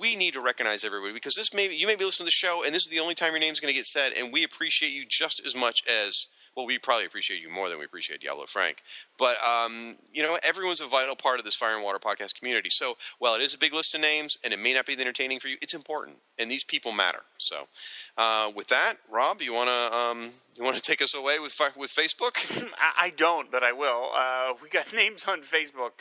we 0.00 0.16
need 0.16 0.34
to 0.34 0.40
recognize 0.40 0.84
everybody 0.84 1.12
because 1.12 1.34
this 1.34 1.52
may 1.52 1.70
you 1.70 1.86
may 1.86 1.96
be 1.96 2.04
listening 2.04 2.24
to 2.24 2.28
the 2.28 2.30
show, 2.30 2.64
and 2.64 2.74
this 2.74 2.84
is 2.84 2.90
the 2.90 3.00
only 3.00 3.14
time 3.14 3.32
your 3.32 3.40
name's 3.40 3.60
going 3.60 3.72
to 3.72 3.76
get 3.76 3.86
said, 3.86 4.12
and 4.12 4.32
we 4.32 4.44
appreciate 4.44 4.92
you 4.92 5.04
just 5.06 5.44
as 5.44 5.54
much 5.54 5.82
as 5.86 6.28
well, 6.58 6.66
we 6.66 6.76
probably 6.76 7.06
appreciate 7.06 7.40
you 7.40 7.48
more 7.48 7.68
than 7.68 7.78
we 7.78 7.84
appreciate 7.84 8.20
Diabolu 8.20 8.48
Frank. 8.48 8.82
But 9.16 9.36
um, 9.46 9.94
you 10.12 10.24
know, 10.24 10.36
everyone's 10.44 10.80
a 10.80 10.88
vital 10.88 11.14
part 11.14 11.38
of 11.38 11.44
this 11.44 11.54
Fire 11.54 11.76
and 11.76 11.84
Water 11.84 12.00
podcast 12.00 12.36
community. 12.36 12.68
So 12.68 12.96
while 13.20 13.36
it 13.36 13.40
is 13.42 13.54
a 13.54 13.58
big 13.58 13.72
list 13.72 13.94
of 13.94 14.00
names 14.00 14.38
and 14.42 14.52
it 14.52 14.58
may 14.58 14.74
not 14.74 14.84
be 14.84 14.98
entertaining 14.98 15.38
for 15.38 15.46
you, 15.46 15.56
it's 15.62 15.72
important, 15.72 16.16
and 16.36 16.50
these 16.50 16.64
people 16.64 16.90
matter. 16.90 17.20
So 17.38 17.68
uh, 18.16 18.50
with 18.56 18.66
that, 18.66 18.94
Rob, 19.08 19.40
you 19.40 19.54
wanna 19.54 19.94
um, 19.94 20.30
you 20.56 20.64
wanna 20.64 20.80
take 20.80 21.00
us 21.00 21.14
away 21.14 21.38
with 21.38 21.56
with 21.76 21.92
Facebook? 21.92 22.72
I, 22.98 23.10
don't, 23.10 23.52
but 23.52 23.62
I 23.62 23.70
will. 23.70 24.10
Uh, 24.12 24.54
we 24.60 24.68
got 24.68 24.92
names 24.92 25.26
on 25.26 25.42
Facebook. 25.42 25.92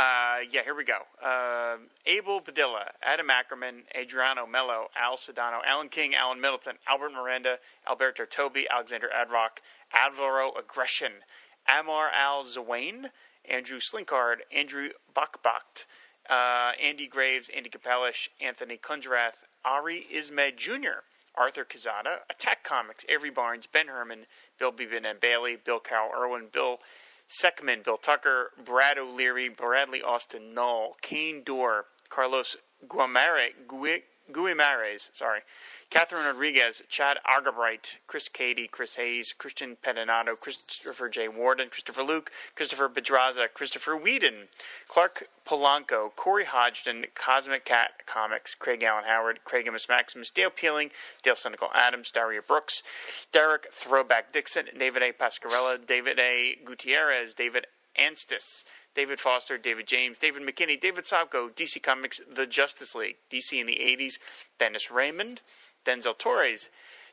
Uh, 0.00 0.38
yeah, 0.50 0.62
here 0.62 0.74
we 0.74 0.82
go. 0.82 1.00
Uh, 1.22 1.76
Abel 2.06 2.40
Padilla, 2.40 2.86
Adam 3.02 3.28
Ackerman, 3.28 3.82
Adriano 3.94 4.46
Mello, 4.46 4.86
Al 4.98 5.18
Sedano, 5.18 5.58
Alan 5.66 5.90
King, 5.90 6.14
Alan 6.14 6.40
Middleton, 6.40 6.76
Albert 6.88 7.12
Miranda, 7.12 7.58
Alberto 7.86 8.24
Toby, 8.24 8.66
Alexander 8.70 9.10
Adrock, 9.14 9.58
Alvaro 9.92 10.52
Aggression, 10.58 11.12
Amar 11.68 12.08
Al 12.14 12.44
Zawain, 12.44 13.10
Andrew 13.46 13.78
Slinkard, 13.78 14.36
Andrew 14.50 14.88
Bachbacht, 15.14 15.84
uh, 16.30 16.72
Andy 16.82 17.06
Graves, 17.06 17.50
Andy 17.54 17.68
Capellish, 17.68 18.30
Anthony 18.40 18.78
Kundrath, 18.78 19.44
Ari 19.66 20.06
Ismed 20.10 20.56
Jr., 20.56 21.04
Arthur 21.34 21.66
Kazada, 21.66 22.20
Attack 22.30 22.64
Comics, 22.64 23.04
Avery 23.10 23.30
Barnes, 23.30 23.66
Ben 23.66 23.88
Herman, 23.88 24.20
Bill 24.58 24.72
Beeben 24.72 25.04
and 25.04 25.20
Bailey, 25.20 25.56
Bill 25.62 25.78
Carl 25.78 26.10
Irwin, 26.18 26.48
Bill 26.50 26.78
Seckman, 27.30 27.84
Bill 27.84 27.96
Tucker, 27.96 28.50
Brad 28.64 28.98
O'Leary, 28.98 29.48
Bradley 29.48 30.02
Austin 30.02 30.52
Null, 30.52 30.96
Kane 31.00 31.42
Dorr, 31.44 31.84
Carlos 32.08 32.56
Guimares, 32.88 35.10
sorry, 35.12 35.40
Catherine 35.90 36.24
Rodriguez, 36.24 36.82
Chad 36.88 37.18
Argabright, 37.24 37.98
Chris 38.06 38.28
Cady, 38.28 38.68
Chris 38.68 38.94
Hayes, 38.94 39.34
Christian 39.36 39.76
Pedinato, 39.84 40.38
Christopher 40.38 41.08
J. 41.08 41.26
Warden, 41.26 41.68
Christopher 41.68 42.04
Luke, 42.04 42.30
Christopher 42.54 42.88
Pedraza, 42.88 43.48
Christopher 43.52 43.96
Whedon, 43.96 44.46
Clark 44.86 45.24
Polanco, 45.44 46.14
Corey 46.14 46.44
Hodgson, 46.44 47.06
Cosmic 47.16 47.64
Cat 47.64 48.06
Comics, 48.06 48.54
Craig 48.54 48.84
Allen 48.84 49.02
Howard, 49.04 49.40
Craig 49.44 49.66
Amos 49.66 49.88
Maximus, 49.88 50.30
Dale 50.30 50.50
Peeling, 50.50 50.92
Dale 51.24 51.34
Cynical 51.34 51.70
Adams, 51.74 52.12
Daria 52.12 52.40
Brooks, 52.40 52.84
Derek 53.32 53.66
Throwback 53.72 54.32
Dixon, 54.32 54.66
David 54.78 55.02
A. 55.02 55.12
Pascarella, 55.12 55.84
David 55.84 56.20
A. 56.20 56.56
Gutierrez, 56.64 57.34
David 57.34 57.66
Anstis, 57.98 58.62
David 58.94 59.18
Foster, 59.18 59.58
David 59.58 59.88
James, 59.88 60.18
David 60.18 60.42
McKinney, 60.42 60.80
David 60.80 61.04
Sapko, 61.04 61.50
DC 61.52 61.82
Comics, 61.82 62.20
The 62.32 62.46
Justice 62.46 62.94
League, 62.94 63.16
DC 63.30 63.60
in 63.60 63.66
the 63.66 63.80
80s, 63.80 64.14
Dennis 64.58 64.90
Raymond, 64.90 65.40
Denzel 65.84 66.16
Torres, 66.16 66.68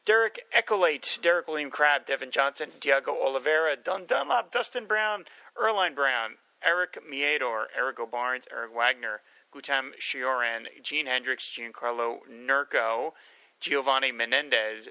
Derek 0.06 0.42
Ecolate, 0.56 1.20
Derek 1.22 1.48
William 1.48 1.70
Crabb, 1.70 2.06
Devin 2.06 2.32
Johnson, 2.32 2.70
Diego 2.80 3.12
Oliveira, 3.12 3.76
Dun 3.76 4.06
Dunlop, 4.06 4.52
Dustin 4.52 4.86
Brown, 4.86 5.26
Erline 5.62 5.94
Brown, 5.94 6.36
Eric 6.64 6.98
Miedor, 7.10 7.66
Eric 7.78 8.00
O'Barnes, 8.00 8.46
Eric 8.52 8.74
Wagner, 8.76 9.22
Gutam 9.54 9.92
Shioran, 10.00 10.66
Gene 10.82 11.08
Hendricks, 11.08 11.58
Giancarlo 11.58 12.20
Nurko, 12.32 13.12
Giovanni 13.60 14.12
Menendez, 14.12 14.88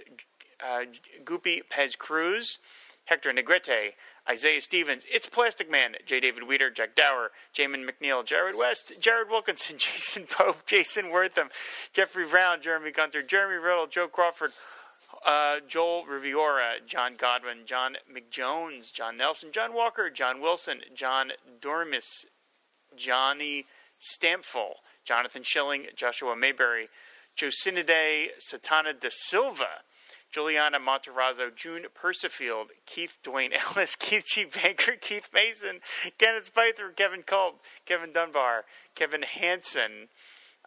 uh, 0.64 0.84
Guppy 1.24 1.62
Pez 1.70 1.96
Cruz, 1.96 2.58
Hector 3.06 3.32
Negrete, 3.32 3.92
Isaiah 4.28 4.60
Stevens, 4.60 5.04
It's 5.08 5.28
Plastic 5.28 5.70
Man, 5.70 5.94
J. 6.04 6.20
David 6.20 6.44
Weter, 6.44 6.70
Jack 6.70 6.94
Dower, 6.96 7.30
Jamin 7.54 7.88
McNeil, 7.88 8.24
Jared 8.24 8.56
West, 8.56 9.02
Jared 9.02 9.28
Wilkinson, 9.28 9.76
Jason 9.78 10.24
Pope, 10.28 10.66
Jason 10.66 11.10
Wortham, 11.10 11.48
Jeffrey 11.92 12.26
Brown, 12.26 12.60
Jeremy 12.60 12.90
Gunther, 12.90 13.22
Jeremy 13.22 13.56
Riddle, 13.56 13.86
Joe 13.86 14.08
Crawford, 14.08 14.50
uh, 15.24 15.60
Joel 15.66 16.04
Riviera, 16.06 16.74
John 16.86 17.14
Godwin, 17.16 17.58
John 17.66 17.96
McJones, 18.12 18.92
John 18.92 19.16
Nelson, 19.16 19.50
John 19.52 19.72
Walker, 19.72 20.10
John 20.10 20.40
Wilson, 20.40 20.80
John 20.94 21.32
Dormis, 21.60 22.26
Johnny 22.96 23.64
Stampful, 23.98 24.76
Jonathan 25.04 25.42
Schilling, 25.42 25.86
Joshua 25.94 26.34
Mayberry, 26.36 26.88
Jocinide 27.36 28.30
Satana 28.38 28.98
da 28.98 29.08
Silva, 29.10 29.82
Juliana 30.32 30.78
Monterrazzo, 30.78 31.54
June 31.54 31.84
Persifield, 31.94 32.68
Keith 32.86 33.18
Dwayne 33.24 33.52
Ellis, 33.52 33.96
Keith 33.98 34.24
G. 34.26 34.44
Banker, 34.44 34.92
Keith 35.00 35.28
Mason, 35.32 35.80
Kenneth 36.18 36.46
Spither, 36.46 36.90
Kevin 36.90 37.22
Culp, 37.22 37.60
Kevin 37.84 38.12
Dunbar, 38.12 38.64
Kevin 38.94 39.22
Hansen. 39.22 40.08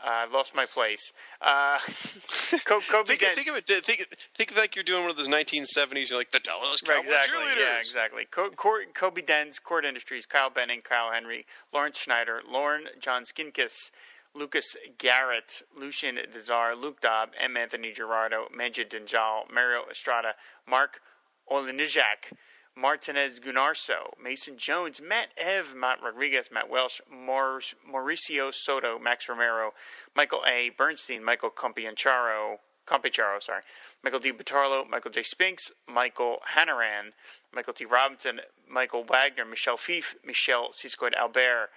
I 0.02 0.23
uh, 0.23 0.27
lost 0.31 0.56
my 0.56 0.65
place. 0.65 1.11
Uh, 1.41 1.77
Kobe 2.65 3.06
think, 3.06 3.22
think 3.22 3.49
of 3.49 3.57
it. 3.57 3.68
Think, 3.68 4.06
think 4.34 4.57
like 4.57 4.73
you're 4.73 4.84
doing 4.84 5.02
one 5.02 5.11
of 5.11 5.18
those 5.18 5.27
1970s. 5.27 6.10
You're 6.10 6.18
like 6.18 6.31
the 6.31 6.40
Dallas 6.40 6.81
Cowboy 6.81 6.94
right, 6.94 7.03
exactly, 7.03 7.38
cheerleaders. 7.38 7.60
Yeah, 7.60 7.80
exactly. 7.80 8.26
Co- 8.31 8.49
Cor- 8.52 8.86
Kobe 8.94 9.22
Dens, 9.22 9.60
Cord 9.60 9.84
Industries, 9.84 10.26
Kyle 10.26 10.49
Benning, 10.49 10.81
Kyle 10.81 11.11
Henry, 11.11 11.45
Lawrence 11.73 11.99
Schneider, 11.99 12.41
Lauren 12.49 12.86
John 13.02 13.23
Skinkis, 13.23 13.91
Lucas 14.35 14.76
Garrett, 14.97 15.64
Lucian 15.76 16.18
Desar, 16.31 16.76
Luke 16.76 17.01
Dobb, 17.01 17.30
M. 17.39 17.57
Anthony 17.57 17.91
Gerardo, 17.91 18.47
Majid 18.56 18.89
Dinjal, 18.89 19.51
Mario 19.51 19.84
Estrada, 19.89 20.35
Mark 20.68 21.01
Olenizak, 21.51 22.31
Martinez 22.76 23.39
Gunarso, 23.39 24.14
Mason 24.22 24.56
Jones, 24.56 25.01
Matt 25.01 25.30
Ev, 25.38 25.76
Matt 25.76 26.01
Rodriguez, 26.01 26.49
Matt 26.51 26.69
Welsh, 26.69 27.01
Mauricio 27.11 28.53
Soto, 28.53 28.97
Max 28.99 29.27
Romero, 29.27 29.73
Michael 30.15 30.43
A. 30.47 30.69
Bernstein, 30.77 31.23
Michael 31.23 31.49
Compiancharo, 31.49 32.57
Compicharo, 32.88 33.41
sorry, 33.41 33.61
Michael 34.03 34.19
D. 34.19 34.31
Batarlo, 34.31 34.89
Michael 34.89 35.11
J. 35.11 35.23
Spinks, 35.23 35.72
Michael 35.88 36.38
Hanaran, 36.56 37.11
Michael 37.53 37.73
T. 37.73 37.85
Robinson, 37.85 38.41
Michael 38.69 39.03
Wagner, 39.03 39.45
Michel 39.45 39.77
Fiffe, 39.77 40.15
Michelle 40.26 40.69
Siskoid 40.72 41.14
Albert, 41.15 41.69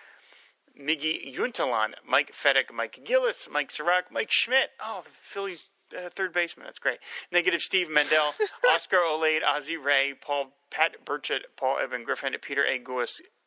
Miggy 0.80 1.34
Yuntalan, 1.34 1.94
Mike 2.06 2.32
Fedek, 2.32 2.72
Mike 2.72 3.00
Gillis, 3.04 3.48
Mike 3.50 3.70
Sirac, 3.70 4.04
Mike 4.10 4.30
Schmidt. 4.30 4.70
Oh, 4.80 5.02
the 5.04 5.10
Phillies 5.10 5.64
uh, 5.96 6.08
third 6.08 6.32
baseman. 6.32 6.66
That's 6.66 6.78
great. 6.78 6.98
Negative 7.30 7.60
Steve 7.60 7.90
Mendel, 7.90 8.32
Oscar 8.74 8.98
Olade, 8.98 9.42
Ozzy 9.42 9.82
Ray, 9.82 10.14
Paul 10.18 10.52
Pat 10.70 11.04
Burchett, 11.04 11.40
Paul 11.56 11.78
Evan 11.78 12.04
Griffin, 12.04 12.34
Peter 12.40 12.64
A. 12.64 12.78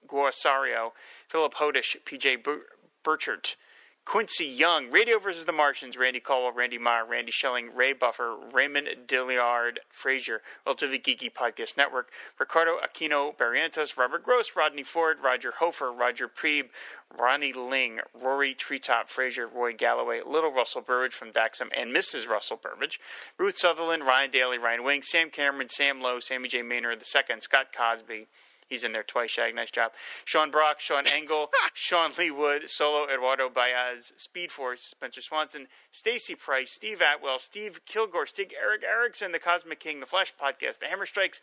Guasario, 0.08 0.92
Philip 1.28 1.56
Hodish, 1.56 1.96
PJ 2.06 2.44
Bur- 2.44 2.66
Burchert, 3.04 3.56
Quincy 4.06 4.45
Young, 4.45 4.91
Radio 4.91 5.18
versus 5.18 5.45
the 5.45 5.52
Martians, 5.52 5.98
Randy 5.98 6.19
Caldwell, 6.19 6.52
Randy 6.52 6.77
Meyer, 6.77 7.03
Randy 7.03 7.32
Schelling, 7.32 7.76
Ray 7.76 7.91
Buffer, 7.91 8.38
Raymond 8.53 8.88
Dilliard, 9.07 9.80
Frazier, 9.90 10.44
Relatively 10.64 10.99
Geeky 10.99 11.34
Podcast 11.34 11.76
Network, 11.76 12.11
Ricardo 12.40 12.77
Aquino 12.77 13.36
Barrientos, 13.36 13.98
Robert 13.98 14.23
Gross, 14.23 14.56
Rodney 14.56 14.84
Ford, 14.84 15.18
Roger 15.23 15.53
Hofer, 15.57 15.91
Roger 15.91 16.27
Preeb, 16.27 16.69
Ronnie 17.18 17.52
Ling, 17.52 17.99
Rory 18.14 18.53
Treetop 18.53 19.10
Frazier, 19.10 19.48
Roy 19.48 19.73
Galloway, 19.73 20.22
Little 20.23 20.52
Russell 20.52 20.82
Burbage 20.82 21.14
from 21.14 21.32
Daxam, 21.32 21.69
and 21.76 21.91
Mrs. 21.91 22.27
Russell 22.27 22.60
Burbage, 22.61 22.99
Ruth 23.40 23.57
Sutherland, 23.57 24.03
Ryan 24.03 24.30
Daly, 24.30 24.60
Ryan 24.60 24.84
Wing, 24.84 25.02
Sam 25.02 25.32
Cameron, 25.32 25.69
Sam 25.69 25.99
Lowe, 25.99 26.19
Sammy 26.19 26.48
J. 26.48 26.61
Maynard 26.61 26.99
II, 26.99 27.40
Scott 27.40 27.76
Cosby, 27.76 28.27
He's 28.68 28.84
in 28.84 28.94
there 28.94 29.04
twice, 29.04 29.32
Shag. 29.32 29.54
Nice 29.54 29.70
job. 29.70 29.92
Sean 30.24 30.50
Brock, 30.50 30.80
Sean 30.80 31.04
Engel, 31.14 31.50
Sean 31.74 32.12
Lee 32.18 32.32
Wood, 32.32 32.70
Solo 32.70 33.08
Eduardo 33.08 33.50
Baez, 33.50 34.12
Speed 34.18 34.52
Force, 34.52 34.82
Spencer 34.82 35.22
Swanson, 35.22 35.68
Stacy 35.92 36.34
Price, 36.36 36.72
Steve 36.72 37.02
Atwell, 37.02 37.38
Steve 37.38 37.82
Kilgore, 37.86 38.26
Stig 38.26 38.54
Eric 38.60 38.84
Erickson, 38.84 39.32
The 39.32 39.40
Cosmic 39.40 39.80
King, 39.80 40.00
The 40.00 40.06
Flash 40.08 40.34
Podcast, 40.36 40.80
The 40.80 40.88
Hammer 40.88 41.06
Strikes, 41.06 41.42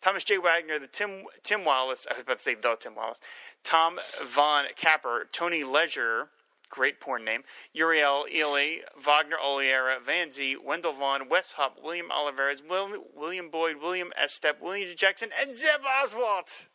Thomas 0.00 0.24
J. 0.24 0.36
Wagner, 0.36 0.78
the 0.78 0.86
Tim 0.86 1.24
Tim 1.42 1.64
Wallace, 1.64 2.06
I 2.10 2.14
was 2.14 2.22
about 2.22 2.36
to 2.38 2.42
say 2.42 2.54
the 2.54 2.76
Tim 2.78 2.94
Wallace, 2.94 3.20
Tom 3.62 3.98
Von 4.22 4.66
Capper, 4.76 5.26
Tony 5.32 5.64
Leisure, 5.64 6.28
great 6.68 7.00
porn 7.00 7.24
name, 7.24 7.42
Uriel 7.72 8.26
Ely, 8.32 8.78
Wagner 8.98 9.36
Oliera, 9.42 10.00
Van 10.00 10.30
Z, 10.30 10.56
Wendell 10.56 10.92
Vaughn, 10.92 11.28
Wes 11.28 11.52
Hupp, 11.52 11.78
William 11.82 12.08
Oliveras, 12.10 12.66
Will, 12.68 13.04
William 13.14 13.48
Boyd, 13.50 13.76
William 13.80 14.12
S. 14.16 14.34
Step, 14.34 14.60
William 14.60 14.90
Jackson, 14.96 15.30
and 15.40 15.54
Zeb 15.54 15.80
Oswalt. 15.82 16.68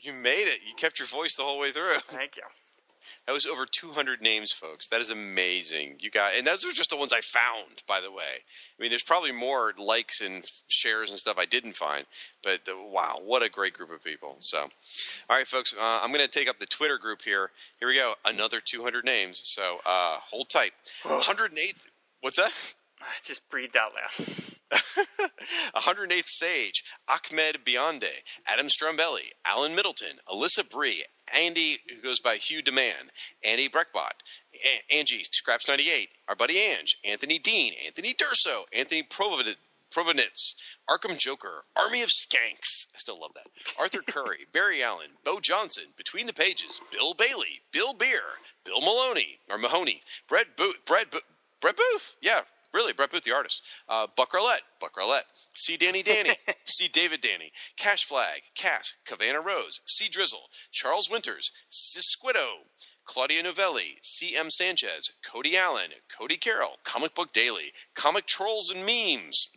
You 0.00 0.12
made 0.12 0.46
it. 0.46 0.60
You 0.66 0.74
kept 0.74 0.98
your 0.98 1.08
voice 1.08 1.34
the 1.34 1.42
whole 1.42 1.58
way 1.58 1.70
through. 1.70 1.98
Thank 2.04 2.36
you. 2.36 2.42
That 3.26 3.32
was 3.32 3.44
over 3.44 3.66
200 3.66 4.22
names, 4.22 4.52
folks. 4.52 4.86
That 4.86 5.00
is 5.00 5.10
amazing. 5.10 5.96
You 5.98 6.10
got, 6.10 6.34
and 6.36 6.46
those 6.46 6.64
were 6.64 6.70
just 6.70 6.90
the 6.90 6.96
ones 6.96 7.12
I 7.12 7.20
found, 7.20 7.82
by 7.88 8.00
the 8.00 8.12
way. 8.12 8.44
I 8.78 8.82
mean, 8.82 8.90
there's 8.90 9.02
probably 9.02 9.32
more 9.32 9.74
likes 9.76 10.20
and 10.20 10.44
shares 10.68 11.10
and 11.10 11.18
stuff 11.18 11.36
I 11.36 11.44
didn't 11.44 11.74
find, 11.74 12.06
but 12.44 12.60
uh, 12.68 12.76
wow, 12.76 13.16
what 13.24 13.42
a 13.42 13.48
great 13.48 13.74
group 13.74 13.90
of 13.90 14.04
people. 14.04 14.36
So, 14.38 14.58
all 14.58 15.36
right, 15.36 15.46
folks, 15.46 15.74
uh, 15.74 16.00
I'm 16.02 16.12
going 16.12 16.24
to 16.24 16.28
take 16.28 16.48
up 16.48 16.60
the 16.60 16.66
Twitter 16.66 16.98
group 16.98 17.22
here. 17.22 17.50
Here 17.80 17.88
we 17.88 17.96
go. 17.96 18.14
Another 18.24 18.60
200 18.60 19.04
names. 19.04 19.40
So, 19.42 19.78
uh, 19.84 20.18
hold 20.30 20.48
tight. 20.48 20.72
108th. 21.02 21.88
What's 22.20 22.36
that? 22.36 22.74
I 23.00 23.06
just 23.24 23.48
breathed 23.50 23.76
out 23.76 23.90
loud. 23.92 24.55
108th 25.76 26.26
Sage, 26.26 26.82
Ahmed 27.08 27.58
Bionde, 27.64 28.04
Adam 28.46 28.66
Strombelli, 28.66 29.30
Alan 29.46 29.74
Middleton, 29.74 30.16
Alyssa 30.28 30.68
Bree, 30.68 31.04
Andy, 31.34 31.78
who 31.88 32.00
goes 32.02 32.20
by 32.20 32.36
Hugh 32.36 32.62
Demand, 32.62 33.10
Andy 33.44 33.68
Breckbot, 33.68 34.12
a- 34.54 34.94
Angie 34.94 35.24
Scraps98, 35.24 36.08
our 36.28 36.36
buddy 36.36 36.58
Ange, 36.58 36.96
Anthony 37.04 37.38
Dean, 37.38 37.72
Anthony 37.84 38.14
Durso, 38.14 38.62
Anthony 38.72 39.02
Provid- 39.02 39.56
Provenitz, 39.94 40.54
Arkham 40.88 41.16
Joker, 41.16 41.64
Army 41.76 42.02
of 42.02 42.10
Skanks. 42.10 42.86
I 42.94 42.98
still 42.98 43.20
love 43.20 43.32
that. 43.34 43.46
Arthur 43.78 44.02
Curry, 44.06 44.46
Barry 44.52 44.82
Allen, 44.82 45.10
Bo 45.24 45.40
Johnson, 45.40 45.84
Between 45.96 46.26
the 46.26 46.32
Pages, 46.34 46.80
Bill 46.92 47.14
Bailey, 47.14 47.60
Bill 47.72 47.94
Beer, 47.94 48.22
Bill 48.64 48.80
Maloney, 48.80 49.36
or 49.50 49.58
Mahoney, 49.58 50.00
Brett 50.28 50.56
Booth, 50.56 50.84
Brett, 50.84 51.10
Bo- 51.10 51.18
Brett 51.60 51.76
Booth, 51.76 52.16
yeah, 52.20 52.40
really, 52.76 52.92
Brett 52.92 53.10
Booth, 53.10 53.24
the 53.24 53.34
artist, 53.34 53.62
uh, 53.88 54.06
Buck 54.16 54.34
Rowlett, 54.34 54.60
Buck 54.78 54.96
Rowlett, 54.96 55.24
See 55.54 55.78
Danny 55.78 56.02
Danny, 56.02 56.36
see 56.64 56.88
David 56.88 57.22
Danny, 57.22 57.50
Cash 57.78 58.04
Flag, 58.04 58.42
Cass, 58.54 58.94
Cavanna 59.06 59.40
Rose, 59.40 59.80
see 59.86 60.08
Drizzle, 60.08 60.50
Charles 60.70 61.10
Winters, 61.10 61.50
Sisquito, 61.70 62.66
Claudia 63.06 63.42
Novelli, 63.42 63.96
C.M. 64.02 64.50
Sanchez, 64.50 65.10
Cody 65.24 65.56
Allen, 65.56 65.92
Cody 66.14 66.36
Carroll, 66.36 66.76
Comic 66.84 67.14
Book 67.14 67.32
Daily, 67.32 67.72
Comic 67.94 68.26
Trolls 68.26 68.70
and 68.70 68.84
Memes, 68.84 69.48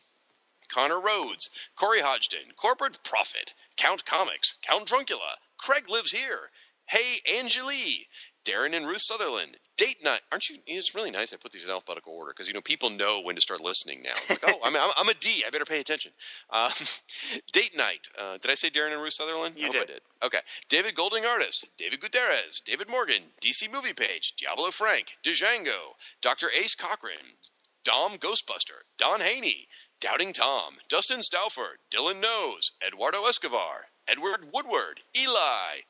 Connor 0.74 1.02
Rhodes, 1.02 1.50
Corey 1.76 2.02
Hodgson, 2.02 2.54
Corporate 2.56 3.04
Profit, 3.04 3.54
Count 3.76 4.06
Comics, 4.06 4.56
Count 4.62 4.88
Druncula, 4.88 5.36
Craig 5.58 5.90
Lives 5.90 6.12
Here, 6.12 6.52
Hey 6.86 7.18
Angelie, 7.30 8.06
Darren 8.46 8.76
and 8.76 8.88
Ruth 8.88 9.02
Sutherland, 9.02 9.58
Date 9.80 10.04
Night. 10.04 10.20
Aren't 10.30 10.50
you? 10.50 10.58
It's 10.68 10.94
really 10.94 11.10
nice 11.10 11.32
I 11.32 11.38
put 11.38 11.54
these 11.54 11.64
in 11.64 11.72
alphabetical 11.72 12.12
order 12.12 12.34
because, 12.36 12.50
you 12.50 12.54
know, 12.54 12.60
people 12.60 12.90
know 12.90 13.22
when 13.22 13.36
to 13.36 13.42
start 13.42 13.62
listening 13.62 14.02
now. 14.04 14.12
It's 14.28 14.44
like, 14.44 14.54
oh, 14.54 14.60
I'm, 14.62 14.76
I'm, 14.76 14.92
I'm 14.98 15.08
a 15.08 15.14
D. 15.14 15.46
I 15.48 15.50
better 15.52 15.64
pay 15.64 15.80
attention. 15.80 16.12
Um, 16.50 16.72
Date 17.54 17.78
Night. 17.78 18.10
Uh, 18.22 18.38
did 18.40 18.52
I 18.52 18.56
say 18.56 18.70
Darren 18.70 18.92
and 18.92 19.02
Ruth 19.02 19.14
Sutherland? 19.14 19.56
You 19.56 19.64
I 19.64 19.66
hope 19.68 19.74
did. 19.76 19.82
I 19.84 19.86
did. 19.86 20.02
Okay. 20.22 20.40
David 20.68 20.96
Golding 20.96 21.24
Artist, 21.24 21.70
David 21.78 22.02
Gutierrez, 22.02 22.62
David 22.66 22.90
Morgan, 22.92 23.32
DC 23.42 23.72
Movie 23.72 23.94
Page, 23.94 24.34
Diabolu 24.36 24.74
Frank, 24.74 25.18
Django, 25.24 25.96
Dr. 26.22 26.48
Ace 26.62 26.76
Cochran, 26.76 27.40
Dom 27.86 28.18
Ghostbuster, 28.18 28.84
Don 28.98 29.22
Haney, 29.22 29.70
Doubting 30.02 30.34
Tom, 30.34 30.74
Dustin 30.90 31.24
Stauffer, 31.24 31.80
Dylan 31.90 32.22
Knows, 32.22 32.74
Eduardo 32.86 33.24
Escobar, 33.24 33.86
Edward 34.10 34.50
Woodward, 34.54 35.04
Eli. 35.18 35.84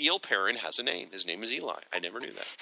Eel 0.00 0.18
Perrin 0.18 0.56
has 0.56 0.78
a 0.78 0.82
name. 0.82 1.08
His 1.12 1.26
name 1.26 1.42
is 1.42 1.52
Eli. 1.52 1.80
I 1.92 1.98
never 1.98 2.20
knew 2.20 2.32
that. 2.32 2.56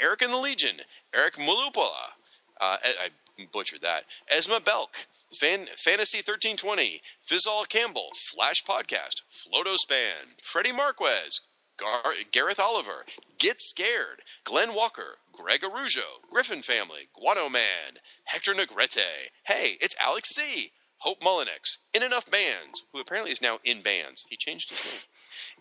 Eric 0.00 0.22
and 0.22 0.32
the 0.32 0.38
Legion, 0.38 0.76
Eric 1.14 1.34
Mulupola. 1.34 2.12
Uh, 2.60 2.76
I, 2.82 2.94
I 3.38 3.46
butchered 3.52 3.80
that. 3.82 4.04
Esma 4.34 4.62
Belk, 4.62 5.06
Fan, 5.38 5.64
Fantasy 5.82 6.18
1320, 6.18 7.00
Fizzall 7.26 7.66
Campbell, 7.68 8.10
Flash 8.34 8.62
Podcast, 8.64 9.22
Floto 9.32 9.76
Span, 9.76 10.36
Freddie 10.42 10.72
Marquez, 10.72 11.40
Gar- 11.78 12.12
Gareth 12.32 12.60
Oliver, 12.60 13.06
Get 13.38 13.56
Scared, 13.60 14.20
Glenn 14.44 14.74
Walker, 14.74 15.16
Greg 15.32 15.62
Arujo, 15.62 16.20
Griffin 16.30 16.60
Family, 16.60 17.08
Guano 17.14 17.48
Man, 17.48 17.96
Hector 18.24 18.52
Negrete. 18.52 19.30
Hey, 19.46 19.78
it's 19.80 19.96
Alex 19.98 20.28
C. 20.34 20.72
Hope 20.98 21.20
Mullinex, 21.22 21.78
In 21.94 22.02
Enough 22.02 22.30
Bands, 22.30 22.82
who 22.92 23.00
apparently 23.00 23.32
is 23.32 23.40
now 23.40 23.58
in 23.64 23.80
bands. 23.80 24.26
He 24.28 24.36
changed 24.36 24.68
his 24.68 24.84
name. 24.84 25.00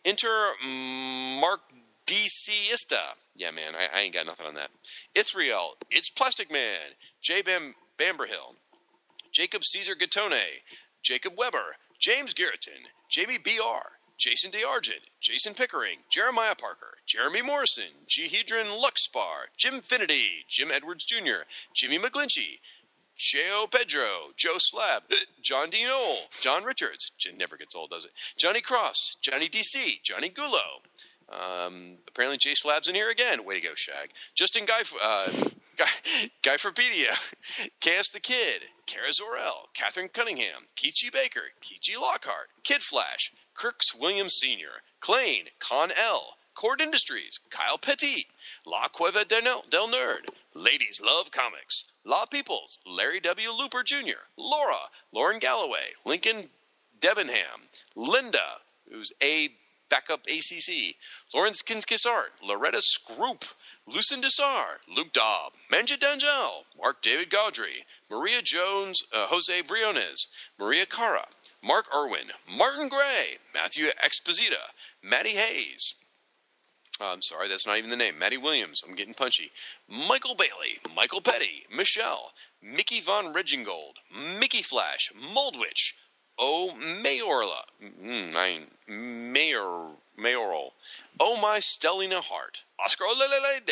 Enter 0.06 0.52
Mark 1.40 1.62
DCista. 2.06 3.16
Yeah, 3.36 3.52
man, 3.52 3.74
I, 3.76 3.98
I 3.98 4.02
ain't 4.02 4.14
got 4.14 4.26
nothing 4.26 4.48
on 4.48 4.56
that. 4.56 4.70
Ithriel, 5.16 5.72
It's 5.92 6.10
Plastic 6.10 6.52
Man, 6.52 6.80
J. 7.22 7.42
Bam 7.42 7.74
Bamberhill, 7.98 8.56
Jacob 9.32 9.64
Caesar 9.64 9.94
Gattone, 9.94 10.62
Jacob 11.04 11.34
Weber, 11.38 11.76
James 12.00 12.34
Garreton, 12.34 12.90
Jamie 13.10 13.38
B.R., 13.38 13.84
Jason 14.18 14.52
DeArgent, 14.52 15.06
Jason 15.22 15.54
Pickering, 15.54 16.00
Jeremiah 16.10 16.56
Parker, 16.56 16.98
Jeremy 17.06 17.42
Morrison, 17.42 18.06
Jehedron 18.06 18.66
Luxpar, 18.66 19.48
Jim 19.56 19.76
Finity, 19.80 20.44
Jim 20.50 20.70
Edwards 20.74 21.06
Jr., 21.06 21.48
Jimmy 21.74 21.98
McGlinchey, 22.00 22.60
Joe 23.20 23.68
Pedro, 23.70 24.30
Joe 24.38 24.58
Slab, 24.60 25.04
John 25.42 25.70
D. 25.70 25.86
Knoll, 25.86 26.30
John 26.40 26.64
Richards, 26.64 27.12
never 27.38 27.58
gets 27.58 27.76
old, 27.76 27.90
does 27.90 28.06
it? 28.06 28.12
Johnny 28.38 28.62
Cross, 28.62 29.18
Johnny 29.22 29.50
DC, 29.50 30.02
Johnny 30.02 30.30
Gulo. 30.30 30.80
Um, 31.28 31.98
apparently, 32.08 32.38
Jay 32.38 32.54
Slab's 32.54 32.88
in 32.88 32.96
here 32.96 33.10
again. 33.10 33.46
Way 33.46 33.60
to 33.60 33.68
go, 33.68 33.76
Shag. 33.76 34.12
Justin 34.36 34.66
Guy, 34.66 34.82
uh, 35.04 35.28
Guy, 35.78 35.86
Guyforpedia, 36.42 37.12
KS 37.82 38.10
the 38.14 38.22
Kid, 38.22 38.64
Kara 38.86 39.10
Zorel, 39.10 39.68
Catherine 39.74 40.10
Cunningham, 40.12 40.64
Kichi 40.78 41.12
Baker, 41.12 41.52
Kichi 41.62 42.00
Lockhart, 42.00 42.48
Kid 42.64 42.82
Flash, 42.82 43.34
Kirks 43.54 43.94
Williams 43.94 44.36
Sr., 44.36 44.82
Klein, 45.02 45.48
Con 45.60 45.90
L, 46.02 46.38
Cord 46.56 46.80
Industries, 46.80 47.42
Kyle 47.50 47.78
Petit, 47.78 48.28
La 48.66 48.88
Cueva 48.88 49.26
del 49.26 49.42
Nerd, 49.42 50.30
Ladies 50.56 51.02
Love 51.04 51.32
Comics, 51.32 51.86
La 52.10 52.26
Peoples, 52.26 52.80
Larry 52.88 53.20
W. 53.20 53.52
Looper 53.52 53.84
Jr., 53.84 54.26
Laura, 54.36 54.90
Lauren 55.14 55.38
Galloway, 55.38 55.92
Lincoln 56.08 56.50
Debenham, 57.00 57.70
Linda, 57.96 58.62
who's 58.92 59.14
a 59.22 59.50
backup 59.92 60.22
ACC, 60.26 60.96
Lawrence 61.36 61.62
Kinskisart, 61.62 62.32
Loretta 62.44 62.82
Scroop, 62.82 63.54
Lucien 63.86 64.22
Dessar, 64.22 64.80
Luke 64.88 65.14
Dobb, 65.14 65.54
Manja 65.70 65.98
Dangel, 65.98 66.64
Mark 66.82 67.04
David 67.04 67.30
Gaudry, 67.30 67.86
Maria 68.10 68.42
Jones, 68.42 69.04
uh, 69.14 69.28
Jose 69.28 69.62
Briones, 69.62 70.30
Maria 70.58 70.88
Cara, 70.88 71.28
Mark 71.64 71.86
Irwin, 71.96 72.30
Martin 72.58 72.90
Gray, 72.90 73.38
Matthew 73.54 73.86
Exposita, 74.04 74.74
Maddie 75.04 75.36
Hayes, 75.36 75.94
uh, 77.02 77.12
I'm 77.14 77.22
sorry, 77.22 77.48
that's 77.48 77.66
not 77.66 77.78
even 77.78 77.90
the 77.90 77.96
name. 77.96 78.20
Maddie 78.20 78.38
Williams. 78.38 78.84
I'm 78.88 78.96
getting 78.96 79.14
punchy. 79.14 79.52
Michael 79.88 80.36
Bailey, 80.36 80.80
Michael 80.96 81.22
Petty, 81.22 81.64
Michelle, 81.76 82.32
Mickey 82.62 83.00
Von 83.02 83.34
Regingold, 83.34 83.98
Mickey 84.40 84.62
Flash, 84.62 85.12
Moldwich, 85.34 85.96
O 86.38 86.72
Mayorla, 87.04 87.64
mm, 87.84 88.34
I 88.36 88.60
Mayor 88.88 89.88
Mayoral, 90.18 90.74
Oh 91.20 91.40
My 91.42 91.60
Stellina 91.60 92.22
Hart, 92.24 92.64
Oscar 92.84 93.06
Olelelede, 93.06 93.72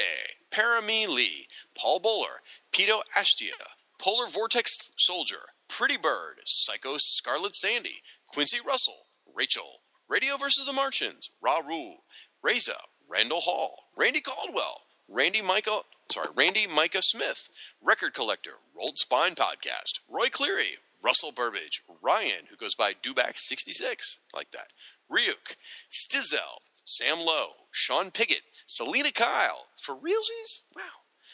Parami 0.52 1.08
Lee, 1.08 1.48
Paul 1.76 2.00
Bowler, 2.00 2.42
Pito 2.74 3.02
Astia, 3.18 3.52
Polar 4.00 4.28
Vortex 4.28 4.92
Soldier, 4.98 5.50
Pretty 5.68 5.98
Bird, 5.98 6.40
Psycho 6.46 6.96
Scarlet 6.98 7.56
Sandy, 7.56 8.02
Quincy 8.28 8.60
Russell, 8.66 9.08
Rachel, 9.34 9.82
Radio 10.10 10.38
versus 10.38 10.66
the 10.66 10.74
Martians, 10.74 11.30
Ra 11.42 11.58
Rule, 11.60 12.04
Reza, 12.44 12.78
Randall 13.10 13.42
Hall, 13.42 13.86
Randy 13.96 14.22
Caldwell, 14.22 14.82
Randy 15.08 15.42
Micah, 15.42 15.82
sorry, 16.12 16.30
Randy 16.36 16.68
Micah 16.68 17.02
Smith, 17.02 17.50
Record 17.82 18.14
Collector, 18.14 18.56
Rolled 18.76 18.98
Spine 18.98 19.36
Podcast, 19.36 20.00
Roy 20.10 20.28
Cleary, 20.30 20.78
Russell 21.02 21.32
Burbage, 21.32 21.84
Ryan, 22.02 22.46
who 22.50 22.58
goes 22.58 22.76
by 22.76 22.94
Duback66, 22.94 24.20
like 24.34 24.52
that, 24.52 24.74
Ryuk, 25.12 25.56
Stizel, 25.90 26.62
Sam 26.84 27.20
Lowe, 27.20 27.54
Sean 27.72 28.12
Piggott, 28.12 28.44
Selina 28.66 29.12
Kyle, 29.12 29.68
for 29.82 29.96
realsies? 29.96 30.62
Wow. 30.76 30.84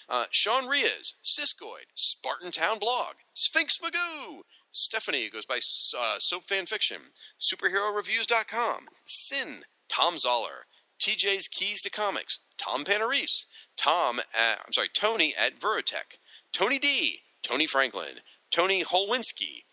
Uh, 0.10 0.26
Sean 0.30 0.66
Riaz, 0.66 1.16
Siskoid, 1.24 1.88
Spartan 1.96 2.52
Town 2.52 2.78
Blog, 2.78 3.16
Sphinx 3.34 3.78
Magoo, 3.80 4.42
Stephanie, 4.72 5.26
who 5.26 5.32
goes 5.32 5.46
by 5.46 5.60
uh, 5.98 6.18
Soap 6.20 6.44
Fan 6.44 6.66
Fiction, 6.66 6.98
SuperheroReviews.com, 7.40 8.86
Sin, 9.06 9.62
Tom 9.88 10.20
Zoller, 10.20 10.66
TJ's 11.04 11.50
Keys 11.50 11.82
to 11.82 11.90
Comics, 11.90 12.40
Tom 12.58 12.86
Panarese, 12.86 13.44
Tom, 13.76 14.20
at, 14.20 14.62
I'm 14.66 14.72
sorry, 14.72 14.88
Tony 14.94 15.34
at 15.36 15.60
Verotech, 15.60 16.18
Tony 16.54 16.80
D, 16.80 17.20
Tony 17.42 17.68
Franklin, 17.68 18.20
Tony 18.52 18.86
Holwinski, 18.86 19.64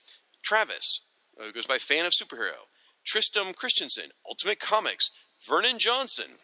Travis, 0.42 1.02
uh, 1.40 1.44
who 1.44 1.52
goes 1.52 1.66
by 1.66 1.78
Fan 1.78 2.04
of 2.04 2.12
Superhero, 2.12 2.66
Tristam 3.06 3.54
Christensen, 3.54 4.10
Ultimate 4.28 4.58
Comics, 4.58 5.12
Vernon 5.46 5.78
Johnson, 5.78 6.38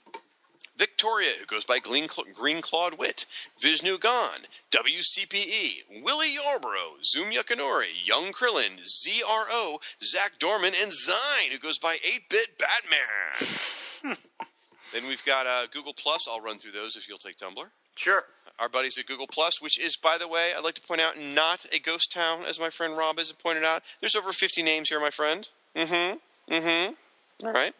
Victoria, 0.77 1.33
who 1.41 1.47
goes 1.47 1.65
by 1.65 1.81
Green, 1.81 2.07
Green 2.33 2.61
Clawed 2.61 2.97
Wit, 2.97 3.27
Vishnu 3.61 3.99
Gan, 3.99 4.43
WCPE, 4.71 6.03
Willie 6.05 6.35
Yarborough, 6.35 7.03
Zoom 7.03 7.33
Yukinori, 7.33 8.05
Young 8.05 8.33
Krillin, 8.33 8.79
ZRO, 8.85 9.79
Zach 10.01 10.39
Dorman, 10.39 10.75
and 10.81 10.93
Zine, 10.93 11.51
who 11.51 11.59
goes 11.59 11.81
by 11.81 11.97
8 12.05 12.31
Bit 12.31 12.49
Batman. 12.57 14.17
then 14.93 15.07
we've 15.09 15.25
got 15.25 15.47
uh, 15.47 15.67
Google 15.73 15.93
Plus. 15.93 16.27
I'll 16.31 16.41
run 16.41 16.59
through 16.59 16.73
those 16.73 16.97
if 16.97 17.09
you'll 17.09 17.19
take 17.19 17.37
Tumblr. 17.37 17.65
Sure. 17.97 18.25
Our 18.59 18.69
buddies 18.69 18.99
at 18.99 19.07
Google 19.07 19.27
Plus, 19.27 19.61
which 19.61 19.79
is, 19.79 19.97
by 19.97 20.17
the 20.19 20.29
way, 20.29 20.53
I'd 20.57 20.65
like 20.65 20.75
to 20.75 20.81
point 20.81 21.01
out, 21.01 21.19
not 21.19 21.65
a 21.75 21.79
ghost 21.79 22.13
town, 22.13 22.45
as 22.49 22.59
my 22.59 22.71
friend 22.71 22.97
Rob 22.97 23.19
has 23.19 23.33
pointed 23.33 23.65
out. 23.65 23.83
There's 24.01 24.17
over 24.17 24.33
50 24.33 24.63
names 24.63 24.89
here, 24.89 25.01
my 25.01 25.11
friend. 25.11 25.49
Mm 25.75 25.89
hmm. 26.49 26.55
Mm 26.55 26.63
hmm. 26.63 27.47
All 27.47 27.53
right. 27.53 27.75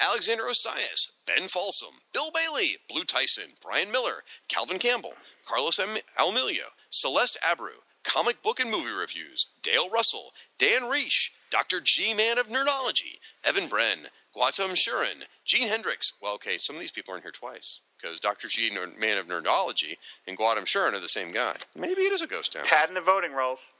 Alexander 0.00 0.44
Osias, 0.48 1.10
Ben 1.26 1.48
Folsom, 1.48 1.94
Bill 2.14 2.30
Bailey, 2.32 2.78
Blue 2.88 3.04
Tyson, 3.04 3.50
Brian 3.62 3.92
Miller, 3.92 4.22
Calvin 4.48 4.78
Campbell, 4.78 5.12
Carlos 5.46 5.78
M- 5.78 5.98
Almilio, 6.18 6.72
Celeste 6.88 7.38
Abreu, 7.42 7.82
Comic 8.02 8.42
Book 8.42 8.60
and 8.60 8.70
Movie 8.70 8.90
Reviews, 8.90 9.46
Dale 9.62 9.90
Russell, 9.90 10.32
Dan 10.58 10.82
Reish, 10.82 11.30
Dr. 11.50 11.80
G 11.82 12.14
Man 12.14 12.38
of 12.38 12.48
Nerdology, 12.48 13.18
Evan 13.44 13.68
Bren, 13.68 14.06
Guatam 14.36 14.70
Shurin, 14.74 15.22
Gene 15.44 15.68
Hendricks. 15.68 16.12
Well, 16.20 16.34
okay, 16.34 16.58
some 16.58 16.76
of 16.76 16.80
these 16.80 16.90
people 16.90 17.14
are 17.14 17.16
in 17.16 17.22
here 17.22 17.30
twice 17.30 17.80
because 18.00 18.18
Dr. 18.20 18.48
G 18.48 18.68
Nerd- 18.70 19.00
Man 19.00 19.18
of 19.18 19.26
Nerdology 19.26 19.96
and 20.26 20.36
Guatam 20.36 20.64
Shurin 20.64 20.92
are 20.92 21.00
the 21.00 21.08
same 21.08 21.32
guy. 21.32 21.54
Maybe 21.76 22.02
it 22.02 22.12
is 22.12 22.22
a 22.22 22.26
ghost 22.26 22.52
town. 22.52 22.64
In 22.88 22.94
the 22.94 23.00
voting 23.00 23.32
rolls. 23.32 23.70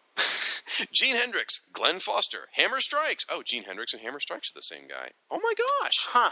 Gene 0.93 1.17
Hendricks, 1.17 1.61
Glenn 1.73 1.99
Foster, 1.99 2.49
Hammer 2.53 2.81
Strikes. 2.81 3.25
Oh, 3.31 3.43
Gene 3.45 3.65
Hendricks 3.65 3.93
and 3.93 4.03
Hammer 4.03 4.21
Strikes 4.21 4.51
are 4.51 4.59
the 4.59 4.63
same 4.63 4.89
guy. 4.89 5.11
Oh 5.31 5.41
my 5.43 5.53
gosh. 5.83 6.07
Huh. 6.09 6.31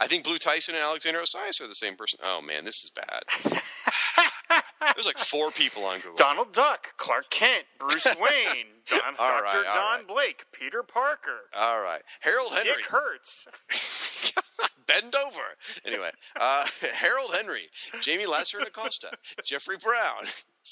I 0.00 0.06
think 0.06 0.24
Blue 0.24 0.38
Tyson 0.38 0.74
and 0.74 0.82
Alexander 0.84 1.20
Osias 1.20 1.60
are 1.60 1.66
the 1.68 1.74
same 1.74 1.96
person. 1.96 2.18
Oh 2.24 2.40
man, 2.40 2.64
this 2.64 2.82
is 2.84 2.90
bad. 2.90 3.22
There's 4.94 5.06
like 5.06 5.18
four 5.18 5.50
people 5.50 5.84
on 5.84 5.98
Google. 5.98 6.16
Donald 6.16 6.52
Duck, 6.52 6.96
Clark 6.96 7.30
Kent, 7.30 7.64
Bruce 7.78 8.04
Wayne, 8.20 8.66
Don, 8.88 9.14
Dr. 9.16 9.42
right, 9.42 9.64
John 9.64 9.98
right. 9.98 10.08
Blake, 10.08 10.44
Peter 10.52 10.82
Parker, 10.82 11.50
All 11.56 11.82
right, 11.82 12.02
Harold 12.20 12.52
Henry. 12.52 12.72
Dick 12.76 12.86
Hertz. 12.86 13.46
Bend 14.86 15.14
over. 15.14 15.42
Anyway, 15.84 16.10
uh, 16.40 16.64
Harold 16.94 17.30
Henry, 17.34 17.68
Jamie 18.00 18.26
Lasser 18.26 18.58
Acosta, 18.60 19.10
Jeffrey 19.44 19.76
Brown. 19.76 20.24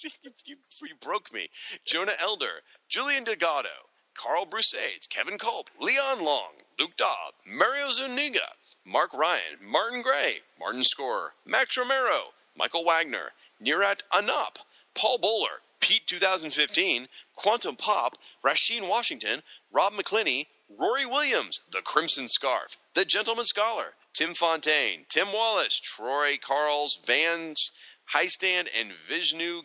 You, 0.05 0.10
you, 0.44 0.57
you 0.83 0.94
broke 1.00 1.33
me. 1.33 1.49
Jonah 1.84 2.12
Elder, 2.20 2.62
Julian 2.89 3.25
Delgado, 3.25 3.68
Carl 4.15 4.47
Brusades, 4.47 5.07
Kevin 5.08 5.39
Culp, 5.39 5.68
Leon 5.81 6.25
Long, 6.25 6.52
Luke 6.78 6.97
Dobb, 6.97 7.34
Mario 7.47 7.91
Zuniga, 7.91 8.49
Mark 8.84 9.12
Ryan, 9.12 9.58
Martin 9.62 10.02
Gray, 10.02 10.39
Martin 10.58 10.83
Scorer, 10.83 11.33
Max 11.44 11.76
Romero, 11.76 12.33
Michael 12.57 12.84
Wagner, 12.84 13.33
Nirat 13.62 14.00
Anop, 14.12 14.58
Paul 14.94 15.18
Bowler, 15.18 15.60
Pete 15.81 16.07
2015, 16.07 17.07
Quantum 17.34 17.76
Pop, 17.76 18.16
Rasheen 18.44 18.89
Washington, 18.89 19.41
Rob 19.70 19.92
McClinney, 19.92 20.47
Rory 20.68 21.07
Williams, 21.07 21.60
The 21.70 21.83
Crimson 21.83 22.28
Scarf, 22.28 22.76
The 22.94 23.05
Gentleman 23.05 23.47
Scholar, 23.47 23.94
Tim 24.15 24.34
Fontaine, 24.34 25.05
Tim 25.08 25.28
Wallace, 25.33 25.78
Troy 25.78 26.39
Carls, 26.41 26.99
Vans 27.07 27.73
Highstand, 28.15 28.68
and 28.78 28.92
Vishnu 28.92 29.62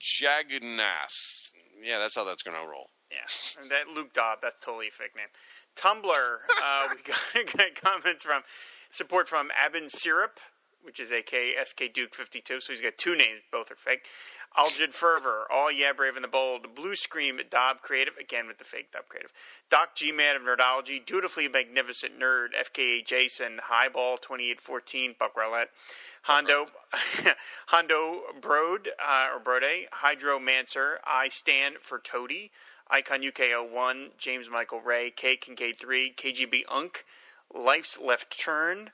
Jagannath. 0.00 1.52
Yeah, 1.82 1.98
that's 1.98 2.14
how 2.14 2.24
that's 2.24 2.42
going 2.42 2.60
to 2.60 2.68
roll. 2.68 2.90
Yeah, 3.10 3.62
and 3.62 3.70
that 3.70 3.88
Luke 3.88 4.12
Dobb, 4.12 4.38
that's 4.42 4.60
totally 4.60 4.88
a 4.88 4.90
fake 4.90 5.16
name. 5.16 5.28
Tumblr, 5.76 6.04
uh, 6.64 6.82
we 6.94 7.44
got, 7.44 7.56
got 7.56 7.74
comments 7.74 8.24
from 8.24 8.42
support 8.90 9.28
from 9.28 9.50
Abin 9.50 9.90
Syrup, 9.90 10.40
which 10.82 11.00
is 11.00 11.10
AK 11.10 11.34
SK 11.64 11.92
Duke 11.94 12.14
52. 12.14 12.60
So 12.60 12.72
he's 12.72 12.82
got 12.82 12.98
two 12.98 13.16
names, 13.16 13.42
both 13.50 13.70
are 13.70 13.76
fake. 13.76 14.06
Aljid 14.56 14.92
Fervor, 14.92 15.46
All 15.50 15.70
Yeah 15.70 15.92
Brave 15.92 16.16
and 16.16 16.24
the 16.24 16.28
Bold, 16.28 16.74
Blue 16.74 16.96
Scream, 16.96 17.40
Dob 17.50 17.80
Creative, 17.80 18.16
again 18.16 18.46
with 18.46 18.58
the 18.58 18.64
fake 18.64 18.90
Dob 18.92 19.06
Creative. 19.08 19.32
Doc 19.70 19.94
G 19.94 20.10
Man 20.12 20.36
of 20.36 20.42
Nerdology, 20.42 21.04
Dutifully 21.04 21.48
Magnificent 21.48 22.18
Nerd, 22.18 22.48
FKA 22.58 23.04
Jason, 23.04 23.60
Highball 23.64 24.16
2814, 24.16 25.14
Buck 25.18 25.34
Rowlett, 25.36 25.68
Hondo, 26.22 26.66
Hondo 27.66 28.22
Brode, 28.40 28.88
uh, 28.98 29.28
or 29.34 29.40
Brode, 29.40 29.86
Hydro 29.92 30.38
Mancer, 30.38 30.98
I 31.06 31.28
Stand 31.28 31.76
for 31.80 31.98
Toady, 31.98 32.50
Icon 32.90 33.20
UK01, 33.20 34.16
James 34.18 34.48
Michael 34.50 34.80
Ray, 34.80 35.10
K 35.10 35.36
Kincaid 35.36 35.78
3, 35.78 36.14
KGB 36.16 36.62
Unk, 36.68 37.04
Life's 37.54 37.98
Left 38.00 38.38
Turn, 38.38 38.90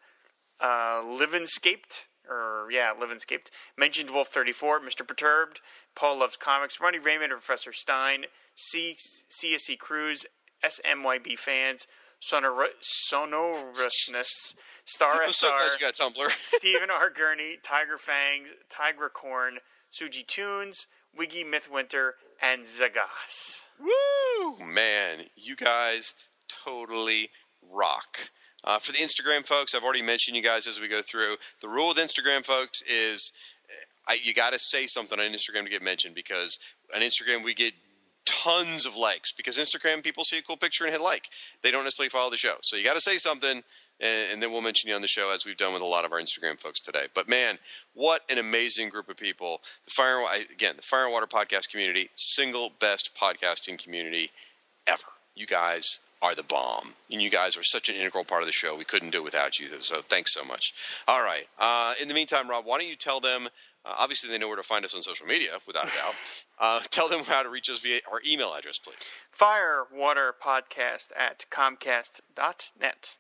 uh, 0.61 1.03
Livenscaped, 1.03 2.07
or 2.29 2.69
yeah, 2.71 2.93
Livenscaped, 2.99 3.49
Mentioned 3.77 4.11
Wolf 4.11 4.29
34, 4.29 4.81
Mr. 4.81 5.07
Perturbed, 5.07 5.61
Paul 5.95 6.19
Loves 6.19 6.37
Comics, 6.37 6.81
Ronnie 6.81 6.99
Raymond 6.99 7.33
and 7.33 7.41
Professor 7.43 7.73
Stein, 7.73 8.25
C- 8.55 8.97
CSC 9.31 9.79
Cruz, 9.79 10.27
SMYB 10.65 11.39
fans, 11.39 11.87
Sonor- 12.21 12.69
Sonorousness, 13.11 14.55
Star 14.85 15.23
I'm 15.23 15.33
so 15.33 15.49
SR, 15.49 15.57
glad 15.57 15.73
you 15.73 15.87
got 15.87 15.95
Tumblr. 15.95 16.31
Stephen 16.57 16.91
R. 16.91 17.11
Gurney, 17.11 17.59
Tiger 17.63 17.99
Fangs, 17.99 18.53
Tiger 18.69 19.09
Corn, 19.09 19.59
Suji 19.93 20.27
Tunes, 20.27 20.87
Wiggy 21.17 21.45
Mythwinter, 21.45 22.13
and 22.43 22.63
Zagas. 22.65 23.61
Woo! 23.81 24.57
Man, 24.67 25.27
you 25.37 25.57
guys 25.57 26.15
totally 26.49 27.31
rock. 27.63 28.31
Uh, 28.65 28.79
for 28.79 28.93
the 28.93 28.99
Instagram 28.99 29.47
folks, 29.47 29.75
I've 29.75 29.85
already 29.85 30.03
mentioned 30.03 30.37
you 30.37 30.43
guys 30.43 30.67
as 30.67 30.81
we 30.81 30.89
go 30.89 31.03
through. 31.03 31.37
The 31.61 31.69
rule 31.69 31.89
with 31.89 31.99
Instagram 31.99 32.45
folks 32.45 32.83
is 32.83 33.33
uh, 33.69 34.13
I, 34.13 34.19
you 34.23 34.33
got 34.33 34.53
to 34.53 34.59
say 34.59 34.87
something 34.87 35.19
on 35.19 35.27
Instagram 35.31 35.65
to 35.65 35.71
get 35.71 35.83
mentioned 35.83 36.15
because 36.15 36.59
on 36.95 37.03
Instagram 37.03 37.45
we 37.45 37.55
get 37.55 37.75
tons 38.25 38.87
of 38.87 38.97
likes 38.97 39.33
because 39.33 39.59
Instagram 39.59 40.03
people 40.03 40.25
see 40.25 40.39
a 40.39 40.43
cool 40.43 40.57
picture 40.57 40.85
and 40.85 40.93
hit 40.93 41.03
like. 41.03 41.29
They 41.63 41.71
don't 41.71 41.85
necessarily 41.85 42.09
follow 42.09 42.31
the 42.31 42.39
show. 42.39 42.57
So 42.63 42.77
you 42.77 42.85
got 42.85 42.95
to 42.95 43.01
say 43.01 43.19
something 43.19 43.63
and, 44.01 44.33
and 44.33 44.43
then 44.43 44.51
we'll 44.51 44.63
mention 44.63 44.89
you 44.89 44.97
on 44.97 45.03
the 45.03 45.09
show 45.09 45.31
as 45.31 45.45
we've 45.45 45.57
done 45.57 45.73
with 45.73 45.83
a 45.83 45.87
lot 45.87 46.05
of 46.05 46.13
our 46.13 46.21
Instagram 46.21 46.59
folks 46.59 46.81
today. 46.81 47.07
But 47.15 47.29
man, 47.29 47.59
what 47.93 48.23
an 48.31 48.39
amazing 48.39 48.89
group 48.89 49.09
of 49.09 49.17
people! 49.17 49.61
The 49.85 49.93
Fire 49.93 50.25
again, 50.51 50.77
the 50.77 50.83
Fire 50.83 51.05
and 51.05 51.13
Water 51.13 51.27
podcast 51.27 51.71
community, 51.71 52.11
single 52.17 52.71
best 52.81 53.11
podcasting 53.15 53.79
community 53.79 54.31
ever. 54.87 55.05
You 55.35 55.47
guys 55.47 56.01
are 56.25 56.35
the 56.35 56.43
bomb, 56.43 56.95
and 57.13 57.21
you 57.21 57.29
guys 57.29 57.55
are 57.55 57.63
such 57.63 57.91
an 57.91 57.97
integral 57.97 58.25
part 58.25 58.41
of 58.41 58.47
the 58.47 58.53
show. 58.53 58.75
We 58.75 58.85
couldn't 58.85 59.11
do 59.11 59.19
it 59.19 59.25
without 59.25 59.61
you. 59.61 59.67
So 59.67 60.01
thanks 60.01 60.33
so 60.33 60.43
much. 60.43 60.73
All 61.07 61.23
right. 61.23 61.47
Uh, 61.59 61.93
in 62.01 62.09
the 62.09 62.15
meantime, 62.15 62.49
Rob, 62.49 62.65
why 62.65 62.79
don't 62.79 62.89
you 62.89 62.97
tell 62.97 63.21
them? 63.21 63.49
Uh, 63.85 63.95
obviously, 63.99 64.31
they 64.31 64.39
know 64.39 64.49
where 64.49 64.57
to 64.57 64.63
find 64.63 64.87
us 64.87 64.95
on 64.95 65.03
social 65.03 65.27
media, 65.27 65.51
without 65.67 65.85
a 65.85 65.97
doubt. 65.97 66.15
Uh, 66.57 66.79
tell 66.91 67.09
them 67.09 67.25
how 67.25 67.43
to 67.43 67.49
reach 67.49 67.69
us 67.69 67.81
via 67.81 67.99
our 68.09 68.21
email 68.25 68.55
address, 68.55 68.79
please. 68.79 69.13
Firewaterpodcast 69.37 71.09
at 71.17 71.45
comcast.net. 71.51 73.15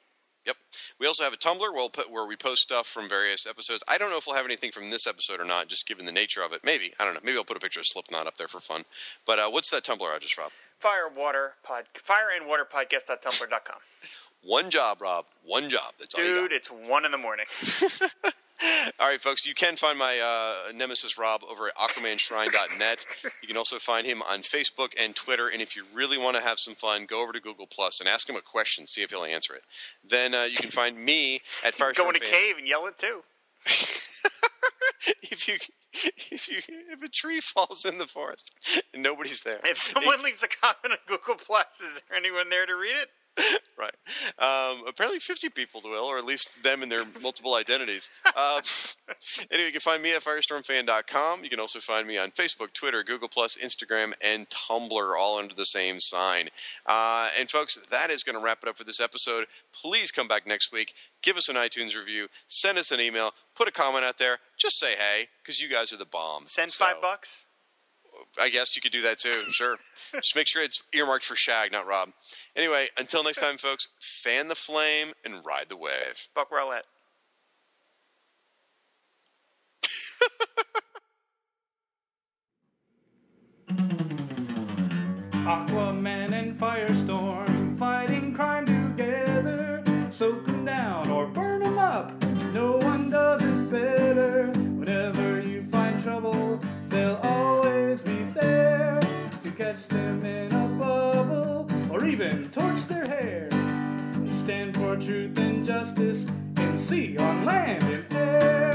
Yep. 0.46 0.56
We 1.00 1.08
also 1.08 1.24
have 1.24 1.32
a 1.32 1.36
Tumblr 1.36 1.58
where, 1.58 1.72
we'll 1.72 1.90
put, 1.90 2.12
where 2.12 2.24
we 2.28 2.36
post 2.36 2.62
stuff 2.62 2.86
from 2.86 3.08
various 3.08 3.44
episodes. 3.44 3.82
I 3.88 3.98
don't 3.98 4.10
know 4.10 4.18
if 4.18 4.28
we'll 4.28 4.36
have 4.36 4.44
anything 4.44 4.70
from 4.70 4.90
this 4.90 5.08
episode 5.08 5.40
or 5.40 5.44
not, 5.44 5.66
just 5.66 5.88
given 5.88 6.06
the 6.06 6.12
nature 6.12 6.42
of 6.42 6.52
it. 6.52 6.60
Maybe. 6.62 6.92
I 7.00 7.04
don't 7.04 7.14
know. 7.14 7.20
Maybe 7.24 7.36
I'll 7.36 7.44
put 7.44 7.56
a 7.56 7.60
picture 7.60 7.80
of 7.80 7.86
Slipknot 7.86 8.28
up 8.28 8.36
there 8.36 8.46
for 8.46 8.60
fun. 8.60 8.84
But 9.26 9.40
uh, 9.40 9.50
what's 9.50 9.70
that 9.70 9.82
Tumblr 9.82 10.16
address, 10.16 10.38
Rob? 10.38 10.52
Firewater 10.78 11.54
pod, 11.62 11.84
fire 11.94 12.28
and 12.34 12.46
water 12.46 12.66
podcast.tumblr.com. 12.70 13.76
One 14.42 14.68
job, 14.70 15.00
Rob. 15.00 15.24
One 15.44 15.70
job. 15.70 15.94
That's 15.98 16.14
all 16.14 16.22
you 16.22 16.34
got. 16.34 16.40
Dude, 16.42 16.52
it's 16.52 16.68
one 16.68 17.06
in 17.06 17.12
the 17.12 17.18
morning. 17.18 17.46
All 19.00 19.08
right, 19.08 19.20
folks, 19.20 19.46
you 19.46 19.54
can 19.54 19.76
find 19.76 19.98
my 19.98 20.18
uh, 20.18 20.72
nemesis 20.72 21.18
Rob 21.18 21.42
over 21.48 21.68
at 21.68 21.74
AquamanShrine.net. 21.76 23.04
You 23.42 23.48
can 23.48 23.56
also 23.56 23.78
find 23.78 24.06
him 24.06 24.22
on 24.22 24.42
Facebook 24.42 24.90
and 24.98 25.14
Twitter. 25.14 25.48
And 25.48 25.60
if 25.60 25.74
you 25.76 25.84
really 25.94 26.18
want 26.18 26.36
to 26.36 26.42
have 26.42 26.58
some 26.58 26.74
fun, 26.74 27.06
go 27.06 27.22
over 27.22 27.32
to 27.32 27.40
Google 27.40 27.66
Plus 27.66 28.00
and 28.00 28.08
ask 28.08 28.28
him 28.28 28.36
a 28.36 28.40
question, 28.40 28.86
see 28.86 29.02
if 29.02 29.10
he'll 29.10 29.24
answer 29.24 29.54
it. 29.54 29.62
Then 30.06 30.34
uh, 30.34 30.44
you 30.44 30.56
can 30.56 30.70
find 30.70 30.96
me 31.02 31.40
at 31.64 31.74
Fire. 31.74 31.92
Go 31.92 32.08
in 32.10 32.16
a 32.16 32.20
cave 32.20 32.58
and 32.58 32.68
yell 32.68 32.86
it 32.86 32.98
too. 32.98 33.22
If 35.22 35.48
you 35.48 35.56
if 35.92 36.48
you 36.48 36.58
if 36.90 37.02
a 37.02 37.08
tree 37.08 37.40
falls 37.40 37.84
in 37.84 37.98
the 37.98 38.06
forest 38.06 38.54
and 38.92 39.02
nobody's 39.02 39.42
there, 39.42 39.60
If 39.64 39.78
someone 39.78 40.22
leaves 40.22 40.42
a 40.42 40.48
comment 40.48 40.92
on 40.92 40.98
Google 41.06 41.36
Plus, 41.36 41.66
is 41.80 42.00
there 42.08 42.16
anyone 42.16 42.50
there 42.50 42.66
to 42.66 42.74
read 42.74 42.94
it? 43.02 43.08
right? 43.78 43.94
Um, 44.38 44.84
apparently, 44.86 45.18
fifty 45.18 45.48
people 45.48 45.80
will, 45.84 46.04
or 46.04 46.18
at 46.18 46.24
least 46.24 46.62
them 46.62 46.82
and 46.82 46.90
their 46.90 47.02
multiple 47.22 47.54
identities. 47.54 48.08
Uh, 48.36 48.60
anyway, 49.50 49.66
you 49.66 49.72
can 49.72 49.80
find 49.80 50.02
me 50.02 50.14
at 50.14 50.22
firestormfan.com. 50.22 51.42
You 51.42 51.50
can 51.50 51.60
also 51.60 51.80
find 51.80 52.06
me 52.06 52.16
on 52.16 52.30
Facebook, 52.30 52.72
Twitter, 52.72 53.02
Google 53.02 53.28
Plus, 53.28 53.56
Instagram, 53.56 54.12
and 54.22 54.48
Tumblr, 54.50 55.18
all 55.18 55.38
under 55.38 55.54
the 55.54 55.66
same 55.66 55.98
sign. 55.98 56.48
Uh, 56.86 57.28
and 57.38 57.50
folks, 57.50 57.74
that 57.86 58.10
is 58.10 58.22
going 58.22 58.38
to 58.38 58.44
wrap 58.44 58.58
it 58.62 58.68
up 58.68 58.78
for 58.78 58.84
this 58.84 59.00
episode. 59.00 59.46
Please 59.72 60.10
come 60.12 60.28
back 60.28 60.46
next 60.46 60.72
week. 60.72 60.94
Give 61.24 61.36
us 61.36 61.48
an 61.48 61.56
iTunes 61.56 61.96
review. 61.96 62.28
Send 62.46 62.76
us 62.78 62.92
an 62.92 63.00
email. 63.00 63.32
Put 63.56 63.66
a 63.66 63.72
comment 63.72 64.04
out 64.04 64.18
there. 64.18 64.38
Just 64.58 64.78
say 64.78 64.94
hey, 64.94 65.28
because 65.42 65.60
you 65.60 65.68
guys 65.68 65.92
are 65.92 65.96
the 65.96 66.04
bomb. 66.04 66.44
Send 66.46 66.70
So- 66.70 66.84
five 66.84 67.00
bucks. 67.00 67.44
I 68.40 68.48
guess 68.48 68.76
you 68.76 68.82
could 68.82 68.92
do 68.92 69.02
that 69.02 69.18
too. 69.18 69.42
Sure. 69.50 69.76
Just 70.14 70.36
make 70.36 70.46
sure 70.46 70.62
it's 70.62 70.82
earmarked 70.92 71.24
for 71.24 71.34
Shag, 71.34 71.72
not 71.72 71.86
Rob. 71.86 72.10
Anyway, 72.54 72.88
until 72.96 73.24
next 73.24 73.38
time, 73.40 73.56
folks, 73.58 73.88
fan 74.00 74.46
the 74.48 74.54
flame 74.54 75.08
and 75.24 75.44
ride 75.44 75.68
the 75.68 75.76
wave. 75.76 76.28
Buck 76.34 76.50
Rowlett. 76.52 76.84
Aquaman 85.46 85.83
truth 105.04 105.36
and 105.36 105.66
justice 105.66 106.24
in 106.56 106.86
sea, 106.88 107.16
on 107.18 107.44
land, 107.44 107.82
in 107.82 108.16
air. 108.16 108.72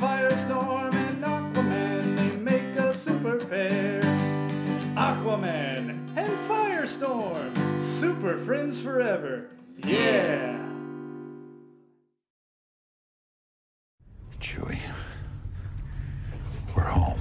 Firestorm 0.00 0.94
and 0.94 1.22
Aquaman, 1.22 2.16
they 2.16 2.36
make 2.36 2.76
a 2.76 3.00
super 3.04 3.38
fair. 3.48 4.00
Aquaman 4.96 6.16
and 6.16 6.50
Firestorm, 6.50 8.00
super 8.00 8.44
friends 8.46 8.82
forever. 8.82 9.50
Yeah! 9.76 10.58
Chewie, 14.40 14.80
we're 16.74 16.82
home. 16.82 17.20